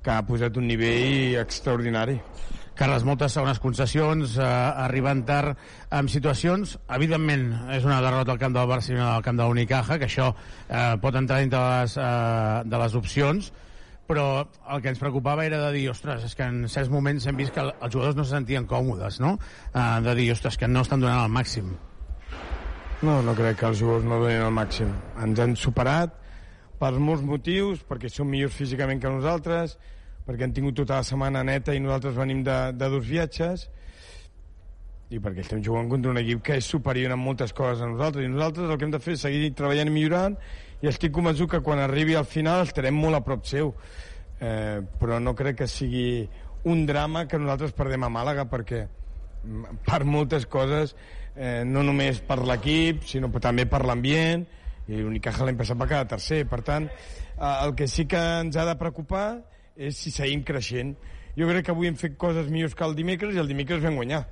que 0.04 0.12
ha 0.12 0.20
posat 0.28 0.60
un 0.60 0.68
nivell 0.68 1.38
extraordinari. 1.40 2.18
Carles, 2.76 3.04
moltes 3.06 3.32
segones 3.32 3.60
concessions, 3.62 4.36
eh, 4.36 4.44
arribant 4.84 5.22
tard 5.24 5.56
amb 5.94 6.10
situacions. 6.12 6.76
Evidentment, 6.92 7.46
és 7.72 7.86
una 7.86 8.02
derrota 8.04 8.34
al 8.34 8.40
camp 8.42 8.52
del 8.52 8.68
Barcelona, 8.68 9.14
al 9.14 9.24
camp 9.24 9.38
de 9.38 9.46
l'Unicaja, 9.48 9.96
que 9.96 10.10
això 10.10 10.32
eh, 10.34 10.96
pot 11.00 11.14
entrar 11.16 11.40
dintre 11.40 11.62
de 11.62 11.80
les, 11.80 11.96
eh, 11.96 12.64
de 12.68 12.82
les 12.84 12.96
opcions, 13.00 13.52
però 14.08 14.44
el 14.44 14.82
que 14.84 14.90
ens 14.92 15.00
preocupava 15.00 15.46
era 15.46 15.60
de 15.66 15.70
dir, 15.78 15.86
ostres, 15.92 16.26
és 16.28 16.36
que 16.36 16.44
en 16.44 16.68
certs 16.68 16.90
moments 16.92 17.26
hem 17.26 17.38
vist 17.40 17.54
que 17.54 17.64
els 17.64 17.92
jugadors 17.94 18.18
no 18.18 18.26
se 18.26 18.36
sentien 18.36 18.68
còmodes, 18.68 19.20
no? 19.24 19.36
Eh, 19.72 20.00
de 20.04 20.14
dir, 20.18 20.30
ostres, 20.34 20.58
que 20.60 20.68
no 20.68 20.84
estan 20.84 21.00
donant 21.04 21.24
el 21.24 21.32
màxim. 21.32 21.72
No, 23.04 23.20
no 23.24 23.34
crec 23.36 23.58
que 23.60 23.66
els 23.68 23.80
jugadors 23.80 24.04
no 24.08 24.20
donin 24.22 24.44
el 24.44 24.54
màxim. 24.54 24.92
Ens 25.24 25.40
han 25.40 25.56
superat 25.60 26.14
per 26.80 26.92
molts 26.98 27.24
motius, 27.24 27.82
perquè 27.88 28.10
són 28.12 28.30
millors 28.30 28.56
físicament 28.56 29.00
que 29.00 29.12
nosaltres, 29.12 29.78
perquè 30.24 30.46
han 30.46 30.54
tingut 30.56 30.76
tota 30.80 31.00
la 31.00 31.06
setmana 31.06 31.44
neta 31.44 31.74
i 31.74 31.82
nosaltres 31.82 32.16
venim 32.16 32.44
de, 32.44 32.58
de 32.76 32.90
dos 32.92 33.04
viatges, 33.08 33.68
i 35.12 35.20
perquè 35.22 35.44
estem 35.44 35.60
jugant 35.62 35.88
contra 35.90 36.12
un 36.14 36.18
equip 36.18 36.40
que 36.46 36.56
és 36.58 36.68
superior 36.68 37.12
en 37.14 37.20
moltes 37.20 37.52
coses 37.56 37.82
a 37.84 37.88
nosaltres, 37.90 38.24
i 38.24 38.32
nosaltres 38.32 38.70
el 38.70 38.78
que 38.78 38.88
hem 38.88 38.94
de 38.94 39.02
fer 39.04 39.16
és 39.18 39.24
seguir 39.26 39.50
treballant 39.58 39.90
i 39.90 39.94
millorant, 39.94 40.38
i 40.84 40.88
estic 40.90 41.14
convençut 41.16 41.48
que 41.48 41.62
quan 41.64 41.80
arribi 41.80 42.12
al 42.18 42.26
final 42.28 42.66
estarem 42.66 42.96
molt 43.00 43.16
a 43.16 43.22
prop 43.24 43.46
seu. 43.48 43.72
Eh, 44.36 44.82
però 45.00 45.16
no 45.22 45.32
crec 45.36 45.62
que 45.62 45.68
sigui 45.70 46.26
un 46.68 46.84
drama 46.84 47.24
que 47.30 47.40
nosaltres 47.40 47.72
perdem 47.72 48.04
a 48.04 48.10
Màlaga, 48.12 48.44
perquè 48.50 48.82
mm, 48.84 49.80
per 49.86 50.02
moltes 50.04 50.44
coses 50.50 50.92
eh, 51.36 51.62
no 51.64 51.86
només 51.86 52.20
per 52.20 52.42
l'equip, 52.44 53.06
sinó 53.08 53.32
també 53.40 53.64
per 53.70 53.80
l'ambient, 53.88 54.44
i 54.84 55.00
l'Unicaja 55.00 55.48
l'any 55.48 55.56
passat 55.56 55.80
va 55.80 55.88
quedar 55.88 56.10
tercer. 56.12 56.42
Per 56.52 56.60
tant, 56.66 56.90
eh, 56.90 57.56
el 57.64 57.74
que 57.78 57.88
sí 57.88 58.04
que 58.04 58.20
ens 58.44 58.60
ha 58.60 58.68
de 58.68 58.76
preocupar 58.76 59.26
és 59.74 59.96
si 59.96 60.12
seguim 60.12 60.44
creixent. 60.44 60.92
Jo 61.34 61.48
crec 61.48 61.64
que 61.66 61.72
avui 61.72 61.88
hem 61.88 61.96
fet 61.96 62.20
coses 62.20 62.52
millors 62.52 62.76
que 62.76 62.84
el 62.84 62.92
dimecres 62.94 63.34
i 63.34 63.40
el 63.40 63.48
dimecres 63.48 63.80
vam 63.82 63.96
guanyar. 64.02 64.26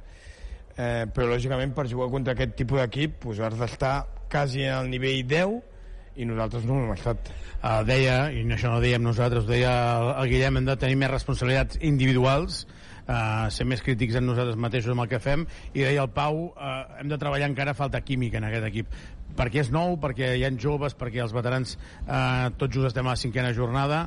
eh, 0.77 1.05
però 1.13 1.27
lògicament 1.29 1.75
per 1.77 1.85
jugar 1.85 2.07
contra 2.09 2.33
aquest 2.33 2.55
tipus 2.57 2.81
d'equip 2.81 3.19
pues, 3.21 3.41
has 3.45 3.59
d'estar 3.61 4.07
quasi 4.33 4.65
al 4.65 4.89
nivell 4.89 5.21
10 5.29 5.72
i 6.17 6.27
nosaltres 6.29 6.65
no 6.69 6.77
ho 6.77 6.85
hem 6.85 6.95
estat. 6.95 7.31
Uh, 7.63 7.81
deia, 7.87 8.17
i 8.35 8.43
això 8.45 8.71
no 8.71 8.79
ho 8.79 8.85
dèiem 8.85 9.03
nosaltres, 9.05 9.47
ho 9.47 9.51
deia 9.51 9.73
el, 9.99 10.09
el 10.23 10.33
Guillem, 10.33 10.59
hem 10.61 10.71
de 10.71 10.79
tenir 10.81 10.99
més 11.01 11.13
responsabilitats 11.13 11.79
individuals, 11.81 12.65
uh, 13.07 13.47
ser 13.55 13.67
més 13.71 13.85
crítics 13.85 14.19
en 14.19 14.27
nosaltres 14.29 14.59
mateixos 14.61 14.97
amb 14.97 15.07
el 15.07 15.13
que 15.13 15.23
fem, 15.23 15.47
i 15.73 15.87
deia 15.87 16.03
el 16.05 16.11
Pau, 16.17 16.49
uh, 16.51 16.75
hem 17.01 17.13
de 17.13 17.21
treballar 17.23 17.49
encara, 17.51 17.77
falta 17.79 18.03
química 18.03 18.43
en 18.43 18.49
aquest 18.51 18.69
equip. 18.69 18.99
Perquè 19.39 19.63
és 19.63 19.73
nou, 19.73 19.97
perquè 20.01 20.35
hi 20.37 20.45
ha 20.45 20.53
joves, 20.61 20.99
perquè 20.99 21.23
els 21.25 21.33
veterans 21.33 21.79
uh, 21.79 22.51
tots 22.59 22.75
just 22.75 22.93
estem 22.93 23.09
a 23.09 23.17
la 23.17 23.23
cinquena 23.23 23.55
jornada, 23.57 24.05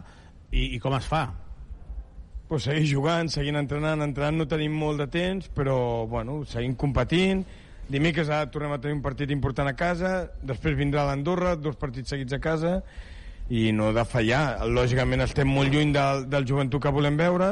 i, 0.51 0.75
i 0.75 0.79
com 0.83 0.93
es 0.99 1.09
fa? 1.09 1.25
pues 2.47 2.67
seguir 2.67 2.85
jugant, 2.85 3.29
seguint 3.33 3.57
entrenant, 3.57 4.03
entrenant 4.05 4.37
no 4.37 4.45
tenim 4.49 4.73
molt 4.77 5.01
de 5.01 5.07
temps, 5.09 5.47
però 5.49 6.05
bueno, 6.09 6.43
seguim 6.45 6.75
competint, 6.77 7.41
dimecres 7.91 8.29
ara 8.29 8.49
tornem 8.51 8.73
a 8.75 8.79
tenir 8.81 8.97
un 8.97 9.03
partit 9.05 9.31
important 9.33 9.69
a 9.69 9.75
casa, 9.77 10.13
després 10.43 10.77
vindrà 10.77 11.05
l'Andorra, 11.07 11.55
dos 11.55 11.77
partits 11.77 12.13
seguits 12.13 12.33
a 12.33 12.41
casa, 12.41 12.79
i 13.49 13.69
no 13.75 13.91
de 13.93 14.05
fallar. 14.09 14.65
Lògicament 14.65 15.21
estem 15.25 15.49
molt 15.51 15.73
lluny 15.73 15.93
del, 15.93 16.25
del 16.31 16.47
joventut 16.49 16.81
que 16.81 16.93
volem 16.93 17.17
veure, 17.19 17.51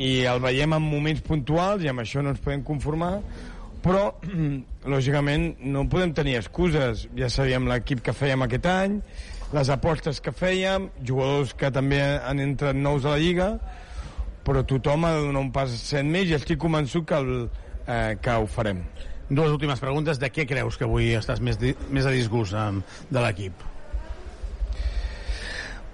i 0.00 0.10
el 0.28 0.40
veiem 0.40 0.76
en 0.76 0.84
moments 0.84 1.24
puntuals, 1.24 1.84
i 1.84 1.90
amb 1.92 2.04
això 2.04 2.22
no 2.24 2.34
ens 2.34 2.42
podem 2.44 2.62
conformar, 2.66 3.14
però, 3.84 4.10
lògicament, 4.94 5.54
no 5.72 5.88
podem 5.90 6.12
tenir 6.16 6.36
excuses. 6.40 7.06
Ja 7.16 7.30
sabíem 7.32 7.68
l'equip 7.68 8.04
que 8.04 8.16
fèiem 8.16 8.44
aquest 8.44 8.68
any, 8.70 8.98
les 9.56 9.70
apostes 9.72 10.20
que 10.22 10.32
fèiem, 10.36 10.90
jugadors 11.02 11.56
que 11.58 11.72
també 11.74 12.00
han 12.00 12.42
entrat 12.44 12.76
nous 12.76 13.06
a 13.06 13.16
la 13.16 13.22
Lliga, 13.22 13.54
però 14.44 14.62
tothom 14.64 15.04
ha 15.04 15.14
de 15.16 15.24
donar 15.26 15.42
un 15.42 15.50
pas 15.54 15.72
sent 15.80 16.10
més 16.12 16.30
i 16.30 16.36
estic 16.36 16.60
convençut 16.60 17.08
que, 17.08 17.18
el, 17.18 17.48
eh, 17.86 18.16
que 18.22 18.36
ho 18.36 18.46
farem. 18.50 18.84
Dues 19.30 19.52
últimes 19.54 19.78
preguntes. 19.78 20.18
De 20.18 20.28
què 20.34 20.46
creus 20.50 20.76
que 20.76 20.86
avui 20.88 21.12
estàs 21.14 21.38
més, 21.40 21.58
més 21.90 22.06
a 22.06 22.14
disgust 22.14 22.56
um, 22.58 22.82
de 23.10 23.22
l'equip? 23.22 23.62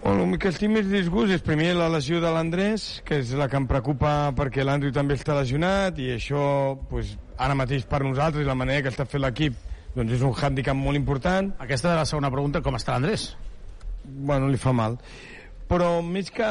Bueno, 0.06 0.24
el 0.24 0.38
que 0.38 0.52
estic 0.52 0.70
més 0.70 0.86
disgust 0.86 1.34
és 1.34 1.42
primer 1.44 1.72
la 1.74 1.88
lesió 1.90 2.20
de 2.22 2.30
l'Andrés, 2.32 3.02
que 3.04 3.18
és 3.20 3.32
la 3.36 3.48
que 3.50 3.58
em 3.58 3.66
preocupa 3.68 4.30
perquè 4.38 4.64
l'Andrew 4.64 4.94
també 4.94 5.16
està 5.18 5.34
lesionat 5.34 5.98
i 5.98 6.12
això, 6.14 6.42
pues, 6.88 7.16
ara 7.36 7.56
mateix 7.58 7.84
per 7.90 8.04
nosaltres, 8.06 8.46
la 8.46 8.54
manera 8.54 8.84
que 8.84 8.92
està 8.94 9.04
fent 9.08 9.24
l'equip, 9.24 9.56
doncs 9.96 10.14
és 10.14 10.22
un 10.22 10.32
hàndicap 10.32 10.78
molt 10.78 10.96
important. 10.96 11.50
Aquesta 11.58 11.90
de 11.90 11.98
la 11.98 12.06
segona 12.08 12.30
pregunta, 12.30 12.62
com 12.62 12.78
està 12.78 12.94
l'Andrés? 12.94 13.32
Bueno, 14.04 14.48
li 14.48 14.60
fa 14.62 14.72
mal. 14.76 14.96
Però 15.66 15.96
més 16.06 16.30
que 16.30 16.48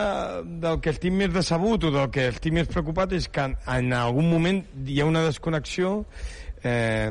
del 0.62 0.82
que 0.84 0.92
estic 0.92 1.14
més 1.16 1.32
decebut 1.32 1.88
o 1.88 1.92
del 1.96 2.10
que 2.12 2.28
estic 2.34 2.54
més 2.58 2.68
preocupat 2.68 3.16
és 3.16 3.30
que 3.32 3.46
en, 3.48 3.56
en 3.72 3.94
algun 3.96 4.28
moment 4.28 4.60
hi 4.84 5.00
ha 5.00 5.08
una 5.08 5.24
desconnexió 5.24 6.02
eh, 6.66 7.10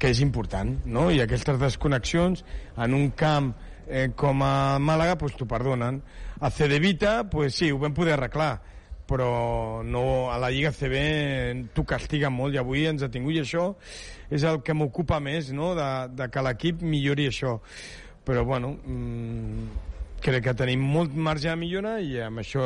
que 0.00 0.12
és 0.14 0.22
important, 0.24 0.72
no? 0.88 1.10
I 1.12 1.20
aquestes 1.24 1.58
desconnexions 1.60 2.44
en 2.80 2.96
un 2.96 3.10
camp 3.16 3.52
eh, 3.86 4.08
com 4.16 4.44
a 4.46 4.78
Màlaga 4.80 5.18
pues, 5.20 5.36
t'ho 5.36 5.48
perdonen. 5.48 6.00
A 6.40 6.50
Cedevita, 6.50 7.24
pues, 7.30 7.58
sí, 7.58 7.70
ho 7.70 7.78
vam 7.82 7.92
poder 7.96 8.14
arreglar, 8.16 8.54
però 9.10 9.82
no, 9.82 10.04
a 10.30 10.38
la 10.38 10.52
Lliga 10.54 10.70
CB 10.72 11.72
t'ho 11.74 11.84
castiga 11.84 12.30
molt 12.30 12.54
i 12.54 12.60
avui 12.62 12.86
ens 12.86 13.02
ha 13.02 13.10
tingut 13.10 13.34
i 13.34 13.42
això 13.42 13.72
és 14.30 14.46
el 14.46 14.62
que 14.62 14.76
m'ocupa 14.76 15.18
més, 15.20 15.50
no? 15.52 15.74
de, 15.74 15.90
de 16.14 16.30
que 16.30 16.44
l'equip 16.46 16.84
millori 16.86 17.26
això. 17.28 17.58
Però, 18.24 18.44
bueno, 18.46 18.76
mmm, 18.86 19.89
crec 20.22 20.44
que 20.44 20.54
tenim 20.56 20.82
molt 20.84 21.14
marge 21.16 21.48
de 21.48 21.56
millora 21.58 21.96
i 22.04 22.18
amb 22.24 22.42
això 22.42 22.64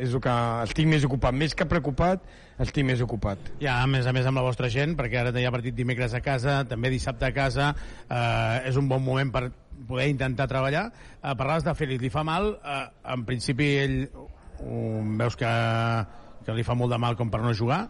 és 0.00 0.12
el 0.12 0.22
que 0.24 0.34
estic 0.64 0.88
més 0.90 1.06
ocupat. 1.06 1.36
Més 1.36 1.54
que 1.56 1.66
preocupat, 1.70 2.24
estic 2.62 2.86
més 2.86 3.02
ocupat. 3.04 3.50
Ja, 3.62 3.78
a 3.82 3.86
més 3.90 4.06
a 4.06 4.14
més 4.14 4.26
amb 4.28 4.40
la 4.40 4.44
vostra 4.46 4.70
gent, 4.72 4.96
perquè 4.98 5.20
ara 5.22 5.32
hi 5.34 5.46
ha 5.46 5.54
partit 5.54 5.76
dimecres 5.76 6.14
a 6.14 6.22
casa, 6.24 6.60
també 6.68 6.90
dissabte 6.94 7.28
a 7.28 7.32
casa, 7.34 7.70
eh, 8.08 8.68
és 8.70 8.76
un 8.80 8.88
bon 8.90 9.02
moment 9.04 9.32
per 9.34 9.46
poder 9.88 10.08
intentar 10.10 10.48
treballar. 10.50 10.88
Eh, 11.22 11.34
parlaves 11.34 11.66
de 11.66 11.74
Félix, 11.78 12.02
li 12.02 12.10
fa 12.10 12.24
mal, 12.26 12.52
eh, 12.58 12.84
en 13.14 13.24
principi 13.28 13.70
ell 13.84 13.98
um, 14.60 15.16
veus 15.18 15.38
que, 15.38 15.52
que 16.44 16.56
li 16.56 16.66
fa 16.66 16.76
molt 16.78 16.94
de 16.94 16.98
mal 16.98 17.18
com 17.18 17.30
per 17.30 17.42
no 17.44 17.54
jugar? 17.54 17.84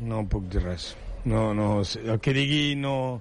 No 0.00 0.24
puc 0.30 0.46
dir 0.52 0.62
res. 0.64 0.94
No, 1.28 1.50
no, 1.52 1.82
el 1.82 2.20
que 2.24 2.32
digui 2.32 2.76
no, 2.80 3.20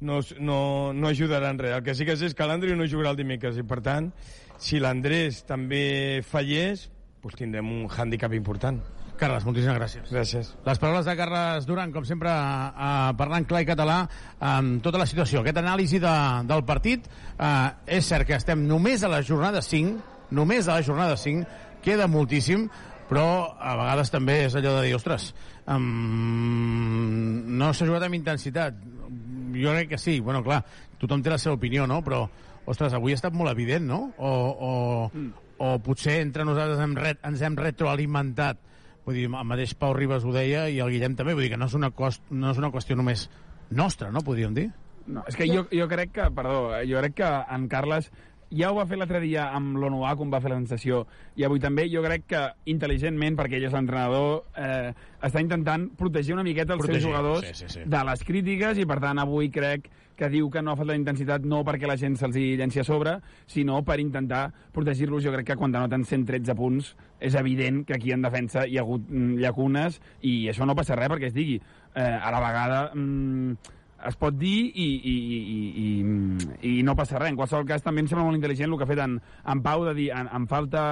no, 0.00 0.20
no, 0.38 0.58
no 0.92 1.08
ajudarà 1.08 1.50
en 1.50 1.58
res. 1.58 1.74
El 1.76 1.82
que 1.86 1.94
sí 1.94 2.06
que 2.06 2.16
sé 2.16 2.30
és 2.30 2.36
que 2.36 2.46
l'Andreu 2.46 2.76
no 2.78 2.86
jugarà 2.90 3.14
el 3.14 3.18
dimecres 3.18 3.58
i, 3.58 3.64
per 3.66 3.80
tant, 3.84 4.12
si 4.58 4.80
l'Andrés 4.82 5.42
també 5.48 6.22
fallés, 6.26 6.88
doncs 7.22 7.38
tindrem 7.38 7.68
un 7.74 7.88
hàndicap 7.90 8.34
important. 8.36 8.80
Carles, 9.18 9.42
moltíssimes 9.42 9.74
gràcies. 9.74 10.10
Gràcies. 10.14 10.50
Les 10.62 10.78
paraules 10.78 11.06
de 11.08 11.14
Carles 11.18 11.66
Duran, 11.66 11.90
com 11.90 12.04
sempre, 12.06 12.30
eh, 12.30 13.14
parlant 13.18 13.46
clar 13.50 13.64
i 13.64 13.66
català 13.66 13.96
amb 14.38 14.82
tota 14.82 15.00
la 15.00 15.08
situació. 15.10 15.42
Aquest 15.42 15.58
anàlisi 15.58 15.98
de, 15.98 16.14
del 16.46 16.62
partit, 16.64 17.08
eh, 17.34 17.96
és 17.98 18.06
cert 18.06 18.28
que 18.28 18.38
estem 18.38 18.62
només 18.68 19.02
a 19.02 19.10
la 19.10 19.22
jornada 19.26 19.62
5, 19.62 20.30
només 20.30 20.68
a 20.68 20.78
la 20.78 20.86
jornada 20.86 21.16
5, 21.18 21.46
queda 21.82 22.06
moltíssim, 22.06 22.68
però 23.08 23.56
a 23.58 23.74
vegades 23.80 24.12
també 24.12 24.44
és 24.44 24.54
allò 24.54 24.76
de 24.76 24.86
dir, 24.86 24.94
ostres, 24.94 25.32
um, 25.66 27.42
no 27.58 27.72
s'ha 27.72 27.88
jugat 27.88 28.04
amb 28.04 28.18
intensitat. 28.18 28.76
Jo 29.08 29.74
crec 29.74 29.92
que 29.94 29.98
sí, 29.98 30.18
bueno, 30.20 30.42
clar, 30.44 30.62
tothom 31.00 31.22
té 31.24 31.32
la 31.32 31.40
seva 31.40 31.56
opinió, 31.58 31.86
no? 31.90 32.00
Però, 32.06 32.24
ostres, 32.68 32.94
avui 32.96 33.14
ha 33.14 33.18
estat 33.18 33.36
molt 33.36 33.52
evident, 33.52 33.86
no? 33.88 34.00
O, 34.16 34.32
o, 34.32 34.72
mm. 35.12 35.46
o 35.64 35.74
potser 35.84 36.18
entre 36.22 36.46
nosaltres 36.48 36.82
hem 36.84 36.96
ret, 36.98 37.22
ens 37.28 37.42
hem 37.44 37.56
retroalimentat. 37.58 38.60
Vull 39.08 39.16
dir, 39.16 39.28
el 39.30 39.48
mateix 39.48 39.72
Pau 39.80 39.94
Ribas 39.96 40.26
ho 40.28 40.34
deia 40.34 40.66
i 40.68 40.82
el 40.84 40.92
Guillem 40.92 41.16
també, 41.16 41.32
vull 41.32 41.46
dir 41.46 41.54
que 41.54 41.60
no 41.60 41.70
és 41.70 41.76
una, 41.78 41.90
cost, 41.96 42.26
no 42.30 42.52
és 42.52 42.60
una 42.60 42.72
qüestió 42.74 42.96
només 42.98 43.28
nostra, 43.70 44.12
no? 44.12 44.24
Podríem 44.24 44.56
dir. 44.56 44.68
No, 45.08 45.22
és 45.28 45.38
que 45.38 45.46
jo, 45.48 45.64
jo 45.72 45.86
crec 45.88 46.12
que, 46.18 46.26
perdó, 46.36 46.66
jo 46.84 47.00
crec 47.00 47.14
que 47.22 47.28
en 47.56 47.64
Carles 47.72 48.10
ja 48.50 48.70
ho 48.70 48.78
va 48.78 48.86
fer 48.88 48.98
l'altre 48.98 49.20
dia 49.20 49.48
amb 49.56 49.76
l'ONUA, 49.80 50.14
com 50.16 50.30
va 50.32 50.40
fer 50.40 50.52
la 50.52 50.58
sensació, 50.60 51.04
i 51.36 51.44
avui 51.44 51.60
també 51.60 51.88
jo 51.92 52.02
crec 52.04 52.26
que 52.32 52.42
intel·ligentment, 52.72 53.36
perquè 53.38 53.58
ell 53.58 53.68
és 53.68 53.76
l'entrenador, 53.76 54.44
eh, 54.56 54.92
està 55.24 55.42
intentant 55.44 55.88
protegir 55.98 56.36
una 56.36 56.46
miqueta 56.46 56.76
els 56.76 56.84
Protegir, 56.84 57.02
seus 57.02 57.10
jugadors 57.10 57.46
sí, 57.46 57.54
sí, 57.64 57.72
sí. 57.76 57.86
de 57.86 58.04
les 58.10 58.24
crítiques, 58.24 58.78
i 58.78 58.86
per 58.88 59.00
tant 59.04 59.20
avui 59.20 59.50
crec 59.52 59.90
que 60.18 60.28
diu 60.32 60.48
que 60.50 60.60
no 60.64 60.72
ha 60.72 60.78
faltat 60.78 60.98
intensitat 60.98 61.44
no 61.46 61.60
perquè 61.66 61.86
la 61.86 61.96
gent 61.96 62.16
se'ls 62.18 62.34
llenci 62.34 62.82
a 62.82 62.84
sobre, 62.84 63.14
sinó 63.46 63.78
per 63.86 64.00
intentar 64.02 64.48
protegir-los. 64.74 65.22
Jo 65.22 65.32
crec 65.36 65.52
que 65.52 65.56
quan 65.60 65.70
denoten 65.70 66.02
113 66.04 66.56
punts 66.58 66.90
és 67.22 67.38
evident 67.38 67.84
que 67.86 67.94
aquí 67.94 68.10
en 68.10 68.26
defensa 68.26 68.66
hi 68.66 68.80
ha 68.80 68.82
hagut 68.82 69.06
mm, 69.06 69.38
llacunes 69.38 70.00
i 70.26 70.48
això 70.50 70.66
no 70.66 70.74
passa 70.74 70.98
res 70.98 71.12
perquè 71.12 71.30
es 71.30 71.36
digui. 71.38 71.60
Eh, 71.94 72.02
a 72.02 72.34
la 72.34 72.42
vegada... 72.42 72.86
Mm, 72.94 73.76
es 74.06 74.18
pot 74.18 74.36
dir 74.38 74.68
i, 74.68 74.86
i, 74.86 75.14
i, 75.14 75.58
i, 75.84 76.76
i 76.78 76.82
no 76.86 76.94
passa 76.98 77.18
res. 77.18 77.32
En 77.32 77.40
qualsevol 77.40 77.66
cas, 77.68 77.82
també 77.82 78.04
em 78.04 78.10
sembla 78.10 78.26
molt 78.28 78.38
intel·ligent 78.38 78.70
el 78.70 78.78
que 78.78 78.86
ha 78.86 78.92
fet 78.92 79.02
en, 79.04 79.18
en 79.54 79.64
Pau, 79.64 79.86
de 79.88 79.96
dir, 79.96 80.12
en, 80.14 80.30
en 80.34 80.46
falta, 80.50 80.84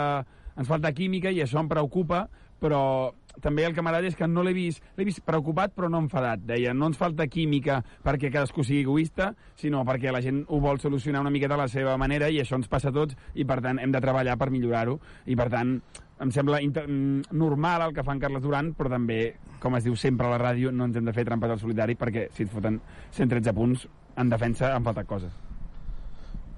ens 0.57 0.69
falta 0.69 0.95
química 0.97 1.31
i 1.31 1.43
això 1.45 1.63
em 1.63 1.71
preocupa, 1.71 2.27
però 2.61 3.13
també 3.43 3.67
el 3.67 3.75
que 3.77 3.83
m'agrada 3.85 4.09
és 4.09 4.17
que 4.17 4.29
no 4.29 4.43
l'he 4.45 4.55
vist, 4.57 4.83
l'he 4.97 5.05
vist 5.05 5.21
preocupat 5.27 5.75
però 5.77 5.91
no 5.93 6.01
enfadat. 6.01 6.43
Deia, 6.49 6.73
no 6.75 6.89
ens 6.91 6.99
falta 7.01 7.27
química 7.29 7.83
perquè 8.05 8.31
cadascú 8.33 8.65
sigui 8.65 8.83
egoista, 8.87 9.33
sinó 9.61 9.85
perquè 9.85 10.13
la 10.15 10.23
gent 10.25 10.43
ho 10.49 10.61
vol 10.65 10.81
solucionar 10.81 11.21
una 11.25 11.35
miqueta 11.35 11.55
a 11.55 11.65
la 11.65 11.69
seva 11.69 11.97
manera 12.01 12.31
i 12.33 12.41
això 12.41 12.57
ens 12.57 12.71
passa 12.73 12.91
a 12.91 12.97
tots 12.97 13.17
i 13.35 13.45
per 13.45 13.61
tant 13.65 13.81
hem 13.83 13.93
de 13.93 14.03
treballar 14.03 14.39
per 14.41 14.51
millorar-ho 14.55 14.99
i 15.27 15.37
per 15.37 15.51
tant 15.53 15.77
em 16.21 16.31
sembla 16.33 16.63
inter- 16.65 16.87
mm, 16.89 17.33
normal 17.37 17.83
el 17.89 17.95
que 17.95 18.03
fa 18.05 18.13
en 18.17 18.21
Carles 18.23 18.43
Duran, 18.43 18.73
però 18.75 18.89
també, 18.91 19.35
com 19.61 19.77
es 19.77 19.85
diu 19.85 19.97
sempre 19.97 20.27
a 20.27 20.31
la 20.33 20.39
ràdio, 20.41 20.71
no 20.73 20.87
ens 20.89 20.97
hem 20.97 21.05
de 21.05 21.13
fer 21.13 21.25
trampes 21.29 21.51
al 21.51 21.61
solitari 21.61 21.95
perquè 21.95 22.29
si 22.33 22.45
et 22.47 22.53
foten 22.53 22.81
113 23.13 23.53
punts 23.53 23.87
en 24.17 24.31
defensa 24.33 24.75
han 24.75 24.85
faltat 24.85 25.07
coses. 25.07 25.33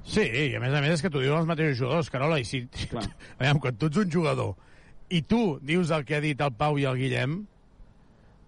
Sí, 0.09 0.23
i 0.23 0.55
a 0.57 0.61
més 0.63 0.73
a 0.73 0.81
més 0.81 0.95
és 0.95 1.03
que 1.05 1.11
t'ho 1.11 1.21
diuen 1.21 1.41
els 1.43 1.49
mateixos 1.51 1.79
jugadors, 1.83 2.09
Carola, 2.11 2.39
i 2.41 2.45
si... 2.49 2.63
Clar. 2.89 3.03
Aviam, 3.41 3.59
quan 3.61 3.77
tu 3.77 3.91
ets 3.91 3.99
un 4.01 4.11
jugador 4.11 4.55
i 5.11 5.23
tu 5.25 5.59
dius 5.65 5.91
el 5.91 6.05
que 6.05 6.17
ha 6.17 6.21
dit 6.25 6.41
el 6.45 6.53
Pau 6.57 6.79
i 6.79 6.85
el 6.89 6.97
Guillem, 7.01 7.39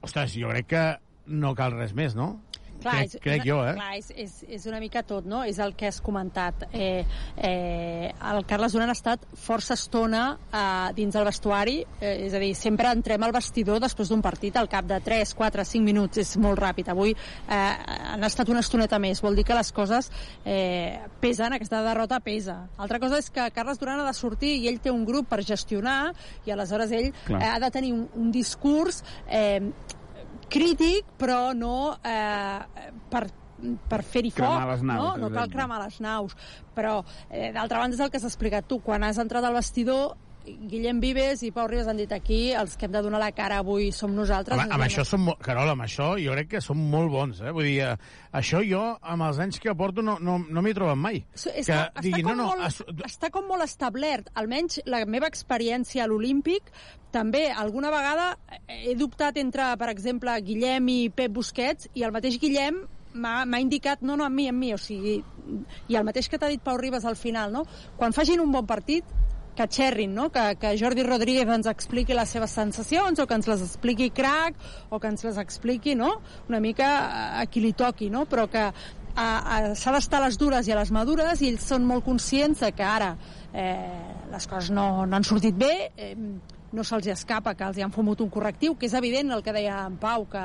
ostres, 0.04 0.34
jo 0.36 0.48
crec 0.52 0.66
que 0.70 0.84
no 1.26 1.54
cal 1.56 1.72
res 1.76 1.92
més, 1.96 2.14
no? 2.16 2.34
Clar, 2.80 2.96
crec, 2.96 3.14
és, 3.14 3.22
crec 3.22 3.44
jo, 3.46 3.58
eh? 3.66 3.74
Clar, 3.76 3.90
és, 3.98 4.10
és, 4.16 4.36
és 4.58 4.66
una 4.70 4.80
mica 4.82 5.02
tot, 5.06 5.26
no? 5.28 5.42
És 5.46 5.60
el 5.62 5.74
que 5.78 5.90
has 5.90 6.00
comentat. 6.04 6.66
Eh, 6.72 7.04
eh, 7.36 8.10
el 8.30 8.44
Carles 8.48 8.74
Duran 8.76 8.90
ha 8.92 8.96
estat 8.96 9.26
força 9.38 9.76
estona 9.76 10.22
eh, 10.48 10.62
dins 10.96 11.14
del 11.16 11.26
vestuari, 11.28 11.80
eh, 12.00 12.14
és 12.26 12.34
a 12.36 12.40
dir, 12.42 12.52
sempre 12.58 12.92
entrem 12.94 13.22
al 13.26 13.34
vestidor 13.36 13.80
després 13.82 14.10
d'un 14.10 14.22
partit 14.24 14.56
al 14.56 14.70
cap 14.72 14.88
de 14.88 15.00
3, 15.04 15.34
4, 15.36 15.66
5 15.72 15.86
minuts, 15.86 16.22
és 16.22 16.34
molt 16.40 16.60
ràpid. 16.60 16.90
Avui 16.92 17.14
eh, 17.14 17.60
han 18.14 18.24
estat 18.26 18.50
una 18.52 18.64
estoneta 18.64 19.00
més, 19.02 19.22
vol 19.24 19.38
dir 19.38 19.46
que 19.48 19.56
les 19.56 19.72
coses 19.76 20.10
eh, 20.44 20.98
pesen, 21.20 21.56
aquesta 21.56 21.82
derrota 21.86 22.20
pesa. 22.24 22.62
Altra 22.80 23.00
cosa 23.02 23.20
és 23.20 23.30
que 23.30 23.50
Carles 23.54 23.80
Duran 23.80 24.00
ha 24.00 24.08
de 24.08 24.16
sortir 24.16 24.56
i 24.58 24.68
ell 24.70 24.80
té 24.82 24.92
un 24.92 25.04
grup 25.08 25.28
per 25.30 25.42
gestionar 25.46 26.12
i 26.46 26.52
aleshores 26.54 26.92
ell 26.96 27.10
Clar. 27.26 27.40
eh, 27.40 27.54
ha 27.54 27.58
de 27.62 27.70
tenir 27.74 27.94
un, 27.96 28.06
un 28.16 28.30
discurs 28.34 29.02
eh, 29.28 29.60
crític, 30.50 31.14
però 31.20 31.52
no 31.56 31.96
eh, 32.02 32.88
per 33.10 33.28
per 33.60 34.00
fer-hi 34.00 34.30
foc, 34.32 34.54
naus, 34.56 34.82
no? 34.88 35.10
No 35.20 35.28
cal 35.34 35.50
cremar 35.52 35.82
les 35.82 35.98
naus. 36.00 36.36
Però, 36.76 37.00
eh, 37.28 37.50
d'altra 37.52 37.82
banda, 37.82 37.96
és 37.96 38.00
el 38.00 38.08
que 38.08 38.16
has 38.16 38.24
explicat 38.24 38.64
tu. 38.66 38.80
Quan 38.80 39.04
has 39.04 39.20
entrat 39.20 39.44
al 39.44 39.52
vestidor, 39.52 40.14
Guillem 40.70 41.00
Vives 41.02 41.42
i 41.46 41.50
Pau 41.54 41.66
Ribas 41.70 41.88
han 41.90 41.98
dit 42.00 42.10
aquí, 42.12 42.52
els 42.56 42.76
que 42.76 42.86
hem 42.88 42.92
de 42.94 43.02
donar 43.02 43.20
la 43.22 43.30
cara 43.36 43.58
avui 43.62 43.90
som 43.92 44.12
nosaltres. 44.16 44.58
Amb, 44.58 44.72
amb 44.76 44.84
això 44.86 45.04
som, 45.06 45.28
Carola, 45.42 45.72
amb 45.76 45.84
això 45.86 46.12
jo 46.22 46.32
crec 46.36 46.48
que 46.56 46.60
som 46.64 46.78
molt 46.90 47.10
bons, 47.12 47.40
eh? 47.40 47.52
Vull 47.56 47.68
dir, 47.68 47.78
eh, 47.86 47.96
això 48.36 48.60
jo, 48.66 48.82
amb 49.02 49.26
els 49.28 49.38
anys 49.42 49.60
que 49.60 49.74
porto, 49.74 50.02
no, 50.02 50.18
no, 50.20 50.38
no 50.38 50.62
m'hi 50.62 50.70
he 50.70 50.78
trobat 50.78 50.96
mai. 50.96 51.24
So- 51.34 51.50
És 51.54 51.66
que, 51.66 51.72
que, 51.94 52.02
digui, 52.08 52.22
està, 52.22 52.34
no, 52.34 52.36
no, 52.36 52.46
molt, 52.54 53.04
està 53.06 53.30
com 53.30 53.46
molt 53.46 53.62
establert. 53.66 54.30
Almenys 54.34 54.80
la 54.86 55.04
meva 55.06 55.26
experiència 55.28 56.04
a 56.04 56.08
l'Olímpic, 56.10 56.70
també 57.10 57.50
alguna 57.50 57.90
vegada 57.90 58.36
he 58.68 58.94
dubtat 58.94 59.36
entre, 59.36 59.76
per 59.76 59.88
exemple, 59.90 60.36
Guillem 60.42 60.88
i 60.88 60.98
Pep 61.10 61.32
Busquets, 61.32 61.88
i 61.94 62.02
el 62.06 62.12
mateix 62.12 62.38
Guillem 62.38 62.84
m'ha 63.12 63.58
indicat, 63.58 64.02
no, 64.06 64.14
no, 64.16 64.22
amb 64.24 64.36
mi, 64.38 64.44
amb 64.46 64.58
mi, 64.62 64.68
o 64.72 64.78
sigui, 64.78 65.16
i 65.90 65.96
el 65.98 66.04
mateix 66.06 66.28
que 66.30 66.38
t'ha 66.38 66.46
dit 66.46 66.62
Pau 66.62 66.76
Ribas 66.78 67.04
al 67.04 67.16
final, 67.18 67.50
no? 67.50 67.64
Quan 67.98 68.12
facin 68.14 68.38
un 68.38 68.52
bon 68.54 68.66
partit, 68.70 69.02
que 69.56 69.66
xerrin, 69.68 70.14
no? 70.14 70.30
que, 70.30 70.56
que 70.60 70.76
Jordi 70.78 71.02
Rodríguez 71.02 71.48
ens 71.48 71.68
expliqui 71.70 72.14
les 72.16 72.30
seves 72.30 72.54
sensacions 72.54 73.18
o 73.18 73.26
que 73.26 73.36
ens 73.36 73.48
les 73.50 73.64
expliqui 73.66 74.10
Crac 74.14 74.56
o 74.90 75.00
que 75.00 75.10
ens 75.10 75.24
les 75.26 75.40
expliqui 75.42 75.96
no? 75.98 76.14
una 76.48 76.60
mica 76.60 76.88
a, 77.00 77.24
a 77.42 77.46
qui 77.50 77.64
li 77.64 77.72
toqui, 77.76 78.10
no? 78.10 78.26
però 78.30 78.46
que 78.50 78.70
a, 78.70 79.26
a, 79.26 79.74
s'ha 79.74 79.94
d'estar 79.96 80.20
a 80.20 80.28
les 80.28 80.38
dures 80.38 80.68
i 80.68 80.72
a 80.72 80.78
les 80.78 80.92
madures 80.94 81.42
i 81.42 81.50
ells 81.50 81.66
són 81.72 81.84
molt 81.88 82.06
conscients 82.06 82.62
de 82.62 82.70
que 82.76 82.86
ara 82.86 83.14
eh, 83.52 83.76
les 84.30 84.46
coses 84.46 84.70
no, 84.74 85.04
no 85.06 85.18
han 85.18 85.26
sortit 85.26 85.58
bé, 85.58 85.90
eh, 85.96 86.14
no 86.72 86.84
se'ls 86.86 87.08
escapa 87.10 87.54
que 87.58 87.66
els 87.66 87.78
hi 87.78 87.84
han 87.84 87.92
fumut 87.94 88.20
un 88.22 88.30
correctiu, 88.30 88.76
que 88.78 88.86
és 88.86 88.94
evident 88.94 89.32
el 89.34 89.42
que 89.42 89.54
deia 89.54 89.80
en 89.86 89.96
Pau, 90.00 90.26
que 90.30 90.42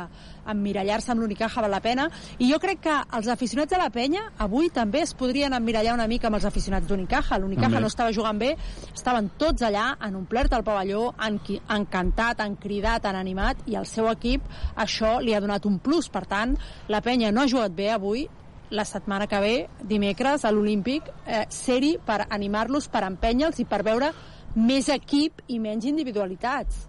emmirallar-se 0.52 1.12
amb 1.14 1.22
l'Unicaja 1.22 1.62
val 1.62 1.72
la 1.72 1.82
pena, 1.84 2.08
i 2.40 2.50
jo 2.52 2.60
crec 2.62 2.82
que 2.86 2.95
els 3.18 3.30
aficionats 3.32 3.72
de 3.72 3.80
la 3.82 3.90
penya 3.94 4.26
avui 4.45 4.70
també 4.74 5.04
es 5.06 5.14
podrien 5.18 5.54
emmirallar 5.54 5.95
una 5.95 6.08
mica 6.08 6.30
amb 6.30 6.40
els 6.40 6.48
aficionats 6.50 6.88
d'Unicaja. 6.88 7.40
L'Unicaja 7.40 7.82
no 7.82 7.92
estava 7.92 8.14
jugant 8.14 8.40
bé, 8.42 8.56
estaven 8.94 9.32
tots 9.38 9.66
allà, 9.66 9.92
han 10.00 10.16
omplert 10.16 10.54
el 10.54 10.66
pavelló, 10.66 11.12
han, 11.18 11.40
han 11.68 11.86
cantat, 11.92 12.42
han 12.42 12.58
cridat, 12.62 13.06
han 13.06 13.20
animat, 13.20 13.66
i 13.70 13.78
al 13.78 13.86
seu 13.90 14.10
equip 14.12 14.45
això 14.76 15.20
li 15.22 15.34
ha 15.36 15.44
donat 15.44 15.66
un 15.70 15.80
plus. 15.80 16.10
Per 16.10 16.26
tant, 16.30 16.58
la 16.90 17.02
penya 17.06 17.32
no 17.32 17.44
ha 17.44 17.52
jugat 17.52 17.74
bé 17.76 17.92
avui, 17.94 18.28
la 18.70 18.86
setmana 18.86 19.28
que 19.28 19.40
ve, 19.40 19.56
dimecres, 19.84 20.45
a 20.45 20.52
l'Olímpic, 20.52 21.06
eh, 21.26 21.45
ser-hi 21.50 21.95
per 22.06 22.26
animar-los, 22.30 22.90
per 22.90 23.04
empènyer-los 23.06 23.62
i 23.62 23.66
per 23.70 23.84
veure 23.86 24.12
més 24.56 24.90
equip 24.90 25.42
i 25.51 25.59
menys 25.59 25.85
individualitats. 25.85 26.85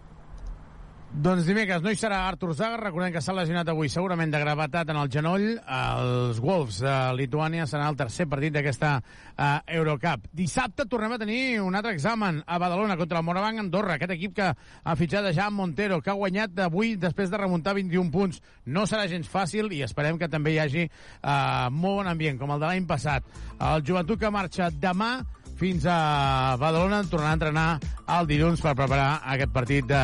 Doncs 1.16 1.46
dimecres 1.48 1.80
no 1.80 1.88
hi 1.88 1.96
serà 1.96 2.18
Artur 2.28 2.50
Zaga, 2.52 2.76
recordem 2.76 3.12
que 3.14 3.22
s'ha 3.24 3.32
lesionat 3.32 3.70
avui 3.72 3.88
segurament 3.88 4.28
de 4.34 4.40
gravetat 4.42 4.90
en 4.92 4.98
el 5.00 5.08
genoll. 5.08 5.44
Els 5.56 6.40
Wolves 6.44 6.82
de 6.84 6.96
Lituània 7.16 7.64
serà 7.70 7.86
el 7.88 7.96
tercer 7.96 8.26
partit 8.28 8.52
d'aquesta 8.52 8.90
uh, 9.00 9.46
Eurocup. 9.78 10.26
Dissabte 10.36 10.84
tornem 10.90 11.14
a 11.14 11.18
tenir 11.22 11.62
un 11.64 11.78
altre 11.78 11.94
examen 11.96 12.42
a 12.44 12.58
Badalona 12.60 12.98
contra 13.00 13.22
el 13.22 13.24
Morabanc 13.24 13.62
Andorra, 13.62 13.96
aquest 13.96 14.12
equip 14.12 14.34
que 14.36 14.50
ha 14.50 14.96
fitxat 15.00 15.30
a 15.30 15.32
Jan 15.32 15.56
Montero, 15.56 16.02
que 16.04 16.12
ha 16.12 16.18
guanyat 16.18 16.60
avui 16.66 16.98
després 17.00 17.32
de 17.32 17.40
remuntar 17.40 17.78
21 17.78 18.12
punts. 18.12 18.42
No 18.66 18.84
serà 18.84 19.08
gens 19.08 19.30
fàcil 19.30 19.72
i 19.72 19.80
esperem 19.86 20.20
que 20.20 20.28
també 20.28 20.52
hi 20.52 20.60
hagi 20.66 20.84
uh, 20.90 21.70
molt 21.70 22.02
bon 22.02 22.12
ambient, 22.12 22.36
com 22.42 22.52
el 22.52 22.60
de 22.60 22.68
l'any 22.68 22.90
passat. 22.92 23.24
El 23.56 23.86
joventut 23.88 24.20
que 24.20 24.34
marxa 24.34 24.68
demà 24.68 25.14
fins 25.57 25.86
a 25.89 26.57
Badalona, 26.60 27.02
tornarà 27.09 27.33
a 27.33 27.39
entrenar 27.39 27.68
el 28.17 28.28
dilluns 28.28 28.60
per 28.62 28.75
preparar 28.78 29.23
aquest 29.35 29.52
partit 29.55 29.89
de, 29.89 30.02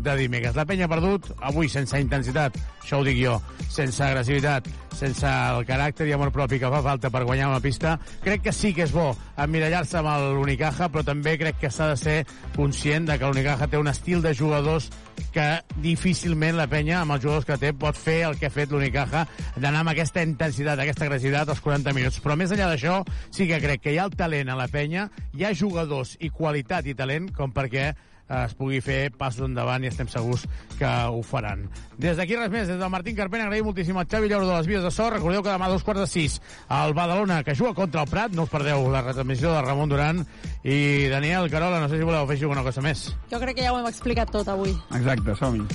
de 0.00 0.14
dimecres. 0.20 0.54
La 0.56 0.64
penya 0.68 0.86
ha 0.86 0.92
perdut 0.92 1.28
avui 1.42 1.68
sense 1.72 1.98
intensitat, 2.00 2.56
això 2.80 3.00
ho 3.00 3.06
dic 3.06 3.18
jo, 3.18 3.36
sense 3.68 4.02
agressivitat, 4.06 4.70
sense 4.96 5.26
el 5.26 5.66
caràcter 5.68 6.06
i 6.08 6.14
amor 6.16 6.32
propi 6.34 6.60
que 6.62 6.70
fa 6.72 6.82
falta 6.84 7.10
per 7.10 7.24
guanyar 7.26 7.50
una 7.50 7.62
pista. 7.64 7.98
Crec 8.24 8.46
que 8.46 8.56
sí 8.56 8.72
que 8.76 8.86
és 8.86 8.94
bo 8.94 9.10
emmirallar-se 9.42 10.00
amb 10.00 10.36
l'Unicaja, 10.38 10.88
però 10.92 11.04
també 11.06 11.36
crec 11.40 11.60
que 11.60 11.72
s'ha 11.72 11.92
de 11.92 11.98
ser 12.00 12.18
conscient 12.56 13.10
de 13.10 13.18
que 13.18 13.26
l'Unicaja 13.28 13.68
té 13.68 13.80
un 13.80 13.90
estil 13.90 14.22
de 14.22 14.34
jugadors 14.38 14.90
que 15.32 15.46
difícilment 15.84 16.56
la 16.58 16.68
penya, 16.70 17.00
amb 17.02 17.14
els 17.16 17.24
jugadors 17.24 17.46
que 17.48 17.58
té, 17.60 17.72
pot 17.76 17.98
fer 17.98 18.22
el 18.28 18.38
que 18.40 18.48
ha 18.48 18.54
fet 18.54 18.72
l'Unicaja, 18.72 19.24
d'anar 19.56 19.82
amb 19.82 19.92
aquesta 19.92 20.24
intensitat, 20.26 20.80
aquesta 20.80 21.06
agressivitat 21.06 21.52
als 21.52 21.62
40 21.64 21.94
minuts. 21.96 22.20
Però 22.22 22.36
més 22.38 22.54
enllà 22.54 22.70
d'això, 22.72 23.02
sí 23.30 23.48
que 23.50 23.60
crec 23.62 23.84
que 23.84 23.94
hi 23.94 24.00
ha 24.00 24.08
el 24.10 24.16
talent 24.18 24.52
a 24.52 24.58
la 24.58 24.70
penya, 24.72 25.08
hi 25.36 25.46
ha 25.46 25.54
jugadors 25.56 26.16
i 26.20 26.32
qualitat 26.32 26.88
i 26.88 26.96
talent 26.98 27.30
com 27.36 27.52
perquè 27.54 27.92
es 28.32 28.54
pugui 28.58 28.80
fer 28.84 29.10
passos 29.18 29.46
endavant 29.46 29.84
i 29.84 29.90
estem 29.90 30.08
segurs 30.10 30.46
que 30.78 30.88
ho 30.88 31.22
faran. 31.26 31.66
Des 32.00 32.16
d'aquí 32.18 32.36
res 32.38 32.50
més, 32.52 32.66
des 32.70 32.80
del 32.80 32.92
Martín 32.92 33.16
Carpena 33.18 33.46
agraïm 33.46 33.68
moltíssim 33.68 33.98
al 33.98 34.08
Xavi 34.08 34.30
Llauro 34.30 34.48
de 34.48 34.56
les 34.56 34.70
Vies 34.70 34.82
de 34.82 34.90
So. 34.90 35.10
Recordeu 35.12 35.44
que 35.44 35.52
demà 35.52 35.68
a 35.68 35.74
dos 35.74 35.84
quarts 35.86 36.04
de 36.04 36.08
sis 36.10 36.40
al 36.68 36.94
Badalona, 36.94 37.42
que 37.44 37.56
juga 37.58 37.74
contra 37.74 38.02
el 38.02 38.10
Prat, 38.10 38.32
no 38.32 38.46
us 38.48 38.52
perdeu 38.52 38.88
la 38.92 39.04
retransmissió 39.04 39.52
de 39.52 39.62
Ramon 39.62 39.92
Duran 39.92 40.24
i 40.64 41.08
Daniel 41.12 41.50
Carola, 41.50 41.80
no 41.80 41.88
sé 41.88 41.98
si 41.98 42.08
voleu 42.08 42.24
afegir 42.24 42.48
alguna 42.48 42.66
cosa 42.66 42.84
més. 42.84 43.10
Jo 43.30 43.40
crec 43.42 43.58
que 43.58 43.66
ja 43.66 43.72
ho 43.74 43.80
hem 43.80 43.90
explicat 43.90 44.32
tot 44.32 44.48
avui. 44.48 44.74
Exacte, 44.96 45.36
som-hi. 45.38 45.66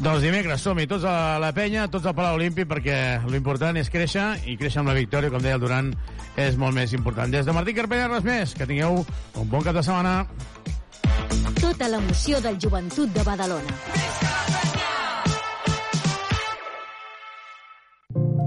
Doncs 0.00 0.22
dimecres 0.24 0.62
som-hi, 0.64 0.86
tots 0.88 1.04
a 1.04 1.36
la 1.42 1.50
penya, 1.52 1.82
tots 1.92 2.06
al 2.08 2.14
Palau 2.16 2.38
Olímpic, 2.38 2.64
perquè 2.70 3.20
l'important 3.28 3.76
és 3.76 3.90
créixer, 3.92 4.30
i 4.48 4.56
créixer 4.56 4.80
amb 4.80 4.88
la 4.88 4.96
victòria, 4.96 5.28
com 5.28 5.42
deia 5.44 5.58
el 5.58 5.60
Duran, 5.60 5.90
és 6.40 6.56
molt 6.56 6.72
més 6.72 6.94
important. 6.96 7.28
Des 7.28 7.44
de 7.44 7.52
Martí 7.52 7.74
Carpena, 7.76 8.08
res 8.08 8.24
més. 8.24 8.54
Que 8.56 8.64
tingueu 8.64 9.02
un 9.02 9.50
bon 9.52 9.66
cap 9.66 9.76
de 9.76 9.84
setmana. 9.84 10.24
Tota 11.58 11.88
l'emoció 11.90 12.38
del 12.44 12.58
joventut 12.62 13.10
de 13.14 13.22
Badalona. 13.26 13.74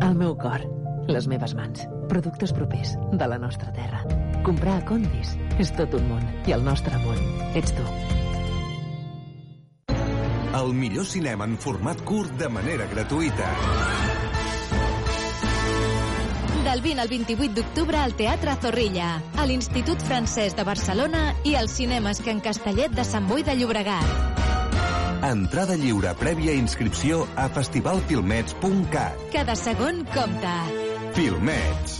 El 0.07 0.15
meu 0.19 0.35
cor, 0.39 0.63
les 1.09 1.27
meves 1.27 1.55
mans, 1.57 1.83
productes 2.07 2.53
propers 2.55 2.95
de 3.11 3.27
la 3.27 3.39
nostra 3.41 3.73
terra. 3.75 4.03
Comprar 4.47 4.77
a 4.79 4.85
Condis 4.87 5.35
és 5.59 5.73
tot 5.75 5.95
un 5.97 6.07
món 6.11 6.23
i 6.47 6.55
el 6.55 6.63
nostre 6.63 6.99
món 7.03 7.19
ets 7.59 7.75
tu. 7.75 7.87
El 10.53 10.75
millor 10.77 11.09
cinema 11.09 11.49
en 11.49 11.57
format 11.57 12.03
curt 12.05 12.37
de 12.37 12.51
manera 12.53 12.85
gratuïta. 12.91 14.12
Del 16.63 16.79
20 16.79 17.01
al 17.01 17.09
28 17.09 17.53
d'octubre 17.57 17.97
al 17.99 18.13
Teatre 18.15 18.53
Zorrilla, 18.61 19.17
a 19.35 19.45
l'Institut 19.45 19.99
Francès 20.07 20.55
de 20.55 20.63
Barcelona 20.63 21.33
i 21.43 21.57
als 21.59 21.75
cinemes 21.75 22.21
Can 22.23 22.39
Castellet 22.39 22.95
de 22.95 23.03
Sant 23.03 23.27
Boi 23.27 23.43
de 23.43 23.57
Llobregat. 23.59 24.39
Entrada 25.27 25.75
lliure 25.75 26.15
prèvia 26.19 26.55
inscripció 26.55 27.25
a 27.35 27.49
festivalfilmets.cat. 27.51 29.27
Cada 29.35 29.59
segon 29.59 30.05
compta. 30.15 30.55
Filmets. 31.19 31.99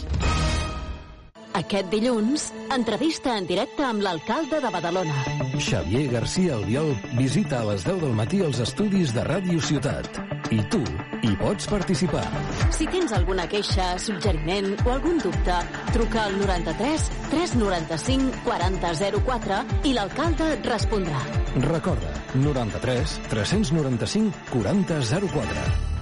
Aquest 1.53 1.91
dilluns, 1.91 2.47
entrevista 2.73 3.35
en 3.37 3.45
directe 3.45 3.83
amb 3.85 4.01
l'alcalde 4.01 4.57
de 4.57 4.69
Badalona. 4.73 5.19
Xavier 5.61 6.07
García 6.09 6.55
Albiol 6.55 6.95
visita 7.13 7.59
a 7.59 7.67
les 7.67 7.83
10 7.85 7.99
del 8.01 8.15
matí 8.17 8.39
els 8.41 8.57
estudis 8.63 9.13
de 9.13 9.21
Ràdio 9.27 9.61
Ciutat. 9.61 10.17
I 10.49 10.63
tu 10.73 10.81
hi 11.21 11.35
pots 11.37 11.69
participar. 11.69 12.25
Si 12.73 12.87
tens 12.89 13.13
alguna 13.13 13.45
queixa, 13.51 13.91
suggeriment 14.01 14.73
o 14.81 14.95
algun 14.95 15.21
dubte, 15.21 15.59
truca 15.93 16.25
al 16.25 16.39
93 16.41 17.05
395 17.29 18.41
4004 18.49 19.61
i 19.85 19.93
l'alcalde 19.93 20.49
et 20.57 20.65
respondrà. 20.73 21.21
Recorda, 21.69 22.17
93 22.33 23.19
395 23.29 24.49
4004. 24.49 25.93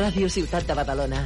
Ràdio 0.00 0.28
Ciutat 0.32 0.64
de 0.64 0.74
Badalona. 0.76 1.24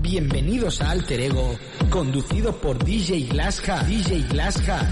Bienvenidos 0.00 0.80
a 0.80 0.90
Alter 0.90 1.20
Ego, 1.20 1.58
conducido 1.90 2.52
por 2.60 2.82
DJ 2.84 3.28
Glaska. 3.28 3.82
DJ 3.84 4.22
Glaska. 4.28 4.88